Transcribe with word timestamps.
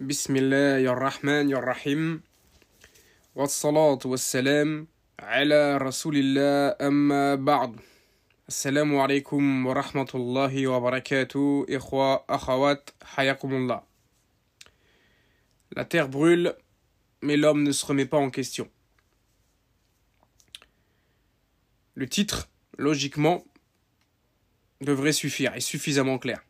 بسم 0.00 0.36
الله 0.36 0.92
الرحمن 0.92 1.52
الرحيم 1.52 2.22
والصلاة 3.34 3.98
والسلام 4.04 4.86
على 5.20 5.76
رسول 5.76 6.16
الله 6.16 6.76
أما 6.88 7.34
بعد 7.34 7.80
السلام 8.48 8.96
عليكم 8.98 9.66
ورحمة 9.66 10.10
الله 10.14 10.66
وبركاته 10.66 11.66
إخوة 11.70 12.24
أخوات 12.28 12.90
حياكم 13.02 13.54
الله 13.54 13.82
La 15.76 15.84
terre 15.84 16.08
brûle, 16.08 16.54
mais 17.22 17.36
l'homme 17.36 17.62
ne 17.62 17.72
se 17.72 17.84
remet 17.86 18.06
pas 18.06 18.18
en 18.18 18.30
question. 18.30 18.70
Le 21.94 22.08
titre, 22.08 22.48
logiquement, 22.78 23.44
devrait 24.80 25.12
suffire, 25.12 25.54
est 25.54 25.60
suffisamment 25.60 26.18
clair. 26.18 26.44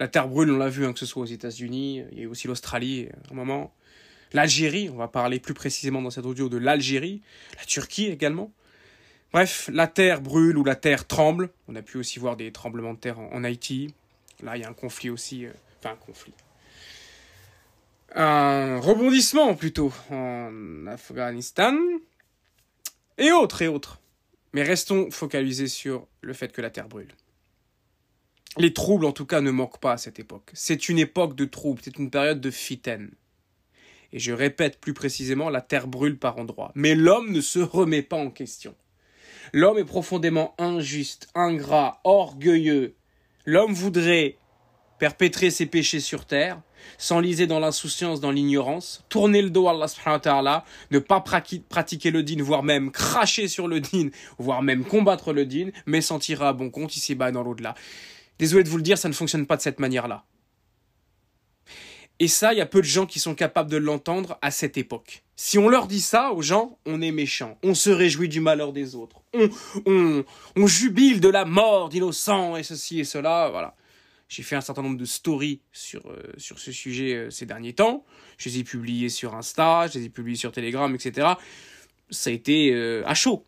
La 0.00 0.08
terre 0.08 0.28
brûle, 0.28 0.50
on 0.52 0.58
l'a 0.58 0.68
vu, 0.68 0.86
hein, 0.86 0.92
que 0.92 0.98
ce 0.98 1.06
soit 1.06 1.22
aux 1.22 1.26
États-Unis, 1.26 2.04
il 2.12 2.20
y 2.20 2.24
a 2.24 2.28
aussi 2.28 2.46
l'Australie, 2.46 3.08
un 3.30 3.34
moment. 3.34 3.74
L'Algérie, 4.32 4.90
on 4.90 4.96
va 4.96 5.08
parler 5.08 5.40
plus 5.40 5.54
précisément 5.54 6.02
dans 6.02 6.10
cet 6.10 6.24
audio 6.24 6.48
de 6.48 6.56
l'Algérie, 6.56 7.22
la 7.56 7.64
Turquie 7.64 8.06
également. 8.06 8.52
Bref, 9.32 9.68
la 9.72 9.86
terre 9.86 10.20
brûle 10.20 10.56
ou 10.56 10.64
la 10.64 10.76
terre 10.76 11.06
tremble. 11.06 11.50
On 11.66 11.76
a 11.76 11.82
pu 11.82 11.98
aussi 11.98 12.18
voir 12.18 12.36
des 12.36 12.50
tremblements 12.52 12.94
de 12.94 12.98
terre 12.98 13.18
en, 13.18 13.44
Haïti. 13.44 13.94
Là, 14.42 14.56
il 14.56 14.62
y 14.62 14.64
a 14.64 14.68
un 14.68 14.74
conflit 14.74 15.10
aussi, 15.10 15.46
euh, 15.46 15.52
enfin 15.78 15.94
un 15.94 15.96
conflit. 15.96 16.32
Un 18.14 18.78
rebondissement 18.78 19.54
plutôt 19.54 19.92
en 20.10 20.86
Afghanistan 20.86 21.76
et 23.18 23.32
autres 23.32 23.60
et 23.62 23.68
autres. 23.68 24.00
Mais 24.54 24.62
restons 24.62 25.10
focalisés 25.10 25.68
sur 25.68 26.06
le 26.22 26.32
fait 26.32 26.52
que 26.52 26.62
la 26.62 26.70
terre 26.70 26.88
brûle. 26.88 27.12
Les 28.56 28.72
troubles, 28.72 29.04
en 29.04 29.12
tout 29.12 29.26
cas, 29.26 29.40
ne 29.40 29.50
manquent 29.50 29.80
pas 29.80 29.92
à 29.92 29.98
cette 29.98 30.18
époque. 30.18 30.50
C'est 30.54 30.88
une 30.88 30.98
époque 30.98 31.36
de 31.36 31.44
troubles, 31.44 31.80
c'est 31.84 31.98
une 31.98 32.10
période 32.10 32.40
de 32.40 32.50
fitaine. 32.50 33.10
Et 34.12 34.18
je 34.18 34.32
répète 34.32 34.80
plus 34.80 34.94
précisément, 34.94 35.50
la 35.50 35.60
terre 35.60 35.86
brûle 35.86 36.18
par 36.18 36.38
endroits. 36.38 36.72
Mais 36.74 36.94
l'homme 36.94 37.30
ne 37.30 37.40
se 37.40 37.58
remet 37.58 38.02
pas 38.02 38.16
en 38.16 38.30
question. 38.30 38.74
L'homme 39.52 39.78
est 39.78 39.84
profondément 39.84 40.54
injuste, 40.58 41.28
ingrat, 41.34 42.00
orgueilleux. 42.04 42.94
L'homme 43.44 43.74
voudrait 43.74 44.36
perpétrer 44.98 45.50
ses 45.50 45.66
péchés 45.66 46.00
sur 46.00 46.24
terre, 46.24 46.60
s'enliser 46.96 47.46
dans 47.46 47.60
l'insouciance, 47.60 48.20
dans 48.20 48.30
l'ignorance, 48.30 49.04
tourner 49.08 49.42
le 49.42 49.50
dos 49.50 49.68
à 49.68 49.70
Allah 49.72 49.88
subhanahu 49.88 50.60
ne 50.90 50.98
pas 50.98 51.20
pratiquer 51.20 52.10
le 52.10 52.22
din, 52.22 52.42
voire 52.42 52.62
même 52.62 52.90
cracher 52.90 53.46
sur 53.46 53.68
le 53.68 53.80
din, 53.80 54.08
voire 54.38 54.62
même 54.62 54.84
combattre 54.84 55.32
le 55.32 55.46
din, 55.46 55.70
mais 55.86 56.00
s'en 56.00 56.18
tirer 56.18 56.46
à 56.46 56.52
bon 56.52 56.70
compte 56.70 56.96
ici-bas 56.96 57.30
dans 57.30 57.42
l'au-delà. 57.42 57.74
Désolé 58.38 58.64
de 58.64 58.68
vous 58.68 58.76
le 58.76 58.82
dire, 58.82 58.98
ça 58.98 59.08
ne 59.08 59.14
fonctionne 59.14 59.46
pas 59.46 59.56
de 59.56 59.62
cette 59.62 59.80
manière-là. 59.80 60.24
Et 62.20 62.28
ça, 62.28 62.52
il 62.52 62.58
y 62.58 62.60
a 62.60 62.66
peu 62.66 62.80
de 62.80 62.86
gens 62.86 63.06
qui 63.06 63.20
sont 63.20 63.34
capables 63.34 63.70
de 63.70 63.76
l'entendre 63.76 64.38
à 64.42 64.50
cette 64.50 64.76
époque. 64.76 65.22
Si 65.36 65.56
on 65.56 65.68
leur 65.68 65.86
dit 65.86 66.00
ça 66.00 66.32
aux 66.32 66.42
gens, 66.42 66.78
on 66.84 67.00
est 67.00 67.12
méchant. 67.12 67.58
On 67.62 67.74
se 67.74 67.90
réjouit 67.90 68.28
du 68.28 68.40
malheur 68.40 68.72
des 68.72 68.96
autres. 68.96 69.22
On, 69.34 69.48
on, 69.86 70.24
on 70.56 70.66
jubile 70.66 71.20
de 71.20 71.28
la 71.28 71.44
mort 71.44 71.88
d'innocents 71.88 72.56
et 72.56 72.64
ceci 72.64 72.98
et 72.98 73.04
cela. 73.04 73.50
Voilà. 73.50 73.76
J'ai 74.28 74.42
fait 74.42 74.56
un 74.56 74.60
certain 74.60 74.82
nombre 74.82 74.98
de 74.98 75.04
stories 75.04 75.60
sur, 75.72 76.06
euh, 76.10 76.32
sur 76.36 76.58
ce 76.58 76.70
sujet 76.70 77.14
euh, 77.14 77.30
ces 77.30 77.46
derniers 77.46 77.72
temps. 77.72 78.04
Je 78.36 78.48
les 78.50 78.58
ai 78.58 78.64
publiées 78.64 79.08
sur 79.08 79.34
Insta, 79.34 79.86
je 79.86 79.98
les 79.98 80.06
ai 80.06 80.08
publiées 80.10 80.36
sur 80.36 80.52
Telegram, 80.52 80.94
etc. 80.94 81.28
Ça 82.10 82.30
a 82.30 82.32
été 82.32 82.72
euh, 82.74 83.02
à 83.06 83.14
chaud. 83.14 83.46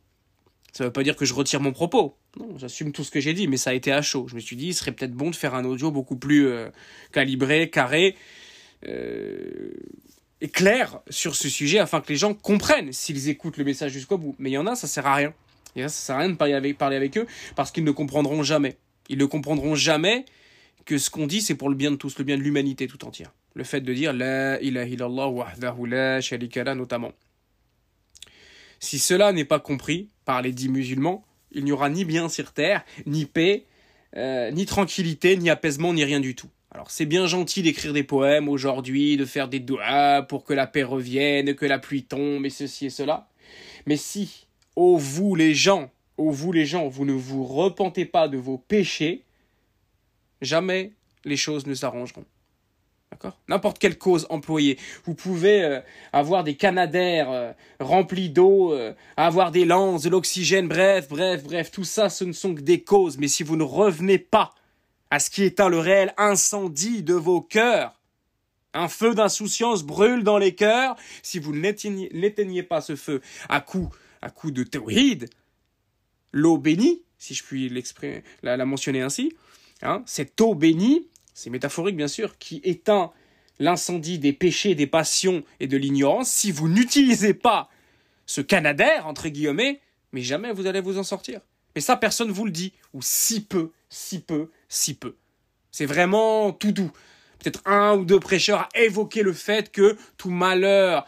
Ça 0.73 0.85
ne 0.85 0.89
veut 0.89 0.93
pas 0.93 1.03
dire 1.03 1.17
que 1.17 1.25
je 1.25 1.35
retire 1.35 1.61
mon 1.61 1.73
propos. 1.73 2.17
Non, 2.39 2.57
j'assume 2.57 2.93
tout 2.93 3.05
ce 3.05 3.11
que 3.11 3.21
j'ai 3.21 3.33
dit, 3.33 3.49
mais 3.49 3.57
ça 3.57 3.71
a 3.71 3.73
été 3.73 3.93
à 3.93 4.03
chaud. 4.03 4.27
Je 4.29 4.35
me 4.35 4.41
suis 4.41 4.57
dit, 4.57 4.69
il 4.69 4.75
serait 4.75 4.93
peut-être 4.93 5.13
bon 5.13 5.31
de 5.31 5.37
faire 5.37 5.55
un 5.55 5.65
audio 5.65 5.91
beaucoup 5.91 6.17
plus 6.17 6.47
euh, 6.47 6.69
calibré, 7.13 7.71
carré 7.71 8.17
euh, 8.87 9.73
et 10.41 10.49
clair 10.49 11.01
sur 11.11 11.35
ce 11.35 11.49
sujet 11.49 11.79
afin 11.79 12.01
que 12.01 12.09
les 12.09 12.17
gens 12.17 12.35
comprennent 12.35 12.93
s'ils 12.93 13.29
écoutent 13.29 13.57
le 13.57 13.65
message 13.65 13.93
jusqu'au 13.93 14.17
bout. 14.17 14.37
Mais 14.39 14.51
il 14.51 14.55
y 14.55 14.59
en 14.59 14.67
a, 14.67 14.77
ça 14.77 14.87
sert 14.87 15.07
à 15.07 15.15
rien. 15.15 15.35
Et 15.77 15.83
ça 15.83 15.89
sert 15.89 16.17
à 16.17 16.19
rien 16.21 16.31
de 16.31 16.37
parler 16.37 16.55
avec, 16.55 16.79
parler 16.79 16.97
avec 16.97 17.19
eux 17.19 17.27
parce 17.57 17.71
qu'ils 17.71 17.85
ne 17.85 17.91
comprendront 17.91 18.43
jamais. 18.43 18.77
Ils 19.09 19.19
ne 19.19 19.25
comprendront 19.25 19.75
jamais 19.75 20.25
que 20.85 20.99
ce 20.99 21.11
qu'on 21.11 21.27
dit, 21.27 21.41
c'est 21.41 21.57
pour 21.57 21.69
le 21.69 21.75
bien 21.75 21.91
de 21.91 21.97
tous, 21.97 22.19
le 22.19 22.25
bien 22.25 22.37
de 22.37 22.43
l'humanité 22.43 22.87
tout 22.87 23.05
entière. 23.05 23.33
Le 23.55 23.65
fait 23.65 23.81
de 23.81 23.93
dire 23.93 24.13
La 24.13 24.61
ilaha 24.61 24.87
illallah 24.87 25.29
wahdahu 25.29 25.87
la 25.87 26.21
sharika 26.21 26.75
notamment. 26.75 27.13
Si 28.81 28.99
cela 28.99 29.33
n'est 29.33 29.45
pas 29.45 29.61
compris 29.61 30.09
par 30.25 30.43
les 30.43 30.53
dix 30.53 30.69
musulmans, 30.71 31.23
il 31.53 31.65
n'y 31.65 31.73
aura 31.73 31.91
ni 31.91 32.05
bien 32.05 32.29
sur 32.29 32.53
terre, 32.53 32.85
ni 33.07 33.27
paix, 33.27 33.67
euh, 34.17 34.51
ni 34.51 34.67
tranquillité, 34.67 35.37
ni 35.37 35.51
apaisement, 35.51 35.93
ni 35.93 36.03
rien 36.03 36.19
du 36.19 36.35
tout. 36.35 36.49
Alors 36.73 36.91
c'est 36.91 37.07
bien 37.07 37.27
gentil 37.27 37.63
d'écrire 37.63 37.93
des 37.93 38.05
poèmes 38.05 38.49
aujourd'hui, 38.49 39.17
de 39.17 39.25
faire 39.25 39.49
des 39.49 39.61
doigts 39.61 40.23
pour 40.23 40.45
que 40.45 40.55
la 40.55 40.67
paix 40.67 40.83
revienne, 40.83 41.55
que 41.55 41.67
la 41.67 41.79
pluie 41.79 42.05
tombe, 42.05 42.47
et 42.47 42.51
ceci 42.51 42.87
et 42.87 42.91
cela. 42.91 43.29
Mais 43.87 43.97
si, 43.97 44.47
ô 44.77 44.97
vous 44.97 45.35
les 45.35 45.55
gens, 45.55 45.91
ô 46.17 46.31
vous 46.31 46.53
les 46.53 46.65
gens, 46.65 46.89
vous 46.89 47.05
ne 47.05 47.13
vous 47.13 47.45
repentez 47.45 48.07
pas 48.07 48.29
de 48.29 48.39
vos 48.39 48.57
péchés, 48.57 49.25
jamais 50.41 50.93
les 51.25 51.37
choses 51.37 51.67
ne 51.67 51.75
s'arrangeront. 51.75 52.25
D'accord 53.11 53.39
N'importe 53.49 53.79
quelle 53.79 53.99
cause 53.99 54.27
employée. 54.31 54.79
Vous 55.05 55.15
pouvez 55.15 55.65
euh, 55.65 55.81
avoir 56.13 56.45
des 56.45 56.55
canadaires 56.55 57.31
euh, 57.31 57.53
remplis 57.81 58.31
d'eau, 58.31 58.73
euh, 58.73 58.95
avoir 59.17 59.51
des 59.51 59.65
lances, 59.65 60.03
de 60.03 60.11
l'oxygène, 60.11 60.69
bref, 60.69 61.09
bref, 61.09 61.43
bref, 61.43 61.71
tout 61.73 61.85
ça, 61.85 62.09
ce 62.09 62.25
ne 62.25 62.33
sont 62.33 62.55
que 62.55 62.61
des 62.61 62.83
causes. 62.83 63.19
Mais 63.19 63.27
si 63.27 63.43
vous 63.43 63.57
ne 63.57 63.65
revenez 63.65 64.19
pas 64.19 64.55
à 65.11 65.19
ce 65.19 65.29
qui 65.29 65.43
éteint 65.43 65.69
le 65.69 65.81
réel 65.81 66.15
incendie 66.19 67.03
de 67.03 67.15
vos 67.15 67.41
cœurs, 67.41 68.01
un 68.75 68.89
feu 68.89 69.15
d'insouciance 69.15 69.83
brûle 69.83 70.23
dans 70.23 70.39
les 70.39 70.55
cœurs, 70.55 70.95
si 71.23 71.41
vous 71.41 71.53
n'éteignez 71.53 72.63
pas 72.63 72.81
ce 72.81 72.95
feu 72.95 73.21
à 73.49 73.61
coup, 73.61 73.91
à 74.23 74.31
coup 74.31 74.53
de 74.53 74.63
tawhid, 74.63 75.29
l'eau 76.31 76.59
bénie, 76.59 77.03
si 77.19 77.35
je 77.35 77.43
puis 77.43 77.69
l'exprimer, 77.69 78.23
la, 78.45 78.57
la 78.57 78.65
mentionner 78.65 79.03
ainsi, 79.03 79.35
hein, 79.83 80.05
cette 80.07 80.41
eau 80.41 80.55
bénie, 80.55 81.09
c'est 81.41 81.51
métaphorique 81.51 81.97
bien 81.97 82.09
sûr, 82.09 82.37
qui 82.37 82.61
éteint 82.65 83.13
l'incendie 83.59 84.19
des 84.19 84.35
péchés, 84.35 84.75
des 84.75 84.87
passions 84.87 85.43
et 85.59 85.67
de 85.67 85.79
l'ignorance, 85.79 86.29
si 86.29 86.53
vous 86.53 86.69
n'utilisez 86.69 87.33
pas 87.33 87.71
ce 88.27 88.43
canadaire, 88.43 89.07
entre 89.07 89.29
guillemets, 89.29 89.81
mais 90.13 90.21
jamais 90.21 90.53
vous 90.53 90.67
allez 90.67 90.83
vous 90.83 90.99
en 90.99 91.03
sortir. 91.03 91.41
Mais 91.75 91.81
ça, 91.81 91.97
personne 91.97 92.31
vous 92.31 92.45
le 92.45 92.51
dit, 92.51 92.75
ou 92.93 93.01
si 93.01 93.43
peu, 93.43 93.71
si 93.89 94.21
peu, 94.21 94.51
si 94.69 94.93
peu. 94.93 95.17
C'est 95.71 95.87
vraiment 95.87 96.53
tout 96.53 96.73
doux. 96.73 96.93
Peut-être 97.39 97.63
un 97.65 97.97
ou 97.97 98.05
deux 98.05 98.21
prêcheurs 98.21 98.69
à 98.75 98.81
évoquer 98.81 99.23
le 99.23 99.33
fait 99.33 99.73
que 99.73 99.97
tout 100.19 100.31
malheur 100.31 101.07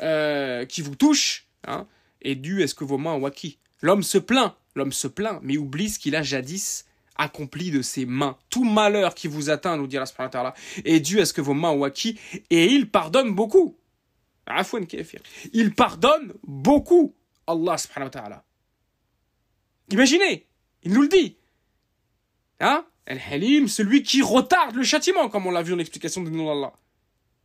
euh, 0.00 0.64
qui 0.64 0.80
vous 0.80 0.94
touche 0.94 1.48
hein, 1.66 1.88
est 2.20 2.36
dû 2.36 2.62
à 2.62 2.68
ce 2.68 2.74
que 2.76 2.84
vos 2.84 2.98
mains 2.98 3.14
ont 3.14 3.26
acquis. 3.26 3.58
L'homme 3.80 4.04
se 4.04 4.18
plaint, 4.18 4.54
l'homme 4.76 4.92
se 4.92 5.08
plaint, 5.08 5.40
mais 5.42 5.56
oublie 5.56 5.88
ce 5.88 5.98
qu'il 5.98 6.14
a 6.14 6.22
jadis 6.22 6.84
accompli 7.16 7.70
de 7.70 7.82
ses 7.82 8.06
mains. 8.06 8.36
Tout 8.50 8.64
malheur 8.64 9.14
qui 9.14 9.28
vous 9.28 9.50
atteint, 9.50 9.76
nous 9.76 9.86
dit 9.86 9.98
Allah 9.98 10.54
est 10.84 11.00
dû 11.00 11.20
à 11.20 11.26
ce 11.26 11.32
que 11.32 11.40
vos 11.40 11.54
mains 11.54 11.70
ont 11.70 11.84
acquis, 11.84 12.18
et 12.50 12.66
il 12.66 12.90
pardonne 12.90 13.34
beaucoup. 13.34 13.76
Il 15.52 15.74
pardonne 15.74 16.34
beaucoup, 16.42 17.14
Allah 17.46 17.78
subhanahu 17.78 18.06
wa 18.06 18.10
ta'ala. 18.10 18.44
Imaginez, 19.90 20.46
il 20.82 20.92
nous 20.92 21.02
le 21.02 21.08
dit. 21.08 21.36
Hein? 22.60 22.84
Al-Halim, 23.06 23.68
celui 23.68 24.02
qui 24.02 24.22
retarde 24.22 24.74
le 24.74 24.84
châtiment, 24.84 25.28
comme 25.28 25.46
on 25.46 25.50
l'a 25.50 25.62
vu 25.62 25.74
en 25.74 25.78
explication 25.78 26.22
du 26.22 26.30
nom. 26.30 26.72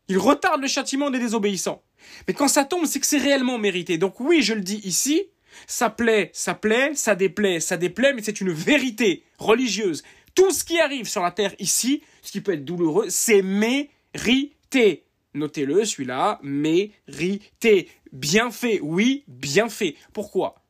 Il 0.08 0.18
retarde 0.18 0.62
le 0.62 0.68
châtiment 0.68 1.10
des 1.10 1.20
désobéissants. 1.20 1.84
Mais 2.28 2.34
quand 2.34 2.48
ça 2.48 2.64
tombe, 2.64 2.86
c'est 2.86 3.00
que 3.00 3.06
c'est 3.06 3.18
réellement 3.18 3.58
mérité. 3.58 3.98
Donc 3.98 4.20
oui, 4.20 4.42
je 4.42 4.54
le 4.54 4.62
dis 4.62 4.80
ici, 4.84 5.24
ça 5.66 5.90
plaît, 5.90 6.30
ça 6.34 6.54
plaît, 6.54 6.92
ça 6.94 7.16
déplaît, 7.16 7.60
ça 7.60 7.78
déplaît, 7.78 8.14
mais 8.14 8.22
c'est 8.22 8.42
une 8.42 8.52
vérité 8.52 9.24
religieuse. 9.38 10.04
Tout 10.36 10.52
ce 10.52 10.64
qui 10.64 10.80
arrive 10.80 11.08
sur 11.08 11.24
la 11.24 11.32
terre 11.32 11.56
ici, 11.60 12.04
ce 12.22 12.32
qui 12.32 12.42
peut 12.42 12.54
être 12.54 12.66
douloureux, 12.66 13.10
c'est 13.10 13.42
mérité. 13.42 15.06
Notez-le, 15.34 15.86
celui-là, 15.86 16.40
mérité. 16.44 17.90
Bien 18.12 18.52
fait, 18.52 18.80
oui, 18.82 19.24
bien 19.28 19.70
fait. 19.70 19.96
Pourquoi? 20.14 20.64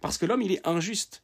Parce 0.00 0.18
que 0.18 0.26
l'homme, 0.26 0.42
il 0.42 0.52
est 0.52 0.66
injuste. 0.66 1.22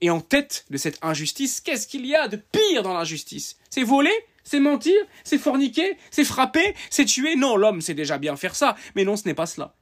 Et 0.00 0.10
en 0.10 0.20
tête 0.20 0.64
de 0.70 0.76
cette 0.76 0.98
injustice, 1.02 1.60
qu'est-ce 1.60 1.86
qu'il 1.88 2.06
y 2.06 2.14
a 2.14 2.28
de 2.28 2.36
pire 2.36 2.82
dans 2.82 2.94
l'injustice? 2.94 3.56
C'est 3.68 3.82
voler? 3.82 4.14
C'est 4.44 4.60
mentir? 4.60 4.96
C'est 5.24 5.38
forniquer? 5.38 5.96
C'est 6.10 6.24
frapper? 6.24 6.74
C'est 6.88 7.04
tuer? 7.04 7.36
Non, 7.36 7.56
l'homme 7.56 7.80
sait 7.80 7.94
déjà 7.94 8.16
bien 8.16 8.36
faire 8.36 8.54
ça. 8.54 8.76
Mais 8.94 9.04
non, 9.04 9.16
ce 9.16 9.26
n'est 9.26 9.34
pas 9.34 9.46
cela. 9.46 9.74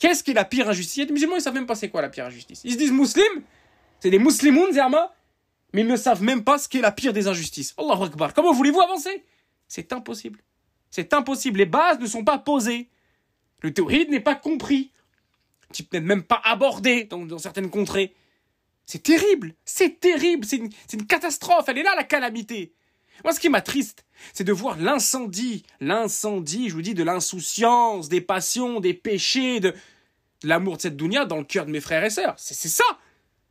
Qu'est-ce 0.00 0.24
qui 0.24 0.30
est 0.30 0.34
la 0.34 0.46
pire 0.46 0.68
injustice? 0.68 1.06
Les 1.06 1.12
musulmans, 1.12 1.36
ils 1.36 1.42
savent 1.42 1.54
même 1.54 1.66
pas 1.66 1.74
c'est 1.74 1.90
quoi 1.90 2.00
la 2.00 2.08
pire 2.08 2.24
injustice. 2.24 2.62
Ils 2.64 2.72
se 2.72 2.78
disent 2.78 2.90
musulmans, 2.90 3.42
c'est 4.00 4.10
des 4.10 4.18
musulmans, 4.18 5.10
mais 5.74 5.82
ils 5.82 5.86
ne 5.86 5.96
savent 5.96 6.22
même 6.22 6.42
pas 6.42 6.56
ce 6.56 6.68
qu'est 6.68 6.80
la 6.80 6.90
pire 6.90 7.12
des 7.12 7.28
injustices. 7.28 7.74
Allahu 7.76 8.04
Akbar. 8.04 8.32
Comment 8.32 8.52
voulez-vous 8.52 8.80
avancer? 8.80 9.22
C'est 9.68 9.92
impossible. 9.92 10.40
C'est 10.90 11.12
impossible. 11.12 11.58
Les 11.58 11.66
bases 11.66 12.00
ne 12.00 12.06
sont 12.06 12.24
pas 12.24 12.38
posées. 12.38 12.88
Le 13.60 13.74
théorie 13.74 14.08
n'est 14.08 14.20
pas 14.20 14.34
compris. 14.34 14.90
Type 15.70 15.92
n'est 15.92 16.00
même 16.00 16.22
pas 16.22 16.40
abordé 16.44 17.04
dans, 17.04 17.38
certaines 17.38 17.68
contrées. 17.68 18.14
C'est 18.86 19.02
terrible. 19.02 19.54
C'est 19.66 20.00
terrible. 20.00 20.46
C'est 20.46 20.56
une 20.94 21.06
catastrophe. 21.06 21.68
Elle 21.68 21.78
est 21.78 21.82
là, 21.82 21.94
la 21.94 22.04
calamité. 22.04 22.72
Moi, 23.24 23.32
ce 23.32 23.40
qui 23.40 23.48
m'attriste, 23.48 24.04
c'est 24.32 24.44
de 24.44 24.52
voir 24.52 24.78
l'incendie, 24.78 25.64
l'incendie, 25.80 26.68
je 26.68 26.74
vous 26.74 26.82
dis, 26.82 26.94
de 26.94 27.02
l'insouciance, 27.02 28.08
des 28.08 28.20
passions, 28.20 28.80
des 28.80 28.94
péchés, 28.94 29.60
de, 29.60 29.74
l'amour 30.42 30.76
de 30.76 30.82
cette 30.82 30.96
dounia 30.96 31.24
dans 31.24 31.38
le 31.38 31.44
cœur 31.44 31.66
de 31.66 31.70
mes 31.70 31.80
frères 31.80 32.04
et 32.04 32.10
sœurs. 32.10 32.34
C'est 32.36 32.54
ça. 32.68 32.84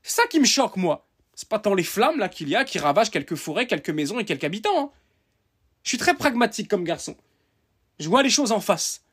C'est 0.02 0.22
ça 0.22 0.28
qui 0.28 0.40
me 0.40 0.46
choque, 0.46 0.78
moi. 0.78 1.08
C'est 1.36 1.50
pas 1.50 1.60
tant 1.60 1.74
les 1.74 1.84
flammes, 1.84 2.20
là, 2.20 2.30
qu'il 2.30 2.50
y 2.50 2.56
a, 2.56 2.66
qui 2.66 2.80
ravagent 2.80 3.12
quelques 3.12 3.36
forêts, 3.36 3.68
quelques 3.68 3.90
maisons 3.90 4.20
et 4.20 4.26
quelques 4.26 4.44
habitants. 4.44 4.80
Hein. 4.80 4.92
Je 5.84 5.90
suis 5.90 5.98
très 5.98 6.16
pragmatique 6.16 6.68
comme 6.68 6.84
garçon. 6.84 7.16
Je 8.00 8.10
vois 8.10 8.24
les 8.24 8.30
choses 8.30 8.52
en 8.52 8.60
face. 8.60 9.04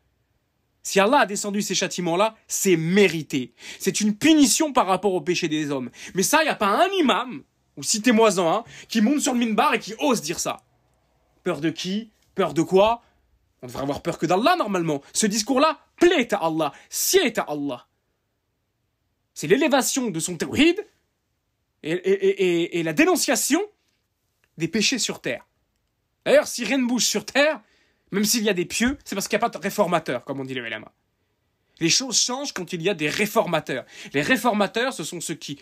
Si 0.82 1.00
Allah 1.00 1.20
a 1.20 1.26
descendu 1.26 1.62
ces 1.62 1.74
châtiments-là, 1.74 2.36
c'est 2.46 2.76
mérité. 2.76 3.52
C'est 3.80 4.00
une 4.00 4.16
punition 4.16 4.72
par 4.72 4.86
rapport 4.86 5.14
au 5.14 5.20
péché 5.20 5.48
des 5.48 5.70
hommes. 5.70 5.90
Mais 6.14 6.22
ça, 6.22 6.42
il 6.42 6.44
n'y 6.44 6.50
a 6.50 6.54
pas 6.54 6.68
un 6.68 6.88
imam, 7.00 7.42
ou 7.76 7.82
citez-moi-en 7.82 8.58
un, 8.58 8.64
qui 8.88 9.00
monte 9.00 9.20
sur 9.20 9.32
le 9.32 9.40
minbar 9.40 9.74
et 9.74 9.78
qui 9.78 9.94
ose 9.98 10.22
dire 10.22 10.38
ça. 10.38 10.62
Peur 11.44 11.60
de 11.60 11.70
qui? 11.70 12.10
Peur 12.34 12.54
de 12.54 12.62
quoi? 12.62 13.02
On 13.62 13.66
devrait 13.66 13.82
avoir 13.82 14.02
peur 14.02 14.18
que 14.18 14.26
d'Allah, 14.26 14.56
normalement. 14.56 15.02
Ce 15.12 15.26
discours-là 15.26 15.78
plaît 15.96 16.32
à 16.34 16.46
Allah, 16.46 16.72
sied 16.90 17.38
à 17.38 17.42
Allah. 17.42 17.86
C'est 19.34 19.46
l'élévation 19.46 20.10
de 20.10 20.20
son 20.20 20.36
tawhid 20.36 20.86
et, 21.82 22.78
et 22.78 22.82
la 22.82 22.92
dénonciation 22.92 23.60
des 24.56 24.68
péchés 24.68 24.98
sur 24.98 25.20
terre. 25.20 25.46
D'ailleurs, 26.24 26.48
si 26.48 26.64
rien 26.64 26.78
ne 26.78 26.86
bouge 26.86 27.04
sur 27.04 27.24
terre, 27.24 27.60
même 28.10 28.24
s'il 28.24 28.42
y 28.42 28.48
a 28.48 28.54
des 28.54 28.64
pieux, 28.64 28.98
c'est 29.04 29.14
parce 29.14 29.28
qu'il 29.28 29.38
n'y 29.38 29.44
a 29.44 29.48
pas 29.48 29.58
de 29.58 29.62
réformateurs, 29.62 30.24
comme 30.24 30.40
on 30.40 30.44
dit 30.44 30.54
le 30.54 30.66
ulama. 30.66 30.92
Les 31.78 31.90
choses 31.90 32.18
changent 32.18 32.52
quand 32.52 32.72
il 32.72 32.82
y 32.82 32.88
a 32.88 32.94
des 32.94 33.08
réformateurs. 33.08 33.84
Les 34.14 34.22
réformateurs, 34.22 34.92
ce 34.92 35.04
sont 35.04 35.20
ceux 35.20 35.34
qui 35.34 35.58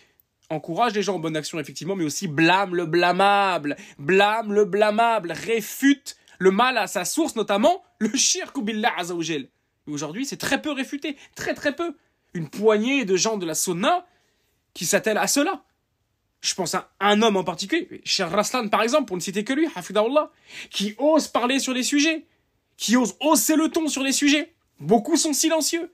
encouragent 0.50 0.94
les 0.94 1.02
gens 1.02 1.16
en 1.16 1.18
bonne 1.18 1.36
action, 1.36 1.58
effectivement, 1.58 1.96
mais 1.96 2.04
aussi 2.04 2.28
blâment 2.28 2.74
le 2.74 2.86
blâmable, 2.86 3.76
blâment 3.98 4.52
le 4.52 4.64
blâmable, 4.64 5.32
réfutent 5.32 6.16
le 6.38 6.50
mal 6.50 6.78
à 6.78 6.86
sa 6.86 7.04
source, 7.04 7.36
notamment 7.36 7.82
le 7.98 8.14
shirk 8.16 8.58
billah 8.60 8.92
azawajel. 8.96 9.48
Aujourd'hui, 9.86 10.26
c'est 10.26 10.36
très 10.36 10.60
peu 10.60 10.72
réfuté, 10.72 11.16
très 11.34 11.54
très 11.54 11.74
peu. 11.74 11.94
Une 12.32 12.48
poignée 12.48 13.04
de 13.04 13.16
gens 13.16 13.36
de 13.36 13.46
la 13.46 13.54
sunna 13.54 14.06
qui 14.72 14.86
s'attellent 14.86 15.18
à 15.18 15.26
cela. 15.26 15.64
Je 16.40 16.54
pense 16.54 16.74
à 16.74 16.90
un 17.00 17.22
homme 17.22 17.36
en 17.36 17.44
particulier, 17.44 18.02
Cher 18.04 18.30
Raslan 18.30 18.68
par 18.68 18.82
exemple, 18.82 19.06
pour 19.06 19.16
ne 19.16 19.22
citer 19.22 19.44
que 19.44 19.52
lui, 19.52 19.66
Hafidahullah, 19.74 20.30
qui 20.70 20.94
ose 20.98 21.28
parler 21.28 21.58
sur 21.58 21.72
les 21.72 21.82
sujets, 21.82 22.26
qui 22.76 22.96
osent 22.96 23.16
hausser 23.20 23.56
le 23.56 23.68
ton 23.68 23.88
sur 23.88 24.02
les 24.02 24.12
sujets. 24.12 24.52
Beaucoup 24.80 25.16
sont 25.16 25.32
silencieux. 25.32 25.90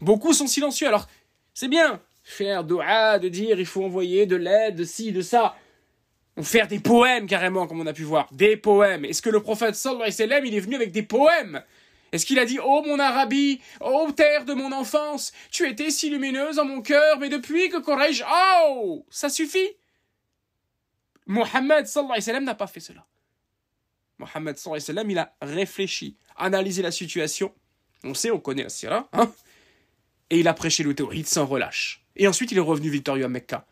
Beaucoup 0.00 0.32
sont 0.32 0.46
silencieux. 0.46 0.88
Alors, 0.88 1.06
c'est 1.54 1.68
bien, 1.68 2.02
faire 2.28 2.62
dua, 2.64 3.18
de 3.18 3.28
dire 3.28 3.58
il 3.58 3.66
faut 3.66 3.84
envoyer 3.84 4.26
de 4.26 4.36
l'aide, 4.36 4.76
de 4.76 4.84
ci, 4.84 5.12
de 5.12 5.22
ça. 5.22 5.56
On 6.36 6.42
faire 6.42 6.68
des 6.68 6.78
poèmes 6.78 7.26
carrément, 7.26 7.66
comme 7.66 7.80
on 7.80 7.86
a 7.86 7.92
pu 7.92 8.04
voir. 8.04 8.28
Des 8.32 8.56
poèmes. 8.56 9.04
Est-ce 9.04 9.22
que 9.22 9.30
le 9.30 9.40
prophète 9.40 9.74
sallallahu 9.74 10.02
alayhi 10.02 10.22
wa 10.22 10.26
sallam, 10.26 10.46
il 10.46 10.54
est 10.54 10.60
venu 10.60 10.76
avec 10.76 10.92
des 10.92 11.02
poèmes? 11.02 11.62
Est-ce 12.12 12.24
qu'il 12.24 12.38
a 12.38 12.44
dit 12.44 12.58
Oh 12.62 12.82
mon 12.86 12.98
Arabie, 12.98 13.60
oh 13.80 14.10
terre 14.14 14.44
de 14.44 14.54
mon 14.54 14.72
enfance, 14.72 15.32
tu 15.50 15.68
étais 15.68 15.90
si 15.90 16.10
lumineuse 16.10 16.58
en 16.58 16.64
mon 16.64 16.80
cœur, 16.80 17.18
mais 17.18 17.28
depuis 17.28 17.70
que 17.70 17.78
Quraysh, 17.78 18.22
oh 18.30 19.04
Ça 19.10 19.28
suffit 19.28 19.68
Mohammed 21.26 21.86
sallallahu 21.86 22.12
alayhi 22.12 22.20
wa 22.20 22.26
sallam 22.26 22.44
n'a 22.44 22.54
pas 22.54 22.66
fait 22.66 22.80
cela. 22.80 23.04
Mohammed 24.18 24.58
sallam, 24.58 25.10
il 25.10 25.18
a 25.18 25.34
réfléchi, 25.40 26.16
analysé 26.36 26.82
la 26.82 26.92
situation. 26.92 27.52
On 28.04 28.14
sait, 28.14 28.30
on 28.30 28.38
connaît 28.38 28.62
la 28.62 28.68
sira, 28.68 29.08
hein 29.12 29.32
Et 30.30 30.38
il 30.38 30.48
a 30.48 30.54
prêché 30.54 30.84
le 30.84 30.94
sans 31.24 31.46
relâche. 31.46 32.04
Et 32.18 32.26
ensuite, 32.26 32.52
il 32.52 32.58
est 32.58 32.60
revenu 32.60 32.90
victorieux 32.90 33.24
à 33.24 33.28
Mecca. 33.28 33.64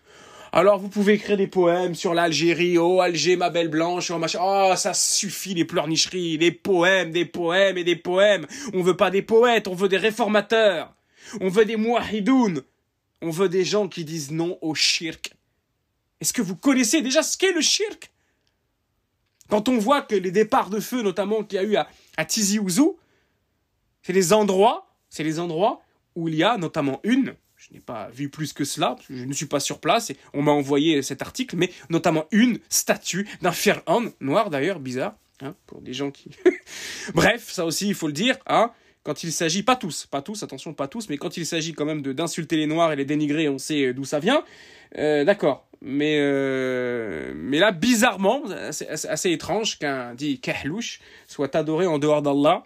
Alors, 0.52 0.78
vous 0.78 0.88
pouvez 0.88 1.14
écrire 1.14 1.36
des 1.36 1.48
poèmes 1.48 1.94
sur 1.94 2.14
l'Algérie, 2.14 2.78
oh 2.78 3.00
Alger, 3.00 3.36
ma 3.36 3.50
belle 3.50 3.68
blanche, 3.68 4.10
oh 4.10 4.18
machin. 4.18 4.38
Oh, 4.42 4.72
ça 4.76 4.94
suffit, 4.94 5.54
les 5.54 5.64
pleurnicheries, 5.64 6.38
les 6.38 6.52
poèmes, 6.52 7.10
des 7.10 7.26
poèmes 7.26 7.76
et 7.76 7.84
des 7.84 7.96
poèmes. 7.96 8.46
On 8.72 8.82
veut 8.82 8.96
pas 8.96 9.10
des 9.10 9.22
poètes, 9.22 9.68
on 9.68 9.74
veut 9.74 9.88
des 9.88 9.98
réformateurs. 9.98 10.94
On 11.40 11.48
veut 11.48 11.64
des 11.64 11.76
mouahidoun. 11.76 12.62
On 13.20 13.30
veut 13.30 13.48
des 13.48 13.64
gens 13.64 13.88
qui 13.88 14.04
disent 14.04 14.30
non 14.30 14.56
au 14.62 14.74
shirk. 14.74 15.32
Est-ce 16.20 16.32
que 16.32 16.42
vous 16.42 16.56
connaissez 16.56 17.02
déjà 17.02 17.22
ce 17.22 17.36
qu'est 17.36 17.52
le 17.52 17.60
shirk? 17.60 18.10
Quand 19.48 19.68
on 19.68 19.78
voit 19.78 20.02
que 20.02 20.14
les 20.14 20.30
départs 20.30 20.70
de 20.70 20.80
feu, 20.80 21.02
notamment 21.02 21.42
qu'il 21.44 21.56
y 21.56 21.58
a 21.58 21.64
eu 21.64 21.76
à, 21.76 21.88
à 22.16 22.24
Tizi 22.24 22.58
Ouzou, 22.58 22.98
c'est 24.02 24.12
les 24.12 24.32
endroits, 24.32 24.86
c'est 25.10 25.24
les 25.24 25.38
endroits 25.38 25.82
où 26.14 26.28
il 26.28 26.34
y 26.34 26.42
a 26.42 26.56
notamment 26.56 27.00
une, 27.04 27.34
je 27.68 27.74
n'ai 27.74 27.80
pas 27.80 28.08
vu 28.12 28.28
plus 28.28 28.52
que 28.52 28.64
cela, 28.64 28.96
je 29.10 29.24
ne 29.24 29.32
suis 29.32 29.46
pas 29.46 29.60
sur 29.60 29.80
place 29.80 30.10
et 30.10 30.16
on 30.32 30.42
m'a 30.42 30.52
envoyé 30.52 31.02
cet 31.02 31.22
article, 31.22 31.56
mais 31.56 31.70
notamment 31.90 32.26
une 32.30 32.58
statue 32.68 33.28
d'un 33.42 33.52
Fir'aun, 33.52 34.12
noir 34.20 34.50
d'ailleurs, 34.50 34.78
bizarre, 34.78 35.16
hein, 35.40 35.54
pour 35.66 35.80
des 35.80 35.92
gens 35.92 36.10
qui... 36.10 36.30
Bref, 37.14 37.50
ça 37.50 37.64
aussi 37.64 37.88
il 37.88 37.94
faut 37.94 38.06
le 38.06 38.12
dire, 38.12 38.36
hein, 38.46 38.70
quand 39.02 39.22
il 39.22 39.32
s'agit, 39.32 39.62
pas 39.62 39.76
tous, 39.76 40.06
pas 40.06 40.22
tous, 40.22 40.42
attention, 40.42 40.74
pas 40.74 40.88
tous, 40.88 41.08
mais 41.08 41.16
quand 41.16 41.36
il 41.36 41.46
s'agit 41.46 41.74
quand 41.74 41.84
même 41.84 42.02
d'insulter 42.02 42.56
les 42.56 42.66
noirs 42.66 42.92
et 42.92 42.96
les 42.96 43.04
dénigrer, 43.04 43.48
on 43.48 43.58
sait 43.58 43.92
d'où 43.92 44.04
ça 44.04 44.18
vient, 44.18 44.44
euh, 44.98 45.24
d'accord. 45.24 45.68
Mais, 45.80 46.16
euh, 46.18 47.32
mais 47.36 47.58
là, 47.58 47.70
bizarrement, 47.70 48.42
c'est 48.72 48.88
assez, 48.88 49.30
étrange 49.30 49.78
qu'un 49.78 50.14
dit 50.14 50.40
kahlouche 50.40 51.00
soit 51.28 51.54
adoré 51.54 51.86
en 51.86 51.98
dehors 51.98 52.22
d'Allah 52.22 52.64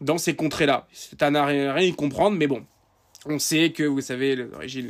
dans 0.00 0.18
ces 0.18 0.36
contrées-là. 0.36 0.86
C'est 0.92 1.22
à 1.22 1.44
rien 1.44 1.78
y 1.78 1.92
comprendre, 1.92 2.36
mais 2.36 2.46
bon. 2.46 2.64
On 3.28 3.38
sait 3.38 3.72
que, 3.72 3.82
vous 3.82 4.00
savez, 4.00 4.36
l'origine, 4.36 4.88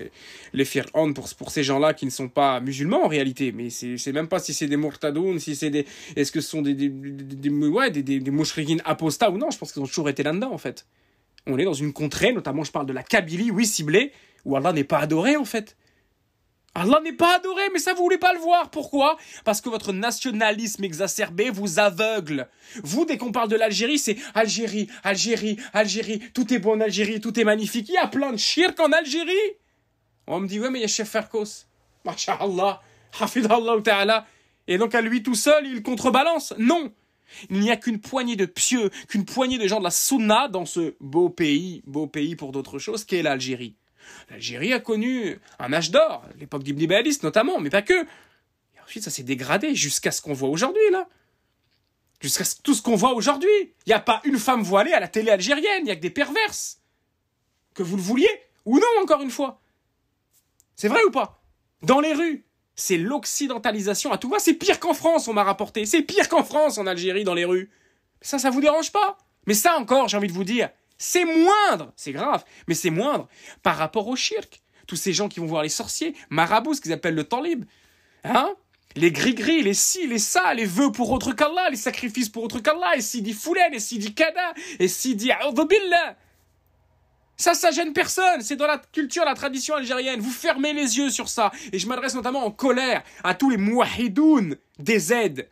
les, 0.53 0.65
les 0.65 0.83
pour, 1.15 1.29
pour 1.39 1.51
ces 1.51 1.63
gens-là 1.63 1.95
qui 1.95 2.05
ne 2.05 2.11
sont 2.11 2.29
pas 2.29 2.61
musulmans 2.61 3.05
en 3.05 3.09
réalité, 3.09 3.53
mais 3.53 3.71
c'est 3.71 4.13
même 4.13 4.29
pas 4.29 4.39
si 4.39 4.53
c'est 4.53 4.67
des 4.67 4.77
mourtadoun, 4.77 5.39
si 5.39 5.57
c'est 5.57 5.71
des, 5.71 5.87
est-ce 6.17 6.33
que 6.33 6.41
ce 6.41 6.49
sont 6.49 6.63
des, 6.63 6.75
des, 6.75 6.89
des, 6.89 7.51
ouais, 7.51 7.91
des, 7.91 8.03
des, 8.03 8.21
des 8.21 8.33
apostats 8.85 9.31
ou 9.31 9.39
non, 9.39 9.51
je 9.51 9.59
pense 9.59 9.73
qu'ils 9.73 9.83
ont 9.83 9.87
toujours 9.87 10.09
été 10.09 10.23
là-dedans, 10.23 10.53
en 10.53 10.59
fait. 10.59 10.87
On 11.47 11.59
est 11.59 11.65
dans 11.65 11.73
une 11.73 11.93
contrée, 11.93 12.33
notamment 12.33 12.65
je 12.65 12.73
parle 12.73 12.87
de 12.87 12.93
la 12.93 13.03
Kabylie, 13.03 13.51
oui, 13.51 13.67
ciblée, 13.67 14.13
où 14.45 14.57
Allah 14.57 14.73
n'est 14.73 14.85
pas 14.85 14.99
adoré, 14.99 15.37
en 15.37 15.45
fait. 15.45 15.77
Allah 16.79 17.01
n'est 17.03 17.15
pas 17.15 17.37
adoré, 17.37 17.63
mais 17.73 17.79
ça 17.79 17.95
vous 17.95 18.03
voulez 18.03 18.19
pas 18.19 18.35
le 18.35 18.39
voir. 18.39 18.71
Pourquoi? 18.71 19.17
Parce 19.45 19.63
que 19.63 19.71
votre 19.71 19.95
nationalisme 19.95 20.85
exacerbé 20.85 21.49
vous 21.49 21.79
aveugle. 21.79 22.49
Vous, 22.83 23.07
dès 23.07 23.17
qu'on 23.17 23.33
parle 23.33 23.49
de 23.49 23.57
l'Algérie, 23.57 23.99
c'est 23.99 24.19
Algérie, 24.35 24.87
Algérie, 25.03 25.57
Algérie, 25.73 26.21
tout 26.35 26.53
est 26.53 26.59
bon 26.59 26.77
en 26.77 26.81
Algérie, 26.83 27.19
tout 27.19 27.41
est 27.41 27.45
magnifique. 27.45 27.89
Il 27.89 27.95
y 27.95 27.97
a 27.97 28.07
plein 28.07 28.31
de 28.31 28.37
shirk 28.37 28.79
en 28.79 28.93
Algérie. 28.93 29.33
On 30.27 30.39
me 30.39 30.47
dit, 30.47 30.61
ouais, 30.61 30.69
mais 30.69 30.81
il 30.81 30.83
y 30.83 30.85
a 30.85 30.89
Chef 30.89 31.09
Farkos. 31.09 31.65
Masha'Allah, 32.05 32.83
Hafidallah 33.21 33.81
ta'ala. 33.83 34.27
Et 34.69 34.77
donc 34.77 34.95
à 34.95 35.01
lui 35.01 35.23
tout 35.23 35.35
seul, 35.35 35.67
il 35.67 35.83
contrebalance. 35.83 36.53
Non 36.59 36.93
il 37.51 37.59
n'y 37.59 37.73
a 37.73 37.77
qu'une 37.77 38.01
poignée 38.01 38.37
de 38.37 38.47
pieux, 38.47 38.89
qu'une 39.09 39.25
poignée 39.25 39.59
de 39.59 39.67
gens 39.67 39.81
de 39.81 39.85
la 39.85 39.91
sunna 39.91 40.47
dans 40.47 40.65
ce 40.65 40.95
beau 41.01 41.29
pays, 41.29 41.83
beau 41.85 42.07
pays 42.07 42.37
pour 42.37 42.53
d'autres 42.53 42.79
choses, 42.79 43.05
qu'est 43.05 43.23
l'Algérie. 43.23 43.75
L'Algérie 44.31 44.73
a 44.73 44.81
connu 44.81 45.39
un 45.59 45.73
âge 45.73 45.91
d'or, 45.91 46.25
l'époque 46.39 46.63
d'Ibn 46.63 46.87
Balis 46.87 47.19
notamment, 47.23 47.61
mais 47.61 47.71
pas 47.71 47.83
que. 47.83 48.05
Et 48.05 48.81
ensuite, 48.85 49.05
ça 49.05 49.11
s'est 49.11 49.23
dégradé 49.23 49.75
jusqu'à 49.75 50.11
ce 50.11 50.21
qu'on 50.21 50.33
voit 50.33 50.49
aujourd'hui, 50.49 50.91
là. 50.91 51.09
Jusqu'à 52.21 52.45
tout 52.63 52.75
ce 52.75 52.83
qu'on 52.83 52.97
voit 52.97 53.13
aujourd'hui. 53.13 53.49
Il 53.61 53.89
n'y 53.89 53.93
a 53.93 54.01
pas 54.01 54.21
une 54.25 54.39
femme 54.39 54.63
voilée 54.63 54.93
à 54.93 55.01
la 55.01 55.09
télé 55.09 55.31
algérienne, 55.31 55.81
il 55.81 55.85
n'y 55.85 55.91
a 55.91 55.97
que 55.97 56.01
des 56.01 56.11
perverses. 56.11 56.81
Que 57.75 57.83
vous 57.83 57.97
le 57.97 58.03
vouliez, 58.03 58.31
ou 58.65 58.79
non, 58.79 59.03
encore 59.03 59.23
une 59.23 59.31
fois. 59.31 59.61
C'est 60.77 60.89
vrai 60.89 61.03
ou 61.05 61.11
pas? 61.11 61.43
Dans 61.83 62.01
les 62.01 62.15
rues, 62.15 62.45
c'est 62.75 62.97
l'occidentalisation 62.97 64.13
à 64.13 64.19
tout 64.19 64.29
va. 64.29 64.39
C'est 64.39 64.55
pire 64.55 64.81
qu'en 64.81 64.95
France, 64.95 65.29
on 65.29 65.33
m'a 65.33 65.45
rapporté. 65.45 65.87
C'est 65.87 66.03
pire 66.03 66.29
qu'en 66.29 66.43
France, 66.43 66.79
en 66.79 66.87
Algérie, 66.87 67.25
dans 67.25 67.35
les 67.35 67.45
rues. 67.45 67.71
Ça, 68.21 68.39
ça 68.39 68.51
vous 68.51 68.61
dérange 68.61 68.93
pas? 68.93 69.19
Mais 69.47 69.55
ça 69.55 69.77
encore, 69.79 70.09
j'ai 70.09 70.17
envie 70.17 70.29
de 70.29 70.33
vous 70.33 70.45
dire, 70.45 70.71
c'est 70.99 71.25
moindre, 71.25 71.93
c'est 71.97 72.13
grave, 72.13 72.45
mais 72.69 72.75
c'est 72.75 72.91
moindre 72.91 73.29
par 73.63 73.77
rapport 73.77 74.09
au 74.09 74.17
shirk. 74.17 74.63
Tous 74.87 74.97
ces 74.97 75.13
gens 75.13 75.29
qui 75.29 75.41
vont 75.41 75.47
voir 75.47 75.63
les 75.63 75.69
sorciers, 75.69 76.15
marabouts, 76.31 76.75
ce 76.75 76.81
qu'ils 76.81 76.93
appellent 76.93 77.15
le 77.15 77.25
temps 77.25 77.43
libre. 77.43 77.67
Hein 78.25 78.55
les 78.97 79.13
gris-gris, 79.13 79.63
les 79.63 79.75
ci, 79.75 80.07
les 80.07 80.19
ça, 80.19 80.55
les 80.55 80.65
vœux 80.65 80.91
pour 80.91 81.11
autre 81.11 81.33
qu'Allah, 81.33 81.69
les 81.71 81.77
sacrifices 81.77 82.29
pour 82.29 82.45
autre 82.45 82.61
qu'Allah, 82.61 82.97
et 82.97 83.03
si 83.03 83.23
dit 83.23 83.35
foulen, 83.35 83.73
et 83.75 83.79
si 83.79 83.99
dit 83.99 84.15
kada, 84.15 84.55
et 84.79 84.89
si 84.89 85.15
dit 85.15 85.31
billah. 85.69 86.17
Ça, 87.37 87.53
ça 87.53 87.71
gêne 87.71 87.93
personne. 87.93 88.41
C'est 88.41 88.57
dans 88.57 88.67
la 88.67 88.79
culture, 88.79 89.25
la 89.27 89.35
tradition 89.35 89.75
algérienne. 89.75 90.21
Vous 90.21 90.31
fermez 90.31 90.73
les 90.73 90.97
yeux 90.97 91.11
sur 91.11 91.29
ça. 91.29 91.53
Et 91.71 91.79
je 91.79 91.87
m'adresse 91.87 92.15
notamment 92.15 92.47
en 92.47 92.51
colère 92.51 93.03
à 93.23 93.35
tous 93.35 93.51
les 93.51 93.59
mouahidoun 93.59 94.57
des 94.79 95.13
aides 95.13 95.47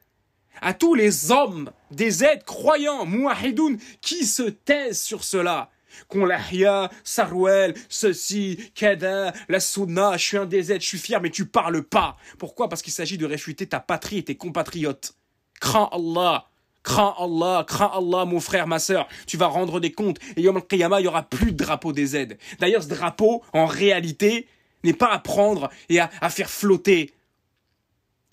à 0.61 0.75
tous 0.75 0.95
les 0.95 1.31
hommes 1.31 1.71
des 1.91 2.25
aides 2.25 2.45
croyants, 2.45 3.05
mouahidoun, 3.05 3.79
qui 4.01 4.27
se 4.27 4.43
taisent 4.43 5.03
sur 5.03 5.25
cela. 5.25 5.71
Qu'on 6.09 6.25
l'ahya, 6.25 6.91
Sarouel, 7.05 7.75
ceci, 7.89 8.59
Kada, 8.75 9.33
la 9.49 9.61
Sunna, 9.61 10.17
je 10.17 10.25
suis 10.25 10.37
un 10.37 10.47
des 10.47 10.73
aides, 10.73 10.81
je 10.81 10.87
suis 10.87 10.99
fier, 10.99 11.21
mais 11.21 11.31
tu 11.31 11.47
parles 11.47 11.83
pas. 11.83 12.17
Pourquoi? 12.39 12.69
Parce 12.69 12.83
qu'il 12.83 12.93
s'agit 12.93 13.19
de 13.19 13.27
réfuter 13.27 13.67
ta 13.67 13.81
patrie 13.81 14.19
et 14.19 14.25
tes 14.25 14.37
compatriotes. 14.37 15.15
Crains 15.61 15.89
Allah. 15.93 16.47
Crains 16.83 17.15
Allah, 17.19 17.65
crains 17.67 17.93
Allah, 17.95 18.25
mon 18.25 18.41
frère, 18.41 18.67
ma 18.67 18.79
sœur. 18.79 19.09
Tu 19.27 19.37
vas 19.37 19.47
rendre 19.47 19.81
des 19.81 19.93
comptes. 19.93 20.19
Et 20.37 20.43
Yom 20.43 20.57
al-Qiyamah, 20.57 21.01
il 21.01 21.05
y 21.05 21.09
aura 21.09 21.23
plus 21.23 21.53
de 21.53 21.57
drapeau 21.57 21.93
des 21.93 22.17
aides. 22.17 22.39
D'ailleurs, 22.59 22.83
ce 22.83 22.89
drapeau, 22.89 23.43
en 23.53 23.67
réalité, 23.67 24.49
n'est 24.83 24.93
pas 24.93 25.11
à 25.11 25.19
prendre 25.19 25.71
et 25.89 26.01
à 26.01 26.09
faire 26.29 26.51
flotter 26.51 27.15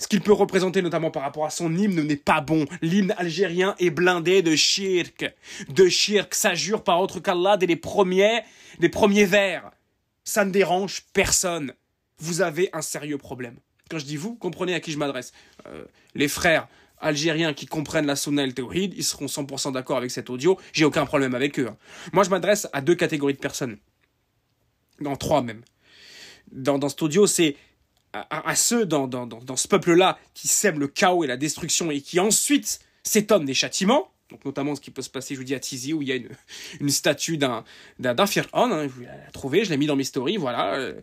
ce 0.01 0.08
qu'il 0.08 0.22
peut 0.22 0.34
représenter 0.34 0.81
notamment 0.81 1.12
par 1.12 1.22
rapport 1.22 1.46
à 1.46 1.51
son 1.51 1.75
hymne 1.77 2.01
n'est 2.01 2.15
pas 2.15 2.41
bon. 2.41 2.65
L'hymne 2.81 3.13
algérien 3.20 3.75
est 3.77 3.91
blindé 3.91 4.41
de 4.41 4.55
shirk. 4.55 5.31
De 5.70 5.88
shirk, 5.89 6.34
ça 6.34 6.55
jure 6.55 6.84
par 6.84 7.00
autre 7.00 7.20
qu'Allah 7.20 7.55
dès 7.55 7.67
les 7.67 7.75
premiers, 7.75 8.41
les 8.79 8.89
premiers 8.89 9.25
vers. 9.25 9.70
Ça 10.24 10.43
ne 10.43 10.50
dérange 10.50 11.03
personne. 11.13 11.74
Vous 12.17 12.41
avez 12.41 12.72
un 12.74 12.81
sérieux 12.81 13.20
problème. 13.20 13.58
Quand 13.91 14.00
je 14.00 14.05
dis 14.05 14.17
vous, 14.17 14.34
comprenez 14.34 14.74
à 14.74 14.79
qui 14.79 14.91
je 14.91 14.98
m'adresse. 14.98 15.34
Euh, 15.67 15.86
les 16.15 16.27
frères 16.27 16.67
algériens 16.98 17.53
qui 17.53 17.67
comprennent 17.67 18.08
la 18.08 18.15
sunna 18.15 18.43
et 18.43 18.48
le 18.48 18.75
ils 18.75 19.03
seront 19.03 19.27
100% 19.27 19.72
d'accord 19.72 19.98
avec 19.98 20.10
cet 20.10 20.31
audio. 20.31 20.60
J'ai 20.74 20.86
aucun 20.86 21.05
problème 21.05 21.36
avec 21.36 21.60
eux. 21.60 21.67
hein. 21.67 21.77
Moi, 22.12 22.24
je 22.24 22.31
m'adresse 22.31 22.67
à 22.74 22.81
deux 22.81 22.96
catégories 22.96 23.34
de 23.34 23.39
personnes. 23.39 23.77
Dans 25.00 25.15
trois 25.15 25.43
même. 25.43 25.62
Dans 26.51 26.89
cet 26.89 27.03
audio, 27.03 27.27
c'est 27.27 27.55
à, 28.13 28.56
ceux 28.56 28.86
dans, 28.86 29.08
dans, 29.08 29.25
dans, 29.25 29.56
ce 29.56 29.68
peuple-là 29.68 30.20
qui 30.34 30.48
sème 30.48 30.80
le 30.80 30.88
chaos 30.88 31.24
et 31.24 31.27
la 31.27 31.38
destruction 31.38 31.91
et 31.91 32.01
qui 32.01 32.20
ensuite 32.20 32.80
s'étonnent 33.03 33.46
des 33.46 33.53
châtiments. 33.53 34.12
Donc 34.30 34.44
notamment 34.46 34.75
ce 34.75 34.82
qui 34.82 34.91
peut 34.91 35.01
se 35.01 35.10
passer, 35.10 35.36
je 35.36 35.39
vous 35.39 35.46
dis, 35.46 35.56
à 35.56 35.60
Tizi, 35.60 35.94
où 35.94 36.01
il 36.01 36.08
y 36.08 36.12
a 36.12 36.15
une, 36.80 36.89
statue 36.89 37.38
d'un 37.38 37.63
d'un 38.00 38.13
d'un 38.13 38.25
Fir'aun, 38.25 38.72
hein, 38.72 38.88
je 38.88 39.01
l'ai 39.01 39.08
trouvé, 39.34 39.65
je 39.65 39.70
l'ai 39.70 39.77
mis 39.77 39.88
dans 39.88 39.96
mes 39.96 40.06
stories, 40.06 40.38
voilà. 40.38 40.94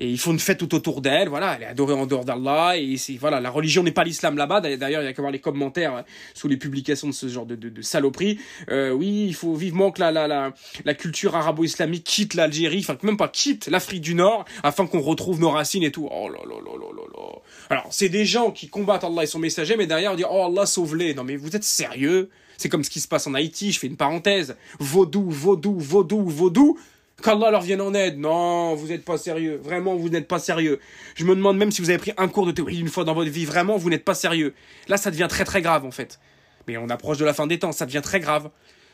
Et 0.00 0.08
ils 0.08 0.18
font 0.18 0.32
une 0.32 0.40
fête 0.40 0.58
tout 0.58 0.74
autour 0.74 1.00
d'elle, 1.02 1.28
voilà, 1.28 1.54
elle 1.56 1.62
est 1.62 1.66
adorée 1.66 1.94
en 1.94 2.06
dehors 2.06 2.24
d'Allah, 2.24 2.76
et 2.76 2.96
voilà, 3.20 3.38
la 3.40 3.50
religion 3.50 3.82
n'est 3.82 3.92
pas 3.92 4.02
l'islam 4.02 4.36
là-bas, 4.36 4.60
d'ailleurs, 4.60 5.02
il 5.02 5.04
y 5.04 5.08
a 5.08 5.12
qu'à 5.12 5.22
voir 5.22 5.30
les 5.30 5.38
commentaires 5.38 5.94
euh, 5.94 6.02
sous 6.34 6.48
les 6.48 6.56
publications 6.56 7.06
de 7.06 7.12
ce 7.12 7.28
genre 7.28 7.46
de, 7.46 7.54
de, 7.54 7.68
de 7.68 7.82
saloperies, 7.82 8.38
Euh, 8.70 8.90
oui, 8.90 9.26
il 9.28 9.34
faut 9.34 9.54
vivement 9.54 9.90
que 9.92 10.00
la, 10.00 10.10
la, 10.10 10.26
la, 10.26 10.52
la 10.84 10.94
culture 10.94 11.36
arabo-islamique 11.36 12.04
quitte 12.04 12.34
l'Algérie, 12.34 12.80
enfin, 12.80 12.96
même 13.02 13.16
pas 13.16 13.28
quitte 13.28 13.68
l'Afrique 13.68 14.00
du 14.00 14.14
Nord, 14.14 14.44
afin 14.62 14.86
qu'on 14.86 15.00
retrouve 15.00 15.40
nos 15.40 15.50
racines 15.50 15.82
et 15.82 15.92
tout, 15.92 16.08
oh 16.10 16.28
là 16.28 16.38
là 16.48 16.56
là 16.64 16.72
là 16.78 17.04
là. 17.14 17.38
Alors, 17.68 17.88
c'est 17.90 18.08
des 18.08 18.24
gens 18.24 18.50
qui 18.50 18.68
combattent 18.68 19.04
Allah 19.04 19.24
et 19.24 19.26
son 19.26 19.38
messager, 19.38 19.76
mais 19.76 19.86
derrière, 19.86 20.12
on 20.12 20.16
dit, 20.16 20.24
oh 20.28 20.46
Allah, 20.46 20.66
sauve-les, 20.66 21.14
non 21.14 21.24
mais 21.24 21.36
vous 21.36 21.54
êtes 21.54 21.64
sérieux? 21.64 22.30
C'est 22.56 22.68
comme 22.68 22.84
ce 22.84 22.90
qui 22.90 23.00
se 23.00 23.08
passe 23.08 23.26
en 23.26 23.34
Haïti, 23.34 23.72
je 23.72 23.78
fais 23.78 23.86
une 23.86 23.96
parenthèse. 23.96 24.56
Vaudou, 24.78 25.30
vaudou, 25.30 25.78
vaudou, 25.78 26.28
vaudou. 26.28 26.78
Qu'Allah 27.22 27.50
leur 27.50 27.62
vienne 27.62 27.80
en 27.80 27.94
aide. 27.94 28.18
Non, 28.18 28.74
vous 28.74 28.88
n'êtes 28.88 29.04
pas 29.04 29.18
sérieux. 29.18 29.60
Vraiment, 29.62 29.96
vous 29.96 30.08
n'êtes 30.08 30.28
pas 30.28 30.38
sérieux. 30.38 30.80
Je 31.14 31.24
me 31.24 31.34
demande 31.34 31.58
même 31.58 31.70
si 31.70 31.82
vous 31.82 31.90
avez 31.90 31.98
pris 31.98 32.12
un 32.16 32.28
cours 32.28 32.46
de 32.46 32.52
théorie 32.52 32.80
une 32.80 32.88
fois 32.88 33.04
dans 33.04 33.14
votre 33.14 33.30
vie. 33.30 33.44
Vraiment, 33.44 33.76
vous 33.76 33.90
n'êtes 33.90 34.04
pas 34.04 34.14
sérieux. 34.14 34.54
Là, 34.88 34.96
ça 34.96 35.10
devient 35.10 35.28
très 35.28 35.44
très 35.44 35.62
grave 35.62 35.84
en 35.84 35.90
fait. 35.90 36.18
Mais 36.66 36.76
on 36.76 36.88
approche 36.88 37.18
de 37.18 37.24
la 37.24 37.34
fin 37.34 37.46
des 37.46 37.58
temps, 37.58 37.72
ça 37.72 37.86
devient 37.86 38.02
très 38.02 38.20
grave. 38.20 38.50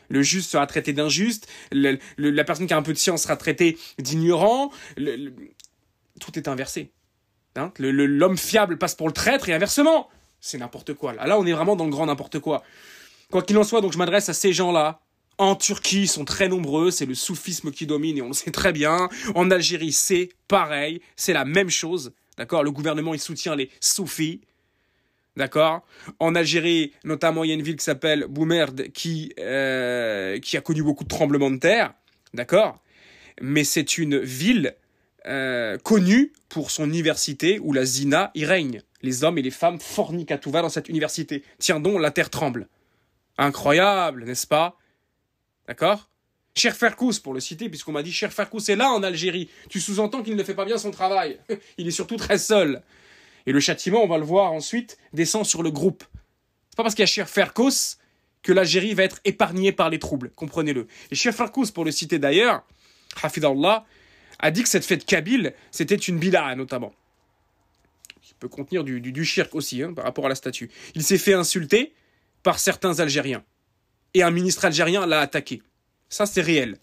Le 0.09 0.21
juste 0.21 0.51
sera 0.51 0.65
traité 0.67 0.93
d'injuste, 0.93 1.47
la 1.71 2.43
personne 2.45 2.65
qui 2.65 2.73
a 2.73 2.77
un 2.77 2.81
peu 2.81 2.93
de 2.93 2.97
science 2.97 3.23
sera 3.23 3.35
traitée 3.35 3.77
d'ignorant. 3.99 4.71
Tout 4.95 6.37
est 6.39 6.47
inversé. 6.47 6.93
Hein? 7.57 7.73
L'homme 7.77 8.37
fiable 8.37 8.77
passe 8.77 8.95
pour 8.95 9.07
le 9.07 9.13
traître 9.13 9.49
et 9.49 9.53
inversement. 9.53 10.09
C'est 10.39 10.57
n'importe 10.57 10.93
quoi. 10.93 11.13
Là, 11.13 11.37
on 11.37 11.45
est 11.45 11.51
vraiment 11.51 11.75
dans 11.75 11.83
le 11.83 11.91
grand 11.91 12.05
n'importe 12.05 12.39
quoi. 12.39 12.63
Quoi 13.31 13.41
qu'il 13.41 13.57
en 13.57 13.63
soit, 13.63 13.81
donc 13.81 13.91
je 13.91 13.97
m'adresse 13.97 14.29
à 14.29 14.33
ces 14.33 14.53
gens-là. 14.53 15.01
En 15.39 15.55
Turquie, 15.55 16.03
ils 16.03 16.07
sont 16.07 16.25
très 16.25 16.47
nombreux, 16.47 16.89
c'est 16.89 17.05
le 17.05 17.13
soufisme 17.13 17.71
qui 17.71 17.85
domine 17.85 18.17
et 18.17 18.21
on 18.23 18.27
le 18.27 18.33
sait 18.33 18.51
très 18.51 18.73
bien. 18.73 19.07
En 19.35 19.51
Algérie, 19.51 19.91
c'est 19.91 20.29
pareil, 20.47 21.01
c'est 21.15 21.33
la 21.33 21.45
même 21.45 21.69
chose. 21.69 22.13
D'accord? 22.37 22.63
Le 22.63 22.71
gouvernement, 22.71 23.13
il 23.13 23.19
soutient 23.19 23.55
les 23.55 23.69
soufis. 23.79 24.41
D'accord? 25.35 25.85
En 26.19 26.33
Algérie, 26.33 26.93
notamment, 27.03 27.43
il 27.43 27.49
y 27.49 27.51
a 27.51 27.53
une 27.53 27.61
ville 27.61 27.75
qui 27.75 27.83
s'appelle 27.83 28.25
Boumerd 28.27 28.91
qui, 28.93 29.31
euh, 29.39 30.39
qui 30.39 30.57
a 30.57 30.61
connu 30.61 30.81
beaucoup 30.81 31.03
de 31.03 31.09
tremblements 31.09 31.51
de 31.51 31.57
terre. 31.57 31.93
D'accord? 32.33 32.81
Mais 33.39 33.63
c'est 33.63 33.99
une 33.99 34.17
ville 34.17 34.75
euh, 35.27 35.77
connue 35.77 36.33
pour 36.49 36.71
son 36.71 36.85
université 36.85 37.59
où 37.59 37.73
la 37.73 37.85
zina 37.85 38.31
y 38.33 38.45
règne. 38.45 38.81
Les 39.03 39.23
hommes 39.23 39.37
et 39.37 39.43
les 39.43 39.51
femmes 39.51 39.79
forniquent 39.79 40.31
à 40.31 40.39
tout 40.39 40.49
va 40.49 40.63
dans 40.63 40.69
cette 40.69 40.89
université. 40.89 41.43
Tiens 41.59 41.79
donc, 41.79 42.01
la 42.01 42.09
terre 42.09 42.31
tremble. 42.31 42.67
Incroyable, 43.37 44.25
n'est-ce 44.25 44.47
pas? 44.47 44.77
D'accord? 45.67 46.09
Cher 46.55 46.75
Ferkous, 46.75 47.19
pour 47.21 47.33
le 47.33 47.39
citer, 47.39 47.69
puisqu'on 47.69 47.91
m'a 47.91 48.01
dit 48.01 48.11
Cher 48.11 48.33
Ferkous 48.33 48.69
est 48.69 48.75
là 48.75 48.89
en 48.89 49.03
Algérie. 49.03 49.49
Tu 49.69 49.79
sous-entends 49.79 50.23
qu'il 50.23 50.35
ne 50.35 50.43
fait 50.43 50.55
pas 50.55 50.65
bien 50.65 50.77
son 50.77 50.89
travail. 50.89 51.39
Il 51.77 51.87
est 51.87 51.91
surtout 51.91 52.17
très 52.17 52.39
seul. 52.39 52.81
Et 53.45 53.51
le 53.51 53.59
châtiment, 53.59 54.03
on 54.03 54.07
va 54.07 54.17
le 54.17 54.25
voir 54.25 54.51
ensuite, 54.51 54.97
descend 55.13 55.45
sur 55.45 55.61
le 55.61 55.69
groupe. 55.69 56.03
C'est 56.69 56.77
pas 56.77 56.83
parce 56.83 56.95
qu'il 56.95 57.03
y 57.03 57.03
a 57.03 57.07
Cher 57.07 57.29
Ferkous 57.29 57.97
que 58.41 58.53
l'Algérie 58.53 58.93
va 58.93 59.03
être 59.03 59.19
épargnée 59.23 59.71
par 59.71 59.89
les 59.89 59.99
troubles. 59.99 60.31
Comprenez-le. 60.31 60.87
Et 61.11 61.15
Cher 61.15 61.33
Ferkous, 61.33 61.67
pour 61.71 61.85
le 61.85 61.91
citer 61.91 62.17
d'ailleurs, 62.17 62.63
Hafidallah, 63.21 63.85
a 64.39 64.51
dit 64.51 64.63
que 64.63 64.69
cette 64.69 64.85
fête 64.85 65.05
kabyle, 65.05 65.53
c'était 65.71 65.95
une 65.95 66.17
bid'a, 66.17 66.55
notamment. 66.55 66.93
Qui 68.21 68.33
peut 68.33 68.47
contenir 68.47 68.83
du, 68.83 69.01
du, 69.01 69.11
du 69.11 69.25
shirk 69.25 69.53
aussi, 69.55 69.83
hein, 69.83 69.93
par 69.93 70.05
rapport 70.05 70.25
à 70.25 70.29
la 70.29 70.35
statue. 70.35 70.69
Il 70.95 71.03
s'est 71.03 71.17
fait 71.17 71.33
insulter 71.33 71.93
par 72.43 72.59
certains 72.59 72.99
Algériens. 72.99 73.43
Et 74.13 74.23
un 74.23 74.31
ministre 74.31 74.65
algérien 74.65 75.05
l'a 75.05 75.21
attaqué. 75.21 75.61
Ça, 76.09 76.25
c'est 76.25 76.41
réel. 76.41 76.77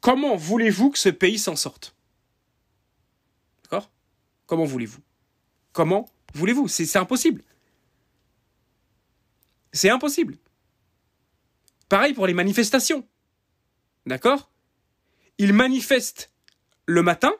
Comment 0.00 0.36
voulez-vous 0.36 0.90
que 0.90 0.98
ce 0.98 1.08
pays 1.08 1.38
s'en 1.38 1.56
sorte? 1.56 1.94
D'accord? 3.62 3.90
Comment 4.46 4.64
voulez-vous? 4.64 5.00
Comment 5.72 6.08
voulez-vous? 6.34 6.68
C'est 6.68 6.96
impossible. 6.96 7.42
C'est 9.72 9.90
impossible. 9.90 10.36
Pareil 11.88 12.14
pour 12.14 12.26
les 12.26 12.34
manifestations. 12.34 13.06
D'accord? 14.06 14.50
Ils 15.38 15.52
manifestent 15.52 16.30
le 16.86 17.02
matin. 17.02 17.32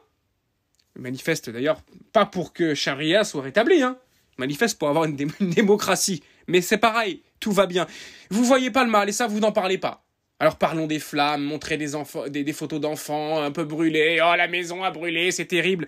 Ils 0.97 1.03
manifestent 1.03 1.51
d'ailleurs 1.51 1.83
pas 2.13 2.27
pour 2.27 2.53
que 2.53 2.75
Sharia 2.75 3.25
soit 3.25 3.43
rétablie. 3.43 3.83
Hein. 3.83 3.99
Ils 4.37 4.41
manifestent 4.41 4.79
pour 4.79 4.89
avoir 4.89 5.05
une 5.07 5.17
démocratie. 5.41 6.23
Mais 6.47 6.61
c'est 6.61 6.79
pareil, 6.79 7.23
tout 7.45 7.53
va 7.53 7.67
bien. 7.67 7.87
Vous 8.31 8.43
voyez 8.43 8.71
pas 8.71 8.85
le 8.85 8.91
mal 8.91 9.07
et 9.07 9.13
ça, 9.13 9.27
vous 9.27 9.39
n'en 9.39 9.53
parlez 9.53 9.77
pas. 9.77 10.07
Alors 10.41 10.57
parlons 10.57 10.87
des 10.87 10.99
flammes, 10.99 11.43
montrez 11.43 11.77
des, 11.77 11.91
des, 12.31 12.53
photos 12.55 12.81
d'enfants 12.81 13.41
un 13.43 13.51
peu 13.51 13.65
brûlés. 13.65 14.19
Oh, 14.23 14.35
la 14.35 14.49
maison 14.49 14.83
a 14.83 14.91
brûlé, 14.91 15.31
c'est 15.31 15.45
terrible. 15.45 15.87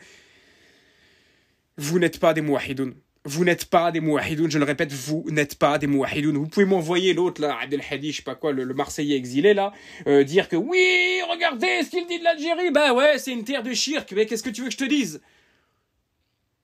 Vous 1.78 1.98
n'êtes 1.98 2.20
pas 2.20 2.34
des 2.34 2.42
mouahidoun. 2.42 2.94
Vous 3.24 3.44
n'êtes 3.44 3.64
pas 3.64 3.90
des 3.90 4.00
mouahidoun, 4.00 4.50
je 4.50 4.58
le 4.58 4.64
répète, 4.64 4.92
vous 4.92 5.24
n'êtes 5.30 5.58
pas 5.58 5.78
des 5.78 5.86
mouahidoun. 5.86 6.36
Vous 6.36 6.46
pouvez 6.46 6.66
m'envoyer 6.66 7.14
l'autre, 7.14 7.40
là, 7.40 7.58
Abdel 7.60 7.80
Hadi, 7.90 8.12
je 8.12 8.18
sais 8.18 8.22
pas 8.22 8.34
quoi, 8.34 8.52
le, 8.52 8.66
Marseillais 8.72 9.16
exilé, 9.16 9.54
là, 9.54 9.72
euh, 10.06 10.24
dire 10.24 10.48
que 10.48 10.56
oui, 10.56 11.20
regardez 11.28 11.82
ce 11.82 11.90
qu'il 11.90 12.06
dit 12.06 12.18
de 12.18 12.24
l'Algérie. 12.24 12.70
Ben 12.70 12.92
ouais, 12.92 13.18
c'est 13.18 13.32
une 13.32 13.44
terre 13.44 13.62
de 13.62 13.72
shirk, 13.72 14.12
mais 14.12 14.26
qu'est-ce 14.26 14.42
que 14.42 14.50
tu 14.50 14.60
veux 14.60 14.68
que 14.68 14.74
je 14.74 14.78
te 14.78 14.84
dise? 14.84 15.22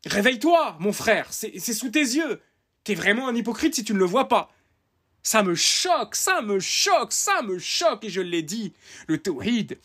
Réveille-toi, 0.06 0.76
mon 0.80 0.92
frère, 0.92 1.32
c'est 1.32 1.58
sous 1.58 1.88
tes 1.88 2.00
yeux. 2.00 2.40
T'es 2.84 2.94
vraiment 2.94 3.28
un 3.28 3.34
hypocrite 3.34 3.74
si 3.74 3.84
tu 3.84 3.94
ne 3.94 3.98
le 3.98 4.04
vois 4.04 4.28
pas. 4.28 4.50
Ça 5.22 5.42
me 5.42 5.54
choque, 5.54 6.16
ça 6.16 6.42
me 6.42 6.58
choque, 6.58 7.12
ça 7.12 7.42
me 7.42 7.58
choque, 7.58 8.04
et 8.04 8.08
je 8.08 8.20
l'ai 8.20 8.42
dit. 8.42 8.72
Le 9.06 9.18
tawhid 9.18 9.78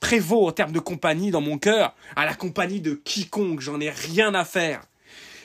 prévaut 0.00 0.46
en 0.46 0.52
termes 0.52 0.72
de 0.72 0.80
compagnie 0.80 1.30
dans 1.30 1.40
mon 1.40 1.58
cœur 1.58 1.94
à 2.16 2.26
la 2.26 2.34
compagnie 2.34 2.80
de 2.80 2.94
quiconque, 2.94 3.60
j'en 3.60 3.80
ai 3.80 3.90
rien 3.90 4.34
à 4.34 4.44
faire. 4.44 4.82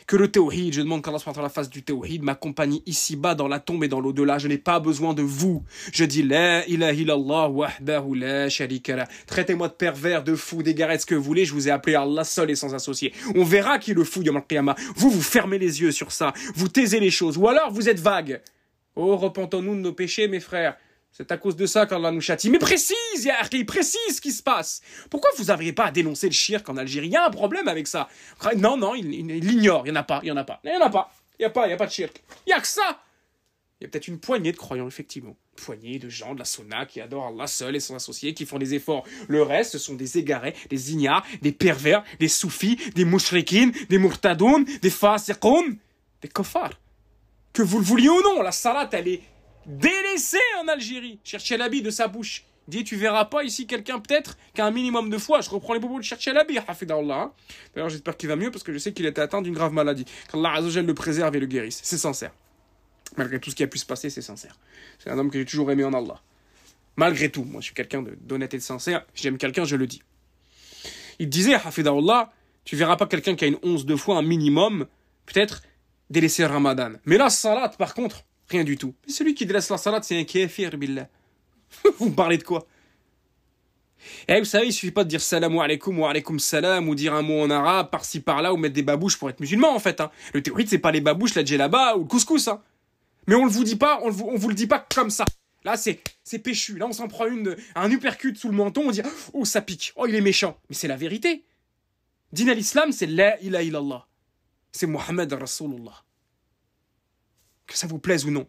Que 0.07 0.15
le 0.17 0.29
tawhid, 0.29 0.73
je 0.73 0.81
demande 0.81 1.03
qu'Allah 1.03 1.19
wa 1.25 1.33
ta'ala 1.33 1.49
fasse 1.49 1.69
du 1.69 1.83
tawhid, 1.83 2.23
m'accompagne 2.23 2.79
ici-bas 2.85 3.35
dans 3.35 3.47
la 3.47 3.59
tombe 3.59 3.83
et 3.83 3.87
dans 3.87 4.01
l'au-delà. 4.01 4.39
Je 4.39 4.47
n'ai 4.47 4.57
pas 4.57 4.79
besoin 4.79 5.13
de 5.13 5.21
vous. 5.21 5.63
Je 5.93 6.03
dis 6.03 6.23
la 6.23 6.67
ilaha 6.67 6.91
illallah 6.91 7.49
wahdahu 7.49 8.15
la 8.15 8.49
sharika. 8.49 9.07
Traitez-moi 9.27 9.69
de 9.69 9.73
pervers, 9.73 10.23
de 10.23 10.35
fou, 10.35 10.63
d'égaré, 10.63 10.97
ce 10.97 11.05
que 11.05 11.15
vous 11.15 11.23
voulez. 11.23 11.45
Je 11.45 11.53
vous 11.53 11.69
ai 11.69 11.71
appelé 11.71 11.95
Allah 11.95 12.23
seul 12.23 12.49
et 12.49 12.55
sans 12.55 12.73
associé. 12.73 13.13
On 13.35 13.43
verra 13.43 13.79
qui 13.79 13.93
le 13.93 14.03
fou, 14.03 14.21
Yom 14.23 14.35
al-Qiyamah. 14.35 14.75
Vous, 14.95 15.11
vous 15.11 15.21
fermez 15.21 15.59
les 15.59 15.81
yeux 15.81 15.91
sur 15.91 16.11
ça. 16.11 16.33
Vous 16.55 16.67
taisez 16.67 16.99
les 16.99 17.11
choses. 17.11 17.37
Ou 17.37 17.47
alors 17.47 17.71
vous 17.71 17.87
êtes 17.87 17.99
vague. 17.99 18.41
Oh, 18.95 19.15
repentons-nous 19.17 19.75
de 19.75 19.79
nos 19.81 19.93
péchés, 19.93 20.27
mes 20.27 20.39
frères. 20.39 20.77
C'est 21.11 21.31
à 21.31 21.37
cause 21.37 21.57
de 21.57 21.65
ça 21.65 21.85
qu'Allah 21.85 22.11
nous 22.11 22.21
châtie. 22.21 22.49
Mais 22.49 22.57
précise, 22.59 22.95
ya 23.23 23.39
akhi, 23.41 23.65
précise 23.65 24.15
ce 24.15 24.21
qui 24.21 24.31
se 24.31 24.41
passe. 24.41 24.81
Pourquoi 25.09 25.29
vous 25.37 25.45
n'arrivez 25.45 25.73
pas 25.73 25.85
à 25.85 25.91
dénoncer 25.91 26.27
le 26.27 26.33
shirk 26.33 26.67
en 26.69 26.77
Algérie? 26.77 27.07
Il 27.07 27.13
y 27.13 27.17
a 27.17 27.25
un 27.25 27.29
problème 27.29 27.67
avec 27.67 27.87
ça. 27.87 28.07
Non, 28.55 28.77
non, 28.77 28.95
il 28.95 29.09
l'ignore. 29.09 29.85
Il 29.85 29.91
n'y 29.91 29.97
en 29.97 30.01
a 30.01 30.03
pas, 30.03 30.19
il 30.23 30.25
n'y 30.25 30.31
en 30.31 30.37
a 30.37 30.43
pas. 30.45 30.61
Il 30.63 30.71
n'y 30.71 30.77
en 30.77 30.85
a 30.85 30.89
pas. 30.89 31.11
Il 31.37 31.41
n'y 31.41 31.45
a 31.45 31.49
pas, 31.49 31.67
a 31.67 31.75
pas 31.75 31.87
de 31.87 31.91
shirk. 31.91 32.23
Il 32.45 32.49
n'y 32.49 32.53
a 32.53 32.61
que 32.61 32.67
ça. 32.67 33.01
Il 33.79 33.85
y 33.85 33.87
a 33.87 33.89
peut-être 33.89 34.07
une 34.07 34.19
poignée 34.19 34.51
de 34.51 34.57
croyants, 34.57 34.87
effectivement. 34.87 35.35
Une 35.57 35.63
poignée 35.63 35.99
de 35.99 36.07
gens 36.07 36.33
de 36.33 36.39
la 36.39 36.45
Sunna 36.45 36.85
qui 36.85 37.01
adorent 37.01 37.27
Allah 37.27 37.47
seul 37.47 37.75
et 37.75 37.79
son 37.79 37.95
associé, 37.95 38.33
qui 38.33 38.45
font 38.45 38.59
des 38.59 38.75
efforts. 38.75 39.03
Le 39.27 39.41
reste, 39.41 39.71
ce 39.71 39.79
sont 39.79 39.95
des 39.95 40.19
égarés, 40.19 40.53
des 40.69 40.93
ignares, 40.93 41.25
des 41.41 41.51
pervers, 41.51 42.03
des 42.19 42.27
soufis, 42.27 42.77
des 42.93 43.05
mouchriquines, 43.05 43.73
des 43.89 43.97
murtadoun, 43.97 44.65
des 44.81 44.89
fasiqoun, 44.91 45.77
des 46.21 46.27
kofars. 46.29 46.79
Que 47.53 47.61
vous 47.61 47.79
le 47.79 47.85
vouliez 47.85 48.09
ou 48.09 48.21
non, 48.21 48.41
la 48.41 48.51
salat, 48.51 48.89
elle 48.93 49.07
est 49.07 49.21
délaissée 49.65 50.37
en 50.61 50.67
Algérie. 50.67 51.19
Cherchez 51.23 51.57
l'habit 51.57 51.81
de 51.81 51.89
sa 51.89 52.07
bouche. 52.07 52.45
Dis, 52.67 52.83
tu 52.83 52.95
verras 52.95 53.25
pas 53.25 53.43
ici 53.43 53.67
quelqu'un 53.67 53.99
peut-être 53.99 54.37
qui 54.53 54.61
a 54.61 54.65
un 54.65 54.71
minimum 54.71 55.09
de 55.09 55.17
foi. 55.17 55.41
Je 55.41 55.49
reprends 55.49 55.73
les 55.73 55.79
bobos 55.79 55.99
de 55.99 56.03
chercher 56.03 56.31
l'habit, 56.31 56.59
hafidallah. 56.65 57.33
D'ailleurs, 57.73 57.89
j'espère 57.89 58.15
qu'il 58.15 58.29
va 58.29 58.35
mieux 58.35 58.51
parce 58.51 58.63
que 58.63 58.71
je 58.71 58.77
sais 58.77 58.93
qu'il 58.93 59.05
était 59.05 59.21
atteint 59.21 59.41
d'une 59.41 59.53
grave 59.53 59.73
maladie. 59.73 60.05
Qu'Allah 60.31 60.53
Azzawajal 60.53 60.85
le 60.85 60.93
préserve 60.93 61.35
et 61.35 61.39
le 61.39 61.47
guérisse. 61.47 61.81
C'est 61.83 61.97
sincère. 61.97 62.31
Malgré 63.17 63.39
tout 63.39 63.49
ce 63.49 63.55
qui 63.55 63.63
a 63.63 63.67
pu 63.67 63.77
se 63.77 63.85
passer, 63.85 64.09
c'est 64.09 64.21
sincère. 64.21 64.57
C'est 64.99 65.09
un 65.09 65.17
homme 65.17 65.29
que 65.29 65.39
j'ai 65.39 65.45
toujours 65.45 65.69
aimé 65.71 65.83
en 65.83 65.93
Allah. 65.93 66.21
Malgré 66.95 67.29
tout, 67.29 67.43
moi 67.43 67.61
je 67.61 67.65
suis 67.65 67.73
quelqu'un 67.73 68.03
d'honnête 68.21 68.53
et 68.53 68.57
de 68.57 68.63
sincère. 68.63 69.05
J'aime 69.15 69.37
quelqu'un, 69.37 69.65
je 69.65 69.75
le 69.75 69.87
dis. 69.87 70.01
Il 71.19 71.29
disait, 71.29 71.55
hafidallah, 71.55 72.31
tu 72.63 72.75
verras 72.75 72.95
pas 72.95 73.07
quelqu'un 73.07 73.35
qui 73.35 73.43
a 73.43 73.47
une 73.47 73.57
once 73.63 73.85
de 73.85 73.95
foi, 73.95 74.17
un 74.17 74.21
minimum, 74.21 74.87
peut-être, 75.25 75.61
délaisser 76.11 76.45
ramadan. 76.45 76.93
Mais 77.05 77.17
la 77.17 77.29
salat, 77.29 77.69
par 77.69 77.93
contre, 77.93 78.25
rien 78.49 78.63
du 78.63 78.77
tout. 78.77 78.93
Mais 79.07 79.13
celui 79.13 79.33
qui 79.33 79.45
délaisse 79.45 79.69
la 79.69 79.77
salat, 79.77 80.01
c'est 80.03 80.19
un 80.19 80.23
kéfir, 80.23 80.77
billah. 80.77 81.07
vous 81.97 82.09
me 82.09 82.15
parlez 82.15 82.37
de 82.37 82.43
quoi? 82.43 82.67
Et 84.27 84.33
eh, 84.33 84.39
vous 84.39 84.45
savez, 84.45 84.67
il 84.67 84.73
suffit 84.73 84.91
pas 84.91 85.03
de 85.03 85.09
dire 85.09 85.21
salam 85.21 85.57
alaikum 85.59 85.99
ou 85.99 86.05
alaikum 86.05 86.39
salam 86.39 86.89
ou 86.89 86.95
dire 86.95 87.13
un 87.13 87.21
mot 87.21 87.41
en 87.41 87.49
arabe 87.51 87.91
par-ci 87.91 88.19
par-là 88.19 88.51
ou 88.51 88.57
mettre 88.57 88.73
des 88.73 88.81
babouches 88.81 89.17
pour 89.17 89.29
être 89.29 89.39
musulman 89.39 89.75
en 89.75 89.79
fait. 89.79 90.01
Hein. 90.01 90.09
Le 90.33 90.41
théorie, 90.41 90.65
c'est 90.67 90.79
pas 90.79 90.91
les 90.91 91.01
babouches, 91.01 91.35
la 91.35 91.45
djellaba 91.45 91.95
ou 91.95 92.01
le 92.01 92.07
couscous. 92.07 92.47
Hein. 92.47 92.61
Mais 93.27 93.35
on 93.35 93.45
le 93.45 93.51
vous 93.51 93.63
dit 93.63 93.75
pas, 93.75 93.99
on, 94.03 94.09
vous, 94.09 94.31
vous 94.35 94.49
le 94.49 94.55
dit 94.55 94.65
pas 94.65 94.85
comme 94.93 95.11
ça. 95.11 95.25
Là, 95.63 95.77
c'est 95.77 96.01
c'est 96.23 96.39
péchu. 96.39 96.77
Là, 96.79 96.87
on 96.87 96.91
s'en 96.91 97.07
prend 97.07 97.27
une, 97.27 97.55
un 97.75 97.91
uppercut 97.91 98.35
sous 98.35 98.49
le 98.49 98.55
menton. 98.55 98.85
On 98.87 98.91
dit 98.91 99.03
oh 99.33 99.45
ça 99.45 99.61
pique, 99.61 99.93
oh 99.95 100.07
il 100.07 100.15
est 100.15 100.21
méchant. 100.21 100.57
Mais 100.69 100.75
c'est 100.75 100.87
la 100.87 100.97
vérité. 100.97 101.43
Din 102.33 102.47
al-Islam, 102.47 102.91
c'est 102.91 103.05
la 103.05 103.39
ilaha 103.41 103.63
illallah. 103.63 104.07
C'est 104.71 104.87
Mohammed 104.87 105.31
Rasulullah. 105.33 106.03
Que 107.67 107.77
ça 107.77 107.87
vous 107.87 107.99
plaise 107.99 108.25
ou 108.25 108.31
non. 108.31 108.47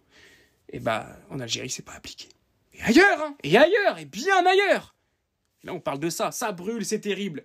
Eh 0.69 0.81
bah, 0.81 1.19
en 1.31 1.41
Algérie, 1.41 1.71
c'est 1.71 1.85
pas 1.85 1.93
appliqué. 1.93 2.29
Et 2.73 2.83
ailleurs, 2.83 3.21
hein, 3.21 3.37
et 3.43 3.57
ailleurs, 3.57 3.99
et 3.99 4.05
bien 4.05 4.45
ailleurs. 4.47 4.95
là, 5.63 5.75
on 5.75 5.81
parle 5.81 6.01
de 6.01 6.11
ça. 6.11 6.33
Ça 6.33 6.53
brûle, 6.53 6.85
c'est 6.85 7.01
terrible. 7.01 7.45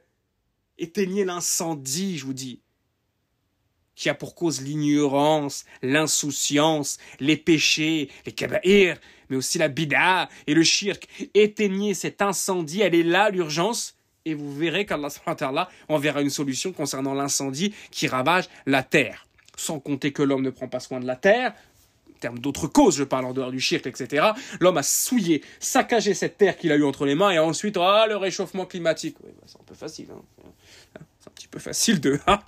Éteignez 0.78 1.26
l'incendie, 1.26 2.18
je 2.18 2.26
vous 2.26 2.34
dis 2.34 2.62
qui 3.98 4.10
a 4.10 4.14
pour 4.14 4.36
cause 4.36 4.62
l'ignorance, 4.62 5.66
l'insouciance, 5.82 7.00
les 7.20 7.36
péchés, 7.36 8.10
les 8.28 8.32
kaba'ir, 8.32 8.98
mais 9.28 9.36
aussi 9.36 9.58
la 9.58 9.68
bid'a 9.68 10.30
et 10.46 10.54
le 10.54 10.64
shirk. 10.64 11.08
Éteignez 11.34 11.96
cet 11.96 12.22
incendie, 12.22 12.82
elle 12.82 12.94
est 12.94 13.04
là, 13.04 13.32
l'urgence, 13.32 13.97
et 14.28 14.34
vous 14.34 14.54
verrez 14.54 14.86
qu'Allah 14.86 15.70
enverra 15.88 16.22
une 16.22 16.30
solution 16.30 16.74
concernant 16.74 17.14
l'incendie 17.14 17.74
qui 17.92 18.08
ravage 18.08 18.50
la 18.66 18.84
terre. 18.84 19.26
Sans 19.56 19.80
compter 19.80 20.12
que 20.12 20.22
l'homme 20.22 20.44
ne 20.44 20.50
prend 20.50 20.68
pas 20.68 20.80
soin 20.80 21.00
de 21.00 21.08
la 21.08 21.16
terre, 21.16 21.54
en 22.10 22.20
termes 22.20 22.40
d'autres 22.40 22.68
causes, 22.68 22.98
je 22.98 23.04
parle 23.04 23.26
en 23.26 23.34
dehors 23.34 23.52
du 23.52 23.60
shirk, 23.60 23.88
etc. 23.88 24.28
L'homme 24.60 24.78
a 24.78 24.84
souillé, 24.84 25.44
saccagé 25.60 26.14
cette 26.14 26.38
terre 26.38 26.58
qu'il 26.58 26.72
a 26.72 26.76
eue 26.76 26.84
entre 26.84 27.06
les 27.06 27.16
mains, 27.16 27.32
et 27.32 27.40
ensuite, 27.40 27.78
ah, 27.78 28.06
le 28.08 28.18
réchauffement 28.18 28.66
climatique. 28.66 29.16
Bah, 29.22 29.30
c'est 29.46 29.58
un 29.58 29.64
peu 29.66 29.76
facile. 29.76 30.08
Hein 30.12 30.50
un 31.28 31.32
petit 31.32 31.48
peu 31.48 31.60
facile 31.60 32.00
de... 32.00 32.20
Hein. 32.28 32.40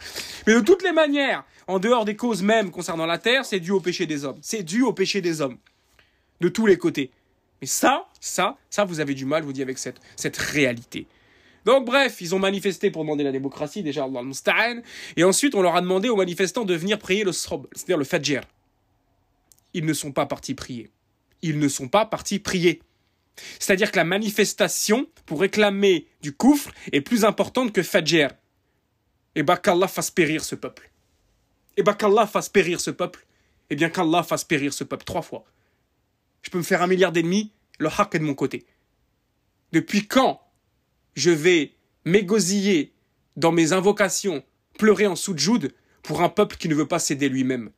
Mais 0.47 0.53
de 0.53 0.61
toutes 0.61 0.83
les 0.83 0.91
manières, 0.91 1.43
en 1.67 1.79
dehors 1.79 2.05
des 2.05 2.15
causes 2.15 2.41
mêmes 2.41 2.71
concernant 2.71 3.05
la 3.05 3.17
terre, 3.17 3.45
c'est 3.45 3.59
dû 3.59 3.71
au 3.71 3.79
péché 3.79 4.05
des 4.05 4.25
hommes. 4.25 4.39
C'est 4.41 4.63
dû 4.63 4.81
au 4.81 4.93
péché 4.93 5.21
des 5.21 5.41
hommes. 5.41 5.57
De 6.41 6.49
tous 6.49 6.65
les 6.65 6.77
côtés. 6.77 7.11
Mais 7.61 7.67
ça, 7.67 8.07
ça, 8.21 8.57
ça, 8.69 8.85
vous 8.85 9.01
avez 9.01 9.13
du 9.13 9.25
mal, 9.25 9.43
vous 9.43 9.53
dis, 9.53 9.61
avec 9.61 9.77
cette, 9.77 9.99
cette 10.15 10.37
réalité. 10.37 11.07
Donc 11.65 11.85
bref, 11.85 12.21
ils 12.21 12.33
ont 12.35 12.39
manifesté 12.39 12.91
pour 12.91 13.03
demander 13.03 13.23
la 13.23 13.31
démocratie, 13.31 13.83
déjà 13.83 14.05
Allah 14.05 14.21
al 14.21 14.83
et 15.15 15.23
ensuite 15.23 15.55
on 15.55 15.61
leur 15.61 15.75
a 15.75 15.81
demandé 15.81 16.09
aux 16.09 16.15
manifestants 16.15 16.65
de 16.65 16.73
venir 16.73 16.99
prier 16.99 17.23
le 17.23 17.31
srob, 17.31 17.67
c'est-à-dire 17.73 17.97
le 17.97 18.05
fajr. 18.05 18.41
Ils 19.73 19.85
ne 19.85 19.93
sont 19.93 20.11
pas 20.11 20.25
partis 20.25 20.55
prier. 20.55 20.89
Ils 21.41 21.59
ne 21.59 21.67
sont 21.67 21.87
pas 21.87 22.05
partis 22.05 22.39
prier. 22.39 22.81
C'est-à-dire 23.59 23.91
que 23.91 23.97
la 23.97 24.03
manifestation 24.03 25.07
pour 25.25 25.41
réclamer 25.41 26.07
du 26.21 26.33
coufre 26.33 26.71
est 26.91 27.01
plus 27.01 27.23
importante 27.23 27.71
que 27.71 27.83
fajr 27.83 28.29
et 29.35 29.43
bah 29.43 29.57
qu'Allah 29.57 29.87
fasse 29.87 30.11
périr 30.11 30.43
ce 30.43 30.55
peuple. 30.55 30.91
Et 31.77 31.83
bah 31.83 31.93
qu'Allah 31.93 32.27
fasse 32.27 32.49
périr 32.49 32.81
ce 32.81 32.91
peuple. 32.91 33.25
Et 33.69 33.75
bien 33.75 33.89
qu'Allah 33.89 34.23
fasse 34.23 34.43
périr 34.43 34.73
ce 34.73 34.83
peuple 34.83 35.05
trois 35.05 35.21
fois. 35.21 35.45
Je 36.41 36.49
peux 36.49 36.57
me 36.57 36.63
faire 36.63 36.81
un 36.81 36.87
milliard 36.87 37.11
d'ennemis, 37.11 37.51
le 37.77 37.89
haq 37.89 38.15
est 38.15 38.19
de 38.19 38.23
mon 38.23 38.33
côté. 38.33 38.65
Depuis 39.71 40.07
quand 40.07 40.41
je 41.15 41.31
vais 41.31 41.73
m'égosiller 42.05 42.93
dans 43.35 43.51
mes 43.51 43.73
invocations, 43.73 44.43
pleurer 44.77 45.07
en 45.07 45.15
soudjoud 45.15 45.73
pour 46.03 46.21
un 46.21 46.29
peuple 46.29 46.57
qui 46.57 46.69
ne 46.69 46.75
veut 46.75 46.87
pas 46.87 46.99
céder 46.99 47.29
lui-même 47.29 47.71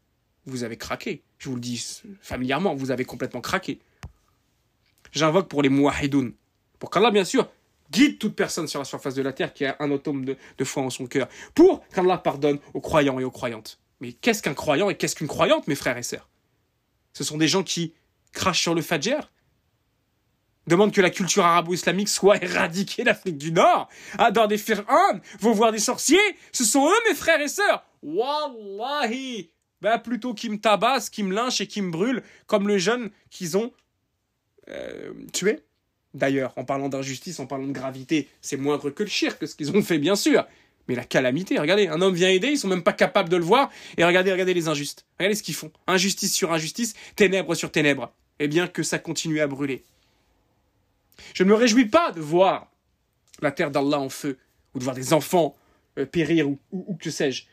Vous 0.46 0.64
avez 0.64 0.78
craqué, 0.78 1.24
je 1.38 1.50
vous 1.50 1.56
le 1.56 1.62
dis 1.62 2.02
familièrement, 2.22 2.76
vous 2.76 2.92
avez 2.92 3.06
complètement 3.06 3.42
craqué. 3.42 3.80
J'invoque 5.12 5.50
pour 5.50 5.62
les 5.62 5.70
muahidoun. 5.70 6.34
Pour 6.80 6.90
qu'Allah, 6.90 7.12
bien 7.12 7.26
sûr, 7.26 7.50
guide 7.92 8.18
toute 8.18 8.36
personne 8.36 8.68
sur 8.68 8.80
la 8.80 8.86
surface 8.86 9.14
de 9.14 9.22
la 9.22 9.34
terre 9.34 9.54
qui 9.54 9.66
a 9.66 9.76
un 9.80 9.92
atome 9.92 10.26
de, 10.26 10.64
foi 10.64 10.84
en 10.84 10.90
son 10.90 11.06
cœur, 11.06 11.28
pour 11.54 11.86
qu'Allah 11.90 12.18
pardonne 12.18 12.60
aux 12.74 12.82
croyants 12.82 13.20
et 13.20 13.24
aux 13.24 13.32
croyantes. 13.32 13.80
Mais 14.00 14.14
qu'est-ce 14.14 14.42
qu'un 14.42 14.54
croyant 14.54 14.90
et 14.90 14.96
qu'est-ce 14.96 15.16
qu'une 15.16 15.28
croyante, 15.28 15.68
mes 15.68 15.76
frères 15.76 15.98
et 15.98 16.04
sœurs? 16.04 16.28
Ce 17.14 17.24
sont 17.24 17.38
des 17.38 17.48
gens 17.48 17.64
qui 17.64 17.94
crachent 18.32 18.62
sur 18.62 18.74
le 18.74 18.82
Fajr, 18.82 19.30
demandent 20.68 20.94
que 20.94 21.02
la 21.02 21.10
culture 21.10 21.46
arabo-islamique 21.46 22.10
soit 22.10 22.42
éradiquée 22.44 23.04
d'Afrique 23.04 23.38
du 23.38 23.52
Nord, 23.52 23.90
adorent 24.18 24.48
des 24.48 24.58
fir'an, 24.58 25.20
vont 25.40 25.54
voir 25.54 25.72
des 25.72 25.80
sorciers, 25.80 26.20
ce 26.52 26.64
sont 26.64 26.88
eux, 26.88 27.10
mes 27.10 27.16
frères 27.16 27.42
et 27.42 27.48
sœurs 27.48 27.86
Wallahi 28.04 29.50
ben, 29.82 29.98
plutôt 29.98 30.34
qu'ils 30.34 30.52
me 30.52 30.60
tabassent, 30.60 31.10
qu'ils 31.10 31.26
me 31.26 31.34
lynchent 31.34 31.62
et 31.62 31.68
qu'ils 31.68 31.84
me 31.84 31.92
brûlent, 31.92 32.24
comme 32.46 32.68
le 32.68 32.78
jeune 32.78 33.10
qu'ils 33.32 33.58
ont 33.58 33.72
euh, 34.70 35.12
tué 35.34 35.60
D'ailleurs, 36.14 36.54
en 36.58 36.66
parlant 36.66 36.90
d'injustice, 36.90 37.40
en 37.40 37.48
parlant 37.48 37.68
de 37.68 37.72
gravité, 37.72 38.28
c'est 38.42 38.58
moindre 38.58 38.90
que 38.90 39.04
le 39.04 39.32
que 39.32 39.46
ce 39.46 39.56
qu'ils 39.56 39.72
ont 39.72 39.82
fait, 39.82 39.98
bien 39.98 40.16
sûr. 40.16 40.46
Mais 40.88 40.96
la 40.96 41.06
calamité, 41.06 41.58
regardez, 41.58 41.88
un 41.88 42.02
homme 42.02 42.14
vient 42.14 42.30
aider, 42.30 42.50
ils 42.50 42.58
sont 42.58 42.68
même 42.68 42.84
pas 42.84 42.92
capables 42.92 43.30
de 43.30 43.38
le 43.38 43.44
voir. 43.44 43.72
Et 43.98 44.04
regardez, 44.04 44.32
regardez 44.32 44.54
les 44.54 44.68
injustes. 44.68 45.06
Regardez 45.18 45.36
ce 45.36 45.44
qu'ils 45.44 45.56
font. 45.56 45.72
Injustice 45.88 46.34
sur 46.34 46.52
injustice, 46.52 46.96
ténèbres 47.16 47.56
sur 47.56 47.72
ténèbres. 47.72 48.12
Et 48.40 48.50
bien 48.50 48.68
que 48.68 48.84
ça 48.84 49.00
continue 49.00 49.40
à 49.40 49.48
brûler. 49.48 49.84
Je 51.34 51.44
ne 51.44 51.50
me 51.50 51.56
réjouis 51.56 51.86
pas 51.86 52.12
de 52.12 52.22
voir 52.22 52.72
la 53.42 53.52
terre 53.52 53.72
d'Allah 53.72 54.00
en 54.00 54.10
feu, 54.10 54.38
ou 54.74 54.80
de 54.80 54.84
voir 54.84 54.96
des 54.96 55.14
enfants 55.14 55.56
euh, 55.98 56.06
périr, 56.06 56.50
ou, 56.50 56.60
ou 56.72 56.96
que 56.96 57.10
sais-je. 57.10 57.46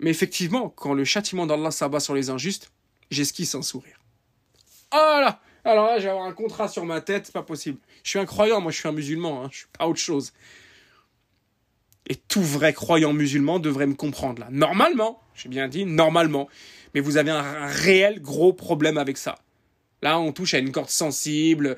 Mais 0.00 0.10
effectivement, 0.10 0.68
quand 0.68 0.94
le 0.94 1.04
châtiment 1.04 1.46
d'Allah 1.46 1.70
s'abat 1.70 2.00
sur 2.00 2.14
les 2.14 2.30
injustes, 2.30 2.72
j'esquisse 3.10 3.54
un 3.54 3.62
sourire. 3.62 3.98
Oh 4.92 5.20
là 5.20 5.40
alors 5.64 5.86
là, 5.86 5.98
je 5.98 6.04
vais 6.04 6.10
avoir 6.10 6.26
un 6.26 6.32
contrat 6.32 6.68
sur 6.68 6.84
ma 6.84 7.00
tête, 7.00 7.26
c'est 7.26 7.32
pas 7.32 7.42
possible. 7.42 7.78
Je 8.02 8.10
suis 8.10 8.18
un 8.18 8.26
croyant, 8.26 8.60
moi 8.60 8.70
je 8.70 8.78
suis 8.78 8.88
un 8.88 8.92
musulman, 8.92 9.44
hein, 9.44 9.48
je 9.50 9.58
suis 9.58 9.66
pas 9.78 9.86
autre 9.86 9.98
chose. 9.98 10.32
Et 12.06 12.16
tout 12.16 12.42
vrai 12.42 12.74
croyant 12.74 13.14
musulman 13.14 13.58
devrait 13.58 13.86
me 13.86 13.94
comprendre 13.94 14.40
là. 14.40 14.48
Normalement, 14.50 15.22
j'ai 15.34 15.48
bien 15.48 15.68
dit 15.68 15.86
normalement. 15.86 16.48
Mais 16.92 17.00
vous 17.00 17.16
avez 17.16 17.30
un, 17.30 17.66
réel 17.66 18.20
gros 18.20 18.52
problème 18.52 18.98
avec 18.98 19.16
ça. 19.16 19.36
Là, 20.02 20.20
on 20.20 20.32
touche 20.32 20.52
à 20.52 20.58
une 20.58 20.70
corde 20.70 20.90
sensible. 20.90 21.76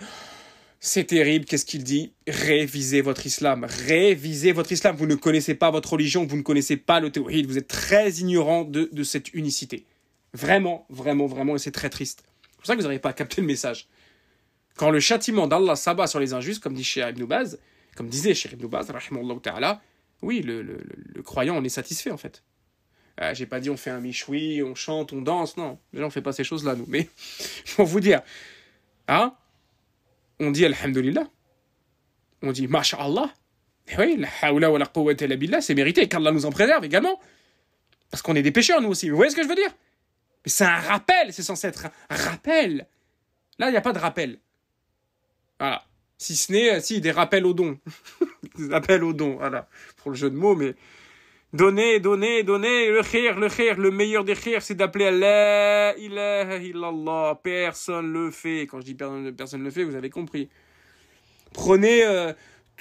C'est 0.78 1.04
terrible, 1.04 1.46
qu'est-ce 1.46 1.64
qu'il 1.64 1.84
dit? 1.84 2.12
Révisez 2.28 3.00
votre 3.00 3.26
islam. 3.26 3.66
Révisez 3.86 4.52
votre 4.52 4.72
islam. 4.72 4.94
Vous 4.96 5.06
ne 5.06 5.14
connaissez 5.14 5.54
pas 5.54 5.70
votre 5.70 5.92
religion, 5.92 6.26
vous 6.26 6.36
ne 6.36 6.42
connaissez 6.42 6.76
pas 6.76 7.00
le 7.00 7.10
théorie, 7.10 7.42
vous 7.42 7.58
êtes 7.58 7.68
très 7.68 8.12
ignorant 8.14 8.64
de, 8.64 8.88
de 8.92 9.02
cette 9.02 9.32
unicité. 9.34 9.84
Vraiment, 10.34 10.86
vraiment, 10.90 11.26
vraiment, 11.26 11.56
et 11.56 11.58
c'est 11.58 11.72
très 11.72 11.88
triste 11.90 12.24
pour 12.66 12.72
ça 12.72 12.74
que 12.74 12.80
vous 12.80 12.86
n'arrivez 12.86 13.00
pas 13.00 13.10
à 13.10 13.12
capter 13.12 13.40
le 13.40 13.46
message. 13.46 13.86
Quand 14.76 14.90
le 14.90 14.98
châtiment 14.98 15.46
d'Allah 15.46 15.76
s'abat 15.76 16.08
sur 16.08 16.18
les 16.18 16.32
injustes, 16.34 16.60
comme 16.60 16.74
dit 16.74 16.82
Ibn 16.96 17.24
Baz, 17.24 17.60
comme 17.94 18.08
disait 18.08 18.34
Cheikh 18.34 18.52
Ibn 18.54 18.66
Baz, 18.66 18.92
ta'ala, 19.42 19.80
oui, 20.22 20.42
le, 20.42 20.62
le, 20.62 20.80
le, 21.14 21.22
croyant, 21.22 21.56
on 21.56 21.62
est 21.62 21.68
satisfait 21.68 22.10
en 22.10 22.16
fait. 22.16 22.42
Euh, 23.20 23.32
J'ai 23.34 23.46
pas 23.46 23.60
dit 23.60 23.70
on 23.70 23.76
fait 23.76 23.90
un 23.90 24.00
michoui, 24.00 24.64
on 24.64 24.74
chante, 24.74 25.12
on 25.12 25.22
danse, 25.22 25.56
non. 25.56 25.78
Déjà, 25.92 26.06
on 26.06 26.10
fait 26.10 26.22
pas 26.22 26.32
ces 26.32 26.42
choses-là, 26.42 26.74
nous. 26.74 26.86
Mais, 26.88 27.08
pour 27.76 27.86
vous 27.86 28.00
dire, 28.00 28.22
hein, 29.06 29.32
on 30.40 30.50
dit 30.50 30.64
Alhamdulillah. 30.64 31.28
On 32.42 32.52
dit 32.52 32.68
Masha'Allah. 32.68 33.32
Oui, 33.98 34.16
la 34.18 34.28
hawla 34.42 34.70
wa 34.70 34.78
la 34.78 34.86
quwwata 34.86 35.24
illa 35.24 35.36
billah, 35.36 35.60
c'est 35.60 35.74
mérité, 35.74 36.08
qu'Allah 36.08 36.32
nous 36.32 36.44
en 36.44 36.50
préserve 36.50 36.84
également. 36.84 37.20
Parce 38.10 38.22
qu'on 38.22 38.34
est 38.34 38.42
des 38.42 38.52
pécheurs, 38.52 38.80
nous 38.80 38.88
aussi. 38.88 39.08
Vous 39.08 39.16
voyez 39.16 39.30
ce 39.30 39.36
que 39.36 39.42
je 39.42 39.48
veux 39.48 39.54
dire? 39.54 39.70
Mais 40.44 40.50
c'est 40.50 40.64
un 40.64 40.78
rappel, 40.78 41.32
c'est 41.32 41.42
censé 41.42 41.68
être 41.68 41.86
un 41.86 42.16
rappel. 42.16 42.86
Là, 43.58 43.68
il 43.68 43.72
n'y 43.72 43.76
a 43.76 43.80
pas 43.80 43.92
de 43.92 43.98
rappel. 43.98 44.38
Voilà. 45.58 45.84
Si 46.18 46.36
ce 46.36 46.52
n'est, 46.52 46.80
si, 46.80 47.00
des 47.00 47.10
rappels 47.10 47.46
au 47.46 47.52
don. 47.52 47.78
des 48.58 48.68
rappels 48.68 49.04
au 49.04 49.12
don, 49.12 49.36
voilà. 49.36 49.68
Pour 49.96 50.10
le 50.10 50.16
jeu 50.16 50.30
de 50.30 50.36
mots, 50.36 50.54
mais. 50.54 50.74
Donner, 51.52 52.00
donner, 52.00 52.42
donner, 52.42 52.90
le 52.90 53.02
khir, 53.02 53.38
le 53.38 53.48
khir, 53.48 53.78
le 53.78 53.90
meilleur 53.90 54.24
des 54.24 54.34
khirs, 54.34 54.62
c'est 54.62 54.74
d'appeler 54.74 55.06
Allah, 55.06 55.94
ilaha 55.96 56.56
illallah. 56.56 57.40
Personne 57.42 58.12
le 58.12 58.30
fait. 58.30 58.62
Quand 58.62 58.80
je 58.80 58.86
dis 58.86 58.94
personne, 58.94 59.32
personne 59.34 59.62
le 59.62 59.70
fait, 59.70 59.84
vous 59.84 59.94
avez 59.94 60.10
compris. 60.10 60.48
Prenez 61.52 62.04
euh, 62.04 62.32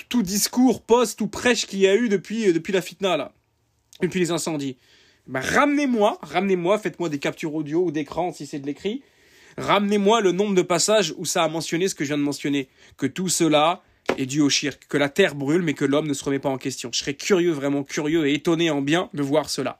tout 0.09 0.23
discours, 0.23 0.81
poste 0.81 1.21
ou 1.21 1.27
prêche 1.27 1.67
qu'il 1.67 1.79
y 1.79 1.87
a 1.87 1.95
eu 1.95 2.09
depuis, 2.09 2.49
euh, 2.49 2.53
depuis 2.53 2.73
la 2.73 2.81
fitna, 2.81 3.17
là. 3.17 3.31
Depuis 4.01 4.19
les 4.19 4.31
incendies. 4.31 4.77
Bah, 5.27 5.41
ramenez-moi, 5.41 6.17
ramenez-moi, 6.21 6.77
faites-moi 6.77 7.09
des 7.09 7.19
captures 7.19 7.55
audio 7.55 7.85
ou 7.85 7.91
d'écran 7.91 8.33
si 8.33 8.45
c'est 8.45 8.59
de 8.59 8.65
l'écrit. 8.65 9.03
Ramenez-moi 9.57 10.21
le 10.21 10.31
nombre 10.31 10.53
de 10.53 10.61
passages 10.61 11.13
où 11.17 11.25
ça 11.25 11.43
a 11.43 11.47
mentionné 11.47 11.87
ce 11.87 11.95
que 11.95 12.03
je 12.03 12.09
viens 12.09 12.17
de 12.17 12.23
mentionner. 12.23 12.67
Que 12.97 13.05
tout 13.05 13.29
cela 13.29 13.81
est 14.17 14.25
dû 14.25 14.41
au 14.41 14.49
shirk. 14.49 14.87
Que 14.87 14.97
la 14.97 15.09
terre 15.09 15.35
brûle, 15.35 15.61
mais 15.61 15.73
que 15.73 15.85
l'homme 15.85 16.07
ne 16.07 16.13
se 16.13 16.23
remet 16.23 16.39
pas 16.39 16.49
en 16.49 16.57
question. 16.57 16.89
Je 16.93 16.99
serais 16.99 17.13
curieux, 17.13 17.51
vraiment 17.51 17.83
curieux 17.83 18.27
et 18.27 18.33
étonné 18.33 18.69
en 18.69 18.81
bien 18.81 19.09
de 19.13 19.21
voir 19.21 19.49
cela. 19.49 19.79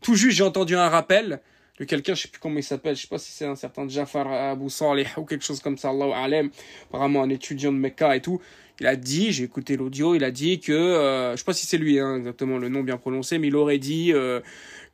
Tout 0.00 0.14
juste, 0.14 0.36
j'ai 0.36 0.44
entendu 0.44 0.76
un 0.76 0.88
rappel 0.88 1.40
de 1.78 1.84
quelqu'un, 1.84 2.14
je 2.14 2.22
sais 2.22 2.28
plus 2.28 2.40
comment 2.40 2.58
il 2.58 2.62
s'appelle, 2.62 2.96
je 2.96 3.02
sais 3.02 3.08
pas 3.08 3.18
si 3.18 3.32
c'est 3.32 3.46
un 3.46 3.56
certain 3.56 3.88
Jafar 3.88 4.30
Abu 4.30 4.68
Salih 4.68 5.06
ou 5.16 5.24
quelque 5.24 5.44
chose 5.44 5.60
comme 5.60 5.78
ça, 5.78 5.90
Allahu 5.90 6.12
Alem, 6.12 6.50
apparemment 6.88 7.22
un 7.22 7.28
étudiant 7.28 7.72
de 7.72 7.78
Mecca 7.78 8.14
et 8.14 8.20
tout. 8.20 8.40
Il 8.80 8.86
a 8.86 8.96
dit, 8.96 9.32
j'ai 9.32 9.44
écouté 9.44 9.76
l'audio, 9.76 10.14
il 10.14 10.24
a 10.24 10.30
dit 10.30 10.60
que, 10.60 10.72
euh, 10.72 11.32
je 11.32 11.36
sais 11.36 11.44
pas 11.44 11.52
si 11.52 11.66
c'est 11.66 11.78
lui 11.78 11.98
hein, 12.00 12.16
exactement 12.16 12.58
le 12.58 12.68
nom 12.68 12.82
bien 12.82 12.96
prononcé, 12.96 13.38
mais 13.38 13.48
il 13.48 13.56
aurait 13.56 13.78
dit 13.78 14.12
euh, 14.12 14.40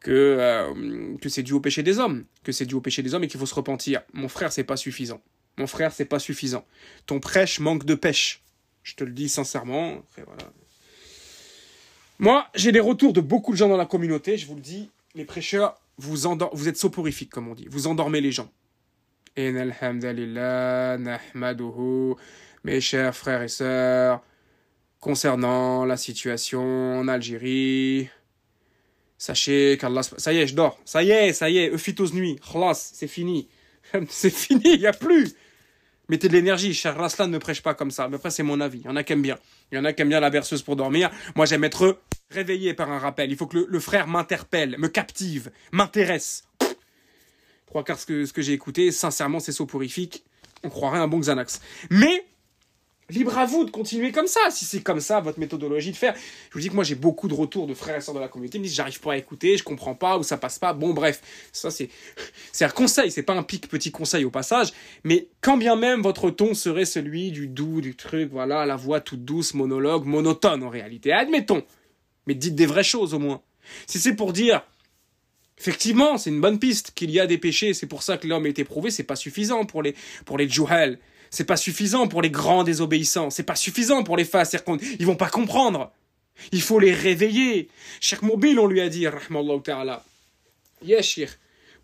que, 0.00 0.10
euh, 0.10 1.16
que 1.20 1.28
c'est 1.28 1.42
dû 1.42 1.52
au 1.52 1.60
péché 1.60 1.82
des 1.82 1.98
hommes, 1.98 2.24
que 2.44 2.52
c'est 2.52 2.66
dû 2.66 2.74
au 2.74 2.80
péché 2.80 3.02
des 3.02 3.14
hommes 3.14 3.24
et 3.24 3.28
qu'il 3.28 3.40
faut 3.40 3.46
se 3.46 3.54
repentir. 3.54 4.02
Mon 4.12 4.28
frère, 4.28 4.52
c'est 4.52 4.64
pas 4.64 4.76
suffisant. 4.76 5.20
Mon 5.58 5.66
frère, 5.66 5.92
c'est 5.92 6.04
pas 6.04 6.18
suffisant. 6.18 6.64
Ton 7.06 7.20
prêche 7.20 7.60
manque 7.60 7.84
de 7.84 7.94
pêche. 7.94 8.42
Je 8.84 8.94
te 8.94 9.04
le 9.04 9.10
dis 9.10 9.28
sincèrement. 9.28 10.02
voilà. 10.16 10.52
Moi, 12.20 12.48
j'ai 12.54 12.72
des 12.72 12.80
retours 12.80 13.12
de 13.12 13.20
beaucoup 13.20 13.52
de 13.52 13.56
gens 13.56 13.68
dans 13.68 13.76
la 13.76 13.86
communauté. 13.86 14.38
Je 14.38 14.46
vous 14.46 14.54
le 14.54 14.60
dis, 14.60 14.90
les 15.14 15.24
prêcheurs, 15.24 15.80
vous, 15.98 16.16
vous 16.52 16.68
êtes 16.68 16.76
soporifiques, 16.76 17.30
comme 17.30 17.48
on 17.48 17.54
dit. 17.54 17.66
Vous 17.70 17.86
endormez 17.86 18.20
les 18.20 18.32
gens. 18.32 18.50
Et 19.36 19.52
mes 22.64 22.80
chers 22.80 23.14
frères 23.14 23.42
et 23.42 23.48
sœurs, 23.48 24.20
concernant 25.00 25.84
la 25.84 25.96
situation 25.96 26.98
en 26.98 27.06
Algérie, 27.08 28.08
sachez 29.16 29.76
qu'Allah... 29.80 30.02
Ça 30.02 30.32
y 30.32 30.38
est, 30.38 30.46
je 30.48 30.54
dors. 30.54 30.78
Ça 30.84 31.02
y 31.02 31.10
est, 31.10 31.32
ça 31.32 31.50
y 31.50 31.58
est, 31.58 31.70
Euphytose 31.70 32.14
nuit. 32.14 32.36
Khlas, 32.36 32.90
c'est 32.94 33.06
fini. 33.06 33.48
c'est 34.08 34.30
fini, 34.30 34.74
il 34.74 34.80
n'y 34.80 34.86
a 34.86 34.92
plus. 34.92 35.34
Mettez 36.08 36.28
de 36.28 36.32
l'énergie. 36.32 36.72
Cher 36.74 36.96
Raslan 36.96 37.28
ne 37.28 37.38
prêche 37.38 37.62
pas 37.62 37.74
comme 37.74 37.90
ça. 37.90 38.08
Mais 38.08 38.16
après, 38.16 38.30
c'est 38.30 38.42
mon 38.42 38.60
avis. 38.60 38.78
Il 38.78 38.86
y 38.86 38.88
en 38.88 38.96
a 38.96 39.02
qui 39.02 39.12
aiment 39.12 39.22
bien. 39.22 39.38
Il 39.70 39.76
y 39.76 39.78
en 39.78 39.84
a 39.84 39.92
qui 39.92 40.02
aiment 40.02 40.08
bien 40.08 40.20
la 40.20 40.30
berceuse 40.30 40.62
pour 40.62 40.76
dormir. 40.76 41.10
Moi, 41.36 41.46
j'aime 41.46 41.64
être 41.64 42.00
réveillé 42.30 42.74
par 42.74 42.90
un 42.90 42.98
rappel. 42.98 43.30
Il 43.30 43.36
faut 43.36 43.46
que 43.46 43.66
le, 43.68 43.80
frère 43.80 44.06
m'interpelle, 44.06 44.76
me 44.78 44.88
captive, 44.88 45.50
m'intéresse. 45.72 46.44
Trois 47.66 47.84
quarts 47.84 47.98
ce 47.98 48.06
que, 48.06 48.32
que 48.32 48.42
j'ai 48.42 48.54
écouté, 48.54 48.90
sincèrement, 48.90 49.40
c'est 49.40 49.52
soporifique. 49.52 50.24
On 50.64 50.70
croirait 50.70 50.98
un 50.98 51.08
bon 51.08 51.20
Xanax. 51.20 51.60
Mais 51.90 52.24
Libre 53.10 53.38
à 53.38 53.46
vous 53.46 53.64
de 53.64 53.70
continuer 53.70 54.12
comme 54.12 54.26
ça, 54.26 54.50
si 54.50 54.66
c'est 54.66 54.82
comme 54.82 55.00
ça 55.00 55.20
votre 55.20 55.38
méthodologie 55.38 55.92
de 55.92 55.96
faire. 55.96 56.14
Je 56.14 56.54
vous 56.54 56.60
dis 56.60 56.68
que 56.68 56.74
moi 56.74 56.84
j'ai 56.84 56.94
beaucoup 56.94 57.26
de 57.26 57.32
retours 57.32 57.66
de 57.66 57.72
frères 57.72 57.96
et 57.96 58.02
sœurs 58.02 58.14
de 58.14 58.20
la 58.20 58.28
communauté, 58.28 58.58
ils 58.58 58.60
me 58.60 58.66
disent 58.66 58.74
j'arrive 58.74 59.00
pas 59.00 59.14
à 59.14 59.16
écouter, 59.16 59.56
je 59.56 59.64
comprends 59.64 59.94
pas, 59.94 60.18
ou 60.18 60.22
ça 60.22 60.36
passe 60.36 60.58
pas. 60.58 60.74
Bon 60.74 60.92
bref, 60.92 61.22
ça 61.50 61.70
c'est 61.70 61.88
c'est 62.52 62.66
un 62.66 62.70
conseil, 62.70 63.10
c'est 63.10 63.22
pas 63.22 63.32
un 63.32 63.42
pic 63.42 63.66
petit 63.68 63.90
conseil 63.90 64.26
au 64.26 64.30
passage, 64.30 64.74
mais 65.04 65.28
quand 65.40 65.56
bien 65.56 65.74
même 65.74 66.02
votre 66.02 66.28
ton 66.28 66.52
serait 66.52 66.84
celui 66.84 67.30
du 67.30 67.48
doux, 67.48 67.80
du 67.80 67.96
truc, 67.96 68.30
voilà, 68.30 68.66
la 68.66 68.76
voix 68.76 69.00
toute 69.00 69.24
douce, 69.24 69.54
monologue, 69.54 70.04
monotone 70.04 70.62
en 70.62 70.68
réalité, 70.68 71.10
admettons. 71.10 71.62
Mais 72.26 72.34
dites 72.34 72.56
des 72.56 72.66
vraies 72.66 72.84
choses 72.84 73.14
au 73.14 73.18
moins. 73.18 73.40
Si 73.86 73.98
c'est 73.98 74.16
pour 74.16 74.34
dire 74.34 74.62
Effectivement, 75.58 76.18
c'est 76.18 76.30
une 76.30 76.40
bonne 76.40 76.58
piste 76.58 76.92
qu'il 76.94 77.10
y 77.10 77.18
a 77.18 77.26
des 77.26 77.38
péchés, 77.38 77.74
c'est 77.74 77.86
pour 77.86 78.02
ça 78.02 78.16
que 78.16 78.28
l'homme 78.28 78.46
est 78.46 78.58
éprouvé, 78.58 78.92
c'est 78.92 79.02
pas 79.02 79.16
suffisant 79.16 79.64
pour 79.64 79.82
les, 79.82 79.96
pour 80.24 80.38
les 80.38 80.48
c'est 81.30 81.44
pas 81.44 81.56
suffisant 81.56 82.08
pour 82.08 82.22
les 82.22 82.30
grands 82.30 82.64
désobéissants. 82.64 83.30
C'est 83.30 83.42
pas 83.42 83.56
suffisant 83.56 84.02
pour 84.02 84.16
les 84.16 84.24
faces. 84.24 84.56
Ils 84.98 85.06
vont 85.06 85.16
pas 85.16 85.28
comprendre. 85.28 85.92
Il 86.52 86.62
faut 86.62 86.78
les 86.78 86.92
réveiller. 86.92 87.68
Cheikh 88.00 88.22
Mobile, 88.22 88.58
on 88.58 88.66
lui 88.66 88.80
a 88.80 88.88
dit, 88.88 89.06
rahmallahu 89.06 89.62
ta'ala. 89.62 90.04
Yes, 90.84 91.18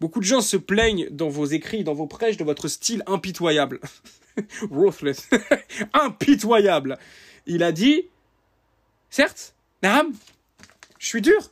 Beaucoup 0.01 0.21
de 0.21 0.25
gens 0.25 0.41
se 0.41 0.57
plaignent 0.57 1.09
dans 1.11 1.29
vos 1.29 1.47
écrits, 1.47 1.85
dans 1.85 1.95
vos 1.95 2.07
prêches, 2.07 2.37
de 2.37 2.45
votre 2.45 2.69
style 2.69 3.03
impitoyable. 3.07 3.81
Ruthless. 4.71 5.29
impitoyable. 5.93 6.99
Il 7.47 7.63
a 7.63 7.73
dit, 7.73 8.03
certes, 9.11 9.55
Naam, 9.83 10.13
je 10.99 11.07
suis 11.07 11.21
dur, 11.21 11.51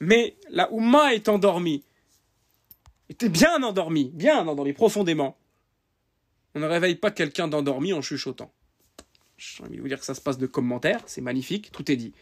mais 0.00 0.34
la 0.50 0.72
Oumma 0.72 1.14
est 1.14 1.28
endormie. 1.28 1.82
Était 3.08 3.28
bien 3.28 3.62
endormie, 3.62 4.10
bien 4.14 4.46
endormie, 4.46 4.72
profondément. 4.72 5.36
On 6.54 6.60
ne 6.60 6.66
réveille 6.66 6.94
pas 6.94 7.10
quelqu'un 7.10 7.48
d'endormi 7.48 7.92
en 7.92 8.00
chuchotant. 8.00 8.52
J'ai 9.36 9.64
envie 9.64 9.76
de 9.76 9.82
vous 9.82 9.88
dire 9.88 9.98
que 9.98 10.04
ça 10.04 10.14
se 10.14 10.20
passe 10.20 10.38
de 10.38 10.46
commentaires, 10.46 11.00
c'est 11.06 11.20
magnifique, 11.20 11.72
tout 11.72 11.90
est 11.90 11.96
dit. 11.96 12.12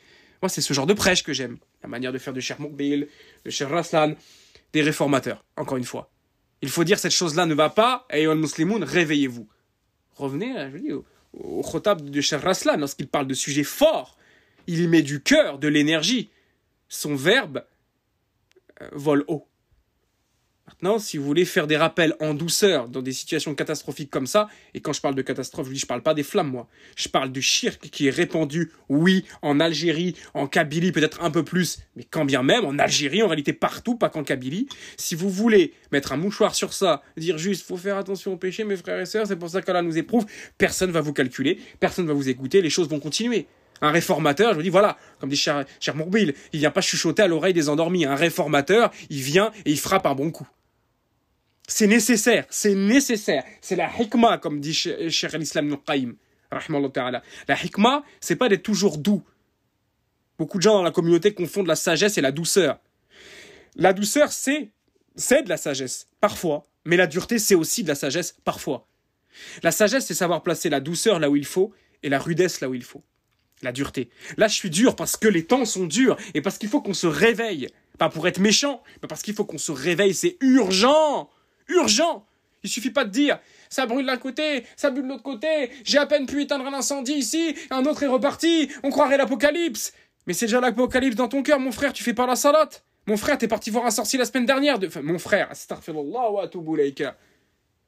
Moi, 0.40 0.48
c'est 0.48 0.60
ce 0.60 0.72
genre 0.72 0.86
de 0.86 0.94
prêche 0.94 1.22
que 1.22 1.32
j'aime. 1.32 1.58
La 1.82 1.88
manière 1.88 2.12
de 2.12 2.18
faire 2.18 2.32
de 2.32 2.40
Cher 2.40 2.60
Moukbil, 2.60 3.08
de 3.44 3.50
Cher 3.50 3.68
Raslan, 3.70 4.14
des 4.72 4.82
réformateurs, 4.82 5.44
encore 5.56 5.76
une 5.76 5.84
fois. 5.84 6.10
Il 6.62 6.68
faut 6.70 6.84
dire 6.84 6.98
cette 6.98 7.12
chose-là 7.12 7.46
ne 7.46 7.54
va 7.54 7.70
pas, 7.70 8.06
et 8.10 8.26
al 8.26 8.38
muslimoun, 8.38 8.82
réveillez-vous. 8.82 9.48
Revenez, 10.16 10.70
je 10.72 10.78
dis, 10.78 10.92
au, 10.92 11.04
au 11.34 11.62
khotab 11.62 12.08
de 12.08 12.20
Cher 12.20 12.42
Raslan, 12.42 12.76
lorsqu'il 12.78 13.08
parle 13.08 13.26
de 13.26 13.34
sujets 13.34 13.64
forts, 13.64 14.16
il 14.66 14.80
y 14.80 14.88
met 14.88 15.02
du 15.02 15.22
cœur, 15.22 15.58
de 15.58 15.68
l'énergie. 15.68 16.30
Son 16.88 17.14
verbe 17.14 17.64
euh, 18.80 18.88
vole 18.92 19.24
haut. 19.28 19.46
Maintenant, 20.68 21.00
si 21.00 21.18
vous 21.18 21.24
voulez 21.24 21.44
faire 21.44 21.66
des 21.66 21.76
rappels 21.76 22.14
en 22.20 22.34
douceur 22.34 22.88
dans 22.88 23.02
des 23.02 23.12
situations 23.12 23.54
catastrophiques 23.54 24.10
comme 24.10 24.28
ça, 24.28 24.48
et 24.74 24.80
quand 24.80 24.92
je 24.92 25.00
parle 25.00 25.16
de 25.16 25.22
catastrophe, 25.22 25.68
je 25.68 25.74
je 25.74 25.86
parle 25.86 26.02
pas 26.02 26.14
des 26.14 26.22
flammes, 26.22 26.50
moi. 26.50 26.68
Je 26.96 27.08
parle 27.08 27.32
du 27.32 27.42
shirk 27.42 27.90
qui 27.90 28.06
est 28.06 28.10
répandu, 28.10 28.70
oui, 28.88 29.24
en 29.42 29.58
Algérie, 29.58 30.14
en 30.34 30.46
Kabylie, 30.46 30.92
peut-être 30.92 31.22
un 31.22 31.32
peu 31.32 31.44
plus, 31.44 31.80
mais 31.96 32.04
quand 32.04 32.24
bien 32.24 32.44
même, 32.44 32.64
en 32.64 32.78
Algérie, 32.78 33.22
en 33.24 33.26
réalité 33.26 33.52
partout, 33.52 33.96
pas 33.96 34.08
qu'en 34.08 34.22
Kabylie. 34.22 34.68
Si 34.96 35.16
vous 35.16 35.28
voulez 35.28 35.72
mettre 35.90 36.12
un 36.12 36.16
mouchoir 36.16 36.54
sur 36.54 36.72
ça, 36.72 37.02
dire 37.16 37.38
juste, 37.38 37.66
faut 37.66 37.76
faire 37.76 37.96
attention 37.96 38.32
au 38.32 38.36
péché, 38.36 38.62
mes 38.62 38.76
frères 38.76 39.00
et 39.00 39.06
sœurs, 39.06 39.26
c'est 39.26 39.36
pour 39.36 39.50
ça 39.50 39.62
qu'Allah 39.62 39.82
nous 39.82 39.98
éprouve, 39.98 40.26
personne 40.58 40.92
va 40.92 41.00
vous 41.00 41.12
calculer, 41.12 41.58
personne 41.80 42.06
va 42.06 42.12
vous 42.12 42.28
écouter, 42.28 42.62
les 42.62 42.70
choses 42.70 42.88
vont 42.88 43.00
continuer. 43.00 43.48
Un 43.82 43.90
réformateur, 43.90 44.52
je 44.52 44.56
vous 44.56 44.62
dis, 44.62 44.68
voilà, 44.68 44.96
comme 45.18 45.28
dit 45.28 45.36
cher, 45.36 45.64
cher 45.80 45.96
Mourbil, 45.96 46.34
il 46.52 46.60
vient 46.60 46.70
pas 46.70 46.80
chuchoter 46.80 47.22
à 47.22 47.26
l'oreille 47.26 47.52
des 47.52 47.68
endormis. 47.68 48.04
Un 48.04 48.14
réformateur, 48.14 48.92
il 49.10 49.20
vient 49.20 49.50
et 49.64 49.72
il 49.72 49.78
frappe 49.78 50.06
un 50.06 50.14
bon 50.14 50.30
coup. 50.30 50.48
C'est 51.66 51.88
nécessaire, 51.88 52.46
c'est 52.48 52.76
nécessaire. 52.76 53.42
C'est 53.60 53.74
la 53.74 53.90
hikmah, 53.98 54.38
comme 54.38 54.60
dit 54.60 54.72
cher 54.72 55.36
l'islam 55.36 55.66
Nuqaim. 55.66 56.14
La 57.48 57.60
hikmah, 57.60 58.04
c'est 58.20 58.36
pas 58.36 58.48
d'être 58.48 58.62
toujours 58.62 58.98
doux. 58.98 59.24
Beaucoup 60.38 60.58
de 60.58 60.62
gens 60.62 60.74
dans 60.74 60.82
la 60.82 60.92
communauté 60.92 61.34
confondent 61.34 61.66
la 61.66 61.76
sagesse 61.76 62.16
et 62.18 62.20
la 62.20 62.30
douceur. 62.30 62.78
La 63.74 63.92
douceur, 63.92 64.30
c'est 64.30 64.70
de 65.16 65.48
la 65.48 65.56
sagesse, 65.56 66.06
parfois. 66.20 66.68
Mais 66.84 66.96
la 66.96 67.08
dureté, 67.08 67.40
c'est 67.40 67.56
aussi 67.56 67.82
de 67.82 67.88
la 67.88 67.96
sagesse, 67.96 68.36
parfois. 68.44 68.86
La 69.64 69.72
sagesse, 69.72 70.06
c'est 70.06 70.14
savoir 70.14 70.44
placer 70.44 70.70
la 70.70 70.78
douceur 70.78 71.18
là 71.18 71.28
où 71.30 71.34
il 71.34 71.46
faut 71.46 71.72
et 72.04 72.08
la 72.08 72.20
rudesse 72.20 72.60
là 72.60 72.68
où 72.68 72.74
il 72.74 72.84
faut 72.84 73.02
la 73.62 73.72
dureté. 73.72 74.10
Là, 74.36 74.48
je 74.48 74.54
suis 74.54 74.70
dur 74.70 74.96
parce 74.96 75.16
que 75.16 75.28
les 75.28 75.44
temps 75.44 75.64
sont 75.64 75.86
durs 75.86 76.16
et 76.34 76.42
parce 76.42 76.58
qu'il 76.58 76.68
faut 76.68 76.80
qu'on 76.80 76.94
se 76.94 77.06
réveille. 77.06 77.68
Pas 77.98 78.08
pour 78.08 78.26
être 78.26 78.40
méchant, 78.40 78.82
mais 79.02 79.08
parce 79.08 79.22
qu'il 79.22 79.34
faut 79.34 79.44
qu'on 79.44 79.58
se 79.58 79.72
réveille. 79.72 80.14
C'est 80.14 80.36
urgent. 80.40 81.30
Urgent. 81.68 82.26
Il 82.64 82.70
suffit 82.70 82.90
pas 82.90 83.04
de 83.04 83.10
dire 83.10 83.38
ça 83.72 83.86
brûle 83.86 84.04
d'un 84.04 84.18
côté, 84.18 84.64
ça 84.76 84.90
brûle 84.90 85.04
de 85.04 85.08
l'autre 85.08 85.22
côté, 85.22 85.70
j'ai 85.82 85.96
à 85.96 86.04
peine 86.04 86.26
pu 86.26 86.42
éteindre 86.42 86.66
un 86.66 86.74
incendie 86.74 87.14
ici, 87.14 87.56
un 87.70 87.86
autre 87.86 88.02
est 88.02 88.06
reparti, 88.06 88.70
on 88.82 88.90
croirait 88.90 89.16
l'apocalypse. 89.16 89.94
Mais 90.26 90.34
c'est 90.34 90.44
déjà 90.44 90.60
l'apocalypse 90.60 91.16
dans 91.16 91.28
ton 91.28 91.42
cœur, 91.42 91.58
mon 91.58 91.72
frère, 91.72 91.94
tu 91.94 92.04
fais 92.04 92.12
pas 92.12 92.26
la 92.26 92.36
salade. 92.36 92.74
Mon 93.06 93.16
frère, 93.16 93.38
t'es 93.38 93.48
parti 93.48 93.70
voir 93.70 93.86
un 93.86 93.90
sorcier 93.90 94.18
la 94.18 94.26
semaine 94.26 94.44
dernière. 94.44 94.78
De... 94.78 94.88
Enfin, 94.88 95.00
mon 95.00 95.18
frère, 95.18 95.50
astaghfirullah 95.50 96.30
wa 96.30 96.50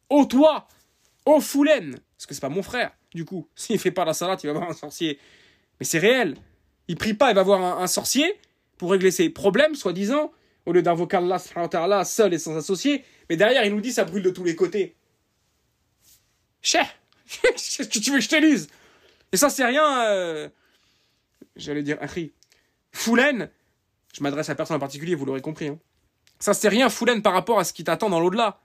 Oh 0.08 0.24
toi, 0.24 0.66
oh 1.26 1.40
foulen, 1.40 1.98
parce 2.16 2.26
que 2.26 2.34
c'est 2.34 2.40
pas 2.40 2.48
mon 2.48 2.62
frère, 2.62 2.92
du 3.14 3.26
coup. 3.26 3.46
S'il 3.54 3.78
fait 3.78 3.90
pas 3.90 4.06
la 4.06 4.14
salade, 4.14 4.40
il 4.42 4.46
va 4.46 4.54
voir 4.54 4.70
un 4.70 4.74
sorcier. 4.74 5.18
C'est 5.84 5.98
réel. 5.98 6.36
Il 6.88 6.96
prie 6.96 7.14
pas, 7.14 7.30
il 7.30 7.34
va 7.34 7.42
voir 7.42 7.80
un, 7.80 7.86
sorcier 7.86 8.38
pour 8.78 8.90
régler 8.90 9.10
ses 9.10 9.30
problèmes, 9.30 9.74
soi-disant, 9.74 10.32
au 10.66 10.72
lieu 10.72 10.82
d'invoquer 10.82 11.16
Allah 11.16 12.04
seul 12.04 12.34
et 12.34 12.38
sans 12.38 12.56
associé. 12.56 13.04
Mais 13.30 13.36
derrière, 13.36 13.64
il 13.64 13.74
nous 13.74 13.80
dit 13.80 13.92
ça 13.92 14.04
brûle 14.04 14.22
de 14.22 14.30
tous 14.30 14.44
les 14.44 14.56
côtés. 14.56 14.94
Cher 16.60 16.86
Qu'est-ce 17.42 17.88
que 17.88 17.98
tu 17.98 18.10
veux 18.10 18.18
que 18.18 18.24
je 18.24 18.28
te 18.28 18.40
dise 18.40 18.68
Et 19.32 19.36
ça, 19.36 19.48
c'est 19.50 19.64
rien. 19.64 20.02
Euh, 20.08 20.48
j'allais 21.56 21.82
dire, 21.82 21.98
Ahri. 22.00 22.32
Foulen, 22.92 23.50
je 24.12 24.22
m'adresse 24.22 24.48
à 24.50 24.54
personne 24.54 24.76
en 24.76 24.80
particulier, 24.80 25.14
vous 25.14 25.24
l'aurez 25.24 25.40
compris. 25.40 25.68
Hein. 25.68 25.78
Ça, 26.38 26.54
c'est 26.54 26.68
rien, 26.68 26.88
Foulen, 26.88 27.22
par 27.22 27.32
rapport 27.32 27.58
à 27.58 27.64
ce 27.64 27.72
qui 27.72 27.82
t'attend 27.82 28.10
dans 28.10 28.20
l'au-delà. 28.20 28.60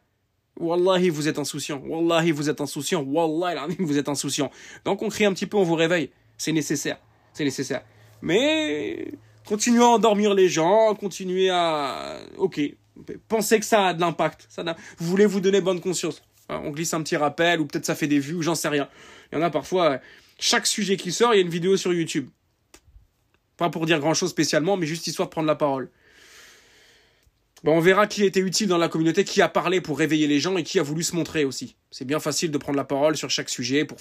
Wallahi, 0.58 1.10
vous 1.10 1.27
êtes 1.27 1.39
insouciant. 1.39 1.82
Wallahi, 1.86 2.32
vous 2.32 2.49
êtes 2.49 2.62
insouciant. 2.62 3.01
Wallahi, 3.01 3.75
vous 3.79 3.97
êtes 3.97 4.10
insouciant. 4.10 4.51
Donc, 4.86 5.01
on 5.01 5.10
crie 5.10 5.25
un 5.25 5.34
petit 5.34 5.47
peu, 5.47 5.58
on 5.58 5.63
vous 5.63 5.75
réveille. 5.75 6.12
C'est 6.38 6.51
nécessaire. 6.51 6.99
Nécessaire. 7.43 7.84
Mais 8.21 9.12
continuez 9.45 9.82
à 9.82 9.88
endormir 9.88 10.34
les 10.34 10.49
gens, 10.49 10.95
continuez 10.95 11.49
à... 11.49 12.19
Ok, 12.38 12.60
pensez 13.28 13.60
que 13.60 13.65
ça 13.65 13.88
a 13.88 13.93
de 13.93 14.02
l'impact. 14.02 14.45
Ça 14.49 14.63
vous 14.97 15.08
voulez 15.08 15.25
vous 15.25 15.39
donner 15.39 15.62
bonne 15.62 15.82
conscience. 15.82 16.21
On 16.49 16.71
glisse 16.71 16.93
un 16.93 17.04
petit 17.04 17.15
rappel, 17.15 17.60
ou 17.60 17.65
peut-être 17.65 17.86
ça 17.86 17.95
fait 17.95 18.08
des 18.08 18.19
vues, 18.19 18.34
ou 18.34 18.41
j'en 18.41 18.56
sais 18.56 18.69
rien. 18.69 18.89
Il 19.32 19.38
y 19.38 19.41
en 19.41 19.43
a 19.43 19.52
parfois, 19.52 19.99
chaque 20.39 20.65
sujet 20.65 20.97
qui 20.97 21.12
sort, 21.12 21.34
il 21.34 21.38
y 21.38 21.39
a 21.39 21.43
une 21.43 21.49
vidéo 21.49 21.78
sur 21.78 21.93
YouTube. 21.93 22.28
Pas 23.56 23.69
pour 23.69 23.86
dire 23.86 23.99
grand-chose 23.99 24.32
spécialement, 24.32 24.75
mais 24.75 24.88
juste 24.88 25.06
histoire 25.06 25.28
de 25.28 25.32
prendre 25.32 25.47
la 25.47 25.56
parole. 25.56 25.89
Bon, 27.63 27.75
on 27.75 27.81
verra 27.81 28.07
qui 28.07 28.23
été 28.23 28.39
utile 28.39 28.69
dans 28.69 28.77
la 28.77 28.87
communauté, 28.87 29.25
qui 29.25 29.41
a 29.41 29.49
parlé 29.49 29.81
pour 29.81 29.99
réveiller 29.99 30.27
les 30.27 30.39
gens 30.39 30.55
et 30.55 30.63
qui 30.63 30.79
a 30.79 30.83
voulu 30.83 31.03
se 31.03 31.13
montrer 31.13 31.43
aussi. 31.43 31.75
C'est 31.91 32.05
bien 32.05 32.19
facile 32.19 32.51
de 32.51 32.57
prendre 32.57 32.77
la 32.77 32.85
parole 32.85 33.17
sur 33.17 33.29
chaque 33.29 33.49
sujet 33.49 33.83
pour 33.83 33.99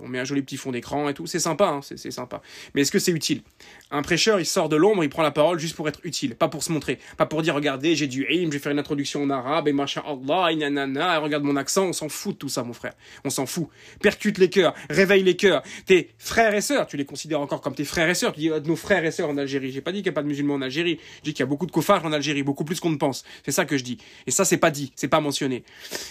on 0.00 0.08
met 0.08 0.18
un 0.18 0.24
joli 0.24 0.42
petit 0.42 0.56
fond 0.56 0.72
d'écran 0.72 1.08
et 1.08 1.14
tout, 1.14 1.26
c'est 1.26 1.38
sympa, 1.38 1.66
hein, 1.66 1.80
c'est 1.82 2.10
sympa. 2.10 2.42
Mais 2.74 2.82
est-ce 2.82 2.90
que 2.90 2.98
c'est 2.98 3.12
utile? 3.12 3.42
Un 3.90 4.02
prêcheur, 4.02 4.40
il 4.40 4.46
sort 4.46 4.68
de 4.68 4.76
l'ombre, 4.76 5.04
il 5.04 5.10
prend 5.10 5.22
la 5.22 5.30
parole 5.30 5.58
juste 5.58 5.76
pour 5.76 5.88
être 5.88 6.00
utile, 6.04 6.34
pas 6.34 6.48
pour 6.48 6.62
se 6.62 6.72
montrer, 6.72 6.98
pas 7.16 7.26
pour 7.26 7.42
dire 7.42 7.54
regardez, 7.54 7.94
j'ai 7.94 8.06
du 8.06 8.26
ilm, 8.28 8.50
je 8.50 8.56
vais 8.56 8.62
faire 8.62 8.72
une 8.72 8.78
introduction 8.78 9.22
en 9.22 9.30
arabe 9.30 9.68
et 9.68 9.72
machin 9.72 10.02
Allah, 10.06 10.52
et 10.52 10.56
nanana, 10.56 11.18
regarde 11.18 11.44
mon 11.44 11.56
accent, 11.56 11.86
on 11.86 11.92
s'en 11.92 12.08
fout 12.08 12.34
de 12.34 12.38
tout 12.38 12.48
ça 12.48 12.62
mon 12.62 12.72
frère, 12.72 12.94
on 13.24 13.30
s'en 13.30 13.46
fout. 13.46 13.68
Percute 14.00 14.38
les 14.38 14.50
cœurs, 14.50 14.74
réveille 14.90 15.22
les 15.22 15.36
cœurs. 15.36 15.62
Tes 15.86 16.10
frères 16.18 16.54
et 16.54 16.60
sœurs, 16.60 16.86
tu 16.86 16.96
les 16.96 17.04
considères 17.04 17.40
encore 17.40 17.60
comme 17.60 17.74
tes 17.74 17.84
frères 17.84 18.08
et 18.08 18.14
sœurs, 18.14 18.32
tu 18.32 18.40
dis 18.40 18.50
nos 18.50 18.76
frères 18.76 19.04
et 19.04 19.10
sœurs 19.10 19.28
en 19.28 19.36
Algérie. 19.36 19.72
J'ai 19.72 19.82
pas 19.82 19.92
dit 19.92 19.98
qu'il 19.98 20.10
n'y 20.10 20.14
a 20.14 20.14
pas 20.14 20.22
de 20.22 20.28
musulmans 20.28 20.54
en 20.54 20.62
Algérie, 20.62 20.98
je 21.18 21.22
dis 21.22 21.34
qu'il 21.34 21.40
y 21.40 21.42
a 21.44 21.46
beaucoup 21.46 21.66
de 21.66 21.72
kofards 21.72 22.04
en 22.04 22.12
Algérie, 22.12 22.42
beaucoup 22.42 22.64
plus 22.64 22.80
qu'on 22.82 22.90
ne 22.90 22.96
pense. 22.96 23.24
C'est 23.44 23.52
ça 23.52 23.64
que 23.64 23.78
je 23.78 23.84
dis. 23.84 23.96
Et 24.26 24.30
ça 24.30 24.44
c'est 24.44 24.58
pas 24.58 24.70
dit, 24.70 24.92
c'est 24.94 25.08
pas 25.08 25.20
mentionné. 25.20 25.56
Et 25.56 25.64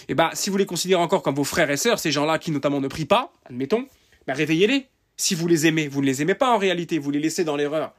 eh 0.08 0.14
bah 0.14 0.30
si 0.34 0.50
vous 0.50 0.56
les 0.56 0.66
considérez 0.66 1.00
encore 1.00 1.22
comme 1.22 1.36
vos 1.36 1.44
frères 1.44 1.70
et 1.70 1.76
sœurs, 1.76 2.00
ces 2.00 2.10
gens-là 2.10 2.40
qui 2.40 2.50
notamment 2.50 2.80
ne 2.80 2.88
prient 2.88 3.04
pas, 3.04 3.32
admettons, 3.44 3.86
bah, 4.26 4.34
réveillez-les. 4.34 4.86
Si 5.16 5.34
vous 5.34 5.46
les 5.46 5.66
aimez, 5.66 5.88
vous 5.88 6.00
ne 6.00 6.06
les 6.06 6.22
aimez 6.22 6.34
pas 6.34 6.52
en 6.52 6.58
réalité, 6.58 6.98
vous 6.98 7.10
les 7.10 7.20
laissez 7.20 7.44
dans 7.44 7.56
l'erreur. 7.56 7.92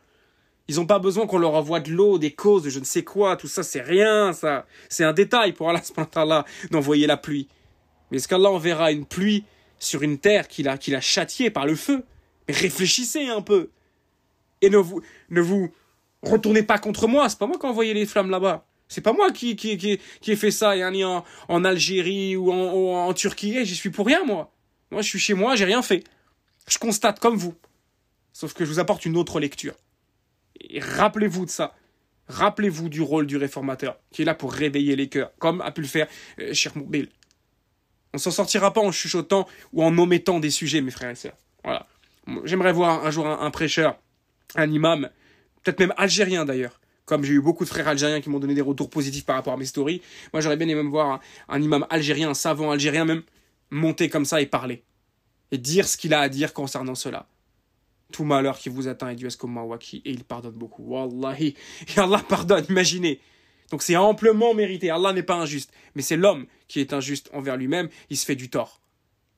Ils 0.68 0.76
n'ont 0.76 0.86
pas 0.86 1.00
besoin 1.00 1.28
qu'on 1.28 1.38
leur 1.38 1.54
envoie 1.54 1.80
de 1.80 1.92
l'eau, 1.92 2.18
des 2.18 2.32
causes, 2.32 2.64
de 2.64 2.70
je 2.70 2.80
ne 2.80 2.86
sais 2.86 3.04
quoi, 3.04 3.36
tout 3.36 3.48
ça, 3.48 3.64
c'est 3.64 3.82
rien, 3.82 4.34
ça. 4.34 4.66
C'est 4.90 5.04
un 5.04 5.14
détail 5.14 5.52
pour 5.52 5.70
Allah 5.70 6.46
d'envoyer 6.72 7.06
la 7.06 7.18
pluie. 7.18 7.48
Mais 8.10 8.18
est-ce 8.18 8.28
qu'Allah 8.28 8.50
enverra 8.50 8.92
une 8.92 9.06
pluie 9.06 9.44
sur 9.80 10.04
une 10.04 10.18
terre 10.18 10.48
qu'il 10.48 10.70
a, 10.70 10.78
qu'il 10.78 10.96
a 10.96 11.02
châtiée 11.02 11.50
par 11.50 11.66
le 11.66 11.76
feu? 11.76 12.04
Mais 12.48 12.54
réfléchissez 12.54 13.28
un 13.28 13.42
peu. 13.42 13.70
Et 14.62 14.70
ne 14.70 14.78
vous, 14.78 15.02
ne 15.30 15.42
vous 15.42 15.74
retournez 16.24 16.64
pas 16.64 16.80
contre 16.80 17.08
moi, 17.08 17.30
c'est 17.30 17.40
pas 17.40 17.48
moi 17.48 17.58
qui 17.58 17.66
ai 17.66 17.70
envoyé 17.70 17.94
les 17.94 18.06
flammes 18.06 18.30
là-bas. 18.30 18.66
C'est 18.88 19.02
pas 19.02 19.14
moi 19.14 19.32
qui, 19.32 19.52
ai 19.52 20.36
fait 20.36 20.52
ça 20.52 20.76
et 20.76 21.04
en, 21.04 21.24
en 21.48 21.66
Algérie 21.66 22.36
ou 22.36 22.52
en, 22.52 23.08
en 23.08 23.14
Turquie. 23.14 23.56
Eh, 23.58 23.66
j'y 23.66 23.76
suis 23.76 23.90
pour 23.90 24.06
rien, 24.06 24.24
moi. 24.24 24.52
Moi, 24.92 25.02
je 25.02 25.08
suis 25.08 25.20
chez 25.20 25.34
moi, 25.34 25.56
j'ai 25.56 25.66
rien 25.66 25.82
fait. 25.82 26.04
Je 26.68 26.78
constate 26.78 27.20
comme 27.20 27.36
vous. 27.36 27.56
Sauf 28.34 28.54
que 28.54 28.66
je 28.66 28.70
vous 28.70 28.80
apporte 28.80 29.06
une 29.06 29.18
autre 29.18 29.40
lecture. 29.40 29.74
Et 30.60 30.80
rappelez-vous 30.80 31.46
de 31.46 31.50
ça. 31.50 31.74
Rappelez-vous 32.28 32.90
du 32.90 33.02
rôle 33.02 33.28
du 33.28 33.38
réformateur, 33.38 33.98
qui 34.12 34.22
est 34.22 34.26
là 34.26 34.34
pour 34.34 34.54
réveiller 34.54 34.96
les 34.96 35.10
cœurs, 35.10 35.32
comme 35.40 35.62
a 35.62 35.72
pu 35.72 35.82
le 35.82 35.88
faire 35.88 36.08
euh, 36.40 36.54
Cheikh 36.54 36.76
Moubil. 36.76 37.10
On 38.14 38.18
s'en 38.18 38.32
sortira 38.32 38.72
pas 38.72 38.82
en 38.82 38.92
chuchotant 38.92 39.48
ou 39.74 39.84
en 39.84 39.98
omettant 39.98 40.40
des 40.40 40.52
sujets, 40.52 40.82
mes 40.82 40.92
frères 40.92 41.10
et 41.10 41.16
sœurs. 41.16 41.38
Voilà. 41.64 41.88
J'aimerais 42.46 42.72
voir 42.72 43.06
un 43.06 43.12
jour 43.12 43.28
un, 43.28 43.52
prêcheur, 43.52 43.98
un 44.56 44.72
imam, 44.72 45.10
peut-être 45.64 45.80
même 45.80 45.94
algérien 45.98 46.46
d'ailleurs, 46.46 46.80
comme 47.06 47.24
j'ai 47.24 47.34
eu 47.34 47.42
beaucoup 47.42 47.64
de 47.64 47.70
frères 47.70 47.88
algériens 47.88 48.22
qui 48.22 48.30
m'ont 48.30 48.40
donné 48.40 48.54
des 48.54 48.62
retours 48.62 48.90
positifs 48.90 49.26
par 49.26 49.36
rapport 49.36 49.54
à 49.54 49.58
mes 49.58 49.66
stories. 49.66 50.02
Moi, 50.32 50.42
j'aurais 50.42 50.58
bien 50.58 50.68
aimé 50.68 50.82
voir 50.84 51.20
un 51.50 51.62
imam 51.62 51.86
algérien, 51.90 52.30
un 52.30 52.34
savant 52.34 52.72
algérien 52.72 53.06
même, 53.06 53.24
monter 53.70 54.10
comme 54.10 54.26
ça 54.26 54.42
et 54.42 54.46
parler. 54.46 54.84
Et 55.52 55.58
dire 55.58 55.88
ce 55.88 55.98
qu'il 55.98 56.14
a 56.14 56.22
à 56.22 56.30
dire 56.30 56.54
concernant 56.54 56.96
cela. 56.96 57.28
Tout 58.12 58.24
malheur 58.24 58.58
qui 58.58 58.70
vous 58.70 58.88
atteint 58.88 59.10
est 59.10 59.16
dû 59.16 59.26
à 59.26 59.30
ce 59.30 59.38
et 59.94 60.02
il 60.06 60.24
pardonne 60.24 60.54
beaucoup. 60.54 60.84
Wallahi. 60.84 61.56
Et 61.96 62.00
Allah 62.00 62.24
pardonne, 62.28 62.66
imaginez. 62.70 63.20
Donc 63.72 63.82
c'est 63.82 63.96
amplement 63.96 64.54
mérité. 64.54 64.92
Allah 64.92 65.14
n'est 65.14 65.24
pas 65.24 65.36
injuste. 65.36 65.72
Mais 65.96 66.02
c'est 66.02 66.18
l'homme 66.18 66.46
qui 66.68 66.80
est 66.80 66.94
injuste 66.94 67.30
envers 67.34 67.58
lui-même. 67.58 67.90
Il 68.10 68.18
se 68.18 68.26
fait 68.26 68.36
du 68.36 68.50
tort. 68.50 68.82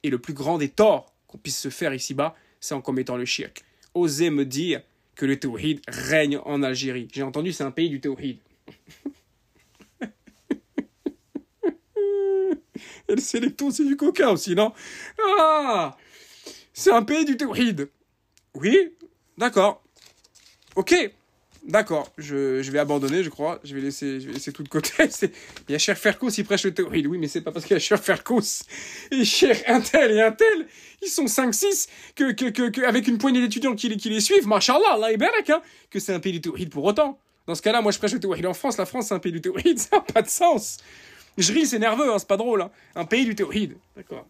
Et 0.03 0.09
le 0.09 0.19
plus 0.19 0.33
grand 0.33 0.57
des 0.57 0.69
torts 0.69 1.13
qu'on 1.27 1.37
puisse 1.37 1.57
se 1.57 1.69
faire 1.69 1.93
ici-bas, 1.93 2.35
c'est 2.59 2.73
en 2.73 2.81
commettant 2.81 3.17
le 3.17 3.25
shirk. 3.25 3.63
Osez 3.93 4.29
me 4.29 4.45
dire 4.45 4.81
que 5.15 5.25
le 5.25 5.39
tawhid 5.39 5.81
règne 5.87 6.37
en 6.45 6.61
Algérie. 6.63 7.07
J'ai 7.11 7.23
entendu, 7.23 7.53
c'est 7.53 7.63
un 7.63 7.71
pays 7.71 7.89
du 7.89 7.99
tawhid. 8.01 8.37
Et 13.07 13.15
le 13.15 13.21
Sélecto, 13.21 13.71
c'est 13.71 13.85
du 13.85 13.95
coca 13.95 14.31
aussi, 14.31 14.55
non? 14.55 14.73
Ah 15.19 15.95
C'est 16.73 16.91
un 16.91 17.03
pays 17.03 17.25
du 17.25 17.37
tawhid. 17.37 17.89
Oui, 18.55 18.93
d'accord. 19.37 19.83
Ok, 20.75 20.93
d'accord. 21.67 22.11
Je, 22.17 22.61
je, 22.61 22.71
vais 22.71 22.79
abandonner, 22.79 23.23
je 23.23 23.29
crois. 23.29 23.59
Je 23.63 23.75
vais 23.75 23.81
laisser, 23.81 24.19
je 24.19 24.27
vais 24.27 24.33
laisser 24.33 24.51
tout 24.51 24.63
de 24.63 24.69
côté. 24.69 24.91
Il 25.69 25.71
y 25.71 25.75
a 25.75 25.77
Cher 25.77 25.97
Ferkous, 25.97 26.31
il 26.37 26.45
prêche 26.45 26.63
le 26.63 26.73
tawhid. 26.73 27.07
Oui, 27.07 27.17
mais 27.17 27.27
c'est 27.27 27.41
pas 27.41 27.51
parce 27.51 27.65
qu'il 27.65 27.73
y 27.73 27.77
a 27.77 27.79
Cher 27.79 28.01
Ferkous 28.01 28.63
et 29.11 29.25
Cher 29.25 29.57
Intel 29.67 30.11
et 30.11 30.21
Intel, 30.21 30.67
ils 31.01 31.07
sont 31.07 31.25
5-6, 31.25 31.87
que, 32.15 32.31
que, 32.31 32.49
que, 32.69 32.81
avec 32.85 33.07
une 33.07 33.17
poignée 33.17 33.41
d'étudiants 33.41 33.75
qui, 33.75 33.95
qui 33.97 34.09
les 34.09 34.21
suivent, 34.21 34.47
machallah, 34.47 34.93
Allah 34.93 35.11
est 35.11 35.51
hein, 35.51 35.61
que 35.89 35.99
c'est 35.99 36.13
un 36.13 36.19
pays 36.19 36.33
du 36.33 36.41
tawhid 36.41 36.69
pour 36.69 36.83
autant. 36.83 37.19
Dans 37.47 37.55
ce 37.55 37.61
cas-là, 37.61 37.81
moi 37.81 37.91
je 37.91 37.99
prêche 37.99 38.13
le 38.13 38.19
tawhid 38.19 38.45
en 38.45 38.53
France. 38.53 38.77
La 38.77 38.85
France, 38.85 39.07
c'est 39.07 39.13
un 39.13 39.19
pays 39.19 39.31
du 39.31 39.41
tawhid. 39.41 39.79
Ça 39.79 39.97
n'a 39.97 40.01
pas 40.01 40.21
de 40.21 40.29
sens. 40.29 40.77
Je 41.37 41.51
ris, 41.51 41.67
c'est 41.67 41.79
nerveux, 41.79 42.13
hein, 42.13 42.17
c'est 42.17 42.27
pas 42.27 42.37
drôle. 42.37 42.61
Hein. 42.61 42.71
Un 42.95 43.05
pays 43.05 43.25
du 43.25 43.35
théoride. 43.35 43.75
D'accord. 43.95 44.25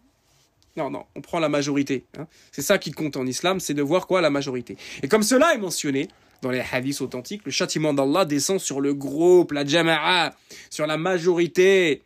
Non, 0.76 0.90
non, 0.90 1.06
on 1.16 1.22
prend 1.22 1.40
la 1.40 1.50
majorité. 1.50 2.06
Hein. 2.18 2.28
C'est 2.52 2.62
ça 2.62 2.78
qui 2.78 2.92
compte 2.92 3.16
en 3.16 3.26
islam, 3.26 3.60
c'est 3.60 3.74
de 3.74 3.82
voir 3.82 4.08
quoi 4.08 4.22
la 4.22 4.30
majorité. 4.30 4.76
Et 5.04 5.08
comme 5.08 5.24
cela 5.24 5.54
est 5.54 5.58
mentionné 5.58 6.10
dans 6.46 6.52
les 6.52 6.64
hadiths 6.72 7.02
authentiques, 7.02 7.42
le 7.44 7.52
châtiment 7.52 7.92
d'Allah 7.92 8.24
descend 8.24 8.60
sur 8.60 8.80
le 8.80 8.94
groupe, 8.94 9.52
la 9.52 9.66
jama'a, 9.66 10.36
sur 10.70 10.86
la 10.86 10.96
majorité. 10.96 12.04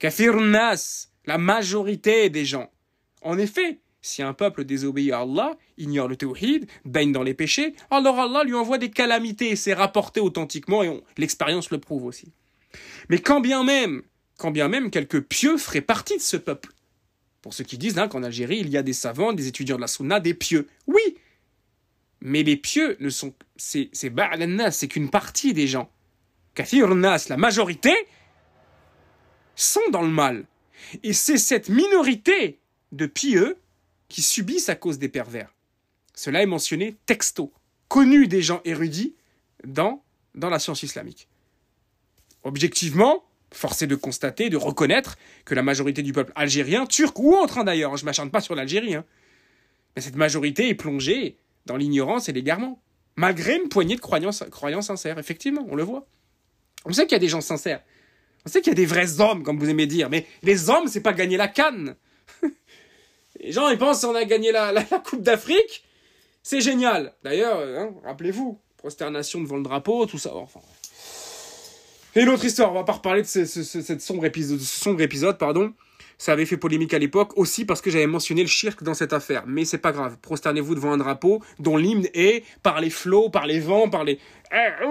Kafir 0.00 0.34
nas, 0.40 1.06
la 1.26 1.38
majorité 1.38 2.28
des 2.28 2.44
gens. 2.44 2.72
En 3.20 3.38
effet, 3.38 3.78
si 4.00 4.20
un 4.20 4.32
peuple 4.32 4.64
désobéit 4.64 5.12
à 5.12 5.20
Allah, 5.20 5.56
ignore 5.78 6.08
le 6.08 6.16
tawhid, 6.16 6.66
baigne 6.84 7.12
dans 7.12 7.22
les 7.22 7.34
péchés, 7.34 7.74
alors 7.92 8.18
Allah 8.18 8.42
lui 8.42 8.54
envoie 8.54 8.78
des 8.78 8.90
calamités. 8.90 9.54
C'est 9.54 9.74
rapporté 9.74 10.18
authentiquement 10.18 10.82
et 10.82 11.00
l'expérience 11.16 11.70
le 11.70 11.78
prouve 11.78 12.04
aussi. 12.04 12.32
Mais 13.10 13.20
quand 13.20 13.40
bien 13.40 13.62
même 13.62 14.02
quand 14.38 14.50
bien 14.50 14.66
même 14.66 14.90
quelques 14.90 15.20
pieux 15.20 15.56
feraient 15.56 15.82
partie 15.82 16.16
de 16.16 16.22
ce 16.22 16.36
peuple. 16.36 16.70
Pour 17.42 17.54
ceux 17.54 17.62
qui 17.62 17.78
disent 17.78 17.96
hein, 17.98 18.08
qu'en 18.08 18.24
Algérie, 18.24 18.58
il 18.58 18.70
y 18.70 18.76
a 18.76 18.82
des 18.82 18.92
savants, 18.92 19.32
des 19.32 19.46
étudiants 19.46 19.76
de 19.76 19.82
la 19.82 19.86
Sunna, 19.86 20.18
des 20.18 20.34
pieux. 20.34 20.66
Oui 20.88 21.16
Mais 22.22 22.44
les 22.44 22.56
pieux 22.56 22.96
ne 23.00 23.10
sont. 23.10 23.34
C'est 23.56 23.90
c'est 23.92 24.88
qu'une 24.88 25.10
partie 25.10 25.52
des 25.52 25.66
gens. 25.66 25.90
Kathir 26.54 26.94
Nas, 26.94 27.26
la 27.28 27.36
majorité, 27.36 27.94
sont 29.56 29.80
dans 29.90 30.02
le 30.02 30.08
mal. 30.08 30.44
Et 31.02 31.12
c'est 31.12 31.38
cette 31.38 31.68
minorité 31.68 32.60
de 32.92 33.06
pieux 33.06 33.58
qui 34.08 34.22
subissent 34.22 34.68
à 34.68 34.74
cause 34.74 34.98
des 34.98 35.08
pervers. 35.08 35.52
Cela 36.14 36.42
est 36.42 36.46
mentionné 36.46 36.96
texto, 37.06 37.52
connu 37.88 38.28
des 38.28 38.42
gens 38.42 38.60
érudits 38.64 39.14
dans, 39.64 40.02
la 40.34 40.58
science 40.58 40.82
islamique. 40.82 41.28
Objectivement, 42.44 43.24
forcé 43.52 43.86
de 43.86 43.94
constater, 43.94 44.50
de 44.50 44.56
reconnaître 44.56 45.16
que 45.44 45.54
la 45.54 45.62
majorité 45.62 46.02
du 46.02 46.12
peuple 46.12 46.32
algérien, 46.36 46.86
turc 46.86 47.18
ou 47.18 47.34
autre 47.34 47.64
d'ailleurs, 47.64 47.96
je 47.96 48.04
ne 48.04 48.06
m'acharne 48.06 48.30
pas 48.30 48.40
sur 48.40 48.54
l'Algérie, 48.54 48.94
hein, 48.94 49.04
cette 49.96 50.16
majorité 50.16 50.68
est 50.68 50.74
plongée 50.74 51.38
dans 51.66 51.76
l'ignorance 51.76 52.28
et 52.28 52.32
l'égarement, 52.32 52.80
malgré 53.16 53.56
une 53.56 53.68
poignée 53.68 53.96
de 53.96 54.00
croyants 54.00 54.82
sincères, 54.82 55.18
effectivement, 55.18 55.66
on 55.68 55.74
le 55.74 55.82
voit. 55.82 56.06
On 56.84 56.92
sait 56.92 57.02
qu'il 57.02 57.12
y 57.12 57.16
a 57.16 57.20
des 57.20 57.28
gens 57.28 57.40
sincères, 57.40 57.82
on 58.44 58.50
sait 58.50 58.60
qu'il 58.60 58.70
y 58.70 58.72
a 58.72 58.76
des 58.76 58.86
vrais 58.86 59.20
hommes, 59.20 59.42
comme 59.44 59.58
vous 59.58 59.70
aimez 59.70 59.86
dire, 59.86 60.10
mais 60.10 60.26
les 60.42 60.68
hommes, 60.68 60.88
c'est 60.88 61.00
pas 61.00 61.12
gagner 61.12 61.36
la 61.36 61.48
canne. 61.48 61.94
les 63.40 63.52
gens, 63.52 63.68
ils 63.68 63.78
pensent 63.78 64.02
qu'on 64.02 64.14
a 64.14 64.24
gagné 64.24 64.50
la, 64.50 64.72
Coupe 65.04 65.22
d'Afrique, 65.22 65.84
c'est 66.42 66.60
génial. 66.60 67.12
D'ailleurs, 67.22 67.58
hein, 67.60 67.94
rappelez-vous, 68.04 68.58
prosternation 68.78 69.40
devant 69.40 69.56
le 69.56 69.62
drapeau, 69.62 70.06
tout 70.06 70.18
ça, 70.18 70.34
enfin... 70.34 70.60
Et 72.14 72.22
une 72.22 72.28
autre 72.28 72.44
histoire, 72.44 72.70
on 72.70 72.74
va 72.74 72.84
pas 72.84 72.92
reparler 72.92 73.22
de 73.22 73.26
ce, 73.26 73.98
sombre 73.98 74.26
épisode, 74.26 74.60
sombre 74.60 75.00
épisode, 75.00 75.38
pardon. 75.38 75.72
Ça 76.22 76.30
avait 76.34 76.46
fait 76.46 76.56
polémique 76.56 76.94
à 76.94 77.00
l'époque, 77.00 77.36
aussi 77.36 77.64
parce 77.64 77.80
que 77.80 77.90
j'avais 77.90 78.06
mentionné 78.06 78.42
le 78.42 78.46
shirk 78.46 78.84
dans 78.84 78.94
cette 78.94 79.12
affaire. 79.12 79.42
Mais 79.48 79.64
c'est 79.64 79.78
pas 79.78 79.90
grave. 79.90 80.18
Prosternez-vous 80.22 80.76
devant 80.76 80.92
un 80.92 80.96
drapeau 80.96 81.42
dont 81.58 81.76
l'hymne 81.76 82.06
est 82.14 82.44
par 82.62 82.80
les 82.80 82.90
flots, 82.90 83.28
par 83.28 83.44
les 83.44 83.58
vents, 83.58 83.88
par 83.88 84.04
les... 84.04 84.20
Je 84.52 84.86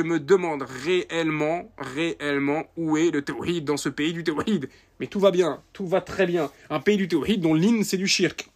me 0.00 0.18
demande 0.18 0.62
réellement, 0.62 1.70
réellement 1.76 2.64
où 2.78 2.96
est 2.96 3.10
le 3.10 3.20
tawhid 3.20 3.66
dans 3.66 3.76
ce 3.76 3.90
pays 3.90 4.14
du 4.14 4.24
tawhid. 4.24 4.70
Mais 5.00 5.06
tout 5.06 5.20
va 5.20 5.32
bien, 5.32 5.62
tout 5.74 5.86
va 5.86 6.00
très 6.00 6.24
bien. 6.24 6.50
Un 6.70 6.80
pays 6.80 6.96
du 6.96 7.08
tawhid 7.08 7.42
dont 7.42 7.52
l'hymne 7.52 7.84
c'est 7.84 7.98
du 7.98 8.06
shirk. 8.06 8.48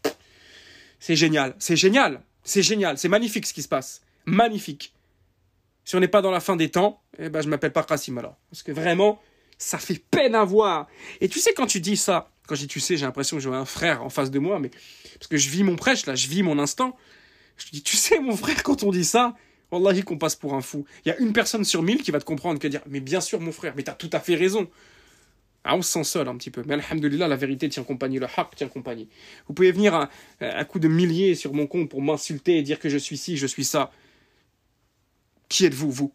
C'est 0.99 1.14
génial, 1.14 1.55
c'est 1.59 1.77
génial, 1.77 2.23
c'est 2.42 2.62
génial, 2.62 2.97
c'est 2.97 3.11
magnifique 3.11 3.45
ce 3.45 3.53
qui 3.53 3.61
se 3.61 3.68
passe. 3.68 4.01
Magnifique. 4.25 4.95
Si 5.85 5.95
on 5.95 6.01
n'est 6.01 6.09
pas 6.09 6.23
dans 6.23 6.31
la 6.31 6.40
fin 6.40 6.57
des 6.57 6.71
temps, 6.71 7.03
eh 7.18 7.29
ben, 7.29 7.42
je 7.42 7.51
m'appelle 7.51 7.75
pas 7.75 7.83
Kassim 7.83 8.16
alors. 8.16 8.38
Parce 8.51 8.62
que 8.62 8.73
vraiment, 8.73 9.21
ça 9.62 9.79
fait 9.79 10.03
peine 10.11 10.35
à 10.35 10.44
voir. 10.44 10.88
Et 11.20 11.29
tu 11.29 11.38
sais, 11.38 11.55
quand 11.55 11.66
tu 11.66 11.81
dis 11.81 11.96
ça, 11.96 12.31
quand 12.46 12.55
je 12.55 12.62
dis 12.62 12.66
tu 12.66 12.81
sais, 12.81 12.96
j'ai 12.96 13.07
l'impression 13.07 13.37
que 13.37 13.42
j'ai 13.42 13.48
un 13.48 13.64
frère 13.64 14.03
en 14.03 14.11
face 14.11 14.31
de 14.31 14.38
moi, 14.38 14.59
mais 14.59 14.70
parce 15.14 15.29
que 15.29 15.37
je 15.37 15.48
vis 15.48 15.62
mon 15.62 15.77
prêche, 15.77 16.07
là, 16.07 16.14
je 16.14 16.27
vis 16.29 16.42
mon 16.42 16.59
instant. 16.59 16.96
Je 17.57 17.70
dis, 17.70 17.83
tu 17.83 17.96
sais, 17.96 18.18
mon 18.18 18.37
frère, 18.37 18.62
quand 18.62 18.83
on 18.83 18.90
dit 18.90 19.05
ça, 19.05 19.37
Wallahi 19.70 20.03
qu'on 20.03 20.18
passe 20.18 20.37
pour 20.37 20.55
un 20.55 20.61
fou. 20.61 20.85
Il 21.05 21.11
y 21.11 21.12
a 21.12 21.18
une 21.18 21.33
personne 21.33 21.64
sur 21.64 21.83
mille 21.83 22.03
qui 22.03 22.11
va 22.11 22.18
te 22.18 22.25
comprendre, 22.25 22.59
qui 22.59 22.66
va 22.66 22.70
dire, 22.70 22.83
mais 22.88 23.01
bien 23.01 23.20
sûr, 23.20 23.40
mon 23.40 23.53
frère, 23.53 23.75
mais 23.77 23.85
t'as 23.85 23.94
tout 23.94 24.11
à 24.12 24.20
fait 24.20 24.35
raison. 24.35 24.68
Ah, 25.64 25.77
on 25.77 25.83
se 25.83 25.92
sent 25.92 26.05
seul 26.05 26.29
un 26.29 26.37
petit 26.37 26.51
peu. 26.51 26.64
Mais 26.66 26.75
alhamdoulilah, 26.75 27.29
la 27.29 27.37
vérité 27.37 27.68
tient 27.68 27.85
compagnie, 27.85 28.18
le 28.18 28.27
haq 28.37 28.57
tient 28.57 28.68
compagnie. 28.68 29.09
Vous 29.46 29.55
pouvez 29.55 29.70
venir 29.70 29.94
à, 29.94 30.11
à 30.40 30.64
coup 30.64 30.81
de 30.81 30.88
milliers 30.88 31.37
sur 31.37 31.55
mon 31.55 31.68
compte 31.68 31.88
pour 31.88 32.03
m'insulter 32.03 32.59
et 32.59 32.62
dire 32.62 32.81
que 32.81 32.88
je 32.88 32.98
suis 32.98 33.16
ci, 33.16 33.37
je 33.37 33.46
suis 33.46 33.64
ça. 33.64 33.92
Qui 35.48 35.66
êtes-vous, 35.66 35.90
vous? 35.90 36.12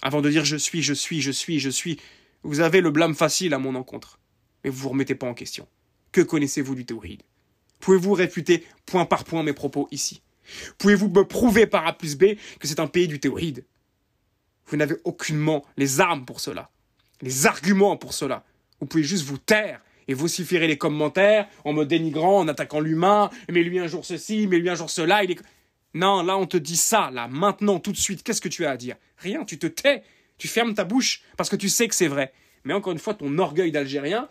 Avant 0.00 0.20
de 0.22 0.30
dire 0.30 0.44
je 0.44 0.56
suis, 0.56 0.82
je 0.82 0.94
suis, 0.94 1.20
je 1.20 1.32
suis, 1.32 1.58
je 1.58 1.70
suis, 1.70 1.98
Vous 2.42 2.60
avez 2.60 2.80
le 2.80 2.90
blâme 2.90 3.14
facile 3.14 3.54
à 3.54 3.58
mon 3.58 3.74
encontre. 3.74 4.18
Mais 4.64 4.70
vous 4.70 4.78
vous 4.78 4.88
remettez 4.90 5.14
pas 5.14 5.26
en 5.26 5.34
question. 5.34 5.66
Que 6.12 6.20
connaissez-vous 6.20 6.74
du 6.74 6.84
théoride? 6.84 7.22
Pouvez-vous 7.80 8.12
réfuter 8.12 8.64
point 8.86 9.06
par 9.06 9.24
point 9.24 9.42
mes 9.42 9.52
propos 9.52 9.88
ici? 9.90 10.22
Pouvez-vous 10.78 11.08
me 11.08 11.24
prouver 11.24 11.66
par 11.66 11.86
A 11.86 11.92
plus 11.92 12.16
B 12.16 12.36
que 12.58 12.66
c'est 12.66 12.80
un 12.80 12.86
pays 12.86 13.08
du 13.08 13.20
théoride? 13.20 13.64
Vous 14.66 14.76
n'avez 14.76 14.96
aucunement 15.04 15.64
les 15.76 16.00
armes 16.00 16.24
pour 16.24 16.40
cela, 16.40 16.70
les 17.20 17.46
arguments 17.46 17.96
pour 17.96 18.14
cela. 18.14 18.44
Vous 18.80 18.86
pouvez 18.86 19.02
juste 19.02 19.24
vous 19.24 19.38
taire 19.38 19.80
et 20.08 20.14
vociférer 20.14 20.66
les 20.66 20.78
commentaires 20.78 21.48
en 21.64 21.72
me 21.72 21.84
dénigrant, 21.84 22.40
en 22.40 22.48
attaquant 22.48 22.80
l'humain, 22.80 23.30
mais 23.48 23.62
lui 23.62 23.78
un 23.78 23.86
jour 23.86 24.04
ceci, 24.04 24.46
mais 24.46 24.58
lui 24.58 24.68
un 24.68 24.74
jour 24.74 24.90
cela. 24.90 25.22
Non, 25.94 26.22
là 26.22 26.36
on 26.36 26.46
te 26.46 26.56
dit 26.56 26.76
ça, 26.76 27.10
là, 27.12 27.28
maintenant, 27.28 27.78
tout 27.78 27.92
de 27.92 27.96
suite, 27.96 28.22
qu'est-ce 28.22 28.40
que 28.40 28.48
tu 28.48 28.64
as 28.64 28.70
à 28.70 28.76
dire? 28.76 28.96
Rien, 29.18 29.44
tu 29.44 29.58
te 29.58 29.66
tais, 29.66 30.02
tu 30.42 30.48
fermes 30.48 30.74
ta 30.74 30.82
bouche 30.82 31.22
parce 31.36 31.48
que 31.48 31.54
tu 31.54 31.68
sais 31.68 31.86
que 31.86 31.94
c'est 31.94 32.08
vrai. 32.08 32.32
Mais 32.64 32.74
encore 32.74 32.92
une 32.92 32.98
fois, 32.98 33.14
ton 33.14 33.38
orgueil 33.38 33.70
d'Algérien, 33.70 34.28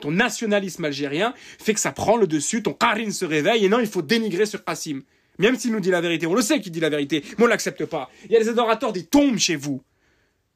ton 0.00 0.10
nationalisme 0.10 0.84
algérien 0.84 1.34
fait 1.36 1.72
que 1.72 1.78
ça 1.78 1.92
prend 1.92 2.16
le 2.16 2.26
dessus, 2.26 2.64
ton 2.64 2.72
Karim 2.72 3.12
se 3.12 3.24
réveille 3.24 3.64
et 3.64 3.68
non, 3.68 3.78
il 3.78 3.86
faut 3.86 4.02
dénigrer 4.02 4.44
sur 4.44 4.64
Qassim. 4.64 5.02
Même 5.38 5.56
s'il 5.56 5.70
nous 5.70 5.78
dit 5.78 5.92
la 5.92 6.00
vérité, 6.00 6.26
on 6.26 6.34
le 6.34 6.42
sait 6.42 6.60
qu'il 6.60 6.72
dit 6.72 6.80
la 6.80 6.88
vérité, 6.88 7.22
mais 7.38 7.44
on 7.44 7.46
l'accepte 7.46 7.84
pas. 7.84 8.10
Il 8.24 8.32
y 8.32 8.36
a 8.36 8.40
des 8.40 8.48
adorateurs 8.48 8.92
des 8.92 9.04
tombes 9.04 9.38
chez 9.38 9.54
vous. 9.54 9.80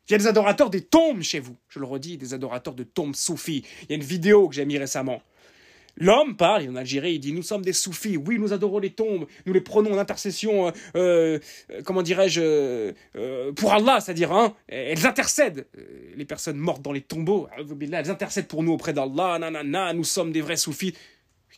Il 0.08 0.12
y 0.12 0.14
a 0.16 0.18
des 0.18 0.26
adorateurs 0.26 0.70
des 0.70 0.80
tombes 0.80 1.22
chez 1.22 1.38
vous. 1.38 1.56
Je 1.68 1.78
le 1.78 1.84
redis, 1.84 2.18
des 2.18 2.34
adorateurs 2.34 2.74
de 2.74 2.82
tombes 2.82 3.14
soufis. 3.14 3.64
Il 3.82 3.90
y 3.90 3.92
a 3.92 3.96
une 3.96 4.02
vidéo 4.02 4.48
que 4.48 4.56
j'ai 4.56 4.64
mis 4.64 4.76
récemment. 4.76 5.22
L'homme 5.98 6.36
parle, 6.36 6.68
en 6.68 6.76
Algérie, 6.76 7.14
il 7.14 7.20
dit 7.20 7.32
Nous 7.32 7.42
sommes 7.42 7.62
des 7.62 7.72
soufis, 7.72 8.16
oui, 8.16 8.38
nous 8.38 8.52
adorons 8.52 8.78
les 8.78 8.90
tombes, 8.90 9.26
nous 9.46 9.52
les 9.52 9.62
prenons 9.62 9.94
en 9.94 9.98
intercession, 9.98 10.68
euh, 10.94 11.38
euh, 11.70 11.82
comment 11.84 12.02
dirais-je, 12.02 12.92
euh, 13.16 13.52
pour 13.52 13.72
Allah, 13.72 14.00
c'est-à-dire, 14.00 14.32
hein, 14.32 14.54
elles 14.68 15.06
intercèdent. 15.06 15.66
Les 16.14 16.26
personnes 16.26 16.58
mortes 16.58 16.82
dans 16.82 16.92
les 16.92 17.00
tombeaux, 17.00 17.48
elles 17.58 18.10
intercèdent 18.10 18.48
pour 18.48 18.62
nous 18.62 18.72
auprès 18.72 18.92
d'Allah, 18.92 19.38
nanana, 19.38 19.94
nous 19.94 20.04
sommes 20.04 20.32
des 20.32 20.42
vrais 20.42 20.56
soufis. 20.56 20.94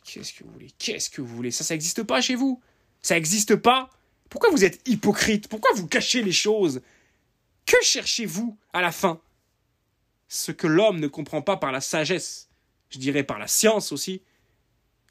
Qu'est-ce 0.05 0.33
que 0.33 0.43
vous 0.45 0.51
voulez 0.51 0.71
Qu'est-ce 0.77 1.09
que 1.09 1.21
vous 1.21 1.35
voulez? 1.35 1.51
Ça, 1.51 1.65
ça 1.65 1.73
n'existe 1.73 2.03
pas 2.03 2.21
chez 2.21 2.35
vous? 2.35 2.61
Ça 3.01 3.15
n'existe 3.15 3.57
pas? 3.57 3.89
Pourquoi 4.29 4.49
vous 4.51 4.63
êtes 4.63 4.79
hypocrite? 4.87 5.49
Pourquoi 5.49 5.71
vous 5.75 5.87
cachez 5.87 6.21
les 6.21 6.31
choses? 6.31 6.81
Que 7.65 7.77
cherchez-vous 7.83 8.57
à 8.71 8.81
la 8.81 8.91
fin? 8.91 9.19
Ce 10.29 10.51
que 10.51 10.67
l'homme 10.67 10.99
ne 10.99 11.07
comprend 11.07 11.41
pas 11.41 11.57
par 11.57 11.71
la 11.71 11.81
sagesse, 11.81 12.49
je 12.89 12.99
dirais 12.99 13.23
par 13.23 13.39
la 13.39 13.47
science 13.47 13.91
aussi, 13.91 14.21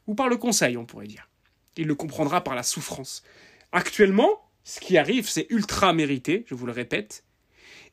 ou 0.09 0.17
par 0.17 0.29
le 0.29 0.37
conseil, 0.37 0.77
on 0.77 0.87
pourrait 0.87 1.07
dire. 1.07 1.29
Il 1.77 1.87
le 1.87 1.95
comprendra 1.95 2.43
par 2.43 2.57
la 2.57 2.65
souffrance. 2.65 3.23
Actuellement, 3.71 4.31
ce 4.65 4.81
qui 4.81 4.99
arrive, 4.99 5.29
c'est 5.29 5.47
ultra 5.51 5.93
mérité, 5.93 6.45
je 6.49 6.57
vous 6.57 6.67
le 6.67 6.73
répète. 6.73 7.25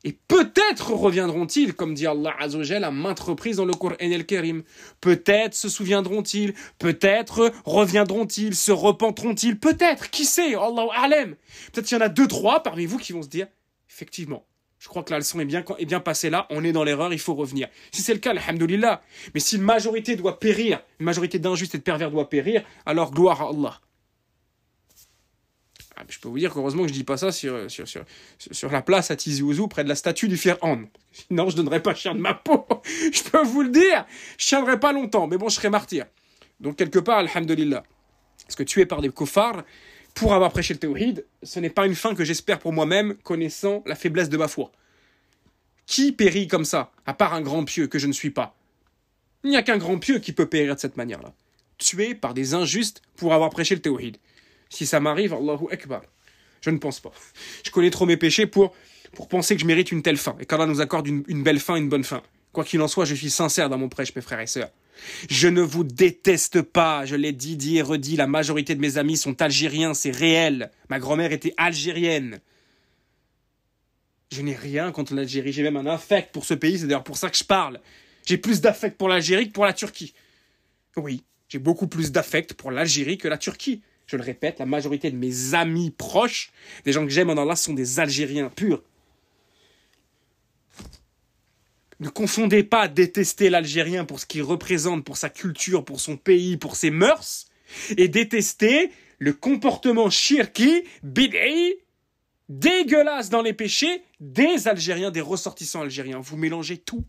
Et 0.03 0.13
peut-être 0.27 0.91
reviendront-ils, 0.91 1.73
comme 1.73 1.93
dit 1.93 2.07
Allah 2.07 2.35
Azzawajal 2.39 2.83
à 2.83 2.91
maintes 2.91 3.19
reprises 3.19 3.57
dans 3.57 3.65
le 3.65 3.73
Coran 3.73 3.95
el-Karim. 3.99 4.63
Peut-être 5.01 5.55
se 5.55 5.67
souviendront-ils, 5.67 6.53
peut-être 6.79 7.51
reviendront-ils, 7.65 8.55
se 8.55 8.71
repenteront-ils, 8.71 9.59
peut-être, 9.59 10.09
qui 10.09 10.25
sait, 10.25 10.55
Allah 10.55 10.87
Alem. 10.95 11.35
Peut-être 11.71 11.87
qu'il 11.87 11.97
y 11.97 12.01
en 12.01 12.05
a 12.05 12.09
deux, 12.09 12.27
trois 12.27 12.63
parmi 12.63 12.85
vous 12.85 12.97
qui 12.97 13.13
vont 13.13 13.23
se 13.23 13.29
dire, 13.29 13.47
effectivement, 13.89 14.45
je 14.85 14.89
crois 14.89 15.01
que 15.01 15.11
la 15.11 15.17
leçon 15.17 15.39
est 15.39 15.45
bien, 15.45 15.63
est 15.79 15.85
bien 15.85 15.99
passée 15.99 16.29
là, 16.29 16.45
on 16.51 16.63
est 16.63 16.71
dans 16.71 16.83
l'erreur, 16.83 17.11
il 17.11 17.17
faut 17.17 17.33
revenir. 17.33 17.69
Si 17.91 18.03
c'est 18.03 18.13
le 18.13 18.19
cas, 18.19 18.35
alhamdoulilah. 18.35 19.01
Mais 19.33 19.39
si 19.39 19.55
une 19.55 19.63
majorité 19.63 20.15
doit 20.15 20.39
périr, 20.39 20.79
une 20.99 21.07
majorité 21.07 21.39
d'injustes 21.39 21.73
et 21.73 21.79
de 21.79 21.83
pervers 21.83 22.11
doit 22.11 22.29
périr, 22.29 22.63
alors 22.85 23.09
gloire 23.09 23.41
à 23.41 23.49
Allah. 23.49 23.81
Ah, 25.95 26.03
je 26.07 26.19
peux 26.19 26.27
vous 26.27 26.37
dire 26.37 26.53
qu'heureusement 26.53 26.83
que 26.83 26.89
je 26.89 26.93
dis 26.93 27.03
pas 27.03 27.17
ça 27.17 27.31
sur, 27.31 27.71
sur, 27.71 27.87
sur, 27.87 28.03
sur 28.37 28.71
la 28.71 28.83
place 28.83 29.09
à 29.09 29.15
Tizi 29.15 29.41
Ouzou, 29.41 29.67
près 29.67 29.83
de 29.83 29.89
la 29.89 29.95
statue 29.95 30.27
du 30.27 30.37
Fir'aun. 30.37 30.87
Sinon, 31.11 31.49
je 31.49 31.55
donnerais 31.55 31.81
pas 31.81 31.95
chien 31.95 32.13
de 32.13 32.19
ma 32.19 32.35
peau. 32.35 32.67
je 33.11 33.23
peux 33.23 33.41
vous 33.41 33.63
le 33.63 33.69
dire. 33.69 34.05
Je 34.37 34.45
tiendrai 34.45 34.79
pas 34.79 34.93
longtemps, 34.93 35.25
mais 35.25 35.39
bon, 35.39 35.49
je 35.49 35.55
serai 35.55 35.71
martyr. 35.71 36.05
Donc, 36.59 36.75
quelque 36.75 36.99
part, 36.99 37.17
alhamdoulilah. 37.17 37.81
Parce 38.43 38.55
que 38.55 38.61
tué 38.61 38.85
par 38.85 39.01
des 39.01 39.09
kofars, 39.09 39.63
pour 40.15 40.33
avoir 40.33 40.51
prêché 40.51 40.73
le 40.73 40.79
théoride, 40.79 41.25
ce 41.43 41.59
n'est 41.59 41.69
pas 41.69 41.85
une 41.85 41.93
fin 41.93 42.15
que 42.15 42.23
j'espère 42.23 42.57
pour 42.59 42.73
moi-même, 42.73 43.15
connaissant 43.15 43.83
la 43.85 43.95
faiblesse 43.95 44.29
de 44.29 44.37
ma 44.37 44.47
foi. 44.47 44.71
Qui 45.85 46.13
périt 46.13 46.47
comme 46.47 46.65
ça, 46.65 46.91
à 47.05 47.13
part 47.13 47.33
un 47.33 47.41
grand 47.41 47.65
pieux 47.65 47.87
que 47.87 47.99
je 47.99 48.07
ne 48.07 48.13
suis 48.13 48.31
pas? 48.31 48.55
Il 49.43 49.49
n'y 49.51 49.57
a 49.57 49.61
qu'un 49.61 49.77
grand 49.77 49.99
pieux 49.99 50.19
qui 50.19 50.31
peut 50.31 50.47
périr 50.47 50.73
de 50.73 50.79
cette 50.79 50.97
manière-là. 50.97 51.33
Tué 51.77 52.15
par 52.15 52.33
des 52.33 52.53
injustes 52.53 53.01
pour 53.17 53.33
avoir 53.33 53.49
prêché 53.49 53.75
le 53.75 53.81
théoride. 53.81 54.17
Si 54.69 54.87
ça 54.87 55.01
m'arrive, 55.01 55.33
Allahu 55.33 55.67
Akbar. 55.69 56.01
Je 56.61 56.69
ne 56.69 56.77
pense 56.77 57.01
pas. 57.01 57.11
Je 57.63 57.69
connais 57.69 57.91
trop 57.91 58.05
mes 58.05 58.17
péchés 58.17 58.47
pour, 58.47 58.73
pour 59.13 59.27
penser 59.27 59.55
que 59.55 59.61
je 59.61 59.67
mérite 59.67 59.91
une 59.91 60.01
telle 60.01 60.17
fin. 60.17 60.35
Et 60.39 60.45
qu'Allah 60.45 60.65
nous 60.65 60.81
accorde 60.81 61.07
une, 61.07 61.23
une 61.27 61.43
belle 61.43 61.59
fin, 61.59 61.75
une 61.75 61.89
bonne 61.89 62.05
fin. 62.05 62.23
Quoi 62.53 62.63
qu'il 62.63 62.81
en 62.81 62.87
soit, 62.87 63.05
je 63.05 63.13
suis 63.13 63.29
sincère 63.29 63.69
dans 63.69 63.77
mon 63.77 63.89
prêche, 63.89 64.15
mes 64.15 64.21
frères 64.21 64.39
et 64.39 64.47
sœurs. 64.47 64.71
Je 65.29 65.47
ne 65.47 65.61
vous 65.61 65.83
déteste 65.83 66.61
pas, 66.61 67.05
je 67.05 67.15
l'ai 67.15 67.31
dit, 67.31 67.57
dit 67.57 67.77
et 67.77 67.81
redit, 67.81 68.15
la 68.15 68.27
majorité 68.27 68.75
de 68.75 68.81
mes 68.81 68.97
amis 68.97 69.17
sont 69.17 69.41
algériens, 69.41 69.93
c'est 69.93 70.11
réel. 70.11 70.71
Ma 70.89 70.99
grand-mère 70.99 71.31
était 71.31 71.53
algérienne. 71.57 72.39
Je 74.31 74.41
n'ai 74.41 74.55
rien 74.55 74.91
contre 74.91 75.13
l'Algérie, 75.13 75.53
j'ai 75.53 75.63
même 75.63 75.77
un 75.77 75.85
affect 75.85 76.33
pour 76.33 76.45
ce 76.45 76.53
pays, 76.53 76.79
c'est 76.79 76.87
d'ailleurs 76.87 77.03
pour 77.03 77.17
ça 77.17 77.29
que 77.29 77.37
je 77.37 77.43
parle. 77.43 77.79
J'ai 78.25 78.37
plus 78.37 78.59
d'affect 78.59 78.97
pour 78.97 79.07
l'Algérie 79.07 79.47
que 79.47 79.53
pour 79.53 79.65
la 79.65 79.73
Turquie. 79.73 80.13
Oui, 80.97 81.23
j'ai 81.47 81.59
beaucoup 81.59 81.87
plus 81.87 82.11
d'affect 82.11 82.53
pour 82.53 82.71
l'Algérie 82.71 83.17
que 83.17 83.27
la 83.27 83.37
Turquie. 83.37 83.81
Je 84.07 84.17
le 84.17 84.23
répète, 84.23 84.59
la 84.59 84.65
majorité 84.65 85.09
de 85.09 85.15
mes 85.15 85.53
amis 85.53 85.91
proches, 85.91 86.51
des 86.85 86.91
gens 86.91 87.03
que 87.05 87.11
j'aime 87.11 87.29
en 87.29 87.41
Allah, 87.41 87.55
sont 87.55 87.73
des 87.73 87.99
Algériens 87.99 88.49
purs. 88.49 88.83
Ne 91.99 92.09
confondez 92.09 92.63
pas 92.63 92.87
détester 92.87 93.49
l'Algérien 93.49 94.05
pour 94.05 94.19
ce 94.19 94.25
qu'il 94.25 94.43
représente, 94.43 95.05
pour 95.05 95.17
sa 95.17 95.29
culture, 95.29 95.85
pour 95.85 96.01
son 96.01 96.17
pays, 96.17 96.57
pour 96.57 96.75
ses 96.75 96.89
mœurs, 96.91 97.47
et 97.97 98.07
détester 98.07 98.91
le 99.19 99.31
comportement 99.33 100.09
shirki, 100.09 100.83
bid'i, 101.03 101.75
dégueulasse 102.49 103.29
dans 103.29 103.41
les 103.41 103.53
péchés 103.53 104.03
des 104.19 104.67
Algériens, 104.67 105.09
des 105.09 105.21
ressortissants 105.21 105.81
algériens. 105.81 106.19
Vous 106.19 106.37
mélangez 106.37 106.77
tout. 106.77 107.05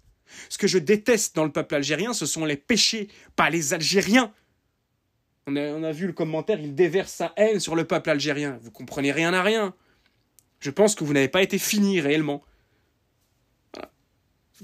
Ce 0.49 0.59
que 0.59 0.67
je 0.67 0.79
déteste 0.79 1.37
dans 1.37 1.45
le 1.45 1.53
peuple 1.53 1.75
algérien, 1.75 2.13
ce 2.13 2.27
sont 2.27 2.45
les 2.45 2.57
péchés, 2.57 3.09
pas 3.35 3.51
les 3.51 3.75
Algériens. 3.75 4.33
On 5.47 5.57
a, 5.57 5.61
on 5.61 5.83
a 5.83 5.93
vu 5.93 6.07
le 6.07 6.13
commentaire, 6.13 6.61
il 6.61 6.75
déverse 6.75 7.13
sa 7.13 7.33
haine 7.37 7.61
sur 7.61 7.77
le 7.77 7.85
peuple 7.85 8.11
algérien. 8.11 8.59
Vous 8.63 8.71
comprenez 8.71 9.13
rien 9.13 9.33
à 9.33 9.43
rien. 9.43 9.75
Je 10.61 10.71
pense 10.71 10.95
que 10.95 11.05
vous 11.05 11.13
n'avez 11.13 11.29
pas 11.29 11.43
été 11.43 11.59
fini 11.59 12.01
réellement. 12.01 12.43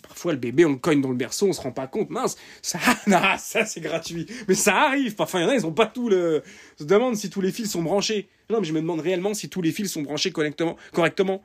Parfois, 0.00 0.32
le 0.32 0.38
bébé, 0.38 0.64
on 0.64 0.70
le 0.70 0.78
cogne 0.78 1.02
dans 1.02 1.10
le 1.10 1.16
berceau, 1.16 1.48
on 1.48 1.52
se 1.52 1.60
rend 1.60 1.72
pas 1.72 1.86
compte. 1.86 2.08
Mince, 2.08 2.36
ça, 2.62 2.78
ça 3.38 3.66
c'est 3.66 3.80
gratuit. 3.80 4.26
Mais 4.48 4.54
ça 4.54 4.74
arrive. 4.74 5.14
Parfois, 5.14 5.40
il 5.40 5.42
y 5.42 5.46
en 5.46 5.50
a, 5.50 5.54
ils 5.54 5.66
ont 5.66 5.72
pas 5.72 5.86
tout 5.86 6.08
le. 6.08 6.42
On 6.78 6.82
se 6.82 6.88
demande 6.88 7.16
si 7.16 7.28
tous 7.28 7.42
les 7.42 7.52
fils 7.52 7.70
sont 7.70 7.82
branchés. 7.82 8.28
Non, 8.48 8.60
mais 8.60 8.66
je 8.66 8.72
me 8.72 8.80
demande 8.80 9.00
réellement 9.00 9.34
si 9.34 9.50
tous 9.50 9.60
les 9.60 9.72
fils 9.72 9.92
sont 9.92 10.02
branchés 10.02 10.32
correctement. 10.32 10.76
correctement. 10.92 11.44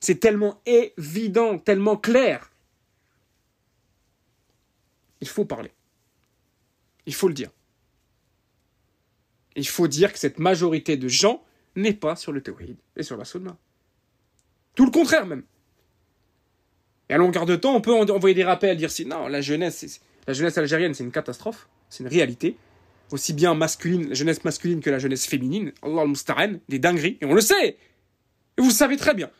C'est 0.00 0.18
tellement 0.18 0.60
évident, 0.66 1.58
tellement 1.58 1.96
clair. 1.96 2.50
Il 5.20 5.28
faut 5.28 5.44
parler. 5.44 5.70
Il 7.06 7.14
faut 7.14 7.28
le 7.28 7.34
dire. 7.34 7.50
Il 9.54 9.66
faut 9.66 9.88
dire 9.88 10.12
que 10.12 10.18
cette 10.18 10.38
majorité 10.38 10.96
de 10.96 11.08
gens 11.08 11.42
n'est 11.76 11.94
pas 11.94 12.16
sur 12.16 12.32
le 12.32 12.42
théoride 12.42 12.76
et 12.96 13.02
sur 13.02 13.16
la 13.16 13.24
sunna. 13.24 13.56
Tout 14.74 14.84
le 14.84 14.90
contraire 14.90 15.24
même. 15.24 15.44
Et 17.08 17.14
à 17.14 17.18
longueur 17.18 17.46
de 17.46 17.56
temps, 17.56 17.74
on 17.74 17.80
peut 17.80 17.92
envoyer 17.92 18.34
des 18.34 18.44
rappels, 18.44 18.76
dire 18.76 18.90
si 18.90 19.06
non, 19.06 19.28
la 19.28 19.40
jeunesse, 19.40 20.00
la 20.26 20.32
jeunesse 20.32 20.58
algérienne, 20.58 20.94
c'est 20.94 21.04
une 21.04 21.12
catastrophe, 21.12 21.68
c'est 21.88 22.02
une 22.02 22.10
réalité. 22.10 22.56
Aussi 23.12 23.32
bien 23.32 23.54
masculine, 23.54 24.08
la 24.08 24.14
jeunesse 24.14 24.44
masculine 24.44 24.80
que 24.80 24.90
la 24.90 24.98
jeunesse 24.98 25.26
féminine. 25.26 25.72
Allah 25.82 26.04
al 26.36 26.60
des 26.68 26.80
dingueries. 26.80 27.18
Et 27.20 27.24
on 27.24 27.34
le 27.34 27.40
sait. 27.40 27.76
Et 28.56 28.60
vous 28.60 28.68
le 28.68 28.74
savez 28.74 28.96
très 28.96 29.14
bien. 29.14 29.30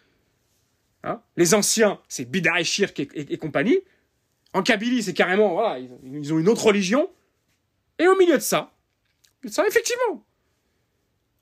Hein 1.03 1.21
les 1.37 1.55
anciens, 1.55 2.01
c'est 2.09 2.31
Bida 2.31 2.61
et 2.61 2.65
Shirk 2.65 3.01
et, 3.01 3.39
compagnie. 3.39 3.79
En 4.53 4.63
Kabylie, 4.63 5.03
c'est 5.03 5.15
carrément, 5.15 5.53
voilà, 5.55 5.79
ils, 6.05 6.33
ont 6.33 6.39
une 6.39 6.49
autre 6.49 6.67
religion. 6.67 7.11
Et 7.99 8.07
au 8.07 8.17
milieu 8.17 8.35
de 8.35 8.43
ça, 8.43 8.73
ça, 9.47 9.67
effectivement, 9.67 10.25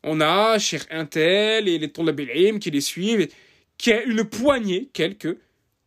on 0.02 0.20
a 0.20 0.58
Shir 0.58 0.84
Intel 0.90 1.68
et 1.68 1.78
les 1.78 1.92
Toulabilim 1.92 2.58
qui 2.58 2.70
les 2.70 2.80
suivent, 2.80 3.28
qui 3.76 3.92
a 3.92 4.02
une 4.02 4.24
poignée, 4.24 4.90
quelques, 4.92 5.36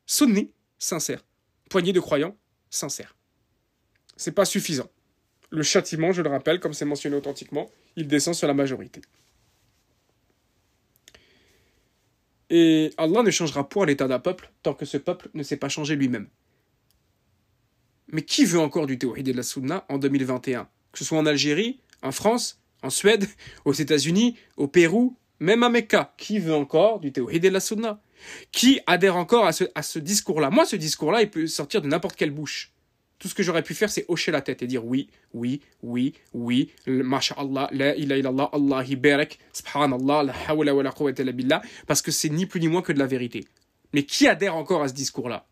Sunni, 0.08 0.52
sincère. 0.80 1.24
Poignée 1.70 1.92
de 1.92 2.00
croyants, 2.00 2.36
sincères. 2.70 3.16
C'est 4.16 4.32
pas 4.32 4.46
suffisant. 4.46 4.90
Le 5.50 5.64
châtiment, 5.64 6.14
je 6.14 6.22
le 6.22 6.30
rappelle, 6.30 6.62
comme 6.62 6.74
c'est 6.74 6.86
mentionné 6.86 7.18
authentiquement, 7.18 7.70
il 7.98 8.08
descend 8.08 8.34
sur 8.34 8.48
la 8.48 8.54
majorité. 8.54 9.02
Et 12.50 12.94
Allah 12.98 13.22
ne 13.22 13.32
changera 13.32 13.68
point 13.68 13.86
l'état 13.86 14.08
d'un 14.08 14.20
peuple 14.20 14.50
tant 14.64 14.74
que 14.74 14.86
ce 14.86 14.98
peuple 14.98 15.30
ne 15.34 15.44
s'est 15.44 15.58
pas 15.58 15.68
changé 15.68 15.98
lui-même. 15.98 16.30
Mais 18.08 18.22
qui 18.22 18.46
veut 18.46 18.60
encore 18.60 18.88
du 18.88 18.98
théorie 18.98 19.24
de 19.24 19.34
la 19.34 19.44
Sunna 19.44 19.86
en 19.90 19.98
2021 19.98 20.70
Que 20.94 21.00
ce 21.00 21.04
soit 21.04 21.18
en 21.18 21.26
Algérie, 21.26 21.82
en 22.02 22.14
France, 22.14 22.62
en 22.82 22.90
Suède, 22.90 23.28
aux 23.66 23.74
États-Unis, 23.74 24.38
au 24.56 24.70
Pérou, 24.70 25.18
même 25.42 25.64
à 25.64 25.70
Mecca. 25.70 26.14
Qui 26.18 26.40
veut 26.40 26.56
encore 26.56 27.02
du 27.02 27.12
théorie 27.12 27.42
de 27.42 27.50
la 27.50 27.60
Sunna? 27.60 28.02
Qui 28.52 28.80
adhère 28.88 29.16
encore 29.16 29.46
à 29.46 29.52
ce, 29.52 30.00
discours-là 30.00 30.50
Moi, 30.50 30.66
ce 30.66 30.76
discours-là, 30.76 31.22
il 31.22 31.30
peut 31.30 31.48
sortir 31.48 31.82
de 31.82 31.88
n'importe 31.88 32.16
quelle 32.16 32.32
bouche. 32.32 32.72
Tout 33.20 33.28
ce 33.28 33.34
que 33.34 33.42
j'aurais 33.42 33.64
pu 33.64 33.74
faire, 33.74 33.90
c'est 33.90 34.06
hocher 34.10 34.32
la 34.32 34.42
tête 34.42 34.62
et 34.62 34.68
dire 34.68 34.86
oui, 34.86 35.10
oui, 35.34 35.62
oui, 35.82 36.14
oui, 36.34 36.72
masha'Allah, 36.86 37.68
la 37.72 37.96
ilaha 37.96 38.20
illallah, 38.20 38.50
Allah 38.54 38.84
barak, 38.96 39.40
subhanallah, 39.54 40.24
la 40.24 40.34
hawla 40.48 40.76
wa 40.76 40.84
la 40.84 40.92
quwwata 40.92 41.24
illa 41.24 41.32
billah, 41.32 41.62
parce 41.88 42.04
que 42.04 42.12
c'est 42.12 42.30
ni 42.30 42.46
plus 42.46 42.60
ni 42.60 42.68
moins 42.68 42.84
que 42.84 42.94
de 42.94 43.00
la 43.00 43.08
vérité. 43.08 43.46
Mais 43.94 44.04
qui 44.04 44.28
adhère 44.28 44.56
encore 44.56 44.84
à 44.84 44.88
ce 44.88 44.94
discours-là? 44.94 45.48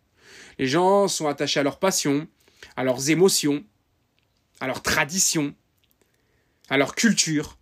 Les 0.60 0.68
gens 0.68 1.08
sont 1.08 1.28
attachés 1.28 1.60
à 1.60 1.64
leur 1.64 1.80
passion, 1.80 2.28
à 2.76 2.84
leurs 2.84 3.10
émotions, 3.10 3.64
à 4.60 4.68
leur 4.68 4.82
tradition, 4.82 5.56
à 6.70 6.78
leur 6.78 6.96
culture, 6.96 7.58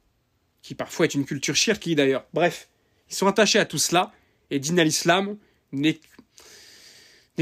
qui 0.62 0.76
parfois 0.76 1.06
est 1.06 1.14
une 1.14 1.26
culture 1.26 1.56
shirki 1.56 1.96
d'ailleurs. 1.96 2.26
Bref, 2.34 2.70
ils 3.10 3.16
sont 3.16 3.28
attachés 3.28 3.60
à 3.60 3.66
tout 3.66 3.78
cela, 3.78 4.12
et 4.54 4.60
din 4.60 4.78
al-Islam 4.78 5.38
n'est 5.72 6.00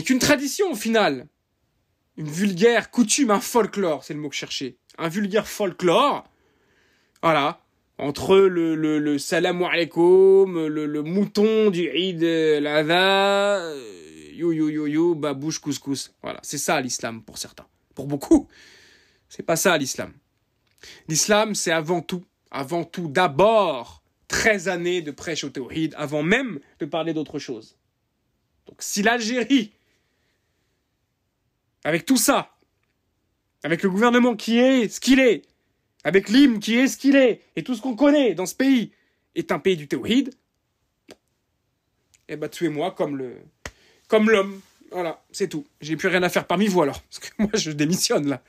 qu'une 0.06 0.20
tradition 0.20 0.72
au 0.72 0.76
final. 0.76 1.28
Une 2.16 2.30
vulgaire 2.30 2.90
coutume, 2.90 3.32
un 3.32 3.42
folklore, 3.42 4.04
c'est 4.04 4.14
le 4.14 4.20
mot 4.22 4.30
que 4.30 4.36
je 4.36 4.40
cherchais. 4.40 4.78
Un 4.98 5.10
vulgaire 5.10 5.48
folklore, 5.48 6.24
voilà, 7.22 7.62
entre 7.98 8.38
le, 8.38 8.76
le, 8.76 9.00
le 9.00 9.18
salam 9.18 9.62
alaikum, 9.64 10.68
le, 10.68 10.86
le 10.86 11.02
mouton 11.04 11.70
du 11.70 11.88
Eid 11.88 12.24
al 12.24 13.76
yo 14.34 14.54
yo 14.54 14.70
yo 14.70 14.88
yo, 14.88 15.16
babouche 15.16 15.60
couscous. 15.60 16.14
Voilà, 16.22 16.40
c'est 16.44 16.58
ça 16.58 16.80
l'islam 16.80 17.22
pour 17.24 17.38
certains. 17.38 17.68
Pour 17.94 18.08
beaucoup, 18.08 18.48
c'est 19.28 19.44
pas 19.44 19.58
ça 19.58 19.78
l'islam. 19.78 20.14
L'islam, 21.10 21.56
c'est 21.56 21.72
avant 21.72 22.02
tout, 22.02 22.24
avant 22.50 22.86
tout, 22.86 23.08
d'abord 23.10 24.01
13 24.32 24.70
années 24.70 25.02
de 25.02 25.12
prêche 25.12 25.44
au 25.44 25.50
théoride, 25.50 25.94
avant 25.98 26.24
même 26.24 26.60
de 26.80 26.86
parler 26.86 27.14
d'autre 27.14 27.38
chose. 27.38 27.76
Donc 28.66 28.78
si 28.80 29.04
l'Algérie, 29.04 29.74
avec 31.84 32.06
tout 32.06 32.18
ça, 32.18 32.56
avec 33.64 33.84
le 33.84 33.90
gouvernement 33.90 34.36
qui 34.36 34.58
est 34.58 34.88
ce 34.88 35.02
qu'il 35.02 35.20
est, 35.20 35.44
avec 36.06 36.30
l'hymne 36.30 36.60
qui 36.60 36.76
est 36.76 36.88
ce 36.88 36.98
qu'il 36.98 37.18
est, 37.18 37.42
et 37.58 37.64
tout 37.64 37.76
ce 37.76 37.82
qu'on 37.82 37.96
connaît 37.96 38.34
dans 38.34 38.46
ce 38.46 38.56
pays, 38.56 38.94
est 39.36 39.52
un 39.52 39.60
pays 39.60 39.76
du 39.76 39.88
théoride, 39.88 40.34
eh 42.30 42.38
ben 42.38 42.48
tuez-moi 42.48 42.92
comme 42.92 43.18
le, 43.18 43.36
comme 44.08 44.30
l'homme. 44.30 44.62
Voilà, 44.92 45.22
c'est 45.32 45.50
tout. 45.50 45.66
J'ai 45.82 45.98
plus 45.98 46.08
rien 46.08 46.24
à 46.24 46.30
faire 46.30 46.48
parmi 46.48 46.68
vous 46.68 46.82
alors, 46.82 47.02
parce 47.02 47.20
que 47.20 47.30
moi 47.38 47.52
je 47.54 47.72
démissionne 47.72 48.30
là. 48.30 48.42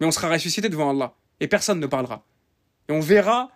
Mais 0.00 0.06
on 0.06 0.10
sera 0.10 0.30
ressuscité 0.30 0.70
devant 0.70 0.90
Allah, 0.90 1.14
et 1.40 1.48
personne 1.48 1.80
ne 1.80 1.86
parlera. 1.86 2.24
Et 2.88 2.92
on 2.92 3.00
verra 3.00 3.50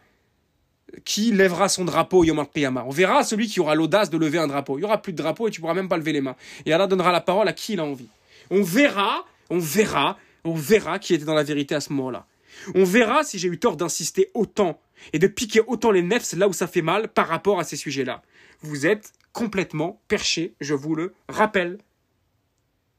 qui 1.05 1.33
lèvera 1.33 1.69
son 1.69 1.85
drapeau 1.85 2.25
Yom 2.25 2.39
Al-Qiyamah. 2.39 2.85
On 2.87 2.91
verra 2.91 3.23
celui 3.25 3.49
qui 3.49 3.61
aura 3.61 3.75
l'audace 3.75 4.11
de 4.11 4.19
lever 4.19 4.39
un 4.39 4.47
drapeau. 4.47 4.79
Il 4.79 4.83
y 4.83 4.85
aura 4.85 5.01
plus 5.01 5.13
de 5.13 5.19
drapeau 5.19 5.49
et 5.49 5.51
tu 5.51 5.61
pourras 5.61 5.75
même 5.75 5.89
pas 5.89 5.97
lever 5.97 6.13
les 6.13 6.21
mains. 6.21 6.37
Et 6.67 6.73
Allah 6.73 6.87
donnera 6.87 7.13
la 7.13 7.21
parole 7.21 7.49
à 7.49 7.53
qui 7.53 7.75
il 7.75 7.81
a 7.81 7.85
envie. 7.85 8.09
On 8.51 8.63
verra, 8.63 9.25
on 9.51 9.59
verra, 9.59 10.19
on 10.45 10.55
verra 10.55 10.99
qui 10.99 11.15
était 11.15 11.25
dans 11.25 11.35
la 11.35 11.43
vérité 11.43 11.75
à 11.75 11.81
ce 11.81 11.93
moment-là. 11.93 12.27
On 12.75 12.85
verra 12.85 13.25
si 13.25 13.39
j'ai 13.39 13.49
eu 13.49 13.59
tort 13.59 13.77
d'insister 13.77 14.31
autant 14.35 14.81
et 15.13 15.19
de 15.19 15.27
piquer 15.27 15.61
autant 15.67 15.91
les 15.91 16.03
nefs 16.03 16.33
là 16.35 16.49
où 16.49 16.53
ça 16.53 16.67
fait 16.67 16.83
mal 16.83 17.09
par 17.09 17.29
rapport 17.29 17.59
à 17.59 17.65
ces 17.65 17.77
sujets-là. 17.77 18.23
Vous 18.61 18.87
êtes 18.87 19.13
complètement 19.33 20.01
perchés, 20.09 20.55
je 20.61 20.75
vous 20.75 20.95
le 20.95 21.15
rappelle. 21.29 21.79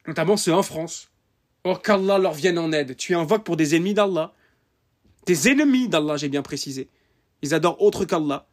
Notamment 0.07 0.37
ceux 0.37 0.53
en 0.53 0.63
France. 0.63 1.09
Oh, 1.63 1.75
qu'Allah 1.75 2.17
leur 2.17 2.33
vienne 2.33 2.57
en 2.57 2.71
aide. 2.71 2.95
Tu 2.97 3.13
invoques 3.13 3.43
pour 3.43 3.55
des 3.55 3.75
ennemis 3.75 3.93
d'Allah. 3.93 4.33
Des 5.27 5.49
ennemis 5.49 5.87
d'Allah, 5.87 6.17
j'ai 6.17 6.29
bien 6.29 6.41
précisé. 6.41 6.87
Ils 7.41 7.53
adorent 7.53 7.81
autre 7.81 8.05
qu'Allah. 8.05 8.47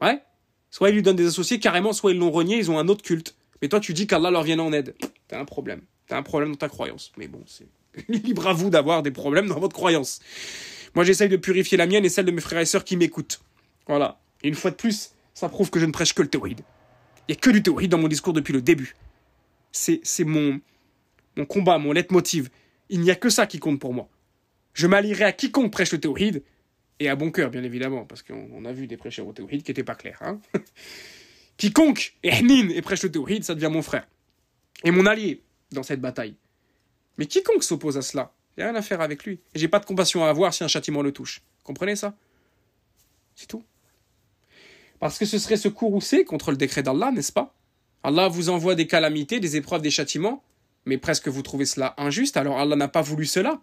Ouais 0.00 0.22
Soit 0.70 0.90
ils 0.90 0.94
lui 0.96 1.02
donnent 1.02 1.16
des 1.16 1.26
associés 1.26 1.60
carrément, 1.60 1.92
soit 1.92 2.12
ils 2.12 2.18
l'ont 2.18 2.30
renié, 2.30 2.56
ils 2.56 2.70
ont 2.70 2.78
un 2.78 2.88
autre 2.88 3.02
culte. 3.02 3.36
Mais 3.62 3.68
toi, 3.68 3.80
tu 3.80 3.92
dis 3.94 4.06
qu'Allah 4.06 4.30
leur 4.30 4.42
vienne 4.42 4.60
en 4.60 4.72
aide. 4.72 4.94
T'as 5.28 5.40
un 5.40 5.44
problème. 5.44 5.82
T'as 6.08 6.18
un 6.18 6.22
problème 6.22 6.50
dans 6.50 6.58
ta 6.58 6.68
croyance. 6.68 7.12
Mais 7.16 7.28
bon, 7.28 7.42
c'est 7.46 7.66
libre 8.08 8.46
à 8.46 8.52
vous 8.52 8.70
d'avoir 8.70 9.02
des 9.02 9.10
problèmes 9.10 9.46
dans 9.46 9.60
votre 9.60 9.74
croyance. 9.74 10.20
Moi, 10.94 11.04
j'essaye 11.04 11.28
de 11.28 11.36
purifier 11.36 11.76
la 11.78 11.86
mienne 11.86 12.04
et 12.04 12.08
celle 12.08 12.26
de 12.26 12.30
mes 12.30 12.40
frères 12.40 12.60
et 12.60 12.66
sœurs 12.66 12.84
qui 12.84 12.96
m'écoutent. 12.96 13.40
Voilà. 13.86 14.20
Et 14.42 14.48
une 14.48 14.54
fois 14.54 14.70
de 14.70 14.76
plus, 14.76 15.12
ça 15.32 15.48
prouve 15.48 15.70
que 15.70 15.80
je 15.80 15.86
ne 15.86 15.92
prêche 15.92 16.14
que 16.14 16.22
le 16.22 16.28
théoride. 16.28 16.60
Il 17.28 17.32
n'y 17.32 17.38
a 17.38 17.40
que 17.40 17.50
du 17.50 17.62
théoride 17.62 17.90
dans 17.90 17.98
mon 17.98 18.08
discours 18.08 18.32
depuis 18.32 18.52
le 18.52 18.62
début. 18.62 18.94
C'est, 19.72 20.02
mon, 20.24 20.60
mon 21.36 21.46
combat, 21.46 21.78
mon 21.78 21.92
leitmotiv. 21.92 22.50
Il 22.90 23.00
n'y 23.00 23.10
a 23.10 23.16
que 23.16 23.28
ça 23.28 23.46
qui 23.46 23.58
compte 23.58 23.80
pour 23.80 23.92
moi. 23.92 24.08
Je 24.72 24.86
m'allierai 24.86 25.24
à 25.24 25.32
quiconque 25.32 25.72
prêche 25.72 25.92
le 25.92 26.00
théoride, 26.00 26.42
et 27.00 27.08
à 27.08 27.16
bon 27.16 27.30
cœur, 27.30 27.50
bien 27.50 27.62
évidemment, 27.62 28.04
parce 28.04 28.22
qu'on 28.22 28.64
a 28.64 28.72
vu 28.72 28.86
des 28.86 28.96
prêcheurs 28.96 29.26
au 29.26 29.32
théoride 29.32 29.62
qui 29.62 29.70
n'étaient 29.70 29.84
pas 29.84 29.94
clairs. 29.94 30.18
Hein 30.22 30.40
quiconque 31.56 32.16
est 32.22 32.40
hnin 32.40 32.68
et 32.70 32.82
prêche 32.82 33.02
le 33.02 33.10
théoride, 33.10 33.44
ça 33.44 33.54
devient 33.54 33.70
mon 33.70 33.82
frère. 33.82 34.06
Et 34.84 34.90
mon 34.90 35.06
allié 35.06 35.42
dans 35.72 35.82
cette 35.82 36.00
bataille. 36.00 36.36
Mais 37.18 37.26
quiconque 37.26 37.64
s'oppose 37.64 37.96
à 37.96 38.02
cela, 38.02 38.32
il 38.56 38.60
n'y 38.60 38.64
a 38.64 38.70
rien 38.70 38.78
à 38.78 38.82
faire 38.82 39.00
avec 39.00 39.24
lui. 39.24 39.40
Et 39.54 39.58
j'ai 39.58 39.68
pas 39.68 39.80
de 39.80 39.86
compassion 39.86 40.24
à 40.24 40.28
avoir 40.28 40.54
si 40.54 40.62
un 40.64 40.68
châtiment 40.68 41.02
le 41.02 41.12
touche. 41.12 41.42
Comprenez 41.64 41.96
ça? 41.96 42.14
C'est 43.34 43.46
tout. 43.46 43.64
Parce 45.00 45.18
que 45.18 45.26
ce 45.26 45.38
serait 45.38 45.56
se 45.56 45.68
courroucer 45.68 46.24
contre 46.24 46.50
le 46.50 46.56
décret 46.56 46.82
d'Allah, 46.82 47.10
n'est-ce 47.10 47.32
pas? 47.32 47.54
Allah 48.02 48.28
vous 48.28 48.48
envoie 48.50 48.74
des 48.74 48.86
calamités, 48.86 49.40
des 49.40 49.56
épreuves, 49.56 49.82
des 49.82 49.90
châtiments, 49.90 50.44
mais 50.84 50.98
presque 50.98 51.28
vous 51.28 51.42
trouvez 51.42 51.64
cela 51.64 51.94
injuste, 51.96 52.36
alors 52.36 52.58
Allah 52.58 52.76
n'a 52.76 52.88
pas 52.88 53.02
voulu 53.02 53.26
cela. 53.26 53.60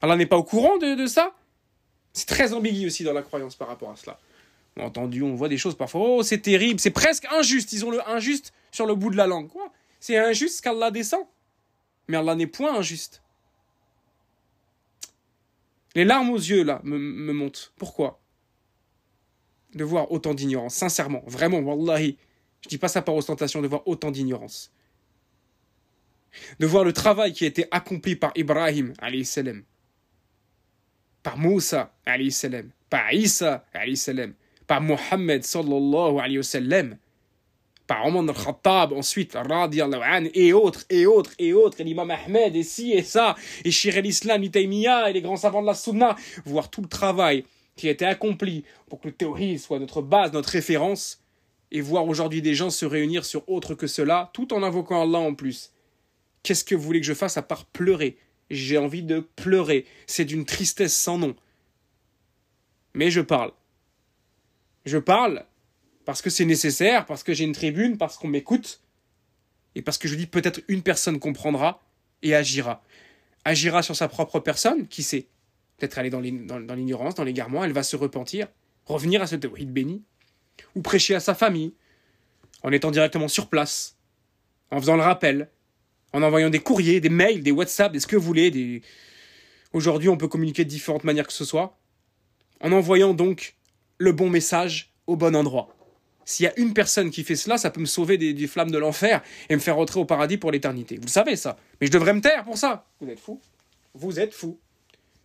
Allah 0.00 0.16
n'est 0.16 0.26
pas 0.26 0.36
au 0.36 0.44
courant 0.44 0.76
de, 0.78 0.94
de 0.94 1.06
ça? 1.06 1.34
C'est 2.16 2.26
très 2.26 2.54
ambigu 2.54 2.86
aussi 2.86 3.04
dans 3.04 3.12
la 3.12 3.20
croyance 3.20 3.56
par 3.56 3.68
rapport 3.68 3.90
à 3.90 3.96
cela. 3.96 4.18
On 4.78 4.84
entendu, 4.84 5.22
on 5.22 5.34
voit 5.34 5.50
des 5.50 5.58
choses 5.58 5.76
parfois, 5.76 6.00
oh 6.00 6.22
c'est 6.22 6.40
terrible, 6.40 6.80
c'est 6.80 6.90
presque 6.90 7.26
injuste, 7.30 7.74
ils 7.74 7.84
ont 7.84 7.90
le 7.90 8.00
injuste 8.08 8.54
sur 8.70 8.86
le 8.86 8.94
bout 8.94 9.10
de 9.10 9.18
la 9.18 9.26
langue. 9.26 9.48
Quoi? 9.48 9.70
C'est 10.00 10.16
injuste 10.16 10.62
qu'Allah 10.62 10.90
descend. 10.90 11.26
Mais 12.08 12.16
Allah 12.16 12.34
n'est 12.34 12.46
point 12.46 12.74
injuste. 12.74 13.22
Les 15.94 16.06
larmes 16.06 16.30
aux 16.30 16.38
yeux, 16.38 16.62
là, 16.62 16.80
me, 16.84 16.96
me 16.96 17.34
montent. 17.34 17.74
Pourquoi? 17.76 18.18
De 19.74 19.84
voir 19.84 20.10
autant 20.10 20.32
d'ignorance. 20.32 20.74
Sincèrement, 20.74 21.22
vraiment, 21.26 21.58
wallahi. 21.58 22.16
Je 22.62 22.70
dis 22.70 22.78
pas 22.78 22.88
ça 22.88 23.02
par 23.02 23.14
ostentation, 23.14 23.60
de 23.60 23.68
voir 23.68 23.86
autant 23.86 24.10
d'ignorance. 24.10 24.72
De 26.60 26.66
voir 26.66 26.82
le 26.82 26.94
travail 26.94 27.34
qui 27.34 27.44
a 27.44 27.46
été 27.46 27.66
accompli 27.70 28.16
par 28.16 28.32
Ibrahim, 28.36 28.94
salam, 29.24 29.64
par 31.26 31.38
Moussa, 31.38 31.90
salam, 32.30 32.70
par 32.88 33.12
Isa, 33.12 33.64
salam, 33.96 34.34
par 34.64 34.80
Mohammed, 34.80 35.42
sallallahu 35.42 36.20
alayhi 36.20 36.94
par 37.84 38.06
Omar 38.06 38.22
al-Khattab, 38.28 38.92
ensuite, 38.92 39.36
et 40.34 40.52
autres, 40.52 40.84
et 40.88 41.04
autres, 41.04 41.32
et 41.40 41.52
autres, 41.52 41.80
et 41.80 41.84
l'imam 41.84 42.12
Ahmed, 42.12 42.54
et 42.54 42.62
ci, 42.62 42.92
et 42.92 43.02
ça, 43.02 43.34
et 43.64 43.72
Shir 43.72 43.96
el-Islam, 43.96 44.44
et 44.44 45.12
les 45.12 45.20
grands 45.20 45.36
savants 45.36 45.62
de 45.62 45.66
la 45.66 45.74
Sunna, 45.74 46.14
voir 46.44 46.70
tout 46.70 46.82
le 46.82 46.88
travail 46.88 47.44
qui 47.74 47.88
a 47.88 47.90
été 47.90 48.04
accompli 48.04 48.62
pour 48.88 49.00
que 49.00 49.08
le 49.08 49.14
théorie 49.14 49.58
soit 49.58 49.80
notre 49.80 50.02
base, 50.02 50.32
notre 50.32 50.50
référence, 50.50 51.20
et 51.72 51.80
voir 51.80 52.06
aujourd'hui 52.06 52.40
des 52.40 52.54
gens 52.54 52.70
se 52.70 52.86
réunir 52.86 53.24
sur 53.24 53.48
autre 53.48 53.74
que 53.74 53.88
cela, 53.88 54.30
tout 54.32 54.54
en 54.54 54.62
invoquant 54.62 55.02
Allah 55.02 55.18
en 55.18 55.34
plus. 55.34 55.72
Qu'est-ce 56.44 56.62
que 56.62 56.76
vous 56.76 56.82
voulez 56.82 57.00
que 57.00 57.06
je 57.06 57.14
fasse 57.14 57.36
à 57.36 57.42
part 57.42 57.64
pleurer? 57.64 58.16
J'ai 58.50 58.78
envie 58.78 59.02
de 59.02 59.20
pleurer. 59.20 59.86
C'est 60.06 60.24
d'une 60.24 60.44
tristesse 60.44 60.96
sans 60.96 61.18
nom. 61.18 61.36
Mais 62.94 63.10
je 63.10 63.20
parle. 63.20 63.52
Je 64.84 64.98
parle 64.98 65.44
parce 66.04 66.22
que 66.22 66.30
c'est 66.30 66.44
nécessaire, 66.44 67.04
parce 67.04 67.22
que 67.22 67.34
j'ai 67.34 67.44
une 67.44 67.52
tribune, 67.52 67.98
parce 67.98 68.16
qu'on 68.16 68.28
m'écoute, 68.28 68.80
et 69.74 69.82
parce 69.82 69.98
que 69.98 70.08
je 70.08 70.14
dis 70.14 70.26
peut-être 70.26 70.60
une 70.68 70.82
personne 70.82 71.18
comprendra 71.18 71.82
et 72.22 72.34
agira. 72.34 72.82
Agira 73.44 73.82
sur 73.82 73.96
sa 73.96 74.08
propre 74.08 74.40
personne, 74.40 74.86
qui 74.88 75.02
sait 75.02 75.26
Peut-être 75.76 75.98
aller 75.98 76.08
dans 76.08 76.20
l'ignorance, 76.20 77.16
dans 77.16 77.24
l'égarement, 77.24 77.62
elle 77.62 77.72
va 77.72 77.82
se 77.82 77.96
repentir, 77.96 78.48
revenir 78.86 79.20
à 79.20 79.26
ce 79.26 79.36
théorie 79.36 79.66
béni, 79.66 80.02
ou 80.74 80.80
prêcher 80.80 81.14
à 81.14 81.20
sa 81.20 81.34
famille, 81.34 81.74
en 82.62 82.72
étant 82.72 82.90
directement 82.90 83.28
sur 83.28 83.48
place, 83.48 83.98
en 84.70 84.80
faisant 84.80 84.96
le 84.96 85.02
rappel, 85.02 85.50
en 86.16 86.22
envoyant 86.22 86.48
des 86.48 86.60
courriers, 86.60 86.98
des 87.00 87.10
mails, 87.10 87.42
des 87.42 87.50
WhatsApp, 87.50 87.92
des 87.92 88.00
ce 88.00 88.06
que 88.06 88.16
vous 88.16 88.22
voulez. 88.22 88.80
Aujourd'hui, 89.74 90.08
on 90.08 90.16
peut 90.16 90.28
communiquer 90.28 90.64
de 90.64 90.70
différentes 90.70 91.04
manières 91.04 91.26
que 91.26 91.32
ce 91.32 91.44
soit, 91.44 91.78
en 92.62 92.72
envoyant 92.72 93.12
donc 93.12 93.54
le 93.98 94.12
bon 94.12 94.30
message 94.30 94.94
au 95.06 95.16
bon 95.16 95.36
endroit. 95.36 95.68
S'il 96.24 96.44
y 96.44 96.48
a 96.48 96.58
une 96.58 96.72
personne 96.72 97.10
qui 97.10 97.22
fait 97.22 97.36
cela, 97.36 97.58
ça 97.58 97.70
peut 97.70 97.82
me 97.82 97.86
sauver 97.86 98.16
des, 98.16 98.46
flammes 98.46 98.70
de 98.70 98.78
l'enfer 98.78 99.22
et 99.50 99.54
me 99.54 99.60
faire 99.60 99.76
rentrer 99.76 100.00
au 100.00 100.06
paradis 100.06 100.38
pour 100.38 100.50
l'éternité. 100.50 100.96
Vous 100.96 101.04
le 101.04 101.10
savez, 101.10 101.36
ça. 101.36 101.58
Mais 101.80 101.86
je 101.86 101.92
devrais 101.92 102.14
me 102.14 102.22
taire 102.22 102.44
pour 102.44 102.56
ça. 102.56 102.86
Vous 103.00 103.10
êtes 103.10 103.20
fou. 103.20 103.38
Vous 103.92 104.18
êtes 104.18 104.32
fou. 104.32 104.58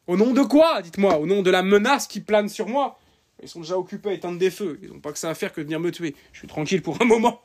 Au 0.07 0.17
nom 0.17 0.33
de 0.33 0.41
quoi, 0.41 0.81
dites-moi? 0.81 1.17
Au 1.19 1.25
nom 1.25 1.41
de 1.41 1.49
la 1.49 1.63
menace 1.63 2.05
qui 2.05 2.19
plane 2.19 2.49
sur 2.49 2.67
moi? 2.67 2.99
Ils 3.41 3.47
sont 3.47 3.61
déjà 3.61 3.77
occupés 3.77 4.09
à 4.09 4.13
éteindre 4.13 4.37
des 4.37 4.51
feux. 4.51 4.77
Ils 4.83 4.89
n'ont 4.89 4.99
pas 4.99 5.13
que 5.13 5.17
ça 5.17 5.29
à 5.29 5.35
faire 5.35 5.53
que 5.53 5.61
de 5.61 5.65
venir 5.65 5.79
me 5.79 5.89
tuer. 5.89 6.15
Je 6.33 6.39
suis 6.39 6.47
tranquille 6.49 6.81
pour 6.81 7.01
un 7.01 7.05
moment. 7.05 7.41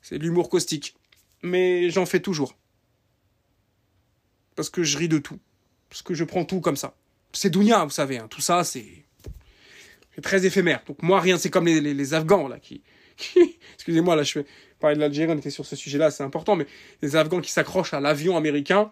C'est 0.00 0.18
de 0.18 0.24
l'humour 0.24 0.48
caustique. 0.48 0.96
Mais 1.42 1.90
j'en 1.90 2.06
fais 2.06 2.20
toujours. 2.20 2.56
Parce 4.54 4.70
que 4.70 4.82
je 4.82 4.98
ris 4.98 5.08
de 5.08 5.18
tout. 5.18 5.38
Parce 5.88 6.02
que 6.02 6.14
je 6.14 6.24
prends 6.24 6.44
tout 6.44 6.60
comme 6.60 6.76
ça. 6.76 6.94
C'est 7.32 7.50
Dounia, 7.50 7.84
vous 7.84 7.90
savez. 7.90 8.18
Hein. 8.18 8.28
Tout 8.28 8.40
ça, 8.40 8.64
c'est 8.64 9.04
très 10.22 10.44
éphémère. 10.46 10.82
Donc 10.86 11.02
moi, 11.02 11.20
rien, 11.20 11.38
c'est 11.38 11.50
comme 11.50 11.66
les, 11.66 11.80
les, 11.80 12.14
Afghans, 12.14 12.48
là, 12.48 12.58
qui... 12.60 12.82
Excusez-moi, 13.74 14.16
là, 14.16 14.22
je 14.22 14.32
fais... 14.32 14.46
Parler 14.78 14.96
de 14.96 15.00
l'Algérie, 15.00 15.32
on 15.32 15.38
était 15.38 15.50
sur 15.50 15.64
ce 15.64 15.76
sujet-là, 15.76 16.10
c'est 16.10 16.24
important, 16.24 16.56
mais 16.56 16.66
les 17.02 17.14
Afghans 17.14 17.40
qui 17.40 17.52
s'accrochent 17.52 17.94
à 17.94 18.00
l'avion 18.00 18.36
américain 18.36 18.90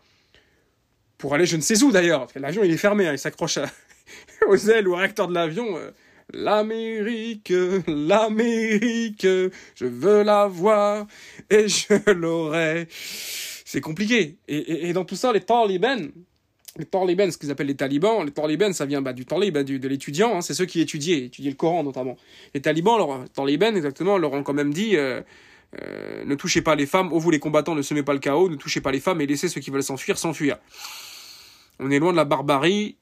pour 1.18 1.34
aller 1.34 1.46
je 1.46 1.56
ne 1.56 1.60
sais 1.60 1.82
où 1.82 1.92
d'ailleurs. 1.92 2.26
L'avion 2.36 2.64
il 2.64 2.70
est 2.70 2.76
fermé, 2.76 3.06
hein, 3.08 3.12
ils 3.12 3.18
s'accrochent 3.18 3.58
aux 4.48 4.56
ailes 4.56 4.88
ou 4.88 4.92
au 4.92 4.96
recteur 4.96 5.28
de 5.28 5.34
l'avion. 5.34 5.76
Euh, 5.76 5.90
L'Amérique, 6.32 7.52
l'Amérique, 7.86 9.22
je 9.22 9.84
veux 9.84 10.22
la 10.22 10.46
voir 10.46 11.06
et 11.48 11.68
je 11.68 12.10
l'aurai. 12.12 12.86
C'est 12.90 13.80
compliqué. 13.80 14.36
Et, 14.48 14.92
dans 14.92 15.04
tout 15.04 15.16
ça, 15.16 15.32
les 15.32 15.40
talibans, 15.40 16.10
les 16.76 16.84
talibans, 16.84 17.30
ce 17.30 17.38
qu'ils 17.38 17.50
appellent 17.50 17.66
les 17.66 17.76
talibans, 17.76 18.24
les 18.24 18.32
talibans, 18.32 18.72
ça 18.72 18.86
vient 18.86 19.02
bah, 19.02 19.12
du 19.12 19.26
talib, 19.26 19.54
bah, 19.54 19.64
de 19.64 19.88
l'étudiant, 19.88 20.36
hein, 20.36 20.40
c'est 20.40 20.54
ceux 20.54 20.66
qui 20.66 20.80
étudiaient, 20.80 21.26
étudiaient 21.26 21.50
le 21.50 21.56
Coran 21.56 21.82
notamment. 21.82 22.16
Les 22.54 22.60
talibans, 22.60 22.96
leur, 22.96 23.28
talibans 23.30 23.76
exactement, 23.76 24.18
leur 24.18 24.32
ont 24.32 24.42
quand 24.42 24.54
même 24.54 24.72
dit 24.72 24.96
euh, 24.96 25.20
euh, 25.80 26.24
ne 26.24 26.34
touchez 26.34 26.62
pas 26.62 26.74
les 26.74 26.86
femmes, 26.86 27.10
oh 27.12 27.18
vous 27.18 27.30
les 27.30 27.38
combattants, 27.38 27.74
ne 27.74 27.82
semez 27.82 28.02
pas 28.02 28.12
le 28.12 28.18
chaos, 28.18 28.48
ne 28.48 28.56
touchez 28.56 28.80
pas 28.80 28.90
les 28.90 29.00
femmes 29.00 29.20
et 29.20 29.26
laissez 29.26 29.48
ceux 29.48 29.60
qui 29.60 29.70
veulent 29.70 29.82
s'enfuir 29.82 30.18
s'enfuir. 30.18 30.58
On 31.78 31.90
est 31.90 31.98
loin 31.98 32.12
de 32.12 32.16
la 32.16 32.24
barbarie, 32.24 32.96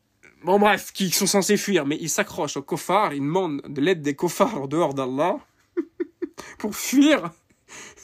Bon 0.45 0.59
bref, 0.59 0.93
qui 0.93 1.11
sont 1.11 1.27
censés 1.27 1.57
fuir, 1.57 1.85
mais 1.85 1.99
ils 2.01 2.09
s'accrochent 2.09 2.57
aux 2.57 2.63
kofars, 2.63 3.13
ils 3.13 3.21
demandent 3.21 3.61
de 3.69 3.81
l'aide 3.81 4.03
des 4.03 4.15
kofars 4.15 4.63
en 4.63 4.67
dehors 4.69 4.95
d'Allah 4.95 5.39
pour 6.59 6.77
fuir 6.77 7.33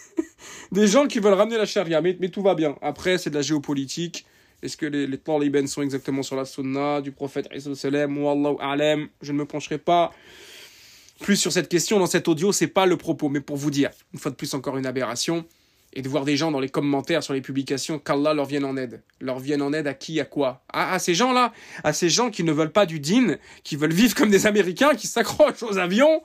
des 0.72 0.89
gens 0.89 1.07
qui 1.07 1.20
veulent 1.20 1.35
ramener 1.35 1.59
la 1.59 1.66
charia. 1.66 2.01
Mais, 2.01 2.16
tout 2.30 2.43
va 2.43 2.55
bien. 2.55 2.76
Après, 2.82 3.18
c'est 3.18 3.30
de 3.30 3.37
la 3.37 3.43
géopolitique. 3.43 4.26
Est-ce 4.62 4.76
que 4.76 4.87
les, 4.87 5.07
les 5.07 5.18
talibans 5.18 5.66
sont 5.66 5.82
exactement 5.82 6.22
sur 6.22 6.37
la 6.37 6.45
sunna 6.45 7.01
du 7.01 7.12
prophète 7.12 7.49
ou 7.55 8.28
Allah 8.28 8.57
alem 8.61 9.09
Je 9.22 9.32
ne 9.32 9.39
me 9.39 9.45
pencherai 9.45 9.78
pas 9.78 10.11
plus 11.20 11.37
sur 11.37 11.53
cette 11.53 11.68
question 11.68 11.99
dans 11.99 12.07
cet 12.07 12.26
audio, 12.26 12.51
c'est 12.51 12.66
pas 12.66 12.87
le 12.87 12.97
propos, 12.97 13.28
mais 13.28 13.41
pour 13.41 13.57
vous 13.57 13.70
dire, 13.70 13.91
une 14.12 14.18
fois 14.18 14.32
de 14.32 14.37
plus 14.37 14.53
encore 14.55 14.76
une 14.76 14.87
aberration 14.87 15.47
et 15.95 16.03
de 16.03 16.09
voir 16.09 16.24
des 16.24 16.36
gens 16.36 16.51
dans 16.51 16.61
les 16.61 16.68
commentaires 16.68 17.22
sur 17.22 17.34
les 17.34 17.40
publications 17.40 17.99
qu'Allah 17.99 18.34
leur 18.34 18.47
vienne 18.47 18.64
en 18.64 18.76
aide. 18.76 19.03
Leur 19.20 19.38
vienne 19.38 19.62
en 19.62 19.72
aide 19.72 19.86
à 19.86 19.95
qui, 19.95 20.20
à 20.20 20.24
quoi? 20.24 20.64
À, 20.72 20.99
ces 20.99 21.14
gens-là, 21.14 21.53
à 21.84 21.92
ces 21.92 22.09
gens 22.09 22.30
qui 22.30 22.42
ne 22.42 22.53
veulent 22.53 22.72
pas 22.72 22.84
du 22.84 22.99
din, 22.99 23.36
qui 23.62 23.76
veulent 23.76 23.92
vivre 23.92 24.14
comme 24.14 24.30
des 24.30 24.47
Américains, 24.47 24.95
qui 24.95 25.07
s'accrochent 25.07 25.62
aux 25.62 25.78
avions 25.78 26.22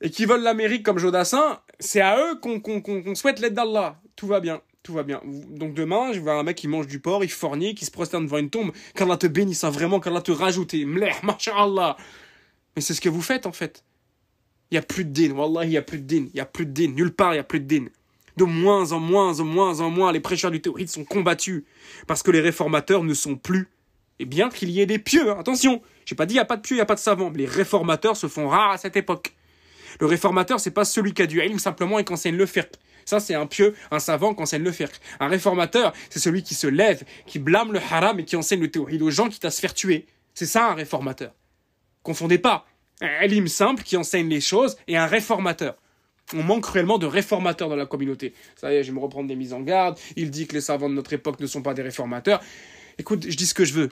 et 0.00 0.10
qui 0.10 0.24
veulent 0.24 0.42
l'Amérique 0.42 0.84
comme 0.84 0.98
Jodassin. 0.98 1.60
C'est 1.80 2.00
à 2.00 2.16
eux 2.18 2.38
qu'on 2.40 3.14
souhaite 3.14 3.40
l'aide 3.40 3.54
d'Allah. 3.54 4.00
Tout 4.14 4.28
va 4.28 4.38
bien. 4.40 4.60
Tout 4.84 4.92
va 4.92 5.02
bien. 5.02 5.20
Donc 5.24 5.74
demain, 5.74 6.12
je 6.12 6.20
voir 6.20 6.38
un 6.38 6.44
mec 6.44 6.56
qui 6.56 6.68
mange 6.68 6.86
du 6.86 7.00
porc, 7.00 7.24
il 7.24 7.30
fornie, 7.30 7.74
qui 7.74 7.84
se 7.84 7.90
prosterne 7.90 8.24
devant 8.24 8.38
une 8.38 8.50
tombe. 8.50 8.70
Qu'Allah 8.94 9.16
te 9.16 9.26
bénisse, 9.26 9.64
hein, 9.64 9.70
vraiment, 9.70 9.98
qu'Allah 9.98 10.22
te 10.22 10.30
rajoute. 10.30 10.74
Mleh, 10.74 11.10
Allah. 11.56 11.96
Mais 12.76 12.82
c'est 12.82 12.94
ce 12.94 13.00
que 13.00 13.08
vous 13.08 13.22
faites 13.22 13.46
en 13.46 13.52
fait. 13.52 13.82
Il 14.70 14.74
n'y 14.74 14.78
a 14.78 14.82
plus 14.82 15.04
de 15.04 15.10
din. 15.10 15.32
Wallah, 15.32 15.64
il 15.64 15.70
n'y 15.70 15.76
a 15.76 15.82
plus 15.82 15.98
de 15.98 16.04
din. 16.04 16.26
Il 16.26 16.34
n'y 16.34 16.40
a 16.40 16.44
plus 16.44 16.66
de 16.66 16.72
din. 16.72 16.92
Nulle 16.92 17.12
part, 17.12 17.32
il 17.32 17.36
n'y 17.36 17.40
a 17.40 17.44
plus 17.44 17.60
de 17.60 17.66
din 17.66 17.86
de 18.36 18.44
moins 18.44 18.92
en 18.92 19.00
moins, 19.00 19.40
en 19.40 19.44
moins 19.44 19.80
en 19.80 19.90
moins, 19.90 20.12
les 20.12 20.20
prêcheurs 20.20 20.50
du 20.50 20.60
théorite 20.60 20.90
sont 20.90 21.04
combattus 21.04 21.64
parce 22.06 22.22
que 22.22 22.30
les 22.30 22.40
réformateurs 22.40 23.02
ne 23.02 23.14
sont 23.14 23.36
plus. 23.36 23.68
Et 24.18 24.24
bien 24.24 24.48
qu'il 24.48 24.70
y 24.70 24.80
ait 24.80 24.86
des 24.86 24.98
pieux, 24.98 25.30
hein, 25.30 25.36
attention, 25.38 25.82
j'ai 26.04 26.14
pas 26.14 26.26
dit 26.26 26.34
il 26.34 26.38
n'y 26.38 26.40
a 26.40 26.46
pas 26.46 26.56
de 26.56 26.62
pieux, 26.62 26.76
il 26.76 26.78
n'y 26.78 26.82
a 26.82 26.86
pas 26.86 26.94
de 26.94 27.00
savants, 27.00 27.30
mais 27.30 27.38
les 27.38 27.46
réformateurs 27.46 28.16
se 28.16 28.28
font 28.28 28.48
rares 28.48 28.72
à 28.72 28.78
cette 28.78 28.96
époque. 28.96 29.34
Le 30.00 30.06
réformateur, 30.06 30.60
c'est 30.60 30.70
pas 30.70 30.84
celui 30.84 31.14
qui 31.14 31.22
a 31.22 31.26
du 31.26 31.42
ilm 31.42 31.58
simplement 31.58 31.98
et 31.98 32.04
qui 32.04 32.12
enseigne 32.12 32.36
le 32.36 32.46
fiqh. 32.46 32.68
Ça, 33.04 33.20
c'est 33.20 33.34
un 33.34 33.46
pieux, 33.46 33.74
un 33.90 33.98
savant 33.98 34.34
qui 34.34 34.42
enseigne 34.42 34.62
le 34.62 34.72
fiqh. 34.72 34.90
Un 35.20 35.28
réformateur, 35.28 35.92
c'est 36.10 36.18
celui 36.18 36.42
qui 36.42 36.54
se 36.54 36.66
lève, 36.66 37.04
qui 37.26 37.38
blâme 37.38 37.72
le 37.72 37.78
haram 37.78 38.18
et 38.18 38.24
qui 38.24 38.36
enseigne 38.36 38.60
le 38.60 38.70
théorite 38.70 39.00
aux 39.00 39.10
gens 39.10 39.28
qui 39.28 39.38
t'a 39.38 39.50
se 39.50 39.60
faire 39.60 39.74
tuer. 39.74 40.06
C'est 40.34 40.46
ça 40.46 40.70
un 40.70 40.74
réformateur. 40.74 41.32
Confondez 42.02 42.38
pas. 42.38 42.66
Un 43.00 43.24
ilm 43.26 43.46
simple 43.48 43.82
qui 43.82 43.96
enseigne 43.96 44.28
les 44.28 44.40
choses 44.40 44.76
et 44.88 44.96
un 44.96 45.06
réformateur 45.06 45.76
on 46.34 46.42
manque 46.42 46.62
cruellement 46.62 46.98
de 46.98 47.06
réformateurs 47.06 47.68
dans 47.68 47.76
la 47.76 47.86
communauté. 47.86 48.34
Ça 48.56 48.72
y 48.72 48.76
est, 48.76 48.82
je 48.82 48.88
vais 48.90 48.94
me 48.96 49.00
reprendre 49.00 49.28
des 49.28 49.36
mises 49.36 49.52
en 49.52 49.60
garde. 49.60 49.98
Il 50.16 50.30
dit 50.30 50.46
que 50.46 50.54
les 50.54 50.60
savants 50.60 50.88
de 50.88 50.94
notre 50.94 51.12
époque 51.12 51.40
ne 51.40 51.46
sont 51.46 51.62
pas 51.62 51.74
des 51.74 51.82
réformateurs. 51.82 52.42
Écoute, 52.98 53.26
je 53.28 53.36
dis 53.36 53.46
ce 53.46 53.54
que 53.54 53.64
je 53.64 53.74
veux. 53.74 53.90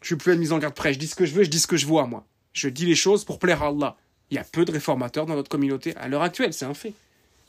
Je 0.00 0.06
suis 0.06 0.16
plus 0.16 0.32
à 0.32 0.34
une 0.34 0.40
mise 0.40 0.52
en 0.52 0.58
garde 0.58 0.74
près. 0.74 0.92
Je 0.92 0.98
dis 0.98 1.06
ce 1.06 1.14
que 1.14 1.26
je 1.26 1.34
veux, 1.34 1.44
je 1.44 1.50
dis 1.50 1.58
ce 1.58 1.66
que 1.66 1.76
je 1.76 1.86
vois, 1.86 2.06
moi. 2.06 2.26
Je 2.52 2.68
dis 2.68 2.86
les 2.86 2.94
choses 2.94 3.24
pour 3.24 3.38
plaire 3.38 3.62
à 3.62 3.68
Allah. 3.68 3.96
Il 4.30 4.36
y 4.36 4.38
a 4.38 4.44
peu 4.44 4.64
de 4.64 4.72
réformateurs 4.72 5.26
dans 5.26 5.34
notre 5.34 5.48
communauté 5.48 5.94
à 5.96 6.08
l'heure 6.08 6.22
actuelle, 6.22 6.52
c'est 6.52 6.64
un 6.64 6.74
fait. 6.74 6.94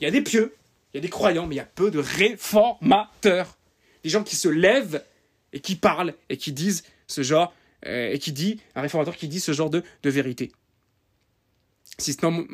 Il 0.00 0.04
y 0.04 0.06
a 0.06 0.10
des 0.10 0.20
pieux, 0.20 0.54
il 0.92 0.96
y 0.96 0.98
a 0.98 1.00
des 1.00 1.08
croyants, 1.08 1.46
mais 1.46 1.54
il 1.54 1.58
y 1.58 1.60
a 1.60 1.64
peu 1.64 1.90
de 1.90 1.98
réformateurs. 1.98 3.56
Des 4.04 4.10
gens 4.10 4.22
qui 4.22 4.36
se 4.36 4.48
lèvent 4.48 5.02
et 5.52 5.60
qui 5.60 5.76
parlent 5.76 6.14
et 6.28 6.36
qui 6.36 6.52
disent 6.52 6.84
ce 7.06 7.22
genre, 7.22 7.54
euh, 7.86 8.12
et 8.12 8.18
qui 8.18 8.32
dit, 8.32 8.60
un 8.74 8.82
réformateur 8.82 9.16
qui 9.16 9.28
dit 9.28 9.40
ce 9.40 9.52
genre 9.52 9.70
de, 9.70 9.82
de 10.02 10.10
vérité. 10.10 10.52
Sinon, 11.98 12.46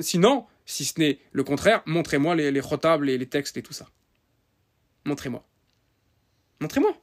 sinon, 0.00 0.46
si 0.64 0.84
ce 0.84 0.98
n'est 0.98 1.18
le 1.32 1.44
contraire, 1.44 1.82
montrez-moi 1.86 2.34
les, 2.34 2.50
les 2.50 2.60
rotables 2.60 3.10
et 3.10 3.18
les 3.18 3.26
textes 3.26 3.56
et 3.56 3.62
tout 3.62 3.72
ça. 3.72 3.86
Montrez-moi. 5.04 5.46
Montrez-moi. 6.60 6.96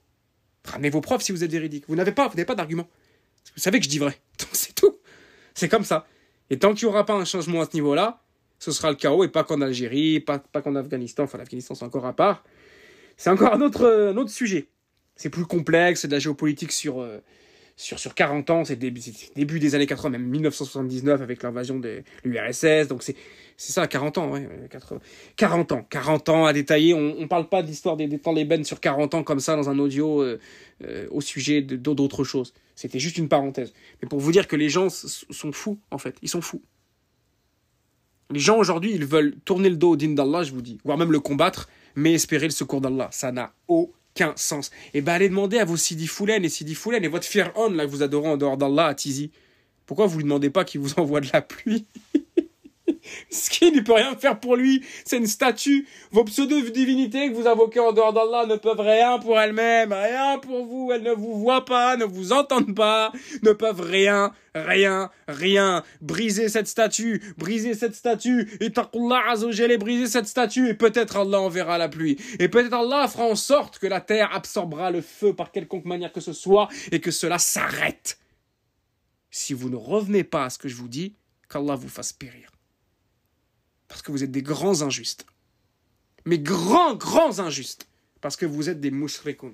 Ramenez 0.66 0.90
vos 0.90 1.02
preuves 1.02 1.22
si 1.22 1.32
vous 1.32 1.44
êtes 1.44 1.52
véridique. 1.52 1.86
Vous 1.88 1.96
n'avez 1.96 2.12
pas, 2.12 2.28
vous 2.28 2.36
n'avez 2.36 2.46
pas 2.46 2.56
d'argument. 2.56 2.88
Vous 3.56 3.62
savez 3.62 3.80
que 3.80 3.86
je 3.86 3.90
dis 3.90 4.00
vrai. 4.00 4.20
C'est 4.52 4.74
tout. 4.74 4.98
C'est 5.54 5.70
comme 5.70 5.84
ça. 5.84 6.08
Et 6.50 6.60
tant 6.60 6.74
qu'il 6.74 6.88
n'y 6.88 6.94
aura 6.94 7.06
pas 7.06 7.14
un 7.14 7.26
changement 7.26 7.62
à 7.62 7.66
ce 7.66 7.74
niveau-là, 7.74 8.24
ce 8.60 8.72
sera 8.72 8.90
le 8.90 8.96
chaos 8.96 9.24
et 9.24 9.28
pas 9.28 9.44
qu'en 9.44 9.62
Algérie, 9.62 10.20
pas, 10.20 10.40
qu'en 10.40 10.76
Afghanistan. 10.76 11.24
Enfin, 11.24 11.38
l'Afghanistan, 11.38 11.76
c'est 11.76 11.86
encore 11.86 12.06
à 12.06 12.14
part. 12.14 12.44
C'est 13.18 13.30
encore 13.30 13.54
un 13.54 13.62
autre, 13.62 13.88
un 13.88 14.18
autre 14.18 14.32
sujet. 14.32 14.70
C'est 15.16 15.30
plus 15.30 15.46
complexe, 15.46 16.02
c'est 16.02 16.08
de 16.08 16.14
la 16.14 16.20
géopolitique 16.20 16.72
sur, 16.72 17.02
euh, 17.02 17.20
sur, 17.82 18.00
sur 18.00 18.14
40 18.14 18.50
ans, 18.52 18.64
c'est 18.64 18.76
début, 18.76 19.02
début 19.36 19.60
des 19.60 19.76
années 19.76 19.88
80, 19.88 20.10
même 20.10 20.28
1979 20.28 21.22
avec 21.22 21.42
l'invasion 21.44 21.80
de 21.80 22.04
l'URSS, 22.24 22.88
donc 22.88 23.04
c'est 23.04 23.16
c'est 23.58 23.74
ça, 23.74 23.86
40 23.86 24.18
ans, 24.18 24.32
ouais, 24.32 24.50
40 25.36 25.72
ans, 25.72 25.86
40 25.88 26.30
ans 26.30 26.46
à 26.46 26.54
détailler. 26.54 26.96
On, 26.96 27.16
on 27.20 27.28
parle 27.28 27.48
pas 27.48 27.62
de 27.62 27.68
l'histoire 27.68 27.96
des, 27.96 28.08
des 28.08 28.18
talibans 28.18 28.64
sur 28.64 28.80
40 28.80 29.14
ans 29.14 29.24
comme 29.24 29.40
ça 29.40 29.56
dans 29.56 29.70
un 29.70 29.78
audio 29.78 30.24
euh, 30.24 30.40
euh, 30.84 31.08
au 31.12 31.22
sujet 31.22 31.62
d'autres 31.62 32.24
choses. 32.24 32.56
C'était 32.74 32.98
juste 32.98 33.20
une 33.20 33.30
parenthèse. 33.30 33.72
Mais 34.02 34.10
pour 34.10 34.20
vous 34.20 34.32
dire 34.32 34.48
que 34.48 34.56
les 34.56 34.70
gens 34.70 34.90
sont 34.90 35.52
fous, 35.52 35.80
en 35.92 36.00
fait. 36.00 36.16
Ils 36.24 36.30
sont 36.30 36.42
fous. 36.42 36.64
Les 38.32 38.40
gens 38.40 38.58
aujourd'hui, 38.58 38.94
ils 38.96 39.06
veulent 39.06 39.36
tourner 39.46 39.70
le 39.70 39.76
dos 39.76 39.92
au 39.92 39.96
din 39.96 40.14
d'Allah, 40.14 40.42
je 40.42 40.54
vous 40.54 40.64
dis, 40.64 40.80
voire 40.84 40.98
même 40.98 41.12
le 41.12 41.20
combattre, 41.20 41.70
mais 41.96 42.14
espérer 42.14 42.48
le 42.48 42.54
secours 42.54 42.82
d'Allah. 42.82 43.10
Ça 43.12 43.32
n'a 43.32 43.54
aucun 43.68 44.01
qu'un 44.14 44.34
sens. 44.36 44.72
Et 44.94 45.00
eh 45.00 45.02
ben 45.02 45.14
allez 45.14 45.30
demander 45.30 45.58
à 45.58 45.66
vos 45.66 45.78
Sidi 45.78 46.08
Foulen 46.08 46.44
et 46.44 46.50
Sidi 46.50 46.76
Foulen 46.76 47.04
et 47.04 47.08
votre 47.08 47.28
on 47.56 47.70
là 47.70 47.86
que 47.86 47.92
vous 47.92 48.04
adorez 48.04 48.30
en 48.30 48.38
dehors 48.38 48.58
d'Allah 48.58 48.88
à 48.88 48.96
Tizi. 48.96 49.32
Pourquoi 49.86 50.06
vous 50.06 50.18
lui 50.18 50.24
demandez 50.24 50.50
pas 50.50 50.64
qu'il 50.64 50.82
vous 50.82 50.94
envoie 51.00 51.22
de 51.22 51.30
la 51.34 51.42
pluie? 51.42 51.86
Ce 53.30 53.50
qui 53.50 53.72
ne 53.72 53.82
peut 53.82 53.94
rien 53.94 54.16
faire 54.16 54.40
pour 54.40 54.56
lui, 54.56 54.84
c'est 55.06 55.18
une 55.18 55.28
statue. 55.28 55.88
Vos 56.12 56.24
pseudo-divinités 56.24 57.30
que 57.30 57.36
vous 57.36 57.48
invoquez 57.48 57.80
en 57.80 57.92
dehors 57.92 58.14
d'Allah 58.14 58.46
ne 58.46 58.56
peuvent 58.56 58.80
rien 58.80 59.20
pour 59.20 59.40
elles-mêmes, 59.40 59.94
rien 59.94 60.38
pour 60.40 60.66
vous. 60.66 60.92
Elles 60.94 61.04
ne 61.04 61.12
vous 61.12 61.40
voient 61.40 61.66
pas, 61.66 61.98
ne 61.98 62.06
vous 62.06 62.34
entendent 62.34 62.76
pas, 62.76 63.12
ne 63.44 63.52
peuvent 63.52 63.82
rien, 63.82 64.32
rien, 64.56 65.10
rien. 65.28 65.84
Briser 66.02 66.50
cette 66.50 66.68
statue, 66.68 67.22
briser 67.38 67.74
cette 67.74 67.96
statue. 67.96 68.58
Et 68.60 68.72
taqullah 68.72 69.22
azawajal 69.30 69.78
briser 69.78 70.08
cette 70.08 70.28
statue. 70.28 70.70
Et 70.70 70.74
peut-être 70.74 71.18
Allah 71.18 71.42
enverra 71.42 71.78
la 71.78 71.90
pluie. 71.90 72.18
Et 72.40 72.48
peut-être 72.48 72.74
Allah 72.74 73.08
fera 73.08 73.26
en 73.26 73.36
sorte 73.36 73.80
que 73.80 73.88
la 73.88 74.02
terre 74.02 74.34
absorbera 74.34 74.92
le 74.92 75.02
feu 75.02 75.34
par 75.34 75.52
quelconque 75.52 75.86
manière 75.86 76.12
que 76.12 76.22
ce 76.22 76.34
soit 76.34 76.68
et 76.92 77.00
que 77.00 77.12
cela 77.12 77.40
s'arrête. 77.40 78.20
Si 79.30 79.54
vous 79.54 79.70
ne 79.70 79.78
revenez 79.78 80.26
pas 80.26 80.46
à 80.46 80.50
ce 80.50 80.58
que 80.58 80.68
je 80.68 80.76
vous 80.76 80.90
dis, 80.90 81.16
qu'Allah 81.50 81.76
vous 81.76 81.90
fasse 81.90 82.12
périr. 82.12 82.51
Parce 83.92 84.02
que 84.02 84.12
vous 84.14 84.24
êtes 84.24 84.32
des 84.32 84.42
grands 84.42 84.84
injustes. 84.84 85.26
Mais 86.24 86.40
grands, 86.40 86.96
grands 86.96 87.40
injustes. 87.40 87.88
Parce 88.22 88.38
que 88.38 88.46
vous 88.46 88.70
êtes 88.70 88.80
des 88.80 88.90
moushrikoun. 88.90 89.54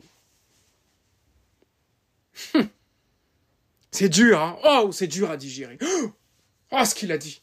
Hum. 2.54 2.68
C'est 3.92 4.10
dur, 4.10 4.40
hein 4.40 4.58
Oh, 4.64 4.92
c'est 4.92 5.08
dur 5.08 5.32
à 5.32 5.38
digérer. 5.38 5.80
Oh, 6.70 6.84
ce 6.84 6.94
qu'il 6.94 7.14
a 7.14 7.18
dit. 7.18 7.42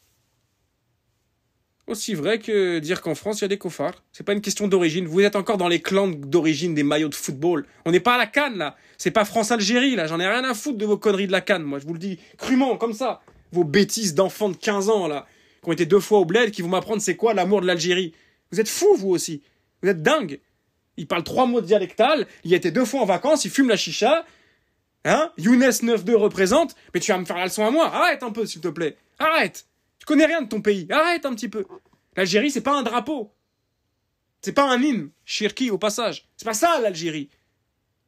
Aussi 1.87 2.13
vrai 2.13 2.37
que 2.37 2.77
dire 2.77 3.01
qu'en 3.01 3.15
France, 3.15 3.39
il 3.39 3.41
y 3.41 3.45
a 3.45 3.47
des 3.47 3.57
cofards. 3.57 4.03
C'est 4.13 4.23
pas 4.23 4.33
une 4.33 4.41
question 4.41 4.67
d'origine. 4.67 5.07
Vous 5.07 5.21
êtes 5.21 5.35
encore 5.35 5.57
dans 5.57 5.67
les 5.67 5.81
clans 5.81 6.07
d'origine 6.07 6.75
des 6.75 6.83
maillots 6.83 7.09
de 7.09 7.15
football. 7.15 7.65
On 7.85 7.91
n'est 7.91 7.99
pas 7.99 8.13
à 8.13 8.17
la 8.19 8.27
canne, 8.27 8.57
là. 8.59 8.77
C'est 8.99 9.09
pas 9.09 9.25
France-Algérie, 9.25 9.95
là. 9.95 10.05
J'en 10.05 10.19
ai 10.19 10.27
rien 10.27 10.43
à 10.43 10.53
foutre 10.53 10.77
de 10.77 10.85
vos 10.85 10.97
conneries 10.97 11.25
de 11.25 11.31
la 11.31 11.41
canne, 11.41 11.63
moi. 11.63 11.79
Je 11.79 11.87
vous 11.87 11.93
le 11.93 11.99
dis 11.99 12.19
crûment, 12.37 12.77
comme 12.77 12.93
ça. 12.93 13.23
Vos 13.51 13.63
bêtises 13.63 14.13
d'enfants 14.13 14.49
de 14.49 14.55
15 14.55 14.89
ans, 14.89 15.07
là 15.07 15.25
qui 15.65 15.69
ont 15.69 15.73
été 15.73 15.85
deux 15.85 15.99
fois 15.99 16.19
au 16.19 16.25
bled, 16.25 16.51
qui 16.51 16.61
vont 16.61 16.69
m'apprendre 16.69 17.01
c'est 17.01 17.15
quoi 17.15 17.33
l'amour 17.33 17.59
de 17.61 17.67
l'Algérie. 17.67 18.13
Vous 18.51 18.59
êtes 18.59 18.69
fous, 18.69 18.95
vous 18.95 19.09
aussi. 19.09 19.41
Vous 19.81 19.89
êtes 19.89 20.01
dingue. 20.01 20.39
Il 20.95 21.07
parle 21.07 21.23
trois 21.23 21.45
mots 21.45 21.59
dialectal, 21.59 22.25
il 22.45 22.53
a 22.53 22.59
deux 22.59 22.85
fois 22.85 23.01
en 23.01 23.05
vacances, 23.05 23.43
il 23.43 23.51
fume 23.51 23.67
la 23.67 23.75
chicha. 23.75 24.25
Hein 25.03 25.31
Younes 25.37 25.61
9-2 25.61 26.15
représente, 26.15 26.75
mais 26.93 26.99
tu 26.99 27.11
vas 27.11 27.17
me 27.17 27.25
faire 27.25 27.37
la 27.37 27.45
leçon 27.45 27.65
à 27.65 27.71
moi. 27.71 27.93
Arrête 27.93 28.23
un 28.23 28.31
peu, 28.31 28.45
s'il 28.45 28.61
te 28.61 28.69
plaît. 28.69 28.95
Arrête. 29.19 29.67
Tu 29.99 30.05
connais 30.05 30.25
rien 30.25 30.41
de 30.41 30.47
ton 30.47 30.61
pays. 30.61 30.87
Arrête 30.89 31.25
un 31.25 31.33
petit 31.33 31.49
peu. 31.49 31.65
L'Algérie, 32.15 32.49
c'est 32.49 32.61
pas 32.61 32.77
un 32.77 32.83
drapeau. 32.83 33.31
C'est 34.41 34.53
pas 34.53 34.71
un 34.71 34.81
hymne. 34.81 35.09
Shirki 35.25 35.69
au 35.69 35.77
passage. 35.77 36.27
C'est 36.37 36.45
pas 36.45 36.53
ça, 36.53 36.79
l'Algérie. 36.79 37.29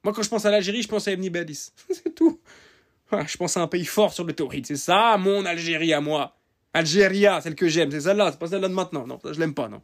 Moi, 0.03 0.13
quand 0.13 0.23
je 0.23 0.29
pense 0.29 0.45
à 0.45 0.51
l'Algérie, 0.51 0.81
je 0.81 0.87
pense 0.87 1.07
à 1.07 1.11
Ebni 1.11 1.29
Bedis. 1.29 1.71
c'est 1.89 2.15
tout. 2.15 2.39
je 3.11 3.37
pense 3.37 3.57
à 3.57 3.61
un 3.61 3.67
pays 3.67 3.85
fort 3.85 4.13
sur 4.13 4.23
le 4.23 4.33
théorie. 4.33 4.63
C'est 4.65 4.75
ça, 4.75 5.17
mon 5.17 5.45
Algérie 5.45 5.93
à 5.93 6.01
moi. 6.01 6.36
Algéria, 6.78 7.41
celle 7.41 7.55
que 7.55 7.67
j'aime, 7.67 7.91
c'est 7.91 8.01
celle-là, 8.01 8.32
c'est 8.32 8.39
pas 8.39 8.47
celle-là 8.47 8.67
de 8.67 8.73
maintenant. 8.73 9.07
Non, 9.07 9.19
je 9.23 9.39
l'aime 9.39 9.53
pas, 9.53 9.67
non. 9.67 9.82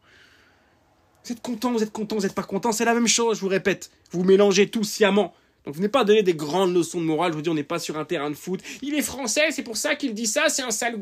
Vous 1.25 1.31
êtes 1.31 1.41
content, 1.41 1.71
vous 1.71 1.81
êtes 1.81 1.91
content, 1.91 2.17
vous 2.17 2.25
êtes 2.25 2.35
pas 2.35 2.43
content, 2.43 2.71
c'est 2.71 2.85
la 2.85 2.93
même 2.93 3.07
chose, 3.07 3.37
je 3.37 3.41
vous 3.41 3.47
répète. 3.47 3.89
Vous 4.11 4.23
mélangez 4.23 4.69
tout 4.69 4.83
sciemment. 4.83 5.33
Donc 5.65 5.75
venez 5.75 5.87
pas 5.87 6.03
donner 6.03 6.23
des 6.23 6.33
grandes 6.33 6.75
leçons 6.75 6.99
de 6.99 7.05
morale, 7.05 7.31
je 7.31 7.37
vous 7.37 7.41
dis 7.41 7.49
on 7.49 7.53
n'est 7.53 7.63
pas 7.63 7.79
sur 7.79 7.97
un 7.97 8.05
terrain 8.05 8.29
de 8.29 8.35
foot. 8.35 8.61
Il 8.81 8.93
est 8.95 9.01
français, 9.01 9.51
c'est 9.51 9.63
pour 9.63 9.77
ça 9.77 9.95
qu'il 9.95 10.13
dit 10.13 10.27
ça, 10.27 10.49
c'est 10.49 10.61
un 10.61 10.71
sale 10.71 10.99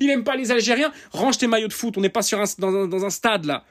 il 0.00 0.10
aime 0.10 0.24
pas 0.24 0.34
les 0.34 0.50
Algériens. 0.50 0.90
Range 1.12 1.36
tes 1.36 1.46
maillots 1.46 1.68
de 1.68 1.72
foot, 1.72 1.98
on 1.98 2.00
n'est 2.00 2.08
pas 2.08 2.22
sur 2.22 2.40
un, 2.40 2.44
dans, 2.58 2.74
un, 2.74 2.88
dans 2.88 3.04
un 3.04 3.10
stade 3.10 3.44
là. 3.44 3.64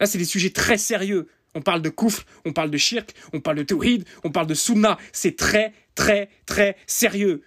Là 0.00 0.06
c'est 0.06 0.18
des 0.18 0.24
sujets 0.24 0.50
très 0.50 0.78
sérieux. 0.78 1.28
On 1.54 1.62
parle 1.62 1.80
de 1.80 1.88
koufr, 1.88 2.26
on 2.44 2.52
parle 2.52 2.70
de 2.70 2.76
shirk, 2.76 3.14
on 3.32 3.40
parle 3.40 3.58
de 3.58 3.62
tawhid, 3.62 4.04
on 4.24 4.30
parle 4.30 4.48
de 4.48 4.54
sunna. 4.54 4.98
C'est 5.12 5.36
très 5.36 5.72
très 5.94 6.28
très 6.44 6.76
sérieux. 6.86 7.42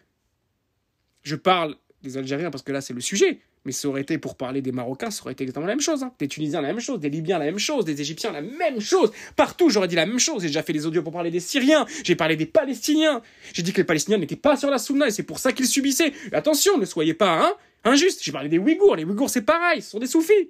Je 1.22 1.36
parle 1.36 1.76
des 2.04 2.18
Algériens 2.18 2.52
parce 2.52 2.64
que 2.64 2.72
là 2.72 2.82
c'est 2.82 2.94
le 2.94 3.02
sujet. 3.02 3.40
Mais 3.66 3.74
ça 3.74 3.90
aurait 3.90 4.02
été 4.02 4.18
pour 4.18 4.36
parler 4.36 4.62
des 4.62 4.72
Marocains, 4.72 5.12
ça 5.12 5.24
aurait 5.24 5.34
été 5.34 5.44
exactement 5.44 5.66
la 5.66 5.74
même 5.74 5.82
chose. 5.82 6.02
Hein. 6.02 6.14
Des 6.18 6.28
Tunisiens, 6.28 6.62
la 6.62 6.70
même 6.70 6.80
chose. 6.80 7.00
Des 7.00 7.10
Libyens, 7.10 7.40
la 7.40 7.46
même 7.46 7.60
chose. 7.60 7.84
Des 7.84 8.00
Égyptiens, 8.00 8.32
la 8.32 8.42
même 8.42 8.80
chose. 8.80 9.12
Partout, 9.36 9.70
j'aurais 9.70 9.90
dit 9.90 9.96
la 9.96 10.06
même 10.06 10.20
chose. 10.20 10.42
J'ai 10.42 10.48
déjà 10.48 10.64
fait 10.64 10.72
des 10.72 10.86
audios 10.86 11.04
pour 11.04 11.12
parler 11.12 11.30
des 11.30 11.42
Syriens. 11.42 11.86
J'ai 12.04 12.16
parlé 12.16 12.38
des 12.38 12.46
Palestiniens. 12.46 13.22
J'ai 13.54 13.62
dit 13.62 13.74
que 13.74 13.78
les 13.82 13.86
Palestiniens 13.86 14.18
n'étaient 14.18 14.38
pas 14.38 14.56
sur 14.56 14.70
la 14.70 14.78
Sunna 14.78 15.08
et 15.08 15.12
c'est 15.12 15.24
pour 15.24 15.40
ça 15.40 15.52
qu'ils 15.52 15.68
subissaient. 15.68 16.14
attention, 16.32 16.78
ne 16.78 16.86
soyez 16.86 17.14
pas 17.14 17.44
hein, 17.44 17.54
injustes. 17.84 18.24
J'ai 18.24 18.32
parlé 18.32 18.48
des 18.48 18.58
Ouïghours. 18.58 18.96
Les 18.96 19.04
Ouïghours, 19.04 19.30
c'est 19.30 19.42
pareil. 19.42 19.82
Ce 19.82 19.92
sont 19.92 20.00
des 20.00 20.08
soufis. 20.08 20.50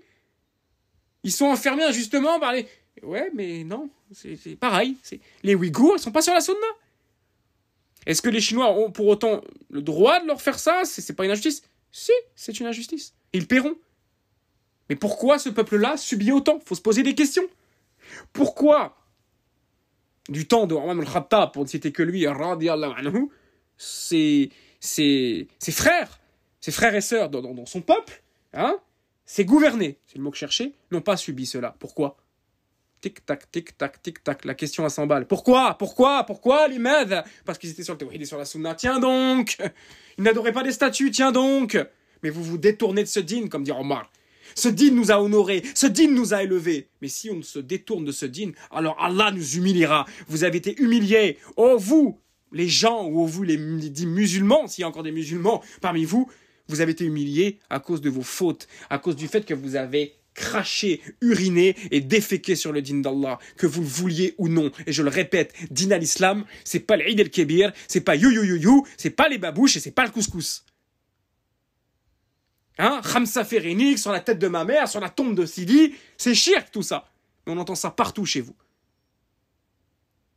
Ils 1.23 1.31
sont 1.31 1.45
enfermés 1.45 1.83
injustement 1.83 2.39
par 2.39 2.53
les. 2.53 2.67
Ouais, 3.01 3.31
mais 3.33 3.63
non. 3.63 3.89
C'est 4.11 4.55
pareil. 4.59 4.95
Les 5.43 5.55
Ouïghours, 5.55 5.95
ils 5.97 6.01
sont 6.01 6.11
pas 6.11 6.21
sur 6.21 6.33
la 6.33 6.41
Sunna. 6.41 6.57
Est-ce 8.09 8.23
que 8.23 8.29
les 8.29 8.41
Chinois 8.41 8.71
ont 8.71 8.89
pour 8.89 9.05
autant 9.05 9.41
le 9.69 9.83
droit 9.83 10.19
de 10.19 10.25
leur 10.25 10.41
faire 10.41 10.57
ça? 10.57 10.81
C'est 10.83 11.13
pas 11.13 11.25
une 11.25 11.31
injustice? 11.31 11.61
Si, 11.91 12.11
c'est 12.35 12.59
une 12.59 12.65
injustice. 12.65 13.13
ils 13.33 13.45
paieront. 13.45 13.75
Mais 14.89 14.95
pourquoi 14.95 15.37
ce 15.37 15.49
peuple-là 15.49 15.95
subit 15.95 16.31
autant? 16.31 16.59
Faut 16.65 16.73
se 16.73 16.81
poser 16.81 17.03
des 17.03 17.13
questions. 17.13 17.43
Pourquoi 18.33 18.97
du 20.27 20.47
temps 20.47 20.65
de 20.65 20.73
Omar 20.73 20.97
al-Khattab, 20.97 21.51
pour 21.53 21.61
ne 21.61 21.67
citer 21.67 21.91
que 21.91 22.01
lui, 22.01 22.25
ses, 23.77 24.49
ses, 24.79 25.47
ses 25.59 25.71
frères, 25.71 26.19
ses 26.61 26.71
frères 26.71 26.95
et 26.95 27.01
sœurs 27.01 27.29
dans, 27.29 27.65
son 27.67 27.81
peuple, 27.81 28.23
hein, 28.53 28.79
ses 29.23 29.45
gouvernés, 29.45 29.99
c'est 30.07 30.17
le 30.17 30.23
mot 30.23 30.31
que 30.31 30.37
je 30.37 30.39
cherchais, 30.39 30.73
n'ont 30.89 31.01
pas 31.01 31.15
subi 31.15 31.45
cela. 31.45 31.75
Pourquoi? 31.77 32.17
Tic-tac, 33.01 33.49
tic-tac, 33.51 34.01
tic-tac, 34.01 34.43
la 34.43 34.53
question 34.53 34.83
à 34.83 34.89
100 34.89 35.07
balles. 35.07 35.25
Pourquoi? 35.25 35.75
Pourquoi? 35.77 36.25
Pourquoi 36.25 36.67
l'imad 36.67 37.23
Parce 37.45 37.57
qu'ils 37.57 37.69
étaient 37.69 37.83
sur 37.83 37.93
le 37.93 37.97
théorie 37.97 38.17
et 38.21 38.25
sur 38.25 38.37
la 38.37 38.45
sunna. 38.45 38.75
Tiens 38.75 38.99
donc 38.99 39.57
Ils 40.17 40.23
n'adoraient 40.23 40.51
pas 40.51 40.63
des 40.63 40.73
statues, 40.73 41.09
tiens 41.11 41.31
donc 41.31 41.77
Mais 42.23 42.29
vous 42.29 42.43
vous 42.43 42.57
détournez 42.57 43.03
de 43.03 43.07
ce 43.07 43.21
din, 43.21 43.47
comme 43.47 43.63
dit 43.63 43.71
Omar. 43.71 44.11
Ce 44.55 44.67
din 44.67 44.91
nous 44.91 45.11
a 45.11 45.21
honorés, 45.21 45.63
ce 45.75 45.87
din 45.87 46.11
nous 46.11 46.33
a 46.33 46.43
élevés. 46.43 46.89
Mais 47.01 47.07
si 47.07 47.29
on 47.29 47.41
se 47.41 47.59
détourne 47.59 48.03
de 48.03 48.11
ce 48.11 48.25
din, 48.25 48.51
alors 48.71 48.97
Allah 48.99 49.31
nous 49.31 49.55
humiliera. 49.55 50.05
Vous 50.27 50.43
avez 50.43 50.57
été 50.57 50.81
humiliés. 50.81 51.37
Oh 51.55 51.77
vous, 51.77 52.19
les 52.51 52.67
gens, 52.67 53.05
ou 53.07 53.21
oh, 53.21 53.25
vous 53.25 53.43
les 53.43 53.57
musulmans, 53.57 54.67
s'il 54.67 54.81
y 54.81 54.85
a 54.85 54.87
encore 54.87 55.03
des 55.03 55.11
musulmans 55.11 55.63
parmi 55.81 56.03
vous, 56.03 56.29
vous 56.67 56.81
avez 56.81 56.91
été 56.91 57.05
humiliés 57.05 57.59
à 57.69 57.79
cause 57.79 58.01
de 58.01 58.09
vos 58.09 58.21
fautes, 58.21 58.67
à 58.89 58.99
cause 58.99 59.15
du 59.15 59.27
fait 59.27 59.45
que 59.45 59.53
vous 59.53 59.75
avez 59.75 60.18
cracher, 60.33 61.01
uriner 61.21 61.75
et 61.91 62.01
déféquer 62.01 62.55
sur 62.55 62.71
le 62.71 62.81
din 62.81 62.99
d'Allah, 62.99 63.39
que 63.57 63.67
vous 63.67 63.81
le 63.81 63.87
vouliez 63.87 64.35
ou 64.37 64.47
non. 64.47 64.71
Et 64.87 64.93
je 64.93 65.03
le 65.03 65.09
répète, 65.09 65.53
din 65.71 65.91
à 65.91 65.97
l'islam, 65.97 66.45
c'est 66.63 66.79
pas 66.79 66.95
l'Eid 66.95 67.19
el-Kebir, 67.19 67.71
c'est 67.87 68.01
pas 68.01 68.15
you 68.15 68.31
you 68.31 68.43
you 68.43 68.55
you, 68.55 68.87
c'est 68.97 69.09
pas 69.09 69.29
les 69.29 69.37
babouches 69.37 69.77
et 69.77 69.79
c'est 69.79 69.91
pas 69.91 70.05
le 70.05 70.11
couscous. 70.11 70.65
Hein 72.77 73.01
Khamsa 73.03 73.43
sur 73.97 74.11
la 74.11 74.21
tête 74.21 74.39
de 74.39 74.47
ma 74.47 74.63
mère, 74.63 74.87
sur 74.87 75.01
la 75.01 75.09
tombe 75.09 75.35
de 75.35 75.45
Sidi, 75.45 75.93
c'est 76.17 76.33
shirk 76.33 76.71
tout 76.71 76.81
ça. 76.81 77.09
Mais 77.45 77.53
on 77.53 77.57
entend 77.57 77.75
ça 77.75 77.91
partout 77.91 78.25
chez 78.25 78.39
vous. 78.39 78.55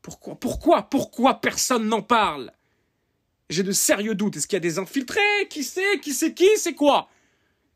Pourquoi 0.02 0.34
Pourquoi 0.34 0.82
Pourquoi 0.82 1.40
personne 1.40 1.86
n'en 1.86 2.02
parle? 2.02 2.52
J'ai 3.48 3.62
de 3.62 3.70
sérieux 3.70 4.16
doutes. 4.16 4.36
Est-ce 4.36 4.48
qu'il 4.48 4.56
y 4.56 4.58
a 4.58 4.60
des 4.60 4.78
infiltrés? 4.78 5.20
Qui 5.50 5.62
sait 5.62 6.00
Qui 6.00 6.12
sait 6.12 6.34
qui? 6.34 6.48
C'est 6.56 6.74
quoi? 6.74 7.08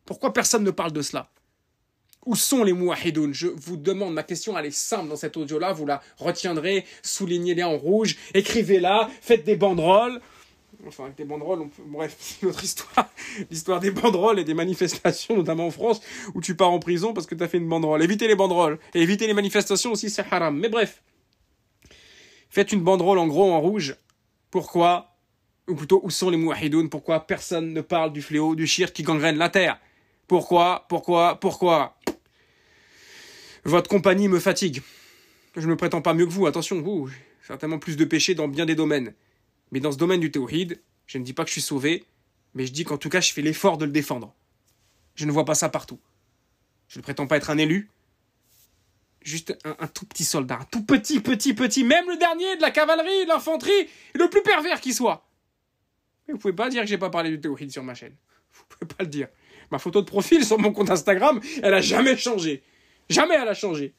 Pourquoi 0.05 0.33
personne 0.33 0.65
ne 0.65 0.71
parle 0.73 0.93
de 0.93 1.03
cela? 1.03 1.31
Où 2.27 2.35
sont 2.35 2.65
les 2.65 2.73
mouahidoun 2.73 3.33
Je 3.33 3.47
vous 3.47 3.77
demande, 3.77 4.13
ma 4.13 4.23
question 4.23 4.59
elle 4.59 4.67
est 4.67 4.71
simple 4.71 5.09
dans 5.09 5.17
cet 5.17 5.37
audio-là, 5.37 5.73
vous 5.73 5.87
la 5.87 6.03
retiendrez, 6.19 6.85
soulignez-les 7.03 7.63
en 7.63 7.79
rouge, 7.79 8.17
écrivez-la, 8.35 9.09
faites 9.23 9.45
des 9.45 9.57
banderoles. 9.57 10.21
Enfin, 10.87 11.05
avec 11.05 11.17
des 11.17 11.25
banderoles, 11.25 11.63
on 11.63 11.69
peut... 11.69 11.83
bref, 11.87 12.17
c'est 12.21 12.43
une 12.43 12.51
autre 12.51 12.63
histoire. 12.63 13.09
L'histoire 13.51 13.81
des 13.81 13.91
banderoles 13.91 14.39
et 14.39 14.45
des 14.45 14.55
manifestations, 14.55 15.37
notamment 15.37 15.67
en 15.67 15.71
France, 15.71 16.01
où 16.35 16.41
tu 16.41 16.55
pars 16.55 16.71
en 16.71 16.79
prison 16.79 17.15
parce 17.15 17.27
que 17.27 17.35
tu 17.35 17.43
as 17.43 17.49
fait 17.49 17.59
une 17.59 17.69
banderole. 17.69 18.03
Évitez 18.03 18.29
les 18.29 18.37
banderoles. 18.37 18.79
Et 18.95 19.01
évitez 19.01 19.27
les 19.27 19.35
manifestations 19.35 19.93
aussi, 19.93 20.11
c'est 20.11 20.25
haram. 20.31 20.59
Mais 20.59 20.69
bref. 20.69 21.03
Faites 22.51 22.73
une 22.73 22.83
banderole 22.83 23.19
en 23.19 23.27
gros 23.27 23.51
en 23.51 23.61
rouge. 23.61 23.97
Pourquoi? 24.51 25.17
Ou 25.69 25.75
plutôt, 25.75 26.01
où 26.05 26.11
sont 26.11 26.31
les 26.31 26.37
mouahidoun 26.37 26.89
Pourquoi 26.89 27.27
personne 27.27 27.73
ne 27.73 27.81
parle 27.81 28.13
du 28.13 28.23
fléau, 28.23 28.55
du 28.55 28.67
shirk 28.67 28.93
qui 28.93 29.03
gangrène 29.03 29.39
la 29.39 29.49
terre? 29.49 29.81
Pourquoi 30.29 30.87
Pourquoi 30.89 31.41
Pourquoi? 31.41 31.96
Votre 33.67 33.89
compagnie 33.89 34.29
me 34.29 34.39
fatigue. 34.39 34.83
Je 35.57 35.63
ne 35.63 35.67
me 35.67 35.77
prétends 35.77 36.03
pas 36.03 36.15
mieux 36.15 36.27
que 36.27 36.31
vous, 36.31 36.47
attention, 36.47 36.81
vous, 36.81 37.11
certainement 37.43 37.79
plus 37.79 37.97
de 37.97 38.05
péchés 38.05 38.35
dans 38.35 38.49
bien 38.49 38.67
des 38.67 38.75
domaines. 38.75 39.15
Mais 39.73 39.81
dans 39.81 39.93
ce 39.93 39.97
domaine 39.97 40.21
du 40.21 40.31
théoride, 40.31 40.81
je 41.07 41.19
ne 41.19 41.25
dis 41.25 41.33
pas 41.33 41.45
que 41.45 41.49
je 41.49 41.55
suis 41.55 41.63
sauvé, 41.63 42.05
mais 42.55 42.67
je 42.67 42.73
dis 42.73 42.85
qu'en 42.85 42.99
tout 42.99 43.09
cas, 43.09 43.21
je 43.21 43.33
fais 43.33 43.43
l'effort 43.43 43.79
de 43.79 43.85
le 43.85 43.91
défendre. 43.91 44.35
Je 45.15 45.25
ne 45.25 45.33
vois 45.33 45.45
pas 45.45 45.55
ça 45.55 45.69
partout. 45.69 45.99
Je 46.89 46.99
ne 46.99 47.03
prétends 47.03 47.27
pas 47.27 47.37
être 47.37 47.51
un 47.51 47.59
élu, 47.59 47.91
juste 49.23 49.59
un, 49.65 49.87
tout 49.89 50.07
petit 50.07 50.25
soldat, 50.25 50.59
un 50.61 50.65
tout 50.65 50.85
petit, 50.85 51.21
petit, 51.21 51.53
petit, 51.53 51.83
même 51.83 52.09
le 52.09 52.17
dernier 52.17 52.57
de 52.57 52.63
la 52.63 52.71
cavalerie, 52.71 53.25
de 53.25 53.29
l'infanterie, 53.29 53.89
le 54.15 54.31
plus 54.31 54.43
pervers 54.43 54.81
qui 54.81 54.95
soit. 54.95 55.27
Mais 56.27 56.35
vous 56.35 56.39
pouvez 56.39 56.55
pas 56.55 56.69
dire 56.69 56.83
que 56.83 56.89
j'ai 56.89 56.99
pas 56.99 57.11
parlé 57.11 57.31
du 57.31 57.41
théoride 57.41 57.73
sur 57.73 57.83
ma 57.83 57.95
chaîne. 57.95 58.15
Vous 58.53 58.65
pouvez 58.69 58.95
pas 58.95 59.03
le 59.03 59.11
dire. 59.11 59.29
Ma 59.71 59.79
photo 59.79 60.01
de 60.01 60.07
profil 60.07 60.45
sur 60.45 60.59
mon 60.59 60.73
compte 60.73 60.91
Instagram, 60.91 61.41
elle 61.63 61.75
a 61.75 61.81
jamais 61.81 62.17
changé. 62.17 62.63
Jamais 63.09 63.35
elle 63.35 63.49
a 63.49 63.55
changé. 63.55 63.95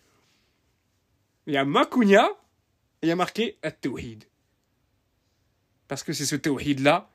Il 1.45 1.53
y 1.53 1.57
a 1.57 1.65
Makunya 1.65 2.27
et 3.01 3.07
il 3.07 3.09
y 3.09 3.11
a 3.11 3.15
marqué 3.15 3.57
At-Tawhid. 3.63 4.25
Parce 5.87 6.03
que 6.03 6.13
c'est 6.13 6.25
ce 6.25 6.35
Tawhid-là 6.35 7.09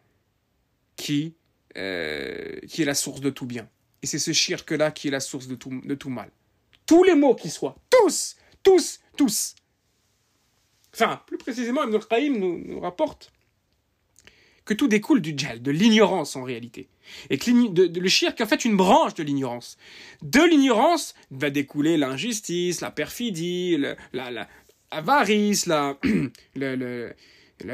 qui, 0.96 1.34
euh, 1.76 2.58
qui 2.68 2.82
est 2.82 2.86
la 2.86 2.94
source 2.94 3.20
de 3.20 3.30
tout 3.30 3.46
bien. 3.46 3.68
Et 4.02 4.06
c'est 4.06 4.18
ce 4.18 4.32
shirk-là 4.32 4.90
qui 4.90 5.08
est 5.08 5.10
la 5.10 5.20
source 5.20 5.46
de 5.46 5.54
tout, 5.54 6.10
mal. 6.10 6.30
Tous 6.86 7.04
les 7.04 7.14
mots 7.14 7.34
qui 7.34 7.50
soient. 7.50 7.76
Tous 7.90 8.36
Tous 8.62 9.00
Tous 9.16 9.54
Enfin, 10.94 11.22
plus 11.26 11.38
précisément, 11.38 11.84
Ibn 11.84 11.98
nous, 12.38 12.58
nous 12.58 12.80
rapporte 12.80 13.32
que 14.64 14.74
tout 14.74 14.88
découle 14.88 15.20
du 15.20 15.34
djal, 15.36 15.60
de 15.60 15.70
l'ignorance 15.70 16.36
en 16.36 16.42
réalité. 16.42 16.88
Et 17.30 17.38
que 17.38 17.50
le 17.50 18.08
shirk 18.08 18.40
est 18.40 18.44
en 18.44 18.46
fait 18.46 18.64
une 18.64 18.76
branche 18.76 19.14
de 19.14 19.22
l'ignorance. 19.22 19.76
De 20.22 20.40
l'ignorance 20.40 21.14
va 21.30 21.50
découler 21.50 21.96
l'injustice, 21.96 22.80
la 22.80 22.90
perfidie, 22.90 23.76
la, 24.12 24.48
avarice, 24.90 25.66
la, 25.66 25.96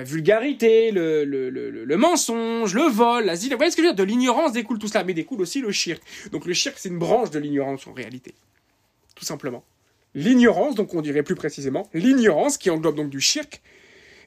vulgarité, 0.04 0.90
le, 0.92 1.96
mensonge, 1.96 2.74
le 2.74 2.88
vol, 2.88 3.26
la 3.26 3.34
Vous 3.34 3.56
voyez 3.56 3.70
ce 3.70 3.76
que 3.76 3.82
je 3.82 3.88
veux 3.88 3.94
dire? 3.94 4.04
De 4.04 4.08
l'ignorance 4.08 4.52
découle 4.52 4.78
tout 4.78 4.88
cela, 4.88 5.04
mais 5.04 5.14
découle 5.14 5.42
aussi 5.42 5.60
le 5.60 5.72
shirk. 5.72 6.02
Donc 6.32 6.46
le 6.46 6.54
shirk, 6.54 6.76
c'est 6.78 6.88
une 6.88 6.98
branche 6.98 7.30
de 7.30 7.38
l'ignorance 7.38 7.86
en 7.86 7.92
réalité. 7.92 8.34
Tout 9.14 9.24
simplement. 9.24 9.64
L'ignorance, 10.14 10.74
donc 10.74 10.94
on 10.94 11.02
dirait 11.02 11.22
plus 11.22 11.34
précisément, 11.34 11.86
l'ignorance 11.92 12.56
qui 12.56 12.70
englobe 12.70 12.96
donc 12.96 13.10
du 13.10 13.20
shirk, 13.20 13.60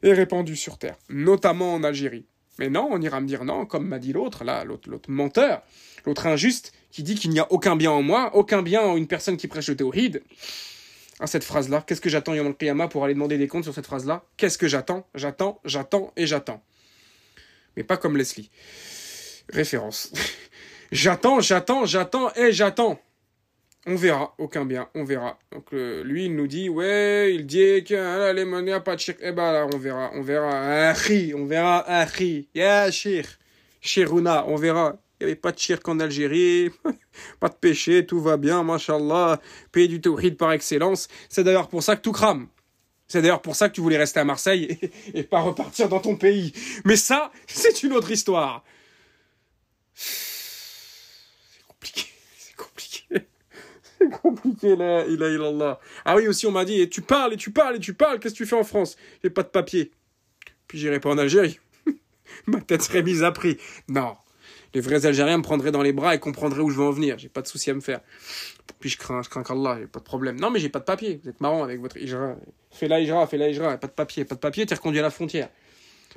est 0.03 0.13
répandue 0.13 0.55
sur 0.55 0.77
Terre, 0.77 0.97
notamment 1.09 1.73
en 1.73 1.83
Algérie. 1.83 2.25
Mais 2.61 2.69
non, 2.69 2.89
on 2.91 3.01
ira 3.01 3.19
me 3.19 3.25
dire 3.25 3.43
non, 3.43 3.65
comme 3.65 3.87
m'a 3.87 3.97
dit 3.97 4.13
l'autre, 4.13 4.43
là, 4.43 4.63
l'autre, 4.63 4.87
menteur, 5.07 5.63
l'autre 6.05 6.27
injuste, 6.27 6.73
qui 6.91 7.01
dit 7.01 7.15
qu'il 7.15 7.31
n'y 7.31 7.39
a 7.39 7.51
aucun 7.51 7.75
bien 7.75 7.89
en 7.89 8.03
moi, 8.03 8.35
aucun 8.35 8.61
bien 8.61 8.81
en 8.81 8.97
une 8.97 9.07
personne 9.07 9.35
qui 9.35 9.47
prêche 9.47 9.67
le 9.67 9.75
théoride. 9.75 10.21
À 11.19 11.25
cette 11.25 11.43
phrase-là, 11.43 11.83
qu'est-ce 11.87 12.01
que 12.01 12.09
j'attends 12.11 12.35
Yom 12.35 12.55
Kiyama 12.55 12.87
pour 12.87 13.03
aller 13.03 13.15
demander 13.15 13.39
des 13.39 13.47
comptes 13.47 13.63
sur 13.63 13.73
cette 13.73 13.87
phrase-là? 13.87 14.25
Qu'est-ce 14.37 14.59
que 14.59 14.67
j'attends? 14.67 15.07
J'attends, 15.15 15.59
j'attends 15.65 16.13
et 16.15 16.27
j'attends. 16.27 16.61
Mais 17.75 17.83
pas 17.83 17.97
comme 17.97 18.15
Leslie. 18.15 18.51
Référence. 19.49 20.13
j'attends, 20.91 21.39
j'attends, 21.39 21.87
j'attends 21.87 22.31
et 22.35 22.51
j'attends. 22.51 23.01
On 23.87 23.95
verra, 23.95 24.35
aucun 24.37 24.63
bien, 24.63 24.87
on 24.93 25.03
verra. 25.03 25.39
Donc 25.51 25.71
lui, 25.71 26.25
il 26.25 26.35
nous 26.35 26.45
dit, 26.45 26.69
ouais, 26.69 27.33
il 27.33 27.47
dit 27.47 27.83
que 27.83 27.95
hein, 27.95 28.31
les 28.31 28.45
monnaies, 28.45 28.79
pas 28.79 28.95
de. 28.95 29.01
Eh 29.21 29.31
ben 29.31 29.51
là, 29.51 29.67
on 29.73 29.77
verra, 29.77 30.11
on 30.13 30.21
verra. 30.21 30.89
Achi, 30.89 31.33
on 31.35 31.45
verra, 31.45 31.79
achi. 31.87 32.47
Ya, 32.53 32.91
shir. 32.91 33.25
Shiruna, 33.81 34.45
on 34.47 34.55
verra. 34.55 34.97
Il 35.19 35.25
n'y 35.25 35.31
avait 35.31 35.35
pas 35.35 35.51
de 35.51 35.59
shirk 35.59 35.87
en 35.87 35.99
Algérie, 35.99 36.69
pas 37.39 37.49
de 37.49 37.55
péché, 37.55 38.05
tout 38.05 38.19
va 38.19 38.37
bien, 38.37 38.63
mashallah. 38.63 39.39
Pays 39.71 39.87
du 39.87 40.01
tawhid 40.01 40.37
par 40.37 40.51
excellence. 40.51 41.07
C'est 41.29 41.43
d'ailleurs 41.43 41.67
pour 41.67 41.83
ça 41.83 41.95
que 41.95 42.01
tout 42.01 42.11
crame. 42.11 42.47
C'est 43.07 43.21
d'ailleurs 43.21 43.41
pour 43.41 43.55
ça 43.55 43.67
que 43.67 43.73
tu 43.73 43.81
voulais 43.81 43.97
rester 43.97 44.19
à 44.19 44.25
Marseille 44.25 44.79
et 45.13 45.23
pas 45.23 45.41
repartir 45.41 45.89
dans 45.89 45.99
ton 45.99 46.15
pays. 46.15 46.53
Mais 46.85 46.95
ça, 46.95 47.31
c'est 47.47 47.83
une 47.83 47.93
autre 47.93 48.11
histoire. 48.11 48.63
C'est 49.93 51.61
compliqué 51.67 52.10
là, 54.63 55.05
il 55.07 55.23
a 55.23 55.47
Allah. 55.47 55.79
Ah 56.05 56.15
oui, 56.15 56.27
aussi 56.27 56.45
on 56.45 56.51
m'a 56.51 56.65
dit, 56.65 56.89
tu 56.89 57.01
parles 57.01 57.33
et 57.33 57.37
tu 57.37 57.51
parles 57.51 57.75
et 57.75 57.79
tu 57.79 57.93
parles, 57.93 58.19
qu'est-ce 58.19 58.33
que 58.33 58.39
tu 58.39 58.45
fais 58.45 58.55
en 58.55 58.63
France? 58.63 58.97
J'ai 59.23 59.29
pas 59.29 59.43
de 59.43 59.49
papier. 59.49 59.91
Puis 60.67 60.79
j'irai 60.79 60.99
pas 60.99 61.09
en 61.09 61.17
Algérie. 61.17 61.59
Ma 62.47 62.61
tête 62.61 62.81
serait 62.81 63.03
mise 63.03 63.23
à 63.23 63.31
prix. 63.31 63.57
Non. 63.87 64.15
Les 64.73 64.79
vrais 64.79 65.05
Algériens 65.05 65.37
me 65.37 65.43
prendraient 65.43 65.71
dans 65.71 65.81
les 65.81 65.91
bras 65.91 66.15
et 66.15 66.19
comprendraient 66.19 66.61
où 66.61 66.69
je 66.69 66.77
veux 66.77 66.85
en 66.85 66.91
venir. 66.91 67.17
J'ai 67.17 67.27
pas 67.27 67.41
de 67.41 67.47
souci 67.47 67.69
à 67.69 67.73
me 67.73 67.81
faire. 67.81 67.99
Puis 68.79 68.89
je 68.89 68.97
crains, 68.97 69.21
je 69.21 69.29
crains 69.29 69.43
qu'Allah, 69.43 69.77
j'ai 69.79 69.87
pas 69.87 69.99
de 69.99 70.05
problème. 70.05 70.39
Non, 70.39 70.49
mais 70.49 70.59
j'ai 70.59 70.69
pas 70.69 70.79
de 70.79 70.85
papier. 70.85 71.19
Vous 71.21 71.29
êtes 71.29 71.41
marrant 71.41 71.63
avec 71.63 71.81
votre 71.81 71.97
Ijra. 71.97 72.35
Fais 72.71 72.87
la 72.87 73.01
Ijra, 73.01 73.27
fais 73.27 73.37
la 73.37 73.49
Ijra. 73.49 73.77
Pas 73.77 73.87
de 73.87 73.91
papier, 73.91 74.23
pas 74.23 74.35
de 74.35 74.39
papier, 74.39 74.65
t'es 74.65 74.75
reconduit 74.75 74.99
à 74.99 75.03
la 75.03 75.09
frontière. 75.09 75.49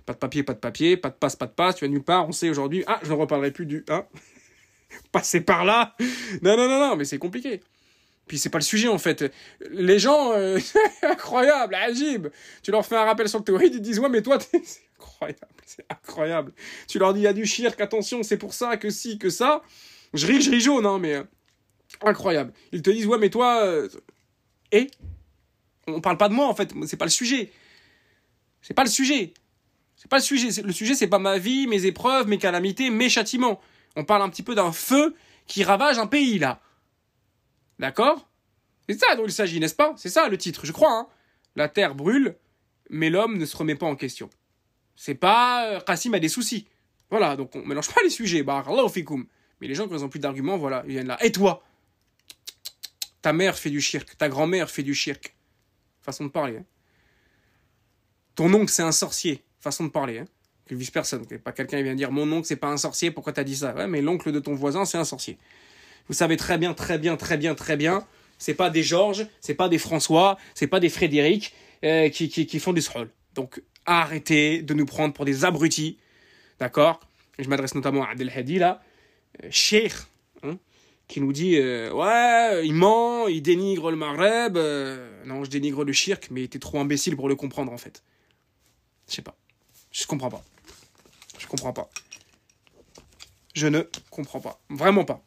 Pas 0.06 0.12
de 0.12 0.18
papier, 0.18 0.42
pas 0.44 0.54
de 0.54 0.58
papier, 0.58 0.96
pas 0.96 1.10
de 1.10 1.14
passe, 1.14 1.34
pas 1.34 1.46
de 1.46 1.52
passe, 1.52 1.76
tu 1.76 1.84
vas 1.84 1.90
nulle 1.90 2.04
part. 2.04 2.28
On 2.28 2.32
sait 2.32 2.48
aujourd'hui. 2.48 2.84
Ah, 2.86 3.00
je 3.02 3.10
ne 3.10 3.14
reparlerai 3.14 3.50
plus 3.50 3.66
du. 3.66 3.84
Hein? 3.88 4.04
Passer 5.12 5.40
par 5.40 5.64
là? 5.64 5.96
Non, 6.42 6.56
non, 6.56 6.68
non, 6.68 6.78
non, 6.78 6.96
mais 6.96 7.04
c'est 7.04 7.18
compliqué. 7.18 7.60
Puis 8.26 8.38
c'est 8.38 8.48
pas 8.48 8.58
le 8.58 8.64
sujet 8.64 8.88
en 8.88 8.98
fait. 8.98 9.32
Les 9.70 9.98
gens, 9.98 10.32
euh, 10.32 10.58
incroyable, 11.02 11.74
agib. 11.74 12.28
Tu 12.62 12.70
leur 12.70 12.84
fais 12.86 12.96
un 12.96 13.04
rappel 13.04 13.28
sur 13.28 13.38
le 13.38 13.44
théorie, 13.44 13.70
ils 13.72 13.80
disent 13.80 13.98
ouais 13.98 14.08
mais 14.08 14.22
toi 14.22 14.38
c'est 14.64 14.82
incroyable, 14.98 15.38
c'est 15.66 15.84
incroyable. 15.90 16.52
Tu 16.88 16.98
leur 16.98 17.12
dis 17.12 17.20
il 17.20 17.24
y 17.24 17.26
a 17.26 17.32
du 17.32 17.44
shirk, 17.44 17.80
attention, 17.80 18.22
c'est 18.22 18.38
pour 18.38 18.54
ça 18.54 18.76
que 18.76 18.90
si 18.90 19.18
que 19.18 19.28
ça. 19.28 19.62
Je 20.14 20.26
ris, 20.26 20.40
je 20.40 20.50
ris 20.50 20.60
jaune 20.60 20.86
hein, 20.86 20.98
mais 20.98 21.14
euh, 21.14 21.24
incroyable. 22.02 22.52
Ils 22.72 22.82
te 22.82 22.90
disent 22.90 23.06
ouais 23.06 23.18
mais 23.18 23.30
toi 23.30 23.62
euh, 23.64 23.88
et? 24.72 24.90
On 25.86 26.00
parle 26.00 26.16
pas 26.16 26.30
de 26.30 26.34
moi 26.34 26.46
en 26.46 26.54
fait, 26.54 26.72
c'est 26.86 26.96
pas 26.96 27.04
le 27.04 27.10
sujet. 27.10 27.52
C'est 28.62 28.74
pas 28.74 28.84
le 28.84 28.90
sujet. 28.90 29.34
C'est 29.96 30.08
pas 30.08 30.16
le 30.16 30.22
sujet. 30.22 30.62
Le 30.62 30.72
sujet 30.72 30.94
c'est 30.94 31.08
pas 31.08 31.18
ma 31.18 31.36
vie, 31.36 31.66
mes 31.66 31.84
épreuves, 31.84 32.26
mes 32.26 32.38
calamités, 32.38 32.88
mes 32.88 33.10
châtiments. 33.10 33.60
On 33.96 34.04
parle 34.04 34.22
un 34.22 34.30
petit 34.30 34.42
peu 34.42 34.54
d'un 34.54 34.72
feu 34.72 35.14
qui 35.46 35.62
ravage 35.62 35.98
un 35.98 36.06
pays 36.06 36.38
là. 36.38 36.62
D'accord? 37.78 38.28
C'est 38.88 38.98
ça 38.98 39.16
dont 39.16 39.24
il 39.24 39.32
s'agit, 39.32 39.60
n'est-ce 39.60 39.74
pas? 39.74 39.94
C'est 39.96 40.10
ça 40.10 40.28
le 40.28 40.38
titre, 40.38 40.66
je 40.66 40.72
crois. 40.72 40.92
Hein 40.92 41.08
la 41.56 41.68
terre 41.68 41.94
brûle, 41.94 42.36
mais 42.90 43.10
l'homme 43.10 43.38
ne 43.38 43.46
se 43.46 43.56
remet 43.56 43.74
pas 43.74 43.86
en 43.86 43.96
question. 43.96 44.28
C'est 44.96 45.14
pas 45.14 45.80
Kassim 45.86 46.12
euh, 46.12 46.16
a 46.16 46.20
des 46.20 46.28
soucis. 46.28 46.66
Voilà, 47.10 47.36
donc 47.36 47.54
on 47.54 47.64
mélange 47.64 47.92
pas 47.92 48.00
les 48.02 48.10
sujets. 48.10 48.42
Bah, 48.42 48.64
Mais 49.60 49.68
les 49.68 49.74
gens, 49.74 49.88
quand 49.88 49.96
ils 49.96 50.04
ont 50.04 50.08
plus 50.08 50.20
d'arguments, 50.20 50.56
voilà, 50.56 50.82
ils 50.86 50.92
viennent 50.92 51.06
là. 51.06 51.18
Et 51.24 51.32
toi? 51.32 51.62
Ta 53.22 53.32
mère 53.32 53.56
fait 53.56 53.70
du 53.70 53.80
shirk, 53.80 54.16
ta 54.18 54.28
grand-mère 54.28 54.70
fait 54.70 54.82
du 54.82 54.94
shirk. 54.94 55.34
Façon 56.02 56.24
de 56.24 56.30
parler. 56.30 56.58
Hein. 56.58 56.64
Ton 58.34 58.52
oncle, 58.52 58.70
c'est 58.70 58.82
un 58.82 58.92
sorcier. 58.92 59.42
Façon 59.60 59.84
de 59.84 59.90
parler. 59.90 60.18
Hein. 60.18 60.26
Que 60.66 60.74
vice 60.74 60.90
personne. 60.90 61.24
Pas 61.26 61.52
quelqu'un 61.52 61.78
qui 61.78 61.82
vient 61.84 61.94
dire 61.94 62.12
mon 62.12 62.30
oncle, 62.32 62.46
c'est 62.46 62.56
pas 62.56 62.68
un 62.68 62.76
sorcier, 62.76 63.10
pourquoi 63.10 63.32
t'as 63.32 63.44
dit 63.44 63.56
ça? 63.56 63.72
Mais 63.86 64.02
l'oncle 64.02 64.32
de 64.32 64.40
ton 64.40 64.54
voisin, 64.54 64.84
c'est 64.84 64.98
un 64.98 65.04
sorcier. 65.04 65.38
Vous 66.08 66.14
savez 66.14 66.36
très 66.36 66.58
bien, 66.58 66.74
très 66.74 66.98
bien, 66.98 67.16
très 67.16 67.36
bien, 67.36 67.54
très 67.54 67.76
bien. 67.76 68.06
C'est 68.38 68.54
pas 68.54 68.70
des 68.70 68.82
Georges, 68.82 69.26
c'est 69.40 69.54
pas 69.54 69.68
des 69.68 69.78
François, 69.78 70.38
c'est 70.54 70.66
pas 70.66 70.80
des 70.80 70.88
Frédéric 70.88 71.54
euh, 71.84 72.08
qui, 72.08 72.28
qui, 72.28 72.58
font 72.58 72.72
du 72.72 72.82
sroll. 72.82 73.10
Donc 73.34 73.62
arrêtez 73.86 74.62
de 74.62 74.74
nous 74.74 74.86
prendre 74.86 75.14
pour 75.14 75.24
des 75.24 75.44
abrutis. 75.44 75.98
D'accord? 76.58 77.00
Je 77.38 77.48
m'adresse 77.48 77.74
notamment 77.74 78.04
à 78.04 78.10
Adel 78.10 78.30
Hadi 78.34 78.58
là, 78.58 78.82
euh, 79.42 79.88
hein, 80.42 80.58
qui 81.08 81.20
nous 81.20 81.32
dit 81.32 81.56
euh, 81.56 81.90
Ouais, 81.92 82.66
il 82.66 82.74
ment, 82.74 83.28
il 83.28 83.42
dénigre 83.42 83.90
le 83.90 83.96
Maghreb. 83.96 84.56
non, 85.26 85.44
je 85.44 85.50
dénigre 85.50 85.84
le 85.84 85.92
shirk, 85.92 86.28
mais 86.30 86.46
t'es 86.46 86.58
trop 86.58 86.78
imbécile 86.78 87.16
pour 87.16 87.28
le 87.28 87.36
comprendre 87.36 87.72
en 87.72 87.78
fait. 87.78 88.02
Je 89.08 89.14
sais 89.14 89.22
pas. 89.22 89.36
Je 89.90 90.06
comprends 90.06 90.30
pas. 90.30 90.44
Je 91.38 91.46
comprends 91.46 91.72
pas. 91.72 91.88
Je 93.54 93.68
ne 93.68 93.82
comprends 94.10 94.40
pas. 94.40 94.60
Vraiment 94.68 95.04
pas. 95.04 95.22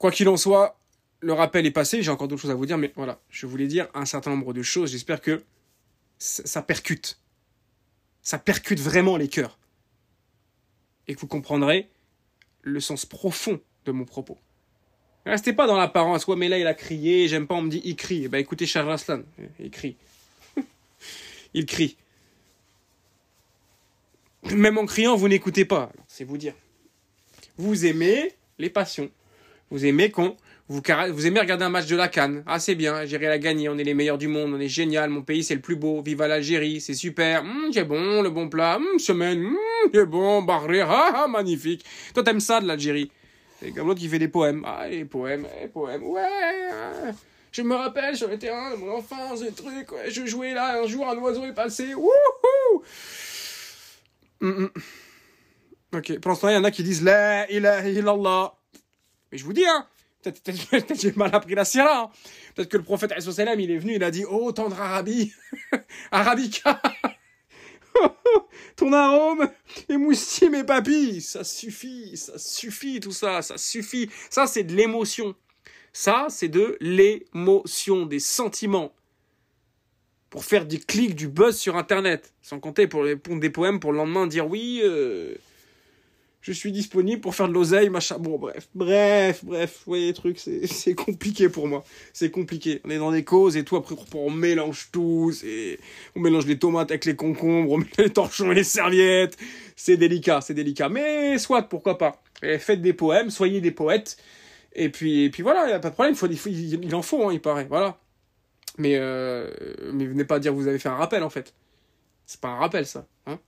Quoi 0.00 0.10
qu'il 0.10 0.30
en 0.30 0.38
soit, 0.38 0.78
le 1.20 1.34
rappel 1.34 1.66
est 1.66 1.70
passé. 1.70 2.02
J'ai 2.02 2.10
encore 2.10 2.26
d'autres 2.26 2.40
choses 2.40 2.50
à 2.50 2.54
vous 2.54 2.64
dire, 2.64 2.78
mais 2.78 2.90
voilà, 2.96 3.20
je 3.28 3.44
voulais 3.44 3.66
dire 3.66 3.86
un 3.92 4.06
certain 4.06 4.30
nombre 4.30 4.54
de 4.54 4.62
choses. 4.62 4.92
J'espère 4.92 5.20
que 5.20 5.44
ça 6.18 6.62
percute. 6.62 7.20
Ça 8.22 8.38
percute 8.38 8.80
vraiment 8.80 9.18
les 9.18 9.28
cœurs. 9.28 9.58
Et 11.06 11.14
que 11.14 11.20
vous 11.20 11.26
comprendrez 11.26 11.90
le 12.62 12.80
sens 12.80 13.04
profond 13.04 13.60
de 13.84 13.92
mon 13.92 14.06
propos. 14.06 14.38
Restez 15.26 15.52
pas 15.52 15.66
dans 15.66 15.76
l'apparence. 15.76 16.26
Ouais, 16.26 16.36
mais 16.36 16.48
là, 16.48 16.58
il 16.58 16.66
a 16.66 16.72
crié. 16.72 17.28
J'aime 17.28 17.46
pas, 17.46 17.56
on 17.56 17.62
me 17.62 17.70
dit 17.70 17.82
il 17.84 17.94
crie. 17.94 18.24
Eh 18.24 18.28
ben, 18.28 18.38
écoutez, 18.38 18.64
Charles 18.64 18.90
Aslan, 18.90 19.20
il 19.58 19.70
crie. 19.70 19.96
il 21.52 21.66
crie. 21.66 21.98
Même 24.44 24.78
en 24.78 24.86
criant, 24.86 25.14
vous 25.14 25.28
n'écoutez 25.28 25.66
pas. 25.66 25.92
C'est 26.08 26.24
vous 26.24 26.38
dire. 26.38 26.54
Vous 27.58 27.84
aimez 27.84 28.32
les 28.58 28.70
passions. 28.70 29.10
Vous 29.70 29.86
aimez 29.86 30.10
qu'on 30.10 30.36
vous, 30.70 31.26
aimez 31.26 31.40
regarder 31.40 31.64
un 31.64 31.68
match 31.68 31.88
de 31.88 31.96
la 31.96 32.06
Cannes. 32.06 32.44
Ah, 32.46 32.60
c'est 32.60 32.76
bien, 32.76 32.94
Algérie 32.94 33.26
a 33.26 33.38
gagné, 33.38 33.68
on 33.68 33.76
est 33.76 33.82
les 33.82 33.92
meilleurs 33.92 34.18
du 34.18 34.28
monde, 34.28 34.54
on 34.54 34.60
est 34.60 34.68
génial, 34.68 35.10
mon 35.10 35.22
pays 35.22 35.42
c'est 35.42 35.56
le 35.56 35.60
plus 35.60 35.74
beau, 35.74 36.00
vive 36.00 36.22
l'Algérie, 36.22 36.80
c'est 36.80 36.94
super, 36.94 37.42
hum, 37.42 37.70
c'est 37.72 37.82
bon, 37.82 38.22
le 38.22 38.30
bon 38.30 38.48
plat, 38.48 38.76
hum, 38.76 39.00
semaine, 39.00 39.52
c'est 39.92 40.06
bon, 40.06 40.42
barré, 40.42 40.82
ah, 40.82 41.24
ah, 41.24 41.26
magnifique. 41.26 41.84
Toi, 42.14 42.22
t'aimes 42.22 42.38
ça 42.38 42.60
de 42.60 42.68
l'Algérie? 42.68 43.10
Et 43.62 43.72
comme 43.72 43.88
l'autre 43.88 43.98
qui 43.98 44.06
fait 44.08 44.20
des 44.20 44.28
poèmes. 44.28 44.62
Ah, 44.64 44.86
les 44.88 45.04
poèmes, 45.04 45.44
les 45.60 45.66
poèmes, 45.66 46.04
ouais. 46.04 46.22
Je 47.50 47.62
me 47.62 47.74
rappelle 47.74 48.16
sur 48.16 48.28
le 48.28 48.38
terrain 48.38 48.70
de 48.70 48.76
mon 48.76 48.92
enfance, 48.92 49.40
des 49.40 49.50
trucs, 49.50 49.88
je 50.08 50.24
jouais 50.24 50.54
là, 50.54 50.80
un 50.80 50.86
jour 50.86 51.08
un 51.08 51.16
oiseau 51.16 51.44
est 51.46 51.52
passé, 51.52 51.96
wouhou 51.96 52.84
Ok, 55.92 56.20
pour 56.20 56.30
l'instant, 56.30 56.48
il 56.48 56.54
y 56.54 56.56
en 56.56 56.62
a 56.62 56.70
qui 56.70 56.84
disent 56.84 57.02
La 57.02 57.50
ilaha 57.50 57.88
illallah. 57.88 58.59
Mais 59.32 59.38
je 59.38 59.44
vous 59.44 59.52
dis, 59.52 59.64
hein, 59.66 59.86
peut-être 60.22 60.42
peut 60.42 60.94
j'ai 60.94 61.12
mal 61.12 61.34
appris 61.34 61.54
la 61.54 61.64
sira. 61.64 62.04
Hein. 62.04 62.10
Peut-être 62.54 62.68
que 62.68 62.76
le 62.76 62.82
prophète, 62.82 63.12
il 63.16 63.70
est 63.70 63.78
venu, 63.78 63.94
il 63.94 64.04
a 64.04 64.10
dit 64.10 64.24
Oh, 64.28 64.52
tendre 64.52 64.80
Arabie, 64.80 65.32
Arabica, 66.10 66.80
ton 68.76 68.92
arôme 68.92 69.48
émoustille 69.88 70.50
mes 70.50 70.64
papilles. 70.64 71.20
Ça 71.20 71.44
suffit, 71.44 72.16
ça 72.16 72.38
suffit 72.38 73.00
tout 73.00 73.12
ça, 73.12 73.42
ça 73.42 73.58
suffit. 73.58 74.10
Ça, 74.28 74.46
c'est 74.46 74.64
de 74.64 74.74
l'émotion. 74.74 75.34
Ça, 75.92 76.26
c'est 76.28 76.48
de 76.48 76.76
l'émotion, 76.80 78.06
des 78.06 78.20
sentiments. 78.20 78.92
Pour 80.28 80.44
faire 80.44 80.64
du 80.64 80.78
clic, 80.78 81.16
du 81.16 81.26
buzz 81.26 81.56
sur 81.58 81.76
Internet. 81.76 82.32
Sans 82.42 82.60
compter 82.60 82.86
pour 82.86 83.02
les 83.02 83.16
des 83.16 83.50
poèmes 83.50 83.80
pour 83.80 83.90
le 83.90 83.98
lendemain 83.98 84.26
dire 84.26 84.48
oui. 84.48 84.80
Euh, 84.84 85.34
je 86.40 86.52
suis 86.52 86.72
disponible 86.72 87.20
pour 87.20 87.34
faire 87.34 87.48
de 87.48 87.52
l'oseille, 87.52 87.90
machin. 87.90 88.16
Bon, 88.18 88.38
bref, 88.38 88.68
bref, 88.74 89.44
bref, 89.44 89.82
vous 89.84 89.90
voyez 89.90 90.06
les 90.06 90.14
trucs, 90.14 90.38
c'est 90.38 90.94
compliqué 90.94 91.48
pour 91.48 91.68
moi. 91.68 91.84
C'est 92.12 92.30
compliqué. 92.30 92.80
On 92.84 92.90
est 92.90 92.98
dans 92.98 93.12
des 93.12 93.24
causes 93.24 93.56
et 93.56 93.64
tout, 93.64 93.76
après 93.76 93.94
on 94.14 94.30
mélange 94.30 94.88
tout, 94.90 95.32
on 96.16 96.20
mélange 96.20 96.46
les 96.46 96.58
tomates 96.58 96.90
avec 96.90 97.04
les 97.04 97.16
concombres, 97.16 97.72
on 97.72 97.78
met 97.78 97.86
les 97.98 98.10
torchons 98.10 98.50
et 98.52 98.54
les 98.54 98.64
serviettes. 98.64 99.36
C'est 99.76 99.96
délicat, 99.96 100.40
c'est 100.40 100.54
délicat. 100.54 100.88
Mais 100.88 101.38
soit, 101.38 101.62
pourquoi 101.62 101.98
pas. 101.98 102.22
faites 102.58 102.80
des 102.80 102.94
poèmes, 102.94 103.30
soyez 103.30 103.60
des 103.60 103.70
poètes. 103.70 104.16
Et 104.72 104.88
puis, 104.88 105.30
puis 105.30 105.42
voilà, 105.42 105.64
il 105.64 105.68
n'y 105.68 105.72
a 105.72 105.80
pas 105.80 105.90
de 105.90 105.94
problème, 105.94 106.14
il, 106.46 106.94
en 106.94 107.02
faut, 107.02 107.28
hein, 107.28 107.32
il 107.32 107.40
paraît, 107.40 107.66
voilà. 107.66 107.98
Mais, 108.78 108.96
euh, 108.96 109.50
mais 109.92 110.06
venez 110.06 110.24
pas 110.24 110.38
dire 110.38 110.52
que 110.52 110.56
vous 110.56 110.68
avez 110.68 110.78
fait 110.78 110.88
un 110.88 110.94
rappel, 110.94 111.22
en 111.22 111.30
fait. 111.30 111.52
C'est 112.24 112.40
pas 112.40 112.48
un 112.48 112.56
rappel, 112.56 112.86
ça. 112.86 113.06
Hein 113.26 113.40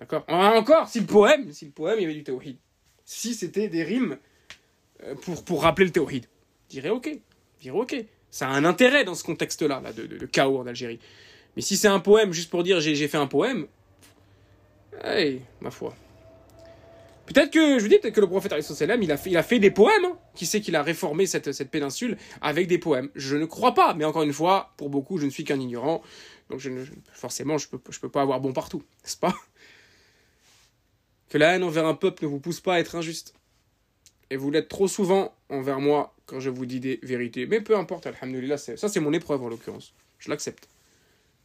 D'accord 0.00 0.24
Encore, 0.28 0.88
si 0.88 1.00
le 1.00 1.06
poème, 1.06 1.52
si 1.52 1.66
le 1.66 1.70
poème, 1.70 1.98
il 1.98 2.02
y 2.02 2.04
avait 2.04 2.14
du 2.14 2.24
théoïde. 2.24 2.58
Si 3.04 3.34
c'était 3.34 3.68
des 3.68 3.82
rimes 3.82 4.18
euh, 5.04 5.14
pour, 5.14 5.44
pour 5.44 5.62
rappeler 5.62 5.86
le. 5.86 5.92
Je 5.94 6.20
dirais 6.68 6.90
ok. 6.90 7.10
Dirais 7.60 7.78
ok. 7.78 8.04
Ça 8.30 8.48
a 8.48 8.50
un 8.50 8.64
intérêt 8.64 9.04
dans 9.04 9.14
ce 9.14 9.22
contexte-là, 9.22 9.80
là, 9.80 9.92
de, 9.92 10.06
de, 10.06 10.26
chaos 10.26 10.58
en 10.58 10.66
Algérie. 10.66 10.98
Mais 11.54 11.62
si 11.62 11.76
c'est 11.76 11.88
un 11.88 12.00
poème 12.00 12.32
juste 12.32 12.50
pour 12.50 12.64
dire 12.64 12.80
j'ai 12.80 13.08
fait 13.08 13.16
un 13.16 13.28
poème, 13.28 13.68
hey, 15.04 15.40
ma 15.60 15.70
foi. 15.70 15.94
Peut-être 17.26 17.50
que, 17.50 17.78
je 17.78 17.82
vous 17.82 17.88
dis, 17.88 17.98
peut-être 17.98 18.14
que 18.14 18.20
le 18.20 18.26
prophète 18.26 18.52
il 18.52 19.10
a 19.10 19.16
fait, 19.16 19.30
il 19.30 19.36
a 19.36 19.42
fait 19.42 19.58
des 19.58 19.70
poèmes. 19.70 20.06
Qui 20.34 20.46
sait 20.46 20.60
qu'il 20.60 20.74
a 20.74 20.82
réformé 20.82 21.26
cette, 21.26 21.52
cette 21.52 21.70
péninsule 21.70 22.18
avec 22.40 22.66
des 22.66 22.78
poèmes? 22.78 23.08
Je 23.14 23.36
ne 23.36 23.44
crois 23.44 23.72
pas, 23.72 23.94
mais 23.94 24.04
encore 24.04 24.24
une 24.24 24.32
fois, 24.32 24.72
pour 24.76 24.90
beaucoup, 24.90 25.16
je 25.16 25.26
ne 25.26 25.30
suis 25.30 25.44
qu'un 25.44 25.60
ignorant. 25.60 26.02
Donc 26.50 26.58
je 26.58 26.70
ne, 26.70 26.84
forcément, 27.12 27.56
je 27.56 27.68
ne 27.72 27.78
peux, 27.78 27.92
je 27.92 28.00
peux 28.00 28.08
pas 28.08 28.22
avoir 28.22 28.40
bon 28.40 28.52
partout, 28.52 28.82
n'est-ce 29.04 29.16
pas? 29.16 29.34
Que 31.28 31.38
la 31.38 31.54
haine 31.54 31.64
envers 31.64 31.86
un 31.86 31.94
peuple 31.94 32.24
ne 32.24 32.28
vous 32.28 32.40
pousse 32.40 32.60
pas 32.60 32.74
à 32.74 32.78
être 32.80 32.94
injuste. 32.94 33.34
Et 34.30 34.36
vous 34.36 34.50
l'êtes 34.50 34.68
trop 34.68 34.88
souvent 34.88 35.34
envers 35.48 35.80
moi 35.80 36.14
quand 36.26 36.40
je 36.40 36.50
vous 36.50 36.66
dis 36.66 36.80
des 36.80 36.98
vérités. 37.02 37.46
Mais 37.46 37.60
peu 37.60 37.76
importe, 37.76 38.06
alhamdoulilah, 38.06 38.56
ça 38.56 38.88
c'est 38.88 39.00
mon 39.00 39.12
épreuve 39.12 39.42
en 39.42 39.48
l'occurrence. 39.48 39.94
Je 40.18 40.30
l'accepte. 40.30 40.68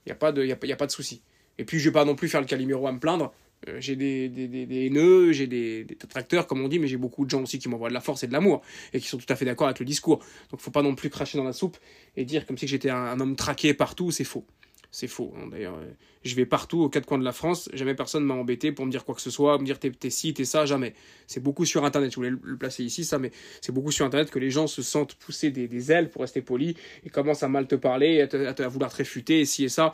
Il 0.05 0.09
n'y 0.09 0.13
a 0.13 0.15
pas 0.15 0.31
de, 0.31 0.49
a, 0.49 0.75
pas 0.75 0.85
de 0.85 0.91
souci. 0.91 1.21
Et 1.57 1.65
puis 1.65 1.79
je 1.79 1.89
vais 1.89 1.93
pas 1.93 2.05
non 2.05 2.15
plus 2.15 2.29
faire 2.29 2.41
le 2.41 2.47
calimero 2.47 2.87
à 2.87 2.91
me 2.91 2.99
plaindre. 2.99 3.33
Euh, 3.67 3.81
j'ai 3.81 3.97
des, 3.97 4.29
des, 4.29 4.47
des, 4.47 4.85
haineux, 4.85 5.33
j'ai 5.33 5.45
des, 5.45 5.83
des 5.83 5.95
détracteurs, 5.95 6.47
comme 6.47 6.61
on 6.61 6.69
dit, 6.69 6.79
mais 6.79 6.87
j'ai 6.87 6.95
beaucoup 6.95 7.25
de 7.25 7.29
gens 7.29 7.41
aussi 7.43 7.59
qui 7.59 7.67
m'envoient 7.67 7.89
de 7.89 7.93
la 7.93 7.99
force 7.99 8.23
et 8.23 8.27
de 8.27 8.31
l'amour, 8.31 8.61
et 8.93 9.01
qui 9.01 9.07
sont 9.09 9.17
tout 9.17 9.25
à 9.27 9.35
fait 9.35 9.43
d'accord 9.43 9.67
avec 9.67 9.79
le 9.79 9.85
discours. 9.85 10.19
Donc 10.49 10.61
faut 10.61 10.71
pas 10.71 10.81
non 10.81 10.95
plus 10.95 11.09
cracher 11.09 11.37
dans 11.37 11.43
la 11.43 11.51
soupe 11.51 11.77
et 12.15 12.23
dire 12.23 12.45
comme 12.45 12.57
si 12.57 12.67
j'étais 12.67 12.89
un 12.89 13.19
homme 13.19 13.35
traqué 13.35 13.73
partout, 13.73 14.11
c'est 14.11 14.23
faux. 14.23 14.45
C'est 14.91 15.07
faux. 15.07 15.33
Hein. 15.37 15.47
D'ailleurs, 15.51 15.75
euh, 15.75 15.91
je 16.23 16.33
vais 16.35 16.47
partout 16.47 16.79
aux 16.79 16.89
quatre 16.89 17.05
coins 17.05 17.19
de 17.19 17.23
la 17.23 17.31
France, 17.31 17.69
jamais 17.73 17.93
personne 17.93 18.23
m'a 18.23 18.33
embêté 18.33 18.71
pour 18.71 18.87
me 18.87 18.91
dire 18.91 19.05
quoi 19.05 19.13
que 19.13 19.21
ce 19.21 19.29
soit, 19.29 19.59
me 19.59 19.65
dire 19.65 19.77
t'es, 19.77 20.09
ci, 20.09 20.33
t'es 20.33 20.45
ça, 20.45 20.65
jamais. 20.65 20.95
C'est 21.27 21.41
beaucoup 21.41 21.65
sur 21.65 21.85
Internet. 21.85 22.11
Je 22.11 22.15
voulais 22.15 22.31
le 22.31 22.57
placer 22.57 22.83
ici, 22.83 23.05
ça, 23.05 23.19
mais 23.19 23.31
c'est 23.61 23.71
beaucoup 23.71 23.91
sur 23.91 24.05
Internet 24.05 24.31
que 24.31 24.39
les 24.39 24.49
gens 24.49 24.65
se 24.65 24.81
sentent 24.81 25.13
pousser 25.15 25.51
des, 25.51 25.91
ailes 25.91 26.09
pour 26.09 26.21
rester 26.21 26.41
polis 26.41 26.75
et 27.03 27.09
commencent 27.09 27.43
à 27.43 27.49
mal 27.49 27.67
te 27.67 27.75
parler, 27.75 28.21
à, 28.21 28.67
vouloir 28.67 28.91
te 28.91 28.97
réfuter, 28.97 29.41
et 29.41 29.45
ci 29.45 29.63
et 29.63 29.69
ça. 29.69 29.93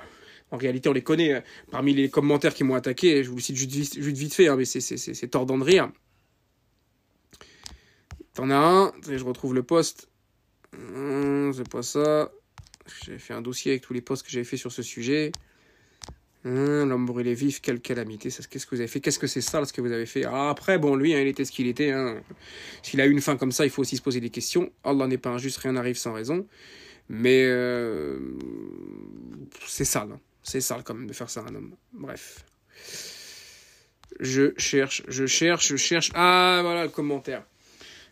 En 0.52 0.58
réalité, 0.58 0.88
on 0.88 0.94
les 0.94 1.04
connaît. 1.04 1.34
Hein. 1.34 1.44
Parmi 1.72 1.94
les 1.94 2.10
commentaires 2.10 2.54
qui 2.54 2.64
m'ont 2.64 2.76
attaqué, 2.76 3.24
je 3.24 3.30
vous 3.30 3.36
le 3.36 3.42
cite 3.42 3.58
juste, 3.58 3.98
vite 3.98 4.34
fait, 4.34 4.48
hein, 4.48 4.56
mais 4.56 4.66
c'est, 4.66 5.28
tordant 5.28 5.58
de 5.58 5.64
rire. 5.64 5.92
T'en 8.34 8.50
as 8.50 8.56
un, 8.56 8.94
je 9.10 9.24
retrouve 9.24 9.54
le 9.54 9.64
poste. 9.64 10.10
Hum, 10.74 11.52
c'est 11.54 11.70
pas 11.70 11.84
ça. 11.84 12.32
J'ai 13.06 13.18
fait 13.18 13.34
un 13.34 13.42
dossier 13.42 13.72
avec 13.72 13.82
tous 13.82 13.94
les 13.94 14.02
posts 14.02 14.26
que 14.26 14.32
j'avais 14.32 14.44
fait 14.46 14.58
sur 14.58 14.72
ce 14.72 14.84
sujet. 14.84 15.32
Hum, 16.46 16.88
L'homme 16.88 17.08
brûlé 17.08 17.34
vif, 17.34 17.60
quelle 17.62 17.80
calamité. 17.80 18.30
Qu'est-ce 18.30 18.66
que 18.68 18.76
vous 18.76 18.80
avez 18.82 18.88
fait? 18.88 19.00
Qu'est-ce 19.00 19.18
que 19.18 19.26
c'est 19.28 19.42
ça, 19.42 19.66
ce 19.66 19.74
que 19.74 19.82
vous 19.82 19.92
avez 19.92 20.06
fait? 20.06 20.26
Ah, 20.26 20.50
Après, 20.52 20.78
bon, 20.78 20.96
lui, 20.96 21.14
hein, 21.16 21.20
il 21.22 21.28
était 21.28 21.44
ce 21.46 21.52
qu'il 21.52 21.66
était. 21.68 21.90
Hein. 21.92 22.22
S'il 22.84 23.02
a 23.02 23.08
eu 23.08 23.12
une 23.12 23.22
fin 23.22 23.36
comme 23.38 23.52
ça, 23.52 23.66
il 23.66 23.72
faut 23.72 23.82
aussi 23.82 23.98
se 23.98 24.02
poser 24.04 24.20
des 24.20 24.30
questions. 24.30 24.72
Allah 24.84 25.08
n'est 25.08 25.18
pas 25.18 25.32
injuste, 25.32 25.58
rien 25.58 25.72
n'arrive 25.72 25.98
sans 25.98 26.14
raison. 26.14 26.48
Mais 27.10 27.44
euh, 27.46 28.20
c'est 29.68 29.86
sale. 29.86 30.12
Hein. 30.14 30.20
C'est 30.44 30.62
sale 30.62 30.84
quand 30.84 30.94
même 30.94 31.08
de 31.08 31.14
faire 31.14 31.30
ça 31.30 31.42
à 31.42 31.50
un 31.50 31.56
homme. 31.56 31.76
Bref. 31.94 32.46
Je 34.20 34.54
cherche, 34.58 35.02
je 35.08 35.26
cherche, 35.26 35.68
je 35.70 35.76
cherche. 35.78 36.12
Ah, 36.14 36.60
voilà 36.62 36.84
le 36.84 36.90
commentaire. 36.90 37.44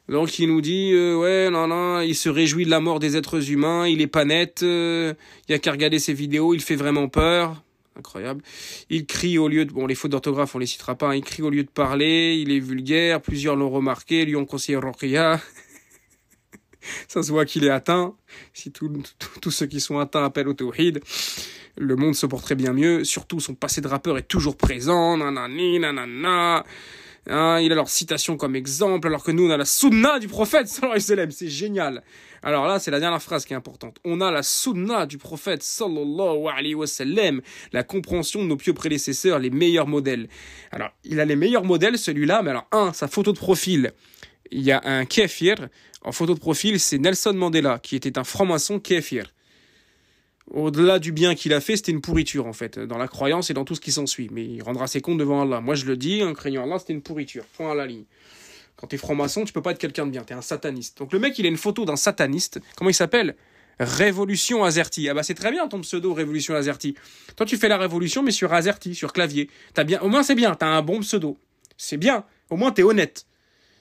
Donc 0.10 0.38
il 0.38 0.50
nous 0.50 0.60
dit 0.60 0.92
euh, 0.94 1.16
ouais 1.16 1.50
non 1.50 1.68
non 1.68 2.02
il 2.02 2.16
se 2.16 2.28
réjouit 2.28 2.66
de 2.66 2.70
la 2.70 2.82
mort 2.82 3.00
des 3.00 3.16
êtres 3.16 3.50
humains 3.52 3.88
il 3.88 4.02
est 4.02 4.08
pas 4.08 4.26
net 4.26 4.62
euh, 4.62 5.14
il 5.48 5.54
y 5.54 5.56
a 5.56 5.60
qu'à 5.60 5.72
regarder 5.72 5.98
ses 5.98 6.14
vidéos 6.14 6.54
il 6.54 6.62
fait 6.62 6.76
vraiment 6.76 7.08
peur. 7.08 7.64
Incroyable. 7.96 8.42
Il 8.90 9.06
crie 9.06 9.38
au 9.38 9.48
lieu 9.48 9.66
de 9.66 9.72
bon 9.72 9.86
les 9.86 9.96
fautes 9.96 10.12
d'orthographe 10.12 10.56
on 10.56 10.60
les 10.60 10.66
citera 10.66 10.96
pas 10.96 11.10
hein. 11.10 11.16
il 11.16 11.24
crie 11.24 11.42
au 11.42 11.50
lieu 11.50 11.64
de 11.64 11.70
parler 11.70 12.36
il 12.36 12.52
est 12.52 12.60
vulgaire 12.60 13.22
plusieurs 13.22 13.56
l'ont 13.56 13.70
remarqué 13.70 14.26
lui 14.26 14.36
ont 14.36 14.46
conseillé 14.46 14.78
Rokia 14.78 15.40
ça 17.08 17.24
se 17.24 17.32
voit 17.32 17.46
qu'il 17.46 17.64
est 17.64 17.70
atteint. 17.70 18.14
Si 18.54 18.72
tous 18.72 19.52
ceux 19.52 19.68
qui 19.68 19.80
sont 19.80 20.00
atteints 20.00 20.26
appellent 20.26 20.50
au 20.50 20.54
tawhid 20.54 21.00
le 21.78 21.96
monde 21.96 22.16
se 22.16 22.26
porterait 22.26 22.56
bien 22.56 22.74
mieux 22.74 23.06
surtout 23.06 23.40
son 23.40 23.56
passé 23.56 23.80
de 23.80 23.88
rappeur 23.88 24.18
est 24.18 24.28
toujours 24.28 24.58
présent 24.58 25.16
nanani 25.16 25.80
nanana 25.80 26.66
Hein, 27.30 27.60
il 27.62 27.72
a 27.72 27.76
leur 27.76 27.90
citation 27.90 28.36
comme 28.36 28.56
exemple, 28.56 29.08
alors 29.08 29.24
que 29.24 29.32
nous, 29.32 29.48
on 29.48 29.50
a 29.50 29.58
la 29.58 29.66
sunna 29.66 30.20
du 30.20 30.28
prophète, 30.28 30.68
c'est 30.98 31.50
génial. 31.50 32.04
Alors 32.42 32.68
là, 32.68 32.80
c'est 32.80 32.92
la 32.92 33.00
dernière 33.00 33.22
phrase 33.22 33.46
qui 33.46 33.54
est 33.54 33.56
importante. 33.56 33.98
On 34.04 34.20
a 34.20 34.30
la 34.30 34.44
sunna 34.44 35.06
du 35.06 35.18
prophète, 35.18 35.64
sallallahu 35.64 36.48
alayhi 36.48 36.76
wa 36.76 36.88
sallam, 36.88 37.42
la 37.72 37.84
compréhension 37.84 38.42
de 38.42 38.48
nos 38.48 38.58
pieux 38.58 38.74
prédécesseurs, 38.74 39.40
les 39.40 39.50
meilleurs 39.50 39.88
modèles. 39.88 40.28
Alors, 40.72 40.90
il 41.06 41.22
a 41.22 41.26
les 41.26 41.38
meilleurs 41.38 41.64
modèles, 41.64 41.98
celui-là, 41.98 42.42
mais 42.42 42.50
alors, 42.50 42.68
un, 42.74 42.92
sa 42.92 43.08
photo 43.08 43.32
de 43.32 43.38
profil. 43.38 43.94
Il 44.52 44.62
y 44.62 44.72
a 44.72 44.82
un 44.84 45.06
kéfir, 45.06 45.56
en 46.04 46.12
photo 46.12 46.34
de 46.34 46.40
profil, 46.40 46.80
c'est 46.80 46.98
Nelson 46.98 47.34
Mandela, 47.34 47.80
qui 47.80 47.96
était 47.96 48.18
un 48.18 48.26
franc-maçon 48.26 48.80
kéfir 48.80 49.34
au-delà 50.52 51.00
du 51.00 51.12
bien 51.12 51.36
qu'il 51.36 51.54
a 51.54 51.62
fait, 51.62 51.78
c'était 51.78 51.92
une 51.92 52.02
pourriture 52.02 52.48
en 52.48 52.54
fait, 52.54 52.80
dans 52.80 52.98
la 52.98 53.08
croyance 53.08 53.50
et 53.50 53.54
dans 53.54 53.66
tout 53.66 53.76
ce 53.76 53.82
qui 53.82 53.92
s'ensuit. 53.92 54.30
Mais 54.32 54.46
il 54.46 54.62
rendra 54.62 54.88
ses 54.88 55.02
comptes 55.02 55.18
devant 55.18 55.42
Allah. 55.42 55.62
Moi 55.62 55.76
je 55.76 55.86
le 55.86 55.98
dis, 55.98 56.24
en 56.24 56.34
craignant 56.34 56.64
Allah, 56.64 56.80
c'était 56.80 56.94
une 56.94 57.02
pourriture. 57.02 57.46
Point 57.58 57.72
à 57.72 57.76
la 57.76 57.86
ligne. 57.86 58.06
Quand 58.76 58.88
t'es 58.88 58.98
franc-maçon, 58.98 59.46
tu 59.46 59.54
peux 59.54 59.62
pas 59.62 59.72
être 59.72 59.80
quelqu'un 59.80 60.06
de 60.06 60.12
bien, 60.12 60.24
t'es 60.24 60.34
un 60.34 60.42
sataniste. 60.42 60.98
Donc 60.98 61.14
le 61.14 61.20
mec, 61.20 61.38
il 61.40 61.46
a 61.46 61.50
une 61.50 61.58
photo 61.58 61.86
d'un 61.86 61.96
sataniste. 61.96 62.60
Comment 62.76 62.90
il 62.90 62.96
s'appelle? 62.96 63.36
Révolution 63.80 64.64
Azerty. 64.64 65.10
Ah 65.10 65.14
bah 65.14 65.24
c'est 65.24 65.34
très 65.34 65.52
bien 65.52 65.68
ton 65.68 65.82
pseudo 65.82 66.14
Révolution 66.14 66.54
Azerty. 66.56 66.96
Toi 67.36 67.46
tu 67.46 67.58
fais 67.58 67.68
la 67.68 67.78
révolution 67.78 68.22
mais 68.22 68.32
sur 68.32 68.54
Azerty, 68.54 68.94
sur 68.94 69.14
clavier. 69.14 69.50
T'as 69.74 69.84
bien, 69.84 70.00
au 70.02 70.10
moins 70.10 70.24
c'est 70.24 70.36
bien, 70.36 70.54
t'as 70.56 70.68
un 70.68 70.82
bon 70.82 71.00
pseudo. 71.00 71.38
C'est 71.78 71.98
bien. 71.98 72.24
Au 72.50 72.56
moins 72.56 72.72
t'es 72.72 72.84
honnête. 72.84 73.26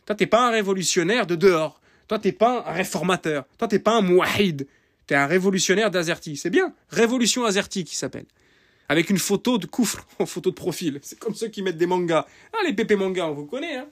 Toi 0.07 0.17
t'es 0.17 0.27
pas 0.27 0.49
un 0.49 0.51
révolutionnaire 0.51 1.27
de 1.27 1.35
dehors. 1.35 1.81
Toi 2.09 2.19
t'es 2.19 2.33
pas 2.33 2.65
un 2.67 2.73
réformateur. 2.73 3.45
Toi 3.59 3.69
t'es 3.69 3.79
pas 3.79 3.97
un 3.97 4.01
mouahid. 4.01 4.67
T'es 5.07 5.14
un 5.14 5.26
révolutionnaire 5.26 5.90
d'Azerty. 5.90 6.36
C'est 6.36 6.50
bien. 6.50 6.72
Révolution 6.90 7.44
Azerty 7.44 7.84
qui 7.84 7.96
s'appelle. 7.96 8.26
Avec 8.88 9.11
une 9.11 9.18
photo 9.18 9.59
de 9.59 9.66
coufre 9.66 10.07
en 10.18 10.26
photo 10.26 10.50
de 10.50 10.55
profil. 10.55 10.98
C'est 11.03 11.18
comme 11.18 11.34
ceux 11.34 11.48
qui 11.48 11.62
mettent 11.62 11.78
des 11.78 11.86
mangas. 11.86 12.26
Ah, 12.53 12.59
les 12.64 12.72
pépé 12.72 12.96
mangas, 12.96 13.26
on 13.26 13.34
vous 13.34 13.46
connaît, 13.46 13.76
hein. 13.76 13.88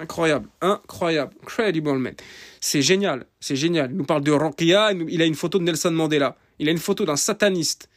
Incroyable, 0.00 0.48
incroyable, 0.60 1.34
incredible 1.42 1.98
man. 1.98 2.14
C'est 2.60 2.82
génial, 2.82 3.26
c'est 3.40 3.56
génial. 3.56 3.90
Il 3.90 3.96
nous 3.96 4.04
parle 4.04 4.22
de 4.22 4.30
Rokia, 4.30 4.92
il 4.92 5.20
a 5.20 5.24
une 5.24 5.34
photo 5.34 5.58
de 5.58 5.64
Nelson 5.64 5.90
Mandela. 5.90 6.36
Il 6.60 6.68
a 6.68 6.70
une 6.70 6.78
photo 6.78 7.04
d'un 7.04 7.16
sataniste 7.16 7.88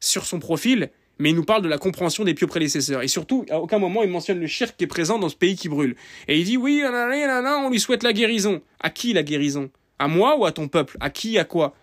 sur 0.00 0.24
son 0.24 0.38
profil, 0.38 0.90
mais 1.18 1.30
il 1.30 1.36
nous 1.36 1.44
parle 1.44 1.60
de 1.60 1.68
la 1.68 1.76
compréhension 1.76 2.24
des 2.24 2.32
pieux 2.32 2.46
prédécesseurs. 2.46 3.02
Et 3.02 3.08
surtout, 3.08 3.44
à 3.50 3.60
aucun 3.60 3.78
moment, 3.78 4.02
il 4.02 4.10
mentionne 4.10 4.40
le 4.40 4.46
shirk 4.46 4.74
qui 4.78 4.84
est 4.84 4.86
présent 4.86 5.18
dans 5.18 5.28
ce 5.28 5.36
pays 5.36 5.54
qui 5.54 5.68
brûle. 5.68 5.96
Et 6.28 6.38
il 6.38 6.44
dit, 6.46 6.56
oui, 6.56 6.82
on 6.82 7.68
lui 7.70 7.78
souhaite 7.78 8.02
la 8.02 8.14
guérison. 8.14 8.62
À 8.80 8.88
qui 8.88 9.12
la 9.12 9.22
guérison? 9.22 9.70
À 10.00 10.08
moi 10.08 10.38
ou 10.38 10.46
à 10.46 10.52
ton 10.52 10.66
peuple? 10.66 10.96
À 10.98 11.10
qui, 11.10 11.38
à 11.38 11.44
quoi? 11.44 11.74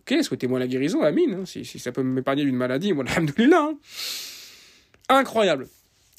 Ok, 0.00 0.20
souhaitez-moi 0.20 0.58
la 0.58 0.66
guérison, 0.66 1.00
Amine. 1.02 1.34
Hein, 1.34 1.44
si, 1.46 1.64
ça 1.64 1.92
peut 1.92 2.02
m'épargner 2.02 2.44
d'une 2.44 2.56
maladie, 2.56 2.92
moi, 2.92 3.04
alhamdoulilah. 3.08 3.70
Hein. 3.70 3.78
Incroyable. 5.08 5.68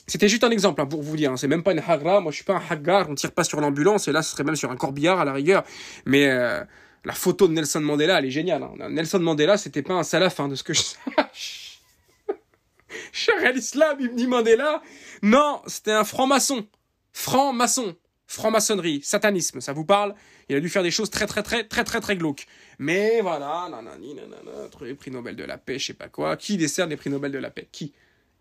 C'était 0.08 0.30
juste 0.30 0.46
un 0.46 0.52
exemple 0.52 0.80
hein, 0.82 0.86
pour 0.86 1.02
vous 1.02 1.18
dire. 1.18 1.38
C'est 1.38 1.50
même 1.50 1.64
pas 1.64 1.74
une 1.74 1.82
hagra. 1.86 2.22
Moi, 2.22 2.32
je 2.32 2.38
suis 2.38 2.46
pas 2.46 2.56
un 2.56 2.62
hagar. 2.70 3.10
On 3.10 3.16
tire 3.16 3.34
pas 3.34 3.43
sur 3.43 3.60
l'ambulance. 3.60 4.08
Et 4.08 4.14
là, 4.14 4.22
ce 4.22 4.32
serait 4.32 4.46
même 4.46 4.56
sur 4.56 4.72
un 4.72 4.78
corbillard 4.78 5.20
à 5.20 5.26
la 5.26 5.34
rigueur. 5.34 5.66
Mais 6.06 6.30
euh, 6.30 6.64
la 7.04 7.14
photo 7.14 7.50
de 7.50 7.54
Nelson 7.54 7.82
Mandela, 7.82 8.20
elle 8.20 8.26
est 8.26 8.32
géniale. 8.32 8.66
Nelson 8.89 9.20
Mandela, 9.20 9.58
c'était 9.58 9.82
pas 9.82 9.96
un 9.96 10.04
salaf, 10.04 10.39
de 10.48 10.56
ce 10.56 10.64
que 10.64 10.74
je 10.74 10.82
sache. 10.82 11.82
Cher 13.12 13.52
l'islam, 13.54 13.98
il 14.00 14.12
me 14.12 14.16
dit 14.16 14.28
Mandela. 14.28 14.82
Non, 15.24 15.62
c'était 15.68 15.91
un 15.91 16.06
franc-maçon. 16.06 16.66
Franc-maçon. 17.12 17.98
Franc-maçonnerie, 18.28 19.01
satanisme, 19.03 19.61
ça 19.61 19.71
vous 19.73 19.86
parle? 19.86 20.15
Il 20.49 20.55
a 20.55 20.59
dû 20.59 20.69
faire 20.69 20.84
des 20.84 20.91
choses 20.91 21.09
très 21.09 21.28
très 21.28 21.43
très 21.43 21.63
très 21.63 21.84
très 21.84 22.01
très 22.01 22.15
glauques. 22.15 22.47
Mais 22.80 23.21
voilà, 23.21 23.67
nanani, 23.69 24.15
nanana, 24.15 24.69
prix 24.97 25.11
Nobel 25.11 25.36
de 25.36 25.43
la 25.43 25.57
paix, 25.57 25.80
je 25.80 25.88
sais 25.88 25.93
pas 25.93 26.09
quoi. 26.09 26.36
Qui 26.36 26.57
décerne 26.57 26.89
les 26.89 26.97
prix 26.97 27.09
Nobel 27.09 27.32
de 27.32 27.38
la 27.38 27.51
paix? 27.51 27.67
Qui? 27.71 27.93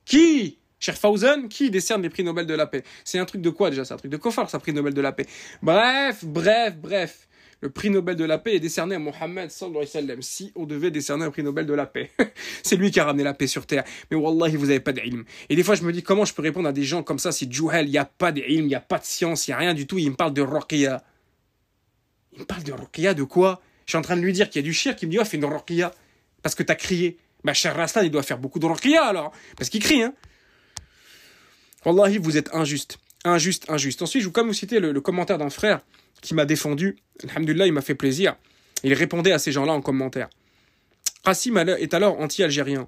Qui? 0.04 0.58
Cher 0.80 0.96
Fausen, 0.96 1.48
qui 1.48 1.70
décerne 1.70 2.02
les 2.02 2.10
prix 2.10 2.24
Nobel 2.24 2.46
de 2.46 2.54
la 2.54 2.66
paix? 2.66 2.82
C'est 3.04 3.18
un 3.18 3.24
truc 3.24 3.40
de 3.40 3.50
quoi 3.50 3.70
déjà? 3.70 3.84
C'est 3.84 3.94
un 3.94 3.98
truc 3.98 4.10
de 4.10 4.16
Kofar, 4.16 4.50
ça, 4.50 4.58
prix 4.58 4.72
Nobel 4.72 4.94
de 4.94 5.00
la 5.00 5.12
paix. 5.12 5.26
Bref, 5.62 6.24
bref, 6.24 6.76
bref. 6.76 7.28
Le 7.64 7.70
prix 7.70 7.88
Nobel 7.88 8.14
de 8.14 8.24
la 8.26 8.36
paix 8.36 8.56
est 8.56 8.60
décerné 8.60 8.94
à 8.94 8.98
Mohammed 8.98 9.50
sallallahu 9.50 9.86
alayhi 9.94 10.16
wa. 10.16 10.16
Si 10.20 10.52
on 10.54 10.66
devait 10.66 10.90
décerner 10.90 11.24
un 11.24 11.30
prix 11.30 11.42
Nobel 11.42 11.64
de 11.64 11.72
la 11.72 11.86
paix. 11.86 12.10
c'est 12.62 12.76
lui 12.76 12.90
qui 12.90 13.00
a 13.00 13.06
ramené 13.06 13.24
la 13.24 13.32
paix 13.32 13.46
sur 13.46 13.64
terre. 13.64 13.84
Mais 14.10 14.18
wallahi, 14.18 14.56
vous 14.56 14.68
avez 14.68 14.80
pas 14.80 14.92
d'ilm. 14.92 15.24
Et 15.48 15.56
des 15.56 15.62
fois, 15.62 15.74
je 15.74 15.82
me 15.82 15.90
dis, 15.90 16.02
comment 16.02 16.26
je 16.26 16.34
peux 16.34 16.42
répondre 16.42 16.68
à 16.68 16.72
des 16.72 16.82
gens 16.82 17.02
comme 17.02 17.18
ça 17.18 17.32
C'est 17.32 17.50
Juhel, 17.50 17.86
il 17.86 17.92
n'y 17.92 17.96
a 17.96 18.04
pas 18.04 18.32
d'ilm, 18.32 18.64
il 18.64 18.66
n'y 18.66 18.74
a 18.74 18.80
pas 18.80 18.98
de 18.98 19.06
science, 19.06 19.48
il 19.48 19.52
n'y 19.52 19.54
a 19.54 19.56
rien 19.56 19.72
du 19.72 19.86
tout. 19.86 19.96
Il 19.96 20.10
me 20.10 20.14
parle 20.14 20.34
de 20.34 20.42
Rokia. 20.42 21.02
Il 22.34 22.40
me 22.40 22.44
parle 22.44 22.64
de 22.64 22.72
Rokia 22.72 23.14
de 23.14 23.22
quoi? 23.22 23.62
Je 23.86 23.92
suis 23.92 23.98
en 23.98 24.02
train 24.02 24.18
de 24.18 24.20
lui 24.20 24.34
dire 24.34 24.50
qu'il 24.50 24.60
y 24.60 24.62
a 24.62 24.66
du 24.66 24.74
shirk, 24.74 24.98
qui 24.98 25.06
me 25.06 25.12
dit, 25.12 25.18
oh, 25.18 25.24
fais 25.24 25.38
une 25.38 25.46
Rokia. 25.46 25.90
Parce 26.42 26.54
que 26.54 26.62
t'as 26.62 26.74
crié. 26.74 27.16
Bah, 27.44 27.54
cher 27.54 27.74
Rastan, 27.74 28.02
il 28.02 28.10
doit 28.10 28.22
faire 28.22 28.36
beaucoup 28.36 28.58
de 28.58 28.66
Rokia 28.66 29.06
alors. 29.06 29.32
Parce 29.56 29.70
qu'il 29.70 29.82
crie, 29.82 30.02
hein. 30.02 30.12
Wallahi, 31.86 32.18
vous 32.18 32.36
êtes 32.36 32.54
injuste. 32.54 32.98
Injuste, 33.24 33.70
injuste. 33.70 34.02
Ensuite, 34.02 34.20
je 34.20 34.26
vous 34.26 34.32
comme 34.32 34.48
vous 34.48 34.52
citer 34.52 34.80
le 34.80 35.00
commentaire 35.00 35.38
d'un 35.38 35.48
frère 35.48 35.80
qui 36.20 36.34
m'a 36.34 36.44
défendu. 36.44 36.96
Alhamdulillah, 37.28 37.66
il 37.66 37.72
m'a 37.72 37.82
fait 37.82 37.94
plaisir. 37.94 38.36
Il 38.82 38.94
répondait 38.94 39.32
à 39.32 39.38
ces 39.38 39.52
gens-là 39.52 39.72
en 39.72 39.80
commentaire. 39.80 40.28
Qassim 41.24 41.56
est 41.56 41.94
alors 41.94 42.20
anti-algérien. 42.20 42.86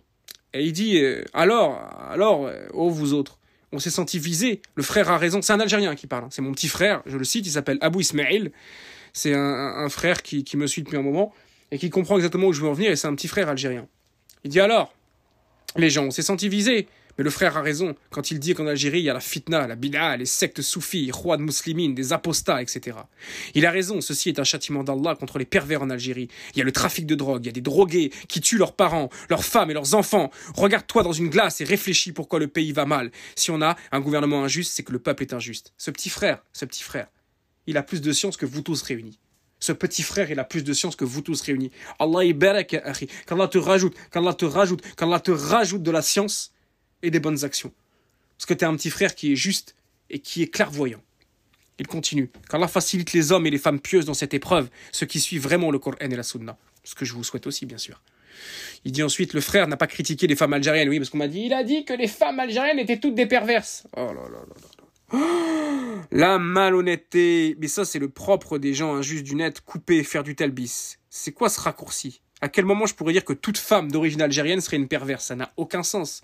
Et 0.53 0.65
il 0.65 0.73
dit 0.73 0.99
euh, 0.99 1.25
Alors, 1.33 1.81
alors, 2.11 2.47
euh, 2.47 2.67
oh 2.73 2.91
vous 2.91 3.13
autres, 3.13 3.39
on 3.73 3.79
s'est 3.79 3.91
senti 3.91 4.19
visé. 4.19 4.63
Le 4.75 4.83
frère 4.83 5.11
a 5.11 5.19
raison. 5.19 5.43
C'est 5.43 5.53
un 5.53 5.61
Algérien 5.61 5.95
qui 5.95 6.07
parle. 6.07 6.25
Hein. 6.25 6.29
C'est 6.31 6.43
mon 6.43 6.53
petit 6.53 6.69
frère, 6.69 7.03
je 7.07 7.17
le 7.17 7.25
cite, 7.25 7.47
il 7.47 7.51
s'appelle 7.51 7.79
Abou 7.81 8.01
Ismail. 8.01 8.53
C'est 9.13 9.35
un, 9.35 9.89
frère 9.89 10.23
qui, 10.23 10.45
qui 10.45 10.59
me 10.59 10.67
suit 10.67 10.83
depuis 10.83 10.99
un 10.99 11.03
moment 11.03 11.33
et 11.71 11.79
qui 11.79 11.89
comprend 11.89 12.17
exactement 12.17 12.49
où 12.49 12.53
je 12.53 12.61
veux 12.61 12.69
en 12.69 12.75
venir. 12.75 12.91
Et 12.91 12.97
c'est 12.97 13.07
un 13.07 13.15
petit 13.15 13.29
frère 13.29 13.49
algérien. 13.49 13.89
Il 14.45 14.51
dit 14.51 14.61
alors 14.61 14.95
Les 15.77 15.89
gens, 15.89 16.05
on 16.05 16.11
s'est 16.11 16.23
senti 16.23 16.51
visé. 16.51 16.87
Mais 17.19 17.25
le 17.25 17.31
frère 17.31 17.57
a 17.57 17.63
raison 17.63 17.95
quand 18.11 18.31
il 18.31 18.39
dit 18.39 18.55
qu'en 18.55 18.67
Algérie, 18.67 19.01
il 19.01 19.05
y 19.05 19.11
a 19.11 19.15
la 19.15 19.21
fitna, 19.21 19.67
la 19.67 19.75
bid'a, 19.75 20.17
les 20.17 20.27
sectes 20.27 20.63
soufis, 20.63 21.11
rois 21.11 21.37
de 21.37 21.43
muslimines, 21.43 21.95
des 21.95 22.13
apostats, 22.13 22.61
etc. 22.61 22.99
Il 23.55 23.65
a 23.67 23.71
raison, 23.71 24.01
ceci 24.01 24.29
est 24.29 24.39
un 24.39 24.45
châtiment 24.45 24.85
d'Allah 24.85 25.15
contre 25.15 25.39
les 25.39 25.45
pervers 25.45 25.83
en 25.83 25.91
Algérie. 25.91 26.29
Il 26.55 26.59
y 26.59 26.63
a 26.63 26.65
le 26.65 26.73
trafic 26.73 27.07
de 27.07 27.15
drogue, 27.15 27.45
il 27.45 27.47
y 27.47 27.51
a 27.51 27.53
des 27.53 27.61
drogués 27.61 28.11
qui 28.29 28.41
tuent 28.41 28.59
leurs 28.59 28.75
parents, 28.75 29.09
leurs 29.31 29.45
femmes 29.45 29.71
et 29.71 29.75
leurs 29.75 29.95
enfants. 29.95 30.31
Regarde-toi 30.55 31.03
dans 31.03 31.13
une 31.13 31.29
glace 31.29 31.61
et 31.61 31.65
réfléchis 31.65 32.13
pourquoi 32.13 32.39
le 32.39 32.49
pays 32.49 32.73
va 32.73 32.85
mal. 32.85 33.11
Si 33.35 33.51
on 33.51 33.63
a 33.63 33.77
un 33.93 34.01
gouvernement 34.01 34.45
injuste, 34.45 34.73
c'est 34.75 34.83
que 34.83 34.93
le 34.93 34.99
peuple 34.99 35.23
est 35.23 35.33
injuste. 35.33 35.73
Ce 35.79 35.91
petit 35.91 36.11
frère, 36.11 36.43
ce 36.53 36.65
petit 36.65 36.83
frère, 36.83 37.09
il 37.67 37.77
a 37.77 37.83
plus 37.83 38.01
de 38.01 38.13
science 38.13 38.37
que 38.37 38.47
vous 38.47 38.63
tous 38.63 38.83
réunis. 38.83 39.19
Ce 39.59 39.73
petit 39.73 40.03
frère, 40.03 40.31
il 40.31 40.39
a 40.39 40.45
plus 40.45 40.65
de 40.65 40.73
science 40.73 40.97
que 40.97 41.05
vous 41.05 41.23
tous 41.23 41.41
réunis. 41.41 41.71
Allah 41.99 42.21
Qu'Allah 42.65 43.49
te 43.49 43.59
rajoute, 43.59 43.95
qu'Allah 44.13 44.35
te 44.35 44.45
rajoute, 44.45 44.83
qu'Allah 44.97 45.21
te 45.21 45.31
rajoute 45.31 45.83
de 45.83 45.91
la 45.91 46.03
science 46.03 46.53
et 47.07 47.11
des 47.11 47.21
bonnes 47.21 47.45
actions. 47.45 47.73
Parce 48.37 48.47
que 48.47 48.55
tu 48.55 48.65
es 48.65 48.67
un 48.67 48.77
petit 48.77 48.91
frère 48.91 49.15
qui 49.15 49.33
est 49.33 49.37
juste 49.37 49.77
et 50.11 50.19
qui 50.19 50.43
est 50.43 50.49
clairvoyant. 50.49 51.03
Il 51.79 51.87
continue. 51.87 52.31
Qu'Allah 52.49 52.69
facilite 52.69 53.13
les 53.13 53.33
hommes 53.33 53.47
et 53.47 53.51
les 53.51 53.59
femmes 53.59 53.81
pieuses 53.81 54.07
dans 54.07 54.15
cette 54.15 54.35
épreuve, 54.35 54.69
ceux 54.93 55.07
qui 55.07 55.21
suivent 55.21 55.43
vraiment 55.43 55.71
le 55.71 55.79
Coran 55.79 55.97
et 56.01 56.09
la 56.09 56.23
Sunna. 56.23 56.57
Ce 56.85 56.95
que 56.95 57.05
je 57.05 57.13
vous 57.13 57.25
souhaite 57.25 57.47
aussi, 57.47 57.67
bien 57.67 57.79
sûr. 57.79 58.03
Il 58.85 58.93
dit 58.93 59.03
ensuite, 59.03 59.35
le 59.35 59.41
frère 59.41 59.69
n'a 59.69 59.77
pas 59.77 59.87
critiqué 59.87 60.27
les 60.27 60.37
femmes 60.37 60.53
algériennes. 60.53 60.89
Oui, 60.89 60.99
parce 60.99 61.11
qu'on 61.11 61.19
m'a 61.19 61.29
dit, 61.29 61.43
il 61.47 61.53
a 61.53 61.65
dit 61.65 61.85
que 61.85 61.93
les 61.93 62.09
femmes 62.09 62.41
algériennes 62.41 62.79
étaient 62.79 62.99
toutes 62.99 63.15
des 63.15 63.27
perverses. 63.27 63.87
Oh 63.97 64.07
là 64.07 64.15
là 64.15 64.31
là 64.31 64.55
là. 64.63 64.77
La 66.11 66.39
malhonnêteté. 66.39 67.57
Mais 67.59 67.69
ça, 67.69 67.85
c'est 67.85 67.99
le 67.99 68.09
propre 68.09 68.59
des 68.59 68.75
gens 68.75 68.95
injustes 68.95 69.25
du 69.25 69.35
net. 69.35 69.61
Couper, 69.61 70.03
faire 70.03 70.23
du 70.23 70.35
tel 70.35 70.51
bis. 70.51 70.99
C'est 71.11 71.33
quoi 71.33 71.49
ce 71.49 71.61
raccourci? 71.61 72.21
À 72.43 72.49
quel 72.49 72.67
moment 72.67 72.85
je 72.87 72.95
pourrais 72.95 73.15
dire 73.15 73.25
que 73.25 73.33
toute 73.33 73.57
femme 73.57 73.91
d'origine 73.91 74.21
algérienne 74.21 74.61
serait 74.61 74.77
une 74.77 74.89
perverse? 74.89 75.25
Ça 75.25 75.37
n'a 75.37 75.53
aucun 75.57 75.83
sens. 75.83 76.23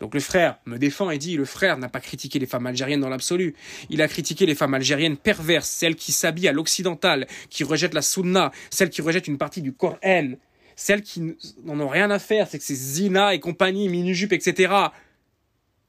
Donc 0.00 0.14
le 0.14 0.20
frère 0.20 0.58
me 0.64 0.78
défend 0.78 1.10
et 1.10 1.18
dit 1.18 1.36
le 1.36 1.44
frère 1.44 1.76
n'a 1.76 1.88
pas 1.88 2.00
critiqué 2.00 2.38
les 2.38 2.46
femmes 2.46 2.66
algériennes 2.66 3.00
dans 3.00 3.10
l'absolu. 3.10 3.54
Il 3.90 4.00
a 4.00 4.08
critiqué 4.08 4.46
les 4.46 4.54
femmes 4.54 4.72
algériennes 4.72 5.18
perverses, 5.18 5.68
celles 5.68 5.96
qui 5.96 6.12
s'habillent 6.12 6.48
à 6.48 6.52
l'occidental, 6.52 7.26
qui 7.50 7.64
rejettent 7.64 7.94
la 7.94 8.02
sunna, 8.02 8.52
celles 8.70 8.90
qui 8.90 9.02
rejettent 9.02 9.28
une 9.28 9.38
partie 9.38 9.60
du 9.60 9.72
Coran, 9.72 10.32
celles 10.76 11.02
qui 11.02 11.36
n'en 11.64 11.78
ont 11.78 11.88
rien 11.88 12.10
à 12.10 12.18
faire, 12.18 12.48
c'est 12.48 12.58
que 12.58 12.64
c'est 12.64 12.74
zina 12.74 13.34
et 13.34 13.40
compagnie, 13.40 13.90
mini-jupe, 13.90 14.32
etc. 14.32 14.72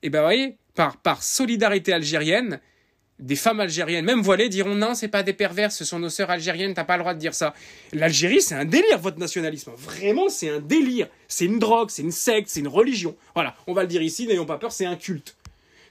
Et 0.04 0.10
ben 0.10 0.22
voyez, 0.22 0.58
par, 0.76 0.98
par 0.98 1.24
solidarité 1.24 1.94
algérienne, 1.94 2.60
des 3.22 3.36
femmes 3.36 3.60
algériennes, 3.60 4.04
même 4.04 4.22
voilées, 4.22 4.50
diront 4.50 4.76
non, 4.76 4.96
c'est 4.96 5.08
pas 5.08 5.24
des 5.24 5.34
perverses, 5.34 5.76
ce 5.76 5.86
sont 5.86 6.00
nos 6.00 6.10
sœurs 6.10 6.32
algériennes, 6.32 6.74
t'as 6.74 6.84
pas 6.84 6.98
le 6.98 7.04
droit 7.04 7.14
de 7.14 7.20
dire 7.20 7.36
ça. 7.36 7.54
L'Algérie, 7.94 8.42
c'est 8.42 8.56
un 8.56 8.66
délire, 8.66 8.98
votre 8.98 9.20
nationalisme. 9.20 9.72
Vraiment, 9.78 10.28
c'est 10.28 10.50
un 10.50 10.60
délire. 10.60 11.08
C'est 11.28 11.46
une 11.46 11.60
drogue, 11.60 11.90
c'est 11.92 12.02
une 12.02 12.12
secte, 12.12 12.50
c'est 12.50 12.60
une 12.60 12.68
religion. 12.68 13.16
Voilà, 13.36 13.56
on 13.68 13.74
va 13.74 13.84
le 13.84 13.88
dire 13.88 14.02
ici, 14.02 14.28
n'ayons 14.28 14.46
pas 14.46 14.58
peur, 14.58 14.72
c'est 14.72 14.86
un 14.86 14.96
culte. 14.96 15.36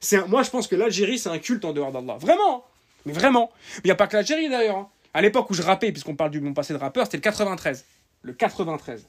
C'est 0.00 0.26
Moi, 0.28 0.42
je 0.42 0.50
pense 0.50 0.66
que 0.66 0.76
l'Algérie, 0.76 1.18
c'est 1.18 1.28
un 1.28 1.38
culte 1.38 1.64
en 1.64 1.72
dehors 1.72 1.92
d'Allah. 1.92 2.16
Vraiment 2.18 2.64
Mais 3.06 3.12
vraiment 3.12 3.50
Il 3.76 3.86
n'y 3.86 3.90
a 3.92 3.94
pas 3.94 4.08
que 4.08 4.16
l'Algérie, 4.16 4.48
d'ailleurs. 4.48 4.76
Hein. 4.76 4.88
À 5.14 5.22
l'époque 5.22 5.48
où 5.50 5.54
je 5.54 5.62
rappais, 5.62 5.92
puisqu'on 5.92 6.16
parle 6.16 6.30
du 6.30 6.40
mon 6.40 6.52
passé 6.52 6.72
de 6.72 6.78
rappeur, 6.78 7.04
c'était 7.04 7.18
le 7.18 7.22
93. 7.22 7.84
Le 8.22 8.32
93. 8.32 9.06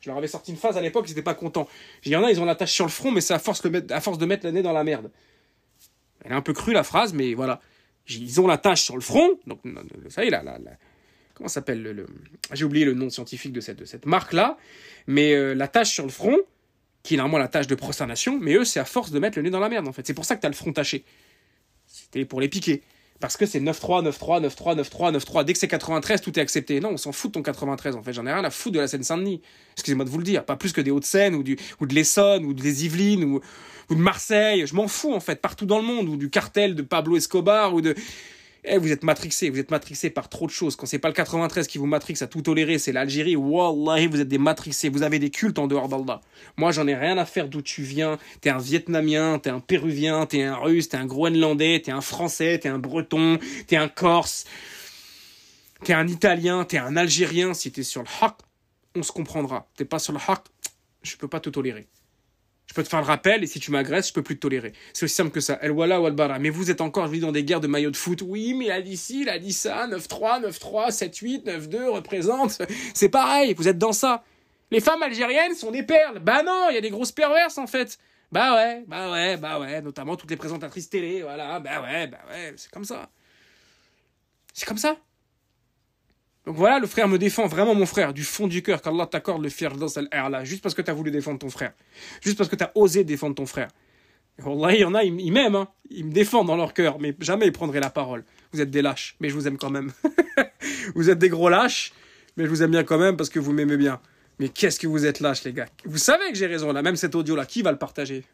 Je 0.00 0.08
leur 0.08 0.18
avais 0.18 0.26
sorti 0.26 0.50
une 0.50 0.56
phase 0.56 0.76
à 0.76 0.80
l'époque, 0.80 1.04
ils 1.06 1.10
n'étaient 1.10 1.22
pas 1.22 1.34
contents. 1.34 1.68
Il 2.04 2.10
y 2.10 2.16
en 2.16 2.24
a, 2.24 2.30
ils 2.30 2.40
ont 2.40 2.44
la 2.44 2.56
tâche 2.56 2.72
sur 2.72 2.84
le 2.84 2.90
front, 2.90 3.12
mais 3.12 3.20
c'est 3.20 3.34
à 3.34 3.38
force, 3.38 3.62
à 3.90 4.00
force 4.00 4.18
de 4.18 4.26
mettre 4.26 4.46
le 4.46 4.52
nez 4.52 4.62
dans 4.62 4.72
la 4.72 4.82
merde. 4.82 5.10
Elle 6.24 6.32
est 6.32 6.34
un 6.34 6.42
peu 6.42 6.52
crue 6.52 6.72
la 6.72 6.82
phrase, 6.82 7.12
mais 7.12 7.34
voilà. 7.34 7.60
Ils 8.08 8.40
ont 8.40 8.46
la 8.46 8.58
tâche 8.58 8.82
sur 8.82 8.94
le 8.94 9.00
front. 9.00 9.38
Donc, 9.46 9.60
ça 10.08 10.24
y 10.24 10.28
est, 10.28 10.30
là, 10.30 10.42
là, 10.42 10.58
comment 11.34 11.48
s'appelle 11.48 11.82
le, 11.82 12.06
J'ai 12.52 12.64
oublié 12.64 12.84
le 12.84 12.94
nom 12.94 13.10
scientifique 13.10 13.52
de 13.52 13.60
cette, 13.60 13.78
de 13.78 13.84
cette 13.84 14.06
marque-là. 14.06 14.56
Mais 15.06 15.34
euh, 15.34 15.54
la 15.54 15.68
tâche 15.68 15.90
sur 15.90 16.04
le 16.04 16.10
front, 16.10 16.36
qui 17.02 17.14
est 17.14 17.16
normalement 17.16 17.38
la 17.38 17.48
tâche 17.48 17.66
de 17.66 17.74
prosternation, 17.74 18.38
mais 18.40 18.54
eux, 18.54 18.64
c'est 18.64 18.80
à 18.80 18.84
force 18.84 19.10
de 19.10 19.18
mettre 19.18 19.38
le 19.38 19.42
nez 19.42 19.50
dans 19.50 19.60
la 19.60 19.68
merde, 19.68 19.88
en 19.88 19.92
fait. 19.92 20.06
C'est 20.06 20.14
pour 20.14 20.24
ça 20.24 20.36
que 20.36 20.40
tu 20.40 20.46
as 20.46 20.50
le 20.50 20.54
front 20.54 20.72
taché. 20.72 21.04
C'était 21.86 22.24
pour 22.24 22.40
les 22.40 22.48
piquer. 22.48 22.82
Parce 23.22 23.36
que 23.36 23.46
c'est 23.46 23.60
9-3, 23.60 24.04
9-3, 24.10 24.44
9-3, 24.44 24.82
9-3, 24.82 25.16
9-3. 25.16 25.44
Dès 25.44 25.52
que 25.52 25.58
c'est 25.60 25.68
93, 25.68 26.20
tout 26.20 26.36
est 26.36 26.42
accepté. 26.42 26.80
Non, 26.80 26.90
on 26.90 26.96
s'en 26.96 27.12
fout 27.12 27.30
de 27.30 27.34
ton 27.34 27.42
93, 27.42 27.94
en 27.94 28.02
fait. 28.02 28.12
J'en 28.12 28.26
ai 28.26 28.32
rien 28.32 28.42
à 28.42 28.50
foutre 28.50 28.74
de 28.74 28.80
la 28.80 28.88
Seine-Saint-Denis. 28.88 29.40
Excusez-moi 29.74 30.04
de 30.04 30.10
vous 30.10 30.18
le 30.18 30.24
dire. 30.24 30.44
Pas 30.44 30.56
plus 30.56 30.72
que 30.72 30.80
des 30.80 30.90
Hauts-de-Seine, 30.90 31.36
ou, 31.36 31.44
ou 31.80 31.86
de 31.86 31.94
l'Essonne, 31.94 32.44
ou 32.44 32.52
des 32.52 32.84
Yvelines, 32.84 33.22
ou, 33.22 33.40
ou 33.90 33.94
de 33.94 34.00
Marseille, 34.00 34.66
je 34.66 34.74
m'en 34.74 34.88
fous 34.88 35.14
en 35.14 35.20
fait, 35.20 35.40
partout 35.40 35.66
dans 35.66 35.78
le 35.78 35.84
monde, 35.84 36.08
ou 36.08 36.16
du 36.16 36.30
cartel 36.30 36.74
de 36.74 36.82
Pablo 36.82 37.16
Escobar, 37.16 37.72
ou 37.72 37.80
de... 37.80 37.94
Eh, 38.64 38.78
vous 38.78 38.92
êtes 38.92 39.02
matrixé, 39.02 39.50
vous 39.50 39.58
êtes 39.58 39.72
matrixé 39.72 40.08
par 40.08 40.28
trop 40.28 40.46
de 40.46 40.52
choses. 40.52 40.76
Quand 40.76 40.86
c'est 40.86 41.00
pas 41.00 41.08
le 41.08 41.14
93 41.14 41.66
qui 41.66 41.78
vous 41.78 41.86
matrixe 41.86 42.22
à 42.22 42.28
tout 42.28 42.42
tolérer, 42.42 42.78
c'est 42.78 42.92
l'Algérie. 42.92 43.34
Wallahi, 43.34 44.06
vous 44.06 44.20
êtes 44.20 44.28
des 44.28 44.38
matrixés. 44.38 44.88
Vous 44.88 45.02
avez 45.02 45.18
des 45.18 45.30
cultes 45.30 45.58
en 45.58 45.66
dehors 45.66 45.88
d'Allah. 45.88 46.20
Moi, 46.56 46.70
j'en 46.70 46.86
ai 46.86 46.94
rien 46.94 47.18
à 47.18 47.24
faire 47.24 47.48
d'où 47.48 47.60
tu 47.60 47.82
viens. 47.82 48.18
T'es 48.40 48.50
un 48.50 48.58
Vietnamien, 48.58 49.40
t'es 49.40 49.50
un 49.50 49.58
Péruvien, 49.58 50.26
t'es 50.26 50.44
un 50.44 50.54
Russe, 50.54 50.90
t'es 50.90 50.96
un 50.96 51.06
Groenlandais, 51.06 51.82
t'es 51.84 51.90
un 51.90 52.00
Français, 52.00 52.60
t'es 52.60 52.68
un 52.68 52.78
Breton, 52.78 53.40
t'es 53.66 53.76
un 53.76 53.88
Corse, 53.88 54.44
t'es 55.82 55.92
un 55.92 56.06
Italien, 56.06 56.64
t'es 56.64 56.78
un 56.78 56.96
Algérien. 56.96 57.54
Si 57.54 57.72
t'es 57.72 57.82
sur 57.82 58.02
le 58.02 58.08
haq, 58.20 58.34
on 58.94 59.02
se 59.02 59.10
comprendra. 59.10 59.68
T'es 59.76 59.84
pas 59.84 59.98
sur 59.98 60.12
le 60.12 60.20
haq, 60.28 60.44
je 61.02 61.16
peux 61.16 61.28
pas 61.28 61.40
te 61.40 61.50
tolérer. 61.50 61.88
Je 62.72 62.74
peux 62.74 62.82
te 62.84 62.88
faire 62.88 63.02
le 63.02 63.06
rappel 63.06 63.44
et 63.44 63.46
si 63.46 63.60
tu 63.60 63.70
m'agresses, 63.70 64.08
je 64.08 64.14
peux 64.14 64.22
plus 64.22 64.36
te 64.36 64.40
tolérer. 64.40 64.72
C'est 64.94 65.04
aussi 65.04 65.14
simple 65.14 65.30
que 65.30 65.40
ça. 65.40 65.58
El 65.60 65.72
wala 65.72 66.00
ou. 66.00 66.08
Mais 66.40 66.48
vous 66.48 66.70
êtes 66.70 66.80
encore, 66.80 67.12
je 67.12 67.20
dans 67.20 67.30
des 67.30 67.44
guerres 67.44 67.60
de 67.60 67.66
maillots 67.66 67.90
de 67.90 67.96
foot. 67.98 68.22
Oui, 68.26 68.54
mais 68.54 68.70
a 68.70 68.80
dit 68.80 68.96
ci, 68.96 69.28
a 69.28 69.38
dit 69.38 69.52
ça, 69.52 69.86
9-3, 69.88 70.40
9-3, 70.40 70.90
7-8, 70.90 71.44
9-2 71.44 71.88
représente. 71.88 72.62
C'est 72.94 73.10
pareil, 73.10 73.52
vous 73.52 73.68
êtes 73.68 73.76
dans 73.76 73.92
ça. 73.92 74.24
Les 74.70 74.80
femmes 74.80 75.02
algériennes 75.02 75.54
sont 75.54 75.70
des 75.70 75.82
perles. 75.82 76.20
Bah 76.20 76.42
non, 76.42 76.68
il 76.70 76.74
y 76.74 76.78
a 76.78 76.80
des 76.80 76.88
grosses 76.88 77.12
perverses 77.12 77.58
en 77.58 77.66
fait. 77.66 77.98
Bah 78.30 78.54
ouais, 78.54 78.84
bah 78.86 79.10
ouais, 79.12 79.36
bah 79.36 79.60
ouais, 79.60 79.82
notamment 79.82 80.16
toutes 80.16 80.30
les 80.30 80.38
présentatrices 80.38 80.88
télé, 80.88 81.20
voilà, 81.20 81.60
bah 81.60 81.82
ouais, 81.82 82.06
bah 82.06 82.20
ouais, 82.30 82.54
c'est 82.56 82.70
comme 82.70 82.86
ça. 82.86 83.10
C'est 84.54 84.64
comme 84.64 84.78
ça. 84.78 84.96
Donc 86.46 86.56
voilà, 86.56 86.80
le 86.80 86.86
frère 86.86 87.06
me 87.06 87.18
défend, 87.18 87.46
vraiment 87.46 87.74
mon 87.74 87.86
frère, 87.86 88.12
du 88.12 88.24
fond 88.24 88.48
du 88.48 88.62
cœur, 88.62 88.82
qu'Allah 88.82 89.06
t'accorde 89.06 89.42
le 89.42 89.48
cette 89.48 90.12
là 90.12 90.44
juste 90.44 90.62
parce 90.62 90.74
que 90.74 90.82
tu 90.82 90.90
as 90.90 90.94
voulu 90.94 91.10
défendre 91.10 91.38
ton 91.38 91.50
frère. 91.50 91.72
Juste 92.20 92.36
parce 92.36 92.50
que 92.50 92.56
tu 92.56 92.64
as 92.64 92.72
osé 92.74 93.04
défendre 93.04 93.36
ton 93.36 93.46
frère. 93.46 93.68
Wallah, 94.44 94.74
il 94.74 94.80
y 94.80 94.84
en 94.84 94.94
a, 94.94 95.04
ils, 95.04 95.32
m'aiment, 95.32 95.54
hein. 95.54 95.68
ils 95.90 96.06
me 96.06 96.12
défendent 96.12 96.46
dans 96.46 96.56
leur 96.56 96.72
cœur, 96.72 96.98
mais 96.98 97.14
jamais 97.20 97.46
ils 97.46 97.52
prendraient 97.52 97.80
la 97.80 97.90
parole. 97.90 98.24
Vous 98.52 98.60
êtes 98.60 98.70
des 98.70 98.82
lâches, 98.82 99.14
mais 99.20 99.28
je 99.28 99.34
vous 99.34 99.46
aime 99.46 99.58
quand 99.58 99.70
même. 99.70 99.92
vous 100.94 101.10
êtes 101.10 101.18
des 101.18 101.28
gros 101.28 101.48
lâches, 101.48 101.92
mais 102.36 102.44
je 102.44 102.48
vous 102.48 102.62
aime 102.62 102.70
bien 102.70 102.82
quand 102.82 102.98
même 102.98 103.16
parce 103.16 103.28
que 103.28 103.38
vous 103.38 103.52
m'aimez 103.52 103.76
bien. 103.76 104.00
Mais 104.38 104.48
qu'est-ce 104.48 104.80
que 104.80 104.86
vous 104.86 105.06
êtes 105.06 105.20
lâches, 105.20 105.44
les 105.44 105.52
gars. 105.52 105.66
Vous 105.84 105.98
savez 105.98 106.30
que 106.30 106.34
j'ai 106.34 106.46
raison, 106.46 106.72
là, 106.72 106.82
même 106.82 106.96
cet 106.96 107.14
audio-là, 107.14 107.46
qui 107.46 107.62
va 107.62 107.70
le 107.70 107.78
partager? 107.78 108.24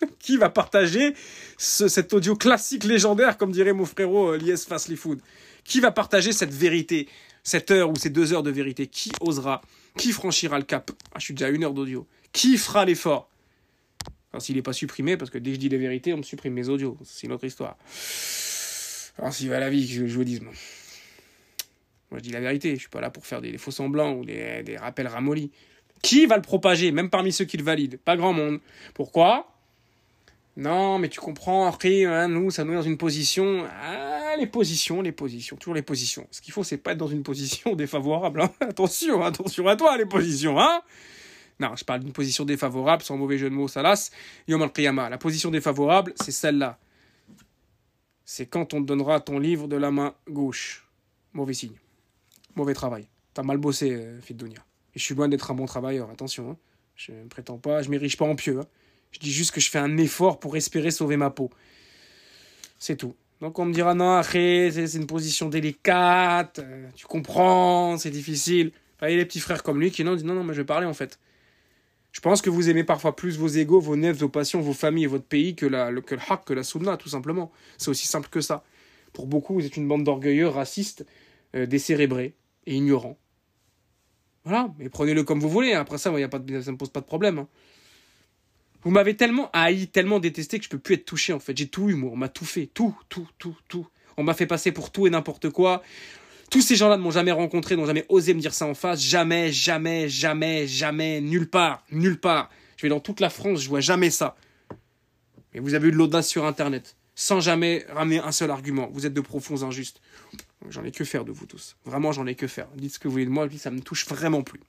Qui 0.20 0.36
va 0.36 0.48
partager 0.48 1.12
cet 1.56 2.12
audio 2.12 2.36
classique 2.36 2.84
légendaire, 2.84 3.36
comme 3.36 3.50
dirait 3.50 3.72
mon 3.72 3.84
frérot 3.84 4.34
euh, 4.34 4.38
Lies 4.38 4.64
Fastly 4.68 4.94
Food 4.94 5.20
Qui 5.64 5.80
va 5.80 5.90
partager 5.90 6.30
cette 6.30 6.52
vérité? 6.52 7.08
Cette 7.42 7.70
heure 7.70 7.90
ou 7.90 7.96
ces 7.96 8.10
deux 8.10 8.32
heures 8.32 8.42
de 8.42 8.50
vérité, 8.50 8.86
qui 8.86 9.10
osera 9.20 9.62
Qui 9.96 10.12
franchira 10.12 10.58
le 10.58 10.64
cap? 10.64 10.90
Ah, 11.12 11.18
Je 11.18 11.24
suis 11.24 11.34
déjà 11.34 11.46
à 11.46 11.50
une 11.50 11.64
heure 11.64 11.74
d'audio. 11.74 12.06
Qui 12.32 12.56
fera 12.58 12.84
l'effort? 12.84 13.28
Enfin, 14.30 14.40
s'il 14.40 14.56
n'est 14.56 14.62
pas 14.62 14.72
supprimé, 14.72 15.16
parce 15.16 15.30
que 15.30 15.38
dès 15.38 15.50
que 15.50 15.54
je 15.54 15.60
dis 15.60 15.68
les 15.68 15.78
vérités, 15.78 16.12
on 16.12 16.18
me 16.18 16.22
supprime 16.22 16.52
mes 16.52 16.68
audios. 16.68 16.98
C'est 17.04 17.26
une 17.26 17.32
autre 17.32 17.44
histoire. 17.44 17.76
Alors, 19.18 19.32
s'il 19.32 19.48
va 19.48 19.58
la 19.58 19.70
vie, 19.70 19.86
je, 19.86 20.06
je 20.06 20.14
vous 20.14 20.24
dis. 20.24 20.40
Moi, 20.40 20.52
je 22.14 22.20
dis 22.20 22.30
la 22.30 22.40
vérité. 22.40 22.74
Je 22.74 22.80
suis 22.80 22.88
pas 22.88 23.00
là 23.00 23.10
pour 23.10 23.26
faire 23.26 23.40
des, 23.40 23.56
faux 23.58 23.70
semblants 23.70 24.12
ou 24.14 24.24
des, 24.24 24.62
des 24.62 24.76
rappels 24.76 25.08
ramollis. 25.08 25.50
Qui 26.02 26.26
va 26.26 26.36
le 26.36 26.42
propager, 26.42 26.92
même 26.92 27.10
parmi 27.10 27.32
ceux 27.32 27.44
qui 27.44 27.56
le 27.56 27.64
valident? 27.64 27.98
Pas 28.04 28.16
grand 28.16 28.32
monde. 28.32 28.60
Pourquoi? 28.94 29.57
Non, 30.58 30.98
mais 30.98 31.08
tu 31.08 31.20
comprends, 31.20 31.68
après, 31.68 32.04
hein, 32.04 32.26
nous, 32.26 32.50
ça 32.50 32.64
nous 32.64 32.70
met 32.70 32.76
dans 32.76 32.82
une 32.82 32.98
position. 32.98 33.64
Ah, 33.80 34.34
les 34.36 34.48
positions, 34.48 35.00
les 35.02 35.12
positions, 35.12 35.56
toujours 35.56 35.74
les 35.74 35.82
positions. 35.82 36.26
Ce 36.32 36.40
qu'il 36.40 36.52
faut, 36.52 36.64
c'est 36.64 36.78
pas 36.78 36.92
être 36.92 36.98
dans 36.98 37.06
une 37.06 37.22
position 37.22 37.76
défavorable. 37.76 38.40
Hein. 38.40 38.50
Attention, 38.58 39.22
attention 39.22 39.68
à 39.68 39.76
toi, 39.76 39.96
les 39.96 40.04
positions, 40.04 40.58
hein 40.58 40.82
Non, 41.60 41.76
je 41.76 41.84
parle 41.84 42.00
d'une 42.00 42.12
position 42.12 42.44
défavorable, 42.44 43.04
sans 43.04 43.16
mauvais 43.16 43.38
jeu 43.38 43.48
de 43.48 43.54
mots, 43.54 43.68
salas. 43.68 44.10
Yom 44.48 44.60
al 44.60 45.10
La 45.10 45.16
position 45.16 45.52
défavorable, 45.52 46.12
c'est 46.16 46.32
celle-là. 46.32 46.80
C'est 48.24 48.46
quand 48.46 48.74
on 48.74 48.82
te 48.82 48.86
donnera 48.86 49.20
ton 49.20 49.38
livre 49.38 49.68
de 49.68 49.76
la 49.76 49.92
main 49.92 50.16
gauche. 50.28 50.88
Mauvais 51.34 51.54
signe. 51.54 51.78
Mauvais 52.56 52.74
travail. 52.74 53.06
T'as 53.32 53.44
mal 53.44 53.58
bossé, 53.58 53.92
euh. 53.92 54.18
Et 54.28 54.98
je 54.98 55.04
suis 55.04 55.14
loin 55.14 55.28
d'être 55.28 55.52
un 55.52 55.54
bon 55.54 55.66
travailleur, 55.66 56.10
attention. 56.10 56.50
Hein. 56.50 56.56
Je 56.96 57.12
ne 57.12 57.28
prétends 57.28 57.58
pas, 57.58 57.80
je 57.82 57.90
m'érige 57.90 58.16
pas 58.16 58.24
en 58.24 58.34
pieux. 58.34 58.58
Hein. 58.58 58.66
Je 59.12 59.18
dis 59.18 59.32
juste 59.32 59.52
que 59.52 59.60
je 59.60 59.70
fais 59.70 59.78
un 59.78 59.96
effort 59.96 60.38
pour 60.38 60.56
espérer 60.56 60.90
sauver 60.90 61.16
ma 61.16 61.30
peau. 61.30 61.50
C'est 62.78 62.96
tout. 62.96 63.14
Donc 63.40 63.58
on 63.58 63.64
me 63.64 63.72
dira 63.72 63.94
non, 63.94 64.12
après, 64.12 64.70
c'est 64.72 64.94
une 64.94 65.06
position 65.06 65.48
délicate, 65.48 66.58
euh, 66.58 66.88
tu 66.94 67.06
comprends, 67.06 67.96
c'est 67.96 68.10
difficile. 68.10 68.72
Il 69.02 69.10
y 69.10 69.14
a 69.14 69.16
les 69.16 69.24
petits 69.24 69.40
frères 69.40 69.62
comme 69.62 69.80
lui 69.80 69.92
qui 69.92 70.02
non, 70.02 70.14
disent 70.14 70.24
non, 70.24 70.34
non, 70.34 70.42
mais 70.42 70.54
je 70.54 70.60
vais 70.60 70.66
parler 70.66 70.86
en 70.86 70.94
fait. 70.94 71.20
Je 72.10 72.20
pense 72.20 72.42
que 72.42 72.50
vous 72.50 72.68
aimez 72.68 72.82
parfois 72.82 73.14
plus 73.14 73.38
vos 73.38 73.46
égaux, 73.46 73.80
vos 73.80 73.94
nefs, 73.94 74.16
vos 74.16 74.28
passions, 74.28 74.60
vos 74.60 74.72
familles 74.72 75.04
et 75.04 75.08
votre 75.08 75.24
pays 75.26 75.54
que, 75.54 75.66
le, 75.66 76.00
que 76.00 76.16
que 76.44 76.54
la 76.54 76.64
sunna, 76.64 76.96
tout 76.96 77.08
simplement. 77.08 77.52
C'est 77.76 77.90
aussi 77.90 78.08
simple 78.08 78.28
que 78.28 78.40
ça. 78.40 78.64
Pour 79.12 79.26
beaucoup, 79.26 79.54
vous 79.54 79.64
êtes 79.64 79.76
une 79.76 79.86
bande 79.86 80.04
d'orgueilleux, 80.04 80.48
racistes, 80.48 81.06
euh, 81.54 81.66
décérébrés 81.66 82.34
et 82.66 82.74
ignorants. 82.74 83.18
Voilà, 84.44 84.72
mais 84.78 84.88
prenez-le 84.88 85.22
comme 85.22 85.40
vous 85.40 85.48
voulez. 85.48 85.74
Après 85.74 85.98
ça, 85.98 86.10
a 86.10 86.28
pas 86.28 86.38
ça 86.38 86.42
ne 86.42 86.70
me 86.72 86.76
pose 86.76 86.90
pas 86.90 87.00
de 87.00 87.06
problème. 87.06 87.38
Hein. 87.38 87.48
Vous 88.88 88.94
m'avez 88.94 89.18
tellement 89.18 89.50
haï, 89.52 89.88
tellement 89.88 90.18
détesté 90.18 90.58
que 90.58 90.64
je 90.64 90.70
peux 90.70 90.78
plus 90.78 90.94
être 90.94 91.04
touché 91.04 91.34
en 91.34 91.38
fait. 91.38 91.54
J'ai 91.54 91.68
tout 91.68 91.90
eu, 91.90 91.94
moi. 91.94 92.10
On 92.10 92.16
m'a 92.16 92.30
tout 92.30 92.46
fait. 92.46 92.70
Tout, 92.72 92.96
tout, 93.10 93.28
tout, 93.36 93.54
tout. 93.68 93.86
On 94.16 94.22
m'a 94.22 94.32
fait 94.32 94.46
passer 94.46 94.72
pour 94.72 94.90
tout 94.90 95.06
et 95.06 95.10
n'importe 95.10 95.50
quoi. 95.50 95.82
Tous 96.50 96.62
ces 96.62 96.74
gens-là 96.74 96.96
ne 96.96 97.02
m'ont 97.02 97.10
jamais 97.10 97.32
rencontré, 97.32 97.76
n'ont 97.76 97.84
jamais 97.84 98.06
osé 98.08 98.32
me 98.32 98.40
dire 98.40 98.54
ça 98.54 98.64
en 98.64 98.72
face. 98.72 99.02
Jamais, 99.02 99.52
jamais, 99.52 100.08
jamais, 100.08 100.66
jamais, 100.66 101.20
nulle 101.20 101.50
part, 101.50 101.84
nulle 101.90 102.18
part. 102.18 102.48
Je 102.78 102.82
vais 102.84 102.88
dans 102.88 102.98
toute 102.98 103.20
la 103.20 103.28
France, 103.28 103.60
je 103.60 103.68
vois 103.68 103.80
jamais 103.80 104.08
ça. 104.08 104.36
Mais 105.52 105.60
vous 105.60 105.74
avez 105.74 105.88
eu 105.88 105.90
de 105.90 105.96
l'audace 105.96 106.26
sur 106.26 106.46
Internet, 106.46 106.96
sans 107.14 107.40
jamais 107.40 107.84
ramener 107.92 108.20
un 108.20 108.32
seul 108.32 108.50
argument. 108.50 108.88
Vous 108.90 109.04
êtes 109.04 109.12
de 109.12 109.20
profonds 109.20 109.64
injustes. 109.64 110.00
J'en 110.70 110.82
ai 110.84 110.92
que 110.92 111.04
faire 111.04 111.26
de 111.26 111.32
vous 111.32 111.44
tous. 111.44 111.76
Vraiment, 111.84 112.12
j'en 112.12 112.26
ai 112.26 112.34
que 112.34 112.46
faire. 112.46 112.68
Dites 112.74 112.94
ce 112.94 112.98
que 112.98 113.06
vous 113.06 113.12
voulez 113.12 113.26
de 113.26 113.30
moi, 113.30 113.46
ça 113.58 113.70
me 113.70 113.80
touche 113.80 114.06
vraiment 114.06 114.40
plus. 114.40 114.60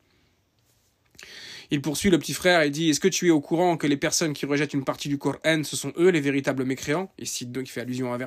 Il 1.71 1.81
poursuit 1.81 2.09
le 2.09 2.17
petit 2.17 2.33
frère 2.33 2.61
et 2.61 2.69
dit 2.69 2.89
Est-ce 2.89 2.99
que 2.99 3.07
tu 3.07 3.27
es 3.27 3.31
au 3.31 3.41
courant 3.41 3.77
que 3.77 3.85
les 3.85 3.97
personnes 3.97 4.33
qui 4.33 4.45
rejettent 4.45 4.73
une 4.73 4.83
partie 4.83 5.07
du 5.07 5.17
Coran, 5.17 5.63
ce 5.63 5.75
sont 5.75 5.93
eux 5.97 6.09
les 6.09 6.21
véritables 6.21 6.65
mécréants? 6.65 7.11
Et 7.17 7.25
cite 7.25 7.51
donc, 7.51 7.67
il 7.67 7.71
fait 7.71 7.81
allusion 7.81 8.13
à. 8.13 8.17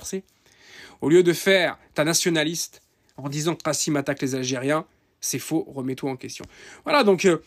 Au 1.01 1.09
lieu 1.09 1.23
de 1.23 1.33
faire 1.33 1.79
ta 1.95 2.05
nationaliste 2.05 2.83
en 3.17 3.29
disant 3.29 3.55
que 3.57 3.63
Qassim 3.63 3.97
attaque 3.97 4.23
les 4.23 4.35
Algériens, 4.35 4.87
c'est 5.21 5.39
faux, 5.39 5.65
remets-toi 5.69 6.11
en 6.11 6.17
question. 6.17 6.45
Voilà, 6.85 7.03
donc, 7.05 7.25
euh, 7.25 7.39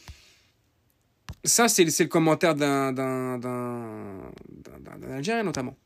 Ça, 1.43 1.67
c'est 1.67 1.83
le 1.83 2.05
commentaire 2.07 2.55
d'un 2.55 3.41
Algérien, 5.09 5.43
notamment. 5.43 5.77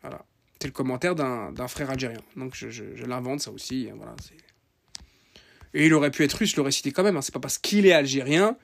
Voilà. 0.00 0.24
C'est 0.60 0.68
le 0.68 0.72
commentaire 0.72 1.14
d'un 1.14 1.68
frère 1.68 1.90
algérien. 1.90 2.20
Donc, 2.36 2.54
je, 2.54 3.04
l'invente, 3.04 3.40
ça 3.40 3.50
aussi. 3.52 3.88
Hein, 3.92 4.16
Et 5.72 5.86
il 5.86 5.94
aurait 5.94 6.10
pu 6.10 6.24
être 6.24 6.32
russe, 6.32 6.52
je 6.52 6.56
l'aurais 6.56 6.72
cité 6.72 6.90
quand 6.90 7.04
même. 7.04 7.16
Hein. 7.16 7.22
C'est 7.22 7.34
pas 7.34 7.40
parce 7.40 7.58
qu'il 7.58 7.86
est 7.86 7.92
algérien 7.92 8.56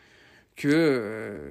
que. 0.57 0.69
Euh, 0.69 1.51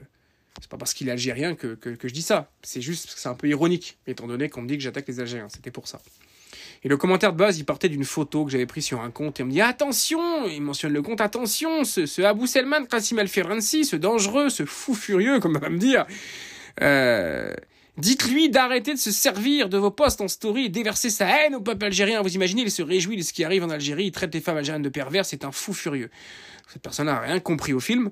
c'est 0.62 0.70
pas 0.70 0.78
parce 0.78 0.94
qu'il 0.94 1.10
est 1.10 1.12
algérien 1.12 1.56
que, 1.56 1.74
que, 1.76 2.08
je 2.08 2.14
dis 2.14 2.22
ça. 2.22 2.50
C'est 2.62 2.80
juste 2.80 3.14
que 3.14 3.20
c'est 3.20 3.28
un 3.28 3.34
peu 3.34 3.48
ironique, 3.48 3.98
étant 4.08 4.28
donné 4.28 4.50
qu'on 4.50 4.62
me 4.62 4.68
dit 4.68 4.78
que 4.78 4.84
j'attaque 4.84 5.08
les 5.08 5.20
Algériens. 5.20 5.50
C'était 5.50 5.72
pour 5.72 5.88
ça. 5.88 6.00
Et 6.84 6.90
le 6.90 6.96
commentaire 6.96 7.34
de 7.34 7.38
base, 7.38 7.58
il 7.58 7.66
partait 7.66 7.90
d'une 7.90 8.04
photo 8.04 8.46
que 8.46 8.52
j'avais 8.52 8.66
prise 8.66 8.86
sur 8.86 9.02
un 9.02 9.10
compte 9.10 9.40
et 9.40 9.44
on 9.44 9.48
me 9.48 9.52
dit 9.52 9.62
attention, 9.62 10.48
il 10.48 10.62
mentionne 10.62 10.94
le 10.94 11.02
compte, 11.02 11.22
attention, 11.22 11.86
ce, 11.86 12.06
ce 12.06 12.22
Abou 12.22 12.46
Selman 12.46 12.86
Qassim 12.86 13.18
al 13.20 13.30
ce 13.30 13.96
dangereux, 13.96 14.50
ce 14.50 14.66
fou 14.66 14.94
furieux, 14.94 15.40
comme 15.42 15.56
on 15.56 15.60
va 15.60 15.70
me 15.70 15.80
dire. 15.80 16.06
Euh, 16.82 17.54
Dites-lui 17.98 18.50
d'arrêter 18.50 18.94
de 18.96 19.00
se 19.00 19.12
servir 19.12 19.70
de 19.70 19.78
vos 19.78 19.92
postes 19.92 20.20
en 20.20 20.28
story 20.28 20.66
et 20.66 20.70
déverser 20.70 21.12
sa 21.12 21.28
haine 21.28 21.54
au 21.54 21.62
peuple 21.62 21.86
algérien. 21.86 22.24
Vous 22.24 22.34
imaginez, 22.34 22.64
il 22.64 22.72
se 22.72 22.82
réjouit 22.82 23.18
de 23.18 23.22
ce 23.22 23.34
qui 23.34 23.44
arrive 23.44 23.64
en 23.64 23.70
Algérie, 23.70 24.06
il 24.06 24.12
traite 24.12 24.34
les 24.34 24.42
femmes 24.42 24.58
algériennes 24.58 24.82
de 24.82 24.90
pervers, 24.90 25.26
c'est 25.28 25.46
un 25.46 25.52
fou 25.52 25.74
furieux. 25.74 26.10
Cette 26.72 26.82
personne 26.82 27.06
n'a 27.06 27.20
rien 27.20 27.40
compris 27.40 27.72
au 27.72 27.80
film. 27.80 28.10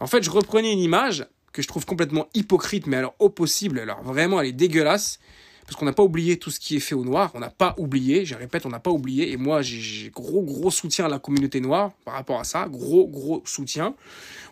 En 0.00 0.06
fait, 0.06 0.22
je 0.22 0.30
reprenais 0.30 0.72
une 0.72 0.80
image 0.80 1.26
que 1.52 1.62
je 1.62 1.68
trouve 1.68 1.84
complètement 1.84 2.28
hypocrite, 2.34 2.86
mais 2.86 2.96
alors 2.96 3.14
au 3.18 3.28
possible, 3.28 3.78
alors 3.78 4.02
vraiment 4.02 4.40
elle 4.40 4.48
est 4.48 4.52
dégueulasse 4.52 5.18
parce 5.66 5.78
qu'on 5.78 5.84
n'a 5.84 5.92
pas 5.92 6.02
oublié 6.02 6.36
tout 6.36 6.50
ce 6.50 6.58
qui 6.58 6.74
est 6.74 6.80
fait 6.80 6.96
au 6.96 7.04
noir, 7.04 7.30
on 7.34 7.38
n'a 7.38 7.50
pas 7.50 7.76
oublié, 7.78 8.24
je 8.24 8.34
répète, 8.34 8.66
on 8.66 8.70
n'a 8.70 8.80
pas 8.80 8.90
oublié, 8.90 9.30
et 9.30 9.36
moi 9.36 9.62
j'ai 9.62 10.10
gros 10.10 10.42
gros 10.42 10.70
soutien 10.70 11.04
à 11.04 11.08
la 11.08 11.20
communauté 11.20 11.60
noire 11.60 11.92
par 12.04 12.14
rapport 12.14 12.40
à 12.40 12.44
ça, 12.44 12.66
gros 12.68 13.06
gros 13.06 13.40
soutien. 13.44 13.94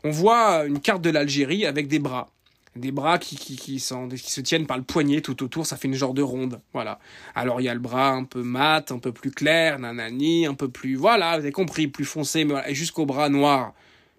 On 0.04 0.10
voit 0.10 0.64
une 0.66 0.78
carte 0.78 1.02
de 1.02 1.10
l'Algérie 1.10 1.66
avec 1.66 1.88
des 1.88 1.98
bras, 1.98 2.30
des 2.76 2.92
bras 2.92 3.18
qui, 3.18 3.34
qui, 3.34 3.56
qui, 3.56 3.80
se 3.80 4.40
tiennent 4.40 4.66
par 4.66 4.76
le 4.76 4.84
poignet 4.84 5.20
tout 5.20 5.42
autour, 5.42 5.66
ça 5.66 5.76
fait 5.76 5.88
une 5.88 5.94
genre 5.94 6.14
de 6.14 6.22
ronde, 6.22 6.60
voilà. 6.72 7.00
Alors 7.34 7.60
il 7.60 7.64
y 7.64 7.68
a 7.68 7.74
le 7.74 7.80
bras 7.80 8.10
un 8.10 8.22
peu 8.22 8.42
mat, 8.42 8.92
un 8.92 9.00
peu 9.00 9.10
plus 9.10 9.32
clair, 9.32 9.80
nanani, 9.80 10.46
un 10.46 10.54
peu 10.54 10.68
plus, 10.68 10.94
voilà, 10.94 11.32
vous 11.32 11.42
avez 11.42 11.52
compris, 11.52 11.88
plus 11.88 12.04
foncé, 12.04 12.44
mais 12.44 12.52
voilà, 12.52 12.72
jusqu'au 12.72 13.06
bras 13.06 13.28
noir. 13.28 13.74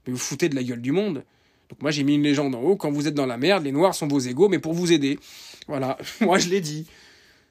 Mais 0.05 0.13
vous 0.13 0.19
foutez 0.19 0.49
de 0.49 0.55
la 0.55 0.63
gueule 0.63 0.81
du 0.81 0.91
monde. 0.91 1.23
Donc 1.69 1.81
moi 1.81 1.91
j'ai 1.91 2.03
mis 2.03 2.15
une 2.15 2.23
légende 2.23 2.55
en 2.55 2.61
haut, 2.61 2.75
quand 2.75 2.91
vous 2.91 3.07
êtes 3.07 3.13
dans 3.13 3.27
la 3.27 3.37
merde, 3.37 3.63
les 3.63 3.71
noirs 3.71 3.93
sont 3.93 4.07
vos 4.07 4.19
égaux, 4.19 4.49
mais 4.49 4.59
pour 4.59 4.73
vous 4.73 4.91
aider. 4.91 5.19
Voilà, 5.67 5.97
moi 6.21 6.39
je 6.39 6.49
l'ai 6.49 6.61
dit. 6.61 6.87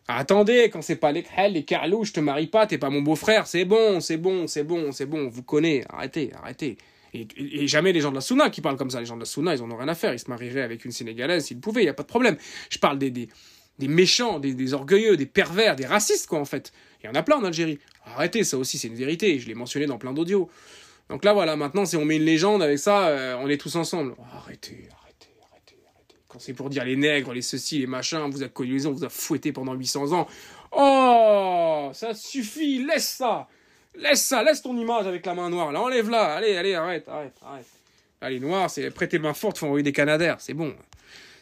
Attendez, 0.09 0.70
quand 0.72 0.80
c'est 0.80 0.96
pas 0.96 1.12
les 1.12 1.24
les 1.51 1.64
Carlou, 1.64 2.05
je 2.05 2.12
te 2.12 2.20
marie 2.20 2.46
pas, 2.46 2.66
t'es 2.66 2.78
pas 2.78 2.88
mon 2.90 3.03
beau-frère, 3.03 3.46
c'est 3.46 3.66
bon, 3.66 4.01
c'est 4.01 4.16
bon, 4.16 4.46
c'est 4.46 4.64
bon, 4.64 4.90
c'est 4.90 5.05
bon, 5.05 5.28
vous 5.28 5.42
connaissez, 5.42 5.84
arrêtez, 5.90 6.32
arrêtez. 6.42 6.78
Et, 7.14 7.66
jamais 7.66 7.92
les 7.92 8.01
gens 8.01 8.11
de 8.11 8.16
la 8.16 8.20
Souna 8.20 8.51
qui 8.51 8.61
parlent 8.61 8.76
comme 8.76 8.90
ça, 8.90 9.01
les 9.01 9.07
gens 9.07 9.16
de 9.16 9.20
la 9.20 9.26
Souna, 9.26 9.55
ils 9.55 9.62
en 9.62 9.70
ont 9.70 9.76
rien 9.76 9.88
à 9.88 9.94
faire, 9.94 10.12
ils 10.12 10.18
se 10.18 10.28
marieraient 10.28 10.62
avec 10.62 10.84
une 10.84 10.92
Sénégalaise 10.92 11.44
s'ils 11.44 11.61
pouvaient, 11.61 11.82
il 11.82 11.86
y 11.86 11.90
a 11.90 11.94
pas 11.94 12.03
de 12.03 12.09
problème. 12.09 12.36
Je 12.70 12.78
parle 12.78 12.99
des, 12.99 13.11
des, 13.11 13.28
des 13.78 13.88
méchants, 13.88 14.38
des, 14.38 14.55
des, 14.55 14.74
orgueilleux, 14.74 15.16
des 15.16 15.26
pervers, 15.26 15.76
des 15.76 15.86
racistes, 15.86 16.26
quoi, 16.26 16.38
en 16.38 16.44
fait. 16.44 16.72
Il 17.03 17.07
y 17.07 17.09
en 17.09 17.14
a 17.14 17.22
plein 17.22 17.36
en 17.36 17.44
Algérie. 17.44 17.78
Arrêtez, 18.05 18.44
ça 18.44 18.59
aussi, 18.59 18.78
c'est 18.78 18.88
une 18.88 18.94
vérité, 18.94 19.38
je 19.38 19.46
l'ai 19.46 19.55
mentionné 19.55 19.86
dans 19.86 19.99
plein 19.99 20.12
d'audios. 20.12 20.51
Donc 21.09 21.25
là, 21.25 21.33
voilà, 21.33 21.57
maintenant, 21.57 21.85
si 21.85 21.97
on 21.97 22.05
met 22.05 22.17
une 22.17 22.25
légende 22.25 22.63
avec 22.63 22.79
ça, 22.79 23.09
euh, 23.09 23.37
on 23.41 23.49
est 23.49 23.57
tous 23.57 23.77
ensemble. 23.77 24.15
arrêtez, 24.35 24.89
quand 26.29 26.39
c'est 26.39 26.53
pour 26.53 26.69
dire 26.69 26.85
les 26.85 26.97
nègres, 26.97 27.33
les 27.33 27.41
ceci, 27.41 27.79
les 27.79 27.87
machins, 27.87 28.29
vous 28.31 28.43
a 28.43 28.49
colonisé, 28.49 28.87
on 28.87 28.93
vous 28.93 29.05
a 29.05 29.09
fouetté 29.09 29.51
pendant 29.51 29.73
800 29.73 30.13
ans. 30.13 30.27
Oh, 30.73 31.91
ça 31.95 32.13
suffit, 32.13 32.85
laisse 32.85 33.09
ça. 33.09 33.49
Laisse 33.95 34.23
ça, 34.23 34.43
laisse 34.43 34.61
ton 34.61 34.77
image 34.77 35.07
avec 35.07 35.25
la 35.25 35.35
main 35.35 35.49
noire. 35.49 35.73
Là, 35.73 35.81
enlève-la. 35.81 36.35
Allez, 36.35 36.55
allez, 36.57 36.75
arrête, 36.75 37.09
arrête, 37.09 37.35
arrête. 37.43 37.67
Allez, 38.21 38.41
noir, 38.41 38.69
c'est 38.69 38.91
prêter 38.91 39.19
main 39.19 39.33
forte, 39.33 39.57
faut 39.57 39.67
envoyer 39.67 39.83
des 39.83 39.93
canadaires. 39.93 40.37
C'est 40.39 40.53
bon. 40.53 40.75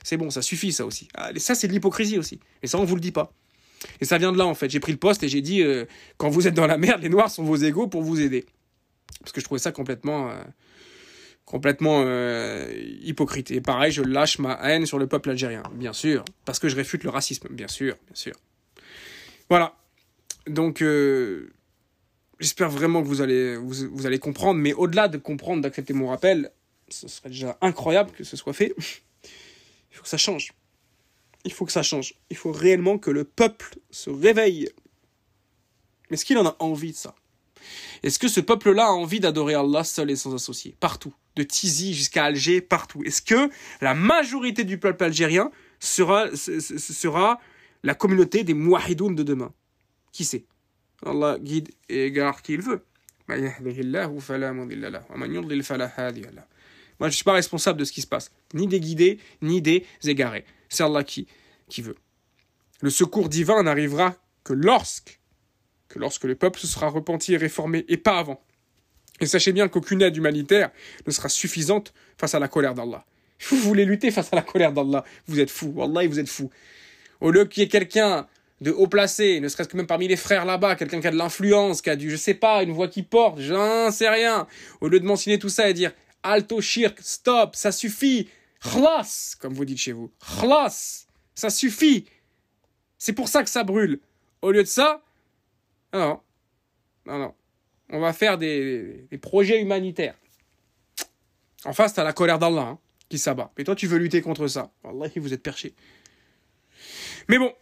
C'est 0.05 0.17
bon, 0.17 0.31
ça 0.31 0.41
suffit, 0.41 0.71
ça 0.71 0.87
aussi. 0.87 1.09
Allez, 1.15 1.41
ça, 1.41 1.57
c'est 1.57 1.67
de 1.67 1.73
l'hypocrisie 1.73 2.17
aussi. 2.17 2.39
Et 2.63 2.69
ça, 2.69 2.79
on 2.79 2.85
vous 2.85 2.95
le 2.95 3.01
dit 3.01 3.11
pas. 3.11 3.33
Et 4.01 4.05
ça 4.05 4.19
vient 4.19 4.31
de 4.31 4.39
là, 4.39 4.47
en 4.47 4.55
fait. 4.55 4.71
J'ai 4.71 4.79
pris 4.79 4.93
le 4.93 4.99
poste 4.99 5.25
et 5.25 5.29
j'ai 5.29 5.41
dit, 5.41 5.63
euh, 5.63 5.85
quand 6.17 6.29
vous 6.29 6.47
êtes 6.47 6.55
dans 6.55 6.69
la 6.69 6.79
merde, 6.79 7.03
les 7.03 7.09
noirs 7.09 7.31
sont 7.31 7.43
vos 7.43 7.57
égaux 7.57 7.89
pour 7.89 8.03
vous 8.03 8.21
aider. 8.21 8.47
Parce 9.21 9.33
que 9.33 9.41
je 9.41 9.45
trouvais 9.45 9.61
ça 9.61 9.73
complètement... 9.73 10.31
Euh, 10.31 10.43
complètement 11.47 12.03
euh, 12.05 12.71
hypocrite. 13.01 13.51
Et 13.53 13.63
pareil, 13.63 13.93
je 13.93 14.03
lâche 14.03 14.39
ma 14.39 14.55
haine 14.65 14.85
sur 14.85 14.99
le 14.99 15.07
peuple 15.07 15.31
algérien, 15.31 15.63
bien 15.73 15.95
sûr, 15.95 16.25
parce 16.45 16.59
que 16.59 16.69
je 16.69 16.77
réfute 16.77 17.05
le 17.05 17.11
racisme, 17.11 17.49
bien 17.51 17.69
sûr, 17.69 17.97
bien 18.07 18.15
sûr. 18.15 18.35
Voilà. 19.49 19.77
Donc, 20.49 20.83
euh, 20.83 21.53
j'espère 22.41 22.69
vraiment 22.69 23.01
que 23.01 23.07
vous 23.07 23.21
allez, 23.21 23.57
vous, 23.57 24.07
allez 24.07 24.19
comprendre, 24.19 24.61
mais 24.61 24.73
au-delà 24.73 25.09
de 25.09 25.19
comprendre, 25.19 25.63
d'accepter 25.63 25.95
mon 25.95 26.09
rappel, 26.09 26.51
ce 26.89 27.09
serait 27.09 27.31
déjà 27.31 27.57
incroyable 27.61 28.11
que 28.11 28.25
ce 28.25 28.37
soit 28.37 28.53
fait. 28.53 28.75
Il 29.91 29.97
faut 29.97 30.03
que 30.03 30.09
ça 30.09 30.19
change. 30.19 30.53
Il 31.45 31.53
faut 31.53 31.65
que 31.65 31.73
ça 31.73 31.83
change. 31.83 32.15
Il 32.29 32.37
faut 32.37 32.53
réellement 32.53 32.99
que 32.99 33.11
le 33.11 33.23
peuple 33.25 33.79
se 33.91 34.11
réveille. 34.11 34.69
Mais 36.11 36.15
est-ce 36.15 36.25
qu'il 36.25 36.39
en 36.39 36.47
a 36.47 36.57
envie 36.59 36.91
de 36.91 36.97
ça? 36.97 37.15
Est-ce 38.03 38.19
que 38.19 38.29
ce 38.29 38.41
peuple-là 38.41 38.87
a 38.87 38.91
envie 38.91 39.21
d'adorer 39.21 39.55
Allah 39.55 39.85
seul 39.85 40.11
et 40.11 40.17
sans 40.17 40.35
associé? 40.35 40.77
Partout 40.81 41.15
de 41.37 41.43
Tizi 41.43 41.95
jusqu'à 41.95 42.25
Alger, 42.25 42.61
partout. 42.61 43.03
Est-ce 43.05 43.23
que 43.23 43.51
la 43.81 43.95
majorité 43.95 44.65
du 44.65 44.79
peuple 44.79 45.05
algérien 45.05 45.51
sera, 45.81 46.29
sera 46.35 47.41
la 47.83 47.95
communauté 47.95 48.43
des 48.43 48.55
mouahidoun 48.55 49.15
de 49.15 49.23
demain? 49.23 49.53
Qui 50.13 50.25
sait? 50.25 50.45
Allah 51.05 51.39
guide 51.39 51.69
et 51.89 52.07
égare 52.07 52.43
qui 52.43 52.55
il 52.55 52.63
veut. 52.63 52.83
Moi, 53.29 53.39
je 57.01 57.05
ne 57.05 57.11
suis 57.11 57.25
pas 57.25 57.33
responsable 57.33 57.79
de 57.81 57.85
ce 57.85 57.93
qui 57.93 58.01
se 58.01 58.07
passe, 58.07 58.31
ni 58.55 58.67
des 58.67 58.81
guidés, 58.81 59.19
ni 59.43 59.61
des 59.61 59.85
égarés. 60.05 60.45
C'est 60.69 60.85
Allah 60.85 61.05
qui, 61.05 61.27
qui 61.69 61.83
veut. 61.83 61.97
Le 62.81 62.91
secours 62.91 63.29
divin 63.29 63.63
n'arrivera 63.63 64.15
que 64.45 64.53
lorsque, 64.53 65.21
que 65.89 65.99
lorsque 65.99 66.25
le 66.25 66.35
peuple 66.35 66.59
se 66.59 66.67
sera 66.67 66.89
repenti 66.89 67.35
et 67.35 67.37
réformé, 67.37 67.85
et 67.89 67.97
pas 67.97 68.19
avant. 68.19 68.41
Et 69.21 69.27
sachez 69.27 69.53
bien 69.53 69.69
qu'aucune 69.69 70.03
aide 70.03 70.17
humanitaire 70.17 70.71
ne 71.07 71.13
sera 71.13 71.29
suffisante 71.29 71.95
face 72.19 72.35
à 72.35 72.39
la 72.39 72.49
colère 72.49 72.75
d'Allah. 72.75 73.05
Vous 73.49 73.57
voulez 73.59 73.85
lutter 73.85 74.11
face 74.11 74.33
à 74.33 74.37
la 74.37 74.43
colère 74.43 74.73
d'Allah, 74.73 75.05
vous 75.27 75.41
êtes 75.41 75.51
fou. 75.51 75.73
Wallah, 75.75 76.07
vous 76.07 76.19
êtes 76.19 76.29
fou. 76.29 76.51
Au 77.21 77.31
lieu 77.31 77.45
qu'il 77.47 77.63
y 77.63 77.67
ait 77.67 77.69
quelqu'un 77.69 78.27
de 78.61 78.71
haut 78.71 78.87
placé, 78.87 79.41
ne 79.41 79.49
serait-ce 79.49 79.69
que 79.69 79.77
même 79.77 79.87
parmi 79.87 80.09
les 80.09 80.17
frères 80.17 80.45
là-bas, 80.45 80.77
quelqu'un 80.77 81.01
qui 81.01 81.07
a 81.07 81.11
de 81.11 81.17
l'influence, 81.17 81.83
qui 81.83 81.91
a 81.91 81.97
du, 81.97 82.11
je 82.11 82.17
sais 82.17 82.35
pas, 82.35 82.63
une 82.63 82.73
voix 82.73 82.89
qui 82.89 83.03
porte, 83.03 83.41
j'en 83.41 83.91
sais 83.91 84.09
rien. 84.09 84.47
Au 84.81 84.89
lieu 84.89 85.01
de 85.01 85.05
mentionner 85.05 85.39
tout 85.39 85.51
ça 85.51 85.69
et 85.69 85.75
dire, 85.75 85.93
alto 86.23 86.61
shirk, 86.61 86.99
stop, 87.01 87.55
ça 87.55 87.73
suffit, 87.73 88.29
khlas, 88.63 89.37
comme 89.39 89.53
vous 89.53 89.65
dites 89.65 89.79
chez 89.79 89.93
vous, 89.93 90.11
khlas, 90.41 91.07
ça 91.35 91.51
suffit. 91.51 92.07
C'est 92.99 93.13
pour 93.13 93.29
ça 93.29 93.43
que 93.43 93.51
ça 93.51 93.63
brûle. 93.63 94.01
Au 94.41 94.51
lieu 94.51 94.63
de 94.63 94.69
ça, 94.69 95.03
non, 95.93 96.21
non, 97.07 97.19
non 97.19 97.35
on 97.91 98.01
va 98.01 98.13
faire 98.13 98.39
des, 98.39 99.09
projets 99.21 99.61
humanitaires. 99.61 100.15
En 101.65 101.73
face, 101.73 101.95
t'as 101.95 102.05
la 102.05 102.13
colère 102.13 102.39
d'Allah 102.39 102.63
hein, 102.63 102.79
qui 103.09 103.19
s'abat. 103.19 103.53
Mais 103.57 103.65
toi, 103.65 103.75
tu 103.75 103.87
veux 103.87 103.99
lutter 103.99 104.21
contre 104.21 104.47
ça. 104.47 104.71
Allah, 104.85 105.07
vous 105.17 105.33
êtes 105.33 105.43
perché. 105.43 105.75
Mais 107.29 107.39
bon, 107.39 107.53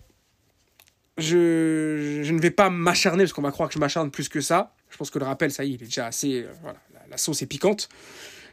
je, 1.18 2.30
ne 2.30 2.40
vais 2.40 2.50
pas 2.50 2.70
m'acharner, 2.70 3.24
parce 3.24 3.32
qu'on 3.32 3.42
va 3.42 3.52
croire 3.52 3.68
que 3.68 3.74
je 3.74 3.78
m'acharne 3.78 4.10
plus 4.10 4.28
que 4.28 4.40
ça. 4.40 4.74
Je 4.90 4.96
pense 4.96 5.10
que 5.10 5.18
le 5.18 5.24
rappel, 5.24 5.50
ça 5.50 5.64
y 5.64 5.72
est, 5.72 5.74
il 5.74 5.82
est 5.82 5.86
déjà 5.86 6.06
assez... 6.06 6.42
Euh, 6.42 6.52
voilà, 6.62 6.78
la, 7.10 7.16
sauce 7.16 7.42
est 7.42 7.46
piquante. 7.46 7.88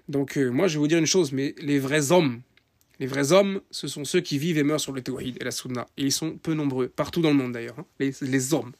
Donc 0.07 0.37
euh, 0.37 0.49
moi, 0.49 0.67
je 0.67 0.73
vais 0.73 0.79
vous 0.79 0.87
dire 0.87 0.97
une 0.97 1.05
chose, 1.05 1.31
mais 1.31 1.55
les 1.59 1.79
vrais 1.79 2.11
hommes, 2.11 2.41
les 2.99 3.07
vrais 3.07 3.31
hommes, 3.31 3.61
ce 3.71 3.87
sont 3.87 4.05
ceux 4.05 4.21
qui 4.21 4.37
vivent 4.37 4.57
et 4.57 4.63
meurent 4.63 4.79
sur 4.79 4.93
le 4.93 5.01
tawhid 5.01 5.37
et 5.39 5.43
la 5.43 5.51
sunna. 5.51 5.87
Et 5.97 6.03
ils 6.03 6.11
sont 6.11 6.37
peu 6.37 6.53
nombreux, 6.53 6.87
partout 6.87 7.21
dans 7.21 7.29
le 7.29 7.35
monde 7.35 7.53
d'ailleurs. 7.53 7.79
Hein. 7.79 7.85
Les 7.99 8.53
hommes. 8.53 8.73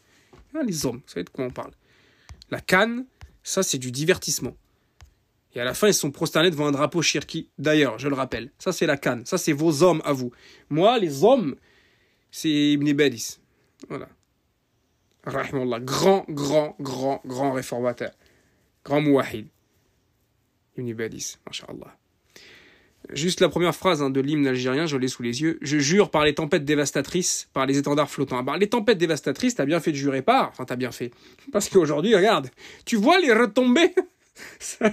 Ah, 0.56 0.64
les 0.64 0.86
hommes, 0.86 0.98
vous 0.98 1.12
savez 1.12 1.24
de 1.24 1.30
quoi 1.30 1.46
on 1.46 1.50
parle. 1.50 1.72
La 2.50 2.60
canne, 2.60 3.06
ça 3.44 3.64
c'est 3.64 3.78
du 3.78 3.92
divertissement. 3.92 4.56
Et 5.54 5.60
à 5.60 5.66
la 5.66 5.74
fin, 5.74 5.88
ils 5.88 5.94
sont 5.94 6.12
prosternés 6.12 6.50
devant 6.50 6.68
un 6.68 6.72
drapeau 6.72 7.02
shirki. 7.02 7.50
D'ailleurs, 7.58 8.00
je 8.00 8.08
le 8.08 8.16
rappelle, 8.16 8.52
ça 8.58 8.72
c'est 8.72 8.86
la 8.86 8.98
canne. 8.98 9.26
Ça 9.26 9.38
c'est 9.38 9.54
vos 9.54 9.84
hommes 9.84 10.02
à 10.06 10.14
vous. 10.14 10.32
Moi, 10.70 10.98
les 11.00 11.24
hommes, 11.24 11.56
c'est 12.32 12.50
Ibn 12.50 12.94
Badis. 12.94 13.40
Voilà. 13.90 14.08
Rahimallah. 15.26 15.80
Grand, 15.82 16.26
grand, 16.30 16.76
grand, 16.80 17.22
grand 17.26 17.52
réformateur. 17.52 18.12
Grand 18.84 19.02
mouahid. 19.02 19.48
Ibn 20.78 20.94
Badis. 20.94 21.38
Masha'Allah. 21.46 21.98
Juste 23.10 23.42
la 23.42 23.50
première 23.50 23.76
phrase 23.76 24.02
hein, 24.02 24.10
de 24.10 24.22
l'hymne 24.22 24.48
algérien, 24.48 24.86
je 24.86 24.96
l'ai 24.96 25.08
sous 25.08 25.24
les 25.24 25.42
yeux. 25.42 25.58
Je 25.62 25.80
jure 25.80 26.12
par 26.12 26.24
les 26.24 26.36
tempêtes 26.36 26.66
dévastatrices, 26.66 27.50
par 27.54 27.66
les 27.66 27.78
étendards 27.78 28.10
flottants. 28.10 28.44
Les 28.60 28.70
tempêtes 28.70 28.98
dévastatrices, 28.98 29.56
t'as 29.56 29.66
bien 29.66 29.80
fait 29.80 29.92
de 29.92 29.98
jurer 29.98 30.22
pas. 30.22 30.50
Enfin, 30.52 30.66
t'as 30.66 30.76
bien 30.76 30.92
fait. 30.92 31.12
Parce 31.52 31.68
qu'aujourd'hui, 31.68 32.16
regarde, 32.16 32.50
tu 32.86 32.96
vois 32.96 33.20
les 33.20 33.34
retombées? 33.34 33.94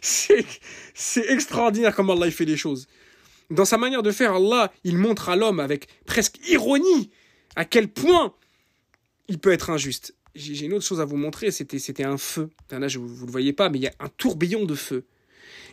C'est 0.00 1.30
extraordinaire 1.30 1.94
comment 1.94 2.14
Allah 2.14 2.30
fait 2.30 2.44
les 2.44 2.56
choses. 2.56 2.86
Dans 3.50 3.64
sa 3.64 3.78
manière 3.78 4.02
de 4.02 4.10
faire, 4.10 4.34
Allah, 4.34 4.70
il 4.84 4.98
montre 4.98 5.28
à 5.28 5.36
l'homme 5.36 5.60
avec 5.60 5.88
presque 6.04 6.38
ironie 6.48 7.10
à 7.56 7.64
quel 7.64 7.88
point 7.88 8.34
il 9.28 9.38
peut 9.38 9.52
être 9.52 9.70
injuste. 9.70 10.14
J'ai 10.34 10.66
une 10.66 10.74
autre 10.74 10.84
chose 10.84 11.00
à 11.00 11.04
vous 11.04 11.16
montrer, 11.16 11.50
c'était 11.50 12.04
un 12.04 12.18
feu. 12.18 12.50
Là, 12.70 12.88
je, 12.88 12.98
vous, 12.98 13.08
vous 13.08 13.26
le 13.26 13.32
voyez 13.32 13.52
pas, 13.52 13.70
mais 13.70 13.78
il 13.78 13.82
y 13.82 13.88
a 13.88 13.94
un 14.00 14.08
tourbillon 14.08 14.64
de 14.64 14.74
feu 14.74 15.04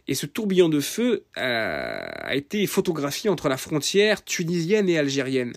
Et 0.07 0.13
ce 0.13 0.25
tourbillon 0.25 0.69
de 0.69 0.79
feu 0.79 1.25
euh, 1.37 2.05
a 2.11 2.35
été 2.35 2.65
photographié 2.67 3.29
entre 3.29 3.49
la 3.49 3.57
frontière 3.57 4.23
tunisienne 4.23 4.87
et 4.87 4.97
algérienne. 4.97 5.53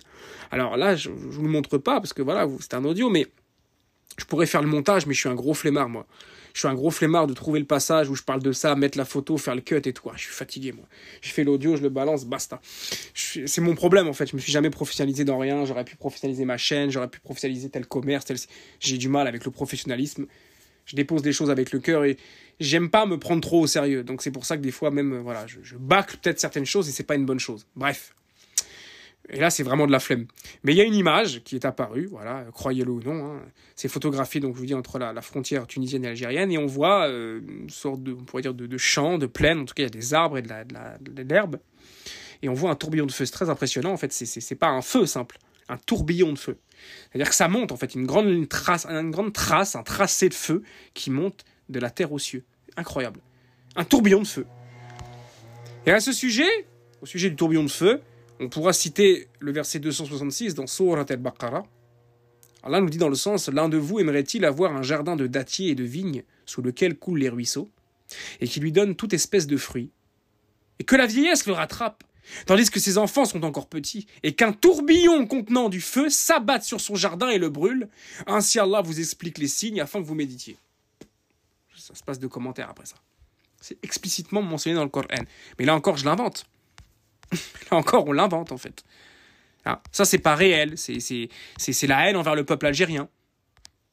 Alors 0.51 0.77
là, 0.77 0.97
je 0.97 1.11
ne 1.11 1.15
vous 1.15 1.43
le 1.43 1.49
montre 1.49 1.79
pas 1.79 2.01
parce 2.01 2.13
que 2.13 2.23
voilà, 2.23 2.47
c'est 2.61 2.75
un 2.75 2.85
audio, 2.85 3.11
mais 3.11 3.27
je 4.19 4.25
pourrais 4.25 4.47
faire 4.47 4.63
le 4.63 4.69
montage, 4.69 5.07
mais 5.07 5.15
je 5.15 5.21
suis 5.21 5.29
un 5.29 5.35
gros 5.35 5.55
flemmard, 5.55 5.89
moi. 5.89 6.07
Je 6.55 6.61
suis 6.61 6.69
un 6.69 6.75
gros 6.75 6.91
flemmard 6.91 7.27
de 7.27 7.35
trouver 7.35 7.61
le 7.61 7.67
passage 7.67 8.09
où 8.09 8.17
je 8.17 8.23
parle 8.23 8.43
de 8.43 8.51
ça, 8.51 8.75
mettre 8.75 8.99
la 8.99 9.05
photo, 9.05 9.37
faire 9.37 9.55
le 9.55 9.61
cut 9.61 9.77
et 9.77 9.93
tout. 9.93 10.11
Je 10.17 10.23
suis 10.23 10.33
fatigué, 10.33 10.73
moi. 10.73 10.87
Je 11.21 11.31
fais 11.31 11.45
l'audio, 11.45 11.77
je 11.77 11.83
le 11.83 11.89
balance, 11.89 12.25
basta. 12.25 12.61
C'est 13.15 13.61
mon 13.61 13.77
problème, 13.77 14.09
en 14.09 14.13
fait. 14.13 14.27
Je 14.27 14.35
me 14.35 14.41
suis 14.41 14.51
jamais 14.51 14.71
professionnalisé 14.71 15.25
dans 15.25 15.39
rien. 15.39 15.65
J'aurais 15.67 15.85
pu 15.85 15.95
professionnaliser 15.95 16.45
ma 16.47 16.57
chaîne, 16.57 16.91
j'aurais 16.91 17.09
pu 17.09 17.21
professionnaliser 17.21 17.69
tel 17.69 17.87
commerce. 17.87 18.27
J'ai 18.81 18.99
du 18.99 19.09
mal 19.09 19.29
avec 19.29 19.45
le 19.45 19.53
professionnalisme. 19.53 20.27
Je 20.85 20.97
dépose 20.97 21.23
des 21.23 21.33
choses 21.33 21.51
avec 21.51 21.71
le 21.71 21.79
cœur 21.81 22.05
et 22.05 22.17
j'aime 22.61 22.91
pas 22.91 23.07
me 23.07 23.19
prendre 23.19 23.41
trop 23.41 23.61
au 23.61 23.67
sérieux. 23.67 24.05
Donc 24.05 24.23
c'est 24.23 24.31
pour 24.31 24.45
ça 24.45 24.57
que 24.57 24.63
des 24.63 24.71
fois, 24.71 24.91
même, 24.91 25.19
voilà, 25.19 25.47
je, 25.47 25.59
je 25.63 25.77
bâcle 25.77 26.17
peut-être 26.23 26.41
certaines 26.41 26.67
choses 26.67 26.89
et 26.89 26.93
c'est 26.93 27.05
pas 27.05 27.15
une 27.15 27.27
bonne 27.27 27.41
chose. 27.41 27.67
Bref. 27.77 28.15
Et 29.31 29.39
là, 29.39 29.51
c'est 29.51 29.63
vraiment 29.63 29.87
de 29.87 29.93
la 29.93 30.01
flemme. 30.01 30.27
Mais 30.65 30.73
il 30.73 30.77
y 30.77 30.81
a 30.81 30.85
une 30.85 30.95
image 30.95 31.43
qui 31.45 31.55
est 31.55 31.65
apparue, 31.65 32.07
voilà, 32.07 32.47
croyez-le 32.53 32.91
ou 32.91 33.03
non. 33.03 33.27
Hein. 33.27 33.43
C'est 33.77 33.89
photographié, 33.89 34.41
donc 34.41 34.55
je 34.55 34.61
vous 34.61 34.67
dis, 34.67 34.75
entre 34.75 34.99
la, 34.99 35.21
frontière 35.21 35.67
tunisienne 35.67 36.05
et 36.05 36.09
algérienne, 36.09 36.51
et 36.51 36.59
on 36.59 36.67
voit 36.67 37.09
euh, 37.09 37.41
une 37.47 37.69
sorte 37.69 38.03
de, 38.03 38.13
on 38.13 38.25
pourrait 38.25 38.43
dire, 38.43 38.55
de, 38.55 38.67
de, 38.67 38.79
champ, 38.79 39.19
de 39.19 39.27
plaine. 39.27 39.61
En 39.61 39.65
tout 39.67 39.75
cas, 39.75 39.83
il 39.83 39.87
y 39.87 39.89
a 39.89 39.91
des 39.91 40.15
arbres 40.15 40.39
et 40.39 40.43
de, 40.43 40.49
la, 40.49 40.65
de, 40.65 41.23
l'herbe. 41.23 41.59
Et 42.43 42.49
on 42.49 42.55
voit 42.55 42.71
un 42.71 42.75
tourbillon 42.75 43.05
de 43.05 43.13
feu. 43.13 43.27
C'est 43.27 43.33
très 43.33 43.51
impressionnant. 43.51 43.93
En 43.93 43.97
fait, 43.99 44.13
c'est, 44.13 44.55
pas 44.55 44.69
un 44.69 44.81
feu 44.81 45.05
simple, 45.05 45.39
un 45.69 45.77
tourbillon 45.77 46.33
de 46.33 46.39
feu. 46.39 46.57
C'est-à-dire 47.11 47.29
que 47.29 47.37
ça 47.37 47.49
monte, 47.49 47.71
en 47.71 47.77
fait, 47.77 47.95
une 47.95 48.07
grande 48.07 48.49
trace, 48.49 48.87
une 48.87 49.11
grande 49.11 49.35
trace, 49.35 49.77
un 49.77 49.83
tracé 49.83 50.31
de 50.31 50.35
feu 50.35 50.63
qui 50.95 51.11
monte 51.11 51.45
de 51.69 51.81
la 51.81 51.91
terre 51.91 52.13
aux 52.13 52.19
cieux. 52.19 52.45
Incroyable. 52.77 53.21
Un 53.77 53.85
tourbillon 53.85 54.23
de 54.23 54.27
feu. 54.27 54.47
Et 55.87 55.91
à 55.91 56.01
ce 56.01 56.13
sujet, 56.13 56.67
au 57.01 57.07
sujet 57.07 57.31
du 57.31 57.37
tourbillon 57.37 57.65
de 57.65 57.71
feu, 57.71 58.01
on 58.41 58.49
pourra 58.49 58.73
citer 58.73 59.29
le 59.41 59.53
verset 59.53 59.79
266 59.79 60.55
dans 60.55 60.67
Surat 60.67 61.05
al-Baqarah. 61.09 61.65
Allah 62.63 62.81
nous 62.81 62.91
dit 62.91 62.99
dans 62.99 63.09
le 63.09 63.15
sens 63.15 63.49
L'un 63.49 63.69
de 63.69 63.77
vous 63.77 63.99
aimerait-il 63.99 64.45
avoir 64.45 64.77
un 64.77 64.83
jardin 64.83 65.17
de 65.17 65.27
dattiers 65.27 65.71
et 65.71 65.75
de 65.75 65.85
vignes 65.85 66.25
sous 66.47 66.63
lequel 66.63 66.97
coulent 66.97 67.19
les 67.19 67.29
ruisseaux, 67.29 67.69
et 68.41 68.49
qui 68.49 68.61
lui 68.61 68.73
donne 68.73 68.95
toute 68.95 69.13
espèce 69.13 69.47
de 69.47 69.57
fruits, 69.57 69.91
et 70.79 70.85
que 70.85 70.97
la 70.97 71.07
vieillesse 71.07 71.47
le 71.47 71.53
rattrape, 71.53 72.05
tandis 72.47 72.71
que 72.71 72.81
ses 72.81 72.99
enfants 72.99 73.25
sont 73.25 73.45
encore 73.45 73.69
petits, 73.69 74.07
et 74.23 74.35
qu'un 74.35 74.53
tourbillon 74.53 75.27
contenant 75.27 75.69
du 75.69 75.81
feu 75.81 76.09
s'abatte 76.11 76.63
sur 76.65 76.81
son 76.81 76.95
jardin 76.95 77.29
et 77.29 77.39
le 77.39 77.49
brûle 77.49 77.89
Ainsi 78.27 78.59
Allah 78.59 78.83
vous 78.83 79.01
explique 79.01 79.39
les 79.39 79.49
signes 79.49 79.81
afin 79.81 80.01
que 80.01 80.07
vous 80.07 80.15
méditiez. 80.15 80.57
Ça 81.89 81.95
se 81.95 82.05
passe 82.05 82.19
de 82.19 82.27
commentaires 82.27 82.69
après 82.69 82.85
ça. 82.85 82.97
C'est 83.63 83.83
explicitement 83.83 84.43
mentionné 84.43 84.77
dans 84.77 84.85
le 84.85 84.91
Coran. 84.91 85.07
Mais 85.59 85.65
là 85.65 85.75
encore, 85.75 85.97
je 85.97 86.05
l'invente. 86.05 86.45
Là 87.71 87.79
encore, 87.79 88.07
on 88.07 88.13
l'invente 88.13 88.53
en 88.53 88.59
fait. 88.59 88.85
Ah, 89.65 89.83
ça, 89.91 90.05
c'est 90.05 90.19
pas 90.19 90.35
réel. 90.35 90.75
C'est 90.77 91.87
la 91.87 92.09
haine 92.09 92.17
envers 92.17 92.35
le 92.35 92.45
peuple 92.45 92.67
algérien. 92.67 93.09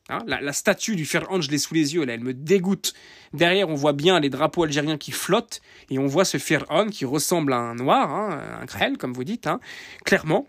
Ah, 0.10 0.20
la, 0.28 0.54
statue 0.54 0.96
du 0.96 1.06
Pharaon, 1.06 1.42
je 1.42 1.50
l'ai 1.50 1.58
sous 1.58 1.74
les 1.74 1.96
yeux, 1.96 2.04
là, 2.06 2.14
elle 2.14 2.24
me 2.24 2.34
dégoûte. 2.34 2.94
Derrière, 3.34 3.70
on 3.70 3.76
voit 3.76 3.94
bien 3.94 4.20
les 4.20 4.30
drapeaux 4.30 4.64
algériens 4.64 4.98
qui 4.98 5.12
flottent, 5.12 5.62
et 5.90 5.98
on 5.98 6.06
voit 6.06 6.26
ce 6.26 6.38
Pharaon 6.38 6.90
qui 6.90 7.06
ressemble 7.06 7.54
à 7.54 7.58
un 7.58 7.74
noir, 7.74 8.12
hein, 8.12 8.60
un 8.62 8.66
grêle, 8.66 8.98
comme 8.98 9.14
vous 9.14 9.24
dites, 9.24 9.48
hein, 9.48 9.60
clairement. 10.04 10.48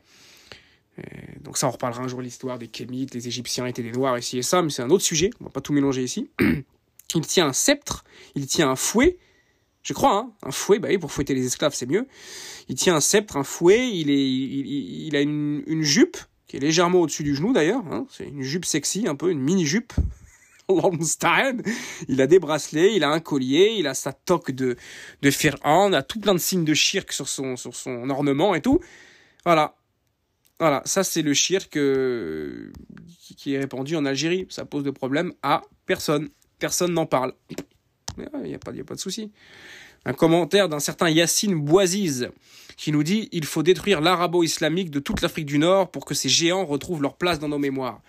Euh, 0.98 1.02
donc 1.40 1.56
ça, 1.56 1.68
on 1.68 1.70
reparlera 1.70 2.02
un 2.02 2.08
jour 2.08 2.20
l'histoire 2.20 2.58
des 2.58 2.68
Kémites, 2.68 3.14
les 3.14 3.28
Égyptiens 3.28 3.66
étaient 3.66 3.82
des 3.82 3.92
noirs 3.92 4.18
ici 4.18 4.36
et 4.38 4.42
ça, 4.42 4.60
mais 4.60 4.70
c'est 4.70 4.82
un 4.82 4.90
autre 4.90 5.04
sujet, 5.04 5.30
on 5.40 5.44
va 5.44 5.50
pas 5.50 5.62
tout 5.62 5.72
mélanger 5.72 6.02
ici. 6.02 6.30
il 7.14 7.26
tient 7.26 7.46
un 7.46 7.52
sceptre, 7.52 8.04
il 8.34 8.46
tient 8.46 8.70
un 8.70 8.76
fouet, 8.76 9.18
je 9.82 9.92
crois, 9.92 10.16
hein, 10.16 10.32
un 10.42 10.50
fouet, 10.50 10.78
bah 10.78 10.88
oui, 10.90 10.98
pour 10.98 11.12
fouetter 11.12 11.34
les 11.34 11.46
esclaves, 11.46 11.74
c'est 11.74 11.86
mieux. 11.86 12.08
Il 12.68 12.74
tient 12.74 12.96
un 12.96 13.00
sceptre, 13.00 13.36
un 13.36 13.44
fouet, 13.44 13.88
il, 13.90 14.10
est, 14.10 14.28
il, 14.28 15.14
a 15.14 15.20
une, 15.20 15.82
jupe, 15.82 16.16
qui 16.48 16.56
est 16.56 16.60
légèrement 16.60 17.00
au-dessus 17.00 17.22
du 17.22 17.36
genou 17.36 17.52
d'ailleurs, 17.52 17.84
hein, 17.90 18.06
c'est 18.10 18.26
une 18.26 18.42
jupe 18.42 18.64
sexy, 18.64 19.06
un 19.06 19.14
peu, 19.14 19.30
une 19.30 19.40
mini-jupe. 19.40 19.92
il 22.08 22.20
a 22.20 22.26
des 22.26 22.40
bracelets, 22.40 22.96
il 22.96 23.04
a 23.04 23.10
un 23.10 23.20
collier, 23.20 23.76
il 23.78 23.86
a 23.86 23.94
sa 23.94 24.12
toque 24.12 24.50
de, 24.50 24.76
de 25.22 25.30
Fir'aun, 25.30 25.90
il 25.90 25.94
a 25.94 26.02
tout 26.02 26.18
plein 26.18 26.34
de 26.34 26.40
signes 26.40 26.64
de 26.64 26.74
shirk 26.74 27.12
sur 27.12 27.28
son, 27.28 27.56
sur 27.56 27.76
son 27.76 28.10
ornement 28.10 28.54
et 28.56 28.62
tout. 28.62 28.80
Voilà. 29.44 29.76
Voilà, 30.58 30.82
ça 30.86 31.04
c'est 31.04 31.20
le 31.20 31.34
shirk 31.34 31.76
euh, 31.76 32.72
qui 33.36 33.54
est 33.54 33.58
répandu 33.58 33.94
en 33.94 34.06
Algérie. 34.06 34.46
Ça 34.48 34.64
pose 34.64 34.82
de 34.82 34.90
problème 34.90 35.32
à 35.42 35.62
personne. 35.84 36.30
Personne 36.58 36.92
n'en 36.92 37.06
parle. 37.06 37.32
Il 38.18 38.28
n'y 38.44 38.54
a, 38.54 38.56
a 38.56 38.58
pas 38.58 38.94
de 38.94 39.00
souci. 39.00 39.30
Un 40.06 40.12
commentaire 40.12 40.68
d'un 40.68 40.78
certain 40.78 41.10
Yassine 41.10 41.56
Boisiz 41.56 42.30
qui 42.76 42.92
nous 42.92 43.02
dit 43.02 43.28
il 43.32 43.44
faut 43.44 43.62
détruire 43.62 44.00
l'arabo-islamique 44.00 44.90
de 44.90 45.00
toute 45.00 45.22
l'Afrique 45.22 45.46
du 45.46 45.58
Nord 45.58 45.90
pour 45.90 46.04
que 46.04 46.14
ces 46.14 46.28
géants 46.28 46.64
retrouvent 46.64 47.02
leur 47.02 47.16
place 47.16 47.38
dans 47.38 47.48
nos 47.48 47.58
mémoires. 47.58 48.00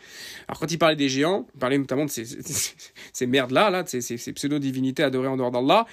Alors 0.48 0.60
quand 0.60 0.72
il 0.72 0.78
parlait 0.78 0.95
des 0.95 1.10
géants, 1.10 1.48
il 1.56 1.60
parlait 1.60 1.78
notamment 1.78 2.06
de 2.06 2.10
ces, 2.10 2.26
merdes-là, 3.28 3.69
là, 3.69 3.84
ces, 3.86 4.02
ces, 4.02 4.34
pseudo-divinités 4.34 5.03
adorées 5.03 5.28
en 5.28 5.38
dehors 5.38 5.52
d'Allah, 5.52 5.86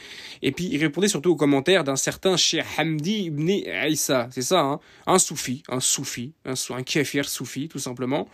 et 0.43 0.53
puis 0.53 0.69
il 0.71 0.79
répondait 0.79 1.09
surtout 1.09 1.31
aux 1.31 1.37
commentaires 1.37 1.85
d'un 1.85 1.97
certain 1.97 2.37
Cheikh 2.37 2.65
Hamdi 2.79 3.25
ibn 3.25 3.49
Aïssa, 3.69 4.29
c'est 4.31 4.43
ça, 4.43 4.61
hein, 4.61 4.81
un 5.07 5.19
soufi, 5.19 5.63
un 5.69 5.81
soufi, 5.81 6.33
un, 6.45 6.55
un 6.55 7.23
soufi 7.23 7.69
tout 7.69 7.79
simplement, 7.79 8.29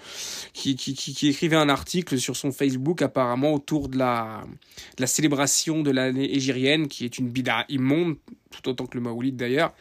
qui, 0.55 0.71
écrivait 1.23 1.57
un 1.57 1.69
article 1.69 2.19
sur 2.19 2.37
son 2.37 2.51
Facebook 2.51 3.03
apparemment 3.03 3.53
autour 3.53 3.89
de 3.89 3.99
la, 3.99 4.43
de 4.97 5.03
la 5.03 5.07
célébration 5.07 5.83
de 5.83 5.91
l'année 5.91 6.35
égérienne, 6.35 6.89
qui 6.89 7.05
est 7.05 7.19
une 7.19 7.29
bida 7.29 7.60
immonde, 7.69 8.17
tout 8.51 8.69
autant 8.69 8.87
que 8.87 8.97
le 8.97 9.03
Maoulid 9.03 9.37
d'ailleurs. 9.37 9.73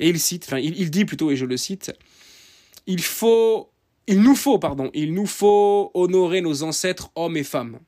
Et 0.00 0.08
il 0.08 0.18
cite, 0.18 0.44
enfin, 0.46 0.58
il, 0.58 0.90
dit 0.90 1.04
plutôt, 1.04 1.30
et 1.30 1.36
je 1.36 1.46
le 1.46 1.56
cite, 1.56 1.92
il 2.86 3.02
faut, 3.02 3.70
il 4.06 4.20
nous 4.20 4.34
faut, 4.34 4.58
pardon, 4.58 4.90
il 4.94 5.14
nous 5.14 5.26
faut 5.26 5.90
honorer 5.94 6.40
nos 6.40 6.62
ancêtres 6.62 7.10
hommes 7.14 7.36
et 7.36 7.44
femmes, 7.44 7.78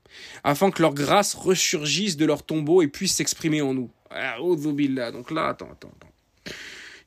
afin 0.44 0.70
que 0.70 0.82
leur 0.82 0.94
grâce 0.94 1.34
ressurgisse 1.34 2.16
de 2.16 2.24
leur 2.24 2.44
tombeau 2.44 2.82
et 2.82 2.88
puisse 2.88 3.14
s'exprimer 3.14 3.62
en 3.62 3.74
nous. 3.74 3.90
Ah, 4.10 4.36
Donc 4.38 5.30
là, 5.30 5.48
attends, 5.48 5.70
attends, 5.70 5.92
attends. 5.96 6.52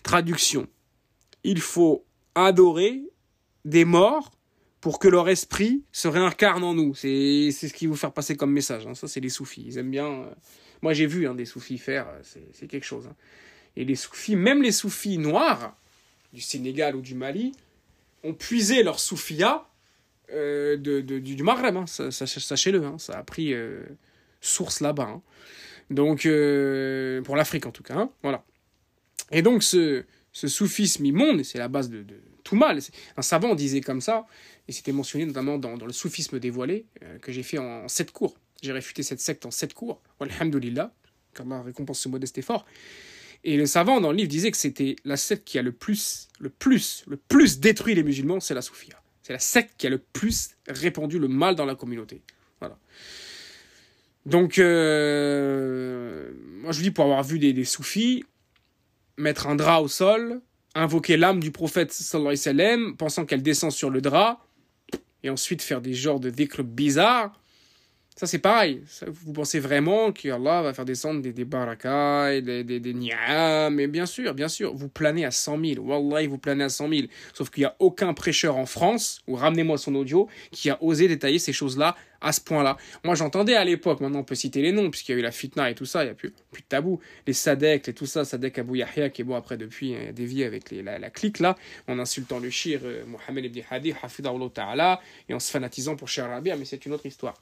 Traduction. 0.03 0.67
Il 1.43 1.61
faut 1.61 2.05
adorer 2.35 3.01
des 3.65 3.85
morts 3.85 4.31
pour 4.81 4.99
que 4.99 5.07
leur 5.07 5.29
esprit 5.29 5.83
se 5.91 6.07
réincarne 6.07 6.63
en 6.63 6.73
nous. 6.73 6.95
C'est 6.95 7.51
ce 7.51 7.73
qui 7.73 7.87
vous 7.87 7.95
faire 7.95 8.13
passer 8.13 8.35
comme 8.35 8.51
message. 8.51 8.87
Hein. 8.87 8.95
Ça, 8.95 9.07
c'est 9.07 9.19
les 9.19 9.29
soufis. 9.29 9.63
Ils 9.65 9.77
aiment 9.77 9.91
bien. 9.91 10.25
Moi, 10.81 10.93
j'ai 10.93 11.05
vu 11.05 11.27
hein, 11.27 11.35
des 11.35 11.45
soufis 11.45 11.77
faire, 11.77 12.07
euh, 12.07 12.21
c'est 12.53 12.67
quelque 12.67 12.85
chose. 12.85 13.07
Hein. 13.07 13.15
Et 13.75 13.85
les 13.85 13.95
soufis, 13.95 14.35
même 14.35 14.61
les 14.61 14.71
soufis 14.71 15.17
noirs, 15.17 15.75
du 16.33 16.41
Sénégal 16.41 16.95
ou 16.95 17.01
du 17.01 17.15
Mali, 17.15 17.53
ont 18.23 18.33
puisé 18.33 18.83
leur 18.83 18.99
soufia 18.99 19.67
euh, 20.31 20.77
de, 20.77 21.01
du, 21.01 21.43
Maghreb. 21.43 21.75
Hein. 21.75 21.85
Sachez-le, 21.87 22.83
ça 22.97 23.17
a 23.17 23.23
pris 23.23 23.53
euh, 23.53 23.83
source 24.41 24.81
là-bas. 24.81 25.21
Donc, 25.89 26.21
pour 27.25 27.35
l'Afrique 27.35 27.65
en 27.65 27.71
tout 27.71 27.83
cas. 27.83 28.09
Voilà. 28.21 28.43
Et 29.31 29.41
donc, 29.41 29.63
ce, 29.63 30.03
soufisme 30.31 31.05
immonde, 31.05 31.43
c'est 31.43 31.57
la 31.57 31.67
base 31.67 31.89
de, 31.89 32.05
tout 32.43 32.55
mal. 32.55 32.79
Un 33.17 33.21
savant 33.21 33.55
disait 33.55 33.81
comme 33.81 34.01
ça, 34.01 34.27
et 34.67 34.71
c'était 34.71 34.91
mentionné 34.91 35.25
notamment 35.25 35.57
dans, 35.57 35.75
le 35.85 35.93
soufisme 35.93 36.39
dévoilé, 36.39 36.85
que 37.21 37.31
j'ai 37.31 37.43
fait 37.43 37.57
en 37.57 37.87
sept 37.87 38.11
cours. 38.11 38.37
J'ai 38.61 38.71
réfuté 38.71 39.03
cette 39.03 39.19
secte 39.19 39.45
en 39.45 39.51
sept 39.51 39.73
cours. 39.73 40.01
Alhamdulillah, 40.19 40.93
qu'Allah 41.33 41.61
récompense 41.61 41.99
ce 41.99 42.09
modeste 42.09 42.37
effort. 42.37 42.65
Et 43.43 43.55
le 43.55 43.65
savant 43.65 44.01
dans 44.01 44.11
le 44.11 44.17
livre 44.17 44.29
disait 44.29 44.51
que 44.51 44.57
c'était 44.57 44.97
la 45.05 45.15
secte 45.15 45.47
qui 45.47 45.57
a 45.57 45.61
le 45.61 45.71
plus, 45.71 46.27
le 46.39 46.49
plus, 46.49 47.03
le 47.07 47.15
plus 47.15 47.59
détruit 47.59 47.95
les 47.95 48.03
musulmans, 48.03 48.39
c'est 48.39 48.53
la 48.53 48.61
soufia. 48.61 49.01
C'est 49.23 49.33
la 49.33 49.39
secte 49.39 49.75
qui 49.77 49.87
a 49.87 49.89
le 49.89 49.99
plus 49.99 50.51
répandu 50.67 51.19
le 51.19 51.27
mal 51.27 51.55
dans 51.55 51.65
la 51.65 51.75
communauté. 51.75 52.21
Voilà. 52.59 52.77
Donc, 54.25 54.59
euh, 54.59 56.31
moi 56.61 56.73
je 56.73 56.81
dis 56.81 56.91
pour 56.91 57.05
avoir 57.05 57.23
vu 57.23 57.39
des, 57.39 57.53
des 57.53 57.63
soufis 57.63 58.25
mettre 59.17 59.47
un 59.47 59.55
drap 59.55 59.81
au 59.81 59.87
sol, 59.87 60.41
invoquer 60.75 61.17
l'âme 61.17 61.39
du 61.39 61.51
prophète 61.51 61.91
sallallahu 61.91 62.27
alayhi 62.27 62.39
wa 62.39 62.43
sallam, 62.43 62.97
pensant 62.97 63.25
qu'elle 63.25 63.41
descend 63.43 63.71
sur 63.71 63.89
le 63.89 64.01
drap, 64.01 64.45
et 65.23 65.29
ensuite 65.29 65.61
faire 65.61 65.81
des 65.81 65.93
genres 65.93 66.19
de 66.19 66.29
dhikr 66.29 66.63
bizarres, 66.63 67.38
ça, 68.19 68.27
c'est 68.27 68.39
pareil. 68.39 68.81
vous 69.07 69.31
pensez 69.31 69.61
vraiment 69.61 70.11
qu'Allah 70.11 70.61
va 70.61 70.73
faire 70.73 70.83
descendre 70.83 71.21
des, 71.21 71.31
des 71.31 71.45
des, 71.45 72.63
des, 72.65 72.79
des 72.81 72.93
mais 73.71 73.87
bien 73.87 74.05
sûr, 74.05 74.33
bien 74.33 74.49
sûr, 74.49 74.75
vous 74.75 74.89
planez 74.89 75.23
à 75.23 75.31
100 75.31 75.57
000. 75.75 75.85
Wallah, 75.85 76.27
vous 76.27 76.37
planez 76.37 76.65
à 76.65 76.69
100 76.69 76.89
000. 76.89 77.01
Sauf 77.33 77.49
qu'il 77.49 77.61
n'y 77.61 77.67
a 77.67 77.77
aucun 77.79 78.13
prêcheur 78.13 78.57
en 78.57 78.65
France, 78.65 79.21
ou 79.25 79.35
ramenez-moi 79.35 79.77
son 79.77 79.95
audio, 79.95 80.27
qui 80.51 80.69
a 80.69 80.83
osé 80.83 81.07
détailler 81.07 81.39
ces 81.39 81.53
choses-là 81.53 81.95
à 82.21 82.31
ce 82.31 82.41
point-là. 82.41 82.77
Moi, 83.03 83.15
j'entendais 83.15 83.55
à 83.55 83.63
l'époque, 83.63 84.01
maintenant 84.01 84.19
on 84.19 84.23
peut 84.23 84.35
citer 84.35 84.61
les 84.61 84.71
noms, 84.71 84.89
puisqu'il 84.89 85.13
y 85.13 85.15
a 85.15 85.19
eu 85.19 85.23
la 85.23 85.31
fitna 85.31 85.69
et 85.69 85.75
tout 85.75 85.85
ça, 85.85 86.03
il 86.03 86.07
n'y 86.07 86.11
a 86.11 86.15
plus, 86.15 86.33
plus 86.51 86.61
de 86.61 86.67
tabou. 86.67 86.99
Les 87.27 87.33
Sadek 87.33 87.87
et 87.87 87.93
tout 87.93 88.05
ça, 88.05 88.25
Sadek 88.25 88.59
Abou 88.59 88.75
Yahya, 88.75 89.09
qui 89.09 89.21
est 89.21 89.25
bon 89.25 89.35
après 89.35 89.57
depuis 89.57 89.95
euh, 89.95 90.11
dévié 90.11 90.45
avec 90.45 90.71
la, 90.71 91.09
clique 91.09 91.39
là, 91.39 91.55
en 91.87 91.99
insultant 91.99 92.39
le 92.39 92.49
shir 92.49 92.81
euh, 92.83 93.03
Mohamed 93.05 93.45
ibn 93.45 93.61
Hadi, 93.69 93.93
Hafidahullah 94.01 94.49
Ta'ala, 94.53 95.01
et 95.27 95.33
en 95.33 95.39
se 95.39 95.51
fanatisant 95.51 95.95
pour 95.95 96.07
Cher 96.07 96.29
Rabia, 96.29 96.55
mais 96.55 96.65
c'est 96.65 96.85
une 96.85 96.93
autre 96.93 97.05
histoire. 97.05 97.35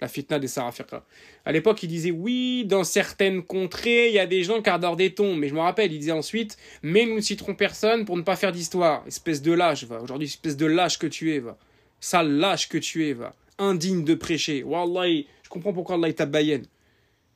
La 0.00 0.08
fitna 0.08 0.38
des 0.38 0.48
Sarafiqa. 0.48 1.04
À 1.44 1.52
l'époque, 1.52 1.82
il 1.82 1.88
disait 1.88 2.10
oui, 2.10 2.64
dans 2.64 2.84
certaines 2.84 3.42
contrées, 3.42 4.08
il 4.08 4.14
y 4.14 4.18
a 4.18 4.26
des 4.26 4.42
gens 4.42 4.62
qui 4.62 4.70
adorent 4.70 4.96
des 4.96 5.14
tombes, 5.14 5.38
mais 5.38 5.48
je 5.48 5.54
me 5.54 5.60
rappelle, 5.60 5.92
il 5.92 5.98
disait 5.98 6.12
ensuite, 6.12 6.56
mais 6.82 7.06
nous 7.06 7.16
ne 7.16 7.20
citerons 7.20 7.54
personne 7.54 8.04
pour 8.04 8.16
ne 8.16 8.22
pas 8.22 8.36
faire 8.36 8.52
d'histoire. 8.52 9.04
Espèce 9.06 9.42
de 9.42 9.52
lâche, 9.52 9.84
va. 9.84 10.00
Aujourd'hui, 10.00 10.26
espèce 10.26 10.56
de 10.56 10.66
lâche 10.66 10.98
que 10.98 11.06
tu 11.06 11.34
es, 11.34 11.38
va. 11.38 11.56
Sale 12.00 12.30
lâche 12.32 12.68
que 12.68 12.78
tu 12.78 13.08
es, 13.08 13.12
va 13.12 13.34
indigne 13.58 14.04
de 14.04 14.14
prêcher. 14.14 14.62
Wallahi, 14.62 15.26
je 15.42 15.48
comprends 15.48 15.72
pourquoi 15.72 15.96
Allah 15.96 16.12
t'abayenne. 16.12 16.66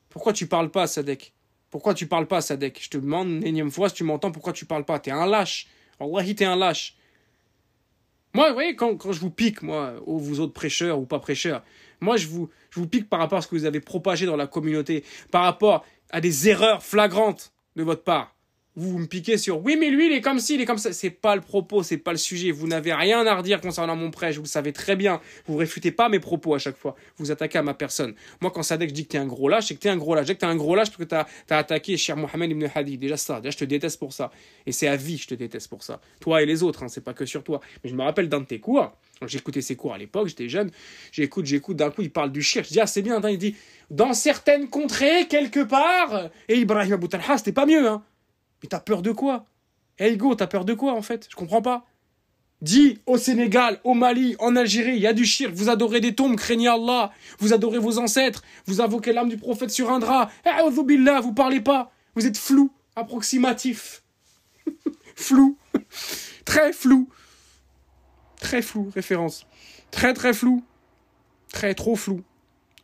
Pourquoi 0.09 0.33
tu 0.33 0.47
parles 0.47 0.71
pas, 0.71 0.87
Sadek? 0.87 1.33
Pourquoi 1.71 1.95
tu 1.95 2.07
parles 2.07 2.27
pas, 2.27 2.41
Sadek? 2.41 2.79
Je 2.83 2.89
te 2.89 2.99
demande 2.99 3.29
une 3.29 3.47
énième 3.47 3.71
fois 3.71 3.89
si 3.89 3.97
tu 3.97 4.05
m'entends, 4.05 4.33
pourquoi 4.33 4.53
tu 4.53 4.65
parles 4.65 4.85
pas? 4.85 4.99
T'es 4.99 5.11
un 5.11 5.27
lâche. 5.27 5.69
Wallahi, 6.01 6.35
t'es 6.35 6.45
un 6.45 6.57
lâche. 6.57 6.97
Moi, 8.35 8.49
vous 8.49 8.55
voyez, 8.55 8.77
quand, 8.77 8.97
quand 8.97 9.13
je 9.13 9.21
vous 9.21 9.31
pique, 9.31 9.63
moi, 9.63 9.95
vous 10.07 10.41
autres 10.41 10.53
prêcheurs 10.53 10.99
ou 10.99 11.07
pas 11.07 11.19
prêcheurs, 11.19 11.65
moi, 12.01 12.17
je 12.17 12.27
vous, 12.27 12.49
je 12.71 12.81
vous 12.81 12.87
pique 12.87 13.09
par 13.09 13.19
rapport 13.19 13.39
à 13.39 13.43
ce 13.43 13.49
que 13.49 13.57
vous 13.57 13.65
avez 13.65 13.81
propagé 13.81 14.27
dans 14.27 14.37
la 14.37 14.47
communauté, 14.47 15.05
par 15.31 15.43
rapport 15.43 15.85
à 16.11 16.21
des 16.21 16.49
erreurs 16.49 16.83
flagrantes 16.83 17.53
de 17.77 17.83
votre 17.83 18.05
part 18.05 18.38
vous 18.79 18.99
me 18.99 19.07
piquez 19.07 19.39
sur 19.39 19.65
oui 19.65 19.77
mais 19.79 19.91
lui 19.91 20.07
il 20.07 20.13
est 20.13 20.21
comme 20.21 20.39
ci, 20.39 20.55
il 20.55 20.61
est 20.61 20.65
comme 20.65 20.79
ça. 20.79 20.93
C'est 20.93 21.11
pas 21.11 21.35
le 21.35 21.43
propos, 21.43 21.83
c'est 21.83 21.97
pas 21.97 22.13
le 22.13 22.17
sujet. 22.17 22.53
Vous 22.53 22.69
n'avez 22.69 22.95
rien 22.95 23.27
à 23.27 23.35
redire 23.35 23.61
concernant 23.61 23.97
mon 23.97 24.13
prêche, 24.13 24.37
vous 24.37 24.45
le 24.45 24.49
savez 24.49 24.73
très 24.73 24.95
bien. 24.95 25.21
Vous 25.47 25.57
réfutez 25.57 25.91
pas 25.91 26.09
mes 26.09 26.21
propos 26.21 26.55
à 26.55 26.59
chaque 26.59 26.77
fois. 26.77 26.95
Vous 27.17 27.33
attaquez 27.33 27.59
à 27.59 27.63
ma 27.63 27.75
personne. 27.75 28.15
Moi 28.41 28.53
quand 28.53 28.63
Sadek 28.63 28.93
dit 28.93 29.05
que 29.05 29.11
t'es 29.11 29.19
un 29.19 29.27
gros 29.27 29.49
lâche, 29.49 29.67
c'est 29.67 29.75
que 29.75 29.81
t'es 29.81 29.89
un 29.89 29.97
gros 29.97 30.15
lâche. 30.15 30.29
Je 30.29 30.33
que 30.33 30.39
t'es 30.39 30.47
un 30.47 30.55
gros 30.55 30.77
lâche 30.77 30.91
parce 30.91 30.99
que 30.99 31.05
t'as 31.05 31.27
as 31.51 31.59
attaqué 31.59 31.97
cher 31.97 32.17
Mohamed 32.17 32.53
ibn 32.53 32.69
Hadi. 32.73 32.99
Déjà 32.99 33.17
ça, 33.17 33.41
déjà 33.41 33.51
je 33.51 33.59
te 33.59 33.65
déteste 33.65 33.99
pour 33.99 34.13
ça. 34.13 34.31
Et 34.65 34.71
c'est 34.71 34.87
à 34.87 34.95
vie 34.95 35.19
je 35.19 35.27
te 35.27 35.35
déteste 35.35 35.69
pour 35.69 35.83
ça. 35.83 36.01
Toi 36.21 36.43
et 36.43 36.47
les 36.47 36.63
autres, 36.63 36.85
hein, 36.85 36.89
c'est 36.89 37.03
pas 37.03 37.15
que 37.15 37.27
sur 37.27 37.43
toi. 37.43 37.61
Mais 37.83 37.91
je 37.91 37.97
me 37.97 38.03
rappelle 38.03 38.29
d'un 38.29 38.41
de 38.41 38.47
tes 38.47 38.61
cours. 38.61 38.93
J'écoutais 39.27 39.63
ses 39.63 39.75
cours 39.75 39.93
à 39.93 39.99
l'époque, 39.99 40.29
j'étais 40.29 40.49
jeune. 40.49 40.71
J'écoute, 41.11 41.47
j'écoute. 41.47 41.77
D'un 41.77 41.91
coup 41.91 42.03
il 42.03 42.13
parle 42.13 42.31
du 42.31 42.43
shirk. 42.43 42.67
Je 42.67 42.75
dis 42.75 42.81
ah 42.81 42.87
c'est 42.87 43.03
bien. 43.03 43.21
Il 43.29 43.39
dit 43.39 43.57
dans 43.91 44.13
certaines 44.13 44.69
contrées 44.69 45.27
quelque 45.29 45.65
part. 45.65 46.31
Et 46.49 46.59
Ibrahim 46.59 46.93
Abou 46.93 47.09
Talha 47.09 47.37
c'était 47.39 47.51
pas 47.51 47.67
mieux. 47.67 47.89
Hein. 47.89 48.05
Mais 48.63 48.69
t'as 48.69 48.81
peur 48.81 49.03
de 49.03 49.13
quoi? 49.13 49.47
Hey 49.99 50.17
Go, 50.17 50.35
t'as 50.35 50.47
peur 50.47 50.65
de 50.65 50.75
quoi 50.75 50.95
en 50.95 51.03
fait? 51.03 51.27
Je 51.31 51.37
comprends 51.37 51.63
pas. 51.63 51.87
Dis 52.61 52.99
au 53.07 53.19
Sénégal, 53.19 53.81
au 53.85 53.95
Mali, 53.95 54.35
en 54.41 54.57
Algérie, 54.57 54.97
il 54.97 55.01
y 55.01 55.07
a 55.07 55.13
du 55.13 55.25
shirk, 55.25 55.55
vous 55.55 55.69
adorez 55.69 56.01
des 56.01 56.15
tombes, 56.15 56.37
craignez 56.37 56.67
Allah, 56.67 57.13
vous 57.39 57.53
adorez 57.53 57.79
vos 57.79 57.99
ancêtres, 57.99 58.43
vous 58.67 58.81
invoquez 58.81 59.13
l'âme 59.13 59.29
du 59.29 59.37
prophète 59.37 59.71
sur 59.71 59.91
un 59.91 60.01
drap. 60.01 60.31
Eh, 60.45 60.71
vous 60.71 61.35
parlez 61.35 61.61
pas, 61.61 61.93
vous 62.17 62.27
êtes 62.27 62.37
flou, 62.37 62.73
approximatif. 62.97 64.03
flou. 65.15 65.57
très 66.45 66.73
flou. 66.73 67.09
Très 68.41 68.63
flou, 68.63 68.91
référence. 68.93 69.47
Très 69.91 70.15
très 70.15 70.33
flou. 70.33 70.65
Très 71.53 71.75
trop 71.75 71.97
flou. 71.97 72.23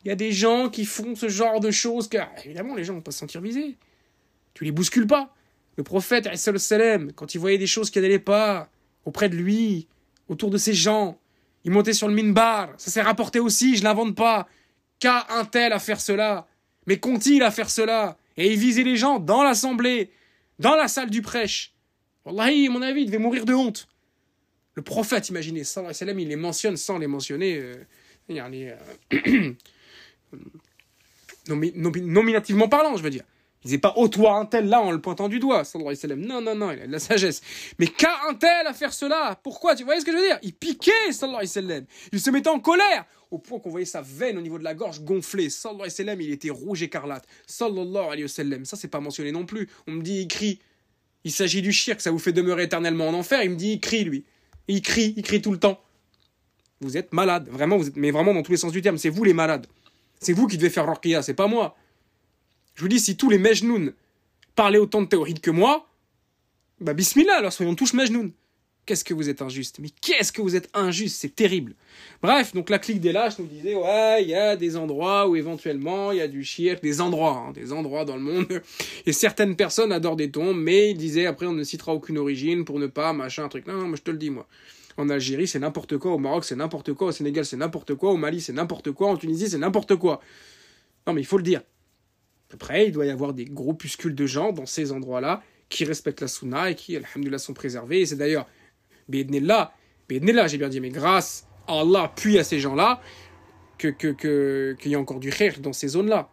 Il 0.04 0.08
y 0.08 0.10
a 0.10 0.16
des 0.16 0.32
gens 0.32 0.68
qui 0.68 0.84
font 0.84 1.14
ce 1.14 1.28
genre 1.28 1.60
de 1.60 1.70
choses 1.70 2.08
car 2.08 2.30
évidemment 2.44 2.74
les 2.74 2.84
gens 2.84 2.94
vont 2.94 3.00
pas 3.00 3.10
se 3.10 3.18
sentir 3.18 3.40
visés. 3.40 3.76
Tu 4.54 4.64
les 4.64 4.72
bouscules 4.72 5.06
pas. 5.06 5.34
Le 5.76 5.82
prophète, 5.82 6.28
quand 7.16 7.34
il 7.34 7.38
voyait 7.38 7.58
des 7.58 7.66
choses 7.66 7.90
qui 7.90 8.00
n'allaient 8.00 8.18
pas 8.18 8.68
auprès 9.04 9.28
de 9.28 9.36
lui, 9.36 9.88
autour 10.28 10.50
de 10.50 10.58
ses 10.58 10.72
gens, 10.74 11.18
il 11.64 11.70
montait 11.70 11.92
sur 11.92 12.08
le 12.08 12.14
minbar. 12.14 12.70
Ça 12.76 12.90
s'est 12.90 13.02
rapporté 13.02 13.40
aussi, 13.40 13.76
je 13.76 13.84
l'invente 13.84 14.14
pas. 14.14 14.48
Qu'a 15.00 15.26
un 15.30 15.44
tel 15.44 15.72
à 15.72 15.78
faire 15.78 16.00
cela? 16.00 16.46
Mais 16.86 16.98
qu'ont-ils 16.98 17.42
à 17.42 17.50
faire 17.50 17.70
cela? 17.70 18.16
Et 18.36 18.52
il 18.52 18.58
visait 18.58 18.82
les 18.82 18.96
gens 18.96 19.18
dans 19.18 19.42
l'assemblée, 19.42 20.10
dans 20.58 20.76
la 20.76 20.88
salle 20.88 21.10
du 21.10 21.22
prêche. 21.22 21.72
Wallahi, 22.24 22.68
mon 22.68 22.82
avis, 22.82 23.02
il 23.02 23.06
devait 23.06 23.18
mourir 23.18 23.44
de 23.44 23.54
honte. 23.54 23.88
Le 24.74 24.82
prophète, 24.82 25.28
imaginez, 25.28 25.62
il 25.62 26.28
les 26.28 26.36
mentionne 26.36 26.76
sans 26.76 26.98
les 26.98 27.06
mentionner. 27.06 27.58
Euh, 27.58 27.76
nominativement 31.48 32.68
parlant, 32.68 32.96
je 32.96 33.02
veux 33.02 33.10
dire. 33.10 33.24
Il 33.64 33.68
disait 33.68 33.78
pas, 33.78 33.94
oh 33.96 34.08
toi 34.08 34.36
un 34.36 34.44
tel 34.44 34.68
là 34.68 34.82
en 34.82 34.90
le 34.90 35.00
pointant 35.00 35.26
du 35.26 35.38
doigt, 35.38 35.64
sallallahu 35.64 35.96
alayhi 36.04 36.20
Non, 36.20 36.42
non, 36.42 36.54
non, 36.54 36.70
il 36.70 36.82
a 36.82 36.86
de 36.86 36.92
la 36.92 36.98
sagesse. 36.98 37.40
Mais 37.78 37.86
qu'a 37.86 38.12
un 38.28 38.34
tel 38.34 38.66
à 38.66 38.74
faire 38.74 38.92
cela? 38.92 39.40
Pourquoi 39.42 39.74
Tu 39.74 39.84
voyez 39.84 40.00
ce 40.00 40.04
que 40.04 40.12
je 40.12 40.18
veux 40.18 40.22
dire? 40.22 40.38
Il 40.42 40.52
piquait, 40.52 41.12
sallallahu 41.12 41.48
alayhi 41.56 41.86
Il 42.12 42.20
se 42.20 42.30
mettait 42.30 42.50
en 42.50 42.60
colère, 42.60 43.06
au 43.30 43.38
point 43.38 43.58
qu'on 43.58 43.70
voyait 43.70 43.86
sa 43.86 44.02
veine 44.02 44.36
au 44.36 44.42
niveau 44.42 44.58
de 44.58 44.64
la 44.64 44.74
gorge 44.74 45.00
gonfler. 45.00 45.48
Sallallahu 45.48 45.88
alayhi 45.98 46.24
il 46.24 46.32
était 46.32 46.50
rouge 46.50 46.82
écarlate. 46.82 47.26
Sallallahu 47.46 48.06
alayhi 48.10 48.24
wa. 48.24 48.64
Ça, 48.64 48.76
c'est 48.76 48.88
pas 48.88 49.00
mentionné 49.00 49.32
non 49.32 49.46
plus. 49.46 49.70
On 49.86 49.92
me 49.92 50.02
dit, 50.02 50.20
il 50.20 50.28
crie. 50.28 50.60
Il 51.24 51.32
s'agit 51.32 51.62
du 51.62 51.70
que 51.70 52.02
ça 52.02 52.10
vous 52.10 52.18
fait 52.18 52.32
demeurer 52.32 52.64
éternellement 52.64 53.08
en 53.08 53.14
enfer. 53.14 53.42
Il 53.42 53.50
me 53.50 53.56
dit, 53.56 53.72
il 53.72 53.80
crie, 53.80 54.04
lui. 54.04 54.24
Il 54.68 54.82
crie, 54.82 55.14
il 55.16 55.22
crie 55.22 55.40
tout 55.40 55.52
le 55.52 55.58
temps. 55.58 55.80
Vous 56.80 56.98
êtes 56.98 57.14
malade, 57.14 57.48
vraiment, 57.48 57.78
vous 57.78 57.88
êtes, 57.88 57.96
mais 57.96 58.10
vraiment 58.10 58.34
dans 58.34 58.42
tous 58.42 58.52
les 58.52 58.58
sens 58.58 58.72
du 58.72 58.82
terme. 58.82 58.98
C'est 58.98 59.08
vous 59.08 59.24
les 59.24 59.32
malades. 59.32 59.66
C'est 60.20 60.34
vous 60.34 60.46
qui 60.46 60.58
devez 60.58 60.68
faire 60.68 60.86
Rokia, 60.86 61.22
c'est 61.22 61.32
pas 61.32 61.46
moi. 61.46 61.76
Je 62.74 62.82
vous 62.82 62.88
dis, 62.88 63.00
si 63.00 63.16
tous 63.16 63.30
les 63.30 63.38
Mejnoun 63.38 63.92
parlaient 64.56 64.78
autant 64.78 65.02
de 65.02 65.06
théorie 65.06 65.34
que 65.34 65.50
moi, 65.50 65.88
bah 66.80 66.92
bismillah, 66.92 67.36
alors 67.36 67.52
soyons 67.52 67.74
tous 67.74 67.94
Mejnoun. 67.94 68.32
Qu'est-ce 68.86 69.04
que 69.04 69.14
vous 69.14 69.30
êtes 69.30 69.40
injuste 69.40 69.78
Mais 69.80 69.88
qu'est-ce 70.02 70.30
que 70.30 70.42
vous 70.42 70.56
êtes 70.56 70.68
injuste 70.74 71.18
C'est 71.18 71.34
terrible. 71.34 71.74
Bref, 72.20 72.52
donc 72.52 72.68
la 72.68 72.78
clique 72.78 73.00
des 73.00 73.12
lâches 73.12 73.38
nous 73.38 73.46
disait, 73.46 73.74
ouais, 73.74 74.22
il 74.22 74.28
y 74.28 74.34
a 74.34 74.56
des 74.56 74.76
endroits 74.76 75.26
où 75.26 75.36
éventuellement 75.36 76.12
il 76.12 76.18
y 76.18 76.20
a 76.20 76.28
du 76.28 76.44
shirk, 76.44 76.82
des 76.82 77.00
endroits, 77.00 77.46
hein, 77.48 77.52
des 77.52 77.72
endroits 77.72 78.04
dans 78.04 78.16
le 78.16 78.22
monde. 78.22 78.60
Et 79.06 79.12
certaines 79.12 79.56
personnes 79.56 79.90
adorent 79.90 80.16
des 80.16 80.30
tombes, 80.30 80.58
mais 80.58 80.90
ils 80.90 80.98
disaient, 80.98 81.24
après 81.24 81.46
on 81.46 81.54
ne 81.54 81.64
citera 81.64 81.94
aucune 81.94 82.18
origine 82.18 82.66
pour 82.66 82.78
ne 82.78 82.86
pas, 82.86 83.14
machin, 83.14 83.48
truc. 83.48 83.66
Non, 83.66 83.74
non, 83.74 83.88
moi 83.88 83.96
je 83.96 84.02
te 84.02 84.10
le 84.10 84.18
dis, 84.18 84.30
moi. 84.30 84.46
En 84.96 85.08
Algérie, 85.08 85.48
c'est 85.48 85.58
n'importe 85.58 85.96
quoi. 85.96 86.12
Au 86.12 86.18
Maroc, 86.18 86.44
c'est 86.44 86.54
n'importe 86.54 86.92
quoi. 86.92 87.08
Au 87.08 87.12
Sénégal, 87.12 87.44
c'est 87.44 87.56
n'importe 87.56 87.94
quoi. 87.94 88.12
Au 88.12 88.16
Mali, 88.16 88.40
c'est 88.40 88.52
n'importe 88.52 88.92
quoi. 88.92 89.08
En 89.08 89.16
Tunisie, 89.16 89.48
c'est 89.48 89.58
n'importe 89.58 89.96
quoi. 89.96 90.20
Non, 91.06 91.14
mais 91.14 91.22
il 91.22 91.26
faut 91.26 91.36
le 91.38 91.42
dire. 91.42 91.62
Après, 92.54 92.86
il 92.86 92.92
doit 92.92 93.04
y 93.04 93.10
avoir 93.10 93.34
des 93.34 93.44
groupuscules 93.44 94.14
de 94.14 94.26
gens 94.26 94.52
dans 94.52 94.64
ces 94.64 94.92
endroits-là 94.92 95.42
qui 95.68 95.84
respectent 95.84 96.20
la 96.20 96.28
sunna 96.28 96.70
et 96.70 96.76
qui, 96.76 96.96
alhamdulillah, 96.96 97.38
sont 97.38 97.52
préservés. 97.52 98.02
Et 98.02 98.06
c'est 98.06 98.16
d'ailleurs, 98.16 98.46
là, 99.08 99.74
j'ai 100.46 100.58
bien 100.58 100.68
dit, 100.68 100.80
mais 100.80 100.90
grâce 100.90 101.48
à 101.66 101.80
Allah, 101.80 102.12
puis 102.14 102.38
à 102.38 102.44
ces 102.44 102.60
gens-là, 102.60 103.00
qu'il 103.76 103.94
que, 103.96 104.76
y 104.84 104.94
a 104.94 105.00
encore 105.00 105.18
du 105.18 105.30
khair 105.30 105.58
dans 105.58 105.72
ces 105.72 105.88
zones-là. 105.88 106.30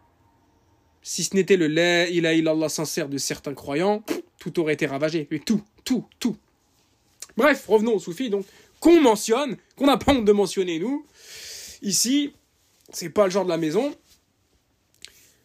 Si 1.02 1.24
ce 1.24 1.34
n'était 1.34 1.56
le 1.56 1.66
la 1.66 2.08
ilaha 2.08 2.34
illallah 2.34 2.68
sincère 2.68 3.08
de 3.08 3.18
certains 3.18 3.54
croyants, 3.54 4.04
tout 4.38 4.60
aurait 4.60 4.74
été 4.74 4.86
ravagé. 4.86 5.26
Mais 5.32 5.40
tout, 5.40 5.60
tout, 5.84 6.06
tout. 6.20 6.36
Bref, 7.36 7.66
revenons 7.66 7.96
aux 7.96 7.98
soufis, 7.98 8.30
donc, 8.30 8.46
qu'on 8.78 9.00
mentionne, 9.00 9.56
qu'on 9.74 9.86
n'a 9.86 9.96
pas 9.96 10.12
honte 10.12 10.24
de 10.24 10.32
mentionner, 10.32 10.78
nous. 10.78 11.04
Ici, 11.82 12.32
c'est 12.92 13.10
pas 13.10 13.24
le 13.24 13.32
genre 13.32 13.44
de 13.44 13.50
la 13.50 13.56
maison 13.56 13.92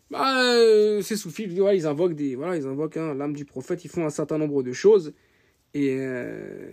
bah, 0.10 0.56
euh, 0.56 1.02
ces 1.02 1.18
soufis, 1.18 1.44
ils 1.44 1.86
invoquent 1.86 2.16
des, 2.16 2.36
voilà, 2.36 2.56
ils 2.56 2.66
invoquent 2.66 2.98
hein, 2.98 3.14
l'âme 3.14 3.34
du 3.34 3.46
prophète, 3.46 3.84
ils 3.84 3.90
font 3.90 4.06
un 4.06 4.10
certain 4.10 4.38
nombre 4.38 4.64
de 4.64 4.72
choses. 4.72 5.14
Et, 5.74 5.98
euh, 6.00 6.72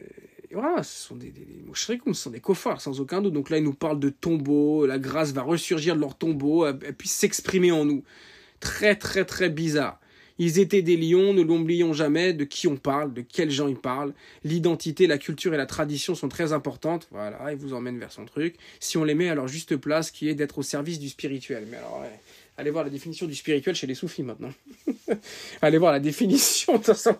voilà, 0.52 0.82
ce 0.84 1.08
sont 1.08 1.16
des, 1.16 1.30
des, 1.30 1.44
des 1.44 1.64
ce 1.74 2.12
sont 2.12 2.30
des 2.30 2.40
cofards, 2.40 2.80
sans 2.80 3.00
aucun 3.00 3.20
doute. 3.20 3.32
Donc 3.32 3.50
là, 3.50 3.58
ils 3.58 3.64
nous 3.64 3.74
parlent 3.74 3.98
de 3.98 4.08
tombeaux, 4.08 4.86
la 4.86 4.98
grâce 4.98 5.32
va 5.32 5.42
ressurgir 5.42 5.96
de 5.96 6.00
leur 6.00 6.16
tombeau, 6.16 6.66
elle, 6.66 6.78
puisse 6.94 7.12
s'exprimer 7.12 7.72
en 7.72 7.84
nous. 7.84 8.04
Très, 8.60 8.94
très, 8.94 9.24
très 9.24 9.50
bizarre. 9.50 10.00
Ils 10.38 10.58
étaient 10.58 10.82
des 10.82 10.96
lions, 10.96 11.32
ne 11.32 11.42
l'oublions 11.42 11.92
jamais 11.92 12.32
de 12.32 12.44
qui 12.44 12.66
on 12.66 12.76
parle, 12.76 13.12
de 13.12 13.20
quels 13.20 13.50
gens 13.50 13.68
ils 13.68 13.76
parlent. 13.76 14.14
L'identité, 14.42 15.06
la 15.06 15.18
culture 15.18 15.54
et 15.54 15.56
la 15.56 15.66
tradition 15.66 16.14
sont 16.14 16.28
très 16.28 16.52
importantes. 16.52 17.08
Voilà, 17.12 17.52
ils 17.52 17.58
vous 17.58 17.72
emmènent 17.72 17.98
vers 17.98 18.10
son 18.10 18.24
truc. 18.24 18.56
Si 18.80 18.96
on 18.96 19.04
les 19.04 19.14
met 19.14 19.28
à 19.28 19.34
leur 19.34 19.46
juste 19.46 19.76
place, 19.76 20.10
qui 20.10 20.28
est 20.28 20.34
d'être 20.34 20.58
au 20.58 20.62
service 20.62 20.98
du 20.98 21.08
spirituel. 21.08 21.66
Mais 21.70 21.76
alors, 21.76 22.02
Allez 22.56 22.70
voir 22.70 22.84
la 22.84 22.90
définition 22.90 23.26
du 23.26 23.34
spirituel 23.34 23.74
chez 23.74 23.86
les 23.86 23.94
soufis 23.94 24.22
maintenant. 24.22 24.52
Allez 25.62 25.78
voir 25.78 25.92
la 25.92 26.00
définition 26.00 26.78
de 26.78 26.84
ça 26.94 27.18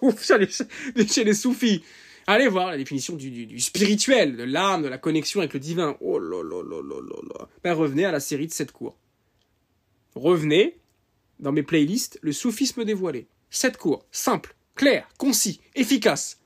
chez 1.08 1.24
les 1.24 1.34
soufis. 1.34 1.82
Allez 2.26 2.48
voir 2.48 2.70
la 2.70 2.76
définition 2.76 3.16
du, 3.16 3.58
spirituel, 3.60 4.36
de 4.36 4.44
l'âme, 4.44 4.82
de 4.82 4.88
la 4.88 4.96
connexion 4.96 5.40
avec 5.40 5.52
le 5.52 5.60
divin. 5.60 5.96
Oh 6.00 6.18
là 6.18 6.42
là 6.42 6.62
là 6.62 6.80
là 6.82 7.20
là. 7.34 7.48
Ben, 7.62 7.74
revenez 7.74 8.04
à 8.04 8.12
la 8.12 8.20
série 8.20 8.46
de 8.46 8.52
7 8.52 8.70
cours. 8.72 8.96
Revenez 10.14 10.78
dans 11.40 11.52
mes 11.52 11.64
playlists, 11.64 12.18
le 12.22 12.32
soufisme 12.32 12.84
dévoilé. 12.84 13.26
7 13.50 13.76
cours, 13.76 14.06
simple, 14.12 14.54
clair, 14.74 15.08
concis, 15.18 15.60
efficace. 15.74 16.40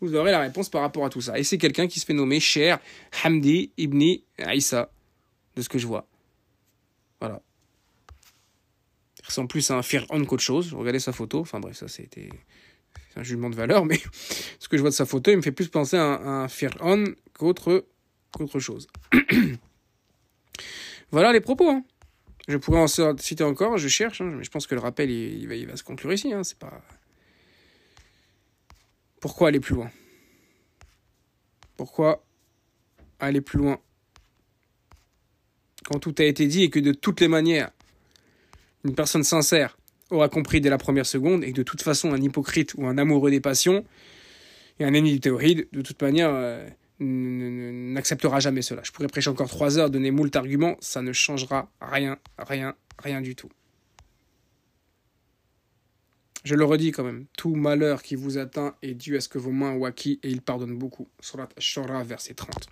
Vous 0.00 0.16
aurez 0.16 0.32
la 0.32 0.40
réponse 0.40 0.68
par 0.68 0.82
rapport 0.82 1.04
à 1.04 1.10
tout 1.10 1.20
ça. 1.20 1.38
Et 1.38 1.44
c'est 1.44 1.58
quelqu'un 1.58 1.86
qui 1.86 2.00
se 2.00 2.04
fait 2.04 2.12
nommer 2.12 2.40
Cher 2.40 2.80
Hamdi 3.24 3.70
Ibni 3.78 4.24
Aïssa, 4.38 4.90
de 5.54 5.62
ce 5.62 5.68
que 5.68 5.78
je 5.78 5.86
vois. 5.86 6.08
Voilà 7.20 7.40
ressemble 9.22 9.48
plus 9.48 9.70
à 9.70 9.76
un 9.76 9.82
Fir'aun 9.82 10.24
qu'autre 10.24 10.42
chose. 10.42 10.74
Regardez 10.74 10.98
sa 10.98 11.12
photo. 11.12 11.40
Enfin 11.40 11.60
bref, 11.60 11.76
ça 11.76 11.88
c'était 11.88 12.28
un 13.16 13.22
jugement 13.22 13.50
de 13.50 13.54
valeur, 13.54 13.84
mais 13.84 14.00
ce 14.58 14.68
que 14.68 14.76
je 14.76 14.82
vois 14.82 14.90
de 14.90 14.94
sa 14.94 15.06
photo, 15.06 15.30
il 15.30 15.36
me 15.36 15.42
fait 15.42 15.52
plus 15.52 15.68
penser 15.68 15.96
à 15.96 16.04
un, 16.04 16.48
Fir'aun 16.48 17.04
qu'autre 17.34 17.86
qu'autre 18.32 18.58
chose. 18.58 18.88
Voilà 21.10 21.32
les 21.32 21.40
propos. 21.40 21.68
Hein. 21.68 21.84
Je 22.48 22.56
pourrais 22.56 22.80
en 22.80 22.86
citer 22.86 23.44
encore, 23.44 23.76
je 23.76 23.86
cherche, 23.86 24.20
hein, 24.22 24.32
mais 24.36 24.44
je 24.44 24.50
pense 24.50 24.66
que 24.66 24.74
le 24.74 24.80
rappel, 24.80 25.10
il, 25.10 25.46
va, 25.46 25.54
il 25.54 25.66
va, 25.66 25.76
se 25.76 25.84
conclure 25.84 26.12
ici. 26.12 26.32
Hein, 26.32 26.42
c'est 26.42 26.58
pas... 26.58 26.82
Pourquoi 29.20 29.48
aller 29.48 29.60
plus 29.60 29.74
loin? 29.74 29.90
Pourquoi 31.76 32.24
aller 33.20 33.40
plus 33.40 33.58
loin? 33.58 33.78
Quand 35.84 35.98
tout 35.98 36.14
a 36.18 36.24
été 36.24 36.46
dit 36.46 36.64
et 36.64 36.70
que 36.70 36.80
de 36.80 36.92
toutes 36.92 37.20
les 37.20 37.28
manières, 37.28 37.70
une 38.84 38.94
personne 38.94 39.22
sincère 39.22 39.76
aura 40.10 40.28
compris 40.28 40.60
dès 40.60 40.70
la 40.70 40.78
première 40.78 41.06
seconde 41.06 41.44
et 41.44 41.52
que 41.52 41.56
de 41.56 41.62
toute 41.62 41.82
façon, 41.82 42.12
un 42.12 42.20
hypocrite 42.20 42.74
ou 42.74 42.86
un 42.86 42.98
amoureux 42.98 43.30
des 43.30 43.40
passions 43.40 43.84
et 44.78 44.84
un 44.84 44.94
ennemi 44.94 45.12
du 45.12 45.20
théoride, 45.20 45.68
de 45.72 45.82
toute 45.82 46.00
manière, 46.02 46.30
euh, 46.32 46.68
n'acceptera 46.98 48.40
jamais 48.40 48.62
cela. 48.62 48.82
Je 48.84 48.92
pourrais 48.92 49.08
prêcher 49.08 49.30
encore 49.30 49.48
trois 49.48 49.78
heures, 49.78 49.90
donner 49.90 50.10
moult 50.10 50.34
arguments, 50.36 50.76
ça 50.80 51.02
ne 51.02 51.12
changera 51.12 51.70
rien, 51.80 52.18
rien, 52.38 52.74
rien 52.98 53.20
du 53.20 53.34
tout. 53.34 53.48
Je 56.44 56.56
le 56.56 56.64
redis 56.64 56.90
quand 56.90 57.04
même, 57.04 57.26
tout 57.36 57.54
malheur 57.54 58.02
qui 58.02 58.16
vous 58.16 58.36
atteint 58.36 58.74
est 58.82 58.94
dû 58.94 59.16
à 59.16 59.20
ce 59.20 59.28
que 59.28 59.38
vos 59.38 59.52
mains 59.52 59.72
ont 59.72 59.84
acquis 59.84 60.18
et 60.24 60.30
il 60.30 60.42
pardonne 60.42 60.76
beaucoup. 60.76 61.08
Surat 61.20 61.48
Shura, 61.58 62.02
verset 62.02 62.34
30. 62.34 62.66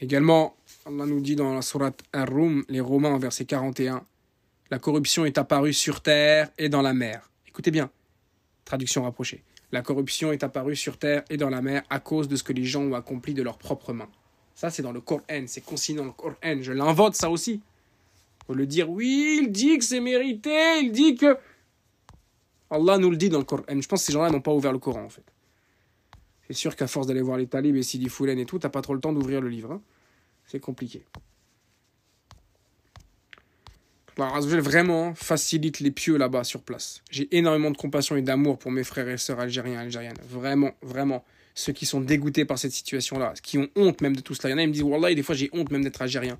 Également, 0.00 0.56
Allah 0.86 1.06
nous 1.06 1.20
dit 1.20 1.34
dans 1.34 1.52
la 1.52 1.62
Surat 1.62 1.96
Ar-Rum, 2.12 2.64
les 2.68 2.78
Romains, 2.78 3.18
verset 3.18 3.46
41, 3.46 4.04
la 4.70 4.78
corruption 4.78 5.24
est 5.24 5.38
apparue 5.38 5.72
sur 5.72 6.02
terre 6.02 6.50
et 6.58 6.68
dans 6.68 6.82
la 6.82 6.92
mer. 6.92 7.30
Écoutez 7.46 7.70
bien, 7.70 7.90
traduction 8.64 9.02
rapprochée. 9.02 9.42
La 9.72 9.82
corruption 9.82 10.32
est 10.32 10.42
apparue 10.44 10.76
sur 10.76 10.98
terre 10.98 11.24
et 11.30 11.36
dans 11.36 11.50
la 11.50 11.62
mer 11.62 11.82
à 11.90 12.00
cause 12.00 12.28
de 12.28 12.36
ce 12.36 12.42
que 12.42 12.52
les 12.52 12.64
gens 12.64 12.82
ont 12.82 12.94
accompli 12.94 13.34
de 13.34 13.42
leurs 13.42 13.58
propres 13.58 13.92
mains. 13.92 14.08
Ça, 14.54 14.70
c'est 14.70 14.82
dans 14.82 14.92
le 14.92 15.00
Coran, 15.00 15.44
c'est 15.46 15.64
consigné 15.64 15.98
dans 15.98 16.04
le 16.04 16.12
Coran. 16.12 16.34
Je 16.60 16.72
l'invente, 16.72 17.14
ça 17.14 17.30
aussi. 17.30 17.60
Faut 18.46 18.54
le 18.54 18.66
dire, 18.66 18.90
oui, 18.90 19.40
il 19.42 19.52
dit 19.52 19.78
que 19.78 19.84
c'est 19.84 20.00
mérité, 20.00 20.80
il 20.80 20.92
dit 20.92 21.16
que. 21.16 21.36
Allah 22.70 22.98
nous 22.98 23.10
le 23.10 23.16
dit 23.16 23.28
dans 23.28 23.38
le 23.38 23.44
Coran. 23.44 23.62
Je 23.68 23.86
pense 23.86 24.00
que 24.00 24.06
ces 24.06 24.12
gens-là 24.12 24.30
n'ont 24.30 24.40
pas 24.40 24.52
ouvert 24.52 24.72
le 24.72 24.78
Coran, 24.78 25.04
en 25.04 25.08
fait. 25.08 25.24
C'est 26.46 26.54
sûr 26.54 26.74
qu'à 26.76 26.86
force 26.86 27.06
d'aller 27.06 27.22
voir 27.22 27.36
les 27.36 27.46
talibs 27.46 27.76
et 27.76 27.82
Sidi 27.82 28.08
Foulen 28.08 28.38
et 28.38 28.46
tout, 28.46 28.58
t'as 28.58 28.70
pas 28.70 28.80
trop 28.80 28.94
le 28.94 29.00
temps 29.00 29.12
d'ouvrir 29.12 29.40
le 29.40 29.48
livre. 29.48 29.72
Hein. 29.72 29.82
C'est 30.46 30.60
compliqué. 30.60 31.04
Allah 34.26 34.60
vraiment 34.60 35.14
facilite 35.14 35.80
les 35.80 35.90
pieux 35.90 36.16
là-bas 36.16 36.44
sur 36.44 36.62
place. 36.62 37.02
J'ai 37.10 37.28
énormément 37.36 37.70
de 37.70 37.76
compassion 37.76 38.16
et 38.16 38.22
d'amour 38.22 38.58
pour 38.58 38.70
mes 38.70 38.84
frères 38.84 39.08
et 39.08 39.18
sœurs 39.18 39.40
algériens 39.40 39.80
et 39.80 39.84
algériennes. 39.84 40.18
Vraiment, 40.28 40.72
vraiment. 40.82 41.24
Ceux 41.54 41.72
qui 41.72 41.86
sont 41.86 42.00
dégoûtés 42.00 42.44
par 42.44 42.58
cette 42.58 42.72
situation-là, 42.72 43.34
qui 43.42 43.58
ont 43.58 43.68
honte 43.74 44.00
même 44.00 44.14
de 44.14 44.20
tout 44.20 44.34
cela. 44.34 44.50
Il 44.50 44.52
y 44.52 44.54
en 44.54 44.58
a, 44.58 44.62
ils 44.62 44.68
me 44.68 44.72
disent, 44.72 44.82
Wallah, 44.82 45.14
des 45.14 45.22
fois 45.22 45.34
j'ai 45.34 45.50
honte 45.52 45.70
même 45.70 45.82
d'être 45.82 46.00
algérien. 46.00 46.38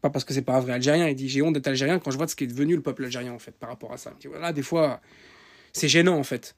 Pas 0.00 0.10
parce 0.10 0.24
que 0.24 0.34
c'est 0.34 0.42
pas 0.42 0.54
un 0.54 0.60
vrai 0.60 0.72
algérien, 0.72 1.08
il 1.08 1.14
dit, 1.14 1.28
j'ai 1.28 1.42
honte 1.42 1.54
d'être 1.54 1.66
algérien 1.66 1.98
quand 1.98 2.10
je 2.10 2.16
vois 2.18 2.28
ce 2.28 2.36
qui 2.36 2.44
est 2.44 2.46
devenu 2.46 2.74
le 2.76 2.82
peuple 2.82 3.04
algérien, 3.04 3.32
en 3.32 3.38
fait, 3.38 3.52
par 3.52 3.70
rapport 3.70 3.92
à 3.92 3.96
ça. 3.96 4.12
Il 4.18 4.20
dit, 4.20 4.26
voilà, 4.26 4.52
des 4.52 4.62
fois, 4.62 5.00
c'est 5.72 5.88
gênant, 5.88 6.18
en 6.18 6.24
fait. 6.24 6.54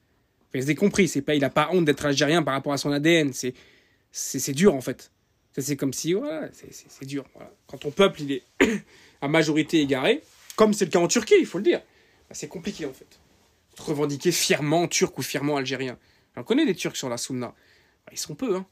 Vous 0.53 0.63
avez 0.63 0.75
compris, 0.75 1.07
c'est 1.07 1.23
pas, 1.23 1.35
il 1.35 1.45
a 1.45 1.51
pas 1.51 1.69
honte 1.73 1.85
d'être 1.85 2.07
algérien 2.07 2.43
par 2.43 2.55
rapport 2.55 2.73
à 2.73 2.79
son 2.79 2.91
ADN. 2.91 3.33
C'est, 3.33 3.55
c'est, 4.11 4.53
dur, 4.53 4.75
en 4.75 4.81
fait. 4.81 5.13
C'est 5.57 5.77
comme 5.77 5.93
si, 5.93 6.13
voilà, 6.15 6.49
c'est 6.53 7.05
dur. 7.05 7.25
Quand 7.69 7.79
ton 7.79 7.91
peuple, 7.93 8.23
il 8.23 8.33
est 8.33 8.43
à 9.27 9.29
majorité 9.29 9.81
égarée, 9.81 10.23
comme 10.55 10.73
c'est 10.73 10.85
le 10.85 10.91
cas 10.93 11.01
en 11.01 11.09
Turquie, 11.09 11.35
il 11.41 11.47
faut 11.47 11.59
le 11.59 11.65
dire, 11.65 11.81
bah, 12.29 12.35
c'est 12.35 12.47
compliqué 12.47 12.87
en 12.87 12.93
fait. 12.93 13.19
Revendiquer 13.77 14.31
fièrement 14.31 14.87
turc 14.87 15.19
ou 15.19 15.23
fièrement 15.23 15.57
algérien. 15.57 15.99
J'en 16.37 16.45
connais 16.45 16.65
des 16.65 16.75
Turcs 16.75 16.97
sur 16.97 17.09
la 17.09 17.19
Sunna. 17.19 17.49
Bah, 17.49 18.13
ils 18.13 18.19
sont 18.19 18.37
peu, 18.37 18.55
hein. 18.57 18.65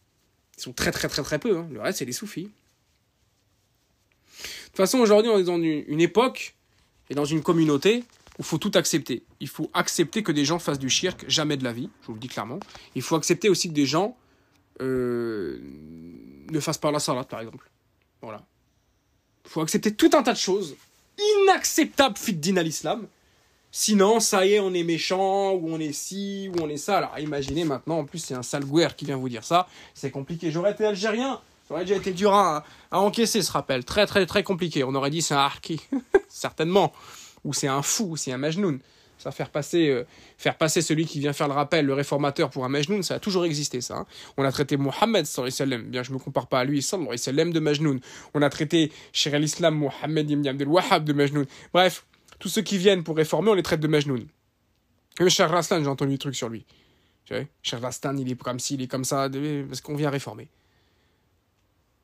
Ils 0.56 0.62
sont 0.62 0.72
très 0.72 0.93
très 0.93 1.09
très 1.09 1.22
très 1.22 1.39
peu. 1.40 1.59
Hein. 1.59 1.68
Le 1.72 1.81
reste, 1.81 1.98
c'est 1.98 2.05
les 2.05 2.12
soufis. 2.12 2.44
De 2.44 2.51
toute 4.68 4.76
façon, 4.76 4.98
aujourd'hui, 4.98 5.31
on 5.31 5.39
est 5.39 5.44
dans 5.44 5.60
une, 5.60 6.01
époque 6.01 6.55
et 7.10 7.14
dans 7.14 7.24
une 7.24 7.43
communauté 7.43 8.05
où 8.39 8.40
il 8.40 8.44
faut 8.44 8.59
tout 8.59 8.72
accepter. 8.74 9.24
Il 9.40 9.48
faut 9.48 9.70
accepter 9.74 10.22
que 10.22 10.32
des 10.32 10.44
gens 10.44 10.59
fassent 10.60 10.78
du 10.78 10.89
shirk, 10.89 11.24
jamais 11.28 11.56
de 11.56 11.64
la 11.64 11.72
vie, 11.72 11.90
je 12.02 12.06
vous 12.06 12.14
le 12.14 12.20
dis 12.20 12.28
clairement. 12.28 12.60
Il 12.94 13.02
faut 13.02 13.16
accepter 13.16 13.48
aussi 13.48 13.68
que 13.68 13.74
des 13.74 13.86
gens 13.86 14.16
euh, 14.81 15.60
ne 16.51 16.60
fassent 16.60 16.78
pas 16.78 16.90
la 16.90 17.01
salade, 17.01 17.28
par 17.28 17.40
exemple. 17.40 17.70
Voilà. 18.22 18.44
Il 19.44 19.50
faut 19.50 19.60
accepter 19.60 19.94
tout 19.94 20.10
un 20.14 20.22
tas 20.22 20.32
de 20.32 20.38
choses 20.38 20.76
inacceptables 21.18 22.16
fit 22.16 22.38
à 22.56 22.62
l'islam. 22.62 23.06
Sinon, 23.70 24.20
ça 24.20 24.46
y 24.46 24.54
est, 24.54 24.60
on 24.60 24.72
est 24.72 24.84
méchant, 24.84 25.52
ou 25.52 25.68
on 25.68 25.80
est 25.80 25.92
ci, 25.92 26.48
ou 26.54 26.62
on 26.62 26.68
est 26.68 26.76
ça. 26.76 26.98
Alors 26.98 27.18
imaginez 27.18 27.64
maintenant, 27.64 27.98
en 27.98 28.04
plus 28.04 28.20
c'est 28.20 28.34
un 28.34 28.42
sale 28.42 28.64
qui 28.96 29.04
vient 29.04 29.16
vous 29.16 29.28
dire 29.28 29.42
ça. 29.42 29.66
C'est 29.94 30.12
compliqué. 30.12 30.52
J'aurais 30.52 30.72
été 30.72 30.84
algérien, 30.84 31.40
j'aurais 31.68 31.82
déjà 31.82 31.96
été 31.96 32.12
dur 32.12 32.32
à, 32.32 32.64
encaisser 32.92 33.42
ce 33.42 33.50
rappel. 33.50 33.84
Très 33.84 34.06
très 34.06 34.26
très 34.26 34.44
compliqué. 34.44 34.84
On 34.84 34.94
aurait 34.94 35.10
dit 35.10 35.22
c'est 35.22 35.34
un 35.34 35.38
harki. 35.38 35.80
Certainement. 36.28 36.92
Ou 37.44 37.52
c'est 37.52 37.66
un 37.66 37.82
fou, 37.82 38.10
ou 38.10 38.16
c'est 38.16 38.30
un 38.32 38.38
majnoun. 38.38 38.78
Ça, 39.24 39.30
faire 39.30 39.48
passer, 39.48 39.88
euh, 39.88 40.05
faire 40.36 40.59
passer 40.59 40.82
celui 40.82 41.06
qui 41.06 41.18
vient 41.18 41.32
faire 41.32 41.48
le 41.48 41.55
rappel, 41.55 41.86
le 41.86 41.94
réformateur 41.94 42.51
pour 42.51 42.66
un 42.66 42.68
Majnoun, 42.68 43.02
ça 43.02 43.14
a 43.14 43.18
toujours 43.18 43.46
existé, 43.46 43.80
ça. 43.80 43.96
Hein. 43.96 44.06
On 44.36 44.44
a 44.44 44.52
traité 44.52 44.76
Mohammed, 44.76 45.26
bien 45.86 46.02
je 46.02 46.12
me 46.12 46.18
compare 46.18 46.46
pas 46.46 46.60
à 46.60 46.64
lui, 46.64 46.82
sallam, 46.82 47.51
de 47.51 47.59
Majnoun. 47.59 48.01
On 48.34 48.42
a 48.42 48.51
traité 48.51 48.92
Cher 49.14 49.34
al-Islam, 49.34 49.76
Mohammed 49.76 50.30
ibn 50.30 50.46
Abdel 50.46 50.68
Wahhab 50.68 51.05
de 51.05 51.14
Majnoun. 51.14 51.46
Bref, 51.72 52.05
tous 52.38 52.51
ceux 52.51 52.60
qui 52.60 52.76
viennent 52.76 53.02
pour 53.02 53.16
réformer, 53.16 53.51
on 53.51 53.55
les 53.55 53.62
traite 53.62 53.80
de 53.80 53.88
Majnoun. 53.88 54.26
Et 55.18 55.30
Cher 55.30 55.48
Rastan, 55.48 55.82
j'ai 55.82 55.88
entendu 55.88 56.12
des 56.12 56.18
trucs 56.18 56.36
sur 56.36 56.51
lui. 56.51 56.66
Tu 57.24 57.32
vois, 57.32 57.44
il 58.18 58.30
est 58.30 58.36
comme 58.36 58.60
ci, 58.60 58.74
il 58.74 58.82
est 58.82 58.88
comme 58.88 59.05
ça, 59.05 59.30
parce 59.66 59.80
qu'on 59.80 59.94
vient 59.94 60.10
réformer. 60.10 60.48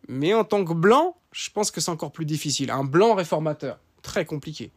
Mais 0.09 0.33
en 0.33 0.45
tant 0.45 0.65
que 0.65 0.73
blanc, 0.73 1.19
je 1.33 1.51
pense 1.51 1.71
que 1.71 1.83
c'est 1.83 1.91
encore 1.91 2.13
plus 2.13 2.25
difficile. 2.25 2.71
Un 2.71 2.85
blanc 2.85 3.15
réformateur, 3.15 3.79
très 4.01 4.25
compliqué. 4.25 4.71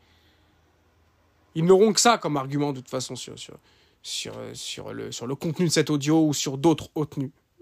Ils 1.56 1.66
n'auront 1.66 1.94
que 1.94 2.00
ça 2.00 2.18
comme 2.18 2.38
argument 2.38 2.72
de 2.72 2.80
toute 2.80 2.90
façon 2.90 3.16
sur, 3.16 3.38
sur, 3.38 3.56
sur, 4.02 4.34
sur, 4.54 4.94
le, 4.94 5.12
sur 5.12 5.28
le 5.28 5.36
contenu 5.36 5.68
de 5.68 5.72
cet 5.72 5.90
audio 5.90 6.26
ou 6.26 6.34
sur 6.34 6.58
d'autres 6.58 6.90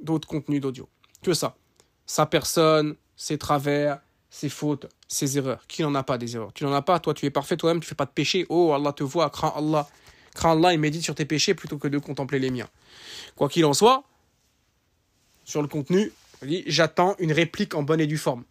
d'autres 0.01 0.27
contenus 0.27 0.61
d'audio. 0.61 0.87
Que 1.21 1.33
ça. 1.33 1.55
Sa 2.05 2.25
personne, 2.25 2.95
ses 3.15 3.37
travers, 3.37 3.99
ses 4.29 4.49
fautes, 4.49 4.87
ses 5.07 5.37
erreurs. 5.37 5.65
Qui 5.67 5.83
n'en 5.83 5.93
a 5.93 6.03
pas 6.03 6.17
des 6.17 6.35
erreurs? 6.35 6.53
Tu 6.53 6.63
n'en 6.63 6.73
as 6.73 6.81
pas, 6.81 6.99
toi 6.99 7.13
tu 7.13 7.25
es 7.25 7.29
parfait 7.29 7.57
toi-même, 7.57 7.81
tu 7.81 7.87
fais 7.87 7.95
pas 7.95 8.05
de 8.05 8.11
péché. 8.11 8.45
Oh, 8.49 8.73
Allah 8.73 8.93
te 8.93 9.03
voit, 9.03 9.29
crains 9.29 9.53
Allah. 9.55 9.87
Crains 10.33 10.53
Allah 10.53 10.73
et 10.73 10.77
médite 10.77 11.03
sur 11.03 11.13
tes 11.13 11.25
péchés 11.25 11.53
plutôt 11.53 11.77
que 11.77 11.87
de 11.87 11.97
contempler 11.99 12.39
les 12.39 12.49
miens. 12.49 12.69
Quoi 13.35 13.49
qu'il 13.49 13.65
en 13.65 13.73
soit, 13.73 14.03
sur 15.43 15.61
le 15.61 15.67
contenu, 15.67 16.11
j'attends 16.67 17.15
une 17.19 17.33
réplique 17.33 17.75
en 17.75 17.83
bonne 17.83 17.99
et 17.99 18.07
due 18.07 18.17
forme. 18.17 18.43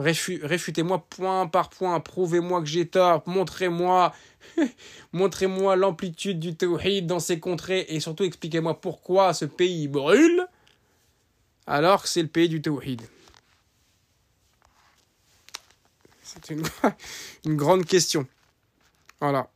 Réfutez-moi 0.00 1.04
point 1.10 1.46
par 1.46 1.70
point, 1.70 2.00
prouvez-moi 2.00 2.60
que 2.60 2.66
j'ai 2.66 2.88
tort, 2.88 3.22
montrez-moi 3.26 4.12
montrez-moi 5.12 5.76
l'amplitude 5.76 6.38
du 6.38 6.56
tawhid 6.56 7.06
dans 7.06 7.20
ces 7.20 7.38
contrées 7.38 7.86
et 7.88 8.00
surtout 8.00 8.24
expliquez-moi 8.24 8.80
pourquoi 8.80 9.34
ce 9.34 9.44
pays 9.44 9.88
brûle 9.88 10.46
alors 11.66 12.02
que 12.02 12.08
c'est 12.08 12.22
le 12.22 12.28
pays 12.28 12.48
du 12.48 12.62
tawhid. 12.62 13.02
C'est 16.22 16.50
une, 16.50 16.62
une 17.44 17.56
grande 17.56 17.84
question. 17.84 18.26
Voilà. 19.20 19.50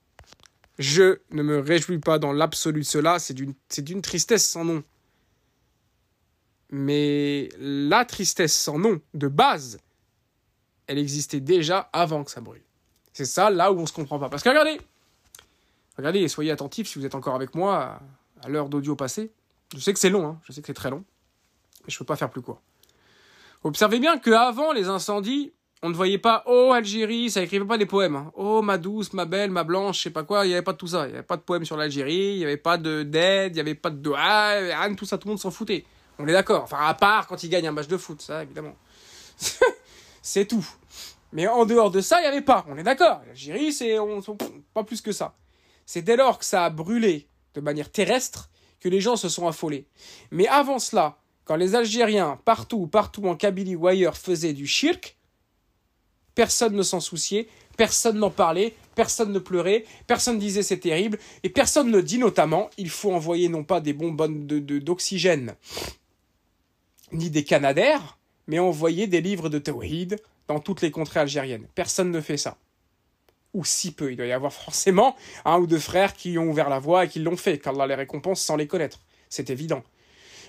Je 0.78 1.20
ne 1.30 1.42
me 1.42 1.60
réjouis 1.60 1.98
pas 1.98 2.18
dans 2.18 2.32
l'absolu 2.32 2.80
de 2.80 2.86
cela, 2.86 3.18
c'est 3.18 3.34
d'une 3.34 4.02
tristesse 4.02 4.46
sans 4.46 4.64
nom. 4.64 4.82
Mais 6.70 7.48
la 7.58 8.04
tristesse 8.04 8.54
sans 8.54 8.78
nom, 8.78 9.00
de 9.14 9.28
base, 9.28 9.78
elle 10.86 10.98
existait 10.98 11.40
déjà 11.40 11.88
avant 11.92 12.24
que 12.24 12.30
ça 12.30 12.40
brûle. 12.40 12.62
C'est 13.12 13.24
ça 13.24 13.50
là 13.50 13.72
où 13.72 13.78
on 13.78 13.86
se 13.86 13.92
comprend 13.92 14.18
pas. 14.18 14.28
Parce 14.28 14.42
que 14.42 14.48
regardez, 14.48 14.80
regardez 15.96 16.20
et 16.20 16.28
soyez 16.28 16.50
attentifs 16.50 16.88
si 16.88 16.98
vous 16.98 17.06
êtes 17.06 17.14
encore 17.14 17.34
avec 17.34 17.54
moi 17.54 18.00
à, 18.42 18.48
l'heure 18.48 18.68
d'audio 18.68 18.96
passée. 18.96 19.30
Je 19.74 19.80
sais 19.80 19.92
que 19.92 19.98
c'est 19.98 20.10
long, 20.10 20.26
hein, 20.26 20.40
je 20.44 20.52
sais 20.52 20.60
que 20.60 20.66
c'est 20.66 20.74
très 20.74 20.90
long, 20.90 21.04
mais 21.84 21.90
je 21.90 21.98
peux 21.98 22.04
pas 22.04 22.16
faire 22.16 22.30
plus 22.30 22.42
court. 22.42 22.60
Observez 23.62 23.98
bien 23.98 24.18
qu'avant 24.18 24.72
les 24.72 24.88
incendies, 24.88 25.52
on 25.82 25.90
ne 25.90 25.94
voyait 25.94 26.18
pas 26.18 26.42
Oh 26.46 26.72
Algérie, 26.74 27.30
ça 27.30 27.42
écrivait 27.42 27.64
pas 27.64 27.78
des 27.78 27.86
poèmes. 27.86 28.16
Hein. 28.16 28.32
Oh 28.34 28.62
ma 28.62 28.78
douce, 28.78 29.12
ma 29.12 29.26
belle, 29.26 29.50
ma 29.50 29.64
blanche, 29.64 29.98
je 29.98 30.02
sais 30.04 30.10
pas 30.10 30.22
quoi. 30.22 30.46
Il 30.46 30.50
y 30.50 30.54
avait 30.54 30.62
pas 30.62 30.72
de 30.72 30.78
tout 30.78 30.86
ça. 30.86 31.06
Il 31.06 31.10
y 31.10 31.14
avait 31.14 31.22
pas 31.22 31.36
de 31.36 31.42
poèmes 31.42 31.64
sur 31.64 31.76
l'Algérie. 31.76 32.32
Il 32.34 32.38
y 32.38 32.44
avait 32.44 32.56
pas 32.56 32.78
de 32.78 33.02
d'aide. 33.02 33.54
Il 33.54 33.58
y 33.58 33.60
avait 33.60 33.74
pas 33.74 33.90
de 33.90 33.96
doha, 33.96 34.52
rien 34.52 34.94
tout 34.94 35.04
ça. 35.04 35.18
Tout 35.18 35.28
le 35.28 35.32
monde 35.32 35.40
s'en 35.40 35.50
foutait. 35.50 35.84
On 36.18 36.26
est 36.26 36.32
d'accord. 36.32 36.62
Enfin 36.62 36.78
à 36.80 36.94
part 36.94 37.26
quand 37.26 37.42
ils 37.42 37.50
gagnent 37.50 37.68
un 37.68 37.72
match 37.72 37.88
de 37.88 37.98
foot, 37.98 38.22
ça 38.22 38.42
évidemment. 38.42 38.74
c'est 40.24 40.46
tout. 40.46 40.66
Mais 41.32 41.46
en 41.46 41.66
dehors 41.66 41.90
de 41.90 42.00
ça, 42.00 42.18
il 42.18 42.22
n'y 42.22 42.28
avait 42.28 42.40
pas. 42.40 42.64
On 42.68 42.78
est 42.78 42.82
d'accord. 42.82 43.20
L'Algérie, 43.26 43.72
c'est 43.72 43.96
pas 44.72 44.82
plus 44.82 45.02
que 45.02 45.12
ça. 45.12 45.36
C'est 45.84 46.02
dès 46.02 46.16
lors 46.16 46.38
que 46.38 46.44
ça 46.44 46.64
a 46.64 46.70
brûlé 46.70 47.28
de 47.54 47.60
manière 47.60 47.92
terrestre 47.92 48.50
que 48.80 48.88
les 48.88 49.00
gens 49.00 49.16
se 49.16 49.28
sont 49.28 49.46
affolés. 49.46 49.86
Mais 50.30 50.48
avant 50.48 50.78
cela, 50.78 51.18
quand 51.44 51.56
les 51.56 51.74
Algériens, 51.74 52.40
partout, 52.44 52.86
partout 52.86 53.26
en 53.26 53.36
Kabylie 53.36 53.76
ou 53.76 53.86
ailleurs, 53.86 54.16
faisaient 54.16 54.54
du 54.54 54.66
shirk, 54.66 55.18
personne 56.34 56.74
ne 56.74 56.82
s'en 56.82 57.00
souciait, 57.00 57.46
personne 57.76 58.18
n'en 58.18 58.30
parlait, 58.30 58.74
personne 58.94 59.32
ne 59.32 59.38
pleurait, 59.38 59.84
personne 60.06 60.38
disait 60.38 60.62
c'est 60.62 60.78
terrible, 60.78 61.18
et 61.42 61.50
personne 61.50 61.90
ne 61.90 62.00
dit 62.00 62.18
notamment 62.18 62.70
il 62.78 62.88
faut 62.88 63.12
envoyer 63.12 63.50
non 63.50 63.62
pas 63.62 63.80
des 63.80 63.92
bonbonnes 63.92 64.46
d'oxygène, 64.46 65.54
ni 67.12 67.28
des 67.28 67.44
canadaires, 67.44 68.18
mais 68.46 68.58
envoyer 68.58 69.06
des 69.06 69.20
livres 69.20 69.48
de 69.48 69.58
tawhid, 69.58 70.18
dans 70.48 70.60
toutes 70.60 70.82
les 70.82 70.90
contrées 70.90 71.20
algériennes. 71.20 71.66
Personne 71.74 72.10
ne 72.10 72.20
fait 72.20 72.36
ça. 72.36 72.56
Ou 73.54 73.64
si 73.64 73.92
peu. 73.92 74.10
Il 74.12 74.16
doit 74.16 74.26
y 74.26 74.32
avoir 74.32 74.52
forcément 74.52 75.16
un 75.44 75.58
ou 75.58 75.66
deux 75.66 75.78
frères 75.78 76.14
qui 76.14 76.38
ont 76.38 76.48
ouvert 76.48 76.68
la 76.68 76.78
voie 76.78 77.04
et 77.04 77.08
qui 77.08 77.20
l'ont 77.20 77.36
fait, 77.36 77.58
qu'Allah 77.58 77.86
les 77.86 77.94
récompense 77.94 78.40
sans 78.40 78.56
les 78.56 78.66
connaître. 78.66 79.00
C'est 79.28 79.50
évident. 79.50 79.82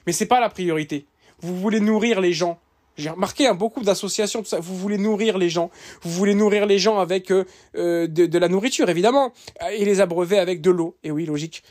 Mais 0.06 0.12
c'est 0.12 0.26
pas 0.26 0.40
la 0.40 0.50
priorité. 0.50 1.06
Vous 1.40 1.56
voulez 1.56 1.80
nourrir 1.80 2.20
les 2.20 2.34
gens. 2.34 2.60
J'ai 2.98 3.10
remarqué 3.10 3.48
hein, 3.48 3.54
beaucoup 3.54 3.84
d'associations. 3.84 4.44
Vous 4.60 4.78
voulez 4.78 4.98
nourrir 4.98 5.38
les 5.38 5.50
gens. 5.50 5.70
Vous 6.02 6.12
voulez 6.12 6.34
nourrir 6.34 6.66
les 6.66 6.80
gens 6.80 7.00
avec 7.00 7.30
euh, 7.30 7.46
euh, 7.76 8.08
de, 8.08 8.26
de, 8.26 8.40
la 8.40 8.48
nourriture, 8.48 8.90
évidemment. 8.90 9.34
Et 9.72 9.84
les 9.84 10.00
abreuver 10.00 10.40
avec 10.40 10.62
de 10.62 10.72
l'eau. 10.72 10.96
Et 11.04 11.12
oui, 11.12 11.26
logique 11.26 11.64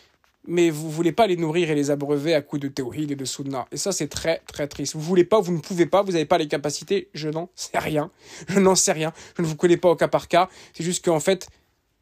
mais 0.46 0.70
vous 0.70 0.90
voulez 0.90 1.12
pas 1.12 1.26
les 1.26 1.36
nourrir 1.36 1.70
et 1.70 1.74
les 1.74 1.90
abreuver 1.90 2.34
à 2.34 2.42
coups 2.42 2.60
de 2.62 2.68
théorie 2.68 3.06
et 3.10 3.16
de 3.16 3.24
sunna. 3.24 3.66
Et 3.72 3.76
ça, 3.76 3.92
c'est 3.92 4.08
très, 4.08 4.42
très 4.46 4.66
triste. 4.66 4.94
Vous 4.94 5.00
voulez 5.00 5.24
pas, 5.24 5.40
vous 5.40 5.52
ne 5.52 5.60
pouvez 5.60 5.86
pas, 5.86 6.02
vous 6.02 6.12
n'avez 6.12 6.26
pas 6.26 6.38
les 6.38 6.48
capacités, 6.48 7.08
je 7.14 7.28
n'en 7.28 7.48
sais 7.54 7.78
rien. 7.78 8.10
Je 8.48 8.58
n'en 8.60 8.74
sais 8.74 8.92
rien. 8.92 9.12
Je 9.36 9.42
ne 9.42 9.46
vous 9.46 9.56
connais 9.56 9.76
pas 9.76 9.90
au 9.90 9.96
cas 9.96 10.08
par 10.08 10.28
cas. 10.28 10.48
C'est 10.74 10.84
juste 10.84 11.04
qu'en 11.04 11.20
fait, 11.20 11.48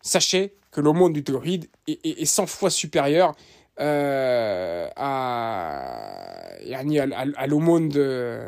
sachez 0.01 0.55
que 0.71 0.81
l'aumône 0.81 1.13
du 1.13 1.23
théoride 1.23 1.69
est, 1.87 2.05
est, 2.05 2.25
100 2.25 2.47
fois 2.47 2.71
supérieur 2.71 3.35
euh, 3.81 4.89
à, 4.97 6.49
à, 6.75 7.47
l'aumône 7.47 7.89
de 7.89 8.41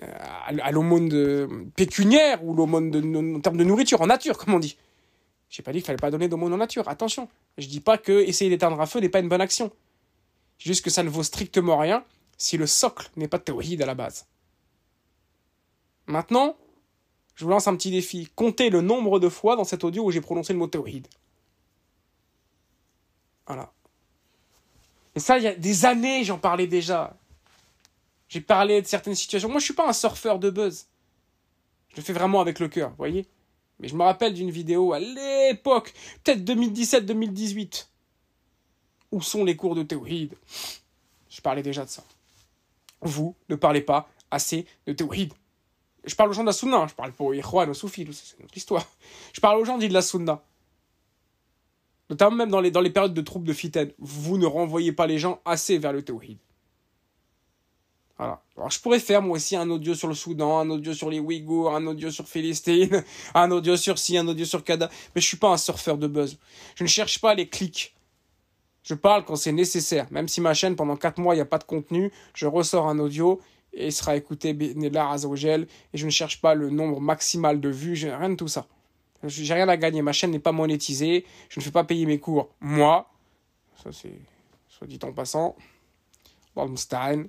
à, 0.00 0.70
l'aumône 0.70 1.70
pécuniaire 1.76 2.44
ou 2.44 2.54
l'aumône 2.54 3.36
en 3.36 3.40
termes 3.40 3.56
de 3.56 3.64
nourriture, 3.64 4.00
en 4.02 4.06
nature, 4.06 4.38
comme 4.38 4.54
on 4.54 4.58
dit. 4.58 4.76
J'ai 5.50 5.62
pas 5.62 5.72
dit 5.72 5.78
qu'il 5.78 5.86
fallait 5.86 5.96
pas 5.96 6.10
donner 6.10 6.28
d'aumône 6.28 6.52
en 6.52 6.58
nature. 6.58 6.88
Attention. 6.88 7.28
Je 7.56 7.66
dis 7.66 7.80
pas 7.80 7.98
que 7.98 8.12
essayer 8.12 8.50
d'éteindre 8.50 8.80
un 8.80 8.86
feu 8.86 9.00
n'est 9.00 9.08
pas 9.08 9.20
une 9.20 9.28
bonne 9.28 9.40
action. 9.40 9.72
Juste 10.58 10.84
que 10.84 10.90
ça 10.90 11.02
ne 11.02 11.08
vaut 11.08 11.22
strictement 11.22 11.78
rien 11.78 12.04
si 12.36 12.56
le 12.56 12.66
socle 12.66 13.10
n'est 13.16 13.28
pas 13.28 13.38
théoride 13.38 13.82
à 13.82 13.86
la 13.86 13.94
base. 13.94 14.26
Maintenant, 16.06 16.56
je 17.34 17.44
vous 17.44 17.50
lance 17.50 17.66
un 17.66 17.76
petit 17.76 17.90
défi. 17.90 18.28
Comptez 18.34 18.70
le 18.70 18.80
nombre 18.80 19.18
de 19.18 19.28
fois 19.28 19.56
dans 19.56 19.64
cet 19.64 19.84
audio 19.84 20.04
où 20.04 20.10
j'ai 20.10 20.20
prononcé 20.20 20.52
le 20.52 20.58
mot 20.58 20.66
théoride. 20.66 21.06
Voilà. 23.46 23.72
Et 25.14 25.20
ça, 25.20 25.38
il 25.38 25.44
y 25.44 25.48
a 25.48 25.54
des 25.54 25.84
années, 25.86 26.24
j'en 26.24 26.38
parlais 26.38 26.66
déjà. 26.66 27.16
J'ai 28.28 28.40
parlé 28.40 28.82
de 28.82 28.86
certaines 28.86 29.14
situations. 29.14 29.48
Moi, 29.48 29.60
je 29.60 29.64
suis 29.64 29.74
pas 29.74 29.88
un 29.88 29.92
surfeur 29.92 30.38
de 30.38 30.50
buzz. 30.50 30.86
Je 31.88 31.96
le 31.96 32.02
fais 32.02 32.12
vraiment 32.12 32.40
avec 32.40 32.58
le 32.58 32.68
cœur, 32.68 32.90
vous 32.90 32.96
voyez 32.96 33.26
mais 33.80 33.88
je 33.88 33.94
me 33.94 34.02
rappelle 34.02 34.34
d'une 34.34 34.50
vidéo 34.50 34.92
à 34.92 34.98
l'époque, 34.98 35.92
peut-être 36.24 36.40
2017-2018. 36.40 37.86
Où 39.10 39.22
sont 39.22 39.44
les 39.44 39.56
cours 39.56 39.74
de 39.74 39.82
théorie 39.82 40.30
Je 41.30 41.40
parlais 41.40 41.62
déjà 41.62 41.84
de 41.84 41.90
ça. 41.90 42.04
Vous 43.00 43.34
ne 43.48 43.54
parlez 43.54 43.80
pas 43.80 44.08
assez 44.30 44.66
de 44.86 44.92
théorie. 44.92 45.30
Je 46.04 46.14
parle 46.14 46.30
aux 46.30 46.32
gens 46.32 46.42
de 46.42 46.46
la 46.46 46.52
Sunna, 46.52 46.86
je 46.88 46.94
parle 46.94 47.12
pas 47.12 47.24
aux 47.24 47.32
Ikhwan, 47.32 47.70
aux 47.70 47.74
Soufis, 47.74 48.06
c'est 48.12 48.40
notre 48.40 48.56
histoire. 48.56 48.86
Je 49.32 49.40
parle 49.40 49.60
aux 49.60 49.64
gens 49.64 49.78
dits 49.78 49.88
de. 49.88 49.94
Notamment 52.10 52.36
même 52.36 52.50
dans 52.50 52.60
les, 52.60 52.90
périodes 52.90 53.14
de 53.14 53.20
troupes 53.20 53.44
de 53.44 53.52
fitaine. 53.52 53.92
Vous 53.98 54.38
ne 54.38 54.46
renvoyez 54.46 54.92
pas 54.92 55.06
les 55.06 55.18
gens 55.18 55.40
assez 55.44 55.78
vers 55.78 55.92
le 55.92 56.02
théorie. 56.02 56.38
Voilà. 58.18 58.42
Alors, 58.56 58.70
je 58.70 58.80
pourrais 58.80 58.98
faire 58.98 59.22
moi 59.22 59.36
aussi 59.36 59.54
un 59.54 59.70
audio 59.70 59.94
sur 59.94 60.08
le 60.08 60.14
Soudan, 60.14 60.58
un 60.58 60.70
audio 60.70 60.92
sur 60.92 61.08
les 61.08 61.20
Ouïghours, 61.20 61.74
un 61.74 61.86
audio 61.86 62.10
sur 62.10 62.26
Philistine, 62.26 63.04
un 63.34 63.50
audio 63.52 63.76
sur 63.76 63.98
ci, 63.98 64.18
un 64.18 64.26
audio 64.26 64.44
sur 64.44 64.64
Kada. 64.64 64.90
Mais 65.14 65.20
je 65.20 65.26
suis 65.26 65.36
pas 65.36 65.50
un 65.50 65.56
surfeur 65.56 65.96
de 65.96 66.08
buzz. 66.08 66.36
Je 66.74 66.82
ne 66.82 66.88
cherche 66.88 67.20
pas 67.20 67.34
les 67.34 67.48
clics. 67.48 67.94
Je 68.82 68.94
parle 68.94 69.24
quand 69.24 69.36
c'est 69.36 69.52
nécessaire. 69.52 70.08
Même 70.10 70.26
si 70.26 70.40
ma 70.40 70.52
chaîne, 70.52 70.74
pendant 70.74 70.96
4 70.96 71.18
mois, 71.20 71.34
il 71.34 71.38
n'y 71.38 71.42
a 71.42 71.46
pas 71.46 71.58
de 71.58 71.64
contenu, 71.64 72.10
je 72.34 72.46
ressors 72.46 72.88
un 72.88 72.98
audio 72.98 73.40
et 73.72 73.86
il 73.86 73.92
sera 73.92 74.16
écouté 74.16 74.52
là 74.54 75.10
Azawajel. 75.10 75.68
Et 75.92 75.98
je 75.98 76.04
ne 76.04 76.10
cherche 76.10 76.40
pas 76.40 76.54
le 76.54 76.70
nombre 76.70 77.00
maximal 77.00 77.60
de 77.60 77.68
vues, 77.68 77.94
rien 77.94 78.30
de 78.30 78.34
tout 78.34 78.48
ça. 78.48 78.66
J'ai 79.24 79.54
rien 79.54 79.68
à 79.68 79.76
gagner. 79.76 80.02
Ma 80.02 80.12
chaîne 80.12 80.30
n'est 80.30 80.38
pas 80.38 80.52
monétisée. 80.52 81.24
Je 81.48 81.60
ne 81.60 81.64
fais 81.64 81.70
pas 81.70 81.84
payer 81.84 82.06
mes 82.06 82.18
cours. 82.18 82.48
Moi, 82.60 83.08
ça 83.82 83.90
c'est, 83.92 84.18
soit 84.68 84.86
dit 84.86 84.98
en 85.02 85.12
passant, 85.12 85.56
Stein. 86.76 87.26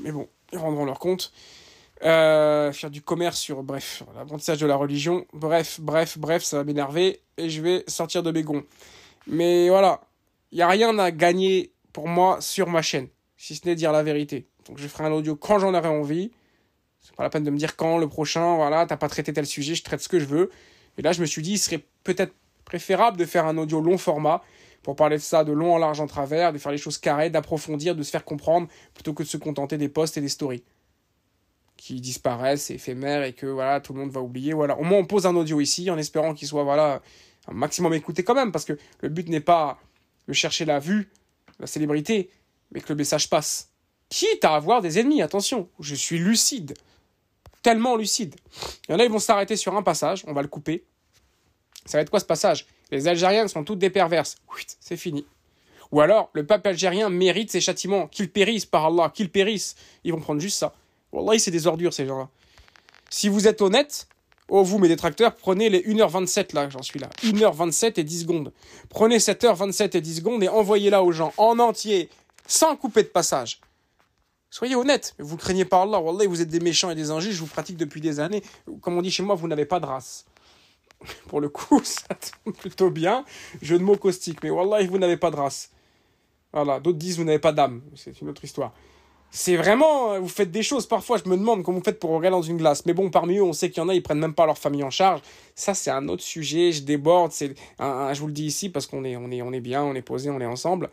Mais 0.00 0.12
bon, 0.12 0.28
ils 0.52 0.58
rendront 0.58 0.84
leur 0.84 0.98
compte. 0.98 1.32
Euh, 2.02 2.72
faire 2.72 2.90
du 2.90 3.02
commerce 3.02 3.38
sur, 3.38 3.62
bref, 3.62 4.02
l'apprentissage 4.14 4.58
de 4.58 4.66
la 4.66 4.76
religion. 4.76 5.26
Bref, 5.32 5.80
bref, 5.80 6.18
bref, 6.18 6.42
ça 6.42 6.58
va 6.58 6.64
m'énerver 6.64 7.20
et 7.38 7.48
je 7.48 7.62
vais 7.62 7.84
sortir 7.86 8.22
de 8.22 8.30
mes. 8.30 8.44
Mais 9.26 9.68
voilà, 9.68 10.00
il 10.52 10.56
n'y 10.56 10.62
a 10.62 10.68
rien 10.68 10.98
à 10.98 11.10
gagner 11.10 11.72
pour 11.92 12.08
moi 12.08 12.40
sur 12.40 12.68
ma 12.68 12.82
chaîne, 12.82 13.08
si 13.36 13.54
ce 13.54 13.66
n'est 13.66 13.74
dire 13.74 13.92
la 13.92 14.02
vérité. 14.02 14.46
Donc 14.66 14.78
je 14.78 14.88
ferai 14.88 15.04
un 15.04 15.12
audio 15.12 15.36
quand 15.36 15.58
j'en 15.58 15.74
aurai 15.74 15.88
envie. 15.88 16.30
C'est 17.00 17.14
pas 17.14 17.22
la 17.22 17.30
peine 17.30 17.44
de 17.44 17.50
me 17.50 17.58
dire 17.58 17.76
quand, 17.76 17.98
le 17.98 18.08
prochain, 18.08 18.56
voilà, 18.56 18.86
t'as 18.86 18.96
pas 18.96 19.08
traité 19.08 19.32
tel 19.32 19.46
sujet, 19.46 19.74
je 19.74 19.84
traite 19.84 20.00
ce 20.00 20.08
que 20.08 20.18
je 20.18 20.24
veux. 20.24 20.50
Et 20.98 21.02
là, 21.02 21.12
je 21.12 21.20
me 21.20 21.26
suis 21.26 21.42
dit, 21.42 21.52
il 21.52 21.58
serait 21.58 21.84
peut-être 22.02 22.34
préférable 22.64 23.16
de 23.16 23.24
faire 23.24 23.46
un 23.46 23.58
audio 23.58 23.80
long 23.80 23.98
format 23.98 24.42
pour 24.84 24.94
parler 24.94 25.16
de 25.16 25.22
ça 25.22 25.42
de 25.42 25.52
long 25.52 25.74
en 25.74 25.78
large 25.78 25.98
en 25.98 26.06
travers, 26.06 26.52
de 26.52 26.58
faire 26.58 26.70
les 26.70 26.78
choses 26.78 26.98
carrées, 26.98 27.30
d'approfondir, 27.30 27.96
de 27.96 28.02
se 28.02 28.10
faire 28.10 28.24
comprendre, 28.24 28.68
plutôt 28.92 29.14
que 29.14 29.22
de 29.22 29.28
se 29.28 29.38
contenter 29.38 29.78
des 29.78 29.88
posts 29.88 30.18
et 30.18 30.20
des 30.20 30.28
stories 30.28 30.62
qui 31.76 32.00
disparaissent, 32.00 32.70
éphémères, 32.70 33.24
et 33.24 33.32
que 33.32 33.46
voilà, 33.46 33.80
tout 33.80 33.94
le 33.94 34.00
monde 34.00 34.10
va 34.10 34.20
oublier. 34.20 34.52
Voilà. 34.52 34.78
Au 34.78 34.84
moins, 34.84 34.98
on 34.98 35.06
pose 35.06 35.26
un 35.26 35.34
audio 35.34 35.60
ici, 35.60 35.90
en 35.90 35.98
espérant 35.98 36.34
qu'il 36.34 36.46
soit 36.46 36.62
voilà, 36.62 37.02
un 37.48 37.54
maximum 37.54 37.94
écouté 37.94 38.22
quand 38.22 38.34
même, 38.34 38.52
parce 38.52 38.66
que 38.66 38.78
le 39.00 39.08
but 39.08 39.28
n'est 39.28 39.40
pas 39.40 39.80
de 40.28 40.32
chercher 40.32 40.66
la 40.66 40.78
vue, 40.78 41.10
la 41.58 41.66
célébrité, 41.66 42.30
mais 42.70 42.80
que 42.80 42.90
le 42.90 42.96
message 42.96 43.28
passe. 43.28 43.70
Quitte 44.10 44.44
à 44.44 44.54
avoir 44.54 44.82
des 44.82 44.98
ennemis, 44.98 45.22
attention, 45.22 45.68
je 45.80 45.94
suis 45.94 46.18
lucide. 46.18 46.74
Tellement 47.62 47.96
lucide. 47.96 48.36
Il 48.88 48.92
y 48.92 48.94
en 48.94 48.98
a, 48.98 49.04
ils 49.04 49.10
vont 49.10 49.18
s'arrêter 49.18 49.56
sur 49.56 49.74
un 49.74 49.82
passage, 49.82 50.24
on 50.26 50.34
va 50.34 50.42
le 50.42 50.48
couper. 50.48 50.84
Ça 51.86 51.96
va 51.98 52.02
être 52.02 52.10
quoi 52.10 52.20
ce 52.20 52.26
passage? 52.26 52.66
Les 52.90 53.08
Algériens 53.08 53.48
sont 53.48 53.64
toutes 53.64 53.78
des 53.78 53.90
perverses. 53.90 54.36
C'est 54.80 54.96
fini. 54.96 55.26
Ou 55.92 56.00
alors, 56.00 56.30
le 56.32 56.44
peuple 56.44 56.68
algérien 56.68 57.08
mérite 57.08 57.50
ses 57.50 57.60
châtiments. 57.60 58.08
Qu'ils 58.08 58.30
périssent, 58.30 58.66
par 58.66 58.86
Allah, 58.86 59.12
qu'ils 59.14 59.30
périssent. 59.30 59.76
Ils 60.02 60.12
vont 60.12 60.20
prendre 60.20 60.40
juste 60.40 60.58
ça. 60.58 60.74
Wallah, 61.12 61.38
c'est 61.38 61.50
des 61.50 61.66
ordures, 61.66 61.94
ces 61.94 62.06
gens-là. 62.06 62.28
Si 63.10 63.28
vous 63.28 63.46
êtes 63.46 63.62
honnête, 63.62 64.08
oh, 64.48 64.64
vous, 64.64 64.78
mes 64.78 64.88
détracteurs, 64.88 65.36
prenez 65.36 65.68
les 65.68 65.82
1h27, 65.82 66.54
là, 66.54 66.68
j'en 66.68 66.82
suis 66.82 66.98
là. 66.98 67.08
1h27 67.22 68.00
et 68.00 68.04
10 68.04 68.22
secondes. 68.22 68.52
Prenez 68.88 69.18
7h27 69.18 69.96
et 69.96 70.00
10 70.00 70.16
secondes 70.16 70.42
et 70.42 70.48
envoyez-la 70.48 71.02
aux 71.02 71.12
gens, 71.12 71.32
en 71.36 71.60
entier, 71.60 72.08
sans 72.48 72.74
couper 72.76 73.04
de 73.04 73.08
passage. 73.08 73.60
Soyez 74.50 74.74
honnête, 74.74 75.14
vous 75.18 75.36
craignez 75.36 75.64
par 75.64 75.82
Allah. 75.82 76.00
Wallah, 76.00 76.26
vous 76.28 76.40
êtes 76.40 76.48
des 76.48 76.60
méchants 76.60 76.90
et 76.90 76.94
des 76.94 77.10
injustes, 77.10 77.36
je 77.36 77.40
vous 77.40 77.46
pratique 77.46 77.76
depuis 77.76 78.00
des 78.00 78.18
années. 78.18 78.42
Comme 78.80 78.98
on 78.98 79.02
dit 79.02 79.10
chez 79.10 79.22
moi, 79.22 79.36
vous 79.36 79.48
n'avez 79.48 79.64
pas 79.64 79.78
de 79.80 79.86
race. 79.86 80.24
Pour 81.28 81.40
le 81.40 81.48
coup, 81.48 81.80
ça 81.84 82.14
tombe 82.14 82.54
plutôt 82.54 82.90
bien. 82.90 83.24
Jeu 83.62 83.78
de 83.78 83.84
mots 83.84 83.96
caustique. 83.96 84.42
Mais 84.42 84.50
Wallah, 84.50 84.86
vous 84.86 84.98
n'avez 84.98 85.16
pas 85.16 85.30
de 85.30 85.36
race. 85.36 85.70
Voilà. 86.52 86.80
D'autres 86.80 86.98
disent 86.98 87.18
vous 87.18 87.24
n'avez 87.24 87.38
pas 87.38 87.52
d'âme. 87.52 87.82
C'est 87.94 88.20
une 88.20 88.28
autre 88.28 88.44
histoire 88.44 88.72
c'est 89.36 89.56
vraiment, 89.56 90.12
euh, 90.12 90.20
vous 90.20 90.28
faites 90.28 90.52
des 90.52 90.62
choses, 90.62 90.86
parfois 90.86 91.18
je 91.18 91.28
me 91.28 91.36
demande 91.36 91.64
comment 91.64 91.78
vous 91.78 91.84
faites 91.84 91.98
pour 91.98 92.10
regarder 92.10 92.36
dans 92.36 92.42
une 92.42 92.56
glace. 92.56 92.86
Mais 92.86 92.92
bon, 92.92 93.10
parmi 93.10 93.38
eux, 93.38 93.42
on 93.42 93.52
sait 93.52 93.68
qu'il 93.68 93.82
y 93.82 93.84
en 93.84 93.88
a, 93.88 93.94
ils 93.94 94.02
prennent 94.02 94.20
même 94.20 94.32
pas 94.32 94.46
leur 94.46 94.56
famille 94.56 94.84
en 94.84 94.90
charge. 94.90 95.22
Ça, 95.56 95.74
c'est 95.74 95.90
un 95.90 96.06
autre 96.06 96.22
sujet, 96.22 96.70
je 96.70 96.82
déborde, 96.82 97.32
c'est 97.32 97.52
je 97.80 98.20
vous 98.20 98.28
le 98.28 98.32
dis 98.32 98.44
ici 98.44 98.68
parce 98.68 98.86
qu'on 98.86 99.02
est, 99.04 99.16
on 99.16 99.32
est, 99.32 99.42
on 99.42 99.52
est 99.52 99.58
bien, 99.58 99.82
on 99.82 99.96
est 99.96 100.02
posé, 100.02 100.30
on 100.30 100.40
est 100.40 100.46
ensemble. 100.46 100.88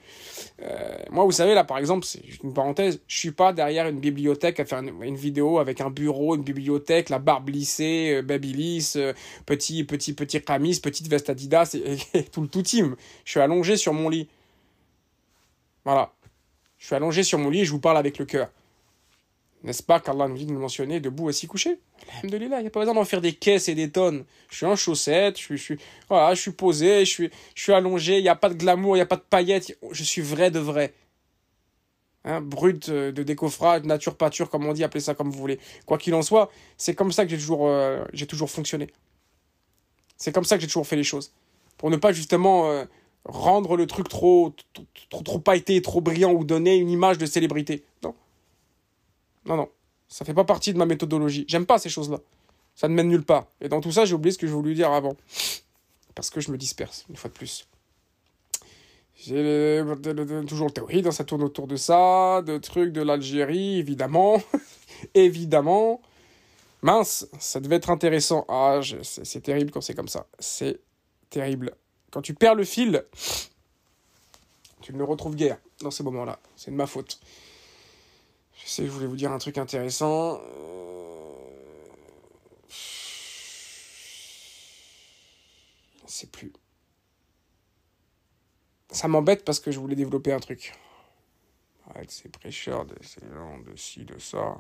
Euh, 0.64 0.98
moi, 1.12 1.24
vous 1.24 1.32
savez, 1.32 1.54
là, 1.54 1.64
par 1.64 1.78
exemple, 1.78 2.04
c'est 2.04 2.24
une 2.44 2.52
parenthèse, 2.52 3.00
je 3.06 3.16
suis 3.16 3.30
pas 3.30 3.54
derrière 3.54 3.88
une 3.88 4.00
bibliothèque 4.00 4.60
à 4.60 4.66
faire 4.66 4.80
une, 4.80 5.16
vidéo 5.16 5.60
avec 5.60 5.80
un 5.80 5.92
bureau, 5.92 6.36
une 6.36 6.42
bibliothèque, 6.42 7.10
la 7.10 7.20
barbe 7.20 7.50
lissée, 7.50 8.16
euh, 8.16 8.22
babyliss, 8.24 8.98
petit, 9.46 9.84
petit, 9.84 10.14
petit 10.14 10.42
camis, 10.42 10.80
petite 10.82 11.08
veste 11.08 11.30
Adidas 11.30 11.78
tout 12.32 12.42
le 12.42 12.48
tout 12.48 12.64
team. 12.64 12.96
Je 13.24 13.32
suis 13.32 13.40
allongé 13.40 13.78
sur 13.78 13.94
mon 13.94 14.10
lit. 14.10 14.28
Voilà. 15.86 16.12
Je 16.82 16.88
suis 16.88 16.96
allongé 16.96 17.22
sur 17.24 17.38
mon 17.38 17.52
lit 17.52 17.60
et 17.60 17.66
je 17.66 17.72
vous 17.72 17.80
parle 17.80 17.98
avec 17.98 18.18
le 18.18 18.26
cœur. 18.26 18.50
N'est-ce 19.62 19.84
pas 19.84 20.00
qu'Allah 20.00 20.28
nous 20.28 20.36
dit 20.36 20.48
de 20.48 20.52
nous 20.52 20.60
mentionner 20.60 21.00
debout 21.00 21.30
assis 21.30 21.46
couché? 21.46 21.80
Il 22.24 22.36
n'y 22.36 22.46
a 22.52 22.70
pas 22.72 22.80
besoin 22.80 22.96
d'en 22.96 23.06
faire 23.06 23.22
des 23.22 23.34
caisses 23.34 23.70
et 23.70 23.76
des 23.76 23.92
tonnes. 23.92 24.26
Je 24.50 24.58
suis 24.58 24.66
en 24.66 24.76
chaussettes, 24.76 25.40
je 25.40 25.54
suis, 25.54 25.78
voilà, 26.10 26.34
je 26.34 26.42
suis 26.42 26.52
posé, 26.52 27.06
je 27.06 27.10
suis, 27.12 27.30
je 27.54 27.62
suis 27.62 27.72
allongé, 27.72 28.18
il 28.18 28.24
n'y 28.24 28.30
a 28.30 28.36
pas 28.36 28.50
de 28.50 28.56
glamour, 28.56 28.96
il 28.96 28.98
n'y 28.98 29.04
a 29.04 29.06
pas 29.06 29.18
de 29.18 29.22
paillettes, 29.22 29.78
je 29.92 30.04
suis 30.04 30.24
vrai 30.24 30.50
de 30.50 30.58
vrai. 30.58 30.96
Hein, 32.26 32.42
brut 32.42 32.90
euh, 32.90 33.12
de 33.12 33.22
décoffrage, 33.22 33.84
nature 33.84 34.18
pâture, 34.18 34.50
comme 34.50 34.66
on 34.66 34.74
dit, 34.74 34.84
appelez 34.84 35.02
ça 35.02 35.14
comme 35.14 35.30
vous 35.30 35.40
voulez. 35.40 35.60
Quoi 35.86 36.00
qu'il 36.00 36.16
en 36.16 36.24
soit, 36.24 36.50
c'est 36.78 36.96
comme 36.96 37.12
ça 37.12 37.26
que 37.26 37.30
j'ai 37.30 37.38
toujours, 37.38 37.68
euh, 37.68 38.04
toujours 38.28 38.50
fonctionné. 38.50 38.88
C'est 40.18 40.32
comme 40.32 40.46
ça 40.46 40.56
que 40.56 40.62
j'ai 40.62 40.68
toujours 40.68 40.88
fait 40.88 40.96
les 40.96 41.04
choses. 41.04 41.32
Pour 41.78 41.92
ne 41.92 41.98
pas 41.98 42.12
justement 42.12 42.72
euh, 42.72 42.86
rendre 43.26 43.78
le 43.78 43.88
truc 43.88 44.10
trop, 44.10 44.54
trop, 45.10 45.22
trop 45.22 45.40
pailleté, 45.40 45.82
trop 45.82 46.02
brillant 46.02 46.32
ou 46.32 46.44
donner 46.44 46.76
une 46.76 46.90
image 46.90 47.18
de 47.18 47.26
célébrité. 47.26 47.84
Non. 48.04 48.16
Non, 49.46 49.58
non. 49.58 49.70
Ça 50.08 50.26
fait 50.26 50.34
pas 50.34 50.44
partie 50.44 50.74
de 50.74 50.78
ma 50.78 50.86
méthodologie. 50.86 51.46
J'aime 51.48 51.66
pas 51.66 51.80
ces 51.80 51.90
choses-là. 51.90 52.20
Ça 52.76 52.88
ne 52.88 52.94
mène 52.94 53.08
nulle 53.08 53.24
part. 53.24 53.48
Et 53.62 53.70
dans 53.70 53.82
tout 53.82 53.92
ça, 53.92 54.06
j'ai 54.06 54.14
oublié 54.14 54.34
ce 54.34 54.38
que 54.38 54.48
je 54.48 54.54
voulais 54.54 54.74
dire 54.74 54.92
avant. 54.92 55.16
Parce 56.16 56.30
que 56.30 56.42
je 56.42 56.52
me 56.52 56.58
disperse, 56.58 57.06
une 57.10 57.16
fois 57.16 57.30
de 57.30 57.36
plus. 57.36 57.68
Toujours 59.24 60.68
le 60.68 60.72
théorie, 60.72 61.04
ça 61.12 61.24
tourne 61.24 61.44
autour 61.44 61.68
de 61.68 61.76
ça, 61.76 62.42
de 62.42 62.58
trucs 62.58 62.92
de 62.92 63.02
l'Algérie, 63.02 63.78
évidemment. 63.78 64.42
évidemment. 65.14 66.02
Mince, 66.82 67.28
ça 67.40 67.60
devait 67.60 67.76
être 67.76 67.92
intéressant. 67.92 68.46
Ah, 68.48 68.80
c'est 69.04 69.42
terrible 69.42 69.72
quand 69.72 69.82
c'est 69.82 69.94
comme 69.94 70.08
ça. 70.08 70.26
C'est 70.40 70.80
terrible. 71.30 71.76
Quand 72.12 72.22
tu 72.22 72.34
perds 72.34 72.56
le 72.56 72.66
fil, 72.66 73.06
tu 74.82 74.94
ne 74.94 74.98
le 74.98 75.06
retrouves 75.06 75.36
guère 75.36 75.58
dans 75.80 75.92
ces 75.92 76.04
moments-là. 76.04 76.40
C'est 76.56 76.72
de 76.72 76.76
ma 76.76 76.88
faute. 76.88 77.20
Je 78.54 78.68
sais, 78.68 78.86
je 78.86 78.92
voulais 78.92 79.08
vous 79.08 79.16
dire 79.16 79.32
un 79.32 79.38
truc 79.38 79.58
intéressant. 79.58 80.42
Euh... 80.44 81.36
Je 86.06 86.12
sais 86.12 86.28
plus. 86.28 86.52
Ça 88.90 89.08
m'embête 89.08 89.46
parce 89.46 89.62
que 89.62 89.72
je 89.72 89.80
voulais 89.80 89.96
développer 89.96 90.34
un 90.34 90.40
truc. 90.40 90.74
Avec 91.96 92.12
ces 92.12 92.30
prêcheurs, 92.30 92.86
de 92.86 92.96
ces 93.02 93.22
gens, 93.34 93.60
de 93.60 93.76
ci, 93.78 94.04
de 94.04 94.20
ça. 94.20 94.58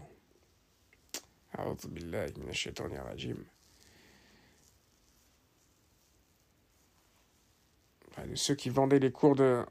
Ceux 8.35 8.55
qui 8.55 8.69
vendaient 8.69 8.99
les 8.99 9.11
cours 9.11 9.35
de 9.35 9.63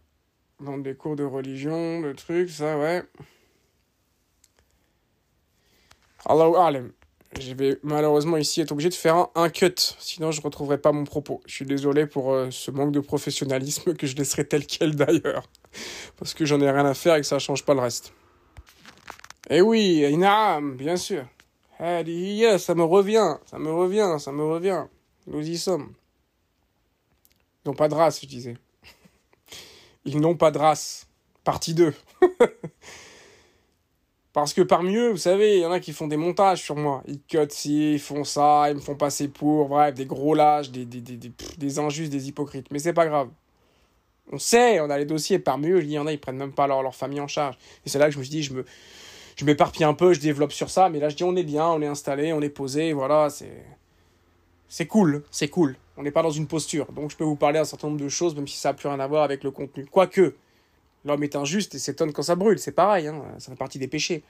vendent 0.61 0.83
des 0.83 0.95
cours 0.95 1.17
de 1.17 1.25
religion, 1.25 2.01
de 2.01 2.12
trucs, 2.12 2.51
ça, 2.51 2.79
ouais. 2.79 3.03
Allahu 6.27 6.55
Alem. 6.57 6.93
Je 7.39 7.55
vais 7.55 7.79
malheureusement 7.83 8.37
ici 8.37 8.61
être 8.61 8.73
obligé 8.73 8.89
de 8.89 8.95
faire 8.95 9.29
un, 9.37 9.49
cut, 9.51 9.75
sinon 9.99 10.33
je 10.33 10.41
ne 10.41 10.45
retrouverai 10.45 10.79
pas 10.79 10.91
mon 10.91 11.05
propos. 11.05 11.41
Je 11.47 11.55
suis 11.55 11.65
désolé 11.65 12.07
pour 12.07 12.33
euh, 12.33 12.51
ce 12.51 12.73
manque 12.73 12.91
de 12.91 12.99
professionnalisme 12.99 13.95
que 13.95 14.07
je 14.07 14.17
laisserai 14.17 14.47
tel 14.47 14.67
quel 14.67 14.97
d'ailleurs. 14.97 15.45
Parce 16.19 16.35
que 16.35 16.45
j'en 16.45 16.61
ai 16.61 16.71
rien 16.71 16.85
à 16.85 16.95
faire 16.95 17.15
et 17.15 17.21
que 17.21 17.27
ça 17.27 17.37
ne 17.37 17.41
change 17.41 17.65
pas 17.65 17.75
le 17.75 17.81
reste. 17.81 18.12
Eh 19.49 19.61
oui, 19.61 20.05
Inaam, 20.11 20.77
bien 20.77 20.97
sûr. 20.97 21.25
Ça 21.79 22.03
me 22.75 22.83
revient, 22.83 23.37
ça 23.47 23.59
me 23.59 23.73
revient, 23.73 24.17
ça 24.19 24.33
me 24.33 24.45
revient. 24.45 24.85
Nous 25.27 25.49
y 25.49 25.57
sommes. 25.57 25.95
Ils 27.65 27.69
n'ont 27.69 27.74
pas 27.74 27.89
de 27.89 27.95
race, 27.95 28.20
je 28.20 28.27
disais. 28.27 28.57
Ils 30.05 30.20
n'ont 30.20 30.37
pas 30.37 30.51
de 30.51 30.59
race. 30.59 31.07
Partie 31.45 31.74
2. 31.74 31.95
Parce 34.32 34.55
que 34.55 34.62
parmi 34.62 34.95
eux, 34.95 35.11
vous 35.11 35.16
savez, 35.16 35.57
il 35.57 35.62
y 35.62 35.66
en 35.66 35.73
a 35.73 35.81
qui 35.81 35.93
font 35.93 36.07
des 36.07 36.16
montages 36.16 36.62
sur 36.62 36.77
moi. 36.77 37.03
Ils 37.07 37.20
cut 37.20 37.39
ci, 37.51 37.95
ils 37.95 37.99
font 37.99 38.23
ça, 38.23 38.70
ils 38.70 38.77
me 38.77 38.81
font 38.81 38.95
passer 38.95 39.27
pour, 39.28 39.69
bref, 39.69 39.95
des 39.95 40.07
gros 40.07 40.35
lâches, 40.35 40.70
des, 40.70 40.85
des, 40.85 41.01
des, 41.01 41.32
des, 41.59 41.78
injustes, 41.78 42.12
des 42.12 42.28
hypocrites. 42.28 42.70
Mais 42.70 42.78
c'est 42.78 42.93
pas 42.93 43.07
grave. 43.07 43.28
On 44.32 44.39
sait, 44.39 44.78
on 44.81 44.89
a 44.89 44.99
les 44.99 45.05
dossiers. 45.05 45.41
Parmi 45.41 45.69
eux, 45.70 45.82
il 45.82 45.91
y 45.91 45.99
en 45.99 46.07
a, 46.07 46.12
ils 46.12 46.20
prennent 46.20 46.37
même 46.37 46.53
pas 46.53 46.69
leur, 46.69 46.82
leur 46.82 46.95
famille 46.95 47.20
en 47.20 47.27
charge. 47.27 47.57
Et 47.85 47.89
c'est 47.89 47.99
là 47.99 48.07
que 48.07 48.12
je 48.12 48.19
me 48.19 48.23
suis 48.23 48.31
dit, 48.31 48.43
je 48.45 48.53
me, 48.55 48.65
je 49.37 49.45
m'éparpille 49.45 49.85
un 49.85 49.95
peu, 49.95 50.12
je 50.12 50.20
développe 50.20 50.53
sur 50.53 50.70
ça. 50.70 50.89
Mais 50.89 51.01
là, 51.01 51.09
je 51.09 51.16
dis, 51.16 51.24
on 51.24 51.35
est 51.35 51.43
bien, 51.43 51.66
on 51.66 51.82
est 51.82 51.87
installé, 51.87 52.32
on 52.32 52.41
est 52.41 52.51
posé, 52.51 52.93
voilà, 52.93 53.31
c'est. 53.31 53.65
C'est 54.73 54.87
cool, 54.87 55.24
c'est 55.32 55.49
cool. 55.49 55.77
On 56.01 56.02
n'est 56.02 56.10
pas 56.10 56.22
dans 56.22 56.31
une 56.31 56.47
posture. 56.47 56.90
Donc 56.93 57.10
je 57.10 57.16
peux 57.16 57.24
vous 57.24 57.36
parler 57.36 57.59
un 57.59 57.64
certain 57.64 57.89
nombre 57.89 58.01
de 58.01 58.09
choses, 58.09 58.35
même 58.35 58.48
si 58.48 58.56
ça 58.56 58.70
n'a 58.70 58.74
plus 58.74 58.89
rien 58.89 58.98
à 58.98 59.06
voir 59.06 59.22
avec 59.22 59.44
le 59.44 59.51
contenu. 59.51 59.85
Quoique, 59.85 60.35
L'homme 61.05 61.22
est 61.22 61.36
injuste 61.36 61.74
et 61.74 61.78
s'étonne 61.78 62.12
quand 62.12 62.22
ça 62.22 62.36
brûle, 62.36 62.59
c'est 62.59 62.72
pareil, 62.72 63.06
hein, 63.06 63.22
ça 63.39 63.51
fait 63.51 63.59
partie 63.59 63.78
des 63.78 63.89
péchés. 63.89 64.22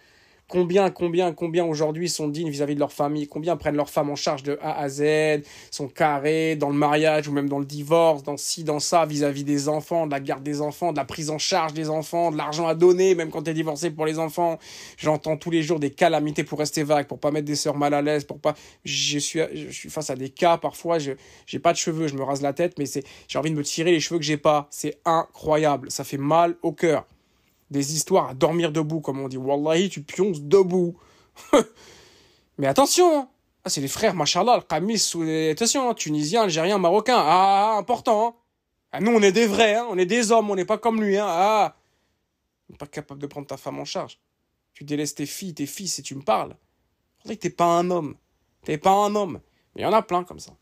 Combien, 0.51 0.90
combien, 0.90 1.32
combien 1.32 1.64
aujourd'hui 1.64 2.09
sont 2.09 2.27
dignes 2.27 2.51
vis-à-vis 2.51 2.74
de 2.74 2.81
leur 2.81 2.90
famille? 2.93 3.28
Combien 3.28 3.56
prennent 3.56 3.77
leur 3.77 3.89
femme 3.89 4.10
en 4.10 4.16
charge 4.16 4.43
de 4.43 4.59
A 4.60 4.81
à 4.81 4.89
Z 4.89 5.44
Sont 5.70 5.86
carrés 5.86 6.56
dans 6.56 6.70
le 6.70 6.74
mariage 6.74 7.28
ou 7.28 7.32
même 7.32 7.48
dans 7.48 7.60
le 7.60 7.64
divorce, 7.64 8.24
dans 8.24 8.36
ci, 8.36 8.64
dans 8.64 8.81
ça, 8.81 9.06
vis-à-vis 9.06 9.44
des 9.44 9.68
enfants, 9.68 10.09
de 10.09 10.10
la 10.10 10.18
garde 10.18 10.43
des 10.43 10.60
enfants, 10.60 10.90
de 10.90 10.97
la 10.97 11.05
prise 11.05 11.31
en 11.31 11.39
charge 11.39 11.72
des 11.72 11.89
enfants, 11.89 12.32
de 12.32 12.36
l'argent 12.36 12.66
à 12.66 12.74
donner, 12.74 13.14
même 13.14 13.31
quand 13.31 13.43
t'es 13.43 13.55
divorcé 13.55 13.93
pour 13.93 14.06
les 14.06 14.18
enfants? 14.18 14.59
J'entends 14.97 15.36
tous 15.36 15.52
les 15.52 15.62
jours 15.62 15.78
des 15.78 15.90
calamités 15.90 16.43
pour 16.43 16.59
rester 16.59 16.82
vague, 16.82 17.06
pour 17.06 17.20
pas 17.20 17.31
mettre 17.31 17.47
des 17.47 17.55
sœurs 17.55 17.77
mal 17.77 17.94
à 17.94 18.02
l'aise, 18.02 18.24
pour 18.24 18.40
pas. 18.40 18.56
Je 18.85 19.20
suis, 19.20 19.39
je 19.55 19.70
suis 19.70 19.89
face 19.89 20.10
à 20.10 20.16
des 20.16 20.31
cas 20.31 20.59
parfois. 20.59 20.98
Je 20.98 21.12
j'ai 21.47 21.60
pas 21.60 21.72
de 21.72 21.78
cheveux, 21.78 22.09
je 22.09 22.16
me 22.16 22.24
rase 22.24 22.43
la 22.43 22.55
tête, 22.55 22.77
mais 22.77 22.86
c'est 22.86 23.05
j'ai 23.28 23.39
envie 23.39 23.52
de 23.52 23.56
me 23.56 23.62
tirer 23.62 23.93
les 23.93 24.01
cheveux 24.01 24.18
que 24.18 24.24
j'ai 24.24 24.36
pas. 24.36 24.66
C'est 24.70 24.98
incroyable, 25.05 25.93
ça 25.93 26.02
fait 26.02 26.18
mal 26.18 26.56
au 26.62 26.72
cœur 26.72 27.06
des 27.70 27.94
histoires 27.94 28.30
à 28.30 28.34
dormir 28.34 28.72
debout, 28.72 29.01
comme 29.01 29.20
on 29.20 29.28
dit. 29.28 29.36
Wallahi, 29.36 29.88
tu 29.88 30.02
pionces 30.02 30.40
debout. 30.40 30.97
Mais 32.59 32.66
attention, 32.66 33.20
hein. 33.20 33.28
ah, 33.64 33.70
c'est 33.70 33.80
les 33.80 33.88
frères, 33.88 34.14
machallah, 34.14 34.56
le 34.56 34.62
Kamis, 34.62 35.12
attention, 35.51 35.88
hein, 35.88 35.94
Tunisien, 35.94 36.42
Algérien, 36.42 36.78
Marocain. 36.78 37.18
Ah, 37.18 37.76
important. 37.78 38.28
Hein. 38.28 38.34
Ah, 38.92 39.01
nous, 39.01 39.12
on 39.12 39.22
est 39.22 39.32
des 39.32 39.47
vrais, 39.47 39.76
hein. 39.76 39.86
on 39.88 39.98
est 39.98 40.06
des 40.06 40.32
hommes, 40.32 40.51
on 40.51 40.56
n'est 40.56 40.64
pas 40.64 40.78
comme 40.78 41.02
lui. 41.02 41.16
Hein. 41.16 41.26
Ah, 41.28 41.76
n'est 42.68 42.76
pas 42.76 42.86
capable 42.86 43.20
de 43.20 43.26
prendre 43.26 43.47
ta 43.47 43.56
femme 43.56 43.78
en 43.78 43.84
charge. 43.84 44.18
Tu 44.72 44.84
délaisses 44.84 45.14
tes 45.14 45.26
filles, 45.26 45.55
tes 45.55 45.66
fils 45.66 45.98
et 45.98 46.02
tu 46.02 46.14
me 46.14 46.22
parles. 46.22 46.56
T'es 47.24 47.51
pas 47.51 47.66
un 47.66 47.90
homme. 47.90 48.16
T'es 48.64 48.78
pas 48.78 48.92
un 48.92 49.14
homme. 49.14 49.40
Mais 49.74 49.82
il 49.82 49.84
y 49.84 49.86
en 49.86 49.92
a 49.92 50.02
plein 50.02 50.24
comme 50.24 50.38
ça. 50.38 50.52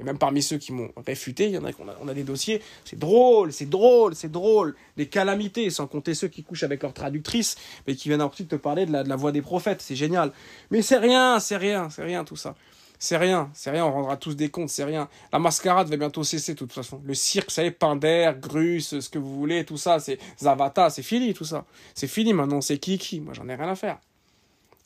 Et 0.00 0.04
même 0.04 0.18
parmi 0.18 0.42
ceux 0.42 0.58
qui 0.58 0.72
m'ont 0.72 0.90
réfuté, 1.06 1.46
il 1.46 1.52
y 1.52 1.58
en 1.58 1.64
a 1.64 1.72
qu'on 1.72 1.88
a, 1.88 1.96
on 2.02 2.08
a 2.08 2.14
des 2.14 2.24
dossiers. 2.24 2.62
C'est 2.84 2.98
drôle, 2.98 3.52
c'est 3.52 3.68
drôle, 3.68 4.14
c'est 4.14 4.30
drôle. 4.30 4.74
Des 4.96 5.06
calamités, 5.06 5.70
sans 5.70 5.86
compter 5.86 6.14
ceux 6.14 6.28
qui 6.28 6.42
couchent 6.42 6.62
avec 6.62 6.82
leur 6.82 6.92
traductrice, 6.92 7.56
mais 7.86 7.94
qui 7.94 8.08
viennent 8.08 8.22
ensuite 8.22 8.48
te 8.48 8.56
parler 8.56 8.86
de 8.86 8.92
la, 8.92 9.02
de 9.02 9.08
la 9.08 9.16
voix 9.16 9.32
des 9.32 9.42
prophètes. 9.42 9.80
C'est 9.80 9.96
génial. 9.96 10.32
Mais 10.70 10.82
c'est 10.82 10.98
rien, 10.98 11.40
c'est 11.40 11.56
rien, 11.56 11.90
c'est 11.90 12.04
rien 12.04 12.24
tout 12.24 12.36
ça. 12.36 12.54
C'est 12.98 13.16
rien, 13.16 13.50
c'est 13.52 13.70
rien, 13.70 13.84
on 13.84 13.92
rendra 13.92 14.16
tous 14.16 14.34
des 14.34 14.48
comptes, 14.48 14.70
c'est 14.70 14.84
rien. 14.84 15.08
La 15.32 15.38
mascarade 15.38 15.88
va 15.88 15.96
bientôt 15.96 16.24
cesser 16.24 16.54
de 16.54 16.58
toute 16.58 16.72
façon. 16.72 17.02
Le 17.04 17.14
cirque, 17.14 17.50
ça 17.50 17.62
y 17.62 17.66
est, 17.66 17.70
Pinder, 17.70 18.32
Grus, 18.40 18.98
ce 18.98 19.08
que 19.10 19.18
vous 19.18 19.34
voulez, 19.34 19.64
tout 19.64 19.76
ça, 19.76 19.98
c'est 19.98 20.18
Zavata, 20.40 20.88
c'est 20.90 21.02
fini 21.02 21.34
tout 21.34 21.44
ça. 21.44 21.66
C'est 21.94 22.06
fini 22.06 22.32
maintenant, 22.32 22.60
c'est 22.60 22.78
Kiki. 22.78 23.20
Moi, 23.20 23.34
j'en 23.34 23.48
ai 23.48 23.56
rien 23.56 23.68
à 23.68 23.74
faire. 23.74 23.98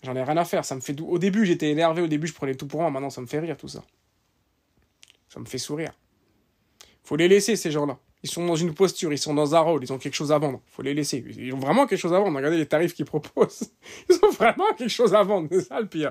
J'en 0.02 0.16
ai 0.16 0.22
rien 0.22 0.36
à 0.36 0.44
faire. 0.44 0.64
Ça 0.64 0.74
me 0.74 0.80
fait 0.80 0.98
Au 1.00 1.18
début, 1.18 1.46
j'étais 1.46 1.70
énervé, 1.70 2.02
au 2.02 2.06
début, 2.06 2.26
je 2.26 2.34
prenais 2.34 2.54
tout 2.54 2.66
pour 2.66 2.80
moi, 2.80 2.90
maintenant, 2.90 3.10
ça 3.10 3.20
me 3.20 3.26
fait 3.26 3.40
rire 3.40 3.56
tout 3.56 3.68
ça. 3.68 3.84
Ça 5.28 5.40
me 5.40 5.44
fait 5.44 5.58
sourire. 5.58 5.92
Faut 7.02 7.16
les 7.16 7.28
laisser, 7.28 7.56
ces 7.56 7.70
gens-là. 7.70 7.98
Ils 8.22 8.30
sont 8.30 8.44
dans 8.44 8.56
une 8.56 8.74
posture, 8.74 9.12
ils 9.12 9.18
sont 9.18 9.34
dans 9.34 9.54
un 9.54 9.60
rôle, 9.60 9.82
ils 9.84 9.92
ont 9.92 9.98
quelque 9.98 10.14
chose 10.14 10.32
à 10.32 10.38
vendre. 10.38 10.60
Faut 10.66 10.82
les 10.82 10.94
laisser. 10.94 11.24
Ils 11.38 11.54
ont 11.54 11.58
vraiment 11.58 11.86
quelque 11.86 12.00
chose 12.00 12.12
à 12.12 12.18
vendre. 12.18 12.36
Regardez 12.36 12.56
les 12.56 12.66
tarifs 12.66 12.94
qu'ils 12.94 13.04
proposent. 13.04 13.70
Ils 14.10 14.18
ont 14.24 14.30
vraiment 14.30 14.72
quelque 14.76 14.90
chose 14.90 15.14
à 15.14 15.22
vendre. 15.22 15.48
C'est 15.52 15.62
ça 15.62 15.80
le 15.80 15.86
pire. 15.86 16.10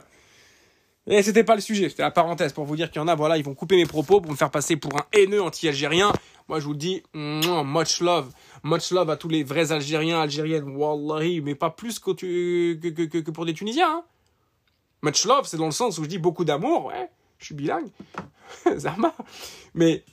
Et 1.09 1.23
c'était 1.23 1.45
pas 1.45 1.55
le 1.55 1.61
sujet, 1.61 1.87
c'était 1.87 2.03
la 2.03 2.11
parenthèse 2.11 2.51
pour 2.51 2.65
vous 2.65 2.75
dire 2.75 2.91
qu'il 2.91 3.01
y 3.01 3.03
en 3.03 3.07
a, 3.07 3.15
voilà, 3.15 3.37
ils 3.37 3.43
vont 3.43 3.53
couper 3.53 3.77
mes 3.77 3.85
propos 3.85 4.19
pour 4.19 4.29
me 4.29 4.35
faire 4.35 4.51
passer 4.51 4.75
pour 4.75 4.93
un 4.97 5.05
haineux 5.13 5.41
anti-algérien. 5.41 6.11
Moi, 6.49 6.59
je 6.59 6.65
vous 6.65 6.73
dis, 6.73 7.01
much 7.13 8.01
love. 8.01 8.33
Much 8.63 8.91
love 8.91 9.09
à 9.09 9.15
tous 9.15 9.29
les 9.29 9.43
vrais 9.43 9.71
Algériens, 9.71 10.19
Algériennes, 10.19 10.75
wallahi, 10.75 11.39
mais 11.39 11.55
pas 11.55 11.69
plus 11.69 11.99
que, 11.99 13.29
pour 13.31 13.45
des 13.45 13.53
Tunisiens. 13.53 13.89
Hein. 13.89 14.03
Much 15.01 15.23
love, 15.23 15.45
c'est 15.45 15.55
dans 15.55 15.65
le 15.65 15.71
sens 15.71 15.97
où 15.97 16.03
je 16.03 16.09
dis 16.09 16.17
beaucoup 16.17 16.43
d'amour, 16.43 16.85
ouais 16.85 17.09
je 17.39 17.45
suis 17.45 17.55
bilingue, 17.55 17.89
Zama. 18.77 19.13
Mais 19.73 20.03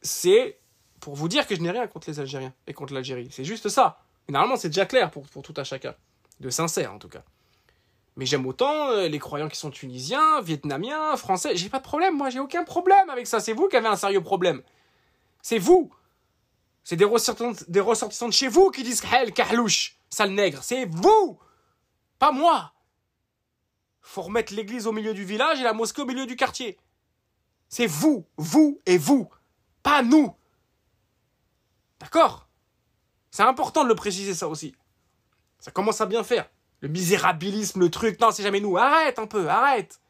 c'est 0.00 0.58
pour 1.00 1.14
vous 1.14 1.28
dire 1.28 1.46
que 1.46 1.54
je 1.54 1.60
n'ai 1.60 1.70
rien 1.70 1.86
contre 1.86 2.08
les 2.10 2.20
Algériens 2.20 2.52
et 2.66 2.72
contre 2.72 2.94
l'Algérie. 2.94 3.28
C'est 3.30 3.44
juste 3.44 3.68
ça. 3.68 3.98
normalement, 4.28 4.56
c'est 4.56 4.68
déjà 4.68 4.86
clair 4.86 5.10
pour, 5.10 5.26
pour 5.28 5.42
tout 5.42 5.54
à 5.56 5.64
chacun. 5.64 5.94
De 6.40 6.50
sincère, 6.50 6.92
en 6.92 6.98
tout 6.98 7.08
cas. 7.08 7.22
Mais 8.16 8.26
j'aime 8.26 8.46
autant 8.46 8.90
euh, 8.90 9.08
les 9.08 9.18
croyants 9.18 9.48
qui 9.48 9.56
sont 9.56 9.70
tunisiens, 9.70 10.40
vietnamiens, 10.42 11.16
français. 11.16 11.56
J'ai 11.56 11.68
pas 11.68 11.78
de 11.78 11.84
problème, 11.84 12.16
moi, 12.16 12.30
j'ai 12.30 12.40
aucun 12.40 12.64
problème 12.64 13.08
avec 13.10 13.26
ça. 13.26 13.40
C'est 13.40 13.52
vous 13.52 13.68
qui 13.68 13.76
avez 13.76 13.86
un 13.86 13.96
sérieux 13.96 14.22
problème. 14.22 14.62
C'est 15.40 15.58
vous. 15.58 15.90
C'est 16.84 16.96
des 16.96 17.04
ressortissants, 17.04 17.64
des 17.68 17.80
ressortissants 17.80 18.28
de 18.28 18.32
chez 18.32 18.48
vous 18.48 18.70
qui 18.70 18.82
disent 18.82 19.02
Hel, 19.12 19.32
Kahlouche, 19.32 19.96
sale 20.10 20.32
nègre. 20.32 20.62
C'est 20.62 20.84
vous. 20.86 21.38
Pas 22.18 22.32
moi 22.32 22.72
faut 24.02 24.22
remettre 24.22 24.52
l'église 24.52 24.86
au 24.86 24.92
milieu 24.92 25.14
du 25.14 25.24
village 25.24 25.60
et 25.60 25.64
la 25.64 25.72
mosquée 25.72 26.02
au 26.02 26.06
milieu 26.06 26.26
du 26.26 26.36
quartier. 26.36 26.78
C'est 27.68 27.86
vous, 27.86 28.26
vous 28.36 28.80
et 28.84 28.98
vous, 28.98 29.30
pas 29.82 30.02
nous. 30.02 30.34
D'accord? 32.00 32.48
C'est 33.30 33.44
important 33.44 33.84
de 33.84 33.88
le 33.88 33.94
préciser 33.94 34.34
ça 34.34 34.48
aussi. 34.48 34.74
Ça 35.58 35.70
commence 35.70 36.00
à 36.00 36.06
bien 36.06 36.24
faire. 36.24 36.50
Le 36.80 36.88
misérabilisme, 36.88 37.80
le 37.80 37.90
truc, 37.90 38.20
non, 38.20 38.32
c'est 38.32 38.42
jamais 38.42 38.60
nous. 38.60 38.76
Arrête 38.76 39.18
un 39.18 39.26
peu, 39.26 39.48
arrête. 39.48 40.00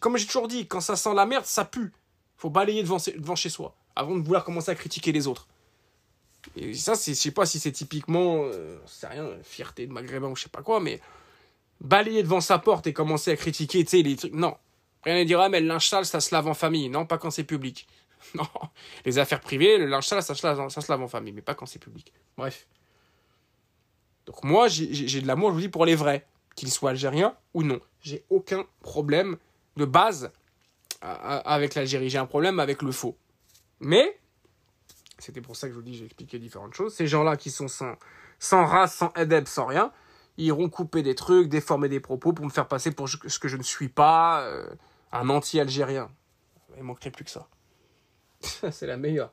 Comme 0.00 0.16
j'ai 0.16 0.26
toujours 0.26 0.48
dit, 0.48 0.66
quand 0.66 0.80
ça 0.80 0.96
sent 0.96 1.14
la 1.14 1.26
merde, 1.26 1.44
ça 1.44 1.64
pue. 1.64 1.92
Faut 2.36 2.48
balayer 2.48 2.82
devant, 2.82 2.96
devant 3.16 3.36
chez 3.36 3.50
soi, 3.50 3.76
avant 3.94 4.16
de 4.16 4.22
vouloir 4.22 4.44
commencer 4.44 4.70
à 4.70 4.74
critiquer 4.74 5.12
les 5.12 5.26
autres. 5.26 5.46
Et 6.56 6.74
ça, 6.74 6.94
je 6.94 7.12
sais 7.12 7.30
pas 7.30 7.46
si 7.46 7.58
c'est 7.58 7.72
typiquement, 7.72 8.44
euh, 8.44 8.78
c'est 8.86 9.06
rien, 9.06 9.28
fierté 9.42 9.86
de 9.86 9.92
maghrébin 9.92 10.28
ou 10.28 10.36
je 10.36 10.44
sais 10.44 10.48
pas 10.48 10.62
quoi, 10.62 10.80
mais 10.80 11.00
balayer 11.80 12.22
devant 12.22 12.40
sa 12.40 12.58
porte 12.58 12.86
et 12.86 12.92
commencer 12.92 13.30
à 13.30 13.36
critiquer, 13.36 13.84
tu 13.84 13.90
sais, 13.90 14.02
les 14.02 14.16
trucs, 14.16 14.34
non. 14.34 14.56
Rien 15.04 15.16
à 15.16 15.24
dire, 15.24 15.40
ah, 15.40 15.48
mais 15.48 15.60
le 15.60 15.66
linge 15.66 15.88
sale, 15.88 16.04
ça 16.04 16.20
se 16.20 16.34
lave 16.34 16.46
en 16.46 16.54
famille. 16.54 16.88
Non, 16.88 17.06
pas 17.06 17.18
quand 17.18 17.30
c'est 17.30 17.44
public. 17.44 17.86
Non. 18.34 18.44
Les 19.06 19.18
affaires 19.18 19.40
privées, 19.40 19.78
le 19.78 19.86
linge 19.86 20.06
sale, 20.06 20.22
ça 20.22 20.34
se 20.34 20.46
lave, 20.46 20.68
ça 20.68 20.82
se 20.82 20.92
lave 20.92 21.00
en 21.02 21.08
famille, 21.08 21.32
mais 21.32 21.40
pas 21.40 21.54
quand 21.54 21.64
c'est 21.64 21.78
public. 21.78 22.12
Bref. 22.36 22.66
Donc 24.26 24.44
moi, 24.44 24.68
j'ai 24.68 25.20
de 25.22 25.26
l'amour, 25.26 25.50
je 25.50 25.54
vous 25.54 25.60
dis, 25.62 25.68
pour 25.70 25.86
les 25.86 25.94
vrais. 25.94 26.26
Qu'ils 26.54 26.70
soient 26.70 26.90
algériens 26.90 27.34
ou 27.54 27.62
non. 27.62 27.80
J'ai 28.02 28.24
aucun 28.28 28.66
problème 28.82 29.38
de 29.76 29.86
base 29.86 30.30
avec 31.00 31.74
l'Algérie. 31.74 32.10
J'ai 32.10 32.18
un 32.18 32.26
problème 32.26 32.60
avec 32.60 32.82
le 32.82 32.92
faux. 32.92 33.16
Mais, 33.78 34.18
c'était 35.20 35.40
pour 35.40 35.56
ça 35.56 35.68
que 35.68 35.72
je 35.72 35.78
vous 35.78 35.84
dis, 35.84 35.94
j'ai 35.94 36.04
expliqué 36.04 36.38
différentes 36.38 36.74
choses. 36.74 36.94
Ces 36.94 37.06
gens-là 37.06 37.36
qui 37.36 37.50
sont 37.50 37.68
sans, 37.68 37.94
sans 38.38 38.64
race, 38.64 38.94
sans 38.94 39.12
edeb, 39.14 39.46
sans 39.46 39.66
rien, 39.66 39.92
ils 40.36 40.46
iront 40.46 40.68
couper 40.68 41.02
des 41.02 41.14
trucs, 41.14 41.48
déformer 41.48 41.88
des 41.88 42.00
propos 42.00 42.32
pour 42.32 42.44
me 42.44 42.50
faire 42.50 42.68
passer 42.68 42.90
pour 42.90 43.08
ce 43.08 43.38
que 43.38 43.48
je 43.48 43.56
ne 43.56 43.62
suis 43.62 43.88
pas, 43.88 44.42
euh, 44.42 44.66
un 45.12 45.28
anti-algérien. 45.28 46.10
Il 46.76 46.82
manquerait 46.82 47.10
plus 47.10 47.24
que 47.24 47.30
ça. 47.30 47.48
c'est 48.70 48.86
la 48.86 48.96
meilleure. 48.96 49.32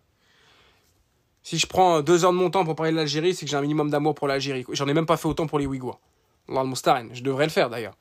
Si 1.43 1.57
je 1.57 1.67
prends 1.67 2.01
deux 2.01 2.25
heures 2.25 2.33
de 2.33 2.37
mon 2.37 2.49
temps 2.49 2.65
pour 2.65 2.75
parler 2.75 2.91
de 2.91 2.97
l'Algérie, 2.97 3.33
c'est 3.33 3.45
que 3.45 3.49
j'ai 3.49 3.55
un 3.55 3.61
minimum 3.61 3.89
d'amour 3.89 4.15
pour 4.15 4.27
l'Algérie. 4.27 4.65
J'en 4.71 4.87
ai 4.87 4.93
même 4.93 5.05
pas 5.05 5.15
fait 5.15 5.29
autant 5.29 5.47
pour 5.47 5.59
les 5.59 5.65
Ouïghours. 5.65 6.01
Je 6.49 7.21
devrais 7.23 7.45
le 7.45 7.51
faire 7.51 7.69
d'ailleurs. 7.69 7.95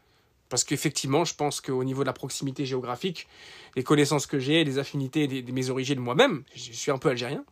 Parce 0.49 0.65
qu'effectivement, 0.65 1.25
je 1.25 1.35
pense 1.35 1.61
qu'au 1.61 1.85
niveau 1.85 2.03
de 2.03 2.07
la 2.07 2.13
proximité 2.13 2.67
géographique, 2.67 3.29
les 3.75 3.83
connaissances 3.83 4.27
que 4.27 4.39
j'ai, 4.39 4.65
les 4.65 4.79
affinités 4.79 5.27
de 5.27 5.53
mes 5.53 5.71
origines 5.71 5.99
moi-même, 5.99 6.45
je 6.55 6.73
suis 6.73 6.91
un 6.91 6.99
peu 6.99 7.09
algérien. 7.09 7.45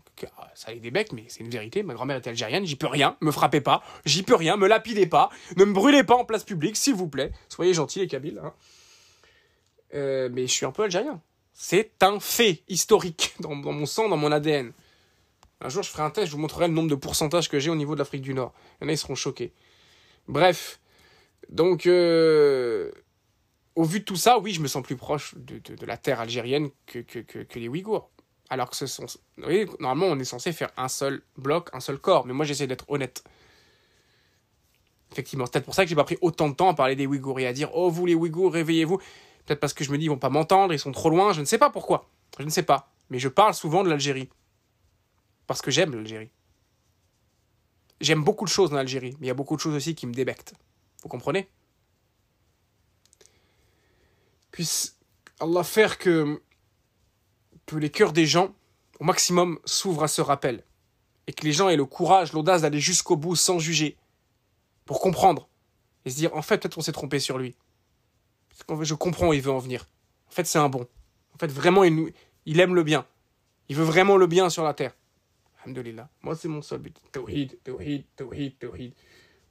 Ça 0.54 0.70
a 0.70 0.74
des 0.74 0.90
becs, 0.90 1.12
mais 1.12 1.24
c'est 1.28 1.40
une 1.40 1.50
vérité. 1.50 1.82
Ma 1.82 1.94
grand-mère 1.94 2.16
était 2.16 2.30
algérienne, 2.30 2.64
j'y 2.64 2.76
peux 2.76 2.86
rien. 2.86 3.16
Me 3.20 3.30
frappez 3.30 3.60
pas, 3.60 3.82
j'y 4.04 4.22
peux 4.22 4.36
rien. 4.36 4.56
Me 4.56 4.68
lapidez 4.68 5.06
pas. 5.06 5.30
Ne 5.56 5.64
me 5.64 5.72
brûlez 5.72 6.04
pas 6.04 6.14
en 6.14 6.24
place 6.24 6.44
publique, 6.44 6.76
s'il 6.76 6.94
vous 6.94 7.08
plaît. 7.08 7.32
Soyez 7.48 7.74
gentils, 7.74 8.00
les 8.00 8.06
Kabyles. 8.06 8.40
Hein. 8.42 8.52
Euh, 9.94 10.28
mais 10.32 10.46
je 10.46 10.52
suis 10.52 10.66
un 10.66 10.72
peu 10.72 10.84
algérien. 10.84 11.20
C'est 11.52 12.02
un 12.02 12.20
fait 12.20 12.62
historique 12.68 13.34
dans, 13.40 13.54
mon 13.54 13.86
sang, 13.86 14.08
dans 14.08 14.16
mon 14.16 14.32
ADN. 14.32 14.72
Un 15.60 15.68
jour, 15.68 15.82
je 15.82 15.90
ferai 15.90 16.02
un 16.02 16.10
test, 16.10 16.26
je 16.26 16.32
vous 16.32 16.40
montrerai 16.40 16.68
le 16.68 16.74
nombre 16.74 16.90
de 16.90 16.94
pourcentages 16.94 17.48
que 17.48 17.58
j'ai 17.58 17.70
au 17.70 17.76
niveau 17.76 17.94
de 17.94 18.00
l'Afrique 18.00 18.22
du 18.22 18.34
Nord. 18.34 18.52
Il 18.80 18.84
y 18.84 18.86
en 18.86 18.88
a, 18.88 18.92
ils 18.92 18.98
seront 18.98 19.14
choqués. 19.14 19.52
Bref. 20.28 20.80
Donc, 21.48 21.86
euh, 21.86 22.90
au 23.76 23.84
vu 23.84 24.00
de 24.00 24.04
tout 24.04 24.16
ça, 24.16 24.38
oui, 24.38 24.52
je 24.52 24.60
me 24.60 24.68
sens 24.68 24.82
plus 24.82 24.96
proche 24.96 25.34
de, 25.36 25.86
la 25.86 25.96
terre 25.96 26.20
algérienne 26.20 26.70
que, 26.86 27.00
que, 27.00 27.58
les 27.58 27.68
Ouïghours. 27.68 28.10
Alors 28.50 28.70
que 28.70 28.76
ce 28.76 28.86
sont. 28.86 29.06
Oui, 29.46 29.66
normalement, 29.80 30.14
on 30.14 30.18
est 30.18 30.24
censé 30.24 30.52
faire 30.52 30.70
un 30.76 30.88
seul 30.88 31.22
bloc, 31.36 31.70
un 31.72 31.80
seul 31.80 31.98
corps. 31.98 32.26
Mais 32.26 32.32
moi, 32.32 32.44
j'essaie 32.44 32.66
d'être 32.66 32.88
honnête. 32.90 33.24
Effectivement, 35.12 35.46
c'est 35.46 35.52
peut-être 35.52 35.64
pour 35.64 35.74
ça 35.74 35.84
que 35.84 35.88
j'ai 35.88 35.94
pas 35.94 36.04
pris 36.04 36.18
autant 36.20 36.48
de 36.48 36.54
temps 36.54 36.68
à 36.68 36.74
parler 36.74 36.96
des 36.96 37.06
Ouïghours 37.06 37.40
et 37.40 37.46
à 37.46 37.52
dire 37.52 37.70
Oh, 37.74 37.88
vous 37.88 38.04
les 38.06 38.14
Ouïghours, 38.14 38.52
réveillez-vous. 38.52 38.98
Peut-être 39.46 39.60
parce 39.60 39.72
que 39.72 39.84
je 39.84 39.90
me 39.92 39.98
dis 39.98 40.04
Ils 40.04 40.08
vont 40.08 40.18
pas 40.18 40.30
m'entendre, 40.30 40.72
ils 40.74 40.78
sont 40.78 40.92
trop 40.92 41.10
loin. 41.10 41.32
Je 41.32 41.40
ne 41.40 41.46
sais 41.46 41.58
pas 41.58 41.70
pourquoi. 41.70 42.08
Je 42.38 42.44
ne 42.44 42.50
sais 42.50 42.62
pas. 42.62 42.90
Mais 43.10 43.18
je 43.18 43.28
parle 43.28 43.54
souvent 43.54 43.82
de 43.82 43.88
l'Algérie. 43.88 44.28
Parce 45.46 45.62
que 45.62 45.70
j'aime 45.70 45.94
l'Algérie. 45.94 46.30
J'aime 48.00 48.24
beaucoup 48.24 48.44
de 48.44 48.50
choses 48.50 48.70
dans 48.70 48.76
l'Algérie, 48.76 49.16
mais 49.20 49.26
il 49.26 49.28
y 49.28 49.30
a 49.30 49.34
beaucoup 49.34 49.56
de 49.56 49.60
choses 49.60 49.74
aussi 49.74 49.94
qui 49.94 50.06
me 50.06 50.12
débectent. 50.12 50.54
Vous 51.02 51.08
comprenez? 51.08 51.48
Puisse 54.50 54.96
Allah 55.40 55.64
faire 55.64 55.98
que, 55.98 56.40
que 57.66 57.76
les 57.76 57.90
cœurs 57.90 58.12
des 58.12 58.26
gens, 58.26 58.54
au 59.00 59.04
maximum, 59.04 59.58
s'ouvrent 59.64 60.04
à 60.04 60.08
ce 60.08 60.20
rappel. 60.20 60.64
Et 61.26 61.32
que 61.32 61.44
les 61.44 61.52
gens 61.52 61.68
aient 61.68 61.76
le 61.76 61.86
courage, 61.86 62.32
l'audace 62.32 62.62
d'aller 62.62 62.80
jusqu'au 62.80 63.16
bout 63.16 63.36
sans 63.36 63.58
juger. 63.58 63.96
Pour 64.84 65.00
comprendre. 65.00 65.48
Et 66.04 66.10
se 66.10 66.16
dire, 66.16 66.34
en 66.36 66.42
fait, 66.42 66.58
peut-être 66.58 66.76
on 66.76 66.82
s'est 66.82 66.92
trompé 66.92 67.18
sur 67.18 67.38
lui. 67.38 67.54
Je 68.82 68.94
comprends 68.94 69.28
où 69.28 69.32
il 69.32 69.40
veut 69.40 69.52
en 69.52 69.58
venir. 69.58 69.88
En 70.28 70.30
fait, 70.30 70.44
c'est 70.44 70.58
un 70.58 70.68
bon. 70.68 70.86
En 71.34 71.38
fait, 71.38 71.50
vraiment, 71.50 71.84
il, 71.84 72.12
il 72.46 72.60
aime 72.60 72.74
le 72.74 72.82
bien. 72.82 73.06
Il 73.68 73.76
veut 73.76 73.84
vraiment 73.84 74.16
le 74.16 74.26
bien 74.26 74.50
sur 74.50 74.62
la 74.62 74.74
terre. 74.74 74.94
Alhamdulillah. 75.62 76.08
Moi, 76.22 76.36
c'est 76.36 76.48
mon 76.48 76.60
seul 76.60 76.80
but. 76.80 76.96
Tawhid, 77.12 77.58
tawhid, 77.64 78.04
tawhid, 78.16 78.58
tawhid. 78.58 78.92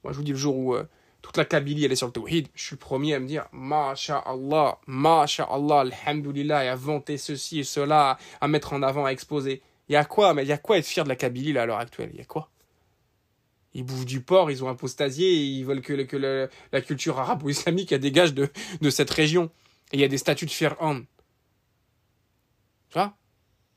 Moi, 0.04 0.12
je 0.12 0.18
vous 0.18 0.24
dis 0.24 0.30
le 0.30 0.38
jour 0.38 0.56
où 0.56 0.74
euh, 0.74 0.84
toute 1.24 1.38
la 1.38 1.46
Kabylie, 1.46 1.86
elle 1.86 1.92
est 1.92 1.96
sur 1.96 2.08
le 2.08 2.12
tawhid, 2.12 2.48
je 2.54 2.62
suis 2.62 2.76
premier 2.76 3.14
à 3.14 3.18
me 3.18 3.26
dire, 3.26 3.46
Masha'Allah, 3.50 4.78
Masha'Allah, 4.86 5.80
Alhamdulillah, 5.80 6.66
et 6.66 6.68
à 6.68 6.76
vanter 6.76 7.16
ceci 7.16 7.60
et 7.60 7.64
cela, 7.64 8.18
à 8.42 8.46
mettre 8.46 8.74
en 8.74 8.82
avant, 8.82 9.06
à 9.06 9.08
exposer. 9.08 9.62
Il 9.88 9.94
y 9.94 9.96
a 9.96 10.04
quoi, 10.04 10.34
mais 10.34 10.42
il 10.44 10.48
y 10.48 10.52
a 10.52 10.58
quoi 10.58 10.76
être 10.76 10.84
fier 10.84 11.02
de 11.02 11.08
la 11.08 11.16
Kabylie, 11.16 11.54
là, 11.54 11.62
à 11.62 11.66
l'heure 11.66 11.78
actuelle? 11.78 12.10
Il 12.12 12.18
y 12.18 12.20
a 12.20 12.26
quoi? 12.26 12.50
Ils 13.72 13.84
bouffent 13.84 14.04
du 14.04 14.20
porc, 14.20 14.50
ils 14.50 14.62
ont 14.64 14.68
apostasié, 14.68 15.32
et 15.32 15.44
ils 15.44 15.64
veulent 15.64 15.80
que, 15.80 15.94
que 16.02 16.48
la 16.72 16.80
culture 16.82 17.18
arabo-islamique 17.18 17.94
dégage 17.94 18.34
de, 18.34 18.50
de 18.82 18.90
cette 18.90 19.10
région. 19.10 19.50
Et 19.92 19.96
il 19.96 20.00
y 20.00 20.04
a 20.04 20.08
des 20.08 20.18
statuts 20.18 20.44
de 20.44 20.50
Fir'aun. 20.50 21.06
Tu 22.90 22.98
vois? 22.98 23.16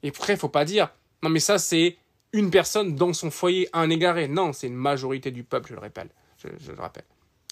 Et 0.04 0.10
après, 0.10 0.36
faut 0.36 0.50
pas 0.50 0.66
dire, 0.66 0.90
non 1.24 1.30
mais 1.30 1.40
ça 1.40 1.58
c'est 1.58 1.98
une 2.34 2.52
personne 2.52 2.96
dans 2.96 3.14
son 3.14 3.32
foyer, 3.32 3.70
un 3.72 3.90
égaré. 3.90 4.28
Non, 4.28 4.52
c'est 4.52 4.68
une 4.68 4.76
majorité 4.76 5.32
du 5.32 5.46
peuple, 5.46 5.70
je 5.70 5.76
le 5.76 5.80
rappelle. 5.80 6.10
Je, 6.38 6.72
le 6.72 6.80
rappelle. 6.80 7.06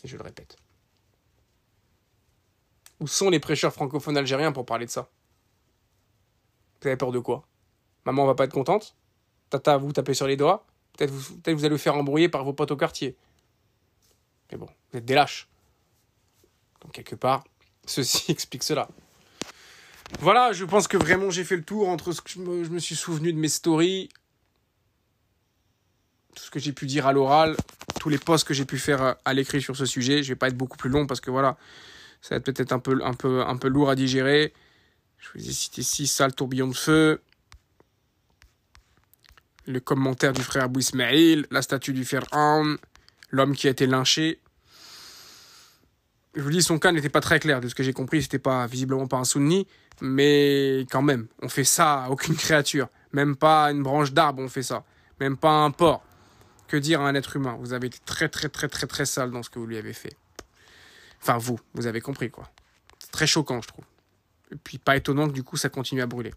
Je 0.03 0.17
le 0.17 0.23
répète. 0.23 0.57
Où 2.99 3.07
sont 3.07 3.29
les 3.29 3.39
prêcheurs 3.39 3.73
francophones 3.73 4.17
algériens 4.17 4.51
pour 4.51 4.65
parler 4.65 4.85
de 4.85 4.91
ça? 4.91 5.09
Vous 6.81 6.87
avez 6.87 6.97
peur 6.97 7.11
de 7.11 7.19
quoi? 7.19 7.47
Maman 8.05 8.25
va 8.25 8.35
pas 8.35 8.45
être 8.45 8.53
contente? 8.53 8.95
Tata 9.49 9.77
vous 9.77 9.91
taper 9.91 10.13
sur 10.13 10.27
les 10.27 10.37
doigts? 10.37 10.65
Peut-être 10.93 11.11
vous, 11.11 11.35
vous 11.45 11.65
allez 11.65 11.75
vous 11.75 11.77
faire 11.77 11.95
embrouiller 11.95 12.29
par 12.29 12.43
vos 12.43 12.53
potes 12.53 12.71
au 12.71 12.77
quartier. 12.77 13.17
Mais 14.51 14.57
bon, 14.57 14.67
vous 14.91 14.99
êtes 14.99 15.05
des 15.05 15.15
lâches. 15.15 15.47
Donc 16.81 16.91
quelque 16.91 17.15
part, 17.15 17.43
ceci 17.85 18.31
explique 18.31 18.63
cela. 18.63 18.87
Voilà, 20.19 20.53
je 20.53 20.63
pense 20.65 20.87
que 20.87 20.97
vraiment 20.97 21.31
j'ai 21.31 21.43
fait 21.43 21.55
le 21.55 21.63
tour 21.63 21.89
entre 21.89 22.11
ce 22.11 22.21
que 22.21 22.29
je 22.29 22.39
me 22.39 22.79
suis 22.79 22.95
souvenu 22.95 23.33
de 23.33 23.39
mes 23.39 23.49
stories, 23.49 24.09
tout 26.35 26.43
ce 26.43 26.51
que 26.51 26.59
j'ai 26.59 26.73
pu 26.73 26.85
dire 26.85 27.07
à 27.07 27.13
l'oral, 27.13 27.57
tous 28.05 28.09
les 28.09 28.19
posts 28.19 28.47
que 28.47 28.53
j'ai 28.53 28.65
pu 28.65 28.77
faire 28.77 29.15
à 29.25 29.33
l'écrit 29.33 29.63
sur 29.63 29.75
ce 29.75 29.87
sujet. 29.87 30.21
Je 30.21 30.29
vais 30.29 30.35
pas 30.35 30.49
être 30.49 30.55
beaucoup 30.55 30.77
plus 30.77 30.91
long 30.91 31.07
parce 31.07 31.19
que 31.19 31.31
voilà, 31.31 31.57
ça 32.21 32.35
va 32.35 32.37
être 32.37 32.45
peut-être 32.45 32.71
un 32.71 32.77
peu, 32.77 32.99
un, 33.03 33.15
peu, 33.15 33.41
un 33.41 33.57
peu 33.57 33.67
lourd 33.67 33.89
à 33.89 33.95
digérer. 33.95 34.53
Je 35.17 35.29
vous 35.33 35.49
ai 35.49 35.51
cité 35.51 35.81
six 35.81 36.05
salles 36.05 36.35
tourbillon 36.35 36.67
de 36.67 36.75
feu, 36.75 37.23
le 39.65 39.79
commentaire 39.79 40.33
du 40.33 40.43
frère 40.43 40.65
Abou 40.65 40.81
Ismail, 40.81 41.47
la 41.49 41.63
statue 41.63 41.93
du 41.93 42.05
Pharaon, 42.05 42.77
l'homme 43.31 43.55
qui 43.55 43.65
a 43.65 43.71
été 43.71 43.87
lynché. 43.87 44.39
Je 46.35 46.41
vous 46.43 46.51
dis, 46.51 46.61
son 46.61 46.77
cas 46.77 46.91
n'était 46.91 47.09
pas 47.09 47.21
très 47.21 47.39
clair. 47.39 47.59
De 47.59 47.67
ce 47.67 47.73
que 47.73 47.81
j'ai 47.81 47.93
compris, 47.93 48.21
c'était 48.21 48.37
pas 48.37 48.67
visiblement 48.67 49.07
pas 49.07 49.17
un 49.17 49.25
sunni, 49.25 49.65
mais 49.99 50.85
quand 50.91 51.01
même, 51.01 51.25
on 51.41 51.49
fait 51.49 51.63
ça 51.63 52.03
à 52.03 52.09
aucune 52.11 52.35
créature. 52.45 52.87
Même 53.13 53.35
pas 53.35 53.71
une 53.71 53.81
branche 53.81 54.13
d'arbre, 54.13 54.43
on 54.43 54.47
fait 54.47 54.61
ça. 54.61 54.83
Même 55.19 55.37
pas 55.37 55.49
un 55.49 55.71
porc. 55.71 56.03
Que 56.67 56.77
dire 56.77 57.01
à 57.01 57.07
un 57.07 57.15
être 57.15 57.35
humain 57.35 57.57
Vous 57.59 57.73
avez 57.73 57.87
été 57.87 57.99
très 58.05 58.29
très 58.29 58.49
très 58.49 58.67
très 58.67 58.87
très 58.87 59.05
sale 59.05 59.31
dans 59.31 59.43
ce 59.43 59.49
que 59.49 59.59
vous 59.59 59.67
lui 59.67 59.77
avez 59.77 59.93
fait. 59.93 60.15
Enfin 61.21 61.37
vous, 61.37 61.59
vous 61.73 61.87
avez 61.87 62.01
compris 62.01 62.29
quoi. 62.29 62.49
C'est 62.99 63.11
très 63.11 63.27
choquant 63.27 63.61
je 63.61 63.67
trouve. 63.67 63.85
Et 64.51 64.55
puis 64.55 64.77
pas 64.77 64.95
étonnant 64.95 65.27
que 65.27 65.33
du 65.33 65.43
coup 65.43 65.57
ça 65.57 65.69
continue 65.69 66.01
à 66.01 66.07
brûler. 66.07 66.33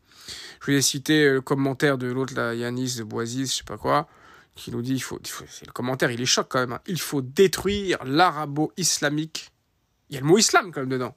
Je 0.60 0.70
vous 0.70 0.78
ai 0.78 0.82
cité 0.82 1.28
le 1.28 1.40
commentaire 1.40 1.98
de 1.98 2.06
l'autre 2.06 2.34
Yanis 2.54 2.96
de 2.96 3.04
Boisis, 3.04 3.52
je 3.52 3.58
sais 3.58 3.64
pas 3.64 3.76
quoi, 3.76 4.08
qui 4.54 4.70
nous 4.70 4.82
dit 4.82 4.94
il 4.94 5.02
faut, 5.02 5.18
le 5.18 5.72
commentaire 5.72 6.10
il 6.10 6.20
est 6.20 6.26
choc 6.26 6.46
quand 6.48 6.60
même. 6.60 6.72
Hein. 6.72 6.80
Il 6.86 7.00
faut 7.00 7.22
détruire 7.22 7.98
l'arabo-islamique. 8.04 9.50
Il 10.10 10.14
y 10.14 10.18
a 10.18 10.20
le 10.20 10.26
mot 10.26 10.38
islam 10.38 10.72
quand 10.72 10.80
même 10.80 10.88
dedans. 10.88 11.14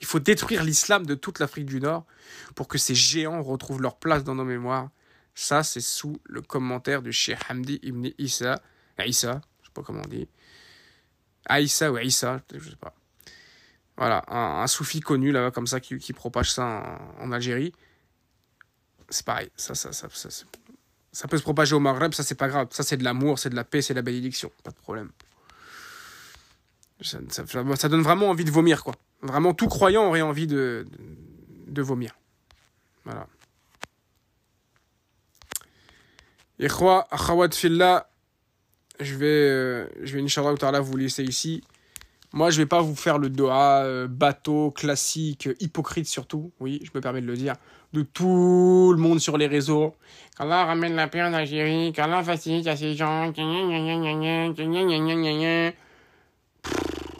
Il 0.00 0.06
faut 0.06 0.20
détruire 0.20 0.64
l'islam 0.64 1.04
de 1.04 1.14
toute 1.14 1.38
l'Afrique 1.38 1.66
du 1.66 1.80
Nord 1.80 2.06
pour 2.54 2.68
que 2.68 2.78
ces 2.78 2.94
géants 2.94 3.42
retrouvent 3.42 3.82
leur 3.82 3.98
place 3.98 4.24
dans 4.24 4.34
nos 4.34 4.44
mémoires 4.44 4.88
ça, 5.40 5.62
c'est 5.62 5.80
sous 5.80 6.20
le 6.24 6.42
commentaire 6.42 7.00
de 7.00 7.10
Cheikh 7.10 7.38
Hamdi 7.48 7.80
ibn 7.82 8.10
Issa. 8.18 8.60
Issa, 9.02 9.40
je 9.62 9.68
sais 9.68 9.72
pas 9.72 9.82
comment 9.82 10.02
on 10.04 10.08
dit. 10.08 10.28
Aïssa 11.46 11.90
ou 11.90 11.96
Aïssa, 11.96 12.42
je 12.52 12.68
sais 12.68 12.76
pas. 12.76 12.94
Voilà, 13.96 14.22
un, 14.28 14.66
soufi 14.66 15.00
connu 15.00 15.32
là 15.32 15.50
comme 15.50 15.66
ça 15.66 15.80
qui, 15.80 16.12
propage 16.12 16.52
ça 16.52 16.98
en, 17.18 17.32
Algérie. 17.32 17.72
C'est 19.08 19.24
pareil, 19.24 19.50
ça, 19.56 19.74
ça, 19.74 19.92
ça, 19.92 20.08
ça, 20.12 20.28
ça, 21.10 21.26
peut 21.28 21.38
se 21.38 21.42
propager 21.42 21.74
au 21.74 21.80
Maghreb, 21.80 22.12
ça 22.12 22.22
c'est 22.22 22.34
pas 22.34 22.48
grave. 22.48 22.68
Ça 22.70 22.82
c'est 22.82 22.98
de 22.98 23.04
l'amour, 23.04 23.38
c'est 23.38 23.48
de 23.48 23.56
la 23.56 23.64
paix, 23.64 23.80
c'est 23.80 23.94
de 23.94 23.98
la 23.98 24.02
bénédiction, 24.02 24.52
pas 24.62 24.72
de 24.72 24.76
problème. 24.76 25.10
Ça, 27.00 27.88
donne 27.88 28.02
vraiment 28.02 28.28
envie 28.28 28.44
de 28.44 28.50
vomir 28.50 28.84
quoi. 28.84 28.94
Vraiment 29.22 29.54
tout 29.54 29.68
croyant 29.68 30.06
aurait 30.06 30.20
envie 30.20 30.46
de, 30.46 30.86
de 31.66 31.80
vomir. 31.80 32.14
Voilà. 33.06 33.26
Ikhwa, 36.60 37.06
akhawat 37.10 37.52
fillah, 37.52 38.06
je 39.00 39.14
vais, 39.14 39.26
euh, 39.26 39.86
je 40.02 40.14
vais 40.14 40.22
Inch'Allah 40.22 40.80
vous 40.80 40.96
laisser 40.98 41.24
ici. 41.24 41.64
Moi, 42.34 42.50
je 42.50 42.58
vais 42.58 42.66
pas 42.66 42.82
vous 42.82 42.94
faire 42.94 43.16
le 43.16 43.30
doha 43.30 43.84
euh, 43.84 44.06
bateau, 44.06 44.70
classique, 44.70 45.48
hypocrite 45.58 46.06
surtout, 46.06 46.52
oui, 46.60 46.82
je 46.84 46.90
me 46.94 47.00
permets 47.00 47.22
de 47.22 47.26
le 47.26 47.34
dire, 47.34 47.54
de 47.94 48.02
tout 48.02 48.92
le 48.94 49.00
monde 49.00 49.20
sur 49.20 49.38
les 49.38 49.46
réseaux. 49.46 49.94
Qu'Allah 50.36 50.66
ramène 50.66 50.94
la 50.96 51.08
paix 51.08 51.22
en 51.22 51.32
Algérie, 51.32 51.94
qu'Allah 51.94 52.22
facilite 52.22 52.66
à 52.66 52.76
ces 52.76 52.94
gens, 52.94 53.32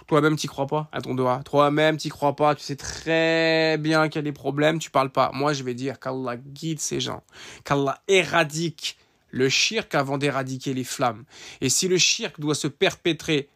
toi-même, 0.07 0.37
t'y 0.37 0.49
crois 0.49 0.67
pas 0.67 0.89
à 0.93 1.01
ton 1.01 1.15
doigt. 1.15 1.41
Toi-même, 1.45 1.97
t'y 1.97 2.09
crois 2.09 2.35
pas. 2.35 2.57
Tu 2.57 2.62
sais 2.62 2.75
très 2.75 3.79
bien 3.79 4.09
qu'il 4.09 4.17
y 4.17 4.19
a 4.19 4.23
des 4.23 4.33
problèmes. 4.33 4.81
Tu 4.81 4.91
parles 4.91 5.11
pas. 5.11 5.31
Moi, 5.33 5.53
je 5.53 5.62
vais 5.62 5.73
dire 5.73 6.01
qu'Allah 6.01 6.37
guide 6.37 6.81
ces 6.81 6.99
gens. 6.99 7.23
Qu'Allah 7.65 8.03
éradique 8.09 8.99
le 9.31 9.48
shirk 9.48 9.94
avant 9.94 10.19
d'éradiquer 10.19 10.74
les 10.74 10.85
flammes. 10.85 11.24
Et 11.61 11.69
si 11.69 11.89
le 11.89 11.98
shirk 11.98 12.40
doit 12.40 12.55
se 12.55 12.69
perpétrer 12.69 13.48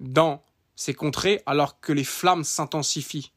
dans 0.00 0.42
ces 0.74 0.94
contrées 0.94 1.42
alors 1.46 1.80
que 1.80 1.92
les 1.92 2.04
flammes 2.04 2.44
s'intensifient 2.44 3.32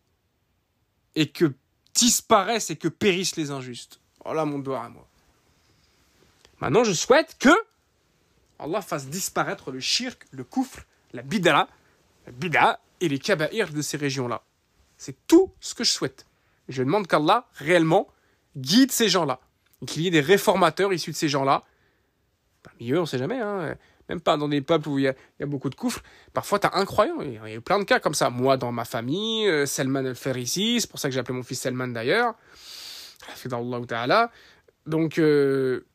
et 1.16 1.30
que 1.30 1.54
disparaissent 1.94 2.70
et 2.70 2.76
que 2.76 2.88
périssent 2.88 3.36
les 3.36 3.52
injustes. 3.52 4.00
Voilà 4.24 4.46
mon 4.46 4.60
doigt 4.60 4.84
à 4.84 4.90
moi. 4.90 5.08
Maintenant, 6.60 6.84
je 6.84 6.94
souhaite 6.94 7.38
que 7.40 7.50
Allah 8.60 8.82
fasse 8.82 9.08
disparaître 9.08 9.72
le 9.72 9.80
shirk, 9.80 10.26
le 10.32 10.44
koufr, 10.44 10.86
la 11.14 11.22
bida, 11.22 11.68
la 12.26 12.32
bida 12.32 12.80
et 13.02 13.10
les 13.10 13.20
kaba'ir 13.20 13.72
de 13.72 13.82
ces 13.82 13.98
régions-là. 13.98 14.42
C'est 14.98 15.16
tout 15.28 15.52
ce 15.60 15.76
que 15.76 15.84
je 15.84 15.92
souhaite. 15.92 16.26
Je 16.70 16.82
demande 16.82 17.08
qu'Allah, 17.08 17.48
réellement, 17.56 18.08
guide 18.56 18.92
ces 18.92 19.10
gens-là. 19.10 19.40
Qu'il 19.86 20.04
y 20.04 20.08
ait 20.08 20.12
des 20.12 20.22
réformateurs 20.22 20.94
issus 20.94 21.12
de 21.12 21.16
ces 21.16 21.30
gens-là. 21.30 21.64
Parmi 22.64 22.92
eux, 22.92 22.98
on 22.98 23.02
ne 23.02 23.06
sait 23.06 23.18
jamais. 23.18 23.40
Hein. 23.40 23.76
Même 24.10 24.22
pas 24.22 24.38
dans 24.38 24.48
des 24.48 24.62
peuples 24.62 24.88
où 24.90 25.00
il 25.00 25.04
y 25.04 25.08
a, 25.08 25.46
beaucoup 25.46 25.70
de 25.70 25.76
coufres. 25.76 26.02
Parfois, 26.34 26.60
tu 26.60 26.68
as 26.68 26.76
incroyable. 26.76 27.26
Il 27.26 27.34
y 27.34 27.38
a 27.38 27.56
eu 27.56 27.62
plein 27.62 27.80
de 27.80 27.84
cas 27.84 28.00
comme 28.00 28.14
ça. 28.14 28.30
Moi, 28.30 28.58
dans 28.58 28.72
ma 28.72 28.86
famille, 28.86 29.48
euh, 29.48 29.66
Selman 29.66 30.06
el-Farisi, 30.06 30.82
c'est 30.82 30.90
pour 30.90 31.00
ça 31.00 31.10
que 31.10 31.14
j'ai 31.14 31.20
appelé 31.20 31.36
mon 31.36 31.44
fils 31.44 31.62
Selman 31.62 31.88
d'ailleurs. 31.88 32.36
Donc, 34.86 35.18
euh, 35.18 35.86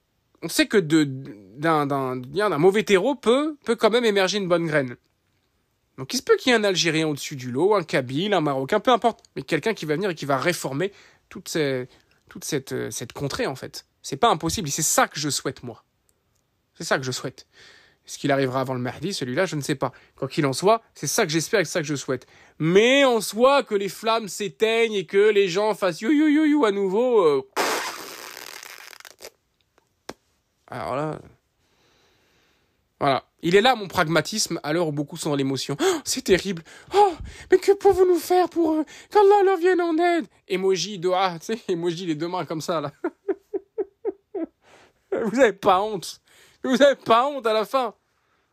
on 0.42 0.48
sait 0.48 0.66
que 0.66 0.78
d'un 0.78 2.58
mauvais 2.58 2.82
terreau 2.82 3.14
peut, 3.14 3.56
peut 3.64 3.76
quand 3.76 3.90
même 3.90 4.04
émerger 4.04 4.38
une 4.38 4.48
bonne 4.48 4.66
graine. 4.66 4.96
Donc 5.98 6.14
il 6.14 6.16
se 6.16 6.22
peut 6.22 6.36
qu'il 6.36 6.50
y 6.50 6.54
ait 6.54 6.58
un 6.58 6.64
Algérien 6.64 7.06
au-dessus 7.06 7.36
du 7.36 7.50
lot, 7.50 7.74
un 7.74 7.82
Kabyle, 7.82 8.32
un 8.32 8.40
Marocain, 8.40 8.80
peu 8.80 8.90
importe, 8.90 9.22
mais 9.36 9.42
quelqu'un 9.42 9.74
qui 9.74 9.84
va 9.84 9.96
venir 9.96 10.08
et 10.08 10.14
qui 10.14 10.24
va 10.24 10.38
réformer 10.38 10.92
toute, 11.28 11.54
toute 12.30 12.44
cette, 12.44 12.72
euh, 12.72 12.90
cette 12.90 13.12
contrée 13.12 13.46
en 13.46 13.54
fait. 13.54 13.84
C'est 14.00 14.16
pas 14.16 14.30
impossible 14.30 14.70
c'est 14.70 14.80
ça 14.80 15.06
que 15.08 15.20
je 15.20 15.28
souhaite 15.28 15.62
moi. 15.62 15.84
C'est 16.74 16.84
ça 16.84 16.96
que 16.96 17.04
je 17.04 17.12
souhaite. 17.12 17.46
Est-ce 18.06 18.18
qu'il 18.18 18.32
arrivera 18.32 18.62
avant 18.62 18.72
le 18.72 18.80
Mahdi, 18.80 19.12
celui-là, 19.12 19.44
je 19.44 19.56
ne 19.56 19.60
sais 19.60 19.74
pas. 19.74 19.92
Quoi 20.16 20.26
qu'il 20.26 20.46
en 20.46 20.54
soit, 20.54 20.82
c'est 20.94 21.06
ça 21.06 21.26
que 21.26 21.30
j'espère 21.30 21.60
et 21.60 21.64
c'est 21.64 21.72
ça 21.72 21.80
que 21.80 21.86
je 21.86 21.94
souhaite. 21.94 22.26
Mais 22.58 23.04
en 23.04 23.20
soi, 23.20 23.62
que 23.62 23.74
les 23.74 23.90
flammes 23.90 24.28
s'éteignent 24.28 24.94
et 24.94 25.06
que 25.06 25.30
les 25.30 25.48
gens 25.48 25.74
fassent 25.74 26.00
you 26.00 26.10
you 26.10 26.28
you 26.28 26.44
you 26.44 26.64
à 26.64 26.72
nouveau. 26.72 27.20
Euh, 27.22 27.42
Alors 30.68 30.96
là. 30.96 31.20
Voilà. 33.00 33.24
Il 33.42 33.56
est 33.56 33.62
là 33.62 33.74
mon 33.74 33.88
pragmatisme 33.88 34.60
à 34.62 34.74
l'heure 34.74 34.88
où 34.88 34.92
beaucoup 34.92 35.16
sont 35.16 35.30
dans 35.30 35.36
l'émotion. 35.36 35.74
Oh, 35.80 36.00
c'est 36.04 36.22
terrible. 36.22 36.62
Oh, 36.94 37.14
mais 37.50 37.56
que 37.56 37.72
pouvons-nous 37.72 38.18
faire 38.18 38.50
pour 38.50 38.74
eux 38.74 38.84
Qu'Allah 39.10 39.42
leur 39.42 39.56
vienne 39.56 39.80
en 39.80 39.96
aide? 39.96 40.26
Emoji, 40.46 40.98
doha, 40.98 41.38
tu 41.38 41.46
sais, 41.46 41.60
emoji 41.68 42.04
les 42.04 42.14
deux 42.14 42.28
mains 42.28 42.44
comme 42.44 42.60
ça 42.60 42.82
là. 42.82 42.92
vous 45.24 45.40
avez 45.40 45.54
pas 45.54 45.80
honte. 45.80 46.20
Vous 46.62 46.82
avez 46.82 46.96
pas 46.96 47.26
honte 47.26 47.46
à 47.46 47.54
la 47.54 47.64
fin. 47.64 47.94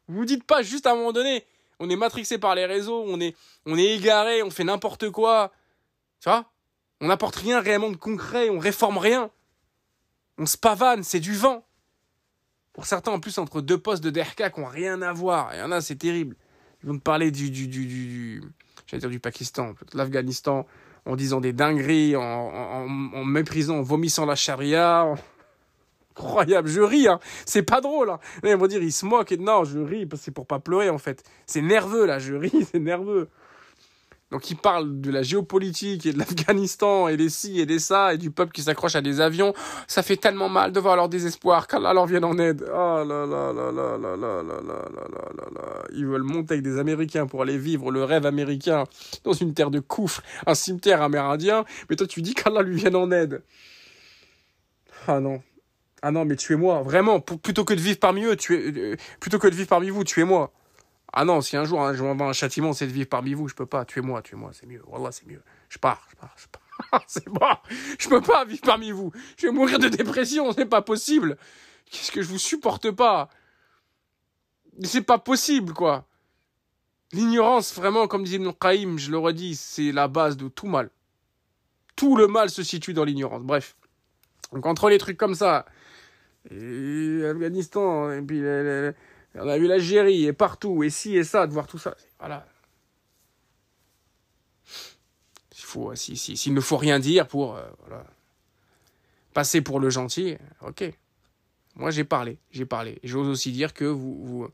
Vous 0.08 0.24
dites 0.24 0.46
pas 0.46 0.62
juste 0.62 0.88
à 0.88 0.94
un 0.94 0.96
moment 0.96 1.12
donné, 1.12 1.46
on 1.80 1.90
est 1.90 1.98
matrixé 1.98 2.38
par 2.38 2.56
les 2.56 2.66
réseaux, 2.66 3.04
on 3.06 3.20
est, 3.20 3.36
on 3.66 3.78
est 3.78 3.96
égaré, 3.96 4.42
on 4.42 4.50
fait 4.50 4.64
n'importe 4.64 5.10
quoi. 5.10 5.52
Tu 6.22 6.30
vois? 6.30 6.46
On 7.02 7.08
n'apporte 7.08 7.36
rien 7.36 7.60
réellement 7.60 7.92
de 7.92 7.98
concret, 7.98 8.50
on 8.50 8.60
réforme 8.60 8.98
rien. 8.98 9.30
On 10.38 10.46
se 10.46 10.58
pavane, 10.58 11.04
c'est 11.04 11.20
du 11.20 11.36
vent. 11.36 11.67
Pour 12.78 12.86
certains, 12.86 13.12
en 13.12 13.20
plus, 13.20 13.40
entre 13.40 13.60
deux 13.60 13.80
postes 13.80 14.04
de 14.04 14.12
DRK 14.12 14.54
qui 14.54 14.62
n'ont 14.62 14.68
rien 14.68 15.02
à 15.02 15.12
voir. 15.12 15.50
Il 15.56 15.58
y 15.58 15.64
en 15.64 15.72
a, 15.72 15.82
c'est 15.82 15.96
terrible. 15.96 16.36
Ils 16.84 16.90
vont 16.90 16.96
te 16.96 17.02
parler 17.02 17.32
du, 17.32 17.50
du, 17.50 17.68
du, 17.68 17.88
du 17.88 18.44
j'allais 18.86 19.02
dire 19.02 19.10
du 19.10 19.20
Pakistan, 19.20 19.72
de 19.72 19.98
l'Afghanistan, 19.98 20.68
en 21.08 21.16
disant 21.16 21.42
des 21.42 21.54
dingueries, 21.54 22.16
en, 22.16 22.22
en, 22.22 22.88
en, 23.16 23.26
méprisant, 23.26 23.78
en 23.78 23.82
vomissant 23.82 24.28
la 24.28 24.36
charia. 24.36 25.12
Incroyable, 26.12 26.68
je 26.70 26.82
ris, 26.82 27.08
hein. 27.08 27.20
C'est 27.48 27.64
pas 27.64 27.82
drôle, 27.82 28.12
hein. 28.12 28.20
Ils 28.44 28.56
vont 28.56 28.68
dire, 28.68 28.84
ils 28.84 28.92
se 28.92 29.08
moquent. 29.08 29.32
Et 29.32 29.38
non, 29.38 29.64
je 29.64 29.80
ris, 29.80 30.06
parce 30.06 30.22
c'est 30.22 30.30
pour 30.32 30.46
pas 30.46 30.60
pleurer, 30.60 30.92
en 30.92 31.00
fait. 31.00 31.24
C'est 31.48 31.64
nerveux, 31.64 32.06
là, 32.06 32.20
je 32.20 32.36
ris, 32.36 32.68
c'est 32.72 32.80
nerveux. 32.80 33.28
Donc 34.32 34.52
il 34.52 34.58
parle 34.58 35.00
de 35.00 35.10
la 35.10 35.22
géopolitique 35.22 36.06
et 36.06 36.12
de 36.12 36.18
l'Afghanistan 36.20 37.08
et 37.08 37.16
des 37.16 37.30
ci 37.30 37.62
et 37.62 37.66
des 37.66 37.80
ça 37.80 38.14
et 38.14 38.18
du 38.18 38.30
peuple 38.30 38.52
qui 38.52 38.62
s'accroche 38.62 38.96
à 38.96 39.02
des 39.02 39.22
avions. 39.22 39.54
Ça 39.88 40.04
fait 40.04 40.18
tellement 40.18 40.50
mal 40.50 40.74
de 40.74 40.80
voir 40.80 40.98
leur 40.98 41.08
désespoir 41.08 41.68
qu'Allah 41.68 41.94
leur 41.94 42.08
vienne 42.08 42.26
en 42.26 42.38
aide. 42.38 42.66
Oh 42.68 42.74
là 42.74 43.04
là 43.06 43.26
là 43.26 43.72
là 43.72 43.72
là 43.72 43.98
là 43.98 44.18
là 44.18 44.42
là 44.44 44.62
là 44.62 45.32
là 45.38 45.46
là 45.56 45.84
Ils 45.94 46.06
veulent 46.06 46.24
monter 46.24 46.56
avec 46.56 46.64
des 46.64 46.78
Américains 46.78 47.26
pour 47.26 47.42
aller 47.42 47.58
vivre 47.58 47.90
le 47.90 48.04
rêve 48.04 48.26
américain 48.26 48.84
dans 49.24 49.34
une 49.34 49.54
terre 49.54 49.72
de 49.72 49.80
coufre, 49.80 50.22
un 50.46 50.56
cimetière 50.56 51.02
amérindien. 51.02 51.64
Mais 51.90 51.96
toi 51.96 52.06
tu 52.06 52.22
dis 52.22 52.34
qu'Allah 52.34 52.64
lui 52.64 52.76
vienne 52.76 52.98
en 52.98 53.10
aide. 53.12 53.44
Ah 55.08 55.22
non. 55.22 55.42
Ah 56.02 56.12
non, 56.12 56.26
mais 56.26 56.36
tuez-moi, 56.36 56.84
vraiment, 56.84 57.20
plutôt 57.20 57.66
que 57.66 57.74
de 57.74 57.80
vivre 57.80 57.98
parmi 57.98 58.24
eux, 58.24 58.36
tuez, 58.36 58.98
plutôt 59.20 59.40
que 59.40 59.48
de 59.48 59.56
vivre 59.56 59.68
parmi 59.68 59.90
vous, 59.90 60.04
tuez-moi. 60.04 60.52
Ah 61.14 61.26
non, 61.26 61.42
si 61.42 61.56
un 61.58 61.64
jour 61.64 61.82
hein, 61.82 61.94
je 61.94 62.04
un 62.04 62.34
châtiment, 62.34 62.74
c'est 62.74 62.88
de 62.88 62.92
vivre 62.92 63.10
parmi 63.10 63.34
vous, 63.34 63.48
je 63.48 63.56
peux 63.56 63.66
pas. 63.66 63.86
Tuez-moi, 63.86 64.22
tuez-moi, 64.22 64.52
c'est 64.54 64.66
mieux. 64.66 64.82
Wallah, 64.88 65.12
c'est 65.12 65.26
mieux. 65.26 65.42
Je 65.70 65.78
pars, 65.78 66.06
je 66.10 66.16
pars, 66.16 66.36
je 66.38 66.48
pars. 66.48 67.04
c'est 67.08 67.28
bon. 67.28 67.40
Je 67.98 68.10
peux 68.10 68.22
pas 68.22 68.46
vivre 68.46 68.62
parmi 68.62 68.92
vous. 68.92 69.12
Je 69.38 69.48
vais 69.48 69.54
mourir 69.54 69.80
de 69.80 69.88
dépression, 69.88 70.52
c'est 70.52 70.66
pas 70.66 70.82
possible. 70.82 71.38
Qu'est-ce 71.90 72.12
que 72.12 72.22
je 72.22 72.28
vous 72.28 72.38
supporte 72.38 72.92
pas? 72.92 73.30
C'est 74.84 75.02
pas 75.02 75.18
possible, 75.18 75.74
quoi. 75.74 76.06
L'ignorance, 77.14 77.74
vraiment, 77.74 78.08
comme 78.08 78.24
disait 78.24 78.38
Ibn 78.38 78.52
Qayyim, 78.52 78.98
je 78.98 79.12
le 79.12 79.18
redis, 79.18 79.56
c'est 79.56 79.92
la 79.92 80.08
base 80.08 80.36
de 80.36 80.50
tout 80.50 80.68
mal. 80.68 80.90
Tout 81.96 82.18
le 82.18 82.28
mal 82.28 82.50
se 82.50 82.64
situe 82.64 82.94
dans 82.94 83.06
l'ignorance. 83.06 83.44
Bref. 83.44 83.76
Donc 84.52 84.66
entre 84.66 84.90
les 84.90 84.98
trucs 84.98 85.18
comme 85.18 85.36
ça, 85.36 85.66
et 86.52 87.26
Afghanistan, 87.26 88.12
et 88.12 88.22
puis 88.22 88.42
on 89.40 89.48
a 89.48 89.58
vu 89.58 89.68
l'Algérie 89.68 90.26
et 90.26 90.34
partout, 90.34 90.84
et 90.84 90.90
ci 90.90 91.16
et 91.16 91.24
ça, 91.24 91.48
de 91.48 91.54
voir 91.54 91.68
tout 91.68 91.78
ça. 91.78 91.96
Voilà. 92.20 92.46
Il 95.58 95.64
faut, 95.64 95.94
s'il 95.96 96.18
si, 96.18 96.52
ne 96.52 96.62
faut 96.62 96.78
rien 96.78 97.00
dire 97.00 97.28
pour 97.28 97.56
euh, 97.56 97.64
passer 99.34 99.62
pour 99.62 99.80
le 99.80 99.90
gentil, 99.90 100.38
ok. 100.62 100.92
Moi, 101.76 101.92
j'ai 101.92 102.04
parlé, 102.04 102.40
j'ai 102.52 102.66
parlé. 102.66 103.00
J'ose 103.04 103.28
aussi 103.28 103.52
dire 103.52 103.74
que 103.74 103.86
vous, 103.86 104.26
vous 104.26 104.48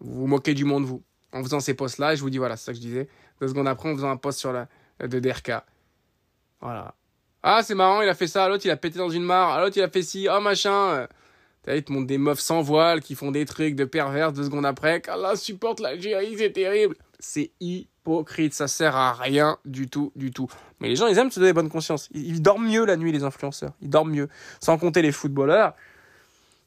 vous, 0.00 0.26
moquez 0.26 0.54
du 0.54 0.64
monde, 0.64 0.84
vous. 0.84 1.02
En 1.32 1.42
faisant 1.42 1.60
ces 1.60 1.74
posts-là, 1.74 2.14
je 2.14 2.20
vous 2.20 2.30
dis, 2.30 2.38
voilà, 2.38 2.56
c'est 2.56 2.66
ça 2.66 2.72
que 2.72 2.76
je 2.76 2.82
disais. 2.82 3.08
Deux 3.40 3.48
secondes 3.48 3.68
après, 3.68 3.90
en 3.90 3.94
faisant 3.94 4.10
un 4.10 4.16
post 4.16 4.38
sur 4.38 4.52
la 4.52 4.68
de 5.00 5.18
DRK. 5.18 5.52
Voilà. 6.60 6.94
Ah, 7.42 7.62
c'est 7.62 7.74
marrant, 7.74 8.00
il 8.00 8.08
a 8.08 8.14
fait 8.14 8.26
ça, 8.26 8.48
l'autre, 8.48 8.64
il 8.64 8.70
a 8.70 8.76
pété 8.76 8.98
dans 8.98 9.10
une 9.10 9.24
mare, 9.24 9.60
l'autre, 9.60 9.76
il 9.76 9.82
a 9.82 9.88
fait 9.88 10.02
ci, 10.02 10.28
oh, 10.30 10.40
machin. 10.40 11.06
Ils 11.68 11.82
te 11.82 11.92
montrent 11.92 12.06
des 12.06 12.18
meufs 12.18 12.40
sans 12.40 12.62
voile 12.62 13.00
qui 13.00 13.14
font 13.14 13.30
des 13.30 13.46
trucs 13.46 13.74
de 13.74 13.84
pervers 13.84 14.32
deux 14.32 14.44
secondes 14.44 14.66
après. 14.66 15.00
qu'Allah 15.00 15.36
supporte 15.36 15.80
l'Algérie, 15.80 16.34
c'est 16.36 16.52
terrible. 16.52 16.96
C'est 17.18 17.52
hypocrite, 17.60 18.52
ça 18.52 18.68
sert 18.68 18.96
à 18.96 19.14
rien 19.14 19.56
du 19.64 19.88
tout, 19.88 20.12
du 20.14 20.30
tout. 20.30 20.48
Mais 20.80 20.88
les 20.88 20.96
gens, 20.96 21.06
ils 21.06 21.16
aiment 21.16 21.30
se 21.30 21.40
donner 21.40 21.52
bonne 21.52 21.70
conscience. 21.70 22.08
Ils, 22.12 22.42
dorment 22.42 22.68
mieux 22.68 22.84
la 22.84 22.96
nuit, 22.96 23.12
les 23.12 23.24
influenceurs. 23.24 23.72
Ils 23.80 23.88
dorment 23.88 24.10
mieux. 24.10 24.28
Sans 24.60 24.76
compter 24.76 25.00
les 25.00 25.12
footballeurs 25.12 25.74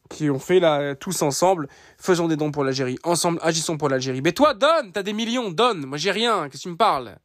qui 0.10 0.30
ont 0.30 0.40
fait 0.40 0.60
là, 0.60 0.95
tous 0.95 1.22
ensemble, 1.22 1.68
faisons 1.98 2.28
des 2.28 2.38
dons 2.38 2.52
pour 2.52 2.64
l'Algérie. 2.64 2.98
Ensemble, 3.03 3.40
agissons 3.41 3.78
pour 3.78 3.90
l'Algérie. 3.90 4.22
Mais 4.22 4.32
toi, 4.32 4.53
donne, 4.53 4.91
t'as 4.94 5.03
des 5.03 5.14
millions, 5.14 5.52
donne. 5.52 5.86
Moi, 5.86 5.98
j'ai 5.98 6.11
rien. 6.11 6.49
Qu'est-ce 6.49 6.64
que 6.64 6.69
tu 6.69 6.72
me 6.72 6.78
parles? 6.78 7.18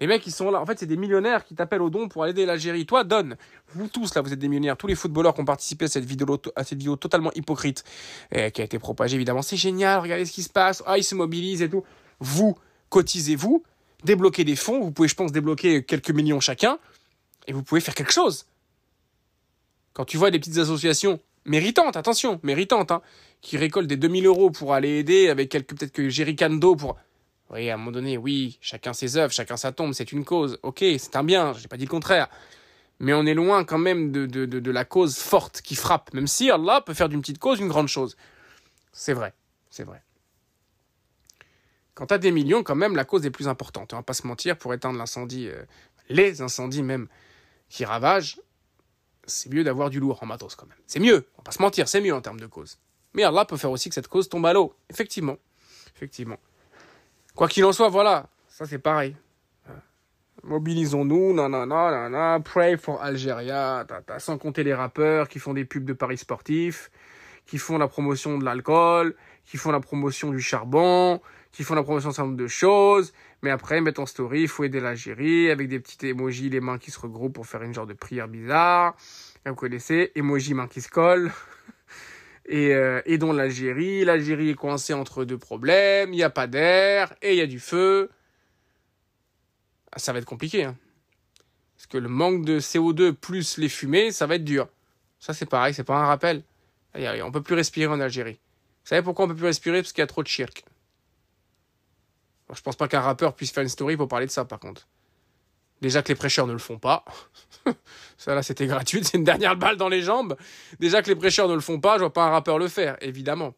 Les 0.00 0.06
mecs, 0.06 0.26
ils 0.26 0.32
sont 0.32 0.50
là. 0.50 0.60
En 0.60 0.66
fait, 0.66 0.78
c'est 0.78 0.86
des 0.86 0.96
millionnaires 0.96 1.44
qui 1.44 1.54
t'appellent 1.54 1.82
au 1.82 1.90
don 1.90 2.08
pour 2.08 2.24
aider 2.26 2.46
l'Algérie. 2.46 2.86
Toi, 2.86 3.02
donne. 3.02 3.36
Vous 3.74 3.88
tous, 3.88 4.14
là, 4.14 4.22
vous 4.22 4.32
êtes 4.32 4.38
des 4.38 4.48
millionnaires. 4.48 4.76
Tous 4.76 4.86
les 4.86 4.94
footballeurs 4.94 5.34
qui 5.34 5.40
ont 5.40 5.44
participé 5.44 5.86
à 5.86 5.88
cette 5.88 6.04
vidéo, 6.04 6.40
à 6.54 6.62
cette 6.62 6.78
vidéo 6.78 6.96
totalement 6.96 7.32
hypocrite, 7.34 7.82
et 8.30 8.52
qui 8.52 8.60
a 8.60 8.64
été 8.64 8.78
propagée, 8.78 9.16
évidemment. 9.16 9.42
C'est 9.42 9.56
génial, 9.56 10.00
regardez 10.00 10.24
ce 10.24 10.32
qui 10.32 10.44
se 10.44 10.50
passe. 10.50 10.82
Ah, 10.86 10.98
ils 10.98 11.04
se 11.04 11.16
mobilisent 11.16 11.62
et 11.62 11.68
tout. 11.68 11.84
Vous, 12.20 12.56
cotisez-vous, 12.90 13.64
débloquez 14.04 14.44
des 14.44 14.56
fonds. 14.56 14.80
Vous 14.80 14.92
pouvez, 14.92 15.08
je 15.08 15.16
pense, 15.16 15.32
débloquer 15.32 15.82
quelques 15.82 16.10
millions 16.10 16.40
chacun. 16.40 16.78
Et 17.48 17.52
vous 17.52 17.64
pouvez 17.64 17.80
faire 17.80 17.94
quelque 17.94 18.12
chose. 18.12 18.46
Quand 19.94 20.04
tu 20.04 20.16
vois 20.16 20.30
des 20.30 20.38
petites 20.38 20.58
associations 20.58 21.18
méritantes, 21.44 21.96
attention, 21.96 22.38
méritantes, 22.44 22.92
hein, 22.92 23.02
qui 23.40 23.56
récoltent 23.56 23.88
des 23.88 23.96
2000 23.96 24.26
euros 24.26 24.50
pour 24.50 24.74
aller 24.74 24.98
aider 24.98 25.28
avec 25.28 25.48
quelques, 25.48 25.76
peut-être 25.76 25.92
que 25.92 26.08
jerrycan 26.08 26.50
d'eau 26.50 26.76
pour 26.76 26.96
oui, 27.50 27.70
à 27.70 27.74
un 27.74 27.76
moment 27.78 27.92
donné, 27.92 28.18
oui, 28.18 28.58
chacun 28.60 28.92
ses 28.92 29.16
œuvres, 29.16 29.32
chacun 29.32 29.56
sa 29.56 29.72
tombe, 29.72 29.94
c'est 29.94 30.12
une 30.12 30.24
cause. 30.24 30.58
Ok, 30.62 30.80
c'est 30.80 31.16
un 31.16 31.24
bien, 31.24 31.54
je 31.54 31.62
n'ai 31.62 31.68
pas 31.68 31.76
dit 31.76 31.84
le 31.84 31.90
contraire. 31.90 32.28
Mais 33.00 33.14
on 33.14 33.24
est 33.24 33.34
loin 33.34 33.64
quand 33.64 33.78
même 33.78 34.10
de, 34.10 34.26
de, 34.26 34.44
de, 34.44 34.70
la 34.70 34.84
cause 34.84 35.16
forte 35.16 35.62
qui 35.62 35.76
frappe, 35.76 36.12
même 36.12 36.26
si 36.26 36.50
Allah 36.50 36.80
peut 36.80 36.94
faire 36.94 37.08
d'une 37.08 37.20
petite 37.20 37.38
cause 37.38 37.60
une 37.60 37.68
grande 37.68 37.88
chose. 37.88 38.16
C'est 38.92 39.12
vrai, 39.12 39.32
c'est 39.70 39.84
vrai. 39.84 40.02
Quand 41.94 42.06
tu 42.06 42.14
as 42.14 42.18
des 42.18 42.32
millions, 42.32 42.62
quand 42.62 42.74
même, 42.74 42.96
la 42.96 43.04
cause 43.04 43.24
est 43.24 43.30
plus 43.30 43.48
importante. 43.48 43.92
On 43.92 43.96
va 43.96 44.02
pas 44.02 44.14
se 44.14 44.26
mentir, 44.26 44.58
pour 44.58 44.74
éteindre 44.74 44.98
l'incendie, 44.98 45.48
euh, 45.48 45.62
les 46.08 46.42
incendies 46.42 46.82
même, 46.82 47.08
qui 47.68 47.84
ravagent, 47.84 48.40
c'est 49.26 49.52
mieux 49.52 49.64
d'avoir 49.64 49.90
du 49.90 50.00
lourd 50.00 50.22
en 50.22 50.26
matos 50.26 50.54
quand 50.54 50.66
même. 50.66 50.78
C'est 50.86 51.00
mieux, 51.00 51.28
on 51.34 51.38
va 51.38 51.44
pas 51.44 51.52
se 51.52 51.62
mentir, 51.62 51.88
c'est 51.88 52.00
mieux 52.00 52.14
en 52.14 52.20
termes 52.20 52.40
de 52.40 52.46
cause. 52.46 52.78
Mais 53.14 53.22
Allah 53.22 53.44
peut 53.44 53.56
faire 53.56 53.70
aussi 53.70 53.88
que 53.88 53.94
cette 53.94 54.08
cause 54.08 54.28
tombe 54.28 54.46
à 54.46 54.52
l'eau. 54.52 54.74
Effectivement, 54.90 55.36
effectivement. 55.94 56.38
Quoi 57.38 57.46
qu'il 57.46 57.64
en 57.64 57.72
soit, 57.72 57.88
voilà, 57.88 58.26
ça 58.48 58.66
c'est 58.66 58.80
pareil. 58.80 59.14
Mobilisons-nous, 60.42 61.32
non, 61.32 61.48
non, 61.48 62.40
pray 62.42 62.76
for 62.76 63.00
Algeria, 63.00 63.86
sans 64.18 64.38
compter 64.38 64.64
les 64.64 64.74
rappeurs 64.74 65.28
qui 65.28 65.38
font 65.38 65.54
des 65.54 65.64
pubs 65.64 65.84
de 65.84 65.92
paris 65.92 66.18
sportifs, 66.18 66.90
qui 67.46 67.58
font 67.58 67.78
la 67.78 67.86
promotion 67.86 68.38
de 68.38 68.44
l'alcool, 68.44 69.14
qui 69.44 69.56
font 69.56 69.70
la 69.70 69.78
promotion 69.78 70.32
du 70.32 70.40
charbon, 70.40 71.20
qui 71.52 71.62
font 71.62 71.76
la 71.76 71.84
promotion 71.84 72.08
d'un 72.08 72.12
certain 72.12 72.26
nombre 72.26 72.42
de 72.42 72.48
choses, 72.48 73.12
mais 73.42 73.50
après 73.50 73.80
mettent 73.80 74.00
en 74.00 74.06
story, 74.06 74.42
il 74.42 74.48
faut 74.48 74.64
aider 74.64 74.80
l'Algérie, 74.80 75.48
avec 75.48 75.68
des 75.68 75.78
petits 75.78 76.08
emojis, 76.08 76.50
les 76.50 76.60
mains 76.60 76.78
qui 76.78 76.90
se 76.90 76.98
regroupent 76.98 77.34
pour 77.34 77.46
faire 77.46 77.62
une 77.62 77.72
genre 77.72 77.86
de 77.86 77.94
prière 77.94 78.26
bizarre. 78.26 78.96
Vous 79.46 79.54
connaissez, 79.54 80.10
emoji 80.16 80.54
main 80.54 80.66
qui 80.66 80.80
se 80.80 80.88
colle. 80.88 81.30
et, 82.48 82.74
euh, 82.74 83.18
dont 83.18 83.32
l'Algérie. 83.32 84.04
L'Algérie 84.04 84.50
est 84.50 84.54
coincée 84.54 84.94
entre 84.94 85.24
deux 85.24 85.38
problèmes, 85.38 86.12
il 86.12 86.16
n'y 86.16 86.22
a 86.22 86.30
pas 86.30 86.46
d'air 86.46 87.14
et 87.22 87.34
il 87.34 87.38
y 87.38 87.42
a 87.42 87.46
du 87.46 87.60
feu. 87.60 88.10
Ah, 89.92 89.98
ça 89.98 90.12
va 90.12 90.18
être 90.18 90.24
compliqué. 90.24 90.64
Hein. 90.64 90.76
Parce 91.76 91.86
que 91.86 91.98
le 91.98 92.08
manque 92.08 92.44
de 92.44 92.58
CO2 92.58 93.12
plus 93.12 93.58
les 93.58 93.68
fumées, 93.68 94.10
ça 94.10 94.26
va 94.26 94.34
être 94.34 94.44
dur. 94.44 94.68
Ça 95.20 95.34
c'est 95.34 95.46
pareil, 95.46 95.74
c'est 95.74 95.84
pas 95.84 95.96
un 95.96 96.06
rappel. 96.06 96.42
On 96.94 97.30
peut 97.30 97.42
plus 97.42 97.54
respirer 97.54 97.92
en 97.92 98.00
Algérie. 98.00 98.40
Vous 98.82 98.88
savez 98.88 99.02
pourquoi 99.02 99.26
on 99.26 99.28
peut 99.28 99.36
plus 99.36 99.44
respirer? 99.44 99.82
Parce 99.82 99.92
qu'il 99.92 100.02
y 100.02 100.04
a 100.04 100.08
trop 100.08 100.22
de 100.22 100.28
shirk. 100.28 100.64
Je 102.52 102.60
pense 102.62 102.76
pas 102.76 102.88
qu'un 102.88 103.00
rappeur 103.00 103.34
puisse 103.34 103.52
faire 103.52 103.62
une 103.62 103.68
story 103.68 103.96
pour 103.96 104.08
parler 104.08 104.26
de 104.26 104.30
ça 104.30 104.44
par 104.44 104.58
contre. 104.58 104.88
Déjà 105.80 106.02
que 106.02 106.08
les 106.08 106.14
prêcheurs 106.14 106.46
ne 106.46 106.52
le 106.52 106.58
font 106.58 106.78
pas. 106.78 107.04
ça 108.18 108.34
là 108.34 108.42
c'était 108.42 108.66
gratuit, 108.66 109.04
c'est 109.04 109.16
une 109.16 109.24
dernière 109.24 109.56
balle 109.56 109.76
dans 109.76 109.88
les 109.88 110.02
jambes. 110.02 110.36
Déjà 110.80 111.02
que 111.02 111.08
les 111.08 111.16
prêcheurs 111.16 111.48
ne 111.48 111.54
le 111.54 111.60
font 111.60 111.80
pas, 111.80 111.94
je 111.94 112.00
vois 112.00 112.12
pas 112.12 112.24
un 112.24 112.30
rappeur 112.30 112.58
le 112.58 112.68
faire, 112.68 112.96
évidemment. 113.00 113.54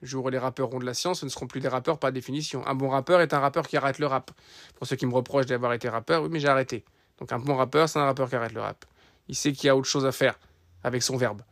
Le 0.00 0.08
jour 0.08 0.24
où 0.24 0.28
les 0.30 0.38
rappeurs 0.38 0.68
auront 0.68 0.78
de 0.78 0.86
la 0.86 0.94
science, 0.94 1.20
ce 1.20 1.26
ne 1.26 1.30
seront 1.30 1.46
plus 1.46 1.60
des 1.60 1.68
rappeurs 1.68 1.98
par 1.98 2.10
définition. 2.10 2.66
Un 2.66 2.74
bon 2.74 2.88
rappeur 2.88 3.20
est 3.20 3.34
un 3.34 3.38
rappeur 3.38 3.68
qui 3.68 3.76
arrête 3.76 3.98
le 3.98 4.06
rap. 4.06 4.30
Pour 4.76 4.86
ceux 4.86 4.96
qui 4.96 5.04
me 5.06 5.14
reprochent 5.14 5.46
d'avoir 5.46 5.74
été 5.74 5.88
rappeur, 5.88 6.22
oui 6.22 6.28
mais 6.30 6.40
j'ai 6.40 6.48
arrêté. 6.48 6.84
Donc 7.18 7.32
un 7.32 7.38
bon 7.38 7.54
rappeur, 7.54 7.88
c'est 7.88 7.98
un 7.98 8.06
rappeur 8.06 8.28
qui 8.28 8.36
arrête 8.36 8.54
le 8.54 8.62
rap. 8.62 8.84
Il 9.28 9.36
sait 9.36 9.52
qu'il 9.52 9.66
y 9.66 9.70
a 9.70 9.76
autre 9.76 9.88
chose 9.88 10.06
à 10.06 10.12
faire 10.12 10.38
avec 10.82 11.02
son 11.02 11.16
verbe 11.16 11.42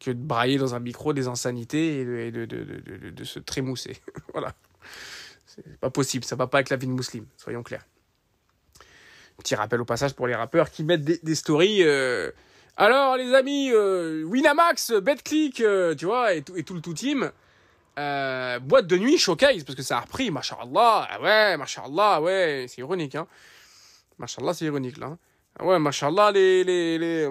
que 0.00 0.10
de 0.10 0.22
brailler 0.22 0.56
dans 0.56 0.74
un 0.74 0.80
micro 0.80 1.12
des 1.12 1.28
insanités 1.28 2.00
et 2.00 2.30
de, 2.32 3.24
se 3.24 3.38
trémousser. 3.38 3.98
voilà. 4.32 4.54
C'est 5.46 5.78
pas 5.78 5.90
possible, 5.90 6.24
ça 6.24 6.36
va 6.36 6.46
pas 6.46 6.58
avec 6.58 6.70
la 6.70 6.76
vie 6.76 6.86
de 6.86 6.92
musulman, 6.92 7.26
soyons 7.36 7.62
clairs. 7.62 7.84
Petit 9.40 9.54
rappel 9.54 9.80
au 9.80 9.86
passage 9.86 10.12
pour 10.12 10.26
les 10.26 10.34
rappeurs 10.34 10.70
qui 10.70 10.84
mettent 10.84 11.02
des, 11.02 11.34
stories. 11.34 11.82
Euh, 11.82 12.30
alors 12.76 13.16
les 13.16 13.32
amis, 13.32 13.70
euh, 13.72 14.22
Winamax, 14.24 14.92
BetClick, 14.92 15.62
euh, 15.62 15.94
tu 15.94 16.04
vois, 16.04 16.34
et 16.34 16.42
tout, 16.42 16.54
le 16.54 16.80
tout 16.82 16.92
team. 16.92 17.30
boîte 17.96 18.86
de 18.86 18.98
nuit 18.98 19.16
showcase, 19.16 19.64
parce 19.64 19.76
que 19.76 19.82
ça 19.82 19.96
a 19.96 20.00
repris, 20.00 20.30
machallah, 20.30 21.08
ah 21.10 21.20
ouais, 21.22 21.56
machallah, 21.56 22.20
ouais, 22.20 22.66
c'est 22.68 22.82
ironique, 22.82 23.14
hein. 23.14 23.26
Machallah, 24.18 24.52
c'est 24.52 24.66
ironique, 24.66 24.98
là. 24.98 25.16
Hein. 25.58 25.64
Ouais, 25.64 25.78
machallah, 25.78 26.32
les, 26.32 26.62
les, 26.62 26.98
les, 26.98 27.28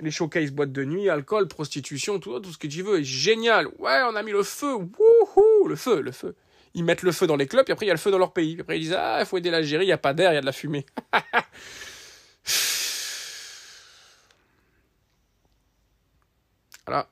les 0.00 0.10
showcase 0.10 0.50
boîte 0.50 0.72
de 0.72 0.84
nuit, 0.84 1.08
alcool, 1.08 1.46
prostitution, 1.46 2.18
tout, 2.18 2.40
tout 2.40 2.50
ce 2.50 2.58
que 2.58 2.66
tu 2.66 2.82
veux, 2.82 3.00
génial. 3.02 3.68
Ouais, 3.78 4.00
on 4.10 4.16
a 4.16 4.24
mis 4.24 4.32
le 4.32 4.42
feu, 4.42 4.74
wouhou, 4.74 5.68
le 5.68 5.76
feu, 5.76 6.00
le 6.00 6.10
feu 6.10 6.34
ils 6.74 6.84
mettent 6.84 7.02
le 7.02 7.12
feu 7.12 7.26
dans 7.26 7.36
les 7.36 7.46
clubs, 7.46 7.68
et 7.68 7.72
après 7.72 7.86
il 7.86 7.88
y 7.88 7.92
a 7.92 7.94
le 7.94 7.98
feu 7.98 8.10
dans 8.10 8.18
leur 8.18 8.32
pays. 8.32 8.58
après 8.60 8.78
ils 8.78 8.82
disent 8.82 8.96
Ah, 8.98 9.18
il 9.20 9.26
faut 9.26 9.38
aider 9.38 9.50
l'Algérie, 9.50 9.84
il 9.84 9.88
n'y 9.88 9.92
a 9.92 9.98
pas 9.98 10.12
d'air, 10.12 10.32
il 10.32 10.34
y 10.34 10.38
a 10.38 10.40
de 10.40 10.46
la 10.46 10.52
fumée. 10.52 10.84
voilà. 16.86 17.08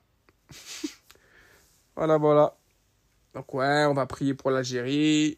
voilà, 1.95 2.17
voilà. 2.17 2.57
Donc 3.33 3.53
ouais, 3.53 3.85
on 3.85 3.93
va 3.93 4.05
prier 4.05 4.33
pour 4.33 4.51
l'Algérie. 4.51 5.37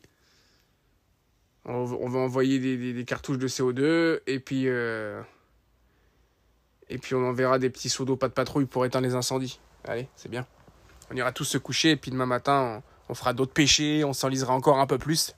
On, 1.68 1.86
va 1.86 2.20
envoyer 2.20 2.60
des, 2.60 3.06
cartouches 3.06 3.40
de 3.40 3.48
CO2 3.48 4.20
et 4.28 4.40
puis 4.40 4.68
euh, 4.68 5.20
et 6.90 7.00
puis 7.00 7.16
on 7.16 7.28
enverra 7.28 7.58
des 7.58 7.72
petits 7.72 7.90
seaux 7.90 8.06
d'eau 8.06 8.16
pas 8.16 8.28
de 8.28 8.34
patrouille 8.34 8.68
pour 8.68 8.86
éteindre 8.86 9.08
les 9.08 9.16
incendies. 9.16 9.60
Allez, 9.84 10.08
c'est 10.16 10.30
bien. 10.30 10.46
On 11.10 11.16
ira 11.16 11.32
tous 11.32 11.46
se 11.46 11.58
coucher 11.58 11.92
et 11.92 11.96
puis 11.96 12.12
demain 12.12 12.28
matin 12.28 12.84
fera 13.14 13.34
d'autres 13.34 13.54
péchés, 13.54 14.04
on 14.04 14.14
s'enlisera 14.14 14.54
encore 14.54 14.80
un 14.80 14.88
peu 14.88 14.98
plus, 14.98 15.36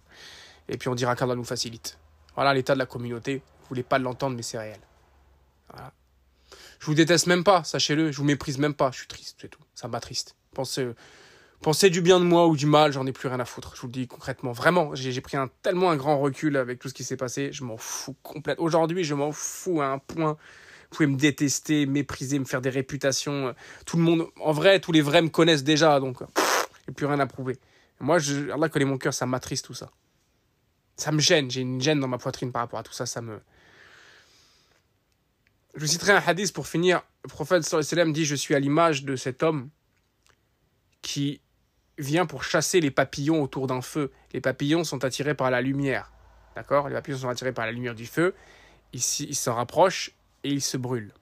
et 0.69 0.77
puis 0.77 0.89
on 0.89 0.95
dira 0.95 1.15
qu'Allah 1.15 1.35
nous 1.35 1.43
facilite. 1.43 1.97
Voilà 2.35 2.53
l'état 2.53 2.73
de 2.73 2.79
la 2.79 2.85
communauté. 2.85 3.41
Vous 3.61 3.67
voulez 3.69 3.83
pas 3.83 3.99
l'entendre, 3.99 4.35
mais 4.35 4.43
c'est 4.43 4.59
réel. 4.59 4.79
Voilà. 5.69 5.91
Je 6.79 6.85
vous 6.85 6.93
déteste 6.93 7.27
même 7.27 7.43
pas, 7.43 7.63
sachez-le. 7.63 8.11
Je 8.11 8.17
vous 8.17 8.23
méprise 8.23 8.59
même 8.59 8.73
pas. 8.73 8.91
Je 8.91 8.99
suis 8.99 9.07
triste, 9.07 9.37
c'est 9.41 9.49
tout. 9.49 9.59
Ça 9.73 9.87
m'a 9.87 9.99
triste. 9.99 10.35
Pensez, 10.53 10.87
pensez 11.61 11.89
du 11.89 12.01
bien 12.01 12.19
de 12.19 12.25
moi 12.25 12.47
ou 12.47 12.55
du 12.55 12.67
mal, 12.67 12.93
j'en 12.93 13.05
ai 13.07 13.11
plus 13.11 13.27
rien 13.27 13.39
à 13.39 13.45
foutre. 13.45 13.73
Je 13.75 13.81
vous 13.81 13.87
le 13.87 13.93
dis 13.93 14.07
concrètement. 14.07 14.51
Vraiment, 14.51 14.93
j'ai 14.93 15.19
pris 15.21 15.35
un, 15.35 15.49
tellement 15.63 15.89
un 15.89 15.95
grand 15.95 16.19
recul 16.19 16.57
avec 16.57 16.79
tout 16.79 16.89
ce 16.89 16.93
qui 16.93 17.03
s'est 17.03 17.17
passé. 17.17 17.49
Je 17.51 17.63
m'en 17.63 17.77
fous 17.77 18.15
complètement. 18.21 18.63
Aujourd'hui, 18.63 19.03
je 19.03 19.15
m'en 19.15 19.31
fous 19.31 19.81
à 19.81 19.87
un 19.87 19.97
point. 19.97 20.37
Vous 20.91 20.97
pouvez 20.97 21.07
me 21.07 21.17
détester, 21.17 21.85
mépriser, 21.85 22.39
me 22.39 22.45
faire 22.45 22.61
des 22.61 22.69
réputations. 22.69 23.53
Tout 23.85 23.97
le 23.97 24.03
monde, 24.03 24.27
en 24.39 24.51
vrai, 24.51 24.79
tous 24.79 24.91
les 24.91 25.01
vrais 25.01 25.21
me 25.21 25.29
connaissent 25.29 25.63
déjà, 25.63 25.99
donc 25.99 26.21
et 26.87 26.91
plus 26.91 27.05
rien 27.05 27.19
à 27.19 27.27
prouver. 27.27 27.57
Moi, 27.99 28.19
je, 28.19 28.49
Allah 28.51 28.69
connaît 28.69 28.85
mon 28.85 28.97
cœur, 28.97 29.13
ça 29.13 29.25
m'attriste 29.25 29.65
tout 29.65 29.73
ça. 29.73 29.91
Ça 30.95 31.11
me 31.11 31.19
gêne, 31.19 31.49
j'ai 31.51 31.61
une 31.61 31.81
gêne 31.81 31.99
dans 31.99 32.07
ma 32.07 32.17
poitrine 32.17 32.51
par 32.51 32.61
rapport 32.61 32.79
à 32.79 32.83
tout 32.83 32.93
ça, 32.93 33.05
ça 33.05 33.21
me... 33.21 33.39
Je 35.75 35.81
vous 35.81 35.87
citerai 35.87 36.13
un 36.13 36.23
hadith 36.25 36.53
pour 36.53 36.67
finir. 36.67 37.03
Le 37.23 37.29
prophète 37.29 37.63
sallam 37.63 38.11
dit, 38.11 38.25
je 38.25 38.33
suis 38.33 38.55
à 38.55 38.59
l'image 38.59 39.03
de 39.03 39.15
cet 39.15 39.43
homme 39.43 39.69
qui 41.03 41.39
vient 41.99 42.25
pour 42.25 42.43
chasser 42.43 42.79
les 42.79 42.89
papillons 42.89 43.43
autour 43.43 43.67
d'un 43.67 43.81
feu. 43.81 44.11
Les 44.33 44.41
papillons 44.41 44.83
sont 44.83 45.05
attirés 45.05 45.35
par 45.35 45.51
la 45.51 45.61
lumière. 45.61 46.11
D'accord? 46.55 46.89
Les 46.89 46.95
papillons 46.95 47.19
sont 47.19 47.29
attirés 47.29 47.51
par 47.51 47.67
la 47.67 47.71
lumière 47.71 47.93
du 47.93 48.07
feu. 48.07 48.33
Ils 48.91 49.01
s'en 49.35 49.53
rapprochent 49.53 50.11
et 50.43 50.49
ils 50.49 50.63
se 50.63 50.77
brûlent. 50.77 51.13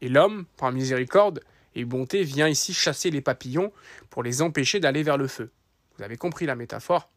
Et 0.00 0.08
l'homme, 0.08 0.46
par 0.56 0.72
miséricorde, 0.72 1.42
et 1.74 1.84
bonté 1.84 2.22
vient 2.24 2.48
ici 2.48 2.74
chasser 2.74 3.10
les 3.10 3.20
papillons 3.20 3.72
pour 4.10 4.22
les 4.22 4.42
empêcher 4.42 4.80
d'aller 4.80 5.02
vers 5.02 5.16
le 5.16 5.26
feu. 5.26 5.50
Vous 5.96 6.04
avez 6.04 6.16
compris 6.16 6.46
la 6.46 6.54
métaphore? 6.54 7.10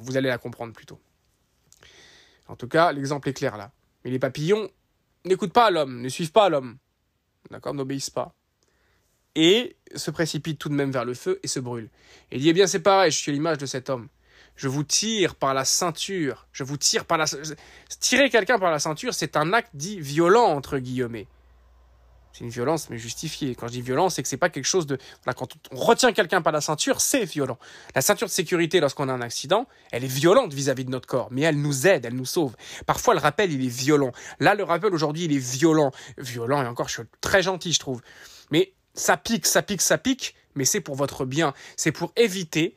Vous 0.00 0.16
allez 0.16 0.28
la 0.28 0.38
comprendre 0.38 0.72
plutôt. 0.72 1.00
En 2.48 2.56
tout 2.56 2.68
cas, 2.68 2.92
l'exemple 2.92 3.28
est 3.28 3.34
clair 3.34 3.56
là. 3.56 3.72
Mais 4.04 4.10
les 4.10 4.18
papillons 4.18 4.70
n'écoutent 5.24 5.52
pas 5.52 5.70
l'homme, 5.70 6.00
ne 6.00 6.08
suivent 6.08 6.32
pas 6.32 6.48
l'homme. 6.48 6.78
D'accord? 7.50 7.74
N'obéissent 7.74 8.10
pas. 8.10 8.34
Et 9.34 9.76
se 9.94 10.10
précipitent 10.10 10.58
tout 10.58 10.68
de 10.68 10.74
même 10.74 10.90
vers 10.90 11.04
le 11.04 11.14
feu 11.14 11.38
et 11.42 11.48
se 11.48 11.60
brûlent. 11.60 11.90
Et 12.30 12.36
il 12.36 12.42
dit, 12.42 12.48
eh 12.48 12.52
bien 12.52 12.66
c'est 12.66 12.80
pareil, 12.80 13.10
je 13.10 13.18
suis 13.18 13.32
l'image 13.32 13.58
de 13.58 13.66
cet 13.66 13.90
homme. 13.90 14.08
Je 14.56 14.68
vous 14.68 14.84
tire 14.84 15.34
par 15.34 15.52
la 15.52 15.64
ceinture. 15.64 16.48
Je 16.52 16.64
vous 16.64 16.78
tire 16.78 17.04
par 17.04 17.18
la... 17.18 17.26
Tirer 18.00 18.30
quelqu'un 18.30 18.58
par 18.58 18.70
la 18.70 18.78
ceinture, 18.78 19.12
c'est 19.12 19.36
un 19.36 19.52
acte 19.52 19.70
dit 19.74 20.00
violent, 20.00 20.46
entre 20.46 20.78
guillemets. 20.78 21.26
C'est 22.36 22.44
une 22.44 22.50
violence, 22.50 22.90
mais 22.90 22.98
justifiée. 22.98 23.54
Quand 23.54 23.66
je 23.66 23.72
dis 23.72 23.80
violence, 23.80 24.16
c'est 24.16 24.22
que 24.22 24.28
c'est 24.28 24.36
pas 24.36 24.50
quelque 24.50 24.66
chose 24.66 24.86
de. 24.86 24.98
quand 25.36 25.48
on 25.72 25.76
retient 25.76 26.12
quelqu'un 26.12 26.42
par 26.42 26.52
la 26.52 26.60
ceinture, 26.60 27.00
c'est 27.00 27.24
violent. 27.24 27.58
La 27.94 28.02
ceinture 28.02 28.26
de 28.26 28.32
sécurité, 28.32 28.78
lorsqu'on 28.78 29.08
a 29.08 29.12
un 29.14 29.22
accident, 29.22 29.66
elle 29.90 30.04
est 30.04 30.06
violente 30.06 30.52
vis-à-vis 30.52 30.84
de 30.84 30.90
notre 30.90 31.08
corps, 31.08 31.28
mais 31.30 31.40
elle 31.42 31.58
nous 31.58 31.86
aide, 31.86 32.04
elle 32.04 32.14
nous 32.14 32.26
sauve. 32.26 32.54
Parfois, 32.84 33.14
le 33.14 33.20
rappel, 33.20 33.52
il 33.52 33.64
est 33.64 33.74
violent. 33.74 34.12
Là, 34.38 34.54
le 34.54 34.64
rappel 34.64 34.92
aujourd'hui, 34.92 35.24
il 35.24 35.32
est 35.32 35.38
violent. 35.38 35.92
Violent, 36.18 36.62
et 36.62 36.66
encore, 36.66 36.88
je 36.88 37.00
suis 37.00 37.08
très 37.22 37.42
gentil, 37.42 37.72
je 37.72 37.80
trouve. 37.80 38.02
Mais 38.50 38.74
ça 38.92 39.16
pique, 39.16 39.46
ça 39.46 39.62
pique, 39.62 39.80
ça 39.80 39.96
pique, 39.96 40.34
mais 40.56 40.66
c'est 40.66 40.82
pour 40.82 40.94
votre 40.94 41.24
bien. 41.24 41.54
C'est 41.78 41.92
pour 41.92 42.12
éviter 42.16 42.76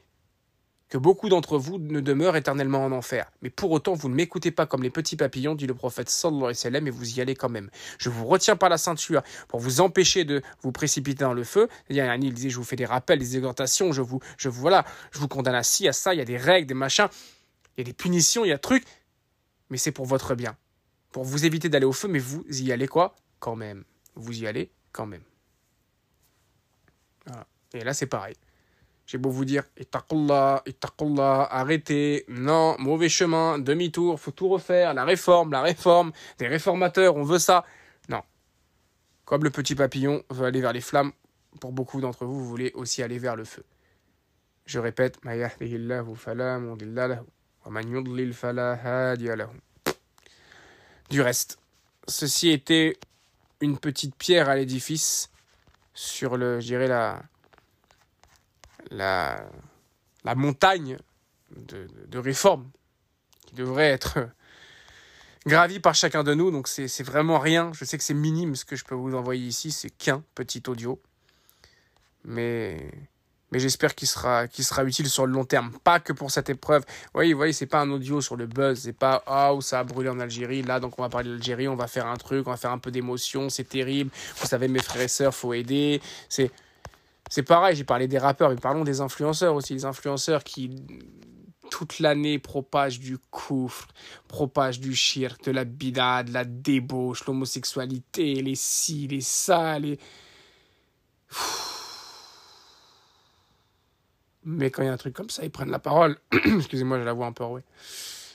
que 0.90 0.98
beaucoup 0.98 1.30
d'entre 1.30 1.58
vous 1.58 1.78
ne 1.78 2.00
demeurent 2.00 2.36
éternellement 2.36 2.84
en 2.84 2.92
enfer. 2.92 3.32
Mais 3.42 3.50
pour 3.50 3.72
autant, 3.72 3.94
vous 3.94 4.10
ne 4.10 4.16
m'écoutez 4.16 4.52
pas 4.52 4.66
comme 4.66 4.84
les 4.84 4.90
petits 4.90 5.16
papillons, 5.16 5.56
dit 5.56 5.68
le 5.68 5.76
prophète 5.76 6.10
sallallahu 6.10 6.42
alayhi 6.42 6.58
wa 6.58 6.62
sallam, 6.62 6.88
et 6.88 6.90
vous 6.90 7.18
y 7.18 7.22
allez 7.22 7.36
quand 7.36 7.50
même. 7.50 7.70
Je 8.00 8.10
vous 8.10 8.26
retiens 8.26 8.56
par 8.56 8.70
la 8.70 8.78
ceinture 8.78 9.22
pour 9.48 9.60
vous 9.60 9.82
empêcher 9.82 10.26
de 10.26 10.42
vous 10.62 10.72
précipiter 10.72 11.24
dans 11.24 11.34
le 11.34 11.44
feu. 11.44 11.68
Il 11.90 11.96
y 11.96 12.02
a 12.02 12.12
un 12.12 12.20
il 12.20 12.34
disait, 12.34 12.50
je 12.50 12.58
vous 12.58 12.64
fais 12.64 12.76
des 12.76 12.86
rappels, 12.86 13.20
des 13.20 13.38
exhortations, 13.38 13.92
je 13.92 14.02
vous, 14.02 14.20
je 14.38 14.50
vous, 14.50 14.62
voilà, 14.62 14.84
je 15.12 15.20
vous 15.20 15.28
condamne 15.28 15.56
à 15.56 15.64
ci, 15.64 15.88
à 15.88 15.94
ça, 15.94 16.14
il 16.14 16.18
y 16.18 16.22
a 16.22 16.26
des 16.26 16.38
règles, 16.38 16.68
des 16.68 16.74
machins, 16.74 17.08
il 17.78 17.82
y 17.82 17.84
a 17.84 17.86
des 17.86 17.94
punitions, 17.94 18.44
il 18.44 18.50
y 18.50 18.52
a 18.52 18.58
trucs, 18.58 18.84
mais 19.70 19.78
c'est 19.78 19.92
pour 19.92 20.06
votre 20.06 20.36
bien. 20.36 20.58
Pour 21.12 21.24
vous 21.24 21.46
éviter 21.46 21.70
d'aller 21.70 21.86
au 21.86 21.94
feu, 21.94 22.08
mais 22.08 22.20
vous 22.20 22.44
y 22.50 22.72
allez 22.72 22.88
quoi? 22.88 23.16
Quand 23.40 23.56
même. 23.56 23.84
Vous 24.16 24.42
y 24.42 24.48
allez 24.48 24.70
quand 24.92 25.06
même. 25.06 25.24
Et 27.74 27.84
là, 27.84 27.94
c'est 27.94 28.08
pareil. 28.08 28.36
J'ai 29.10 29.18
beau 29.18 29.32
vous 29.32 29.44
dire, 29.44 29.64
itaqullah, 29.76 30.62
itaqullah, 30.68 31.48
arrêtez, 31.50 32.26
non, 32.28 32.76
mauvais 32.78 33.10
chemin, 33.10 33.58
demi-tour, 33.58 34.20
faut 34.20 34.30
tout 34.30 34.48
refaire, 34.48 34.94
la 34.94 35.04
réforme, 35.04 35.52
la 35.52 35.64
réforme, 35.64 36.12
des 36.38 36.48
réformateurs, 36.48 37.16
on 37.16 37.24
veut 37.24 37.40
ça. 37.40 37.66
Non. 38.08 38.22
Comme 39.26 39.44
le 39.44 39.50
petit 39.50 39.74
papillon 39.74 40.22
veut 40.30 40.46
aller 40.46 40.62
vers 40.62 40.74
les 40.74 40.82
flammes, 40.82 41.12
pour 41.60 41.72
beaucoup 41.72 42.02
d'entre 42.02 42.26
vous, 42.26 42.38
vous 42.38 42.48
voulez 42.48 42.72
aussi 42.76 43.02
aller 43.02 43.18
vers 43.18 43.36
le 43.36 43.46
feu. 43.46 43.66
Je 44.68 44.78
répète, 44.78 45.18
du 51.10 51.22
reste, 51.22 51.58
ceci 52.08 52.50
était 52.50 53.00
une 53.60 53.80
petite 53.80 54.16
pierre 54.16 54.50
à 54.50 54.56
l'édifice 54.56 55.32
sur 55.96 56.38
le, 56.38 56.60
je 56.60 56.68
dirais, 56.68 56.88
la, 56.88 57.24
la, 58.92 59.44
la 60.24 60.36
montagne 60.36 60.98
de, 61.56 61.88
de, 62.08 62.18
réformes 62.18 62.70
qui 63.46 63.56
devrait 63.56 63.90
être 63.90 64.30
gravie 65.46 65.80
par 65.80 65.96
chacun 65.96 66.24
de 66.24 66.34
nous. 66.34 66.52
Donc 66.52 66.68
c'est 66.68 67.04
vraiment 67.04 67.40
rien. 67.40 67.72
Je 67.74 67.86
sais 67.86 67.98
que 67.98 68.04
c'est 68.04 68.14
minime 68.14 68.56
ce 68.56 68.66
que 68.66 68.76
je 68.76 68.86
peux 68.86 68.96
vous 68.96 69.16
envoyer 69.16 69.48
ici. 69.48 69.72
C'est 69.72 69.90
qu'un 69.90 70.24
petit 70.36 70.64
audio. 70.68 71.02
Mais, 72.26 72.92
mais 73.52 73.60
j'espère 73.60 73.96
qu'il 73.96 74.08
sera, 74.08 74.48
sera 74.48 74.84
utile 74.84 75.10
sur 75.10 75.26
le 75.26 75.34
long 75.34 75.46
terme. 75.46 75.72
Pas 75.84 76.00
que 76.00 76.14
pour 76.14 76.30
cette 76.32 76.50
épreuve. 76.50 76.84
Vous 77.14 77.36
voyez, 77.36 77.54
c'est 77.54 77.66
pas 77.66 77.80
un 77.80 77.90
audio 77.90 78.22
sur 78.22 78.36
le 78.36 78.46
buzz. 78.46 78.82
C'est 78.82 78.94
pas 78.94 79.24
ah 79.26 79.54
où 79.54 79.62
ça 79.62 79.80
a 79.80 79.84
brûlé 79.84 80.10
en 80.10 80.20
Algérie. 80.20 80.62
Là, 80.62 80.80
donc 80.80 81.00
on 81.00 81.02
va 81.02 81.10
parler 81.10 81.30
d'Algérie. 81.30 81.68
On 81.68 81.76
va 81.76 81.88
faire 81.88 82.08
un 82.08 82.18
truc. 82.18 82.48
On 82.48 82.52
va 82.52 82.58
faire 82.58 82.72
un 82.72 82.78
peu 82.78 82.92
d'émotion. 82.92 83.50
C'est 83.50 83.68
terrible. 83.68 84.12
Vous 84.38 84.48
savez, 84.48 84.68
mes 84.68 84.80
frères 84.80 85.02
et 85.02 85.08
sœurs, 85.08 85.34
faut 85.34 85.54
aider. 85.54 86.02
C'est 86.28 86.52
C'est 87.30 87.44
pareil, 87.44 87.76
j'ai 87.76 87.84
parlé 87.84 88.08
des 88.08 88.18
rappeurs, 88.18 88.50
mais 88.50 88.56
parlons 88.56 88.84
des 88.84 89.02
influenceurs 89.02 89.54
aussi. 89.54 89.74
Les 89.74 89.86
influenceurs 89.86 90.44
qui, 90.44 90.76
toute 91.70 92.00
l'année, 92.00 92.40
propagent 92.40 93.00
du 93.00 93.20
coufre, 93.20 93.88
propagent 94.28 94.80
du 94.80 94.96
shirk, 94.96 95.44
de 95.44 95.52
la 95.52 95.64
bida, 95.64 96.24
de 96.24 96.34
la 96.34 96.44
débauche, 96.44 97.26
l'homosexualité, 97.26 98.36
les 98.36 98.56
ci, 98.56 99.08
les 99.08 99.22
ça, 99.22 99.78
les. 99.78 100.00
Mais 104.44 104.72
quand 104.72 104.82
il 104.82 104.86
y 104.86 104.90
a 104.90 104.94
un 104.94 104.98
truc 104.98 105.14
comme 105.14 105.30
ça, 105.30 105.44
ils 105.44 105.52
prennent 105.52 105.70
la 105.70 105.80
parole. 105.80 106.18
Excusez-moi, 106.32 107.00
je 107.00 107.04
la 107.04 107.14
vois 107.14 107.28
un 107.28 107.32
peu 107.32 107.44
ouais. 107.44 107.62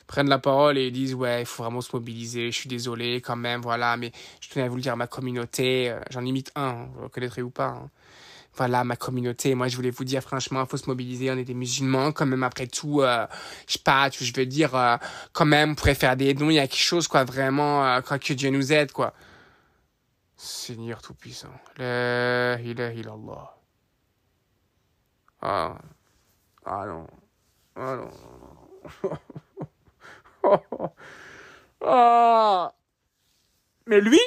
Ils 0.02 0.06
prennent 0.06 0.28
la 0.28 0.38
parole 0.38 0.78
et 0.78 0.86
ils 0.86 0.92
disent 0.92 1.14
Ouais, 1.14 1.42
il 1.42 1.46
faut 1.46 1.64
vraiment 1.64 1.80
se 1.80 1.90
mobiliser, 1.92 2.52
je 2.52 2.56
suis 2.56 2.68
désolé 2.68 3.20
quand 3.20 3.36
même, 3.36 3.62
voilà, 3.62 3.96
mais 3.96 4.12
je 4.40 4.50
tenais 4.50 4.66
à 4.66 4.68
vous 4.68 4.76
le 4.76 4.82
dire 4.82 4.96
ma 4.96 5.08
communauté. 5.08 5.90
Euh, 5.90 5.98
j'en 6.10 6.24
imite 6.24 6.52
un, 6.54 6.84
vous 6.92 6.98
le 6.98 7.04
reconnaîtrez 7.06 7.42
ou 7.42 7.50
pas. 7.50 7.68
Hein. 7.68 7.90
Voilà, 8.56 8.84
ma 8.84 8.96
communauté. 8.96 9.54
Moi, 9.54 9.68
je 9.68 9.76
voulais 9.76 9.90
vous 9.90 10.04
dire, 10.04 10.22
franchement, 10.22 10.64
faut 10.66 10.76
se 10.76 10.86
mobiliser. 10.88 11.30
On 11.30 11.36
est 11.36 11.44
des 11.44 11.54
musulmans, 11.54 12.12
quand 12.12 12.26
même, 12.26 12.42
après 12.42 12.66
tout. 12.66 13.02
Euh, 13.02 13.26
je 13.66 13.74
sais 13.74 13.78
pas, 13.80 14.08
je 14.10 14.32
veux 14.34 14.46
dire, 14.46 14.74
euh, 14.76 14.96
quand 15.32 15.44
même, 15.44 15.72
on 15.72 15.74
pourrait 15.74 15.94
faire 15.94 16.16
des 16.16 16.34
dons. 16.34 16.50
Il 16.50 16.54
y 16.54 16.58
a 16.58 16.68
quelque 16.68 16.78
chose, 16.78 17.08
quoi, 17.08 17.24
vraiment, 17.24 18.00
quoi, 18.02 18.18
que 18.18 18.32
Dieu 18.32 18.50
nous 18.50 18.72
aide, 18.72 18.92
quoi. 18.92 19.12
Seigneur 20.36 21.00
Tout-Puissant. 21.02 21.54
La 21.78 22.60
ilaha 22.60 22.92
illallah. 22.92 23.56
Ah. 25.40 25.78
Ah 26.64 26.86
non. 26.86 27.06
Ah 27.76 27.96
non. 27.96 28.10
ah. 31.84 32.74
Mais 33.86 34.00
lui, 34.00 34.20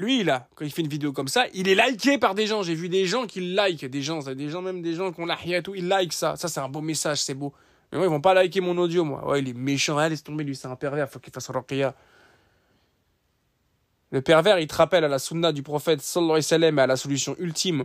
lui 0.00 0.24
là, 0.24 0.48
quand 0.54 0.64
il 0.64 0.70
fait 0.70 0.82
une 0.82 0.88
vidéo 0.88 1.12
comme 1.12 1.28
ça, 1.28 1.46
il 1.54 1.68
est 1.68 1.74
liké 1.74 2.18
par 2.18 2.34
des 2.34 2.46
gens. 2.46 2.62
J'ai 2.62 2.74
vu 2.74 2.88
des 2.88 3.06
gens 3.06 3.26
qui 3.26 3.40
like, 3.40 3.84
des 3.84 4.02
gens, 4.02 4.20
des 4.20 4.48
gens 4.48 4.62
même 4.62 4.82
des 4.82 4.94
gens 4.94 5.12
qui 5.12 5.20
ont 5.20 5.26
la 5.26 5.36
tout, 5.62 5.74
ils 5.74 5.86
like 5.86 6.12
ça. 6.12 6.36
Ça 6.36 6.48
c'est 6.48 6.60
un 6.60 6.68
beau 6.68 6.80
message, 6.80 7.22
c'est 7.22 7.34
beau. 7.34 7.52
Mais 7.92 7.98
moi 7.98 8.06
ils 8.06 8.10
vont 8.10 8.20
pas 8.20 8.34
liker 8.34 8.60
mon 8.60 8.76
audio 8.78 9.04
moi. 9.04 9.28
Ouais, 9.28 9.40
il 9.40 9.48
est 9.48 9.54
méchant, 9.54 9.98
allez, 9.98 10.10
laisse 10.10 10.24
tomber 10.24 10.44
lui, 10.44 10.56
c'est 10.56 10.68
un 10.68 10.76
pervers, 10.76 11.08
faut 11.08 11.20
qu'il 11.20 11.32
fasse 11.32 11.50
ruqya. 11.50 11.94
Le 14.12 14.22
pervers, 14.22 14.58
il 14.58 14.66
te 14.66 14.74
rappelle 14.74 15.04
à 15.04 15.08
la 15.08 15.20
sunna 15.20 15.52
du 15.52 15.62
prophète 15.62 16.00
sallallahu 16.00 16.30
alayhi 16.32 16.44
wa 16.44 16.48
sallam 16.48 16.78
et 16.78 16.82
à 16.82 16.86
la 16.88 16.96
solution 16.96 17.36
ultime 17.38 17.84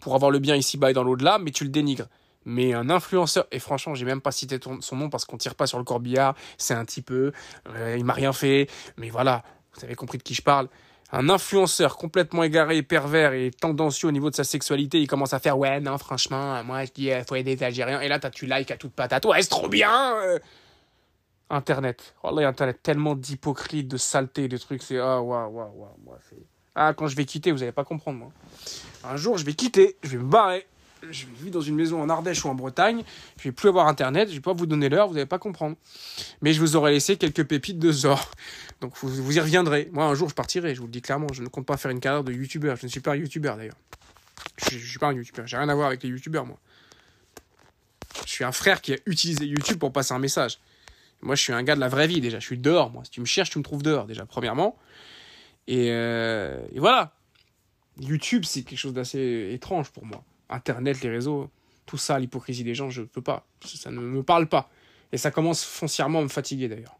pour 0.00 0.14
avoir 0.14 0.30
le 0.30 0.38
bien 0.38 0.54
ici-bas 0.54 0.90
et 0.90 0.92
dans 0.92 1.04
l'au-delà, 1.04 1.38
mais 1.38 1.50
tu 1.50 1.64
le 1.64 1.70
dénigres. 1.70 2.08
Mais 2.44 2.74
un 2.74 2.90
influenceur, 2.90 3.46
et 3.50 3.58
franchement, 3.58 3.94
j'ai 3.94 4.04
même 4.04 4.20
pas 4.20 4.30
cité 4.30 4.58
son 4.80 4.96
nom 4.96 5.08
parce 5.08 5.24
qu'on 5.24 5.36
tire 5.36 5.54
pas 5.54 5.66
sur 5.66 5.78
le 5.78 5.84
corbillard, 5.84 6.36
c'est 6.58 6.74
un 6.74 6.84
petit 6.84 7.02
peu, 7.02 7.32
euh, 7.70 7.96
il 7.98 8.04
m'a 8.04 8.12
rien 8.12 8.32
fait, 8.32 8.68
mais 8.98 9.08
voilà, 9.08 9.42
vous 9.74 9.84
avez 9.84 9.94
compris 9.94 10.18
de 10.18 10.22
qui 10.22 10.34
je 10.34 10.42
parle. 10.42 10.68
Un 11.12 11.28
influenceur 11.28 11.96
complètement 11.96 12.42
égaré, 12.42 12.82
pervers 12.82 13.32
et 13.32 13.50
tendancieux 13.52 14.08
au 14.08 14.12
niveau 14.12 14.28
de 14.30 14.34
sa 14.34 14.44
sexualité, 14.44 15.00
il 15.00 15.06
commence 15.06 15.32
à 15.32 15.38
faire 15.38 15.56
ouais, 15.56 15.80
non, 15.80 15.98
franchement, 15.98 16.62
moi 16.64 16.84
je 16.84 16.90
dis, 16.92 17.06
il 17.06 17.24
faut 17.26 17.36
aider 17.36 17.54
les 17.54 17.62
Algériens, 17.62 18.00
et 18.00 18.08
là, 18.08 18.18
as, 18.20 18.30
tu 18.30 18.46
like 18.46 18.70
à 18.72 18.76
toute 18.76 18.92
patate, 18.92 19.24
ouais, 19.24 19.40
c'est 19.40 19.48
trop 19.48 19.68
bien! 19.68 20.16
Euh. 20.16 20.38
Internet. 21.48 22.14
Oh 22.24 22.34
là, 22.34 22.48
Internet, 22.48 22.82
tellement 22.82 23.14
d'hypocrite, 23.14 23.86
de 23.86 23.96
saleté, 23.96 24.48
de 24.48 24.56
trucs, 24.56 24.82
c'est 24.82 24.98
ah, 24.98 25.20
waouh, 25.20 25.48
waouh, 25.48 25.70
waouh, 25.76 26.18
Ah, 26.74 26.92
quand 26.92 27.06
je 27.06 27.14
vais 27.14 27.24
quitter, 27.24 27.52
vous 27.52 27.62
allez 27.62 27.70
pas 27.70 27.84
comprendre, 27.84 28.18
moi. 28.18 28.32
Un 29.04 29.16
jour, 29.16 29.38
je 29.38 29.44
vais 29.44 29.54
quitter, 29.54 29.96
je 30.02 30.08
vais 30.08 30.18
me 30.18 30.28
barrer, 30.28 30.66
je 31.10 31.26
vivre 31.40 31.52
dans 31.52 31.60
une 31.60 31.74
maison 31.74 32.00
en 32.00 32.08
Ardèche 32.08 32.44
ou 32.44 32.48
en 32.48 32.54
Bretagne, 32.54 33.02
je 33.38 33.44
vais 33.44 33.52
plus 33.52 33.68
avoir 33.68 33.88
Internet, 33.88 34.28
je 34.28 34.34
vais 34.34 34.40
pas 34.40 34.52
vous 34.52 34.66
donner 34.66 34.88
l'heure, 34.88 35.08
vous 35.08 35.14
n'allez 35.14 35.26
pas 35.26 35.38
comprendre. 35.38 35.76
Mais 36.42 36.52
je 36.52 36.60
vous 36.60 36.76
aurai 36.76 36.92
laissé 36.92 37.16
quelques 37.16 37.44
pépites 37.44 37.78
de 37.78 37.92
Zor. 37.92 38.30
Donc 38.80 38.92
vous, 39.00 39.36
y 39.36 39.40
reviendrez. 39.40 39.88
Moi, 39.92 40.04
un 40.04 40.14
jour, 40.14 40.28
je 40.28 40.34
partirai, 40.34 40.74
je 40.74 40.80
vous 40.80 40.86
le 40.86 40.92
dis 40.92 41.02
clairement, 41.02 41.28
je 41.32 41.42
ne 41.42 41.48
compte 41.48 41.66
pas 41.66 41.76
faire 41.76 41.90
une 41.90 42.00
carrière 42.00 42.24
de 42.24 42.32
youtubeur. 42.32 42.76
Je 42.76 42.86
ne 42.86 42.90
suis 42.90 43.00
pas 43.00 43.12
un 43.12 43.16
youtubeur 43.16 43.56
d'ailleurs. 43.56 43.76
Je, 44.58 44.76
ne 44.76 44.80
suis 44.80 44.98
pas 44.98 45.08
un 45.08 45.12
youtubeur, 45.12 45.46
j'ai 45.46 45.56
rien 45.56 45.68
à 45.68 45.74
voir 45.74 45.88
avec 45.88 46.02
les 46.02 46.08
youtubeurs, 46.08 46.46
moi. 46.46 46.58
Je 48.24 48.30
suis 48.30 48.44
un 48.44 48.52
frère 48.52 48.80
qui 48.80 48.94
a 48.94 48.96
utilisé 49.06 49.46
YouTube 49.46 49.78
pour 49.78 49.92
passer 49.92 50.14
un 50.14 50.18
message. 50.18 50.58
Moi, 51.22 51.34
je 51.34 51.42
suis 51.42 51.52
un 51.52 51.62
gars 51.62 51.74
de 51.74 51.80
la 51.80 51.88
vraie 51.88 52.06
vie 52.06 52.20
déjà. 52.20 52.38
Je 52.38 52.46
suis 52.46 52.58
dehors, 52.58 52.90
moi. 52.90 53.04
Si 53.04 53.10
tu 53.10 53.20
me 53.20 53.26
cherches, 53.26 53.50
tu 53.50 53.58
me 53.58 53.64
trouves 53.64 53.82
dehors 53.82 54.06
déjà, 54.06 54.24
premièrement. 54.26 54.76
Et, 55.66 55.90
euh, 55.90 56.60
et 56.72 56.78
voilà. 56.78 57.12
YouTube, 57.98 58.44
c'est 58.44 58.62
quelque 58.62 58.78
chose 58.78 58.92
d'assez 58.92 59.50
étrange 59.52 59.90
pour 59.90 60.04
moi. 60.04 60.22
Internet, 60.48 61.00
les 61.02 61.10
réseaux, 61.10 61.50
tout 61.86 61.98
ça, 61.98 62.18
l'hypocrisie 62.18 62.64
des 62.64 62.74
gens, 62.74 62.90
je 62.90 63.02
ne 63.02 63.06
peux 63.06 63.22
pas. 63.22 63.46
Ça 63.64 63.90
ne 63.90 64.00
me 64.00 64.22
parle 64.22 64.48
pas. 64.48 64.68
Et 65.12 65.18
ça 65.18 65.30
commence 65.30 65.64
foncièrement 65.64 66.20
à 66.20 66.22
me 66.22 66.28
fatiguer 66.28 66.68
d'ailleurs. 66.68 66.96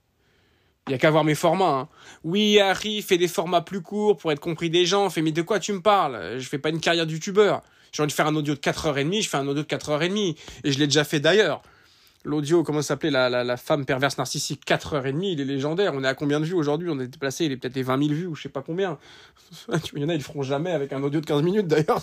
Il 0.87 0.91
n'y 0.91 0.95
a 0.95 0.99
qu'à 0.99 1.11
voir 1.11 1.25
mes 1.25 1.35
formats. 1.35 1.81
Hein. 1.81 1.89
Oui, 2.23 2.61
Harry 2.61 3.03
fait 3.03 3.19
des 3.19 3.27
formats 3.27 3.61
plus 3.61 3.83
courts 3.83 4.17
pour 4.17 4.31
être 4.31 4.39
compris 4.39 4.71
des 4.71 4.87
gens. 4.87 5.11
Fait, 5.11 5.21
mais 5.21 5.33
de 5.33 5.43
quoi 5.43 5.59
tu 5.59 5.73
me 5.73 5.81
parles? 5.81 6.39
Je 6.39 6.49
fais 6.49 6.59
pas 6.59 6.69
une 6.69 6.79
carrière 6.79 7.07
de 7.07 7.13
youtubeur. 7.13 7.63
J'ai 7.91 8.03
envie 8.03 8.13
de 8.13 8.13
faire 8.13 8.29
un 8.29 8.37
audio 8.37 8.55
de 8.55 8.61
4h30, 8.61 9.23
je 9.23 9.29
fais 9.29 9.37
un 9.37 9.49
audio 9.49 9.63
de 9.63 9.69
4h30. 9.69 10.37
Et 10.63 10.73
je 10.73 10.79
l'ai 10.79 10.87
déjà 10.87 11.03
fait 11.03 11.19
d'ailleurs. 11.19 11.63
L'audio, 12.27 12.65
comment 12.65 12.83
s'appelait 12.83 13.13
la, 13.13 13.31
la, 13.31 13.57
femme 13.57 13.87
perverse 13.87 14.19
narcissique 14.19 14.63
4h30, 14.67 15.23
il 15.23 15.41
est 15.41 15.45
légendaire. 15.45 15.93
On 15.95 16.03
est 16.03 16.09
à 16.09 16.15
combien 16.15 16.41
de 16.41 16.45
vues 16.45 16.55
aujourd'hui? 16.55 16.91
On 16.91 16.99
est 16.99 17.07
déplacé, 17.07 17.45
il 17.45 17.53
est 17.53 17.57
peut-être 17.57 17.77
les 17.77 17.85
20 17.85 18.03
000 18.03 18.15
vues 18.15 18.27
ou 18.27 18.35
je 18.35 18.43
sais 18.43 18.49
pas 18.49 18.63
combien. 18.63 18.99
il 19.95 20.03
y 20.03 20.05
en 20.05 20.09
a, 20.09 20.15
ils 20.15 20.19
le 20.19 20.25
feront 20.25 20.43
jamais 20.43 20.73
avec 20.73 20.93
un 20.93 21.01
audio 21.05 21.21
de 21.21 21.27
15 21.27 21.43
minutes 21.43 21.69
d'ailleurs. 21.69 22.03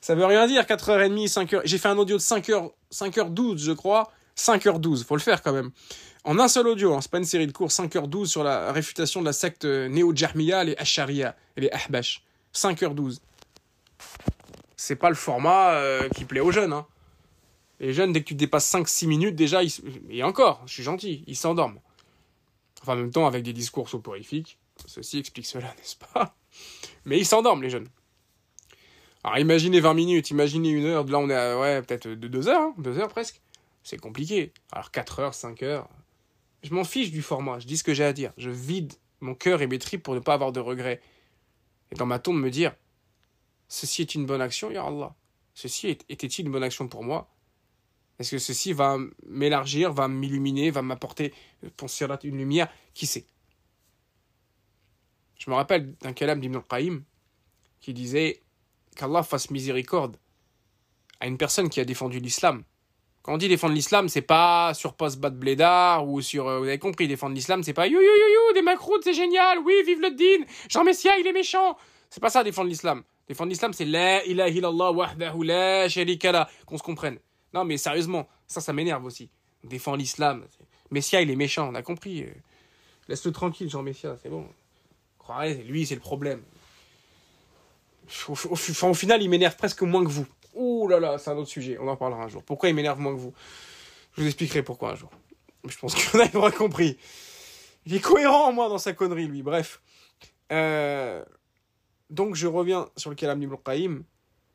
Ça, 0.00 0.14
veut 0.16 0.24
rien 0.24 0.48
dire, 0.48 0.64
4h30, 0.64 1.32
5h. 1.32 1.60
J'ai 1.66 1.78
fait 1.78 1.86
un 1.86 1.96
audio 1.96 2.16
de 2.16 2.20
5h, 2.20 2.72
5h12, 2.92 3.58
je 3.58 3.70
crois. 3.70 4.10
5h12, 4.36 5.04
faut 5.04 5.14
le 5.14 5.20
faire 5.20 5.40
quand 5.40 5.52
même. 5.52 5.70
En 6.24 6.40
un 6.40 6.48
seul 6.48 6.66
audio, 6.66 6.92
hein, 6.92 6.98
c'est 7.00 7.10
pas 7.12 7.18
une 7.18 7.24
série 7.24 7.46
de 7.46 7.52
cours, 7.52 7.68
5h12 7.68 8.26
sur 8.26 8.42
la 8.42 8.72
réfutation 8.72 9.20
de 9.20 9.26
la 9.26 9.32
secte 9.32 9.64
néo-Jahmiya, 9.64 10.64
les 10.64 10.76
Ashariya 10.78 11.36
et 11.56 11.60
les 11.60 11.70
Ahbash. 11.70 12.24
5h12. 12.52 13.18
C'est 14.76 14.96
pas 14.96 15.10
le 15.10 15.14
format 15.14 15.74
euh, 15.74 16.08
qui 16.08 16.24
plaît 16.24 16.40
aux 16.40 16.50
jeunes. 16.50 16.72
Hein. 16.72 16.86
Les 17.80 17.92
jeunes, 17.92 18.12
dès 18.12 18.20
que 18.20 18.28
tu 18.28 18.34
dépasses 18.34 18.72
5-6 18.72 19.06
minutes, 19.06 19.34
déjà, 19.34 19.60
et 20.08 20.22
encore, 20.22 20.62
je 20.66 20.72
suis 20.72 20.82
gentil, 20.82 21.24
ils 21.26 21.36
s'endorment. 21.36 21.80
Enfin, 22.82 22.94
en 22.94 22.96
même 22.96 23.10
temps, 23.10 23.26
avec 23.26 23.42
des 23.42 23.52
discours 23.52 23.88
soporifiques. 23.88 24.58
Ceci 24.86 25.18
explique 25.18 25.46
cela, 25.46 25.68
n'est-ce 25.78 25.96
pas? 25.96 26.36
Mais 27.04 27.18
ils 27.18 27.26
s'endorment, 27.26 27.62
les 27.62 27.70
jeunes. 27.70 27.88
Alors, 29.24 29.38
imaginez 29.38 29.80
20 29.80 29.94
minutes, 29.94 30.30
imaginez 30.30 30.68
une 30.68 30.84
heure. 30.84 31.04
Là, 31.06 31.18
on 31.18 31.30
est 31.30 31.34
à, 31.34 31.58
ouais, 31.58 31.82
peut-être 31.82 32.08
de 32.08 32.28
2 32.28 32.48
heures, 32.48 32.72
2 32.78 32.90
hein, 32.90 33.00
heures 33.00 33.08
presque. 33.08 33.40
C'est 33.82 33.96
compliqué. 33.96 34.52
Alors, 34.70 34.90
4 34.90 35.20
heures, 35.20 35.34
5 35.34 35.62
heures. 35.62 35.88
Je 36.62 36.72
m'en 36.72 36.84
fiche 36.84 37.10
du 37.10 37.22
format, 37.22 37.58
je 37.58 37.66
dis 37.66 37.76
ce 37.76 37.84
que 37.84 37.92
j'ai 37.92 38.04
à 38.04 38.12
dire. 38.12 38.32
Je 38.38 38.50
vide 38.50 38.92
mon 39.20 39.34
cœur 39.34 39.62
et 39.62 39.66
mes 39.66 39.78
tripes 39.78 40.02
pour 40.02 40.14
ne 40.14 40.20
pas 40.20 40.34
avoir 40.34 40.52
de 40.52 40.60
regrets. 40.60 41.00
Et 41.90 41.94
dans 41.94 42.06
ma 42.06 42.18
tombe, 42.18 42.38
me 42.38 42.50
dire 42.50 42.74
ceci 43.68 44.02
est 44.02 44.14
une 44.14 44.26
bonne 44.26 44.40
action, 44.40 44.70
Ya 44.70 44.84
Allah. 44.84 45.14
Ceci 45.54 45.88
était-il 46.08 46.46
une 46.46 46.52
bonne 46.52 46.62
action 46.62 46.88
pour 46.88 47.04
moi? 47.04 47.33
Est-ce 48.18 48.30
que 48.30 48.38
ceci 48.38 48.72
va 48.72 48.96
m'élargir, 49.26 49.92
va 49.92 50.08
m'illuminer, 50.08 50.70
va 50.70 50.82
m'apporter 50.82 51.34
pour 51.76 51.88
une 52.22 52.38
lumière? 52.38 52.68
Qui 52.94 53.06
sait? 53.06 53.26
Je 55.38 55.50
me 55.50 55.56
rappelle 55.56 55.94
d'un 55.96 56.12
kalam 56.12 56.40
d'Ibn 56.40 56.56
al-Qaïm 56.56 57.02
qui 57.80 57.92
disait 57.92 58.40
qu'Allah 58.96 59.22
fasse 59.22 59.50
miséricorde 59.50 60.16
à 61.20 61.26
une 61.26 61.36
personne 61.36 61.68
qui 61.68 61.80
a 61.80 61.84
défendu 61.84 62.20
l'islam. 62.20 62.62
Quand 63.22 63.34
on 63.34 63.38
dit 63.38 63.48
défendre 63.48 63.74
l'islam, 63.74 64.08
c'est 64.08 64.22
pas 64.22 64.74
sur 64.74 64.94
post 64.94 65.18
de 65.18 65.28
blédard 65.30 66.06
ou 66.06 66.20
sur. 66.20 66.46
Euh, 66.46 66.58
vous 66.58 66.66
avez 66.66 66.78
compris, 66.78 67.08
défendre 67.08 67.34
l'islam, 67.34 67.62
c'est 67.62 67.72
pas 67.72 67.86
you 67.86 67.98
you 67.98 68.02
you 68.02 68.28
you, 68.34 68.54
des 68.54 68.62
macroutes, 68.62 69.02
c'est 69.02 69.14
génial, 69.14 69.58
oui, 69.60 69.74
vive 69.86 70.00
le 70.00 70.10
din, 70.10 70.44
Jean 70.68 70.84
Messia, 70.84 71.18
il 71.18 71.26
est 71.26 71.32
méchant. 71.32 71.76
C'est 72.10 72.20
pas 72.20 72.28
ça 72.30 72.44
défendre 72.44 72.68
l'islam. 72.68 73.02
Défendre 73.26 73.48
l'islam, 73.48 73.72
c'est 73.72 73.86
la 73.86 74.24
ilaha 74.26 74.50
illallah 74.50 74.92
wahdahu 74.92 75.44
la 75.44 75.88
sharika 75.88 76.48
qu'on 76.66 76.76
se 76.76 76.82
comprenne. 76.82 77.18
Non, 77.54 77.64
mais 77.64 77.76
sérieusement, 77.78 78.28
ça, 78.48 78.60
ça 78.60 78.72
m'énerve 78.72 79.04
aussi. 79.04 79.30
On 79.64 79.68
défend 79.68 79.94
l'islam. 79.94 80.44
Messia, 80.90 81.22
il 81.22 81.30
est 81.30 81.36
méchant, 81.36 81.70
on 81.70 81.74
a 81.74 81.82
compris. 81.82 82.26
Laisse-le 83.08 83.32
tranquille, 83.32 83.70
Jean 83.70 83.82
Messia, 83.82 84.16
c'est 84.22 84.28
bon. 84.28 84.46
Croirez, 85.18 85.54
lui, 85.54 85.86
c'est 85.86 85.94
le 85.94 86.00
problème. 86.00 86.42
Au, 88.28 88.94
final, 88.94 89.22
il 89.22 89.30
m'énerve 89.30 89.56
presque 89.56 89.82
moins 89.82 90.04
que 90.04 90.10
vous. 90.10 90.26
Ouh 90.54 90.88
là 90.88 91.00
là, 91.00 91.16
c'est 91.18 91.30
un 91.30 91.36
autre 91.36 91.48
sujet, 91.48 91.78
on 91.80 91.88
en 91.88 91.96
parlera 91.96 92.24
un 92.24 92.28
jour. 92.28 92.42
Pourquoi 92.42 92.68
il 92.68 92.74
m'énerve 92.74 93.00
moins 93.00 93.14
que 93.14 93.20
vous? 93.20 93.32
Je 94.16 94.20
vous 94.20 94.26
expliquerai 94.26 94.62
pourquoi 94.62 94.92
un 94.92 94.94
jour. 94.96 95.10
Je 95.66 95.76
pense 95.78 95.94
qu'on 96.10 96.18
aura 96.38 96.50
compris. 96.50 96.98
Il 97.86 97.94
est 97.94 98.00
cohérent, 98.00 98.52
moi, 98.52 98.68
dans 98.68 98.78
sa 98.78 98.92
connerie, 98.92 99.26
lui. 99.26 99.42
Bref. 99.42 99.80
Euh, 100.52 101.24
donc, 102.10 102.34
je 102.34 102.46
reviens 102.46 102.88
sur 102.96 103.10
le 103.10 103.16
Kalam 103.16 103.42
Ibn 103.42 103.54
Qayyim. 103.64 104.04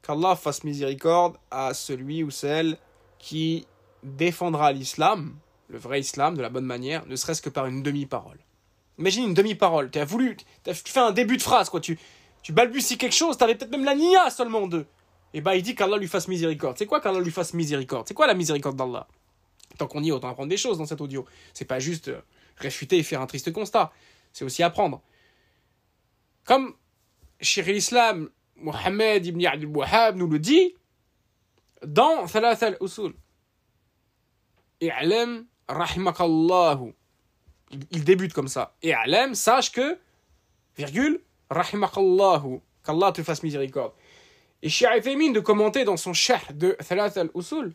Qu'Allah 0.01 0.35
fasse 0.35 0.63
miséricorde 0.63 1.37
à 1.51 1.73
celui 1.73 2.23
ou 2.23 2.31
celle 2.31 2.77
qui 3.19 3.67
défendra 4.03 4.71
l'islam, 4.71 5.35
le 5.67 5.77
vrai 5.77 5.99
islam, 5.99 6.35
de 6.35 6.41
la 6.41 6.49
bonne 6.49 6.65
manière, 6.65 7.05
ne 7.05 7.15
serait-ce 7.15 7.41
que 7.41 7.49
par 7.49 7.67
une 7.67 7.83
demi-parole. 7.83 8.39
Imagine 8.97 9.25
une 9.25 9.33
demi-parole. 9.33 9.91
Tu 9.91 9.99
as 9.99 10.05
voulu, 10.05 10.35
tu 10.35 10.73
fais 10.85 10.99
un 10.99 11.11
début 11.11 11.37
de 11.37 11.41
phrase, 11.41 11.69
quoi. 11.69 11.79
Tu, 11.79 11.99
tu 12.41 12.51
balbuties 12.51 12.97
quelque 12.97 13.15
chose, 13.15 13.37
tu 13.37 13.43
avais 13.43 13.55
peut-être 13.55 13.71
même 13.71 13.85
la 13.85 13.95
nia 13.95 14.29
seulement 14.29 14.67
deux. 14.67 14.87
Et 15.33 15.41
bah, 15.41 15.55
il 15.55 15.61
dit 15.61 15.75
qu'Allah 15.75 15.97
lui 15.97 16.07
fasse 16.07 16.27
miséricorde. 16.27 16.77
C'est 16.77 16.87
quoi 16.87 16.99
qu'Allah 16.99 17.19
lui 17.19 17.31
fasse 17.31 17.53
miséricorde? 17.53 18.07
C'est 18.07 18.13
quoi 18.13 18.25
la 18.25 18.33
miséricorde 18.33 18.75
d'Allah? 18.75 19.07
Tant 19.77 19.87
qu'on 19.87 20.01
y 20.01 20.09
est, 20.09 20.11
autant 20.11 20.29
apprendre 20.29 20.49
des 20.49 20.57
choses 20.57 20.79
dans 20.79 20.85
cet 20.85 21.01
audio. 21.01 21.25
C'est 21.53 21.65
pas 21.65 21.79
juste 21.79 22.07
euh, 22.07 22.21
réfuter 22.57 22.97
et 22.97 23.03
faire 23.03 23.21
un 23.21 23.27
triste 23.27 23.51
constat. 23.53 23.91
C'est 24.33 24.43
aussi 24.43 24.63
apprendre. 24.63 25.01
Comme 26.45 26.73
Shir 27.41 27.65
l'Islam 27.65 28.29
Mohamed 28.55 29.25
ibn 29.25 29.45
Abdul 29.45 29.69
Wahhab 29.69 30.17
nous 30.17 30.27
le 30.27 30.39
dit 30.39 30.75
dans 31.83 32.25
Thalatha 32.27 32.67
al-Usul. 32.67 33.13
I'lam 34.81 35.45
rahimakallahu. 35.67 36.93
Il 37.91 38.03
débute 38.03 38.33
comme 38.33 38.47
ça. 38.47 38.75
I'lam, 38.83 39.35
sache 39.35 39.71
que, 39.71 39.97
virgule, 40.77 41.21
rahimakallahu. 41.49 42.61
Qu'Allah 42.83 43.11
te 43.11 43.21
fasse 43.23 43.43
miséricorde. 43.43 43.91
Et 44.61 44.69
Cheikh 44.69 45.03
de 45.03 45.39
commenter 45.39 45.83
dans 45.83 45.97
son 45.97 46.13
chah 46.13 46.41
de 46.53 46.75
Thalatha 46.87 47.21
al-Usul 47.21 47.73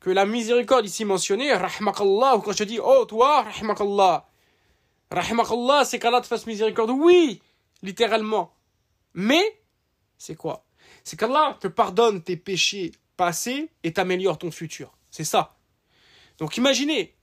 que 0.00 0.10
la 0.10 0.24
miséricorde 0.24 0.86
ici 0.86 1.04
mentionnée, 1.04 1.52
rahmakallah, 1.52 2.40
quand 2.42 2.52
je 2.52 2.64
dis, 2.64 2.80
oh 2.82 3.04
toi, 3.04 3.42
rahmakallah. 3.42 4.26
Rahmakallah, 5.10 5.84
c'est 5.84 5.98
qu'Allah 5.98 6.22
te 6.22 6.26
fasse 6.26 6.46
miséricorde. 6.46 6.90
Oui, 6.90 7.42
littéralement. 7.82 8.52
Mais, 9.12 9.60
c'est 10.16 10.36
quoi? 10.36 10.64
C'est 11.04 11.18
qu'Allah 11.18 11.56
te 11.60 11.68
pardonne 11.68 12.22
tes 12.22 12.36
péchés 12.36 12.92
passés 13.16 13.70
et 13.82 13.92
t'améliore 13.92 14.38
ton 14.38 14.50
futur. 14.50 14.96
C'est 15.10 15.24
ça. 15.24 15.56
Donc 16.38 16.56
imaginez, 16.56 17.14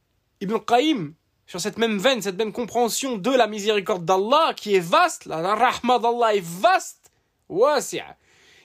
Ibn 0.42 0.58
Qayyim, 0.60 1.14
sur 1.48 1.62
cette 1.62 1.78
même 1.78 1.98
veine, 1.98 2.22
cette 2.22 2.38
même 2.38 2.52
compréhension 2.52 3.18
de 3.18 3.32
la 3.32 3.48
miséricorde 3.48 4.06
d'Allah 4.06 4.54
qui 4.56 4.76
est 4.76 4.80
vaste, 4.80 5.26
la, 5.26 5.56
rahma 5.56 5.98
d'Allah 5.98 6.36
est 6.36 6.46
vaste. 6.46 7.12
Et 7.50 8.04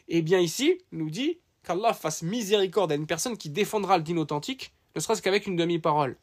eh 0.09 0.23
bien 0.23 0.41
ici, 0.41 0.79
nous 0.91 1.09
dit 1.09 1.39
qu'Allah 1.65 1.95
fasse 1.95 2.23
miséricorde 2.23 2.91
à 2.93 2.97
une 2.97 3.07
personne 3.07 3.39
qui 3.39 3.49
défendra 3.49 3.97
le 3.97 4.03
din 4.03 4.17
authentique, 4.17 4.75
ne 4.97 5.01
serait-ce 5.01 5.23
qu'avec 5.23 5.47
une 5.47 5.57
demi-parole. 5.57 6.17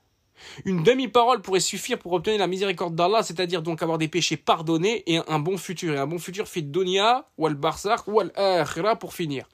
Une 0.66 0.84
demi-parole 0.84 1.41
pourrait 1.41 1.60
suffire 1.60 1.99
pour 1.99 2.14
obtenir 2.14 2.40
la 2.40 2.48
miséricorde 2.48 2.95
d'Allah, 2.95 3.24
c'est-à-dire 3.24 3.61
donc 3.61 3.82
avoir 3.82 3.98
des 3.98 4.07
péchés 4.07 4.38
pardonnés 4.38 5.03
et 5.11 5.20
un 5.28 5.40
bon 5.40 5.57
futur. 5.57 5.94
Et 5.94 5.98
un 5.98 6.07
bon 6.07 6.20
futur 6.20 6.48
fit 6.48 6.64
dunya, 6.64 7.28
ou 7.38 7.48
al 7.48 7.56
barzakh, 7.56 8.07
ou 8.07 8.20
al 8.20 8.32
akhira 8.36 8.95
pour 8.95 9.14
finir. 9.14 9.48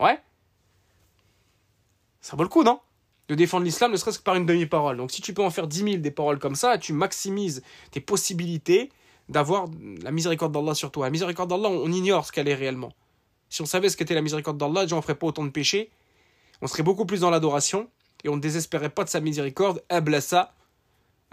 Ouais? 0.00 0.18
Ça 2.20 2.36
vaut 2.36 2.42
le 2.42 2.48
coup, 2.48 2.62
non? 2.62 2.80
De 3.28 3.34
défendre 3.34 3.64
l'islam 3.64 3.90
ne 3.90 3.96
serait-ce 3.96 4.18
que 4.18 4.24
par 4.24 4.36
une 4.36 4.46
demi-parole. 4.46 4.96
Donc 4.96 5.10
si 5.10 5.20
tu 5.20 5.34
peux 5.34 5.42
en 5.42 5.50
faire 5.50 5.66
dix 5.66 5.82
mille 5.82 6.00
des 6.00 6.10
paroles 6.10 6.38
comme 6.38 6.54
ça, 6.54 6.78
tu 6.78 6.92
maximises 6.92 7.62
tes 7.90 8.00
possibilités 8.00 8.90
d'avoir 9.28 9.66
la 10.02 10.12
miséricorde 10.12 10.52
d'Allah 10.52 10.74
sur 10.74 10.92
toi. 10.92 11.06
La 11.06 11.10
miséricorde 11.10 11.50
d'Allah, 11.50 11.68
on 11.68 11.90
ignore 11.90 12.24
ce 12.24 12.32
qu'elle 12.32 12.46
est 12.46 12.54
réellement. 12.54 12.92
Si 13.48 13.62
on 13.62 13.66
savait 13.66 13.88
ce 13.88 13.96
qu'était 13.96 14.14
la 14.14 14.22
miséricorde 14.22 14.58
d'Allah, 14.58 14.82
déjà 14.82 14.96
on 14.96 15.02
ferait 15.02 15.16
pas 15.16 15.26
autant 15.26 15.44
de 15.44 15.50
péchés. 15.50 15.90
On 16.62 16.68
serait 16.68 16.84
beaucoup 16.84 17.04
plus 17.04 17.20
dans 17.20 17.30
l'adoration 17.30 17.90
et 18.24 18.28
on 18.28 18.36
ne 18.36 18.40
désespérait 18.40 18.90
pas 18.90 19.04
de 19.04 19.08
sa 19.08 19.20
miséricorde, 19.20 19.82
ablassa, 19.88 20.54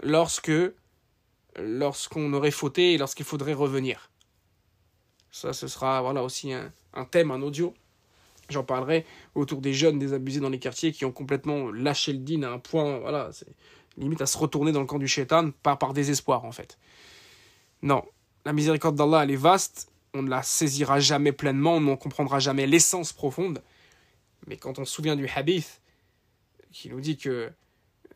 lorsque 0.02 0.52
lorsqu'on 1.56 2.32
aurait 2.32 2.50
fauté 2.50 2.94
et 2.94 2.98
lorsqu'il 2.98 3.24
faudrait 3.24 3.52
revenir. 3.52 4.10
Ça, 5.30 5.52
ce 5.52 5.68
sera 5.68 6.02
voilà 6.02 6.22
aussi 6.22 6.52
un, 6.52 6.72
un 6.94 7.04
thème, 7.04 7.30
un 7.30 7.42
audio. 7.42 7.74
J'en 8.48 8.64
parlerai 8.64 9.06
autour 9.34 9.60
des 9.60 9.72
jeunes 9.72 9.98
désabusés 9.98 10.40
dans 10.40 10.50
les 10.50 10.58
quartiers 10.58 10.92
qui 10.92 11.04
ont 11.04 11.12
complètement 11.12 11.70
lâché 11.70 12.12
le 12.12 12.18
din 12.18 12.42
à 12.42 12.50
un 12.50 12.58
point, 12.58 12.98
voilà, 12.98 13.30
c'est 13.32 13.46
limite 13.96 14.20
à 14.20 14.26
se 14.26 14.36
retourner 14.36 14.72
dans 14.72 14.80
le 14.80 14.86
camp 14.86 14.98
du 14.98 15.08
shaitan, 15.08 15.50
pas 15.62 15.76
par 15.76 15.94
désespoir 15.94 16.44
en 16.44 16.52
fait. 16.52 16.78
Non, 17.82 18.04
la 18.44 18.52
miséricorde 18.52 18.96
d'Allah, 18.96 19.22
elle 19.24 19.30
est 19.30 19.36
vaste, 19.36 19.90
on 20.12 20.22
ne 20.22 20.30
la 20.30 20.42
saisira 20.42 21.00
jamais 21.00 21.32
pleinement, 21.32 21.74
on 21.74 21.80
n'en 21.80 21.96
comprendra 21.96 22.38
jamais 22.38 22.66
l'essence 22.66 23.12
profonde. 23.12 23.62
Mais 24.46 24.56
quand 24.56 24.78
on 24.78 24.84
se 24.84 24.92
souvient 24.92 25.16
du 25.16 25.28
hadith, 25.28 25.80
qui 26.74 26.90
nous 26.90 27.00
dit 27.00 27.16
que, 27.16 27.50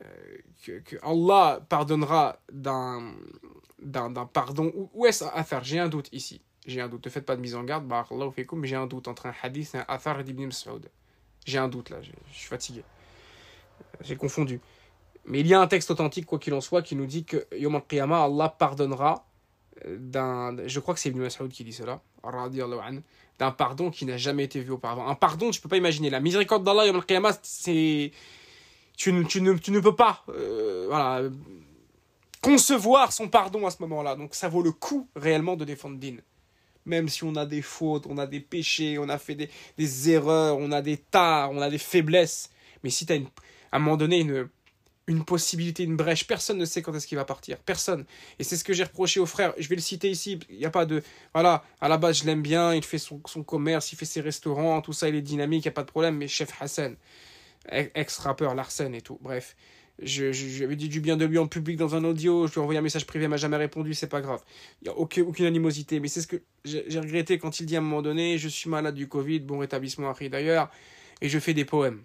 euh, 0.05 0.39
que, 0.64 0.97
Allah 1.02 1.64
pardonnera 1.68 2.40
d'un, 2.52 3.14
pardon. 4.32 4.72
Où, 4.93 5.06
est-ce 5.06 5.24
un 5.24 5.30
athar? 5.32 5.64
J'ai 5.64 5.78
un 5.78 5.89
doute 5.89 6.09
ici. 6.12 6.43
J'ai 6.66 6.80
un 6.80 6.89
doute. 6.89 7.06
Ne 7.06 7.10
faites 7.10 7.24
pas 7.24 7.36
de 7.36 7.40
mise 7.40 7.55
en 7.55 7.64
garde, 7.64 7.90
j'ai 8.64 8.76
un 8.76 8.86
doute 8.86 9.09
entre 9.09 9.26
un 9.26 9.35
hadith 9.43 9.74
et 9.74 9.78
un 9.78 9.85
athar 9.89 10.22
d'Ibn 10.24 10.47
Mas'ud. 10.47 10.90
J'ai 11.47 11.59
un 11.59 11.68
doute 11.68 11.89
là, 11.89 12.02
je, 12.02 12.10
suis 12.32 12.48
fatigué. 12.48 12.82
J'ai 14.02 14.16
confondu. 14.16 14.60
Mais 15.24 15.40
il 15.40 15.47
y 15.47 15.55
a 15.55 15.60
un 15.60 15.66
texte 15.66 15.90
authentique, 15.90 16.26
quoi 16.26 16.39
qu'il 16.39 16.52
en 16.52 16.60
soit, 16.60 16.82
qui 16.82 16.97
nous 16.97 17.06
dit 17.06 17.24
que 17.24 17.47
Yom 17.56 17.76
al-Qiyamah, 17.76 18.24
Allah 18.24 18.48
pardonnera 18.59 19.24
d'un, 19.86 20.56
je 20.66 20.80
crois 20.80 20.94
que 20.94 21.01
c'est 21.01 21.10
Ibn 21.10 21.20
Mas'ud 21.20 21.51
qui 21.51 21.64
dit 21.64 21.72
cela, 21.72 22.02
d'un 23.39 23.51
pardon 23.52 23.90
qui 23.90 24.05
n'a 24.05 24.16
jamais 24.16 24.44
été 24.44 24.60
vu 24.60 24.72
auparavant. 24.72 25.06
Un 25.06 25.14
pardon, 25.14 25.51
tu 25.51 25.60
peux 25.60 25.68
pas 25.68 25.76
imaginer. 25.76 26.10
La 26.10 26.20
miséricorde 26.20 26.64
d'Allah, 26.64 26.86
Yom 26.86 26.97
al 26.97 27.35
c'est, 27.43 28.10
tu 28.99 29.12
ne, 29.12 29.23
tu, 29.23 29.41
ne, 29.41 29.55
tu 29.55 29.70
ne 29.70 29.81
peux 29.81 29.95
pas, 29.95 30.25
euh, 30.29 30.87
voilà, 30.89 31.31
concevoir 32.43 33.12
son 33.12 33.29
pardon 33.29 33.66
à 33.66 33.70
ce 33.70 33.81
moment-là. 33.81 34.16
Donc 34.16 34.35
ça 34.35 34.49
vaut 34.49 34.61
le 34.61 34.73
coup 34.73 35.09
réellement 35.16 35.57
de 35.57 35.65
défendre 35.65 35.97
Din. 35.99 36.16
Même 36.85 37.09
si 37.09 37.25
on 37.25 37.35
a 37.37 37.47
des 37.47 37.62
fautes, 37.62 38.07
on 38.09 38.19
a 38.19 38.27
des 38.27 38.41
péchés, 38.41 38.99
on 38.99 39.09
a 39.09 39.16
fait 39.19 39.37
des, 39.37 39.49
des 39.79 40.11
erreurs, 40.11 40.59
on 40.59 40.73
a 40.73 40.83
des 40.83 40.97
tares, 40.97 41.53
on 41.53 41.62
a 41.62 41.70
des 41.70 41.79
faiblesses. 41.79 42.51
Mais 42.83 42.91
si 42.91 43.07
tu 43.07 43.12
as 43.12 43.16
une, 43.16 43.29
à 43.70 43.77
un 43.77 43.79
moment 43.79 43.97
donné 43.97 44.20
une, 44.20 44.49
une 45.09 45.25
possibilité, 45.25 45.83
une 45.83 45.97
brèche. 45.97 46.27
Personne 46.27 46.59
ne 46.59 46.65
sait 46.65 46.83
quand 46.83 46.95
est-ce 46.95 47.07
qu'il 47.07 47.16
va 47.16 47.25
partir. 47.25 47.57
Personne. 47.59 48.05
Et 48.39 48.45
c'est 48.45 48.57
ce 48.57 48.62
que 48.62 48.73
j'ai 48.73 48.85
reproché 48.85 49.20
au 49.20 49.27
frère. 49.27 49.55
Je 49.59 49.69
vais 49.69 49.75
le 49.75 49.81
citer 49.81 50.11
ici. 50.11 50.39
Il 50.51 50.59
n'y 50.59 50.66
a 50.66 50.70
pas 50.70 50.87
de. 50.87 51.03
Voilà, 51.33 51.65
à 51.81 51.89
la 51.89 51.97
base, 51.97 52.19
je 52.19 52.25
l'aime 52.25 52.43
bien. 52.43 52.75
Il 52.75 52.85
fait 52.85 52.99
son, 52.99 53.19
commerce, 53.19 53.93
il 53.93 53.97
fait 53.97 54.05
ses 54.05 54.20
restaurants, 54.20 54.81
tout 54.83 54.93
ça, 54.93 55.09
il 55.09 55.15
est 55.15 55.23
dynamique, 55.23 55.65
il 55.65 55.69
n'y 55.69 55.73
a 55.73 55.75
pas 55.75 55.83
de 55.83 55.91
problème. 55.91 56.16
Mais 56.16 56.29
chef 56.29 56.51
Hassan, 56.61 56.97
ex-rappeur 57.70 58.55
Larsen 58.55 58.94
et 58.94 59.01
tout. 59.01 59.18
Bref. 59.20 59.56
Je, 60.01 60.30
je, 60.32 60.64
dit 60.64 60.89
du 60.89 61.01
bien 61.01 61.16
de 61.16 61.24
lui 61.24 61.39
en 61.39 61.48
public 61.48 61.76
dans 61.76 61.97
un 61.97 62.05
audio, 62.05 62.47
je 62.47 62.52
lui 62.52 62.60
ai 62.60 62.62
envoyé 62.62 62.78
un 62.78 62.82
message 62.82 63.05
privé, 63.05 63.24
il 63.24 63.28
m'a 63.28 63.36
jamais 63.36 63.56
répondu, 63.56 63.94
c'est 63.94 64.06
pas 64.06 64.20
grave. 64.20 64.44
Il 64.80 64.85
n'y 64.85 64.90
a 64.90 64.97
aucune, 64.97 65.44
animosité, 65.44 65.98
mais 65.98 66.06
c'est 66.06 66.20
ce 66.20 66.28
que 66.28 66.36
j'ai 66.64 67.01
regretté 67.01 67.39
quand 67.39 67.59
il 67.59 67.66
dit 67.66 67.74
à 67.74 67.80
un 67.80 67.82
moment 67.82 68.01
donné, 68.01 68.39
je 68.39 68.48
suis 68.48 68.70
malade 68.70 68.94
du 68.94 69.09
Covid, 69.09 69.40
bon 69.40 69.59
rétablissement 69.59 70.09
à 70.09 70.28
d'ailleurs, 70.28 70.70
et 71.20 71.28
je 71.28 71.39
fais 71.40 71.52
des 71.52 71.64
poèmes. 71.64 72.02